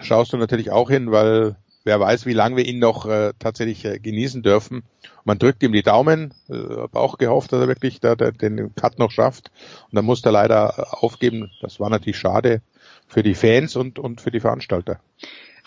schaust 0.00 0.32
du 0.32 0.36
natürlich 0.36 0.70
auch 0.70 0.90
hin, 0.90 1.12
weil 1.12 1.56
wer 1.86 2.00
weiß, 2.00 2.26
wie 2.26 2.32
lange 2.32 2.56
wir 2.56 2.66
ihn 2.66 2.80
noch 2.80 3.06
äh, 3.06 3.32
tatsächlich 3.38 3.84
äh, 3.84 3.98
genießen 3.98 4.42
dürfen. 4.42 4.82
Man 5.24 5.38
drückt 5.38 5.62
ihm 5.62 5.72
die 5.72 5.82
Daumen, 5.82 6.34
äh, 6.50 6.54
habe 6.54 6.98
auch 6.98 7.16
gehofft, 7.16 7.52
dass 7.52 7.60
er 7.60 7.68
wirklich 7.68 8.00
da, 8.00 8.16
da, 8.16 8.32
den 8.32 8.74
Cut 8.74 8.98
noch 8.98 9.12
schafft. 9.12 9.50
Und 9.90 9.94
dann 9.94 10.04
musste 10.04 10.28
er 10.28 10.32
leider 10.32 10.74
äh, 10.76 10.82
aufgeben. 10.82 11.50
Das 11.62 11.80
war 11.80 11.88
natürlich 11.88 12.18
schade 12.18 12.60
für 13.06 13.22
die 13.22 13.34
Fans 13.34 13.76
und, 13.76 13.98
und 13.98 14.20
für 14.20 14.32
die 14.32 14.40
Veranstalter. 14.40 14.98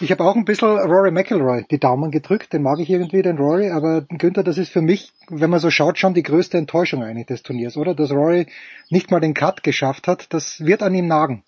Ich 0.02 0.12
habe 0.12 0.24
auch 0.24 0.36
ein 0.36 0.46
bisschen 0.46 0.70
Rory 0.70 1.12
McIlroy 1.12 1.66
die 1.70 1.80
Daumen 1.80 2.10
gedrückt, 2.10 2.54
den 2.54 2.62
mag 2.62 2.80
ich 2.80 2.90
irgendwie, 2.90 3.22
den 3.22 3.38
Rory, 3.38 3.70
aber 3.70 4.02
Günther, 4.02 4.44
das 4.44 4.58
ist 4.58 4.72
für 4.72 4.82
mich, 4.82 5.12
wenn 5.28 5.50
man 5.50 5.60
so 5.60 5.70
schaut, 5.70 5.98
schon 5.98 6.14
die 6.14 6.24
größte 6.24 6.58
Enttäuschung 6.58 7.04
eigentlich 7.04 7.28
des 7.28 7.44
Turniers, 7.44 7.76
oder? 7.76 7.94
Dass 7.96 8.12
Rory 8.12 8.48
nicht 8.90 9.12
mal 9.12 9.20
den 9.20 9.34
Cut 9.34 9.62
geschafft 9.62 10.08
hat, 10.08 10.34
das 10.34 10.66
wird 10.66 10.84
an 10.84 10.96
ihm 10.96 11.08
nagen. 11.08 11.44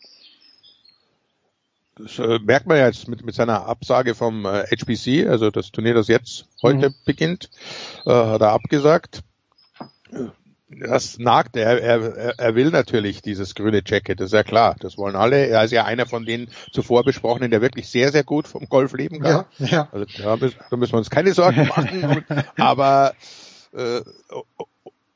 Das 2.03 2.19
äh, 2.19 2.39
merkt 2.39 2.67
man 2.67 2.77
ja 2.77 2.87
jetzt 2.87 3.07
mit, 3.07 3.25
mit 3.25 3.35
seiner 3.35 3.65
Absage 3.65 4.15
vom 4.15 4.45
äh, 4.45 4.65
HBC, 4.65 5.27
also 5.27 5.51
das 5.51 5.71
Turnier, 5.71 5.93
das 5.93 6.07
jetzt 6.07 6.45
heute 6.61 6.89
mhm. 6.89 6.95
beginnt, 7.05 7.49
äh, 8.05 8.11
hat 8.11 8.41
er 8.41 8.51
abgesagt. 8.51 9.21
das 10.69 11.19
nagt, 11.19 11.55
er, 11.57 11.81
er, 11.81 12.39
er 12.39 12.55
will 12.55 12.69
natürlich 12.71 13.21
dieses 13.21 13.55
grüne 13.55 13.81
Jacket, 13.85 14.19
das 14.19 14.27
ist 14.27 14.33
ja 14.33 14.43
klar, 14.43 14.75
das 14.79 14.97
wollen 14.97 15.15
alle. 15.15 15.47
Er 15.47 15.63
ist 15.63 15.71
ja 15.71 15.85
einer 15.85 16.05
von 16.05 16.25
den 16.25 16.49
zuvor 16.71 17.03
besprochenen, 17.03 17.51
der 17.51 17.61
wirklich 17.61 17.89
sehr, 17.89 18.11
sehr 18.11 18.23
gut 18.23 18.47
vom 18.47 18.67
Golf 18.67 18.93
leben 18.93 19.19
kann. 19.19 19.45
Ja, 19.59 19.67
ja. 19.67 19.89
Also 19.91 20.05
da 20.17 20.37
müssen, 20.37 20.57
da 20.69 20.77
müssen 20.77 20.93
wir 20.93 20.97
uns 20.99 21.09
keine 21.09 21.33
Sorgen 21.33 21.67
machen. 21.75 22.23
aber 22.57 23.13
äh, 23.73 24.01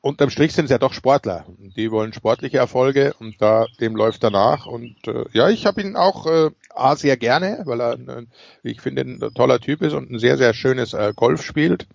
unterm 0.06 0.30
Strich 0.30 0.52
sind 0.52 0.66
es 0.66 0.70
ja 0.70 0.78
doch 0.78 0.92
Sportler. 0.92 1.44
Die 1.58 1.90
wollen 1.90 2.12
sportliche 2.12 2.58
Erfolge 2.58 3.14
und 3.18 3.40
da 3.40 3.66
dem 3.80 3.96
läuft 3.96 4.22
danach. 4.22 4.66
Und 4.66 4.96
äh, 5.06 5.24
ja, 5.32 5.48
ich 5.48 5.66
habe 5.66 5.80
ihn 5.80 5.96
auch 5.96 6.26
äh, 6.26 6.50
A 6.74 6.96
sehr 6.96 7.16
gerne, 7.16 7.62
weil 7.64 7.80
er, 7.80 7.92
äh, 7.94 8.26
ich 8.62 8.80
finde, 8.80 9.02
ein 9.02 9.34
toller 9.34 9.60
Typ 9.60 9.82
ist 9.82 9.92
und 9.92 10.10
ein 10.10 10.18
sehr, 10.18 10.36
sehr 10.38 10.54
schönes 10.54 10.94
äh, 10.94 11.12
Golf 11.14 11.42
spielt 11.42 11.86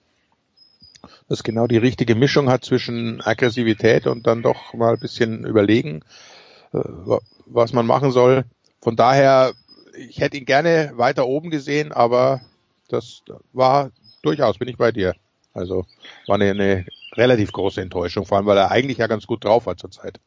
das 1.31 1.43
genau 1.43 1.65
die 1.65 1.77
richtige 1.77 2.13
Mischung 2.13 2.49
hat 2.49 2.65
zwischen 2.65 3.21
Aggressivität 3.21 4.05
und 4.05 4.27
dann 4.27 4.41
doch 4.41 4.73
mal 4.73 4.95
ein 4.95 4.99
bisschen 4.99 5.45
überlegen, 5.45 6.01
äh, 6.73 6.79
was 7.45 7.71
man 7.71 7.85
machen 7.85 8.11
soll. 8.11 8.43
Von 8.81 8.97
daher, 8.97 9.53
ich 9.95 10.19
hätte 10.19 10.37
ihn 10.37 10.45
gerne 10.45 10.91
weiter 10.95 11.27
oben 11.27 11.49
gesehen, 11.49 11.93
aber 11.93 12.41
das 12.89 13.23
war 13.53 13.91
durchaus, 14.21 14.57
bin 14.57 14.67
ich 14.67 14.77
bei 14.77 14.91
dir. 14.91 15.15
Also 15.53 15.85
war 16.27 16.35
eine, 16.35 16.51
eine 16.51 16.85
relativ 17.13 17.51
große 17.51 17.81
Enttäuschung, 17.81 18.25
vor 18.25 18.37
allem 18.37 18.45
weil 18.45 18.57
er 18.57 18.71
eigentlich 18.71 18.97
ja 18.97 19.07
ganz 19.07 19.27
gut 19.27 19.43
drauf 19.43 19.65
war 19.65 19.77
zurzeit. 19.77 20.19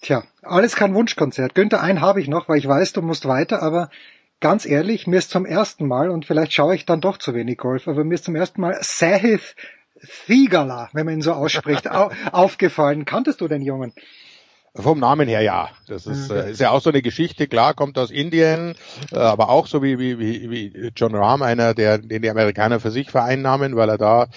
Tja, 0.00 0.24
alles 0.42 0.76
kein 0.76 0.94
Wunschkonzert. 0.94 1.54
Günther, 1.54 1.82
einen 1.82 2.00
habe 2.00 2.20
ich 2.20 2.28
noch, 2.28 2.48
weil 2.48 2.58
ich 2.58 2.66
weiß, 2.66 2.92
du 2.92 3.02
musst 3.02 3.26
weiter, 3.26 3.62
aber 3.62 3.90
ganz 4.40 4.64
ehrlich, 4.64 5.06
mir 5.06 5.18
ist 5.18 5.30
zum 5.30 5.44
ersten 5.44 5.86
Mal, 5.86 6.10
und 6.10 6.24
vielleicht 6.24 6.52
schaue 6.52 6.74
ich 6.74 6.86
dann 6.86 7.00
doch 7.00 7.18
zu 7.18 7.34
wenig 7.34 7.58
Golf, 7.58 7.86
aber 7.86 8.04
mir 8.04 8.14
ist 8.14 8.24
zum 8.24 8.34
ersten 8.34 8.60
Mal 8.60 8.78
Sahith 8.80 9.54
Thigala, 10.26 10.88
wenn 10.94 11.04
man 11.04 11.14
ihn 11.16 11.22
so 11.22 11.32
ausspricht, 11.32 11.88
aufgefallen. 12.32 13.04
Kanntest 13.04 13.40
du 13.42 13.48
den 13.48 13.62
Jungen? 13.62 13.92
Vom 14.76 15.00
Namen 15.00 15.28
her 15.28 15.40
ja. 15.40 15.68
Das 15.88 16.06
ist, 16.06 16.30
okay. 16.30 16.46
äh, 16.46 16.50
ist 16.52 16.60
ja 16.60 16.70
auch 16.70 16.80
so 16.80 16.90
eine 16.90 17.02
Geschichte, 17.02 17.48
klar, 17.48 17.74
kommt 17.74 17.98
aus 17.98 18.12
Indien, 18.12 18.76
äh, 19.10 19.16
aber 19.16 19.48
auch 19.48 19.66
so 19.66 19.82
wie, 19.82 19.98
wie, 19.98 20.20
wie, 20.20 20.48
wie 20.48 20.92
John 20.94 21.14
Rahm, 21.14 21.42
einer, 21.42 21.74
der, 21.74 21.98
den 21.98 22.22
die 22.22 22.30
Amerikaner 22.30 22.78
für 22.78 22.92
sich 22.92 23.10
vereinnahmen, 23.10 23.74
weil 23.74 23.88
er 23.88 23.98
da 23.98 24.28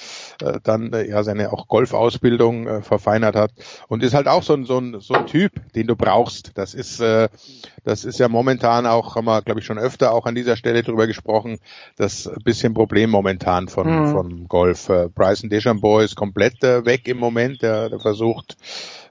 äh, 0.42 0.60
dann 0.64 0.92
äh, 0.92 1.08
ja 1.08 1.24
seine 1.24 1.54
auch 1.54 1.68
Golfausbildung 1.68 2.68
äh, 2.68 2.82
verfeinert 2.82 3.36
hat. 3.36 3.52
Und 3.88 4.02
ist 4.02 4.16
halt 4.16 4.28
auch 4.28 4.42
so 4.42 4.54
ein, 4.54 4.66
so 4.66 4.80
ein, 4.80 5.00
so 5.02 5.14
ein 5.14 5.28
Typ, 5.28 5.52
den 5.74 5.86
du 5.86 5.96
brauchst. 5.96 6.52
Das 6.56 6.74
ist, 6.74 7.00
das 7.00 8.06
ist 8.06 8.20
ja 8.20 8.28
momentan 8.28 8.86
auch, 8.86 9.16
haben 9.16 9.26
wir, 9.26 9.42
glaube 9.42 9.60
ich, 9.60 9.66
schon 9.66 9.78
öfter 9.78 10.14
auch 10.14 10.26
an 10.26 10.36
dieser 10.36 10.56
Stelle 10.56 10.84
drüber 10.84 11.08
gesprochen, 11.08 11.60
das 11.98 12.30
bisschen 12.44 12.74
Problem 12.74 13.10
momentan 13.10 13.68
von, 13.68 13.88
mhm. 13.88 14.12
von 14.12 14.48
Golf. 14.48 14.88
Bryson 15.14 15.50
DeChambeau 15.50 16.00
ist 16.00 16.16
komplett 16.16 16.62
weg 16.62 17.08
im 17.08 17.18
Moment, 17.18 17.62
der, 17.62 17.90
der 17.90 18.00
versucht, 18.00 18.58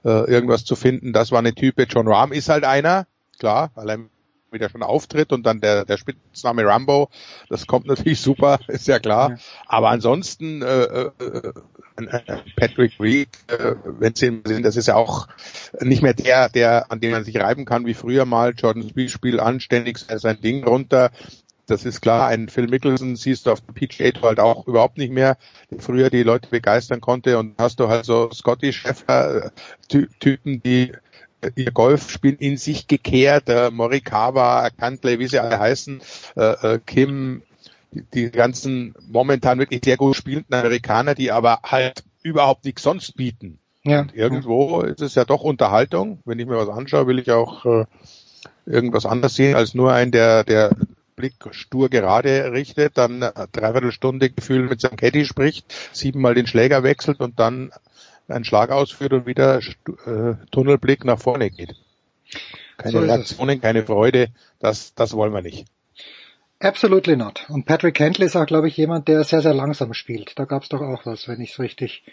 äh, 0.03 0.29
irgendwas 0.29 0.65
zu 0.65 0.75
finden. 0.75 1.13
Das 1.13 1.31
war 1.31 1.39
eine 1.39 1.53
Type. 1.53 1.83
John 1.83 2.07
Rahm 2.07 2.31
ist 2.31 2.49
halt 2.49 2.63
einer, 2.63 3.07
klar, 3.39 3.71
weil 3.75 3.89
er 3.89 3.99
wieder 4.53 4.69
schon 4.69 4.83
auftritt 4.83 5.33
und 5.33 5.43
dann 5.43 5.59
der, 5.59 5.83
der 5.83 5.97
Spitzname 5.97 6.65
Rambo, 6.65 7.09
das 7.49 7.67
kommt 7.67 7.87
natürlich 7.87 8.21
super, 8.21 8.59
ist 8.67 8.87
ja 8.87 8.99
klar. 8.99 9.31
Ja. 9.31 9.37
Aber 9.65 9.89
ansonsten 9.89 10.61
äh, 10.61 10.83
äh, 10.83 11.53
Patrick 12.55 12.93
Reed, 12.99 13.29
äh, 13.47 13.75
wenn 13.83 14.15
Sie 14.15 14.41
sehen, 14.45 14.63
das 14.63 14.77
ist 14.77 14.87
ja 14.87 14.95
auch 14.95 15.27
nicht 15.81 16.01
mehr 16.01 16.13
der, 16.13 16.49
der 16.49 16.91
an 16.91 16.99
dem 16.99 17.11
man 17.11 17.23
sich 17.23 17.37
reiben 17.37 17.65
kann 17.65 17.85
wie 17.85 17.93
früher 17.93 18.25
mal. 18.25 18.53
Jordan 18.55 18.89
spielt 19.09 19.39
anständig 19.39 19.97
sein 19.97 20.39
Ding 20.41 20.63
runter. 20.63 21.11
Das 21.65 21.85
ist 21.85 22.01
klar, 22.01 22.27
ein 22.27 22.49
Phil 22.49 22.67
Mickelson 22.67 23.15
siehst 23.15 23.45
du 23.45 23.51
auf 23.51 23.61
dem 23.61 23.73
PGA 23.73 24.11
Tour 24.11 24.29
halt 24.29 24.39
auch 24.39 24.67
überhaupt 24.67 24.97
nicht 24.97 25.13
mehr, 25.13 25.37
der 25.71 25.79
früher 25.79 26.09
die 26.09 26.23
Leute 26.23 26.49
begeistern 26.49 26.99
konnte 26.99 27.37
und 27.39 27.55
hast 27.57 27.79
du 27.79 27.87
halt 27.87 28.05
so 28.05 28.29
Scotty 28.31 28.73
Scheffler 28.73 29.45
äh, 29.45 30.07
Typen, 30.19 30.61
die 30.61 30.91
äh, 31.41 31.51
ihr 31.55 31.71
Golfspiel 31.71 32.35
in 32.37 32.57
sich 32.57 32.87
gekehrt, 32.87 33.47
äh, 33.47 33.71
Morikawa, 33.71 34.69
Cantley, 34.71 35.19
wie 35.19 35.27
sie 35.27 35.39
alle 35.39 35.57
heißen, 35.57 36.01
äh, 36.35 36.73
äh, 36.73 36.79
Kim, 36.85 37.43
die, 37.91 38.03
die 38.13 38.31
ganzen 38.31 38.93
momentan 39.07 39.59
wirklich 39.59 39.81
sehr 39.85 39.97
gut 39.97 40.17
spielenden 40.17 40.53
Amerikaner, 40.53 41.15
die 41.15 41.31
aber 41.31 41.59
halt 41.63 42.03
überhaupt 42.23 42.65
nichts 42.65 42.83
sonst 42.83 43.15
bieten. 43.15 43.59
Ja. 43.83 44.01
Und 44.01 44.15
irgendwo 44.15 44.81
ist 44.81 45.01
es 45.01 45.15
ja 45.15 45.25
doch 45.25 45.43
Unterhaltung. 45.43 46.19
Wenn 46.25 46.39
ich 46.39 46.45
mir 46.45 46.57
was 46.57 46.69
anschaue, 46.69 47.07
will 47.07 47.19
ich 47.19 47.31
auch 47.31 47.65
äh, 47.65 47.85
irgendwas 48.65 49.05
anderes 49.05 49.35
sehen 49.35 49.55
als 49.55 49.73
nur 49.73 49.93
ein, 49.93 50.11
der, 50.11 50.43
der 50.43 50.75
Blick 51.15 51.33
stur 51.51 51.89
gerade 51.89 52.51
richtet, 52.51 52.97
dann 52.97 53.21
dreiviertel 53.51 53.91
Stunde 53.91 54.29
Gefühl 54.29 54.63
mit 54.63 54.81
seinem 54.81 54.97
Caddy 54.97 55.25
spricht, 55.25 55.73
siebenmal 55.91 56.35
den 56.35 56.47
Schläger 56.47 56.83
wechselt 56.83 57.19
und 57.19 57.39
dann 57.39 57.71
einen 58.27 58.45
Schlag 58.45 58.71
ausführt 58.71 59.13
und 59.13 59.25
wieder 59.25 59.59
äh, 59.59 60.35
Tunnelblick 60.51 61.05
nach 61.05 61.19
vorne 61.19 61.49
geht. 61.49 61.75
Keine 62.77 62.91
so 62.91 62.99
Reaktionen, 62.99 63.61
keine 63.61 63.85
Freude, 63.85 64.29
das, 64.59 64.93
das 64.95 65.13
wollen 65.13 65.33
wir 65.33 65.41
nicht. 65.41 65.65
Absolutely 66.59 67.17
not. 67.17 67.45
Und 67.49 67.65
Patrick 67.65 67.95
Kentley 67.95 68.25
ist 68.25 68.37
auch, 68.37 68.45
glaube 68.45 68.69
ich, 68.69 68.77
jemand, 68.77 69.09
der 69.09 69.23
sehr, 69.25 69.41
sehr 69.41 69.53
langsam 69.53 69.93
spielt. 69.93 70.39
Da 70.39 70.45
gab 70.45 70.63
es 70.63 70.69
doch 70.69 70.81
auch 70.81 71.05
was, 71.05 71.27
wenn 71.27 71.41
ich 71.41 71.51
es 71.51 71.59
richtig 71.59 72.03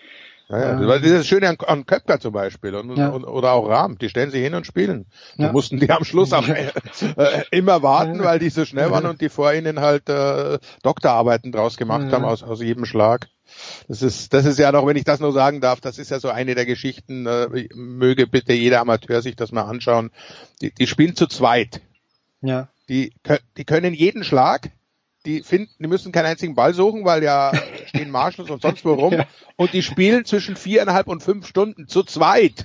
ja, 0.51 0.59
ja. 0.59 0.71
Ähm, 0.73 0.87
das 0.87 1.03
ist 1.03 1.13
das 1.13 1.27
Schöne 1.27 1.49
an, 1.49 1.57
an 1.67 1.87
Köpker 1.87 2.19
zum 2.19 2.33
Beispiel 2.33 2.75
und, 2.75 2.97
ja. 2.97 3.11
und, 3.11 3.25
oder 3.25 3.53
auch 3.53 3.69
Rahm. 3.69 3.99
Die 3.99 4.09
stellen 4.09 4.31
sich 4.31 4.43
hin 4.43 4.55
und 4.55 4.67
spielen. 4.67 5.07
Ja. 5.37 5.47
Da 5.47 5.53
mussten 5.53 5.79
die 5.79 5.91
am 5.91 6.05
Schluss 6.05 6.33
am, 6.33 6.45
äh, 6.51 6.71
immer 7.51 7.83
warten, 7.83 8.23
weil 8.25 8.39
die 8.39 8.51
so 8.51 8.65
schnell 8.65 8.91
waren 8.91 9.07
und 9.07 9.21
die 9.21 9.29
vor 9.29 9.53
ihnen 9.53 9.81
halt 9.81 10.09
äh, 10.09 10.59
Doktorarbeiten 10.83 11.53
draus 11.53 11.77
gemacht 11.77 12.13
haben 12.13 12.25
aus, 12.25 12.43
aus 12.43 12.61
jedem 12.61 12.85
Schlag. 12.85 13.29
Das 13.89 14.03
ist, 14.03 14.33
das 14.33 14.45
ist 14.45 14.59
ja 14.59 14.73
noch, 14.73 14.87
wenn 14.87 14.97
ich 14.97 15.05
das 15.05 15.21
nur 15.21 15.33
sagen 15.33 15.61
darf, 15.61 15.81
das 15.81 15.99
ist 15.99 16.11
ja 16.11 16.21
so 16.21 16.29
eine 16.29 16.55
der 16.55 16.67
Geschichten, 16.67 17.27
äh, 17.27 17.69
möge 17.75 18.27
bitte 18.27 18.53
jeder 18.53 18.81
Amateur 18.81 19.23
sich 19.23 19.37
das 19.37 19.53
mal 19.53 19.63
anschauen. 19.63 20.11
Die, 20.61 20.73
die 20.73 20.87
spielen 20.87 21.15
zu 21.15 21.27
zweit. 21.27 21.81
Ja. 22.43 22.69
Die, 22.89 23.13
die 23.57 23.65
können 23.65 23.95
jeden 23.95 24.25
Schlag, 24.25 24.71
die 25.27 25.43
finden, 25.43 25.71
die 25.79 25.87
müssen 25.87 26.13
keinen 26.13 26.27
einzigen 26.27 26.55
Ball 26.55 26.75
suchen, 26.75 27.05
weil 27.05 27.23
ja 27.23 27.53
stehen 27.87 28.11
Marshalls 28.11 28.51
und 28.51 28.63
sonst 28.63 28.85
wo 28.85 28.95
rum. 28.95 29.13
Ja. 29.13 29.27
Und 29.57 29.73
die 29.73 29.83
spielen 29.83 30.25
zwischen 30.25 30.57
viereinhalb 30.57 31.09
und 31.09 31.23
fünf 31.23 31.47
Stunden 31.47 31.89
zu 31.89 32.03
zweit. 32.03 32.65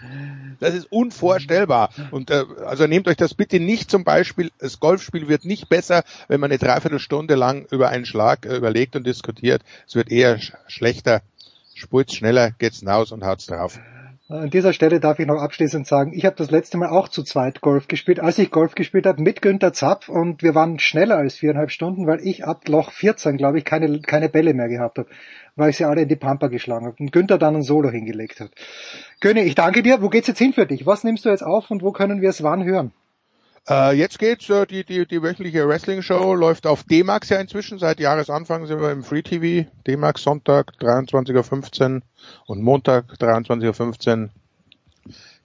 Das 0.59 0.73
ist 0.73 0.91
unvorstellbar. 0.91 1.89
Und 2.11 2.31
äh, 2.31 2.45
also 2.65 2.87
nehmt 2.87 3.07
euch 3.07 3.17
das 3.17 3.33
bitte 3.33 3.59
nicht 3.59 3.91
zum 3.91 4.03
Beispiel. 4.03 4.51
Das 4.59 4.79
Golfspiel 4.79 5.27
wird 5.27 5.43
nicht 5.43 5.67
besser, 5.67 6.03
wenn 6.27 6.39
man 6.39 6.51
eine 6.51 6.57
Dreiviertelstunde 6.57 7.35
lang 7.35 7.65
über 7.71 7.89
einen 7.89 8.05
Schlag 8.05 8.45
äh, 8.45 8.55
überlegt 8.55 8.95
und 8.95 9.05
diskutiert. 9.05 9.61
Es 9.87 9.95
wird 9.95 10.11
eher 10.11 10.39
sch 10.39 10.53
schlechter. 10.67 11.21
Spurt's 11.73 12.15
schneller, 12.15 12.51
geht's 12.51 12.79
hinaus 12.79 13.11
und 13.11 13.25
haut's 13.25 13.47
drauf. 13.47 13.79
An 14.27 14.49
dieser 14.49 14.73
Stelle 14.73 14.99
darf 14.99 15.19
ich 15.19 15.27
noch 15.27 15.39
abschließend 15.39 15.85
sagen, 15.85 16.11
ich 16.11 16.25
habe 16.25 16.35
das 16.35 16.49
letzte 16.49 16.77
Mal 16.77 16.89
auch 16.89 17.09
zu 17.09 17.21
zweit 17.21 17.61
Golf 17.61 17.87
gespielt, 17.87 18.19
als 18.19 18.39
ich 18.39 18.49
Golf 18.49 18.73
gespielt 18.73 19.05
habe 19.05 19.21
mit 19.21 19.39
Günter 19.43 19.71
Zapf 19.71 20.09
und 20.09 20.41
wir 20.41 20.55
waren 20.55 20.79
schneller 20.79 21.17
als 21.17 21.35
viereinhalb 21.35 21.69
Stunden, 21.69 22.07
weil 22.07 22.21
ich 22.21 22.43
ab 22.43 22.67
Loch 22.67 22.89
14, 22.91 23.37
glaube 23.37 23.59
ich, 23.59 23.65
keine, 23.65 24.01
keine 24.01 24.27
Bälle 24.27 24.55
mehr 24.55 24.67
gehabt 24.67 24.97
habe, 24.97 25.09
weil 25.55 25.69
ich 25.69 25.77
sie 25.77 25.85
alle 25.85 26.01
in 26.01 26.07
die 26.07 26.15
Pampa 26.15 26.47
geschlagen 26.47 26.87
habe 26.87 26.95
und 26.99 27.11
Günther 27.11 27.37
dann 27.37 27.57
ein 27.57 27.61
Solo 27.61 27.91
hingelegt 27.91 28.39
hat. 28.39 28.49
Göne, 29.19 29.43
ich 29.43 29.53
danke 29.53 29.83
dir. 29.83 30.01
Wo 30.01 30.09
geht's 30.09 30.27
jetzt 30.27 30.39
hin 30.39 30.53
für 30.53 30.65
dich? 30.65 30.87
Was 30.87 31.03
nimmst 31.03 31.25
du 31.25 31.29
jetzt 31.29 31.43
auf 31.43 31.69
und 31.69 31.83
wo 31.83 31.91
können 31.91 32.21
wir 32.21 32.29
es 32.29 32.41
wann 32.41 32.63
hören? 32.63 32.93
Äh, 33.67 33.97
jetzt 33.97 34.19
geht's, 34.19 34.49
äh, 34.49 34.67
die, 34.67 34.83
die, 34.83 35.07
die 35.07 35.23
wöchentliche 35.23 35.67
Wrestling-Show 35.67 36.35
läuft 36.35 36.67
auf 36.67 36.83
D-Max 36.83 37.29
ja 37.29 37.39
inzwischen. 37.39 37.79
Seit 37.79 37.99
Jahresanfang 37.99 38.67
sind 38.67 38.79
wir 38.79 38.91
im 38.91 39.03
Free 39.03 39.23
TV. 39.23 39.67
D-Max 39.87 40.23
Sonntag 40.23 40.73
23.15 40.79 41.95
Uhr 41.95 42.01
und 42.45 42.61
Montag 42.61 43.13
23.15 43.19 44.23
Uhr 44.23 44.29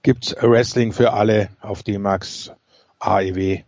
gibt's 0.03 0.35
Wrestling 0.39 0.93
für 0.93 1.13
alle 1.13 1.49
auf 1.61 1.81
D-Max 1.83 2.51
AEW. 2.99 3.59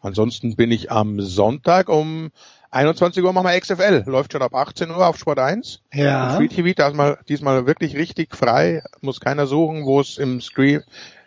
Ansonsten 0.00 0.56
bin 0.56 0.70
ich 0.70 0.90
am 0.90 1.20
Sonntag 1.20 1.90
um 1.90 2.30
21 2.70 3.22
Uhr 3.22 3.32
machen 3.32 3.48
wir 3.48 3.60
XFL. 3.60 4.04
Läuft 4.06 4.32
schon 4.32 4.42
ab 4.42 4.54
18 4.54 4.90
Uhr 4.90 5.06
auf 5.06 5.18
Sport 5.18 5.40
1. 5.40 5.82
Ja. 5.92 6.36
Free 6.36 6.48
TV 6.48 6.72
diesmal, 6.72 7.18
diesmal 7.28 7.66
wirklich 7.66 7.96
richtig 7.96 8.36
frei. 8.36 8.82
Muss 9.00 9.20
keiner 9.20 9.46
suchen, 9.46 9.84
wo 9.84 10.00
es 10.00 10.18
im 10.18 10.40
Stream, 10.40 10.82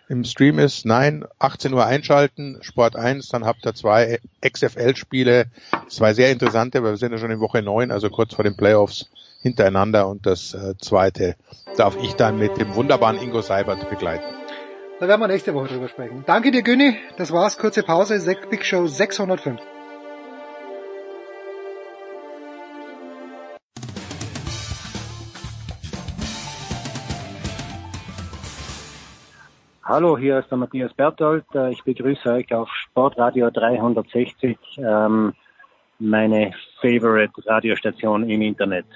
im 0.09 0.23
Stream 0.23 0.59
ist. 0.59 0.85
Nein, 0.85 1.25
18 1.39 1.73
Uhr 1.73 1.85
einschalten, 1.85 2.57
Sport 2.61 2.95
1, 2.95 3.29
dann 3.29 3.45
habt 3.45 3.65
ihr 3.65 3.73
zwei 3.73 4.19
XFL-Spiele, 4.41 5.45
zwei 5.87 6.13
sehr 6.13 6.31
interessante, 6.31 6.83
weil 6.83 6.91
wir 6.91 6.97
sind 6.97 7.11
ja 7.11 7.17
schon 7.17 7.31
in 7.31 7.39
Woche 7.39 7.61
9, 7.61 7.91
also 7.91 8.09
kurz 8.09 8.33
vor 8.33 8.43
den 8.43 8.55
Playoffs 8.55 9.09
hintereinander 9.41 10.07
und 10.07 10.25
das 10.25 10.53
äh, 10.53 10.75
zweite 10.79 11.35
darf 11.77 11.97
ich 12.01 12.13
dann 12.13 12.37
mit 12.37 12.57
dem 12.57 12.75
wunderbaren 12.75 13.21
Ingo 13.21 13.41
Seibert 13.41 13.89
begleiten. 13.89 14.23
Da 14.99 15.07
werden 15.07 15.19
wir 15.19 15.27
nächste 15.27 15.53
Woche 15.53 15.67
drüber 15.67 15.89
sprechen. 15.89 16.23
Danke 16.25 16.51
dir, 16.51 16.61
Günni. 16.61 16.97
Das 17.17 17.31
war's. 17.33 17.57
Kurze 17.57 17.83
Pause. 17.83 18.19
Big 18.49 18.63
Show 18.63 18.87
605. 18.87 19.59
Hallo, 29.93 30.17
hier 30.17 30.39
ist 30.39 30.49
der 30.49 30.57
Matthias 30.57 30.91
Berthold. 30.91 31.45
Äh, 31.53 31.69
ich 31.71 31.83
begrüße 31.83 32.27
euch 32.27 32.51
auf 32.51 32.67
Sportradio 32.67 33.51
360, 33.51 34.57
ähm, 34.77 35.35
meine 35.99 36.51
Favorite 36.81 37.33
Radiostation 37.45 38.27
im 38.27 38.41
Internet. 38.41 38.87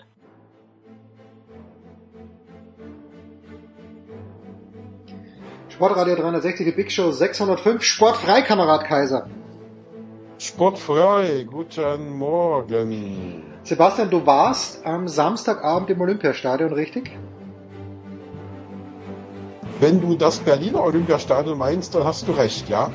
Sportradio 5.69 6.15
360, 6.15 6.65
die 6.65 6.71
Big 6.71 6.91
Show 6.91 7.11
605, 7.11 7.83
Sportfrei, 7.83 8.41
Kamerad 8.41 8.83
Kaiser. 8.85 9.27
Sportfrei, 10.39 11.45
guten 11.47 12.17
Morgen. 12.17 13.43
Sebastian, 13.61 14.09
du 14.09 14.25
warst 14.25 14.83
am 14.83 15.07
Samstagabend 15.07 15.91
im 15.91 16.01
Olympiastadion, 16.01 16.73
richtig? 16.73 17.11
Wenn 19.79 20.01
du 20.01 20.15
das 20.15 20.39
Berliner 20.39 20.81
Olympiastadion 20.83 21.55
meinst, 21.55 21.93
dann 21.93 22.03
hast 22.03 22.27
du 22.27 22.31
recht, 22.31 22.67
ja. 22.67 22.89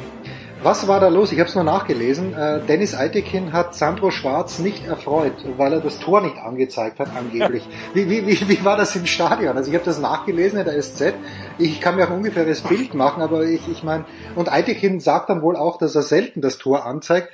Was 0.64 0.88
war 0.88 0.98
da 0.98 1.09
los? 1.09 1.30
Ich 1.30 1.38
habe 1.38 1.48
es 1.48 1.54
nur 1.54 1.62
nachgelesen. 1.62 2.34
Äh, 2.34 2.60
Dennis 2.66 2.94
Eitekin 2.94 3.52
hat 3.52 3.74
Sandro 3.74 4.10
Schwarz 4.10 4.59
nicht 4.59 4.86
erfreut, 4.86 5.32
weil 5.56 5.72
er 5.72 5.80
das 5.80 5.98
Tor 6.00 6.20
nicht 6.20 6.36
angezeigt 6.38 6.98
hat, 6.98 7.09
angeblich. 7.16 7.68
wie, 7.94 8.09
wie, 8.10 8.26
wie, 8.26 8.48
wie 8.48 8.64
war 8.64 8.76
das 8.76 8.96
im 8.96 9.06
Stadion? 9.06 9.56
Also 9.56 9.70
ich 9.70 9.76
habe 9.76 9.84
das 9.84 10.00
nachgelesen 10.00 10.59
in 10.59 10.64
der 10.64 10.80
SZ. 10.80 11.14
Ich 11.59 11.80
kann 11.80 11.94
mir 11.94 12.04
auch 12.04 12.10
ein 12.10 12.16
ungefähres 12.16 12.62
Bild 12.62 12.94
machen, 12.94 13.22
aber 13.22 13.44
ich, 13.44 13.68
ich 13.68 13.84
meine, 13.84 14.04
und 14.34 14.52
Eitekin 14.52 14.98
sagt 14.98 15.30
dann 15.30 15.42
wohl 15.42 15.56
auch, 15.56 15.78
dass 15.78 15.94
er 15.94 16.02
selten 16.02 16.40
das 16.40 16.59
Tor 16.59 16.84
anzeigt. 16.84 17.28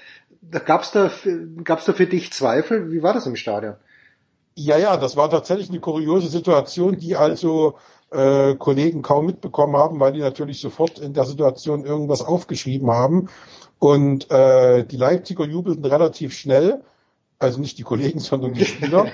Gab's 0.66 0.92
da, 0.92 1.10
gab's 1.64 1.86
da 1.86 1.94
für 1.94 2.06
dich 2.06 2.32
Zweifel? 2.32 2.92
Wie 2.92 3.02
war 3.02 3.14
das 3.14 3.26
im 3.26 3.36
Stadion? 3.36 3.76
Ja, 4.54 4.76
ja, 4.76 4.96
das 4.96 5.16
war 5.16 5.30
tatsächlich 5.30 5.70
eine 5.70 5.80
kuriose 5.80 6.28
Situation, 6.28 6.98
die 6.98 7.14
also 7.14 7.76
äh, 8.10 8.54
Kollegen 8.54 9.02
kaum 9.02 9.26
mitbekommen 9.26 9.76
haben, 9.76 10.00
weil 10.00 10.12
die 10.12 10.20
natürlich 10.20 10.60
sofort 10.60 10.98
in 10.98 11.14
der 11.14 11.24
Situation 11.24 11.84
irgendwas 11.84 12.22
aufgeschrieben 12.22 12.90
haben. 12.90 13.28
Und 13.78 14.30
äh, 14.30 14.84
die 14.84 14.96
Leipziger 14.96 15.44
jubelten 15.44 15.84
relativ 15.84 16.34
schnell, 16.34 16.82
also 17.38 17.60
nicht 17.60 17.78
die 17.78 17.84
Kollegen, 17.84 18.18
sondern 18.18 18.54
die 18.54 18.64
Spieler. 18.64 19.06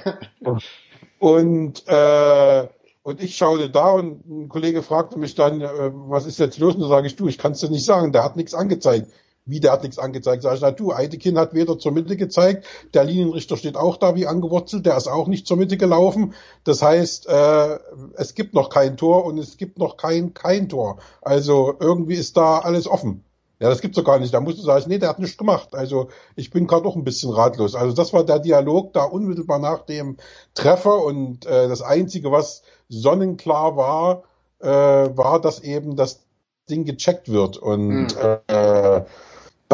und 1.19 1.87
äh, 1.87 2.69
und 3.05 3.23
ich 3.23 3.37
schaute 3.37 3.69
da 3.69 3.91
und 3.91 4.27
ein 4.27 4.49
Kollege 4.49 4.83
fragte 4.83 5.19
mich 5.19 5.35
dann, 5.35 5.61
äh, 5.61 5.69
was 5.93 6.25
ist 6.25 6.39
jetzt 6.39 6.59
los? 6.59 6.75
Und 6.75 6.81
da 6.81 6.89
sage 6.89 7.07
ich, 7.07 7.17
du, 7.17 7.29
ich 7.29 7.37
kann 7.37 7.53
es 7.53 7.61
dir 7.61 7.69
nicht 7.69 7.85
sagen, 7.85 8.13
der 8.13 8.25
hat 8.25 8.37
nichts 8.37 8.55
angezeigt. 8.55 9.13
Wie, 9.47 9.61
der 9.61 9.73
hat 9.73 9.83
nichts 9.83 9.99
angezeigt. 9.99 10.43
Sag 10.43 10.55
ich, 10.55 10.61
na 10.63 10.71
du, 10.71 10.93
Eitekin 10.93 11.39
hat 11.39 11.53
weder 11.53 11.79
zur 11.79 11.93
Mitte 11.93 12.17
gezeigt, 12.17 12.67
der 12.95 13.05
Linienrichter 13.05 13.59
steht 13.59 13.77
auch 13.77 13.99
da 13.99 14.15
wie 14.15 14.27
angewurzelt, 14.27 14.87
der 14.87 14.97
ist 14.97 15.07
auch 15.07 15.27
nicht 15.27 15.47
zur 15.47 15.59
Mitte 15.59 15.77
gelaufen. 15.77 16.33
Das 16.65 16.81
heißt, 16.81 17.29
äh, 17.29 17.79
es 18.15 18.35
gibt 18.35 18.55
noch 18.55 18.71
kein 18.71 18.97
Tor 18.97 19.27
und 19.27 19.37
es 19.37 19.59
gibt 19.59 19.79
noch 19.79 19.99
kein 19.99 20.33
kein 20.33 20.71
Tor. 20.71 20.99
Also 21.21 21.75
irgendwie 21.79 22.15
ist 22.15 22.39
da 22.39 22.61
alles 22.61 22.87
offen. 22.87 23.23
Ja, 23.61 23.69
das 23.69 23.81
gibt's 23.81 23.97
doch 23.97 24.05
gar 24.05 24.19
nicht. 24.19 24.35
Da 24.35 24.41
musst 24.41 24.59
du 24.59 24.63
sagen, 24.63 24.85
nee, 24.89 24.99
der 24.99 25.11
hat 25.11 25.19
nichts 25.19 25.37
gemacht. 25.37 25.75
Also 25.75 26.09
ich 26.37 26.51
bin 26.51 26.67
gerade 26.67 26.87
auch 26.87 26.97
ein 26.97 27.05
bisschen 27.05 27.31
ratlos. 27.31 27.75
Also 27.75 27.95
das 27.95 28.13
war 28.13 28.25
der 28.25 28.39
Dialog 28.39 28.93
da 28.93 29.05
unmittelbar 29.05 29.59
nach 29.59 29.83
dem 29.87 30.17
Treffer 30.55 31.05
und 31.05 31.47
äh, 31.47 31.69
das 31.69 31.81
Einzige, 31.81 32.33
was 32.33 32.63
sonnenklar 32.89 33.77
war, 33.77 34.25
äh, 34.59 34.69
war, 35.17 35.41
dass 35.41 35.61
eben 35.61 35.97
das 35.97 36.25
Ding 36.69 36.85
gecheckt 36.85 37.31
wird. 37.31 37.57
Und 37.57 38.17
mhm. 38.17 38.39
äh, 38.49 39.03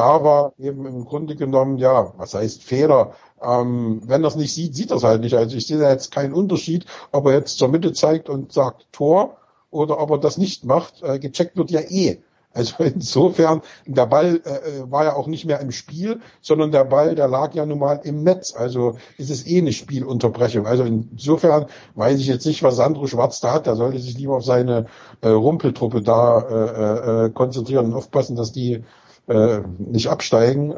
da 0.01 0.25
war 0.25 0.55
eben 0.59 0.87
im 0.87 1.05
Grunde 1.05 1.37
genommen, 1.37 1.77
ja, 1.77 2.15
was 2.17 2.33
heißt 2.33 2.63
Fehler? 2.63 3.13
Ähm, 3.43 4.01
wenn 4.07 4.25
es 4.25 4.35
nicht 4.35 4.55
sieht, 4.55 4.75
sieht 4.75 4.91
es 4.91 5.05
halt 5.05 5.21
nicht. 5.21 5.35
Also 5.35 5.59
ich 5.59 5.67
sehe 5.67 5.79
da 5.79 5.91
jetzt 5.91 6.11
keinen 6.11 6.33
Unterschied, 6.33 6.87
ob 7.13 7.27
er 7.27 7.35
jetzt 7.35 7.59
zur 7.59 7.69
Mitte 7.69 7.93
zeigt 7.93 8.31
und 8.31 8.51
sagt 8.51 8.87
Tor 8.93 9.37
oder 9.71 10.01
ob 10.01 10.11
er 10.11 10.19
das 10.19 10.39
nicht 10.39 10.65
macht. 10.65 11.03
Äh, 11.03 11.19
gecheckt 11.19 11.59
wird 11.59 11.71
ja 11.71 11.81
eh. 11.81 12.23
Also 12.55 12.77
insofern, 12.83 13.61
der 13.85 14.07
Ball 14.07 14.41
äh, 14.43 14.49
äh, 14.49 14.91
war 14.91 15.05
ja 15.05 15.17
auch 15.17 15.27
nicht 15.27 15.45
mehr 15.45 15.61
im 15.61 15.71
Spiel, 15.71 16.21
sondern 16.41 16.73
der 16.73 16.85
Ball, 16.85 17.15
der 17.15 17.29
lag 17.29 17.55
ja 17.55 17.67
nun 17.67 17.79
mal 17.79 18.01
im 18.03 18.23
Netz. 18.23 18.55
Also 18.57 18.97
ist 19.19 19.31
es 19.31 19.47
eh 19.47 19.59
eine 19.59 19.75
Spielunterbrechung. 19.75 20.67
Also 20.67 20.85
insofern 20.85 21.67
weiß 21.95 22.19
ich 22.19 22.27
jetzt 22.27 22.47
nicht, 22.47 22.63
was 22.63 22.77
Sandro 22.77 23.07
Schwarz 23.07 23.41
da 23.41 23.53
hat. 23.53 23.67
Der 23.67 23.77
sollte 23.77 23.99
sich 23.99 24.17
lieber 24.17 24.37
auf 24.37 24.45
seine 24.47 24.87
äh, 25.21 25.29
Rumpeltruppe 25.29 26.01
da 26.01 26.41
äh, 26.41 27.27
äh, 27.27 27.31
konzentrieren 27.31 27.85
und 27.85 27.95
aufpassen, 27.95 28.35
dass 28.35 28.53
die 28.53 28.83
äh, 29.31 29.63
nicht 29.79 30.09
absteigen, 30.09 30.73
äh, 30.73 30.77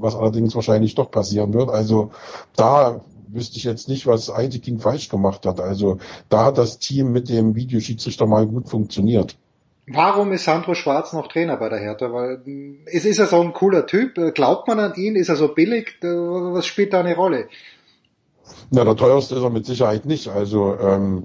was 0.00 0.14
allerdings 0.14 0.54
wahrscheinlich 0.54 0.94
doch 0.94 1.10
passieren 1.10 1.54
wird. 1.54 1.70
Also 1.70 2.10
da 2.54 3.00
wüsste 3.28 3.56
ich 3.56 3.64
jetzt 3.64 3.88
nicht, 3.88 4.06
was 4.06 4.30
Eitekin 4.30 4.78
falsch 4.78 5.08
gemacht 5.08 5.46
hat. 5.46 5.58
Also 5.60 5.98
da 6.28 6.44
hat 6.44 6.58
das 6.58 6.78
Team 6.78 7.12
mit 7.12 7.28
dem 7.28 7.54
Videoschiedsrichter 7.54 8.26
mal 8.26 8.46
gut 8.46 8.68
funktioniert. 8.68 9.36
Warum 9.90 10.32
ist 10.32 10.44
Sandro 10.44 10.74
Schwarz 10.74 11.14
noch 11.14 11.28
Trainer 11.28 11.56
bei 11.56 11.70
der 11.70 11.78
Hertha? 11.78 12.12
Weil 12.12 12.42
es 12.84 13.06
ist 13.06 13.16
ja 13.16 13.26
so 13.26 13.40
ein 13.40 13.54
cooler 13.54 13.86
Typ. 13.86 14.14
Glaubt 14.34 14.68
man 14.68 14.80
an 14.80 14.94
ihn? 14.96 15.16
Ist 15.16 15.30
er 15.30 15.36
so 15.36 15.48
billig? 15.48 15.94
Was 16.02 16.66
spielt 16.66 16.92
da 16.92 17.00
eine 17.00 17.16
Rolle? 17.16 17.48
Na, 18.70 18.84
der 18.84 18.96
teuerste 18.96 19.34
ist 19.34 19.42
er 19.42 19.50
mit 19.50 19.64
Sicherheit 19.64 20.04
nicht. 20.04 20.28
Also 20.28 20.76
ähm, 20.78 21.24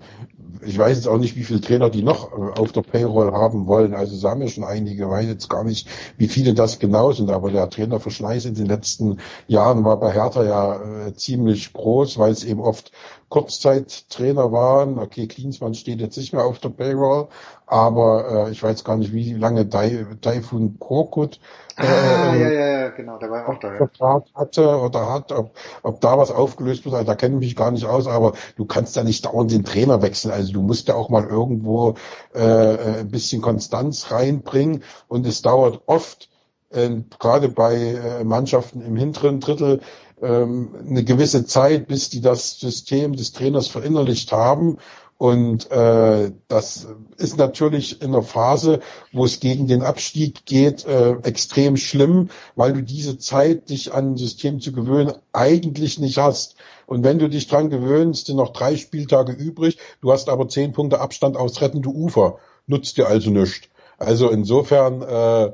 ich 0.62 0.78
weiß 0.78 0.98
jetzt 0.98 1.08
auch 1.08 1.18
nicht, 1.18 1.36
wie 1.36 1.44
viele 1.44 1.62
Trainer 1.62 1.90
die 1.90 2.04
noch 2.04 2.32
äh, 2.32 2.60
auf 2.60 2.72
der 2.72 2.82
Payroll 2.82 3.32
haben 3.32 3.68
wollen. 3.68 3.94
Also 3.94 4.16
sagen 4.16 4.42
wir 4.42 4.48
schon 4.48 4.64
einige, 4.64 5.10
weiß 5.10 5.26
jetzt 5.26 5.50
gar 5.50 5.64
nicht, 5.64 5.88
wie 6.18 6.28
viele 6.28 6.54
das 6.54 6.80
genau 6.80 7.12
sind. 7.12 7.30
Aber 7.32 7.52
der 7.52 7.70
Trainerverschleiß 7.70 8.46
in 8.46 8.56
den 8.56 8.68
letzten 8.68 9.20
Jahren 9.48 9.84
war 9.84 10.00
bei 10.00 10.12
Hertha 10.12 10.44
ja 10.44 11.08
äh, 11.08 11.14
ziemlich 11.16 11.74
groß, 11.74 12.18
weil 12.18 12.32
es 12.32 12.44
eben 12.44 12.62
oft 12.62 12.92
Kurzzeittrainer 13.34 14.52
waren. 14.52 15.00
Okay, 15.00 15.26
Klinsmann 15.26 15.74
steht 15.74 16.02
jetzt 16.02 16.18
nicht 16.18 16.34
mehr 16.34 16.46
auf 16.46 16.60
der 16.60 16.70
Payroll, 16.70 17.30
aber 17.66 18.48
äh, 18.48 18.52
ich 18.52 18.62
weiß 18.62 18.84
gar 18.84 18.96
nicht, 18.96 19.12
wie 19.12 19.34
lange 19.34 19.68
Taifun 19.68 20.78
Korkut 20.78 21.40
äh, 21.76 21.88
ah, 21.88 22.36
ja, 22.36 22.50
ja, 22.50 22.80
ja, 22.82 22.90
genau, 22.90 23.18
der 23.18 23.32
war 23.32 23.50
auch 23.50 23.60
da. 23.60 23.74
Ja. 23.74 24.24
hatte 24.36 24.80
oder 24.80 25.12
hat, 25.12 25.32
ob, 25.32 25.56
ob 25.82 26.00
da 26.00 26.16
was 26.16 26.30
aufgelöst 26.30 26.86
wird, 26.86 27.08
da 27.08 27.16
kenne 27.16 27.34
ich 27.36 27.40
mich 27.40 27.56
gar 27.56 27.72
nicht 27.72 27.86
aus, 27.86 28.06
aber 28.06 28.34
du 28.56 28.66
kannst 28.66 28.96
ja 28.96 29.04
nicht 29.04 29.26
dauernd 29.26 29.52
den 29.52 29.66
Trainer 29.66 30.04
wechseln. 30.04 30.32
Also 30.32 30.54
du 30.54 30.62
musst 30.62 30.88
ja 30.88 30.94
auch 30.94 31.10
mal 31.10 31.26
irgendwo 31.26 31.96
äh, 32.36 33.00
ein 33.00 33.10
bisschen 33.10 33.42
Konstanz 33.42 34.12
reinbringen 34.12 34.84
und 35.08 35.26
es 35.26 35.42
dauert 35.42 35.82
oft, 35.88 36.30
äh, 36.70 36.92
gerade 37.20 37.50
bei 37.50 37.76
äh, 37.76 38.24
Mannschaften 38.24 38.82
im 38.82 38.96
hinteren 38.96 39.40
Drittel, 39.40 39.82
ähm, 40.24 40.70
eine 40.88 41.04
gewisse 41.04 41.46
Zeit, 41.46 41.88
bis 41.88 42.10
die 42.10 42.22
das 42.22 42.60
System 42.60 43.16
des 43.16 43.34
Trainers 43.34 43.68
verinnerlicht 43.68 44.32
haben. 44.32 44.78
Und 45.18 45.72
äh, 45.72 46.32
das 46.48 46.88
ist 47.18 47.38
natürlich 47.38 48.02
in 48.02 48.10
einer 48.10 48.24
Phase, 48.24 48.80
wo 49.14 49.26
es 49.26 49.40
gegen 49.40 49.68
den 49.68 49.82
Abstieg 49.82 50.46
geht, 50.46 50.86
äh, 50.86 51.14
extrem 51.24 51.78
schlimm, 51.78 52.30
weil 52.56 52.74
du 52.74 52.82
diese 52.82 53.18
Zeit, 53.18 53.70
dich 53.70 53.94
an 53.94 54.14
ein 54.14 54.18
System 54.18 54.60
zu 54.60 54.74
gewöhnen, 54.74 55.14
eigentlich 55.32 56.00
nicht 56.00 56.18
hast. 56.18 56.56
Und 56.88 57.04
wenn 57.04 57.20
du 57.20 57.30
dich 57.30 57.48
dran 57.48 57.70
gewöhnst, 57.70 58.26
sind 58.26 58.38
noch 58.38 58.52
drei 58.52 58.76
Spieltage 58.76 59.32
übrig, 59.32 59.78
du 60.02 60.12
hast 60.12 60.30
aber 60.30 60.50
zehn 60.50 60.74
Punkte 60.74 61.00
Abstand 61.00 61.38
aufs 61.38 61.62
rettende 61.62 61.90
Ufer, 61.90 62.38
nutzt 62.68 62.98
dir 62.98 63.08
also 63.08 63.30
nichts. 63.30 63.70
Also 63.98 64.30
insofern 64.30 65.02
äh, 65.04 65.54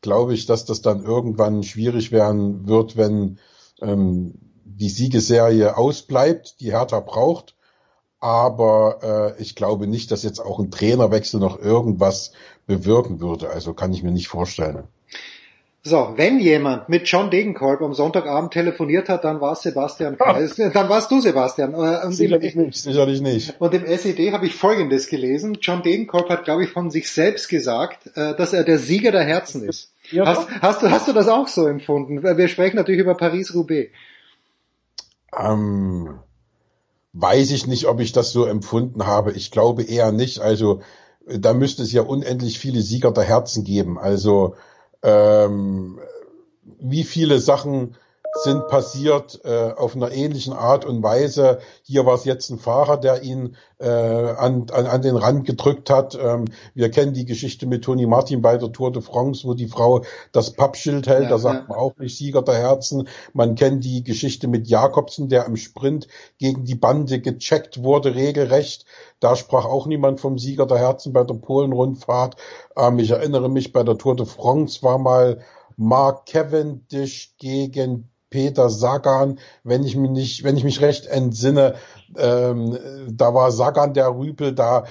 glaube 0.00 0.34
ich, 0.34 0.46
dass 0.46 0.64
das 0.64 0.80
dann 0.80 1.04
irgendwann 1.04 1.62
schwierig 1.62 2.10
werden 2.12 2.66
wird, 2.66 2.96
wenn 2.96 3.38
ähm, 3.80 4.34
die 4.64 4.88
Siegesserie 4.88 5.76
ausbleibt, 5.76 6.60
die 6.60 6.72
Hertha 6.72 7.00
braucht. 7.00 7.54
Aber 8.18 9.34
äh, 9.38 9.42
ich 9.42 9.54
glaube 9.54 9.86
nicht, 9.86 10.10
dass 10.10 10.22
jetzt 10.22 10.40
auch 10.40 10.58
ein 10.58 10.70
Trainerwechsel 10.70 11.38
noch 11.38 11.58
irgendwas 11.58 12.32
bewirken 12.66 13.20
würde. 13.20 13.50
Also 13.50 13.74
kann 13.74 13.92
ich 13.92 14.02
mir 14.02 14.10
nicht 14.10 14.28
vorstellen. 14.28 14.84
So, 15.88 16.14
wenn 16.16 16.40
jemand 16.40 16.88
mit 16.88 17.06
John 17.06 17.30
Degenkolb 17.30 17.80
am 17.80 17.94
Sonntagabend 17.94 18.52
telefoniert 18.52 19.08
hat, 19.08 19.22
dann 19.22 19.40
war 19.40 19.52
es 19.52 19.62
Sebastian 19.62 20.18
Kreis, 20.18 20.56
dann 20.56 20.88
warst 20.88 21.12
du 21.12 21.20
Sebastian. 21.20 21.74
Äh, 21.74 22.04
und 22.04 22.12
sicherlich 22.12 22.56
im, 22.56 22.62
nicht, 22.62 22.78
sicherlich 22.78 23.20
nicht. 23.20 23.54
Und 23.60 23.72
im 23.72 23.84
SED 23.84 24.32
habe 24.32 24.46
ich 24.46 24.56
Folgendes 24.56 25.06
gelesen. 25.06 25.58
John 25.60 25.84
Degenkolb 25.84 26.28
hat, 26.28 26.44
glaube 26.44 26.64
ich, 26.64 26.70
von 26.70 26.90
sich 26.90 27.08
selbst 27.08 27.48
gesagt, 27.48 28.10
äh, 28.16 28.34
dass 28.34 28.52
er 28.52 28.64
der 28.64 28.80
Sieger 28.80 29.12
der 29.12 29.22
Herzen 29.22 29.62
ist. 29.62 29.92
Ja, 30.10 30.26
hast, 30.26 30.48
hast, 30.60 30.82
du, 30.82 30.90
hast 30.90 31.08
du 31.08 31.12
das 31.12 31.28
auch 31.28 31.48
so 31.48 31.66
empfunden? 31.66 32.22
Wir 32.22 32.48
sprechen 32.48 32.76
natürlich 32.76 33.00
über 33.00 33.14
Paris-Roubaix. 33.14 33.90
Ähm, 35.36 36.18
weiß 37.12 37.50
ich 37.50 37.66
nicht, 37.66 37.86
ob 37.86 38.00
ich 38.00 38.12
das 38.12 38.32
so 38.32 38.44
empfunden 38.44 39.06
habe. 39.06 39.32
Ich 39.32 39.50
glaube 39.50 39.82
eher 39.82 40.12
nicht. 40.12 40.40
Also 40.40 40.80
da 41.26 41.54
müsste 41.54 41.82
es 41.82 41.92
ja 41.92 42.02
unendlich 42.02 42.58
viele 42.58 42.82
Sieger 42.82 43.10
der 43.10 43.24
Herzen 43.24 43.64
geben. 43.64 43.98
Also 43.98 44.54
ähm, 45.02 45.98
wie 46.80 47.04
viele 47.04 47.40
Sachen 47.40 47.96
sind 48.42 48.68
passiert 48.68 49.40
äh, 49.44 49.72
auf 49.76 49.96
einer 49.96 50.12
ähnlichen 50.12 50.52
Art 50.52 50.84
und 50.84 51.02
Weise. 51.02 51.58
Hier 51.82 52.06
war 52.06 52.14
es 52.14 52.24
jetzt 52.24 52.50
ein 52.50 52.58
Fahrer, 52.58 52.96
der 52.96 53.22
ihn 53.22 53.56
äh, 53.78 53.88
an, 53.88 54.66
an, 54.72 54.86
an 54.86 55.02
den 55.02 55.16
Rand 55.16 55.46
gedrückt 55.46 55.90
hat. 55.90 56.18
Ähm, 56.20 56.46
wir 56.74 56.90
kennen 56.90 57.12
die 57.12 57.24
Geschichte 57.24 57.66
mit 57.66 57.84
Toni 57.84 58.06
Martin 58.06 58.42
bei 58.42 58.56
der 58.56 58.72
Tour 58.72 58.92
de 58.92 59.02
France, 59.02 59.46
wo 59.46 59.54
die 59.54 59.68
Frau 59.68 60.02
das 60.32 60.52
Pappschild 60.52 61.06
hält. 61.06 61.24
Ja, 61.24 61.28
da 61.30 61.38
sagt 61.38 61.62
ja. 61.62 61.68
man 61.68 61.78
auch 61.78 61.96
nicht 61.98 62.16
Sieger 62.16 62.42
der 62.42 62.56
Herzen. 62.56 63.08
Man 63.32 63.54
kennt 63.54 63.84
die 63.84 64.04
Geschichte 64.04 64.48
mit 64.48 64.68
Jakobsen, 64.68 65.28
der 65.28 65.46
im 65.46 65.56
Sprint 65.56 66.08
gegen 66.38 66.64
die 66.64 66.74
Bande 66.74 67.20
gecheckt 67.20 67.82
wurde, 67.82 68.14
regelrecht. 68.14 68.86
Da 69.20 69.36
sprach 69.36 69.64
auch 69.64 69.86
niemand 69.86 70.20
vom 70.20 70.38
Sieger 70.38 70.66
der 70.66 70.78
Herzen 70.78 71.12
bei 71.12 71.24
der 71.24 71.34
Polenrundfahrt. 71.34 72.36
Ähm, 72.76 72.98
ich 72.98 73.10
erinnere 73.10 73.48
mich, 73.48 73.72
bei 73.72 73.82
der 73.82 73.98
Tour 73.98 74.16
de 74.16 74.26
France 74.26 74.82
war 74.82 74.98
mal 74.98 75.40
Mark 75.76 76.26
Cavendish 76.26 77.34
gegen 77.38 78.10
Peter 78.30 78.70
Sagan, 78.70 79.38
wenn 79.62 79.84
ich 79.84 79.96
mich 79.96 80.10
nicht, 80.10 80.44
wenn 80.44 80.56
ich 80.56 80.64
mich 80.64 80.80
recht 80.80 81.06
entsinne, 81.06 81.74
ähm, 82.16 82.78
da 83.10 83.34
war 83.34 83.52
Sagan 83.52 83.94
der 83.94 84.08
Rüpel, 84.14 84.54
da 84.54 84.84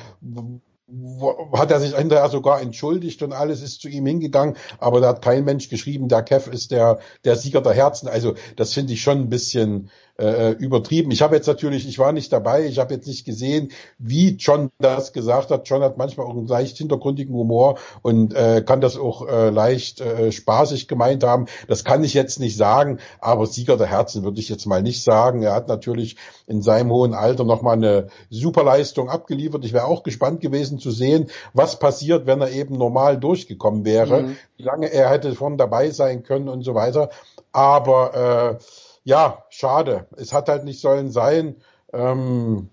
hat 1.53 1.71
er 1.71 1.79
sich 1.79 1.95
hinterher 1.95 2.29
sogar 2.29 2.61
entschuldigt 2.61 3.23
und 3.23 3.33
alles 3.33 3.61
ist 3.61 3.81
zu 3.81 3.89
ihm 3.89 4.05
hingegangen, 4.05 4.55
aber 4.77 5.01
da 5.01 5.09
hat 5.09 5.21
kein 5.23 5.43
Mensch 5.43 5.67
geschrieben, 5.69 6.07
der 6.07 6.21
Kev 6.21 6.49
ist 6.49 6.71
der, 6.71 6.99
der 7.23 7.35
Sieger 7.35 7.61
der 7.61 7.73
Herzen. 7.73 8.07
Also 8.07 8.35
das 8.55 8.73
finde 8.73 8.93
ich 8.93 9.01
schon 9.01 9.19
ein 9.19 9.29
bisschen 9.29 9.89
äh, 10.17 10.51
übertrieben. 10.51 11.11
Ich 11.11 11.21
habe 11.21 11.35
jetzt 11.35 11.47
natürlich, 11.47 11.87
ich 11.87 11.99
war 11.99 12.11
nicht 12.11 12.31
dabei, 12.31 12.65
ich 12.65 12.79
habe 12.79 12.93
jetzt 12.93 13.07
nicht 13.07 13.25
gesehen, 13.25 13.71
wie 13.97 14.35
John 14.37 14.69
das 14.79 15.13
gesagt 15.13 15.51
hat. 15.51 15.67
John 15.67 15.81
hat 15.81 15.97
manchmal 15.97 16.25
auch 16.25 16.35
einen 16.35 16.47
leicht 16.47 16.77
hintergründigen 16.77 17.35
Humor 17.35 17.77
und 18.01 18.33
äh, 18.33 18.63
kann 18.65 18.81
das 18.81 18.97
auch 18.97 19.27
äh, 19.27 19.49
leicht 19.49 20.01
äh, 20.01 20.31
spaßig 20.31 20.87
gemeint 20.87 21.23
haben. 21.23 21.47
Das 21.67 21.83
kann 21.83 22.03
ich 22.03 22.13
jetzt 22.13 22.39
nicht 22.39 22.55
sagen, 22.55 22.99
aber 23.19 23.45
Sieger 23.45 23.77
der 23.77 23.87
Herzen 23.87 24.23
würde 24.23 24.39
ich 24.39 24.49
jetzt 24.49 24.65
mal 24.65 24.81
nicht 24.81 25.03
sagen. 25.03 25.41
Er 25.41 25.53
hat 25.53 25.67
natürlich 25.67 26.15
in 26.47 26.61
seinem 26.61 26.91
hohen 26.91 27.13
Alter 27.13 27.43
nochmal 27.43 27.75
eine 27.75 28.07
super 28.29 28.63
Leistung 28.63 29.09
abgeliefert. 29.09 29.65
Ich 29.65 29.73
wäre 29.73 29.85
auch 29.85 30.03
gespannt 30.03 30.41
gewesen 30.41 30.79
zu 30.79 30.91
sehen, 30.91 31.29
was 31.53 31.79
passiert, 31.79 32.25
wenn 32.25 32.41
er 32.41 32.51
eben 32.51 32.77
normal 32.77 33.17
durchgekommen 33.17 33.83
wäre, 33.83 34.23
mhm. 34.23 34.37
wie 34.57 34.63
lange 34.63 34.91
er 34.91 35.09
hätte 35.09 35.35
von 35.35 35.57
dabei 35.57 35.89
sein 35.91 36.23
können 36.23 36.47
und 36.47 36.63
so 36.63 36.75
weiter. 36.75 37.09
Aber 37.51 38.59
äh, 38.59 38.63
ja, 39.05 39.45
schade. 39.49 40.07
Es 40.17 40.33
hat 40.33 40.49
halt 40.49 40.65
nicht 40.65 40.81
sollen 40.81 41.11
sein. 41.11 41.55
Ähm, 41.93 42.69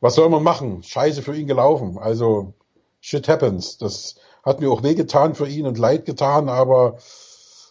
was 0.00 0.14
soll 0.14 0.28
man 0.28 0.42
machen? 0.42 0.82
Scheiße 0.82 1.22
für 1.22 1.34
ihn 1.34 1.46
gelaufen. 1.46 1.98
Also 1.98 2.52
shit 3.00 3.26
happens. 3.28 3.78
Das 3.78 4.16
hat 4.44 4.60
mir 4.60 4.70
auch 4.70 4.82
wehgetan 4.82 5.34
für 5.34 5.48
ihn 5.48 5.66
und 5.66 5.78
leid 5.78 6.04
getan, 6.04 6.50
aber 6.50 6.98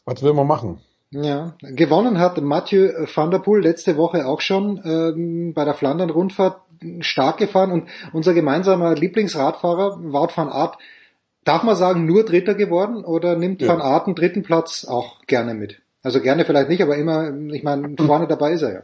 was 0.05 0.23
will 0.23 0.33
man 0.33 0.47
machen? 0.47 0.81
Ja, 1.11 1.55
gewonnen 1.61 2.17
hat 2.17 2.41
Mathieu 2.41 2.91
van 3.13 3.29
der 3.29 3.37
Poel 3.37 3.61
letzte 3.61 3.95
Woche 3.97 4.25
auch 4.25 4.41
schon 4.41 4.81
ähm, 4.83 5.53
bei 5.53 5.63
der 5.63 5.75
Flandern-Rundfahrt 5.75 6.59
stark 7.01 7.37
gefahren 7.37 7.71
und 7.71 7.89
unser 8.11 8.33
gemeinsamer 8.33 8.95
Lieblingsradfahrer 8.95 9.99
Wout 10.11 10.31
van 10.35 10.49
Aert, 10.49 10.79
darf 11.43 11.61
man 11.61 11.75
sagen, 11.75 12.05
nur 12.07 12.25
Dritter 12.25 12.55
geworden 12.55 13.05
oder 13.05 13.35
nimmt 13.35 13.61
ja. 13.61 13.67
van 13.67 13.81
Aert 13.81 14.07
einen 14.07 14.15
dritten 14.15 14.41
Platz 14.41 14.85
auch 14.85 15.21
gerne 15.27 15.53
mit? 15.53 15.82
Also 16.03 16.21
gerne 16.21 16.45
vielleicht 16.45 16.69
nicht, 16.69 16.81
aber 16.81 16.97
immer, 16.97 17.33
ich 17.51 17.63
meine, 17.63 17.95
vorne 18.05 18.27
dabei 18.27 18.51
ist 18.51 18.61
er 18.61 18.73
ja. 18.73 18.81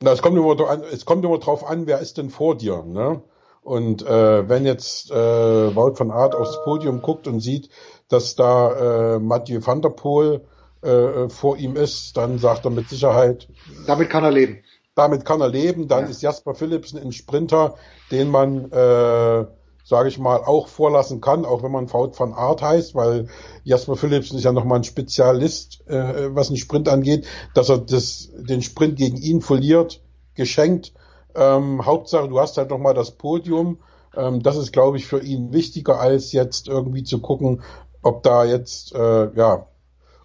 Na, 0.00 0.12
es 0.12 0.22
kommt 0.22 0.36
immer, 0.36 0.56
es 0.92 1.04
kommt 1.04 1.24
immer 1.24 1.38
drauf 1.38 1.64
an, 1.68 1.86
wer 1.86 2.00
ist 2.00 2.18
denn 2.18 2.30
vor 2.30 2.56
dir, 2.56 2.82
ne? 2.84 3.22
Und 3.62 4.04
äh, 4.04 4.48
wenn 4.48 4.64
jetzt 4.64 5.12
äh, 5.12 5.14
Wout 5.14 5.94
van 5.96 6.10
Aert 6.10 6.34
aufs 6.34 6.58
Podium 6.64 7.00
guckt 7.00 7.28
und 7.28 7.38
sieht, 7.38 7.68
dass 8.08 8.34
da 8.34 9.14
äh, 9.14 9.18
Mathieu 9.20 9.60
van 9.64 9.82
der 9.82 9.90
Poel 9.90 10.40
äh, 10.82 11.28
vor 11.28 11.56
ihm 11.56 11.76
ist, 11.76 12.16
dann 12.16 12.38
sagt 12.38 12.64
er 12.64 12.72
mit 12.72 12.88
Sicherheit. 12.88 13.48
Damit 13.86 14.10
kann 14.10 14.24
er 14.24 14.32
leben. 14.32 14.64
Damit 14.96 15.24
kann 15.24 15.40
er 15.40 15.48
leben. 15.48 15.86
Dann 15.86 16.04
ja. 16.04 16.10
ist 16.10 16.22
Jasper 16.22 16.56
Philipsen 16.56 17.00
ein 17.00 17.12
Sprinter, 17.12 17.76
den 18.10 18.30
man 18.30 18.70
äh, 18.72 19.46
sage 19.84 20.08
ich 20.08 20.18
mal, 20.18 20.38
auch 20.44 20.68
vorlassen 20.68 21.20
kann, 21.20 21.44
auch 21.44 21.62
wenn 21.62 21.72
man 21.72 21.88
Faut 21.88 22.18
van 22.18 22.32
Art 22.32 22.62
heißt, 22.62 22.94
weil 22.94 23.28
Jasper 23.64 23.96
Philipsen 23.96 24.38
ist 24.38 24.44
ja 24.44 24.52
nochmal 24.52 24.80
ein 24.80 24.84
Spezialist, 24.84 25.86
äh, 25.88 26.34
was 26.34 26.48
einen 26.48 26.56
Sprint 26.56 26.88
angeht, 26.88 27.26
dass 27.54 27.68
er 27.68 27.78
das, 27.78 28.30
den 28.34 28.62
Sprint 28.62 28.96
gegen 28.96 29.16
ihn 29.16 29.40
verliert, 29.40 30.00
geschenkt. 30.34 30.92
Ähm, 31.34 31.84
Hauptsache, 31.84 32.28
du 32.28 32.38
hast 32.38 32.56
halt 32.56 32.70
nochmal 32.70 32.94
das 32.94 33.12
Podium. 33.12 33.78
Ähm, 34.16 34.42
das 34.42 34.56
ist, 34.56 34.72
glaube 34.72 34.98
ich, 34.98 35.06
für 35.06 35.20
ihn 35.22 35.52
wichtiger, 35.52 35.98
als 35.98 36.32
jetzt 36.32 36.68
irgendwie 36.68 37.02
zu 37.02 37.20
gucken, 37.20 37.62
ob 38.02 38.22
da 38.22 38.44
jetzt, 38.44 38.94
äh, 38.94 39.30
ja, 39.34 39.66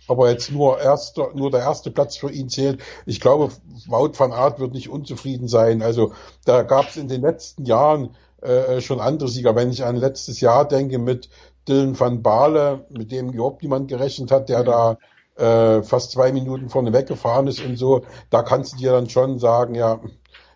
ob 0.07 0.19
er 0.19 0.31
jetzt 0.31 0.51
nur 0.51 0.79
erster, 0.79 1.31
nur 1.33 1.51
der 1.51 1.61
erste 1.61 1.91
Platz 1.91 2.17
für 2.17 2.31
ihn 2.31 2.49
zählt. 2.49 2.81
Ich 3.05 3.19
glaube, 3.19 3.49
Wout 3.87 4.13
van 4.17 4.31
Art 4.31 4.59
wird 4.59 4.73
nicht 4.73 4.89
unzufrieden 4.89 5.47
sein. 5.47 5.81
Also 5.81 6.13
da 6.45 6.63
gab 6.63 6.89
es 6.89 6.97
in 6.97 7.07
den 7.07 7.21
letzten 7.21 7.65
Jahren 7.65 8.15
äh, 8.41 8.81
schon 8.81 8.99
andere 8.99 9.29
Sieger. 9.29 9.55
Wenn 9.55 9.71
ich 9.71 9.83
an 9.83 9.95
letztes 9.95 10.39
Jahr 10.41 10.67
denke 10.67 10.99
mit 10.99 11.29
Dylan 11.67 11.99
van 11.99 12.21
Baale, 12.21 12.85
mit 12.89 13.11
dem 13.11 13.29
überhaupt 13.29 13.61
niemand 13.61 13.87
gerechnet 13.87 14.31
hat, 14.31 14.49
der 14.49 14.63
da 14.63 14.97
äh, 15.35 15.83
fast 15.83 16.11
zwei 16.11 16.31
Minuten 16.31 16.69
vorne 16.69 16.93
weggefahren 16.93 17.47
ist 17.47 17.63
und 17.63 17.77
so, 17.77 18.03
da 18.29 18.41
kannst 18.41 18.73
du 18.73 18.77
dir 18.77 18.91
dann 18.91 19.09
schon 19.09 19.39
sagen, 19.39 19.75
ja, 19.75 19.99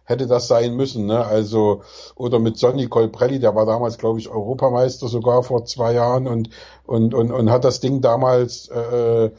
hätte 0.06 0.28
das 0.28 0.48
sein 0.48 0.76
müssen, 0.76 1.06
ne? 1.06 1.26
Also, 1.26 1.82
oder 2.16 2.40
mit 2.40 2.58
Sonny 2.58 2.88
Colprelli, 2.88 3.40
der 3.40 3.56
war 3.56 3.66
damals, 3.66 3.98
glaube 3.98 4.20
ich, 4.20 4.30
Europameister 4.30 5.08
sogar 5.08 5.44
vor 5.44 5.66
zwei 5.66 5.94
Jahren 5.94 6.28
und, 6.28 6.49
und, 6.86 7.14
und, 7.14 7.32
und 7.32 7.49
hat 7.49 7.64
das 7.64 7.80
Ding 7.80 8.02
damals 8.02 8.68
äh, 8.70 9.32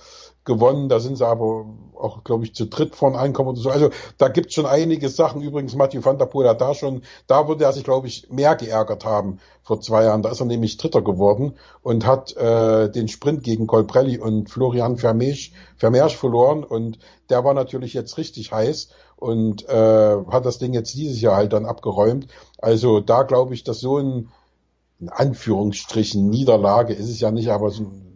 gewonnen. 0.44 0.88
Da 0.88 1.00
sind 1.00 1.16
sie 1.16 1.26
aber 1.26 1.66
auch, 1.94 2.24
glaube 2.24 2.44
ich, 2.44 2.54
zu 2.54 2.66
dritt 2.66 2.96
von 2.96 3.14
Einkommen 3.16 3.50
oder 3.50 3.60
so. 3.60 3.70
Also 3.70 3.90
da 4.18 4.28
gibt 4.28 4.52
schon 4.52 4.66
einige 4.66 5.08
Sachen. 5.08 5.42
Übrigens, 5.42 5.74
Mathieu 5.74 6.04
van 6.04 6.18
der 6.18 6.26
Poel 6.26 6.48
hat 6.48 6.60
da 6.60 6.74
schon, 6.74 7.02
da 7.26 7.48
würde 7.48 7.64
er 7.64 7.72
sich, 7.72 7.84
glaube 7.84 8.08
ich, 8.08 8.28
mehr 8.30 8.56
geärgert 8.56 9.04
haben 9.04 9.38
vor 9.62 9.80
zwei 9.80 10.04
Jahren. 10.04 10.22
Da 10.22 10.30
ist 10.30 10.40
er 10.40 10.46
nämlich 10.46 10.76
Dritter 10.76 11.02
geworden 11.02 11.54
und 11.82 12.06
hat 12.06 12.36
äh, 12.36 12.90
den 12.90 13.08
Sprint 13.08 13.44
gegen 13.44 13.66
Colprelli 13.66 14.18
und 14.18 14.50
Florian 14.50 14.96
Vermeersch, 14.96 15.52
Vermeersch 15.76 16.16
verloren. 16.16 16.64
Und 16.64 16.98
der 17.30 17.44
war 17.44 17.54
natürlich 17.54 17.94
jetzt 17.94 18.18
richtig 18.18 18.52
heiß 18.52 18.88
und 19.16 19.68
äh, 19.68 20.16
hat 20.30 20.44
das 20.44 20.58
Ding 20.58 20.74
jetzt 20.74 20.94
dieses 20.94 21.20
Jahr 21.20 21.36
halt 21.36 21.52
dann 21.52 21.66
abgeräumt. 21.66 22.26
Also 22.58 23.00
da 23.00 23.22
glaube 23.22 23.54
ich, 23.54 23.62
dass 23.62 23.80
so 23.80 23.98
ein 23.98 24.28
in 24.98 25.08
Anführungsstrichen 25.08 26.30
Niederlage 26.30 26.92
ist 26.92 27.08
es 27.08 27.18
ja 27.18 27.32
nicht, 27.32 27.48
aber 27.48 27.70
so 27.70 27.82
ein 27.82 28.11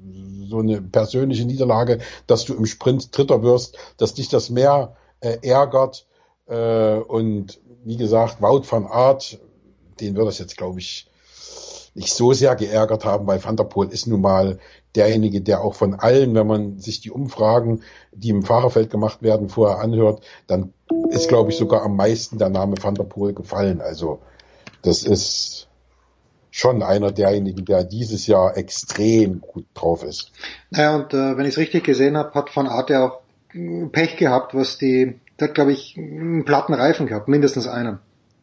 so 0.48 0.59
eine 0.59 0.81
persönliche 0.81 1.44
Niederlage, 1.44 1.98
dass 2.27 2.44
du 2.44 2.55
im 2.55 2.66
Sprint 2.66 3.16
Dritter 3.16 3.43
wirst, 3.43 3.77
dass 3.97 4.14
dich 4.14 4.28
das 4.28 4.51
mehr 4.51 4.97
äh, 5.20 5.39
ärgert. 5.43 6.06
Äh, 6.47 6.97
und 6.97 7.60
wie 7.85 7.97
gesagt, 7.97 8.43
Wout 8.43 8.64
van 8.68 8.86
Art, 8.86 9.39
den 10.01 10.16
wird 10.16 10.27
das 10.27 10.39
jetzt, 10.39 10.56
glaube 10.56 10.81
ich, 10.81 11.09
nicht 11.94 12.12
so 12.12 12.32
sehr 12.35 12.55
geärgert 12.56 13.05
haben, 13.06 13.27
weil 13.27 13.43
Van 13.43 13.56
der 13.56 13.64
Poel 13.64 13.89
ist 13.89 14.06
nun 14.06 14.20
mal 14.20 14.59
derjenige, 14.94 15.40
der 15.40 15.62
auch 15.62 15.74
von 15.74 15.94
allen, 15.94 16.35
wenn 16.35 16.47
man 16.47 16.78
sich 16.78 17.01
die 17.01 17.10
Umfragen, 17.10 17.82
die 18.12 18.28
im 18.28 18.43
Fahrerfeld 18.43 18.90
gemacht 18.90 19.23
werden, 19.23 19.48
vorher 19.48 19.78
anhört, 19.78 20.23
dann 20.47 20.74
ist, 21.10 21.28
glaube 21.28 21.51
ich, 21.51 21.56
sogar 21.56 21.82
am 21.82 21.97
meisten 21.97 22.39
der 22.39 22.51
Name 22.51 22.77
Van 22.81 22.94
der 22.94 23.05
Poel 23.05 23.32
gefallen. 23.32 23.81
Also 23.81 24.20
das 24.82 25.05
ist 25.05 25.65
schon 26.57 26.83
einer 26.83 27.12
derjenigen, 27.12 27.66
der 27.66 27.85
dieses 27.85 28.27
Jahr 28.27 28.57
extrem 28.57 29.43
gut 29.43 29.66
drauf 29.74 30.03
ist. 30.03 30.33
Naja, 30.70 30.97
und 30.97 31.12
äh, 31.12 31.37
wenn 31.37 31.45
ich 31.45 31.53
es 31.53 31.59
richtig 31.59 31.85
gesehen 31.85 32.16
habe, 32.16 32.33
hat 32.33 32.57
Van 32.57 32.66
Arte 32.66 32.99
auch 33.03 33.20
äh, 33.53 33.85
Pech 33.93 34.16
gehabt, 34.16 34.55
was 34.55 34.78
die, 34.78 35.20
der 35.39 35.49
hat 35.49 35.55
glaube 35.55 35.73
ich 35.73 35.99
einen 35.99 36.47
platten 36.47 36.73
Reifen 36.73 37.07
gehabt, 37.07 37.28
mindestens 37.28 37.66
einen, 37.66 37.99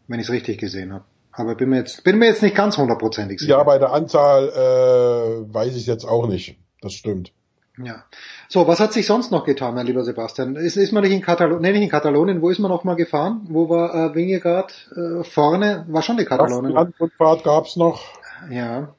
wenn 0.07 0.19
ich 0.19 0.27
es 0.27 0.31
richtig 0.31 0.60
gesehen 0.60 0.94
habe. 0.94 1.06
Aber 1.31 1.56
bin 1.56 1.69
mir 1.69 1.77
jetzt 1.77 2.03
bin 2.03 2.19
mir 2.19 2.27
jetzt 2.27 2.44
nicht 2.44 2.56
ganz 2.56 2.77
hundertprozentig 2.77 3.40
sicher. 3.40 3.57
Ja, 3.57 3.64
bei 3.64 3.80
der 3.80 3.91
Anzahl 3.91 4.49
äh, 4.49 5.52
weiß 5.52 5.76
ich 5.76 5.88
jetzt 5.88 6.06
auch 6.06 6.27
nicht. 6.27 6.60
Das 6.81 6.94
stimmt. 6.94 7.34
Ja. 7.77 8.03
So, 8.49 8.67
was 8.67 8.79
hat 8.79 8.93
sich 8.93 9.07
sonst 9.07 9.31
noch 9.31 9.45
getan, 9.45 9.73
mein 9.73 9.87
lieber 9.87 10.03
Sebastian? 10.03 10.55
Ist, 10.55 10.77
ist 10.77 10.91
man 10.91 11.03
nicht 11.03 11.13
in 11.13 11.21
Katalonien, 11.21 11.61
nee, 11.61 11.71
nicht 11.71 11.83
in 11.83 11.89
Katalonien, 11.89 12.41
wo 12.41 12.49
ist 12.49 12.59
man 12.59 12.69
noch 12.69 12.83
mal 12.83 12.95
gefahren? 12.95 13.41
Wo 13.49 13.67
war 13.69 13.93
äh, 13.95 14.15
Wingegaard 14.15 14.91
äh, 14.95 15.23
vorne? 15.23 15.85
War 15.87 16.03
schon 16.03 16.17
die 16.17 16.25
Katalonien. 16.25 16.73
Landrundfahrt 16.73 17.43
gab's 17.43 17.75
noch. 17.75 18.03
Ja, 18.51 18.93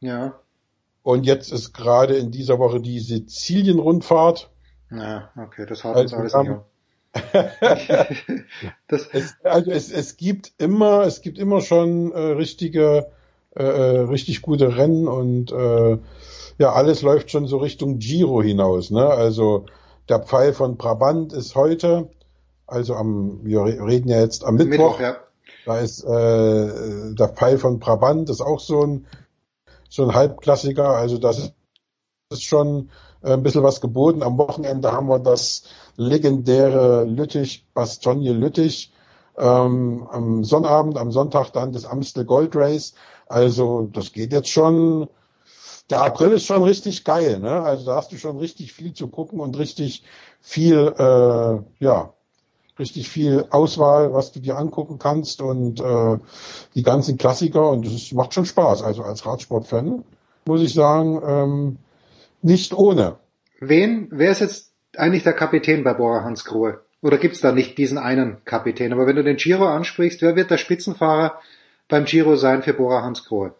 ja. 0.00 0.34
Und 1.02 1.24
jetzt 1.24 1.52
ist 1.52 1.72
gerade 1.72 2.16
in 2.16 2.32
dieser 2.32 2.58
Woche 2.58 2.80
die 2.80 2.98
Sizilien-Rundfahrt. 2.98 4.50
Ja, 4.90 5.30
okay, 5.36 5.64
das 5.66 5.84
hat 5.84 5.96
uns 5.96 6.12
also 6.12 6.38
alles 6.38 6.48
nicht 6.48 6.60
das 8.88 9.08
es, 9.12 9.36
also 9.44 9.70
es, 9.70 9.92
es 9.92 10.16
gibt 10.16 10.52
immer, 10.58 11.02
es 11.02 11.22
gibt 11.22 11.38
immer 11.38 11.60
schon 11.60 12.12
äh, 12.12 12.18
richtige, 12.18 13.06
äh, 13.56 13.62
äh 13.62 14.00
richtig 14.00 14.42
gute 14.42 14.76
Rennen 14.76 15.08
und 15.08 15.52
äh, 15.52 15.98
ja, 16.58 16.72
alles 16.72 17.02
läuft 17.02 17.30
schon 17.30 17.46
so 17.46 17.58
Richtung 17.58 17.98
Giro 17.98 18.42
hinaus. 18.42 18.90
Ne? 18.90 19.06
Also 19.06 19.66
der 20.08 20.20
Pfeil 20.20 20.52
von 20.52 20.76
Brabant 20.76 21.32
ist 21.32 21.54
heute, 21.54 22.08
also 22.66 22.94
am, 22.94 23.40
wir 23.42 23.64
reden 23.64 24.08
ja 24.08 24.20
jetzt 24.20 24.44
am 24.44 24.56
Mittwoch. 24.56 24.98
Mittwoch 24.98 25.00
ja. 25.00 25.16
Da 25.64 25.78
ist 25.78 26.04
äh, 26.04 27.14
der 27.14 27.28
Pfeil 27.28 27.58
von 27.58 27.78
Brabant, 27.80 28.30
ist 28.30 28.40
auch 28.40 28.60
so 28.60 28.82
ein 28.82 29.06
so 29.88 30.02
ein 30.04 30.14
Halbklassiker. 30.14 30.90
Also 30.90 31.18
das 31.18 31.52
ist 32.30 32.42
schon 32.42 32.90
äh, 33.22 33.32
ein 33.32 33.42
bisschen 33.42 33.62
was 33.62 33.80
geboten. 33.80 34.22
Am 34.22 34.38
Wochenende 34.38 34.92
haben 34.92 35.08
wir 35.08 35.18
das 35.18 35.64
legendäre 35.96 37.04
Lüttich, 37.04 37.66
Bastogne 37.74 38.32
Lüttich. 38.32 38.92
Ähm, 39.38 40.06
am 40.10 40.44
Sonnabend, 40.44 40.96
am 40.96 41.12
Sonntag 41.12 41.50
dann 41.50 41.72
das 41.72 41.84
Amstel 41.84 42.24
Gold 42.24 42.56
Race. 42.56 42.94
Also 43.26 43.88
das 43.92 44.12
geht 44.12 44.32
jetzt 44.32 44.48
schon 44.48 45.08
der 45.90 46.02
April 46.02 46.32
ist 46.32 46.46
schon 46.46 46.62
richtig 46.62 47.04
geil, 47.04 47.38
ne? 47.38 47.62
Also 47.62 47.86
da 47.86 47.96
hast 47.96 48.12
du 48.12 48.16
schon 48.16 48.38
richtig 48.38 48.72
viel 48.72 48.92
zu 48.92 49.08
gucken 49.08 49.40
und 49.40 49.58
richtig 49.58 50.02
viel, 50.40 50.94
äh, 50.98 51.84
ja, 51.84 52.12
richtig 52.78 53.08
viel 53.08 53.46
Auswahl, 53.50 54.12
was 54.12 54.32
du 54.32 54.40
dir 54.40 54.58
angucken 54.58 54.98
kannst 54.98 55.40
und 55.40 55.80
äh, 55.80 56.18
die 56.74 56.82
ganzen 56.82 57.18
Klassiker 57.18 57.70
und 57.70 57.86
es 57.86 58.12
macht 58.12 58.34
schon 58.34 58.46
Spaß. 58.46 58.82
Also 58.82 59.02
als 59.02 59.24
Radsportfan 59.24 60.04
muss 60.44 60.62
ich 60.62 60.74
sagen, 60.74 61.20
ähm, 61.24 61.76
nicht 62.42 62.74
ohne. 62.74 63.16
Wen, 63.60 64.08
wer 64.10 64.30
ist 64.30 64.40
jetzt 64.40 64.72
eigentlich 64.96 65.22
der 65.22 65.32
Kapitän 65.32 65.84
bei 65.84 65.94
Bora 65.94 66.22
Hans 66.22 66.44
Grohe? 66.44 66.80
Oder 67.02 67.18
gibt's 67.18 67.40
da 67.40 67.52
nicht 67.52 67.78
diesen 67.78 67.98
einen 67.98 68.44
Kapitän? 68.44 68.92
Aber 68.92 69.06
wenn 69.06 69.16
du 69.16 69.24
den 69.24 69.36
Giro 69.36 69.66
ansprichst, 69.66 70.22
wer 70.22 70.36
wird 70.36 70.50
der 70.50 70.58
Spitzenfahrer 70.58 71.38
beim 71.88 72.04
Giro 72.04 72.36
sein 72.36 72.62
für 72.62 72.74
Bora 72.74 73.02
Hans 73.02 73.24
Grohe? 73.24 73.54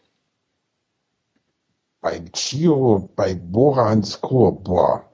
Bei 2.07 2.21
Giro, 2.21 3.11
bei 3.17 3.35
Borans 3.35 4.21
Kur, 4.21 4.63
boah. 4.63 5.11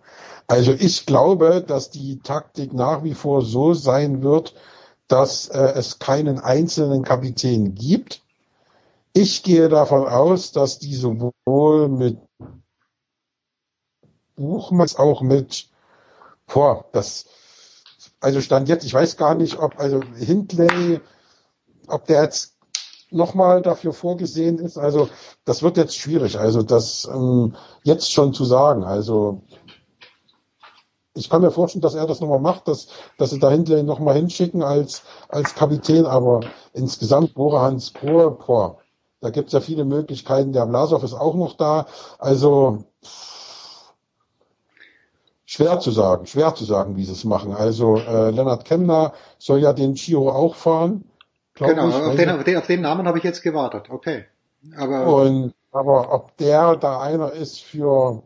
Also 0.47 0.73
ich 0.73 1.06
glaube, 1.06 1.64
dass 1.66 1.89
die 1.89 2.19
Taktik 2.19 2.74
nach 2.74 3.02
wie 3.02 3.14
vor 3.14 3.40
so 3.40 3.73
sein 3.73 4.23
wird, 4.23 4.55
dass 5.09 5.48
äh, 5.48 5.73
es 5.74 6.01
keinen 6.01 6.39
einzelnen 6.39 7.02
Kapitän 7.02 7.74
gibt. 7.74 8.23
Ich 9.14 9.43
gehe 9.43 9.70
davon 9.70 10.06
aus, 10.06 10.52
dass 10.52 10.81
die 10.81 10.94
sowohl 10.94 11.89
mit 11.89 12.19
Buchmanns 14.36 14.97
auch 14.97 15.23
mit, 15.23 15.70
boah, 16.47 16.85
das, 16.93 17.24
also 18.20 18.43
stand 18.43 18.69
jetzt, 18.69 18.85
ich 18.85 18.93
weiß 18.93 19.16
gar 19.16 19.35
nicht, 19.35 19.59
ob, 19.59 19.78
also 19.81 20.02
Hindley, 20.14 21.01
ob 21.86 22.05
der 22.05 22.24
jetzt 22.24 22.51
nochmal 23.12 23.62
dafür 23.62 23.93
vorgesehen 23.93 24.59
ist. 24.59 24.78
Also 24.78 25.09
das 25.44 25.62
wird 25.62 25.76
jetzt 25.76 25.97
schwierig, 25.97 26.39
also 26.39 26.62
das 26.62 27.09
ähm, 27.12 27.55
jetzt 27.82 28.12
schon 28.12 28.32
zu 28.32 28.44
sagen. 28.44 28.84
Also 28.84 29.43
ich 31.14 31.28
kann 31.28 31.43
mir 31.43 31.51
vorstellen, 31.51 31.82
dass 31.82 31.94
er 31.94 32.06
das 32.06 32.20
nochmal 32.20 32.40
macht, 32.40 32.68
dass, 32.68 32.89
dass 33.18 33.30
sie 33.30 33.39
da 33.39 33.51
Hindley 33.51 33.82
nochmal 33.82 34.14
hinschicken 34.14 34.62
als, 34.62 35.02
als 35.28 35.55
Kapitän, 35.55 36.06
aber 36.06 36.40
insgesamt 36.72 37.34
Bora 37.34 37.62
Hans 37.62 37.90
Bohr, 37.90 38.39
boah, 38.39 38.78
da 39.20 39.30
gibt's 39.30 39.52
ja 39.52 39.60
viele 39.60 39.84
Möglichkeiten. 39.84 40.52
Der 40.52 40.66
Blasov 40.66 41.05
ist 41.05 41.14
auch 41.14 41.34
noch 41.34 41.56
da. 41.56 41.86
Also 42.18 42.84
schwer 45.44 45.78
zu 45.80 45.90
sagen, 45.90 46.26
schwer 46.26 46.55
zu 46.55 46.64
sagen, 46.64 46.97
wie 46.97 47.05
sie 47.05 47.12
es 47.12 47.24
machen. 47.24 47.52
Also 47.52 47.98
äh, 47.98 48.30
Lennart 48.30 48.64
Kemner 48.64 49.12
soll 49.39 49.60
ja 49.60 49.72
den 49.72 49.94
Giro 49.94 50.30
auch 50.30 50.56
fahren. 50.56 51.05
Genau, 51.66 51.89
ich, 51.89 51.94
auf, 51.94 52.16
den, 52.16 52.30
auf, 52.30 52.44
den, 52.44 52.56
auf 52.56 52.66
den 52.66 52.80
Namen 52.80 53.06
habe 53.06 53.18
ich 53.18 53.24
jetzt 53.24 53.43
gewartet. 53.43 53.90
Okay. 53.90 54.24
Aber, 54.76 55.06
und, 55.06 55.55
aber 55.72 56.12
ob 56.12 56.36
der 56.36 56.76
da 56.76 57.01
einer 57.01 57.32
ist 57.32 57.62
für 57.62 58.22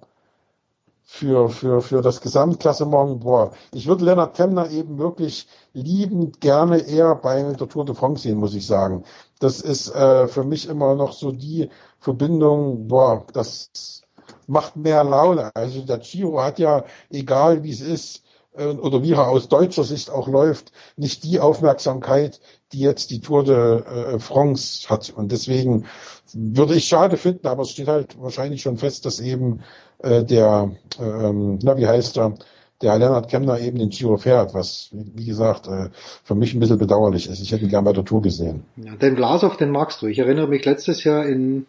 für, 1.08 1.48
für, 1.48 1.80
für 1.80 2.02
das 2.02 2.20
Gesamtklassement, 2.20 3.20
boah, 3.20 3.52
ich 3.72 3.86
würde 3.86 4.04
Lennart 4.04 4.36
Kemner 4.36 4.70
eben 4.70 4.98
wirklich 4.98 5.46
liebend 5.72 6.40
gerne 6.40 6.78
eher 6.78 7.14
bei 7.14 7.42
der 7.42 7.68
Tour 7.68 7.84
de 7.84 7.94
France 7.94 8.24
sehen, 8.24 8.38
muss 8.38 8.56
ich 8.56 8.66
sagen. 8.66 9.04
Das 9.38 9.60
ist 9.60 9.94
äh, 9.94 10.26
für 10.26 10.42
mich 10.42 10.68
immer 10.68 10.96
noch 10.96 11.12
so 11.12 11.30
die 11.30 11.70
Verbindung, 12.00 12.88
boah, 12.88 13.24
das 13.32 14.02
macht 14.48 14.76
mehr 14.76 15.04
Laune. 15.04 15.52
Also 15.54 15.82
der 15.82 15.98
Giro 15.98 16.42
hat 16.42 16.58
ja, 16.58 16.84
egal 17.08 17.62
wie 17.62 17.70
es 17.70 17.80
ist, 17.80 18.24
oder 18.56 19.02
wie 19.02 19.12
er 19.12 19.28
aus 19.28 19.48
deutscher 19.48 19.84
Sicht 19.84 20.10
auch 20.10 20.28
läuft, 20.28 20.72
nicht 20.96 21.24
die 21.24 21.40
Aufmerksamkeit, 21.40 22.40
die 22.72 22.80
jetzt 22.80 23.10
die 23.10 23.20
Tour 23.20 23.44
de 23.44 23.82
äh, 23.82 24.18
France 24.18 24.88
hat. 24.88 25.12
Und 25.14 25.32
deswegen 25.32 25.86
würde 26.32 26.74
ich 26.74 26.86
schade 26.86 27.16
finden, 27.16 27.46
aber 27.46 27.62
es 27.62 27.70
steht 27.70 27.88
halt 27.88 28.20
wahrscheinlich 28.20 28.62
schon 28.62 28.78
fest, 28.78 29.06
dass 29.06 29.20
eben 29.20 29.60
äh, 29.98 30.24
der, 30.24 30.72
ähm, 31.00 31.58
na 31.62 31.76
wie 31.76 31.86
heißt 31.86 32.18
er, 32.18 32.34
der 32.82 32.98
Lennart 32.98 33.30
Kemner 33.30 33.58
eben 33.58 33.78
den 33.78 33.88
Giro 33.88 34.18
fährt, 34.18 34.52
was, 34.52 34.90
wie 34.92 35.24
gesagt, 35.24 35.66
äh, 35.66 35.88
für 36.24 36.34
mich 36.34 36.52
ein 36.52 36.60
bisschen 36.60 36.78
bedauerlich 36.78 37.28
ist. 37.28 37.40
Ich 37.40 37.52
hätte 37.52 37.64
ihn 37.64 37.70
gerne 37.70 37.86
bei 37.86 37.92
der 37.92 38.04
Tour 38.04 38.20
gesehen. 38.20 38.64
Ja, 38.76 38.96
den 38.96 39.14
Blasov, 39.14 39.56
den 39.56 39.70
magst 39.70 40.02
du. 40.02 40.06
Ich 40.06 40.18
erinnere 40.18 40.48
mich 40.48 40.64
letztes 40.64 41.02
Jahr 41.04 41.24
in, 41.26 41.66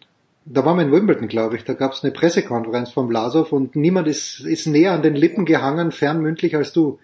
da 0.50 0.64
waren 0.64 0.76
wir 0.76 0.84
in 0.84 0.92
Wimbledon, 0.92 1.28
glaube 1.28 1.56
ich, 1.56 1.64
da 1.64 1.74
gab 1.74 1.92
es 1.92 2.02
eine 2.02 2.12
Pressekonferenz 2.12 2.90
von 2.90 3.08
Blasov 3.08 3.52
und 3.52 3.76
niemand 3.76 4.08
ist, 4.08 4.40
ist 4.40 4.66
näher 4.66 4.92
an 4.92 5.02
den 5.02 5.14
Lippen 5.14 5.44
gehangen, 5.44 5.92
fernmündlich 5.92 6.56
als 6.56 6.72
du 6.72 6.98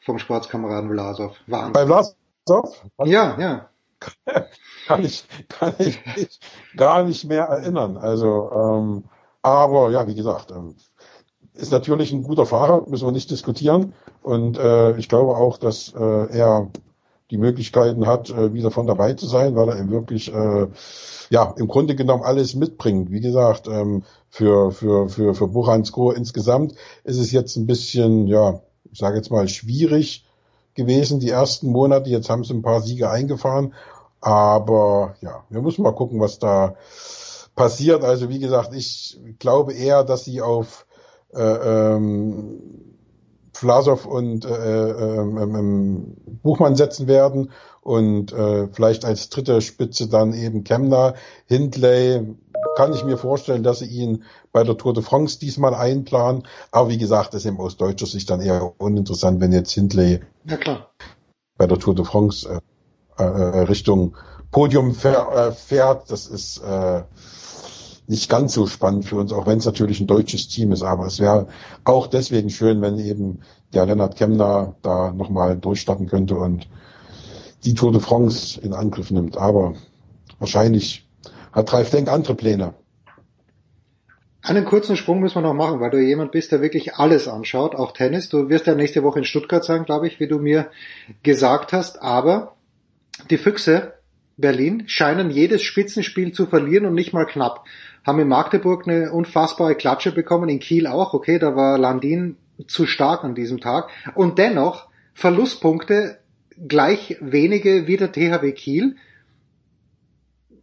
vom 0.00 0.18
Sportskameraden 0.18 0.90
Blasov. 0.90 1.36
Wahnsinn. 1.46 1.72
Bei 1.72 1.84
Blasov? 1.84 2.84
Ja, 3.04 3.36
ja. 3.38 3.68
kann 4.86 5.04
ich, 5.04 5.24
kann 5.48 5.74
ich 5.78 6.00
mich 6.16 6.40
gar 6.76 7.04
nicht 7.04 7.24
mehr 7.24 7.44
erinnern. 7.44 7.96
Also, 7.96 8.50
ähm, 8.52 9.04
aber 9.42 9.90
ja, 9.90 10.06
wie 10.06 10.14
gesagt, 10.14 10.50
ähm, 10.50 10.74
ist 11.54 11.72
natürlich 11.72 12.12
ein 12.12 12.22
guter 12.22 12.46
Fahrer, 12.46 12.88
müssen 12.88 13.06
wir 13.06 13.12
nicht 13.12 13.30
diskutieren. 13.30 13.94
Und 14.22 14.58
äh, 14.58 14.96
ich 14.96 15.08
glaube 15.08 15.36
auch, 15.36 15.58
dass 15.58 15.94
äh, 15.94 16.38
er 16.38 16.70
die 17.32 17.38
Möglichkeiten 17.38 18.06
hat, 18.06 18.28
äh, 18.28 18.52
wieder 18.52 18.70
von 18.70 18.86
dabei 18.86 19.14
zu 19.14 19.26
sein, 19.26 19.56
weil 19.56 19.70
er 19.70 19.90
wirklich 19.90 20.32
äh, 20.32 20.68
ja 21.30 21.54
im 21.56 21.66
Grunde 21.66 21.96
genommen 21.96 22.22
alles 22.22 22.54
mitbringt. 22.54 23.10
Wie 23.10 23.20
gesagt, 23.20 23.66
ähm, 23.66 24.04
für 24.28 24.70
für 24.70 25.08
für 25.08 25.34
für 25.34 25.48
Buchansko 25.48 26.12
insgesamt 26.12 26.74
ist 27.04 27.18
es 27.18 27.32
jetzt 27.32 27.56
ein 27.56 27.66
bisschen 27.66 28.26
ja, 28.26 28.60
ich 28.90 28.98
sage 28.98 29.16
jetzt 29.16 29.30
mal 29.30 29.48
schwierig 29.48 30.26
gewesen 30.74 31.20
die 31.20 31.30
ersten 31.30 31.68
Monate. 31.68 32.10
Jetzt 32.10 32.28
haben 32.28 32.44
sie 32.44 32.52
ein 32.52 32.62
paar 32.62 32.82
Siege 32.82 33.10
eingefahren, 33.10 33.72
aber 34.20 35.14
ja, 35.22 35.44
wir 35.48 35.62
müssen 35.62 35.82
mal 35.82 35.92
gucken, 35.94 36.20
was 36.20 36.38
da 36.38 36.76
passiert. 37.54 38.04
Also 38.04 38.28
wie 38.28 38.40
gesagt, 38.40 38.74
ich 38.74 39.18
glaube 39.38 39.72
eher, 39.72 40.04
dass 40.04 40.26
sie 40.26 40.42
auf 40.42 40.84
äh, 41.34 41.40
ähm, 41.40 42.91
Vlasov 43.52 44.06
und 44.06 44.44
äh, 44.44 44.48
ähm, 44.50 45.38
ähm, 45.38 46.16
Buchmann 46.42 46.76
setzen 46.76 47.06
werden 47.06 47.50
und 47.82 48.32
äh, 48.32 48.68
vielleicht 48.72 49.04
als 49.04 49.28
dritte 49.28 49.60
Spitze 49.60 50.08
dann 50.08 50.32
eben 50.32 50.64
Kemner. 50.64 51.14
Hindley 51.46 52.36
kann 52.76 52.92
ich 52.92 53.04
mir 53.04 53.18
vorstellen, 53.18 53.62
dass 53.62 53.80
sie 53.80 53.86
ihn 53.86 54.24
bei 54.52 54.64
der 54.64 54.76
Tour 54.76 54.94
de 54.94 55.02
France 55.02 55.38
diesmal 55.38 55.74
einplanen. 55.74 56.44
Aber 56.70 56.88
wie 56.88 56.98
gesagt, 56.98 57.34
das 57.34 57.42
ist 57.42 57.46
eben 57.46 57.60
aus 57.60 57.76
deutscher 57.76 58.06
Sicht 58.06 58.30
dann 58.30 58.40
eher 58.40 58.72
uninteressant, 58.78 59.40
wenn 59.40 59.52
jetzt 59.52 59.72
Hindley 59.72 60.20
ja, 60.44 60.86
bei 61.58 61.66
der 61.66 61.78
Tour 61.78 61.94
de 61.94 62.04
France 62.04 62.48
äh, 63.18 63.22
äh, 63.22 63.60
Richtung 63.64 64.16
Podium 64.50 64.96
äh, 65.02 65.52
fährt. 65.52 66.10
Das 66.10 66.26
ist 66.26 66.58
äh, 66.58 67.02
nicht 68.12 68.28
ganz 68.28 68.52
so 68.52 68.66
spannend 68.66 69.06
für 69.06 69.16
uns, 69.16 69.32
auch 69.32 69.46
wenn 69.46 69.56
es 69.56 69.64
natürlich 69.64 69.98
ein 70.00 70.06
deutsches 70.06 70.46
Team 70.46 70.70
ist. 70.70 70.82
Aber 70.82 71.06
es 71.06 71.18
wäre 71.18 71.48
auch 71.84 72.06
deswegen 72.06 72.50
schön, 72.50 72.82
wenn 72.82 72.98
eben 72.98 73.40
der 73.72 73.86
Lennart 73.86 74.16
Kemner 74.16 74.76
da 74.82 75.12
nochmal 75.12 75.56
durchstarten 75.56 76.06
könnte 76.08 76.36
und 76.36 76.68
die 77.64 77.72
Tour 77.72 77.90
de 77.90 78.02
France 78.02 78.60
in 78.60 78.74
Angriff 78.74 79.10
nimmt. 79.10 79.38
Aber 79.38 79.72
wahrscheinlich 80.38 81.08
hat 81.52 81.72
Ralf 81.72 81.90
Denk 81.90 82.08
andere 82.08 82.34
Pläne. 82.34 82.74
Einen 84.42 84.66
kurzen 84.66 84.96
Sprung 84.96 85.20
müssen 85.20 85.36
wir 85.36 85.42
noch 85.42 85.54
machen, 85.54 85.80
weil 85.80 85.90
du 85.90 85.98
jemand 85.98 86.32
bist, 86.32 86.52
der 86.52 86.60
wirklich 86.60 86.96
alles 86.96 87.28
anschaut, 87.28 87.74
auch 87.74 87.92
Tennis. 87.92 88.28
Du 88.28 88.50
wirst 88.50 88.66
ja 88.66 88.74
nächste 88.74 89.02
Woche 89.02 89.20
in 89.20 89.24
Stuttgart 89.24 89.64
sein, 89.64 89.84
glaube 89.84 90.06
ich, 90.06 90.20
wie 90.20 90.28
du 90.28 90.38
mir 90.38 90.68
gesagt 91.22 91.72
hast. 91.72 92.02
Aber 92.02 92.56
die 93.30 93.38
Füchse 93.38 93.94
Berlin 94.36 94.84
scheinen 94.86 95.30
jedes 95.30 95.62
Spitzenspiel 95.62 96.32
zu 96.32 96.46
verlieren 96.46 96.86
und 96.86 96.94
nicht 96.94 97.12
mal 97.12 97.26
knapp 97.26 97.64
haben 98.04 98.18
in 98.18 98.28
Magdeburg 98.28 98.86
eine 98.86 99.12
unfassbare 99.12 99.74
Klatsche 99.74 100.12
bekommen, 100.12 100.48
in 100.48 100.58
Kiel 100.58 100.86
auch, 100.86 101.14
okay, 101.14 101.38
da 101.38 101.54
war 101.54 101.78
Landin 101.78 102.36
zu 102.66 102.86
stark 102.86 103.24
an 103.24 103.34
diesem 103.34 103.60
Tag. 103.60 103.88
Und 104.14 104.38
dennoch 104.38 104.88
Verlustpunkte 105.14 106.18
gleich 106.68 107.16
wenige 107.20 107.86
wie 107.86 107.96
der 107.96 108.12
THW 108.12 108.52
Kiel. 108.52 108.96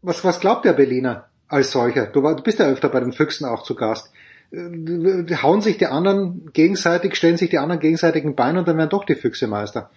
Was, 0.01 0.23
was 0.23 0.39
glaubt 0.39 0.65
der 0.65 0.73
Berliner 0.73 1.27
als 1.47 1.71
solcher? 1.71 2.07
Du, 2.07 2.23
war, 2.23 2.35
du 2.35 2.43
bist 2.43 2.59
ja 2.59 2.67
öfter 2.67 2.89
bei 2.89 2.99
den 2.99 3.13
Füchsen 3.13 3.45
auch 3.45 3.63
zu 3.63 3.75
Gast. 3.75 4.11
Äh, 4.51 5.35
hauen 5.41 5.61
sich 5.61 5.77
die 5.77 5.87
anderen 5.87 6.51
gegenseitig, 6.53 7.15
stellen 7.15 7.37
sich 7.37 7.49
die 7.49 7.57
anderen 7.57 7.79
gegenseitig 7.79 8.23
ein 8.23 8.35
Bein 8.35 8.57
und 8.57 8.67
dann 8.67 8.77
werden 8.77 8.89
doch 8.89 9.05
die 9.05 9.15
Füchse 9.15 9.47
Meister. 9.47 9.89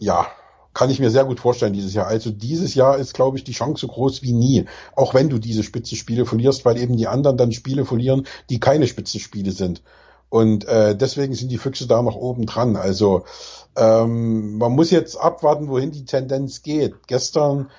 Ja, 0.00 0.30
kann 0.74 0.90
ich 0.90 1.00
mir 1.00 1.10
sehr 1.10 1.24
gut 1.24 1.40
vorstellen 1.40 1.72
dieses 1.72 1.94
Jahr. 1.94 2.06
Also 2.06 2.30
dieses 2.30 2.74
Jahr 2.74 2.98
ist, 2.98 3.14
glaube 3.14 3.36
ich, 3.36 3.44
die 3.44 3.52
Chance 3.52 3.80
so 3.80 3.88
groß 3.88 4.22
wie 4.22 4.32
nie. 4.32 4.66
Auch 4.94 5.14
wenn 5.14 5.28
du 5.28 5.38
diese 5.38 5.62
Spitzenspiele 5.62 6.26
verlierst, 6.26 6.64
weil 6.64 6.78
eben 6.78 6.96
die 6.96 7.08
anderen 7.08 7.36
dann 7.36 7.52
Spiele 7.52 7.84
verlieren, 7.84 8.26
die 8.50 8.60
keine 8.60 8.86
Spitzenspiele 8.86 9.52
sind. 9.52 9.82
Und 10.28 10.66
äh, 10.66 10.94
deswegen 10.94 11.34
sind 11.34 11.50
die 11.50 11.58
Füchse 11.58 11.86
da 11.86 12.02
noch 12.02 12.16
oben 12.16 12.46
dran. 12.46 12.76
Also 12.76 13.24
ähm, 13.76 14.58
man 14.58 14.72
muss 14.72 14.90
jetzt 14.90 15.16
abwarten, 15.16 15.68
wohin 15.68 15.90
die 15.90 16.04
Tendenz 16.04 16.62
geht. 16.62 17.06
Gestern 17.06 17.70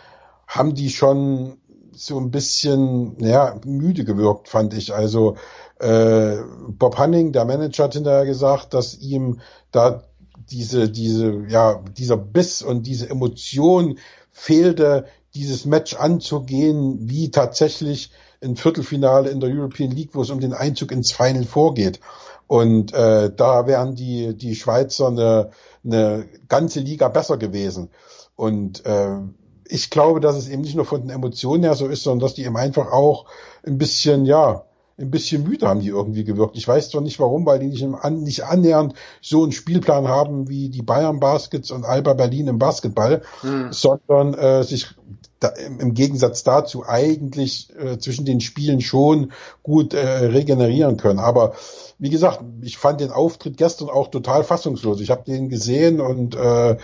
haben 0.47 0.73
die 0.73 0.89
schon 0.89 1.57
so 1.93 2.17
ein 2.17 2.31
bisschen 2.31 3.17
ja, 3.19 3.59
müde 3.65 4.03
gewirkt, 4.03 4.49
fand 4.49 4.73
ich. 4.73 4.93
Also 4.93 5.35
äh, 5.79 6.37
Bob 6.69 6.97
Hanning, 6.97 7.33
der 7.33 7.45
Manager, 7.45 7.85
hat 7.85 7.93
hinterher 7.93 8.25
gesagt, 8.25 8.73
dass 8.73 8.97
ihm 8.97 9.41
da 9.71 10.03
diese, 10.51 10.89
diese, 10.89 11.45
ja, 11.47 11.83
dieser 11.97 12.17
Biss 12.17 12.61
und 12.61 12.87
diese 12.87 13.09
Emotion 13.09 13.99
fehlte, 14.31 15.05
dieses 15.33 15.65
Match 15.65 15.95
anzugehen, 15.95 17.09
wie 17.09 17.31
tatsächlich 17.31 18.11
ein 18.41 18.55
Viertelfinale 18.55 19.29
in 19.29 19.39
der 19.39 19.49
European 19.49 19.91
League, 19.91 20.11
wo 20.13 20.21
es 20.21 20.29
um 20.29 20.39
den 20.39 20.53
Einzug 20.53 20.91
ins 20.91 21.11
Final 21.11 21.43
vorgeht. 21.43 21.99
Und 22.47 22.93
äh, 22.93 23.31
da 23.35 23.67
wären 23.67 23.95
die, 23.95 24.35
die 24.35 24.55
Schweizer 24.55 25.07
eine, 25.07 25.51
eine 25.83 26.25
ganze 26.47 26.79
Liga 26.79 27.07
besser 27.09 27.37
gewesen. 27.37 27.89
Und 28.35 28.85
äh, 28.85 29.17
ich 29.65 29.89
glaube, 29.91 30.19
dass 30.19 30.35
es 30.35 30.49
eben 30.49 30.63
nicht 30.63 30.75
nur 30.75 30.85
von 30.85 31.01
den 31.01 31.11
Emotionen 31.11 31.63
her 31.63 31.75
so 31.75 31.87
ist, 31.87 32.03
sondern 32.03 32.25
dass 32.25 32.33
die 32.33 32.45
eben 32.45 32.57
einfach 32.57 32.91
auch 32.91 33.25
ein 33.65 33.77
bisschen, 33.77 34.25
ja, 34.25 34.65
ein 34.99 35.11
bisschen 35.11 35.43
müde 35.43 35.67
haben 35.67 35.79
die 35.79 35.87
irgendwie 35.87 36.23
gewirkt. 36.23 36.57
Ich 36.57 36.67
weiß 36.67 36.89
zwar 36.89 37.01
nicht 37.01 37.19
warum, 37.19 37.45
weil 37.45 37.59
die 37.59 37.67
nicht, 37.67 37.83
an, 37.83 38.23
nicht 38.23 38.43
annähernd 38.43 38.93
so 39.21 39.43
einen 39.43 39.51
Spielplan 39.51 40.07
haben 40.07 40.49
wie 40.49 40.69
die 40.69 40.81
Bayern 40.81 41.19
Baskets 41.19 41.71
und 41.71 41.85
Alba 41.85 42.13
Berlin 42.13 42.47
im 42.47 42.59
Basketball, 42.59 43.21
mhm. 43.43 43.71
sondern 43.71 44.33
äh, 44.33 44.63
sich 44.63 44.87
da, 45.39 45.47
im 45.47 45.93
Gegensatz 45.93 46.43
dazu 46.43 46.83
eigentlich 46.85 47.69
äh, 47.77 47.97
zwischen 47.97 48.25
den 48.25 48.41
Spielen 48.41 48.81
schon 48.81 49.31
gut 49.63 49.93
äh, 49.93 49.99
regenerieren 49.99 50.97
können. 50.97 51.19
Aber 51.19 51.53
wie 51.97 52.09
gesagt, 52.09 52.43
ich 52.61 52.77
fand 52.77 53.01
den 53.01 53.11
Auftritt 53.11 53.57
gestern 53.57 53.89
auch 53.89 54.09
total 54.09 54.43
fassungslos. 54.43 54.99
Ich 54.99 55.09
habe 55.09 55.23
den 55.23 55.49
gesehen 55.49 56.01
und 56.01 56.35
äh, 56.35 56.77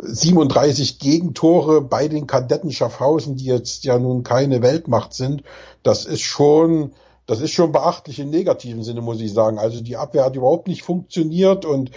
37 0.00 0.98
Gegentore 0.98 1.80
bei 1.80 2.08
den 2.08 2.26
Kadetten 2.26 2.70
Schaffhausen, 2.70 3.36
die 3.36 3.46
jetzt 3.46 3.84
ja 3.84 3.98
nun 3.98 4.22
keine 4.22 4.62
Weltmacht 4.62 5.12
sind, 5.12 5.42
das 5.82 6.04
ist 6.04 6.22
schon, 6.22 6.92
das 7.28 7.42
ist 7.42 7.52
schon 7.52 7.72
beachtlich 7.72 8.18
im 8.18 8.30
negativen 8.30 8.82
Sinne, 8.82 9.02
muss 9.02 9.20
ich 9.20 9.32
sagen. 9.32 9.58
Also 9.58 9.82
die 9.82 9.98
Abwehr 9.98 10.24
hat 10.24 10.34
überhaupt 10.34 10.66
nicht 10.66 10.82
funktioniert 10.82 11.66
und 11.66 11.90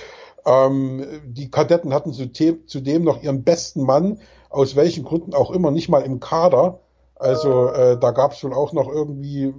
ähm, 0.45 1.05
die 1.25 1.49
Kadetten 1.49 1.93
hatten 1.93 2.11
zudem 2.13 3.03
noch 3.03 3.23
ihren 3.23 3.43
besten 3.43 3.83
Mann, 3.83 4.19
aus 4.49 4.75
welchen 4.75 5.05
Gründen 5.05 5.33
auch 5.33 5.51
immer, 5.51 5.71
nicht 5.71 5.87
mal 5.87 6.01
im 6.01 6.19
Kader. 6.19 6.79
Also 7.15 7.69
äh, 7.69 7.97
da 7.97 8.11
gab 8.11 8.33
es 8.33 8.43
wohl 8.43 8.53
auch 8.53 8.73
noch 8.73 8.89
irgendwie 8.89 9.53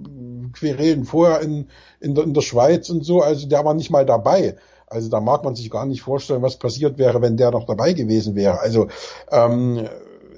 Querelen 0.53 1.05
vorher 1.05 1.41
in, 1.41 1.69
in, 1.99 2.13
der, 2.13 2.23
in 2.25 2.35
der 2.35 2.41
Schweiz 2.41 2.91
und 2.91 3.03
so. 3.03 3.21
Also 3.21 3.47
der 3.47 3.65
war 3.65 3.73
nicht 3.73 3.89
mal 3.89 4.05
dabei. 4.05 4.57
Also 4.85 5.09
da 5.09 5.21
mag 5.21 5.43
man 5.43 5.55
sich 5.55 5.71
gar 5.71 5.87
nicht 5.87 6.03
vorstellen, 6.03 6.43
was 6.43 6.57
passiert 6.57 6.99
wäre, 6.99 7.19
wenn 7.23 7.35
der 7.35 7.49
noch 7.49 7.65
dabei 7.65 7.93
gewesen 7.93 8.35
wäre. 8.35 8.59
Also 8.59 8.89
ähm, 9.31 9.89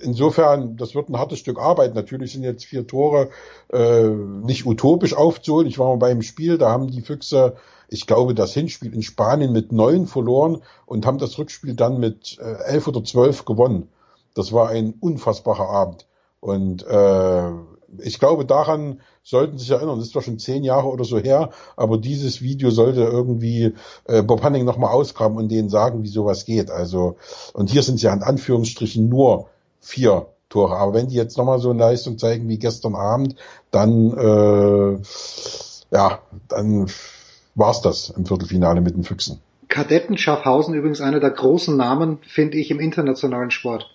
insofern, 0.02 0.78
das 0.78 0.96
wird 0.96 1.10
ein 1.10 1.18
hartes 1.18 1.40
Stück 1.40 1.60
Arbeit. 1.60 1.96
Natürlich 1.96 2.34
sind 2.34 2.44
jetzt 2.44 2.66
vier 2.66 2.88
Tore 2.88 3.30
äh, 3.72 4.08
nicht 4.08 4.66
utopisch 4.66 5.14
aufzuholen. 5.14 5.68
Ich 5.68 5.80
war 5.80 5.88
mal 5.88 5.98
beim 5.98 6.22
Spiel, 6.22 6.58
da 6.58 6.70
haben 6.72 6.88
die 6.88 7.02
Füchse, 7.02 7.56
ich 7.88 8.08
glaube, 8.08 8.34
das 8.34 8.54
Hinspiel 8.54 8.94
in 8.94 9.02
Spanien 9.02 9.52
mit 9.52 9.72
neun 9.72 10.08
verloren 10.08 10.62
und 10.86 11.06
haben 11.06 11.18
das 11.18 11.38
Rückspiel 11.38 11.76
dann 11.76 12.00
mit 12.00 12.38
äh, 12.40 12.64
elf 12.66 12.88
oder 12.88 13.04
zwölf 13.04 13.46
gewonnen. 13.46 13.90
Das 14.34 14.52
war 14.52 14.70
ein 14.70 14.96
unfassbarer 15.00 15.70
Abend. 15.70 16.08
Und 16.40 16.86
äh, 16.86 17.52
ich 18.00 18.20
glaube, 18.20 18.46
daran 18.46 19.02
sollten 19.24 19.58
sich 19.58 19.72
erinnern. 19.72 19.98
Das 19.98 20.08
ist 20.08 20.14
zwar 20.14 20.22
schon 20.22 20.40
zehn 20.40 20.64
Jahre 20.64 20.88
oder 20.88 21.04
so 21.04 21.18
her, 21.18 21.50
aber 21.76 21.98
dieses 21.98 22.42
Video 22.42 22.70
sollte 22.70 23.02
irgendwie 23.02 23.74
äh, 24.06 24.22
Bob 24.22 24.44
Hanning 24.44 24.66
nochmal 24.66 24.92
ausgraben 24.92 25.38
und 25.38 25.50
denen 25.50 25.70
sagen, 25.70 26.04
wie 26.04 26.10
sowas 26.10 26.46
geht. 26.46 26.70
Also, 26.70 27.16
und 27.54 27.70
hier 27.70 27.82
sind 27.82 28.02
ja 28.02 28.14
in 28.14 28.24
Anführungsstrichen 28.24 29.10
nur 29.10 29.48
vier 29.86 30.28
Tore. 30.50 30.76
Aber 30.78 30.94
wenn 30.94 31.08
die 31.08 31.16
jetzt 31.16 31.38
nochmal 31.38 31.60
so 31.60 31.70
eine 31.70 31.80
Leistung 31.80 32.18
zeigen 32.18 32.50
wie 32.50 32.58
gestern 32.58 32.96
Abend, 32.96 33.36
dann 33.72 34.12
äh, 34.18 34.98
ja, 35.92 36.20
dann 36.50 36.90
war's 37.56 37.82
das 37.82 38.10
im 38.10 38.26
Viertelfinale 38.26 38.82
mit 38.82 38.96
den 38.96 39.04
Füchsen. 39.04 39.40
Kadetten 39.68 40.18
Schaffhausen 40.18 40.74
übrigens 40.74 41.02
einer 41.02 41.20
der 41.20 41.32
großen 41.32 41.76
Namen, 41.76 42.20
finde 42.28 42.58
ich, 42.58 42.72
im 42.72 42.80
internationalen 42.80 43.52
Sport. 43.52 43.90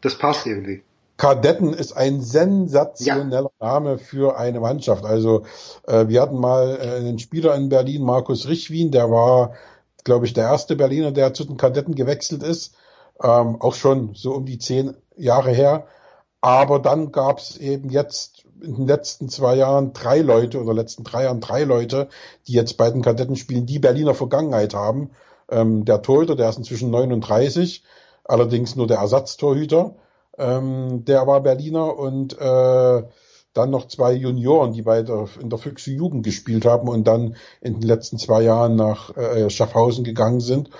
Das 0.00 0.16
passt 0.16 0.46
irgendwie. 0.46 0.82
Kadetten 1.16 1.74
ist 1.74 1.92
ein 1.92 2.22
sensationeller 2.22 3.50
ja. 3.60 3.66
Name 3.66 3.98
für 3.98 4.38
eine 4.38 4.60
Mannschaft. 4.60 5.04
Also 5.04 5.44
äh, 5.86 6.08
wir 6.08 6.22
hatten 6.22 6.38
mal 6.38 6.78
äh, 6.80 6.96
einen 6.96 7.18
Spieler 7.18 7.54
in 7.54 7.68
Berlin, 7.68 8.02
Markus 8.02 8.48
Richwin, 8.48 8.90
der 8.90 9.10
war, 9.10 9.52
glaube 10.04 10.24
ich, 10.24 10.32
der 10.32 10.44
erste 10.44 10.76
Berliner, 10.76 11.12
der 11.12 11.34
zu 11.34 11.44
den 11.44 11.58
Kadetten 11.58 11.94
gewechselt 11.94 12.42
ist. 12.42 12.74
Ähm, 13.22 13.60
auch 13.60 13.74
schon 13.74 14.14
so 14.14 14.32
um 14.34 14.46
die 14.46 14.58
zehn 14.58 14.94
Jahre 15.16 15.50
her. 15.50 15.86
Aber 16.40 16.78
dann 16.78 17.12
gab 17.12 17.38
es 17.38 17.58
eben 17.58 17.90
jetzt 17.90 18.44
in 18.62 18.76
den 18.76 18.86
letzten 18.86 19.28
zwei 19.28 19.56
Jahren 19.56 19.92
drei 19.92 20.20
Leute 20.20 20.60
oder 20.60 20.74
letzten 20.74 21.04
drei 21.04 21.24
Jahren 21.24 21.40
drei 21.40 21.64
Leute, 21.64 22.08
die 22.46 22.52
jetzt 22.52 22.76
bei 22.76 22.90
den 22.90 23.02
Kadetten 23.02 23.36
spielen, 23.36 23.66
die 23.66 23.78
Berliner 23.78 24.14
Vergangenheit 24.14 24.74
haben. 24.74 25.10
Ähm, 25.50 25.84
der 25.84 26.02
Torhüter, 26.02 26.36
der 26.36 26.48
ist 26.48 26.58
inzwischen 26.58 26.90
39, 26.90 27.84
allerdings 28.24 28.76
nur 28.76 28.86
der 28.86 28.98
Ersatztorhüter 28.98 29.94
ähm, 30.40 31.04
der 31.04 31.26
war 31.26 31.42
Berliner 31.42 31.98
und 31.98 32.38
äh, 32.40 33.02
dann 33.52 33.70
noch 33.70 33.88
zwei 33.88 34.12
Junioren, 34.12 34.72
die 34.72 34.82
bei 34.82 35.02
der, 35.02 35.28
in 35.40 35.50
der 35.50 35.58
Füchse 35.58 35.90
Jugend 35.90 36.24
gespielt 36.24 36.64
haben 36.64 36.88
und 36.88 37.04
dann 37.04 37.36
in 37.60 37.74
den 37.74 37.82
letzten 37.82 38.16
zwei 38.16 38.42
Jahren 38.42 38.74
nach 38.76 39.16
äh, 39.16 39.50
Schaffhausen 39.50 40.02
gegangen 40.02 40.40
sind. 40.40 40.70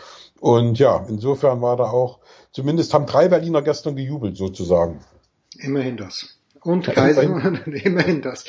Und 0.41 0.79
ja, 0.79 1.05
insofern 1.09 1.61
war 1.61 1.77
da 1.77 1.85
auch, 1.85 2.19
zumindest 2.51 2.95
haben 2.95 3.07
drei 3.07 3.29
Berliner 3.29 3.61
gestern 3.61 3.95
gejubelt 3.95 4.37
sozusagen. 4.37 5.01
Immerhin 5.59 5.99
das. 5.99 6.41
Und 6.62 6.87
Kaiser, 6.87 7.23
immerhin 7.67 8.23
das. 8.23 8.45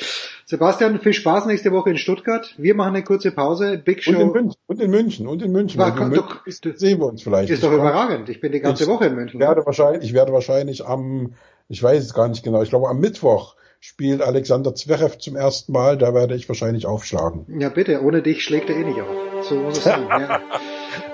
Sebastian, 0.46 1.00
viel 1.00 1.12
Spaß 1.12 1.46
nächste 1.46 1.70
Woche 1.70 1.90
in 1.90 1.98
Stuttgart. 1.98 2.54
Wir 2.58 2.74
machen 2.74 2.94
eine 2.94 3.04
kurze 3.04 3.30
Pause. 3.30 3.78
Big 3.78 4.02
Show. 4.02 4.12
Und 4.12 4.20
in 4.20 4.32
München. 4.32 4.56
Und 4.66 4.80
in 4.80 4.90
München. 4.90 5.26
Und 5.26 5.42
in 5.42 5.52
München. 5.52 5.78
War, 5.78 5.96
in 5.96 6.08
München 6.08 6.26
doch, 6.26 6.76
sehen 6.76 6.98
wir 6.98 7.06
uns 7.06 7.22
vielleicht. 7.22 7.50
Ist 7.50 7.62
doch 7.62 7.72
überragend. 7.72 8.28
Ich 8.28 8.40
bin 8.40 8.52
die 8.52 8.60
ganze 8.60 8.84
ich 8.84 8.88
Woche 8.88 9.06
in 9.06 9.14
München. 9.14 9.40
Werde 9.40 9.64
wahrscheinlich, 9.64 10.04
ich 10.04 10.14
werde 10.14 10.32
wahrscheinlich 10.32 10.86
am, 10.86 11.34
ich 11.68 11.82
weiß 11.82 12.02
es 12.02 12.12
gar 12.12 12.28
nicht 12.28 12.42
genau, 12.42 12.62
ich 12.62 12.70
glaube 12.70 12.88
am 12.88 13.00
Mittwoch 13.00 13.54
spielt 13.84 14.22
Alexander 14.22 14.76
Zverev 14.76 15.18
zum 15.18 15.34
ersten 15.34 15.72
Mal. 15.72 15.98
Da 15.98 16.14
werde 16.14 16.36
ich 16.36 16.48
wahrscheinlich 16.48 16.86
aufschlagen. 16.86 17.46
Ja 17.58 17.68
bitte, 17.68 18.00
ohne 18.00 18.22
dich 18.22 18.44
schlägt 18.44 18.70
er 18.70 18.76
eh 18.76 18.84
nicht 18.84 19.00
auf. 19.00 19.44
So 19.48 19.56
muss 19.56 19.78
es 19.78 19.84
sein. 19.84 20.06
ja. 20.08 20.40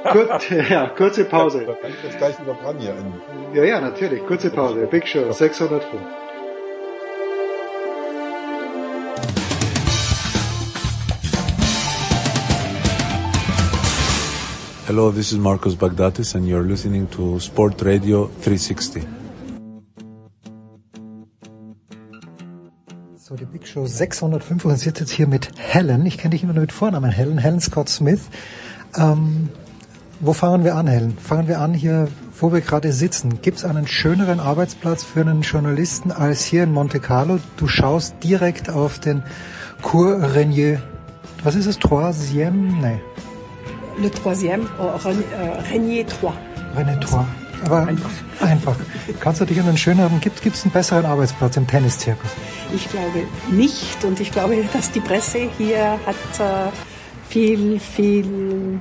Kur 0.12 0.38
ja, 0.68 0.88
kurze 0.90 1.24
Pause. 1.24 1.64
Da 1.66 1.72
kann 1.72 1.90
ich 1.90 2.04
jetzt 2.04 2.18
gleich 2.18 2.38
wieder 2.38 2.54
dran 2.62 2.78
hier. 2.78 2.94
Ja, 3.54 3.64
ja, 3.64 3.80
natürlich. 3.80 4.24
Kurze 4.26 4.50
Pause. 4.50 4.86
Big 4.86 5.08
Show 5.08 5.32
605. 5.32 5.82
Hello, 14.86 15.10
this 15.10 15.32
is 15.32 15.38
Marcos 15.38 15.74
Bagdatis 15.74 16.34
and 16.34 16.46
you're 16.46 16.62
listening 16.62 17.08
to 17.10 17.40
Sport 17.40 17.82
Radio 17.82 18.26
360. 18.42 19.17
So, 23.28 23.36
die 23.36 23.44
Big 23.44 23.68
Show 23.68 23.84
605 23.84 24.64
und 24.64 24.76
sitzt 24.78 25.00
jetzt 25.00 25.10
hier 25.10 25.26
mit 25.26 25.50
Helen. 25.58 26.06
Ich 26.06 26.16
kenne 26.16 26.30
dich 26.30 26.42
immer 26.42 26.54
nur 26.54 26.62
mit 26.62 26.72
Vornamen 26.72 27.10
Helen, 27.10 27.36
Helen 27.36 27.60
Scott 27.60 27.90
Smith. 27.90 28.22
Ähm, 28.96 29.50
wo 30.20 30.32
fangen 30.32 30.64
wir 30.64 30.76
an, 30.76 30.86
Helen? 30.86 31.18
Fangen 31.18 31.46
wir 31.46 31.60
an 31.60 31.74
hier, 31.74 32.08
wo 32.40 32.54
wir 32.54 32.62
gerade 32.62 32.90
sitzen. 32.90 33.42
Gibt 33.42 33.58
es 33.58 33.66
einen 33.66 33.86
schöneren 33.86 34.40
Arbeitsplatz 34.40 35.04
für 35.04 35.20
einen 35.20 35.42
Journalisten 35.42 36.10
als 36.10 36.42
hier 36.42 36.62
in 36.62 36.72
Monte 36.72 37.00
Carlo? 37.00 37.38
Du 37.58 37.68
schaust 37.68 38.14
direkt 38.24 38.70
auf 38.70 38.98
den 38.98 39.22
Cour 39.82 40.34
Renier. 40.34 40.80
Was 41.44 41.54
ist 41.54 41.66
es? 41.66 41.78
Troisième? 41.78 42.80
Nee 42.80 42.98
le 44.00 44.10
troisième, 44.10 44.66
Renier 45.70 46.04
3. 46.04 46.32
Renier 46.76 46.96
3. 47.00 47.24
Aber 47.64 47.86
einfach. 47.86 48.10
einfach. 48.40 48.76
Kannst 49.20 49.40
du 49.40 49.44
dich 49.44 49.58
an 49.60 49.68
einen 49.68 49.78
schöneren, 49.78 50.20
gibt 50.20 50.44
es 50.44 50.64
einen 50.64 50.72
besseren 50.72 51.06
Arbeitsplatz 51.06 51.56
im 51.56 51.66
Tenniszirkus? 51.66 52.30
Ich 52.74 52.88
glaube 52.88 53.26
nicht 53.50 54.04
und 54.04 54.20
ich 54.20 54.30
glaube, 54.30 54.62
dass 54.72 54.90
die 54.90 55.00
Presse 55.00 55.48
hier 55.56 55.98
hat 56.06 56.40
äh, 56.40 56.70
viel, 57.28 57.80
viel 57.80 58.78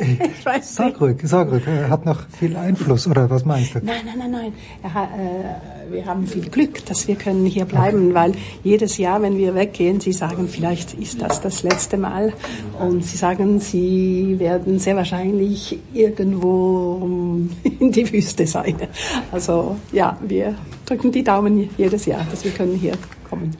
ich 0.38 0.44
weiß 0.44 0.74
sag 0.74 0.86
nicht. 0.86 1.00
ruhig, 1.00 1.16
sag 1.22 1.50
ruhig. 1.50 1.66
Er 1.66 1.90
hat 1.90 2.04
noch 2.04 2.28
viel 2.28 2.56
Einfluss, 2.56 3.06
oder 3.06 3.28
was 3.30 3.44
meinst 3.44 3.74
du? 3.74 3.80
Nein, 3.82 4.02
nein, 4.04 4.18
nein, 4.18 4.30
nein. 4.30 4.92
Hat, 4.92 5.08
äh, 5.10 5.92
wir 5.92 6.06
haben 6.06 6.26
viel 6.26 6.48
Glück, 6.48 6.84
dass 6.86 7.06
wir 7.08 7.16
können 7.16 7.46
hier 7.46 7.64
bleiben, 7.64 8.06
okay. 8.06 8.14
weil 8.14 8.32
jedes 8.64 8.98
Jahr, 8.98 9.22
wenn 9.22 9.36
wir 9.36 9.54
weggehen, 9.54 10.00
sie 10.00 10.12
sagen, 10.12 10.48
vielleicht 10.48 10.94
ist 10.94 11.22
das 11.22 11.40
das 11.40 11.62
letzte 11.62 11.96
Mal. 11.96 12.32
Und 12.78 13.04
sie 13.04 13.16
sagen, 13.16 13.60
sie 13.60 14.36
werden 14.38 14.78
sehr 14.78 14.96
wahrscheinlich 14.96 15.78
irgendwo 15.92 17.00
in 17.80 17.92
die 17.92 18.12
Wüste 18.12 18.46
sein. 18.46 18.76
Also 19.32 19.76
ja, 19.92 20.16
wir 20.20 20.54
drücken 20.84 21.12
die 21.12 21.24
Daumen 21.24 21.70
jedes 21.76 22.06
Jahr, 22.06 22.26
dass 22.30 22.44
wir 22.44 22.52
können 22.52 22.74
hier 22.74 22.94
kommen. 23.28 23.56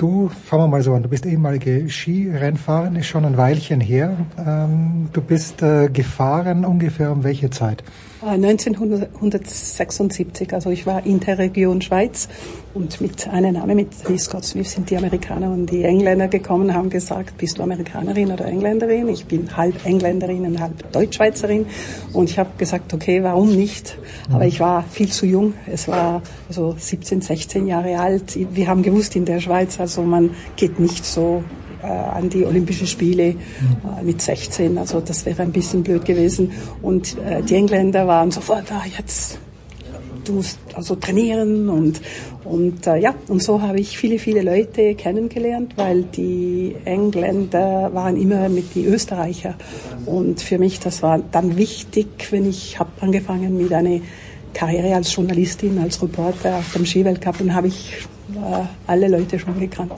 Du, 0.00 0.30
fangen 0.30 0.62
wir 0.62 0.68
mal 0.68 0.82
so 0.82 0.94
an, 0.94 1.02
du 1.02 1.10
bist 1.10 1.26
ehemalige 1.26 1.90
Skirennfahrerin, 1.90 2.96
ist 2.96 3.08
schon 3.08 3.26
ein 3.26 3.36
Weilchen 3.36 3.82
her. 3.82 4.16
Ähm, 4.38 5.10
du 5.12 5.20
bist 5.20 5.60
äh, 5.60 5.90
gefahren 5.90 6.64
ungefähr 6.64 7.12
um 7.12 7.22
welche 7.22 7.50
Zeit? 7.50 7.84
1976, 8.22 10.52
also 10.52 10.70
ich 10.70 10.86
war 10.86 11.06
Interregion 11.06 11.80
Schweiz 11.80 12.28
und 12.74 13.00
mit 13.00 13.26
einer 13.28 13.50
Name, 13.50 13.74
mit 13.74 13.94
Scott 14.18 14.44
Smith 14.44 14.70
sind 14.70 14.90
die 14.90 14.96
Amerikaner 14.96 15.50
und 15.50 15.64
die 15.66 15.82
Engländer 15.84 16.28
gekommen, 16.28 16.74
haben 16.74 16.90
gesagt, 16.90 17.38
bist 17.38 17.58
du 17.58 17.62
Amerikanerin 17.62 18.30
oder 18.30 18.44
Engländerin? 18.44 19.08
Ich 19.08 19.24
bin 19.24 19.56
halb 19.56 19.86
Engländerin 19.86 20.44
und 20.44 20.60
halb 20.60 20.92
Deutschschweizerin 20.92 21.64
und 22.12 22.28
ich 22.28 22.38
habe 22.38 22.50
gesagt, 22.58 22.92
okay, 22.92 23.22
warum 23.22 23.56
nicht? 23.56 23.96
Aber 24.30 24.44
ich 24.44 24.60
war 24.60 24.82
viel 24.82 25.08
zu 25.08 25.24
jung, 25.24 25.54
es 25.66 25.88
war 25.88 26.20
so 26.50 26.74
17, 26.76 27.22
16 27.22 27.66
Jahre 27.66 27.98
alt. 27.98 28.38
Wir 28.54 28.68
haben 28.68 28.82
gewusst 28.82 29.16
in 29.16 29.24
der 29.24 29.40
Schweiz, 29.40 29.80
also 29.80 30.02
man 30.02 30.34
geht 30.56 30.78
nicht 30.78 31.06
so 31.06 31.42
äh, 31.82 31.86
an 31.86 32.28
die 32.28 32.44
Olympischen 32.44 32.86
Spiele 32.86 33.30
äh, 33.30 33.34
mit 34.02 34.22
16. 34.22 34.78
Also 34.78 35.00
das 35.00 35.24
wäre 35.26 35.42
ein 35.42 35.52
bisschen 35.52 35.82
blöd 35.82 36.04
gewesen. 36.04 36.52
Und 36.82 37.16
äh, 37.18 37.42
die 37.42 37.54
Engländer 37.54 38.06
waren 38.06 38.30
sofort, 38.30 38.70
ah, 38.72 38.84
jetzt 38.96 39.38
du 40.24 40.34
musst 40.34 40.58
also 40.74 40.96
trainieren 40.96 41.68
und 41.68 42.00
und 42.44 42.86
äh, 42.86 42.96
ja 42.96 43.14
und 43.28 43.42
so 43.42 43.62
habe 43.62 43.80
ich 43.80 43.96
viele 43.96 44.18
viele 44.18 44.42
Leute 44.42 44.94
kennengelernt, 44.94 45.74
weil 45.76 46.02
die 46.02 46.76
Engländer 46.84 47.90
waren 47.94 48.16
immer 48.16 48.48
mit 48.48 48.74
die 48.74 48.84
Österreicher 48.84 49.54
und 50.06 50.40
für 50.40 50.58
mich 50.58 50.80
das 50.80 51.02
war 51.02 51.20
dann 51.32 51.56
wichtig, 51.56 52.06
wenn 52.30 52.48
ich 52.48 52.78
habe 52.78 52.90
angefangen 53.00 53.56
mit 53.56 53.72
einer 53.72 54.00
Karriere 54.52 54.94
als 54.96 55.14
Journalistin, 55.14 55.78
als 55.78 56.02
Reporter 56.02 56.56
auf 56.56 56.72
dem 56.72 56.84
Skiweltcup 56.84 57.40
und 57.40 57.54
habe 57.54 57.68
ich 57.68 58.06
alle 58.86 59.08
Leute 59.08 59.38
schon 59.38 59.58
gekannt. 59.58 59.92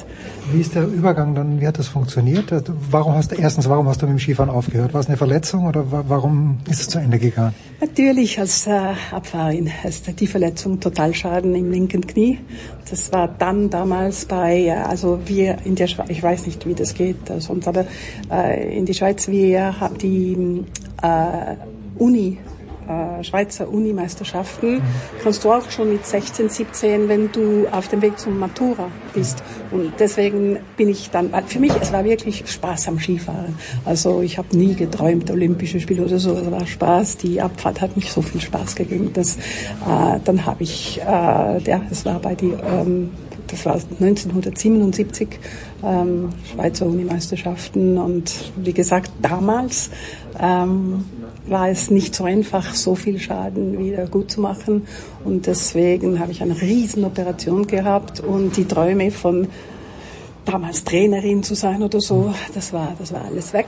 Wie 0.52 0.60
ist 0.60 0.74
der 0.74 0.86
Übergang 0.86 1.35
dann, 1.35 1.60
wie 1.60 1.66
hat 1.66 1.78
das 1.78 1.89
funktioniert? 1.89 2.52
Warum 2.90 3.14
hast 3.14 3.32
du, 3.32 3.36
erstens, 3.36 3.69
warum 3.69 3.89
hast 3.89 4.02
du 4.02 4.06
mit 4.06 4.16
dem 4.16 4.19
Skifahren 4.19 4.51
aufgehört? 4.51 4.93
War 4.93 5.01
es 5.01 5.09
eine 5.09 5.16
Verletzung 5.16 5.66
oder 5.66 5.85
warum 5.90 6.59
ist 6.69 6.81
es 6.81 6.89
zu 6.89 6.98
Ende 6.98 7.19
gegangen? 7.19 7.55
Natürlich 7.81 8.39
als 8.39 8.66
äh, 8.66 8.81
Abfahrerin 9.10 9.70
ist 9.85 10.20
die 10.20 10.27
Verletzung 10.27 10.81
Totalschaden 10.81 11.55
im 11.55 11.70
linken 11.70 12.06
Knie. 12.06 12.39
Das 12.89 13.12
war 13.12 13.28
dann 13.28 13.70
damals 13.70 14.24
bei, 14.24 14.66
äh, 14.66 14.70
also 14.70 15.20
wir 15.27 15.59
in 15.64 15.74
der 15.74 15.86
Schweiz, 15.86 16.10
ich 16.10 16.23
weiß 16.23 16.47
nicht, 16.47 16.66
wie 16.66 16.74
das 16.74 16.94
geht 16.94 17.31
äh, 17.31 17.40
sonst, 17.40 17.69
aber 17.69 17.86
äh, 18.31 18.77
in 18.77 18.86
der 18.86 18.94
Schweiz, 18.94 19.28
wir 19.28 19.81
haben 19.81 19.98
die 19.98 20.64
äh, 21.02 21.56
Uni 21.98 22.39
äh, 22.88 23.24
Schweizer 23.24 23.68
Unimeisterschaften 23.68 24.82
kannst 25.22 25.44
du 25.44 25.52
auch 25.52 25.70
schon 25.70 25.92
mit 25.92 26.06
16, 26.06 26.48
17, 26.48 27.09
wenn 27.09 27.30
du 27.32 27.66
auf 27.70 27.88
dem 27.88 28.02
Weg 28.02 28.18
zum 28.18 28.38
Matura 28.38 28.88
bist. 29.14 29.42
Und 29.70 29.92
deswegen 29.98 30.59
bin 30.76 30.88
ich 30.88 31.10
dann, 31.10 31.30
für 31.46 31.59
mich, 31.59 31.72
es 31.80 31.92
war 31.92 32.04
wirklich 32.04 32.44
Spaß 32.46 32.88
am 32.88 32.98
Skifahren. 32.98 33.56
Also 33.84 34.22
ich 34.22 34.38
habe 34.38 34.56
nie 34.56 34.74
geträumt, 34.74 35.30
Olympische 35.30 35.80
Spiele 35.80 36.04
oder 36.04 36.18
so, 36.18 36.32
es 36.32 36.50
war 36.50 36.66
Spaß. 36.66 37.18
Die 37.18 37.40
Abfahrt 37.40 37.80
hat 37.80 37.96
mich 37.96 38.10
so 38.10 38.22
viel 38.22 38.40
Spaß 38.40 38.74
gegeben, 38.74 39.12
dass 39.12 39.36
äh, 39.36 40.20
dann 40.24 40.44
habe 40.46 40.62
ich, 40.62 41.00
äh, 41.00 41.04
ja, 41.04 41.82
es 41.90 42.04
war 42.04 42.18
bei 42.18 42.34
die, 42.34 42.52
ähm, 42.52 43.10
das 43.48 43.66
war 43.66 43.74
1977 43.74 45.28
ähm, 45.84 46.30
Schweizer 46.50 46.86
Unimeisterschaften 46.86 47.98
und 47.98 48.52
wie 48.56 48.72
gesagt 48.72 49.12
damals 49.20 49.90
ähm, 50.40 51.04
war 51.47 51.69
es 51.69 51.90
nicht 51.90 52.14
so 52.14 52.24
einfach, 52.24 52.74
so 52.74 52.94
viel 52.94 53.19
Schaden 53.19 53.78
wieder 53.78 54.06
gut 54.06 54.31
zu 54.31 54.40
machen. 54.40 54.86
Und 55.24 55.47
deswegen 55.47 56.19
habe 56.20 56.32
ich 56.32 56.43
eine 56.43 56.60
Riesenoperation 56.60 57.66
gehabt 57.66 58.20
und 58.20 58.56
die 58.56 58.66
Träume 58.66 59.10
von 59.10 59.48
damals 60.44 60.85
Trainerin 60.85 61.43
zu 61.43 61.55
sein 61.55 61.82
oder 61.82 62.01
so, 62.01 62.35
das 62.55 62.73
war, 62.73 62.94
das 62.98 63.12
war 63.12 63.24
alles 63.24 63.52
weg. 63.52 63.66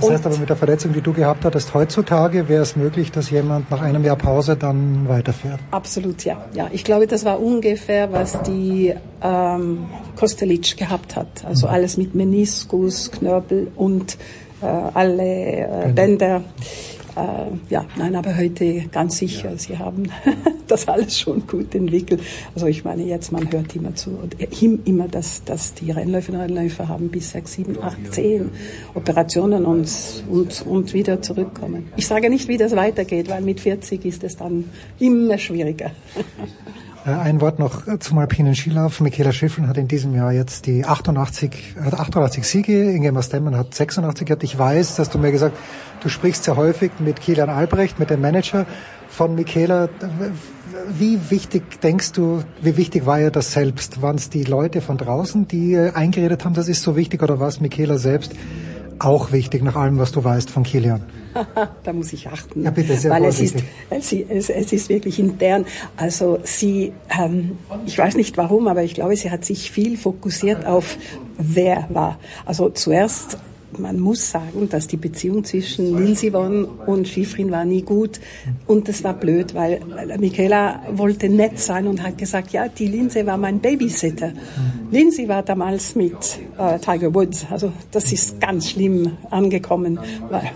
Das 0.00 0.10
heißt 0.10 0.26
aber 0.26 0.36
mit 0.38 0.48
der 0.48 0.56
Verletzung, 0.56 0.92
die 0.92 1.00
du 1.00 1.12
gehabt 1.12 1.44
hattest, 1.44 1.72
heutzutage 1.74 2.48
wäre 2.48 2.62
es 2.62 2.76
möglich, 2.76 3.12
dass 3.12 3.30
jemand 3.30 3.70
nach 3.70 3.80
einem 3.80 4.04
Jahr 4.04 4.16
Pause 4.16 4.56
dann 4.56 5.08
weiterfährt? 5.08 5.60
Absolut, 5.70 6.24
ja. 6.24 6.44
ja. 6.54 6.68
Ich 6.72 6.84
glaube, 6.84 7.06
das 7.06 7.24
war 7.24 7.40
ungefähr, 7.40 8.12
was 8.12 8.42
die 8.42 8.94
ähm, 9.22 9.86
Kostelic 10.16 10.76
gehabt 10.76 11.16
hat. 11.16 11.44
Also 11.44 11.66
mhm. 11.68 11.74
alles 11.74 11.96
mit 11.96 12.14
Meniskus, 12.14 13.10
Knörbel 13.10 13.68
und 13.76 14.16
äh, 14.62 14.66
alle 14.66 15.22
äh, 15.22 15.92
Bänder. 15.94 16.36
Äh, 16.36 16.95
ja, 17.70 17.86
nein, 17.96 18.14
aber 18.14 18.36
heute 18.36 18.88
ganz 18.92 19.18
sicher, 19.18 19.52
ja. 19.52 19.58
Sie 19.58 19.78
haben 19.78 20.04
das 20.66 20.86
alles 20.86 21.18
schon 21.18 21.46
gut 21.46 21.74
entwickelt. 21.74 22.20
Also 22.54 22.66
ich 22.66 22.84
meine, 22.84 23.04
jetzt 23.04 23.32
man 23.32 23.50
hört 23.50 23.74
immer 23.74 23.94
zu, 23.94 24.18
immer, 24.84 25.08
dass, 25.08 25.42
dass 25.44 25.74
die 25.74 25.90
Rennläuferinnen 25.90 26.42
und 26.42 26.56
Rennläufer 26.56 26.88
haben 26.88 27.08
bis 27.08 27.30
sechs, 27.30 27.54
sieben, 27.54 27.82
acht, 27.82 28.12
zehn 28.12 28.50
Operationen 28.94 29.64
und, 29.64 29.88
und, 30.28 30.66
und 30.66 30.92
wieder 30.94 31.22
zurückkommen. 31.22 31.88
Ich 31.96 32.06
sage 32.06 32.28
nicht, 32.28 32.48
wie 32.48 32.58
das 32.58 32.76
weitergeht, 32.76 33.28
weil 33.30 33.42
mit 33.42 33.60
40 33.60 34.04
ist 34.04 34.22
es 34.22 34.36
dann 34.36 34.64
immer 34.98 35.38
schwieriger. 35.38 35.92
Äh, 37.06 37.10
ein 37.10 37.40
Wort 37.40 37.58
noch 37.58 37.82
zum 38.00 38.18
alpinen 38.18 38.54
Skilauf. 38.54 39.00
Michaela 39.00 39.32
Schifflin 39.32 39.68
hat 39.68 39.76
in 39.76 39.88
diesem 39.88 40.14
Jahr 40.14 40.32
jetzt 40.32 40.66
die 40.66 40.84
88, 40.84 41.76
hat 41.80 41.94
88 41.94 42.46
Siege. 42.46 42.90
Ingemar 42.90 43.22
Stemmen 43.22 43.56
hat 43.56 43.74
86 43.74 44.26
gehabt. 44.26 44.42
Ich 44.42 44.58
weiß, 44.58 44.96
dass 44.96 45.08
du 45.08 45.18
mir 45.18 45.30
gesagt, 45.30 45.56
du 46.02 46.08
sprichst 46.08 46.44
sehr 46.44 46.56
häufig 46.56 46.90
mit 46.98 47.20
Kilian 47.20 47.48
Albrecht, 47.48 47.98
mit 47.98 48.10
dem 48.10 48.20
Manager 48.20 48.66
von 49.08 49.34
Michaela. 49.34 49.88
Wie 50.98 51.30
wichtig 51.30 51.80
denkst 51.80 52.12
du, 52.12 52.42
wie 52.60 52.76
wichtig 52.76 53.06
war 53.06 53.20
ihr 53.20 53.30
das 53.30 53.52
selbst? 53.52 54.02
Waren 54.02 54.16
es 54.16 54.28
die 54.28 54.44
Leute 54.44 54.80
von 54.80 54.98
draußen, 54.98 55.48
die 55.48 55.76
eingeredet 55.76 56.44
haben, 56.44 56.54
das 56.54 56.68
ist 56.68 56.82
so 56.82 56.96
wichtig, 56.96 57.22
oder 57.22 57.40
war 57.40 57.48
es 57.48 57.60
Michaela 57.60 57.98
selbst 57.98 58.32
auch 58.98 59.32
wichtig, 59.32 59.62
nach 59.62 59.76
allem, 59.76 59.98
was 59.98 60.12
du 60.12 60.22
weißt 60.22 60.50
von 60.50 60.62
Kilian? 60.62 61.02
da 61.84 61.92
muss 61.92 62.12
ich 62.12 62.28
achten, 62.28 62.62
ja, 62.62 62.70
bitte, 62.70 62.96
sehr 62.96 63.10
weil 63.10 63.24
es 63.26 63.40
ist, 63.40 63.56
es, 63.90 64.12
es 64.48 64.72
ist 64.72 64.88
wirklich 64.88 65.18
intern. 65.18 65.66
Also 65.96 66.38
sie, 66.42 66.92
ähm, 67.10 67.58
ich 67.84 67.98
weiß 67.98 68.16
nicht 68.16 68.36
warum, 68.36 68.68
aber 68.68 68.82
ich 68.82 68.94
glaube, 68.94 69.16
sie 69.16 69.30
hat 69.30 69.44
sich 69.44 69.70
viel 69.70 69.96
fokussiert 69.96 70.66
auf 70.66 70.96
wer 71.38 71.86
war. 71.90 72.18
Also 72.46 72.70
zuerst 72.70 73.38
man 73.78 73.98
muss 73.98 74.30
sagen, 74.30 74.68
dass 74.68 74.86
die 74.86 74.96
Beziehung 74.96 75.44
zwischen 75.44 75.96
Lindsay 75.96 76.32
Vonn 76.32 76.64
und 76.64 77.08
Schifrin 77.08 77.50
war 77.50 77.64
nie 77.64 77.82
gut. 77.82 78.20
Und 78.66 78.88
das 78.88 79.04
war 79.04 79.14
blöd, 79.14 79.54
weil 79.54 79.80
Michaela 80.18 80.80
wollte 80.92 81.28
nett 81.28 81.58
sein 81.58 81.86
und 81.86 82.02
hat 82.02 82.18
gesagt, 82.18 82.50
ja, 82.52 82.68
die 82.68 82.86
Lindsay 82.86 83.26
war 83.26 83.36
mein 83.36 83.60
Babysitter. 83.60 84.32
Lindsay 84.90 85.28
war 85.28 85.42
damals 85.42 85.94
mit 85.94 86.38
äh, 86.58 86.78
Tiger 86.78 87.14
Woods. 87.14 87.46
Also 87.50 87.72
das 87.90 88.12
ist 88.12 88.40
ganz 88.40 88.70
schlimm 88.70 89.12
angekommen. 89.30 89.98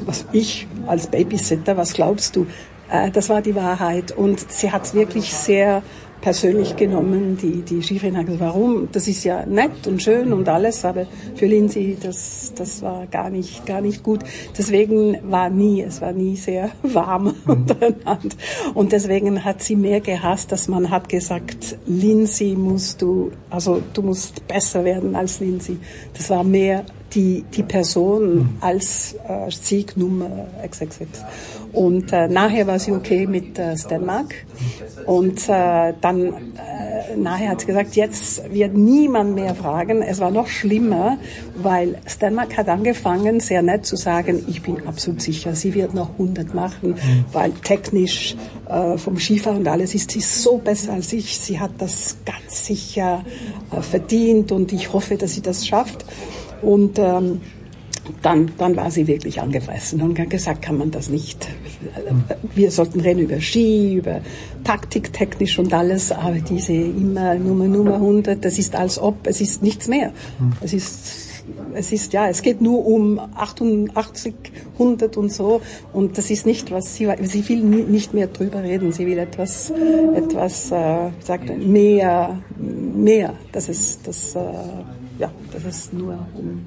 Was 0.06 0.24
ich 0.32 0.66
als 0.86 1.06
Babysitter, 1.06 1.76
was 1.76 1.92
glaubst 1.92 2.36
du? 2.36 2.46
Äh, 2.90 3.10
das 3.10 3.28
war 3.28 3.42
die 3.42 3.54
Wahrheit. 3.54 4.12
Und 4.12 4.50
sie 4.50 4.70
hat 4.70 4.92
wirklich 4.94 5.32
sehr 5.32 5.82
persönlich 6.20 6.76
genommen, 6.76 7.36
die, 7.40 7.62
die 7.62 7.80
gesagt, 7.80 8.40
warum? 8.40 8.88
Das 8.92 9.09
ist 9.09 9.24
ja 9.24 9.47
nett 9.47 9.86
und 9.86 10.02
schön 10.02 10.32
und 10.32 10.48
alles, 10.48 10.84
aber 10.84 11.06
für 11.34 11.47
Lindsay, 11.47 11.97
das, 12.01 12.52
das 12.55 12.82
war 12.82 13.06
gar 13.06 13.30
nicht, 13.30 13.66
gar 13.66 13.80
nicht 13.80 14.02
gut. 14.02 14.20
Deswegen 14.56 15.18
war 15.30 15.51
nie, 15.51 15.82
es 15.82 16.01
war 16.01 16.12
nie 16.12 16.36
sehr 16.36 16.70
warm 16.82 17.34
mhm. 17.44 17.52
untereinander. 17.52 18.36
Und 18.74 18.92
deswegen 18.92 19.44
hat 19.44 19.62
sie 19.62 19.76
mehr 19.76 20.01
gehasst, 20.01 20.52
dass 20.52 20.68
man 20.68 20.90
hat 20.90 21.09
gesagt, 21.09 21.78
Lindsay 21.86 22.55
musst 22.55 23.02
du, 23.02 23.32
also 23.48 23.82
du 23.92 24.02
musst 24.02 24.47
besser 24.47 24.84
werden 24.84 25.14
als 25.16 25.40
Lindsay. 25.40 25.78
Das 26.14 26.30
war 26.30 26.44
mehr 26.44 26.84
die, 27.14 27.44
die 27.55 27.62
Person 27.62 28.34
mhm. 28.34 28.48
als 28.60 29.14
äh, 29.26 29.51
Siegnummer 29.51 30.47
XXX. 30.66 31.24
Und 31.72 32.12
äh, 32.12 32.28
nachher 32.28 32.66
war 32.66 32.78
sie 32.78 32.92
okay 32.92 33.26
mit 33.26 33.59
äh, 33.59 33.76
Stenmark. 33.76 34.34
Und 35.06 35.48
äh, 35.48 35.94
dann 36.01 36.26
äh, 36.26 37.16
nachher 37.16 37.51
hat 37.51 37.60
sie 37.60 37.66
gesagt, 37.66 37.97
jetzt 37.97 38.52
wird 38.52 38.74
niemand 38.74 39.34
mehr 39.34 39.55
fragen. 39.55 40.02
Es 40.02 40.20
war 40.20 40.30
noch 40.30 40.48
schlimmer, 40.48 41.18
weil 41.56 41.98
Stenmark 42.06 42.56
hat 42.56 42.68
angefangen, 42.68 43.40
sehr 43.40 43.62
nett 43.62 43.86
zu 43.86 43.97
sagen, 43.97 44.44
ich 44.48 44.62
bin 44.62 44.86
absolut 44.86 45.22
sicher, 45.22 45.55
sie 45.55 45.74
wird 45.74 45.94
noch 45.94 46.10
100 46.10 46.55
machen, 46.55 46.97
weil 47.32 47.52
technisch 47.52 48.36
äh, 48.68 48.98
vom 48.98 49.18
Skifahren 49.18 49.59
und 49.59 49.68
alles 49.68 49.94
ist 49.94 50.10
sie 50.10 50.20
so 50.20 50.59
besser 50.59 50.94
als 50.94 51.12
ich. 51.12 51.38
Sie 51.38 51.59
hat 51.59 51.72
das 51.78 52.16
ganz 52.24 52.66
sicher 52.66 53.24
äh, 53.70 53.80
verdient 53.80 54.52
und 54.52 54.72
ich 54.72 54.92
hoffe, 54.92 55.16
dass 55.16 55.34
sie 55.34 55.42
das 55.42 55.66
schafft. 55.66 56.05
Und 56.62 56.98
ähm, 56.98 57.40
dann, 58.22 58.52
dann 58.58 58.76
war 58.76 58.90
sie 58.90 59.06
wirklich 59.06 59.40
angefressen 59.40 60.00
und 60.02 60.18
hat 60.18 60.30
gesagt, 60.30 60.62
kann 60.62 60.78
man 60.78 60.90
das 60.90 61.08
nicht. 61.08 61.48
Wir 62.54 62.70
sollten 62.70 63.00
reden 63.00 63.20
über 63.20 63.40
Ski, 63.40 63.96
über 63.96 64.20
Taktik, 64.64 65.12
technisch 65.12 65.58
und 65.58 65.72
alles, 65.72 66.12
aber 66.12 66.38
diese 66.38 66.72
immer 66.72 67.34
Nummer, 67.34 67.66
Nummer 67.66 67.94
100, 67.94 68.44
das 68.44 68.58
ist 68.58 68.74
als 68.74 68.98
ob, 68.98 69.26
es 69.26 69.40
ist 69.40 69.62
nichts 69.62 69.88
mehr. 69.88 70.12
Es 70.60 70.72
ist, 70.72 71.30
es 71.74 71.92
ist, 71.92 72.12
ja, 72.12 72.28
es 72.28 72.42
geht 72.42 72.60
nur 72.60 72.86
um 72.86 73.18
88, 73.18 74.34
100 74.74 75.16
und 75.16 75.32
so 75.32 75.60
und 75.92 76.18
das 76.18 76.30
ist 76.30 76.46
nicht, 76.46 76.70
was 76.70 76.96
sie, 76.96 77.08
sie 77.22 77.48
will 77.48 77.62
nicht 77.62 78.14
mehr 78.14 78.26
drüber 78.26 78.62
reden, 78.62 78.92
sie 78.92 79.06
will 79.06 79.18
etwas, 79.18 79.72
etwas, 80.14 80.70
äh, 80.70 81.10
sagt, 81.20 81.58
mehr, 81.58 82.38
mehr, 82.58 83.34
das 83.52 83.68
ist, 83.68 84.06
das, 84.06 84.34
äh, 84.34 84.40
ja, 85.18 85.30
das 85.52 85.64
ist 85.64 85.92
nur 85.92 86.18
um 86.34 86.66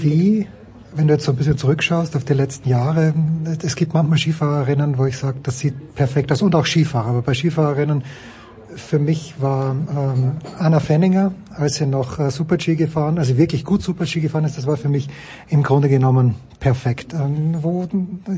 Wie 0.00 0.46
wenn 0.94 1.08
du 1.08 1.14
jetzt 1.14 1.24
so 1.24 1.32
ein 1.32 1.36
bisschen 1.36 1.58
zurückschaust 1.58 2.16
auf 2.16 2.24
die 2.24 2.34
letzten 2.34 2.68
Jahre, 2.68 3.14
es 3.62 3.74
gibt 3.76 3.94
manchmal 3.94 4.18
Skifahrerinnen, 4.18 4.98
wo 4.98 5.06
ich 5.06 5.18
sage, 5.18 5.38
das 5.42 5.58
sieht 5.58 5.94
perfekt 5.94 6.30
aus 6.32 6.42
und 6.42 6.54
auch 6.54 6.66
Skifahrer. 6.66 7.08
Aber 7.08 7.22
bei 7.22 7.34
Skifahrerinnen, 7.34 8.04
für 8.76 8.98
mich 8.98 9.34
war 9.40 9.72
ähm, 9.72 10.32
Anna 10.58 10.80
Fenninger, 10.80 11.32
als 11.50 11.76
sie 11.76 11.86
noch 11.86 12.18
äh, 12.18 12.30
Super-G 12.30 12.74
gefahren, 12.74 13.18
also 13.18 13.36
wirklich 13.36 13.64
gut 13.64 13.82
Super-G 13.82 14.20
gefahren 14.20 14.44
ist, 14.44 14.58
das 14.58 14.66
war 14.66 14.76
für 14.76 14.88
mich 14.88 15.08
im 15.48 15.62
Grunde 15.62 15.88
genommen 15.88 16.34
perfekt. 16.60 17.12
Ähm, 17.14 17.56
wo 17.62 17.88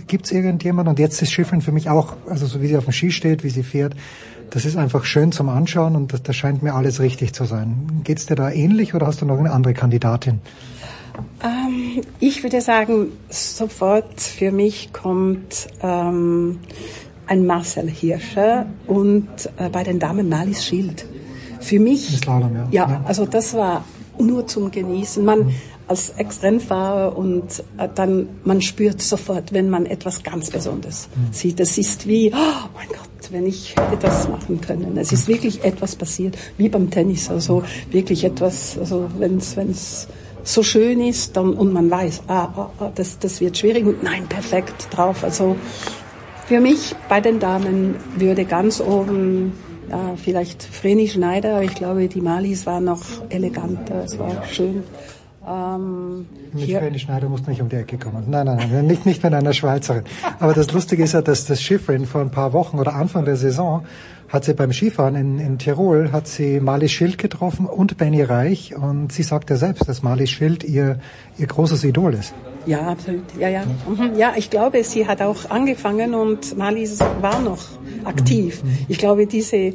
gibt's 0.07 0.33
irgendjemand? 0.33 0.89
Und 0.89 0.99
jetzt 0.99 1.23
ist 1.23 1.33
Schiffrin 1.33 1.62
für 1.62 1.73
mich 1.73 1.89
auch, 1.89 2.16
also 2.28 2.47
so 2.47 2.61
wie 2.61 2.66
sie 2.66 2.77
auf 2.77 2.85
dem 2.85 2.93
Ski 2.93 3.11
steht, 3.11 3.45
wie 3.45 3.51
sie 3.51 3.62
fährt, 3.62 3.95
das 4.51 4.65
ist 4.65 4.77
einfach 4.77 5.05
schön 5.05 5.33
zum 5.33 5.49
Anschauen 5.49 5.97
und 5.97 6.12
das, 6.12 6.23
das 6.23 6.37
scheint 6.37 6.62
mir 6.62 6.74
alles 6.74 7.01
richtig 7.01 7.33
zu 7.33 7.45
sein. 7.45 8.03
Geht's 8.05 8.27
dir 8.27 8.37
da 8.37 8.51
ähnlich 8.51 8.95
oder 8.95 9.07
hast 9.07 9.20
du 9.23 9.27
noch 9.27 9.39
eine 9.39 9.53
andere 9.53 9.74
Kandidatin? 9.74 10.41
Ähm, 11.43 12.03
ich 12.21 12.43
würde 12.43 12.61
sagen, 12.61 13.13
sofort 13.29 14.21
für 14.21 14.53
mich 14.53 14.93
kommt 14.93 15.69
ähm, 15.83 16.59
ein 17.27 17.47
Marcel 17.47 17.89
Hirscher 17.89 18.67
und 18.87 19.29
äh, 19.57 19.69
bei 19.69 19.83
den 19.83 19.99
Damen 19.99 20.29
Malis 20.29 20.65
Schild. 20.65 21.07
Für 21.61 21.81
mich, 21.81 22.19
Slalom, 22.19 22.55
ja. 22.55 22.69
ja. 22.71 22.89
ja, 22.89 23.05
also 23.07 23.27
das 23.27 23.55
war 23.55 23.85
nur 24.19 24.47
zum 24.47 24.71
Genießen. 24.71 25.25
Man 25.25 25.41
mhm. 25.41 25.55
als 25.89 26.11
Extremfahrer 26.11 27.17
und 27.17 27.65
äh, 27.79 27.89
dann 27.95 28.29
man 28.45 28.61
spürt 28.63 29.03
sofort, 29.03 29.53
wenn 29.53 29.69
man 29.69 29.87
etwas 29.87 30.23
ganz 30.23 30.51
Besonderes 30.51 31.09
mhm. 31.15 31.33
sieht. 31.33 31.61
Das 31.61 31.77
ist 31.79 32.07
wie, 32.07 32.33
oh 32.33 32.69
mein 32.75 32.89
Gott, 32.89 33.33
wenn 33.33 33.47
ich 33.47 33.75
hätte 33.77 34.07
das 34.07 34.29
machen 34.29 34.61
können. 34.61 34.97
Es 34.97 35.13
ist 35.13 35.27
wirklich 35.29 35.65
etwas 35.65 35.97
passiert, 35.97 36.37
wie 36.57 36.69
beim 36.69 36.91
Tennis, 36.91 37.31
also 37.31 37.65
wirklich 37.91 38.25
etwas, 38.25 38.79
also 38.79 39.09
wenn 39.19 39.39
es 39.39 40.09
so 40.47 40.62
schön 40.62 41.01
ist 41.01 41.36
dann, 41.36 41.55
und 41.55 41.73
man 41.73 41.90
weiß, 41.90 42.23
ah, 42.28 42.48
ah, 42.56 42.70
ah, 42.78 42.90
das, 42.94 43.18
das 43.18 43.40
wird 43.40 43.59
schwierig 43.59 43.85
und 43.85 44.02
nein, 44.02 44.27
perfekt 44.28 44.89
drauf. 44.90 45.24
Also 45.24 45.56
für 46.47 46.60
mich 46.60 46.94
bei 47.09 47.20
den 47.20 47.40
Damen 47.40 47.97
würde 48.16 48.44
ganz 48.44 48.81
oben 48.81 49.52
ja, 49.90 50.14
vielleicht 50.16 50.62
Vreni 50.62 51.09
Schneider, 51.09 51.56
aber 51.56 51.62
ich 51.64 51.74
glaube, 51.74 52.09
die 52.09 52.20
Malis 52.20 52.64
waren 52.64 52.85
noch 52.85 53.02
eleganter, 53.28 54.05
es 54.05 54.18
war 54.18 54.44
schön. 54.47 54.85
Ähm, 55.48 56.27
nicht 56.52 56.73
Vreni 56.73 56.98
Schneider 56.98 57.28
muss 57.28 57.47
nicht 57.47 57.60
um 57.60 57.68
die 57.68 57.77
Ecke 57.77 57.98
kommen. 57.98 58.24
Nein, 58.28 58.47
nein, 58.47 58.68
nein, 58.70 58.86
nicht, 58.86 59.05
nicht 59.05 59.23
mit 59.23 59.35
einer 59.35 59.52
Schweizerin. 59.52 60.05
Aber 60.39 60.55
das 60.55 60.73
Lustige 60.73 61.02
ist 61.02 61.12
ja, 61.12 61.23
dass 61.23 61.47
das 61.47 61.60
Schiffrin 61.60 62.06
vor 62.06 62.20
ein 62.20 62.31
paar 62.31 62.52
Wochen 62.52 62.78
oder 62.78 62.94
Anfang 62.94 63.24
der 63.24 63.36
Saison 63.36 63.85
hat 64.28 64.44
sie 64.44 64.55
beim 64.55 64.73
Skifahren 64.73 65.15
in, 65.15 65.39
in 65.39 65.59
Tirol, 65.59 66.12
hat 66.12 66.27
sie 66.27 66.61
Marlies 66.61 66.93
Schild 66.93 67.19
getroffen 67.19 67.66
und 67.66 67.97
Benny 67.97 68.23
Reich 68.23 68.74
und 68.77 69.12
sie 69.12 69.23
sagt 69.23 69.51
ja 69.51 69.57
selbst, 69.57 69.89
dass 69.89 70.03
Marlies 70.03 70.31
Schild 70.31 70.65
ihr, 70.65 70.98
ihr 71.39 71.47
großes 71.47 71.85
Idol 71.85 72.15
ist. 72.15 72.35
Ja, 72.66 72.81
absolut. 72.89 73.24
Ja, 73.39 73.48
ja. 73.48 73.62
Mhm. 73.65 74.16
Ja, 74.16 74.32
ich 74.36 74.51
glaube, 74.51 74.82
sie 74.82 75.07
hat 75.07 75.23
auch 75.23 75.51
angefangen 75.51 76.15
und 76.15 76.57
Marlies 76.57 76.98
war 77.20 77.40
noch 77.40 77.62
aktiv. 78.05 78.65
Mhm. 78.65 78.78
Ich 78.89 78.98
glaube, 78.98 79.27
diese, 79.27 79.73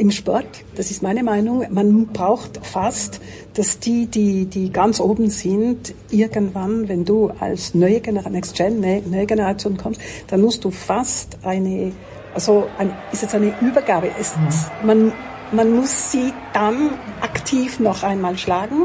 im 0.00 0.10
Sport, 0.10 0.64
das 0.76 0.90
ist 0.90 1.02
meine 1.02 1.22
Meinung, 1.22 1.66
man 1.70 2.06
braucht 2.06 2.64
fast, 2.66 3.20
dass 3.54 3.78
die, 3.80 4.06
die, 4.06 4.46
die 4.46 4.72
ganz 4.72 4.98
oben 4.98 5.28
sind, 5.28 5.94
irgendwann, 6.10 6.88
wenn 6.88 7.04
du 7.04 7.30
als 7.38 7.74
neue 7.74 8.00
Generation, 8.00 8.32
Next 8.32 8.56
Gen, 8.56 8.80
neue 8.80 9.26
Generation 9.26 9.76
kommst, 9.76 10.00
dann 10.28 10.40
musst 10.40 10.64
du 10.64 10.70
fast 10.70 11.38
eine 11.42 11.92
also 12.34 12.68
ein, 12.78 12.92
ist 13.12 13.22
jetzt 13.22 13.34
eine 13.34 13.52
Übergabe. 13.60 14.10
Es, 14.18 14.36
mhm. 14.36 14.86
man, 14.86 15.12
man 15.52 15.74
muss 15.74 16.12
sie 16.12 16.32
dann 16.52 16.90
aktiv 17.20 17.80
noch 17.80 18.02
einmal 18.02 18.38
schlagen 18.38 18.84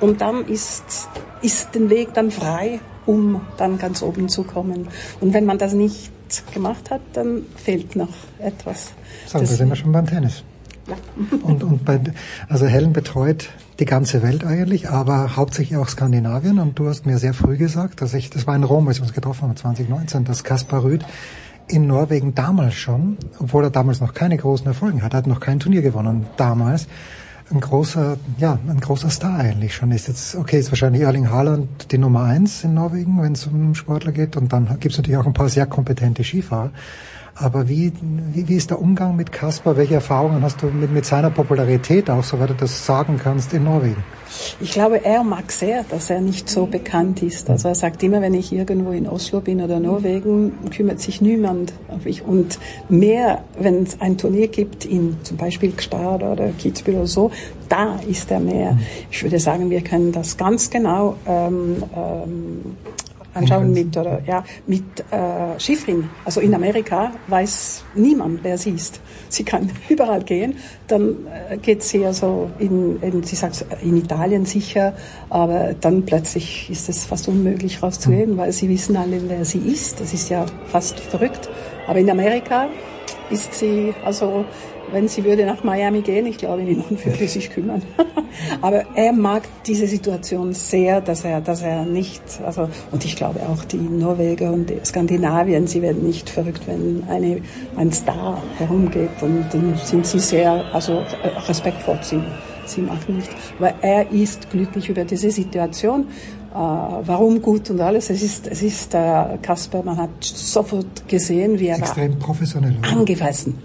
und 0.00 0.20
dann 0.20 0.46
ist, 0.46 1.08
ist 1.42 1.74
den 1.74 1.90
Weg 1.90 2.14
dann 2.14 2.30
frei, 2.30 2.80
um 3.06 3.40
dann 3.56 3.78
ganz 3.78 4.02
oben 4.02 4.28
zu 4.28 4.44
kommen. 4.44 4.88
Und 5.20 5.34
wenn 5.34 5.44
man 5.44 5.58
das 5.58 5.72
nicht 5.72 6.10
gemacht 6.52 6.90
hat, 6.90 7.00
dann 7.12 7.42
fehlt 7.56 7.96
noch 7.96 8.14
etwas. 8.38 8.92
So, 9.26 9.38
da 9.38 9.46
sind 9.46 9.68
wir 9.68 9.76
schon 9.76 9.92
beim 9.92 10.06
Tennis. 10.06 10.44
Ja. 10.86 10.96
und, 11.42 11.62
und 11.62 11.84
bei, 11.84 12.00
also 12.48 12.66
Helen 12.66 12.92
betreut 12.92 13.50
die 13.78 13.84
ganze 13.84 14.22
Welt 14.22 14.44
eigentlich, 14.44 14.90
aber 14.90 15.36
hauptsächlich 15.36 15.78
auch 15.78 15.88
Skandinavien. 15.88 16.58
Und 16.58 16.78
du 16.78 16.88
hast 16.88 17.06
mir 17.06 17.18
sehr 17.18 17.34
früh 17.34 17.56
gesagt, 17.56 18.02
dass 18.02 18.14
ich, 18.14 18.30
das 18.30 18.46
war 18.46 18.54
in 18.54 18.64
Rom, 18.64 18.88
als 18.88 18.98
wir 18.98 19.04
uns 19.04 19.12
getroffen 19.12 19.42
haben, 19.42 19.56
2019, 19.56 20.24
dass 20.24 20.44
Kaspar 20.44 20.84
Rüth 20.84 21.04
in 21.70 21.86
Norwegen 21.86 22.34
damals 22.34 22.74
schon, 22.74 23.16
obwohl 23.38 23.64
er 23.64 23.70
damals 23.70 24.00
noch 24.00 24.14
keine 24.14 24.36
großen 24.36 24.66
Erfolge 24.66 25.02
hat, 25.02 25.14
er 25.14 25.18
hat 25.18 25.26
noch 25.26 25.40
kein 25.40 25.60
Turnier 25.60 25.82
gewonnen, 25.82 26.26
damals 26.36 26.88
ein 27.52 27.60
großer, 27.60 28.16
ja, 28.38 28.58
ein 28.68 28.80
großer 28.80 29.10
Star 29.10 29.38
eigentlich 29.38 29.74
schon 29.74 29.90
ist. 29.90 30.08
Jetzt, 30.08 30.36
okay, 30.36 30.58
ist 30.58 30.70
wahrscheinlich 30.70 31.02
Erling 31.02 31.30
Haaland 31.30 31.90
die 31.90 31.98
Nummer 31.98 32.22
eins 32.22 32.62
in 32.64 32.74
Norwegen, 32.74 33.20
wenn 33.20 33.32
es 33.32 33.46
um 33.46 33.74
Sportler 33.74 34.12
geht. 34.12 34.36
Und 34.36 34.52
dann 34.52 34.68
gibt 34.78 34.92
es 34.92 34.98
natürlich 34.98 35.18
auch 35.18 35.26
ein 35.26 35.32
paar 35.32 35.48
sehr 35.48 35.66
kompetente 35.66 36.22
Skifahrer. 36.22 36.70
Aber 37.42 37.70
wie, 37.70 37.90
wie, 38.34 38.48
wie 38.48 38.54
ist 38.54 38.68
der 38.68 38.80
Umgang 38.80 39.16
mit 39.16 39.32
Kaspar? 39.32 39.76
Welche 39.78 39.94
Erfahrungen 39.94 40.42
hast 40.42 40.60
du 40.60 40.66
mit, 40.66 40.92
mit 40.92 41.06
seiner 41.06 41.30
Popularität 41.30 42.10
auch, 42.10 42.22
soweit 42.22 42.50
du 42.50 42.54
das 42.54 42.84
sagen 42.84 43.18
kannst, 43.22 43.54
in 43.54 43.64
Norwegen? 43.64 44.04
Ich 44.60 44.72
glaube, 44.72 45.04
er 45.04 45.24
mag 45.24 45.50
sehr, 45.50 45.84
dass 45.88 46.10
er 46.10 46.20
nicht 46.20 46.50
so 46.50 46.66
bekannt 46.66 47.22
ist. 47.22 47.48
Also 47.48 47.68
er 47.68 47.74
sagt 47.74 48.02
immer, 48.02 48.20
wenn 48.20 48.34
ich 48.34 48.52
irgendwo 48.52 48.90
in 48.92 49.08
Oslo 49.08 49.40
bin 49.40 49.62
oder 49.62 49.80
Norwegen, 49.80 50.52
kümmert 50.70 51.00
sich 51.00 51.22
niemand 51.22 51.72
auf 51.88 52.04
mich. 52.04 52.22
Und 52.22 52.58
mehr, 52.90 53.42
wenn 53.58 53.84
es 53.84 54.00
ein 54.02 54.18
Turnier 54.18 54.48
gibt, 54.48 54.84
in 54.84 55.16
zum 55.22 55.38
Beispiel 55.38 55.72
Gstaad 55.72 56.22
oder 56.22 56.50
Kitzbühel 56.58 56.98
oder 56.98 57.06
so, 57.06 57.30
da 57.70 57.98
ist 58.06 58.30
er 58.30 58.40
mehr. 58.40 58.78
Ich 59.10 59.22
würde 59.22 59.40
sagen, 59.40 59.70
wir 59.70 59.80
können 59.80 60.12
das 60.12 60.36
ganz 60.36 60.68
genau 60.68 61.16
ähm, 61.26 61.82
ähm, 61.96 62.76
anschauen 63.34 63.72
mit 63.72 63.96
oder 63.96 64.20
ja 64.26 64.44
mit 64.66 64.82
äh, 65.10 65.58
Schifrin. 65.58 66.08
Also 66.24 66.40
in 66.40 66.54
Amerika 66.54 67.12
weiß 67.28 67.84
niemand, 67.94 68.40
wer 68.42 68.58
sie 68.58 68.70
ist. 68.70 69.00
Sie 69.28 69.44
kann 69.44 69.70
überall 69.88 70.22
gehen. 70.22 70.56
Dann 70.88 71.26
äh, 71.48 71.56
geht 71.58 71.82
sie 71.82 72.04
also 72.04 72.50
in, 72.58 73.00
in 73.02 73.22
sie 73.22 73.36
sagt 73.36 73.64
in 73.82 73.96
Italien 73.96 74.44
sicher, 74.44 74.94
aber 75.28 75.74
dann 75.80 76.04
plötzlich 76.04 76.70
ist 76.70 76.88
es 76.88 77.04
fast 77.04 77.28
unmöglich 77.28 77.82
rauszugehen, 77.82 78.36
weil 78.36 78.52
sie 78.52 78.68
wissen 78.68 78.96
alle, 78.96 79.20
wer 79.28 79.44
sie 79.44 79.58
ist. 79.58 80.00
Das 80.00 80.12
ist 80.12 80.28
ja 80.28 80.46
fast 80.66 80.98
verrückt. 81.00 81.48
Aber 81.86 81.98
in 81.98 82.10
Amerika 82.10 82.68
ist 83.30 83.54
sie 83.54 83.94
also 84.04 84.44
wenn 84.92 85.08
sie 85.08 85.24
würde 85.24 85.44
nach 85.44 85.62
Miami 85.64 86.02
gehen, 86.02 86.26
ich 86.26 86.38
glaube, 86.38 86.62
niemand 86.62 87.04
würde 87.04 87.28
sich 87.28 87.50
kümmern. 87.50 87.82
Aber 88.60 88.84
er 88.94 89.12
mag 89.12 89.42
diese 89.66 89.86
Situation 89.86 90.52
sehr, 90.52 91.00
dass 91.00 91.24
er, 91.24 91.40
dass 91.40 91.62
er 91.62 91.84
nicht, 91.84 92.22
also, 92.44 92.68
und 92.90 93.04
ich 93.04 93.16
glaube 93.16 93.40
auch 93.48 93.64
die 93.64 93.76
Norweger 93.76 94.52
und 94.52 94.70
die 94.70 94.80
Skandinavien, 94.84 95.66
sie 95.66 95.82
werden 95.82 96.06
nicht 96.06 96.30
verrückt, 96.30 96.62
wenn 96.66 97.04
eine, 97.08 97.40
ein 97.76 97.92
Star 97.92 98.42
herumgeht 98.58 99.10
und 99.20 99.46
dann 99.52 99.76
sind 99.82 100.06
sie 100.06 100.18
sehr, 100.18 100.64
also 100.72 101.02
Respekt 101.48 101.82
vor 101.82 101.98
sie. 102.02 102.20
Sie 102.66 102.82
machen 102.82 103.16
nicht, 103.16 103.30
weil 103.58 103.74
er 103.82 104.10
ist 104.12 104.48
glücklich 104.50 104.88
über 104.88 105.04
diese 105.04 105.30
Situation 105.30 106.02
äh, 106.02 106.39
warum 106.52 107.40
gut 107.40 107.70
und 107.70 107.80
alles. 107.80 108.10
Es 108.10 108.22
ist, 108.22 108.46
es 108.48 108.62
ist 108.62 108.94
äh, 108.94 109.38
Kasper, 109.40 109.82
man 109.84 109.96
hat 109.96 110.10
sofort 110.20 111.06
gesehen, 111.08 111.58
wie 111.60 111.68
er 111.68 111.78
Extrem 111.78 112.18
professionell, 112.18 112.76
angefressen. 112.82 113.56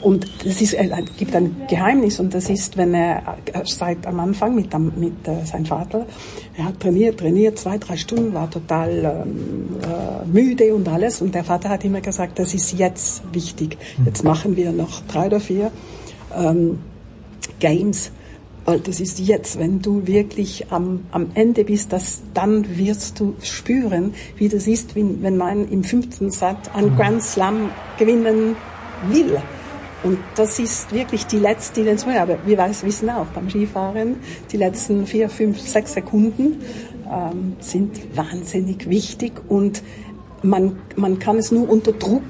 Und 0.00 0.26
es 0.44 0.62
ist, 0.62 0.74
es 0.74 1.16
gibt 1.18 1.36
ein 1.36 1.56
Geheimnis 1.68 2.20
und 2.20 2.32
das 2.32 2.48
ist, 2.48 2.76
wenn 2.76 2.94
er 2.94 3.36
seit 3.64 4.06
am 4.06 4.20
Anfang 4.20 4.54
mit, 4.54 4.72
mit 4.96 5.28
äh, 5.28 5.44
seinem 5.44 5.66
Vater, 5.66 6.06
er 6.56 6.64
hat 6.64 6.80
trainiert, 6.80 7.20
trainiert, 7.20 7.58
zwei, 7.58 7.76
drei 7.78 7.96
Stunden, 7.96 8.32
war 8.32 8.50
total 8.50 9.24
ähm, 9.26 9.76
äh, 9.82 10.26
müde 10.26 10.74
und 10.74 10.88
alles 10.88 11.20
und 11.20 11.34
der 11.34 11.44
Vater 11.44 11.68
hat 11.68 11.84
immer 11.84 12.00
gesagt, 12.00 12.38
das 12.38 12.54
ist 12.54 12.72
jetzt 12.72 13.22
wichtig. 13.32 13.76
Hm. 13.96 14.06
Jetzt 14.06 14.24
machen 14.24 14.56
wir 14.56 14.72
noch 14.72 15.02
drei 15.06 15.26
oder 15.26 15.40
vier 15.40 15.70
ähm, 16.34 16.78
Games 17.60 18.10
weil 18.64 18.80
das 18.80 19.00
ist 19.00 19.18
jetzt, 19.18 19.58
wenn 19.58 19.82
du 19.82 20.06
wirklich 20.06 20.70
am, 20.70 21.00
am 21.10 21.30
Ende 21.34 21.64
bist, 21.64 21.92
das, 21.92 22.22
dann 22.34 22.78
wirst 22.78 23.18
du 23.18 23.34
spüren, 23.42 24.14
wie 24.36 24.48
das 24.48 24.66
ist, 24.66 24.94
wenn, 24.94 25.22
wenn 25.22 25.36
man 25.36 25.68
im 25.68 25.84
fünften 25.84 26.30
Satz 26.30 26.68
einen 26.74 26.92
mhm. 26.92 26.96
Grand 26.96 27.22
Slam 27.22 27.70
gewinnen 27.98 28.56
will. 29.10 29.38
Und 30.04 30.18
das 30.34 30.58
ist 30.58 30.92
wirklich 30.92 31.26
die 31.26 31.38
letzte, 31.38 31.84
die 31.84 32.16
aber 32.16 32.38
wir 32.44 32.58
weiß, 32.58 32.82
wissen 32.84 33.08
auch 33.10 33.26
beim 33.26 33.48
Skifahren, 33.48 34.16
die 34.50 34.56
letzten 34.56 35.06
vier, 35.06 35.28
fünf, 35.28 35.60
sechs 35.60 35.92
Sekunden 35.92 36.60
ähm, 37.10 37.56
sind 37.60 38.16
wahnsinnig 38.16 38.88
wichtig 38.88 39.32
und 39.48 39.82
man, 40.42 40.76
man 40.96 41.20
kann 41.20 41.38
es 41.38 41.52
nur 41.52 41.68
unter 41.68 41.92
Druck 41.92 42.22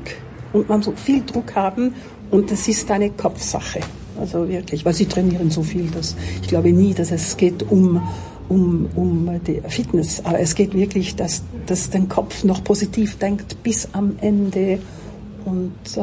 und 0.52 0.68
man 0.68 0.82
so 0.82 0.92
viel 0.92 1.24
Druck 1.24 1.54
haben 1.54 1.94
und 2.30 2.50
das 2.50 2.68
ist 2.68 2.90
eine 2.90 3.10
Kopfsache. 3.10 3.80
Also 4.22 4.48
wirklich, 4.48 4.84
weil 4.84 4.94
sie 4.94 5.06
trainieren 5.06 5.50
so 5.50 5.64
viel, 5.64 5.90
dass 5.90 6.14
ich 6.40 6.46
glaube 6.46 6.72
nie, 6.72 6.94
dass 6.94 7.10
es 7.10 7.36
geht 7.36 7.68
um 7.70 8.00
um, 8.48 8.88
um 8.94 9.40
die 9.46 9.62
Fitness, 9.66 10.24
aber 10.24 10.38
es 10.38 10.54
geht 10.54 10.74
wirklich, 10.74 11.16
dass, 11.16 11.42
dass 11.66 11.90
den 11.90 12.08
Kopf 12.08 12.44
noch 12.44 12.62
positiv 12.62 13.16
denkt 13.16 13.62
bis 13.62 13.88
am 13.92 14.16
Ende 14.20 14.78
und 15.44 15.72
äh, 15.96 16.00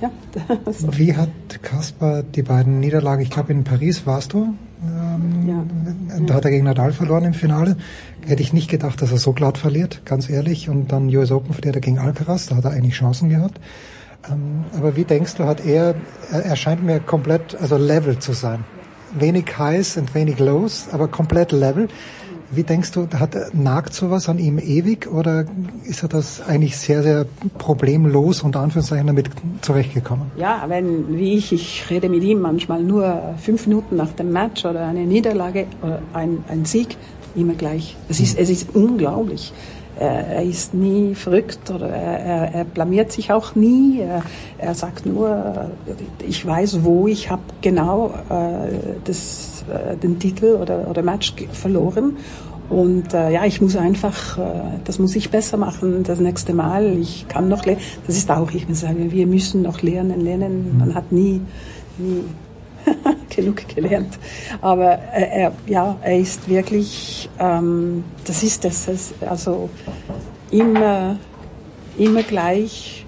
ja. 0.00 0.10
Wie 0.92 1.16
hat 1.16 1.30
Kaspar 1.62 2.22
die 2.22 2.42
beiden 2.42 2.78
Niederlagen, 2.78 3.22
ich 3.22 3.30
glaube 3.30 3.52
in 3.52 3.64
Paris 3.64 4.06
warst 4.06 4.34
du, 4.34 4.54
ähm, 4.84 5.48
ja. 5.48 5.64
da 6.26 6.34
hat 6.34 6.44
er 6.44 6.50
gegen 6.50 6.64
Nadal 6.64 6.92
verloren 6.92 7.24
im 7.24 7.34
Finale. 7.34 7.76
Hätte 8.24 8.42
ich 8.42 8.52
nicht 8.52 8.70
gedacht, 8.70 9.02
dass 9.02 9.10
er 9.10 9.18
so 9.18 9.32
glatt 9.32 9.58
verliert, 9.58 10.02
ganz 10.04 10.30
ehrlich. 10.30 10.68
Und 10.68 10.92
dann 10.92 11.08
US 11.08 11.32
Open 11.32 11.52
verliert 11.52 11.74
er 11.74 11.80
gegen 11.80 11.98
Alcaraz, 11.98 12.46
da 12.46 12.56
hat 12.56 12.64
er 12.64 12.72
eigentlich 12.72 12.94
Chancen 12.94 13.28
gehabt. 13.28 13.58
Ähm, 14.30 14.64
aber 14.76 14.96
wie 14.96 15.04
denkst 15.04 15.34
du, 15.36 15.44
hat 15.44 15.64
er, 15.64 15.94
er 16.30 16.56
scheint 16.56 16.82
mir 16.82 17.00
komplett, 17.00 17.56
also 17.60 17.76
level 17.76 18.18
zu 18.18 18.32
sein. 18.32 18.64
Wenig 19.18 19.58
Highs 19.58 19.96
und 19.96 20.14
wenig 20.14 20.38
Lows, 20.38 20.88
aber 20.92 21.08
komplett 21.08 21.52
level. 21.52 21.88
Wie 22.50 22.62
denkst 22.62 22.92
du, 22.92 23.06
hat, 23.18 23.36
nagt 23.52 23.92
sowas 23.92 24.28
an 24.28 24.38
ihm 24.38 24.58
ewig 24.58 25.06
oder 25.06 25.44
ist 25.84 26.02
er 26.02 26.08
das 26.08 26.40
eigentlich 26.40 26.78
sehr, 26.78 27.02
sehr 27.02 27.26
problemlos 27.58 28.42
unter 28.42 28.60
Anführungszeichen 28.60 29.06
damit 29.06 29.28
zurechtgekommen? 29.60 30.30
Ja, 30.38 30.64
wenn, 30.66 31.18
wie 31.18 31.36
ich, 31.36 31.52
ich 31.52 31.84
rede 31.90 32.08
mit 32.08 32.22
ihm 32.22 32.40
manchmal 32.40 32.82
nur 32.82 33.34
fünf 33.36 33.66
Minuten 33.66 33.96
nach 33.96 34.12
dem 34.12 34.32
Match 34.32 34.64
oder 34.64 34.86
eine 34.86 35.04
Niederlage 35.04 35.66
oder 35.82 36.00
ein, 36.14 36.42
ein 36.48 36.64
Sieg, 36.64 36.96
immer 37.34 37.52
gleich. 37.52 37.96
Es 38.08 38.18
ist, 38.18 38.38
es 38.38 38.48
ist 38.48 38.74
unglaublich 38.74 39.52
er, 39.98 40.26
er 40.28 40.42
ist 40.42 40.74
nie 40.74 41.14
verrückt 41.14 41.70
oder 41.70 41.88
er, 41.88 42.18
er, 42.18 42.54
er 42.54 42.64
blamiert 42.64 43.12
sich 43.12 43.32
auch 43.32 43.54
nie. 43.54 44.00
Er, 44.00 44.22
er 44.58 44.74
sagt 44.74 45.06
nur, 45.06 45.70
ich 46.26 46.44
weiß 46.46 46.84
wo, 46.84 47.08
ich 47.08 47.30
habe 47.30 47.42
genau 47.60 48.14
äh, 48.30 48.68
das, 49.04 49.64
äh, 49.68 49.96
den 49.96 50.18
Titel 50.18 50.56
oder, 50.60 50.88
oder 50.88 51.02
Match 51.02 51.34
verloren 51.52 52.16
Und 52.70 53.14
äh, 53.14 53.32
ja, 53.32 53.44
ich 53.46 53.60
muss 53.60 53.76
einfach, 53.76 54.38
äh, 54.38 54.42
das 54.84 54.98
muss 54.98 55.16
ich 55.16 55.30
besser 55.30 55.56
machen 55.56 56.02
das 56.02 56.20
nächste 56.20 56.52
Mal. 56.52 56.98
Ich 56.98 57.26
kann 57.28 57.48
noch 57.48 57.64
lernen. 57.64 57.80
Das 58.06 58.16
ist 58.16 58.30
auch, 58.30 58.50
ich 58.52 58.68
muss 58.68 58.80
sagen, 58.80 59.10
wir 59.10 59.26
müssen 59.26 59.62
noch 59.62 59.82
lernen, 59.82 60.20
lernen. 60.20 60.76
Man 60.78 60.94
hat 60.94 61.10
nie, 61.10 61.40
nie 61.96 62.24
genug 63.28 63.68
gelernt. 63.68 64.18
Aber 64.60 64.98
äh, 65.12 65.42
er, 65.42 65.52
ja, 65.66 65.96
er 66.02 66.18
ist 66.18 66.48
wirklich, 66.48 67.28
ähm, 67.38 68.04
das 68.24 68.42
ist 68.42 68.64
das, 68.64 68.88
also 69.28 69.70
immer, 70.50 71.16
immer 71.96 72.22
gleich. 72.22 73.06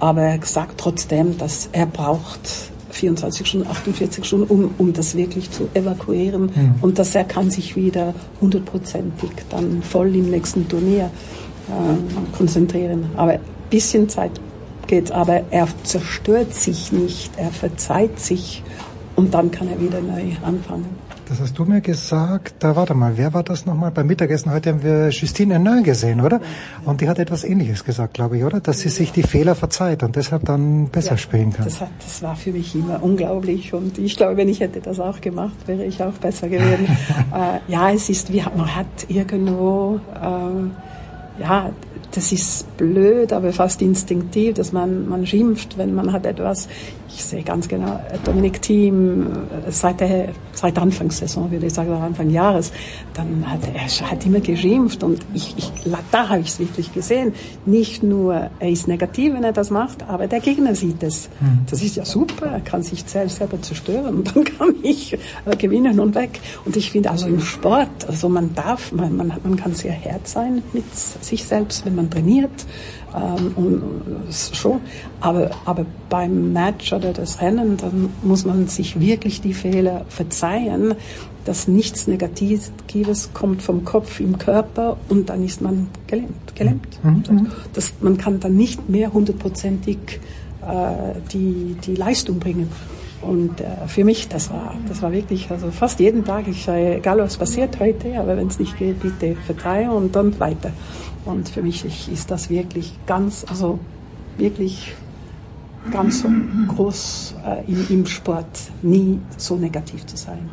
Aber 0.00 0.22
er 0.22 0.38
sagt 0.44 0.78
trotzdem, 0.78 1.38
dass 1.38 1.68
er 1.72 1.86
braucht 1.86 2.72
24 2.90 3.46
Stunden, 3.46 3.68
48 3.68 4.24
Stunden, 4.24 4.46
um, 4.46 4.74
um 4.78 4.92
das 4.92 5.16
wirklich 5.16 5.50
zu 5.50 5.68
evakuieren. 5.74 6.42
Mhm. 6.42 6.74
Und 6.80 6.98
dass 6.98 7.14
er 7.14 7.24
kann 7.24 7.50
sich 7.50 7.76
wieder 7.76 8.14
hundertprozentig 8.40 9.30
dann 9.50 9.82
voll 9.82 10.14
im 10.14 10.30
nächsten 10.30 10.68
Turnier 10.68 11.10
äh, 11.68 12.36
konzentrieren. 12.36 13.06
Aber 13.16 13.32
ein 13.32 13.40
bisschen 13.70 14.08
Zeit 14.08 14.32
geht, 14.86 15.12
aber 15.12 15.44
er 15.50 15.68
zerstört 15.82 16.54
sich 16.54 16.92
nicht, 16.92 17.32
er 17.36 17.50
verzeiht 17.50 18.20
sich 18.20 18.62
und 19.16 19.32
dann 19.32 19.50
kann 19.50 19.68
er 19.68 19.80
wieder 19.80 20.00
neu 20.00 20.22
anfangen. 20.42 20.86
Das 21.26 21.40
hast 21.40 21.58
du 21.58 21.64
mir 21.64 21.80
gesagt. 21.80 22.56
Da 22.58 22.76
warte 22.76 22.92
mal, 22.92 23.16
wer 23.16 23.32
war 23.32 23.42
das 23.42 23.64
nochmal? 23.64 23.90
Beim 23.90 24.06
Mittagessen 24.06 24.52
heute 24.52 24.70
haben 24.70 24.82
wir 24.82 25.08
Justine 25.08 25.54
Henin 25.54 25.82
gesehen, 25.82 26.20
oder? 26.20 26.40
Und 26.84 27.00
die 27.00 27.08
hat 27.08 27.18
etwas 27.18 27.44
Ähnliches 27.44 27.84
gesagt, 27.84 28.14
glaube 28.14 28.36
ich, 28.36 28.44
oder? 28.44 28.60
Dass 28.60 28.80
sie 28.80 28.90
sich 28.90 29.10
die 29.10 29.22
Fehler 29.22 29.54
verzeiht 29.54 30.02
und 30.02 30.16
deshalb 30.16 30.44
dann 30.44 30.88
besser 30.88 31.12
ja, 31.12 31.16
spielen 31.16 31.52
kann. 31.52 31.64
Das, 31.64 31.80
hat, 31.80 31.88
das 31.98 32.22
war 32.22 32.36
für 32.36 32.52
mich 32.52 32.74
immer 32.74 33.02
unglaublich 33.02 33.72
und 33.72 33.96
ich 33.98 34.16
glaube, 34.16 34.36
wenn 34.36 34.50
ich 34.50 34.60
hätte 34.60 34.80
das 34.80 35.00
auch 35.00 35.20
gemacht, 35.20 35.56
wäre 35.66 35.84
ich 35.84 36.02
auch 36.02 36.12
besser 36.12 36.48
gewesen. 36.48 36.86
äh, 37.34 37.72
ja, 37.72 37.90
es 37.90 38.10
ist, 38.10 38.30
wie 38.30 38.42
man 38.56 38.74
hat 38.74 38.86
irgendwo, 39.08 39.98
äh, 40.14 41.40
ja, 41.40 41.70
das 42.14 42.32
ist 42.32 42.76
blöd, 42.76 43.32
aber 43.32 43.52
fast 43.52 43.82
instinktiv, 43.82 44.54
dass 44.54 44.72
man, 44.72 45.08
man 45.08 45.26
schimpft, 45.26 45.78
wenn 45.78 45.94
man 45.94 46.12
hat 46.12 46.26
etwas 46.26 46.68
ich 47.14 47.24
sehe 47.24 47.42
ganz 47.42 47.68
genau, 47.68 48.00
Dominik 48.24 48.60
Thiem, 48.60 49.26
seit 49.68 50.00
der, 50.00 50.28
seit 50.52 50.78
Anfangssaison, 50.78 51.50
würde 51.50 51.66
ich 51.66 51.74
sagen, 51.74 51.92
Anfang 51.92 52.30
Jahres, 52.30 52.72
dann 53.14 53.44
hat 53.48 53.60
er 53.72 54.10
hat 54.10 54.26
immer 54.26 54.40
geschimpft 54.40 55.02
und 55.02 55.20
ich, 55.32 55.54
ich 55.56 55.70
da 56.10 56.28
habe 56.28 56.40
ich 56.40 56.48
es 56.48 56.58
wirklich 56.58 56.92
gesehen. 56.92 57.32
Nicht 57.66 58.02
nur, 58.02 58.50
er 58.58 58.68
ist 58.68 58.88
negativ, 58.88 59.34
wenn 59.34 59.44
er 59.44 59.52
das 59.52 59.70
macht, 59.70 60.08
aber 60.08 60.26
der 60.26 60.40
Gegner 60.40 60.74
sieht 60.74 61.02
es. 61.02 61.28
Mhm. 61.40 61.60
Das 61.70 61.82
ist 61.82 61.96
ja 61.96 62.04
super, 62.04 62.46
er 62.46 62.60
kann 62.60 62.82
sich 62.82 63.04
selber 63.06 63.60
zerstören 63.62 64.16
und 64.16 64.36
dann 64.36 64.44
kann 64.44 64.74
ich 64.82 65.12
äh, 65.12 65.56
gewinnen 65.56 66.00
und 66.00 66.14
weg. 66.14 66.40
Und 66.64 66.76
ich 66.76 66.90
finde, 66.90 67.10
also 67.10 67.26
im 67.26 67.40
Sport, 67.40 68.08
also 68.08 68.28
man 68.28 68.54
darf, 68.54 68.92
man, 68.92 69.16
man, 69.16 69.32
man 69.42 69.56
kann 69.56 69.74
sehr 69.74 69.94
hart 69.94 70.26
sein 70.26 70.62
mit 70.72 70.84
sich 70.94 71.44
selbst, 71.44 71.86
wenn 71.86 71.94
man 71.94 72.03
trainiert 72.10 72.66
ähm, 73.14 73.52
und 73.56 73.82
schon. 74.52 74.80
Aber, 75.20 75.50
aber 75.64 75.86
beim 76.08 76.52
Match 76.52 76.92
oder 76.92 77.12
das 77.12 77.40
Rennen, 77.40 77.76
dann 77.76 78.10
muss 78.22 78.44
man 78.44 78.68
sich 78.68 79.00
wirklich 79.00 79.40
die 79.40 79.54
Fehler 79.54 80.04
verzeihen, 80.08 80.94
dass 81.44 81.68
nichts 81.68 82.06
Negatives 82.06 82.72
kommt 83.34 83.62
vom 83.62 83.84
Kopf 83.84 84.20
im 84.20 84.38
Körper 84.38 84.96
und 85.08 85.28
dann 85.28 85.44
ist 85.44 85.60
man 85.60 85.88
gelähmt. 86.06 86.54
gelähmt. 86.54 87.04
Mhm. 87.04 87.22
mhm. 87.28 87.46
Das, 87.74 87.92
man 88.00 88.16
kann 88.16 88.40
dann 88.40 88.56
nicht 88.56 88.88
mehr 88.88 89.12
hundertprozentig 89.12 89.98
äh, 90.62 91.20
die, 91.32 91.76
die 91.84 91.94
Leistung 91.94 92.38
bringen. 92.38 92.70
Und 93.26 93.60
äh, 93.60 93.86
für 93.86 94.04
mich, 94.04 94.28
das 94.28 94.50
war, 94.50 94.74
das 94.88 95.02
war 95.02 95.12
wirklich, 95.12 95.50
also 95.50 95.70
fast 95.70 96.00
jeden 96.00 96.24
Tag, 96.24 96.46
ich 96.48 96.64
sage, 96.64 96.96
egal 96.96 97.18
was 97.18 97.36
passiert 97.36 97.80
heute, 97.80 98.18
aber 98.18 98.36
wenn 98.36 98.48
es 98.48 98.58
nicht 98.58 98.76
geht, 98.78 99.00
bitte 99.00 99.36
verzeihen 99.46 99.90
und 99.90 100.14
dann 100.14 100.38
weiter. 100.38 100.72
Und 101.24 101.48
für 101.48 101.62
mich 101.62 101.84
ist 101.84 102.30
das 102.30 102.50
wirklich 102.50 102.92
ganz, 103.06 103.46
also 103.48 103.78
wirklich 104.36 104.92
ganz 105.90 106.24
groß 106.68 107.34
äh, 107.46 107.70
im, 107.70 107.86
im 107.90 108.06
Sport, 108.06 108.46
nie 108.82 109.18
so 109.36 109.56
negativ 109.56 110.04
zu 110.06 110.16
sein. 110.16 110.50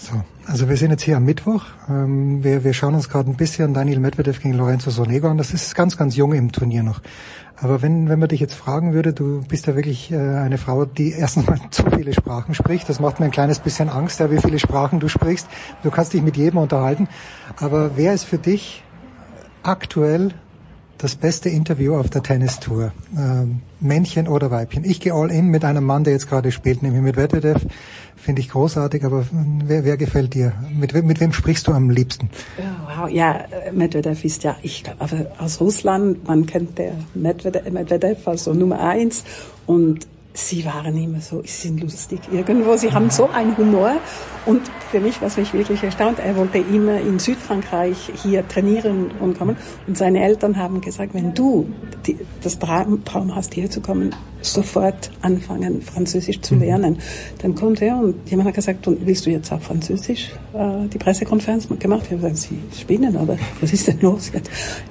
So, 0.00 0.12
also 0.46 0.68
wir 0.68 0.76
sind 0.76 0.92
jetzt 0.92 1.02
hier 1.02 1.16
am 1.16 1.24
Mittwoch. 1.24 1.64
Ähm, 1.90 2.44
wir, 2.44 2.62
wir 2.62 2.72
schauen 2.72 2.94
uns 2.94 3.08
gerade 3.08 3.28
ein 3.28 3.36
bisschen 3.36 3.74
Daniel 3.74 3.98
Medvedev 3.98 4.40
gegen 4.40 4.54
Lorenzo 4.54 4.90
Sonego 4.90 5.28
an. 5.28 5.38
Das 5.38 5.52
ist 5.52 5.74
ganz, 5.74 5.96
ganz 5.96 6.14
jung 6.14 6.34
im 6.34 6.52
Turnier 6.52 6.84
noch. 6.84 7.00
Aber 7.56 7.82
wenn, 7.82 8.08
wenn 8.08 8.20
man 8.20 8.28
dich 8.28 8.38
jetzt 8.38 8.54
fragen 8.54 8.92
würde, 8.92 9.12
du 9.12 9.42
bist 9.48 9.66
ja 9.66 9.74
wirklich 9.74 10.12
äh, 10.12 10.16
eine 10.16 10.56
Frau, 10.56 10.84
die 10.84 11.10
erstens 11.10 11.48
mal 11.48 11.58
zu 11.70 11.82
viele 11.90 12.14
Sprachen 12.14 12.54
spricht. 12.54 12.88
Das 12.88 13.00
macht 13.00 13.18
mir 13.18 13.26
ein 13.26 13.32
kleines 13.32 13.58
bisschen 13.58 13.88
Angst, 13.88 14.20
ja, 14.20 14.30
wie 14.30 14.38
viele 14.38 14.60
Sprachen 14.60 15.00
du 15.00 15.08
sprichst. 15.08 15.48
Du 15.82 15.90
kannst 15.90 16.12
dich 16.12 16.22
mit 16.22 16.36
jedem 16.36 16.60
unterhalten. 16.60 17.08
Aber 17.56 17.96
wer 17.96 18.14
ist 18.14 18.22
für 18.22 18.38
dich 18.38 18.84
aktuell 19.64 20.32
das 20.98 21.14
beste 21.14 21.48
Interview 21.48 21.94
auf 21.94 22.10
der 22.10 22.22
Tennistour. 22.22 22.92
Ähm, 23.16 23.60
Männchen 23.80 24.26
oder 24.26 24.50
Weibchen. 24.50 24.84
Ich 24.84 25.00
gehe 25.00 25.14
all 25.14 25.30
in 25.30 25.46
mit 25.46 25.64
einem 25.64 25.84
Mann, 25.84 26.02
der 26.04 26.12
jetzt 26.12 26.28
gerade 26.28 26.50
spielt, 26.50 26.82
nämlich 26.82 27.00
mit 27.00 27.16
Medvedev. 27.16 27.64
Finde 28.16 28.40
ich 28.40 28.48
großartig, 28.48 29.04
aber 29.04 29.24
wer, 29.64 29.84
wer 29.84 29.96
gefällt 29.96 30.34
dir? 30.34 30.52
Mit, 30.72 30.92
mit 31.04 31.20
wem 31.20 31.32
sprichst 31.32 31.68
du 31.68 31.72
am 31.72 31.88
liebsten? 31.88 32.30
Oh, 32.58 33.02
wow, 33.02 33.08
ja, 33.08 33.44
Medvedev 33.72 34.24
ist 34.24 34.42
ja, 34.42 34.56
ich 34.62 34.82
glaube, 34.82 35.30
aus 35.38 35.60
Russland, 35.60 36.26
man 36.26 36.46
kennt 36.46 36.78
der 36.78 36.92
Medvedev, 37.14 37.70
Medvedev 37.70 38.26
also 38.26 38.52
Nummer 38.52 38.80
eins 38.80 39.22
und 39.66 40.08
sie 40.38 40.64
waren 40.64 40.96
immer 40.96 41.20
so, 41.20 41.42
sie 41.42 41.68
sind 41.68 41.80
lustig 41.80 42.20
irgendwo, 42.32 42.76
sie 42.76 42.92
haben 42.92 43.10
so 43.10 43.28
einen 43.28 43.56
Humor 43.56 43.96
und 44.46 44.62
für 44.90 45.00
mich, 45.00 45.20
was 45.20 45.36
mich 45.36 45.52
wirklich 45.52 45.82
erstaunt, 45.82 46.20
er 46.20 46.36
wollte 46.36 46.58
immer 46.58 47.00
in 47.00 47.18
Südfrankreich 47.18 48.12
hier 48.22 48.46
trainieren 48.46 49.10
und 49.20 49.36
kommen 49.36 49.56
und 49.86 49.98
seine 49.98 50.22
Eltern 50.22 50.56
haben 50.56 50.80
gesagt, 50.80 51.12
wenn 51.14 51.34
du 51.34 51.68
die, 52.06 52.16
das 52.42 52.58
Traum, 52.58 53.02
hast, 53.34 53.54
hier 53.54 53.68
zu 53.68 53.80
kommen, 53.80 54.14
sofort 54.40 55.10
anfangen, 55.22 55.82
Französisch 55.82 56.40
zu 56.40 56.54
mhm. 56.54 56.60
lernen. 56.60 56.98
Dann 57.42 57.54
kommt 57.54 57.82
er 57.82 57.96
und 57.96 58.30
jemand 58.30 58.48
hat 58.48 58.54
gesagt, 58.54 58.86
und 58.86 59.04
willst 59.04 59.26
du 59.26 59.30
jetzt 59.30 59.52
auch 59.52 59.60
Französisch 59.60 60.30
äh, 60.54 60.86
die 60.88 60.98
Pressekonferenz 60.98 61.68
gemacht? 61.68 62.02
Ich 62.04 62.12
habe 62.12 62.22
gesagt, 62.22 62.36
Sie 62.36 62.60
spinnen, 62.78 63.16
aber 63.16 63.36
was 63.60 63.72
ist 63.72 63.88
denn 63.88 64.00
los 64.00 64.30
jetzt? 64.32 64.50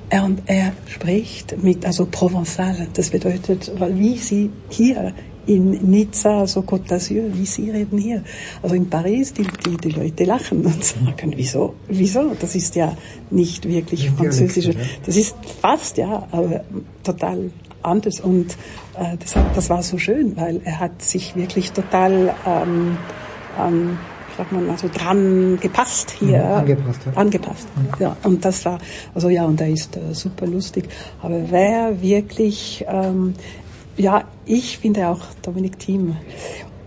Er, 0.09 0.25
und 0.25 0.41
er 0.45 0.73
spricht 0.87 1.61
mit, 1.63 1.85
also 1.85 2.05
Provençal, 2.05 2.87
das 2.93 3.09
bedeutet, 3.09 3.71
wie 3.93 4.17
Sie 4.17 4.49
hier 4.69 5.13
in 5.47 5.71
Nizza, 5.89 6.45
so 6.45 6.61
Côte 6.61 6.87
d'Azur, 6.87 7.23
wie 7.33 7.45
Sie 7.45 7.71
reden 7.71 7.97
hier. 7.97 8.23
Also 8.61 8.75
in 8.75 8.89
Paris, 8.89 9.33
die, 9.33 9.43
die, 9.43 9.77
die 9.77 9.89
Leute 9.89 10.25
lachen 10.25 10.65
und 10.65 10.83
sagen, 10.83 11.33
wieso, 11.35 11.75
wieso? 11.87 12.33
Das 12.39 12.55
ist 12.55 12.75
ja 12.75 12.95
nicht 13.31 13.67
wirklich 13.67 14.11
Französisch. 14.11 14.75
Das 15.05 15.15
ist 15.15 15.35
fast, 15.61 15.97
ja, 15.97 16.27
aber 16.31 16.61
total 17.03 17.49
anders. 17.81 18.19
Und 18.19 18.53
äh, 18.97 19.17
deshalb, 19.21 19.53
das 19.53 19.69
war 19.69 19.81
so 19.81 19.97
schön, 19.97 20.35
weil 20.35 20.61
er 20.63 20.79
hat 20.79 21.01
sich 21.01 21.35
wirklich 21.35 21.71
total, 21.71 22.33
ähm, 22.45 22.97
ähm, 23.59 23.97
sagt 24.35 24.51
man, 24.51 24.69
also 24.69 24.89
dran 24.93 25.57
gepasst 25.61 26.11
hier. 26.11 26.37
Ja, 26.39 26.55
angepasst, 26.57 27.01
ja. 27.05 27.11
Angepasst, 27.13 27.67
ja. 27.99 28.07
ja. 28.07 28.17
Und 28.23 28.43
das 28.43 28.65
war, 28.65 28.79
also 29.15 29.29
ja, 29.29 29.45
und 29.45 29.61
er 29.61 29.69
ist 29.69 29.95
äh, 29.95 30.13
super 30.13 30.45
lustig. 30.45 30.89
Aber 31.21 31.39
wer 31.49 32.01
wirklich, 32.01 32.85
ähm, 32.87 33.33
ja, 33.97 34.23
ich 34.45 34.77
finde 34.77 35.07
auch 35.07 35.21
Dominik 35.41 35.79
Thiem. 35.79 36.15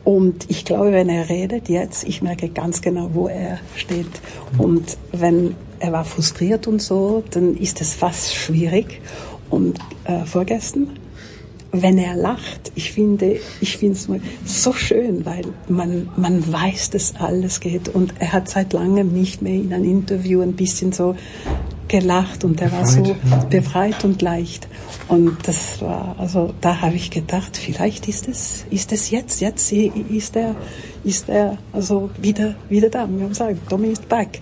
Und 0.04 0.48
ich 0.48 0.64
glaube, 0.64 0.92
wenn 0.92 1.08
er 1.08 1.28
redet 1.28 1.68
jetzt, 1.68 2.04
ich 2.04 2.22
merke 2.22 2.48
ganz 2.48 2.80
genau, 2.80 3.10
wo 3.12 3.28
er 3.28 3.58
steht. 3.76 4.06
Und 4.56 4.96
wenn 5.12 5.54
er 5.78 5.92
war 5.92 6.04
frustriert 6.04 6.66
und 6.66 6.80
so, 6.80 7.22
dann 7.30 7.56
ist 7.56 7.80
es 7.80 7.94
fast 7.94 8.34
schwierig. 8.34 9.00
Und 9.50 9.78
äh, 10.04 10.24
vorgestern, 10.24 10.98
wenn 11.72 11.98
er 11.98 12.16
lacht, 12.16 12.72
ich 12.74 12.92
finde, 12.92 13.38
ich 13.60 13.76
finde 13.76 13.96
es 13.96 14.08
so 14.44 14.72
schön, 14.72 15.24
weil 15.24 15.44
man, 15.68 16.08
man 16.16 16.52
weiß, 16.52 16.90
dass 16.90 17.14
alles 17.16 17.60
geht. 17.60 17.88
Und 17.88 18.14
er 18.18 18.32
hat 18.32 18.48
seit 18.48 18.72
langem 18.72 19.12
nicht 19.12 19.42
mehr 19.42 19.54
in 19.54 19.72
einem 19.72 19.84
Interview 19.84 20.40
ein 20.42 20.54
bisschen 20.54 20.92
so 20.92 21.14
gelacht 21.86 22.44
und 22.44 22.60
er 22.60 22.70
war 22.70 22.86
so 22.86 23.16
befreit 23.50 24.04
und 24.04 24.22
leicht. 24.22 24.68
Und 25.08 25.36
das 25.46 25.80
war, 25.80 26.14
also 26.18 26.54
da 26.60 26.80
habe 26.80 26.94
ich 26.94 27.10
gedacht, 27.10 27.56
vielleicht 27.56 28.08
ist 28.08 28.28
es, 28.28 28.64
ist 28.70 28.92
es 28.92 29.10
jetzt, 29.10 29.40
jetzt 29.40 29.72
ist 29.72 30.36
er, 30.36 30.54
ist 31.04 31.28
er 31.28 31.58
also 31.72 32.10
wieder, 32.20 32.54
wieder 32.68 32.90
da. 32.90 33.08
Wir 33.08 33.22
haben 33.22 33.28
gesagt, 33.28 33.68
Tommy 33.68 33.88
ist 33.88 34.08
back. 34.08 34.40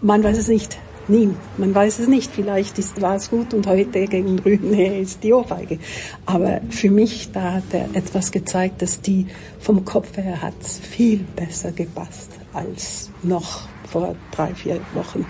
Man 0.00 0.22
weiß 0.22 0.38
es 0.38 0.48
nicht. 0.48 0.78
Nie. 1.08 1.30
Man 1.56 1.74
weiß 1.74 2.00
es 2.00 2.08
nicht. 2.08 2.30
Vielleicht 2.30 2.78
ist, 2.78 3.00
war 3.00 3.16
es 3.16 3.30
gut 3.30 3.54
und 3.54 3.66
heute 3.66 4.06
gegen 4.06 4.38
Rühne 4.38 4.98
ist 4.98 5.24
die 5.24 5.32
Ohrfeige. 5.32 5.78
Aber 6.26 6.60
für 6.68 6.90
mich, 6.90 7.32
da 7.32 7.54
hat 7.54 7.64
er 7.72 7.86
etwas 7.94 8.30
gezeigt, 8.30 8.82
dass 8.82 9.00
die 9.00 9.26
vom 9.58 9.84
Kopf 9.84 10.16
her 10.18 10.42
hat 10.42 10.62
viel 10.62 11.24
besser 11.34 11.72
gepasst 11.72 12.32
als 12.52 13.10
noch 13.22 13.68
vor 13.90 14.14
drei, 14.32 14.54
vier 14.54 14.80
Wochen. 14.94 15.24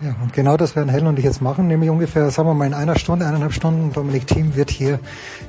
Ja, 0.00 0.14
und 0.20 0.34
genau 0.34 0.58
das 0.58 0.76
werden 0.76 0.90
Helen 0.90 1.06
und 1.06 1.18
ich 1.18 1.24
jetzt 1.24 1.40
machen, 1.40 1.66
nämlich 1.66 1.88
ungefähr, 1.88 2.28
sagen 2.30 2.48
wir 2.48 2.54
mal, 2.54 2.66
in 2.66 2.74
einer 2.74 2.98
Stunde, 2.98 3.26
eineinhalb 3.26 3.54
Stunden. 3.54 3.90
Dominik 3.92 4.26
Thiem 4.26 4.54
wird 4.54 4.70
hier 4.70 4.98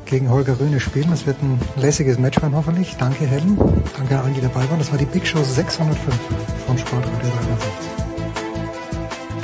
gegen 0.05 0.30
Holger 0.30 0.57
Rühne 0.59 0.80
spielen. 0.80 1.09
Das 1.09 1.25
wird 1.25 1.41
ein 1.41 1.59
lässiges 1.75 2.19
Match 2.19 2.41
werden, 2.41 2.55
hoffentlich. 2.55 2.95
Danke, 2.97 3.25
Helen. 3.25 3.57
Danke 3.97 4.17
an 4.17 4.25
allen, 4.25 4.33
die 4.33 4.41
dabei 4.41 4.69
waren. 4.69 4.80
Das 4.80 4.91
war 4.91 4.97
die 4.97 5.05
Big 5.05 5.27
Show 5.27 5.43
605 5.43 6.15
von 6.67 6.77
Sportradio 6.77 7.19
360. 7.19 7.94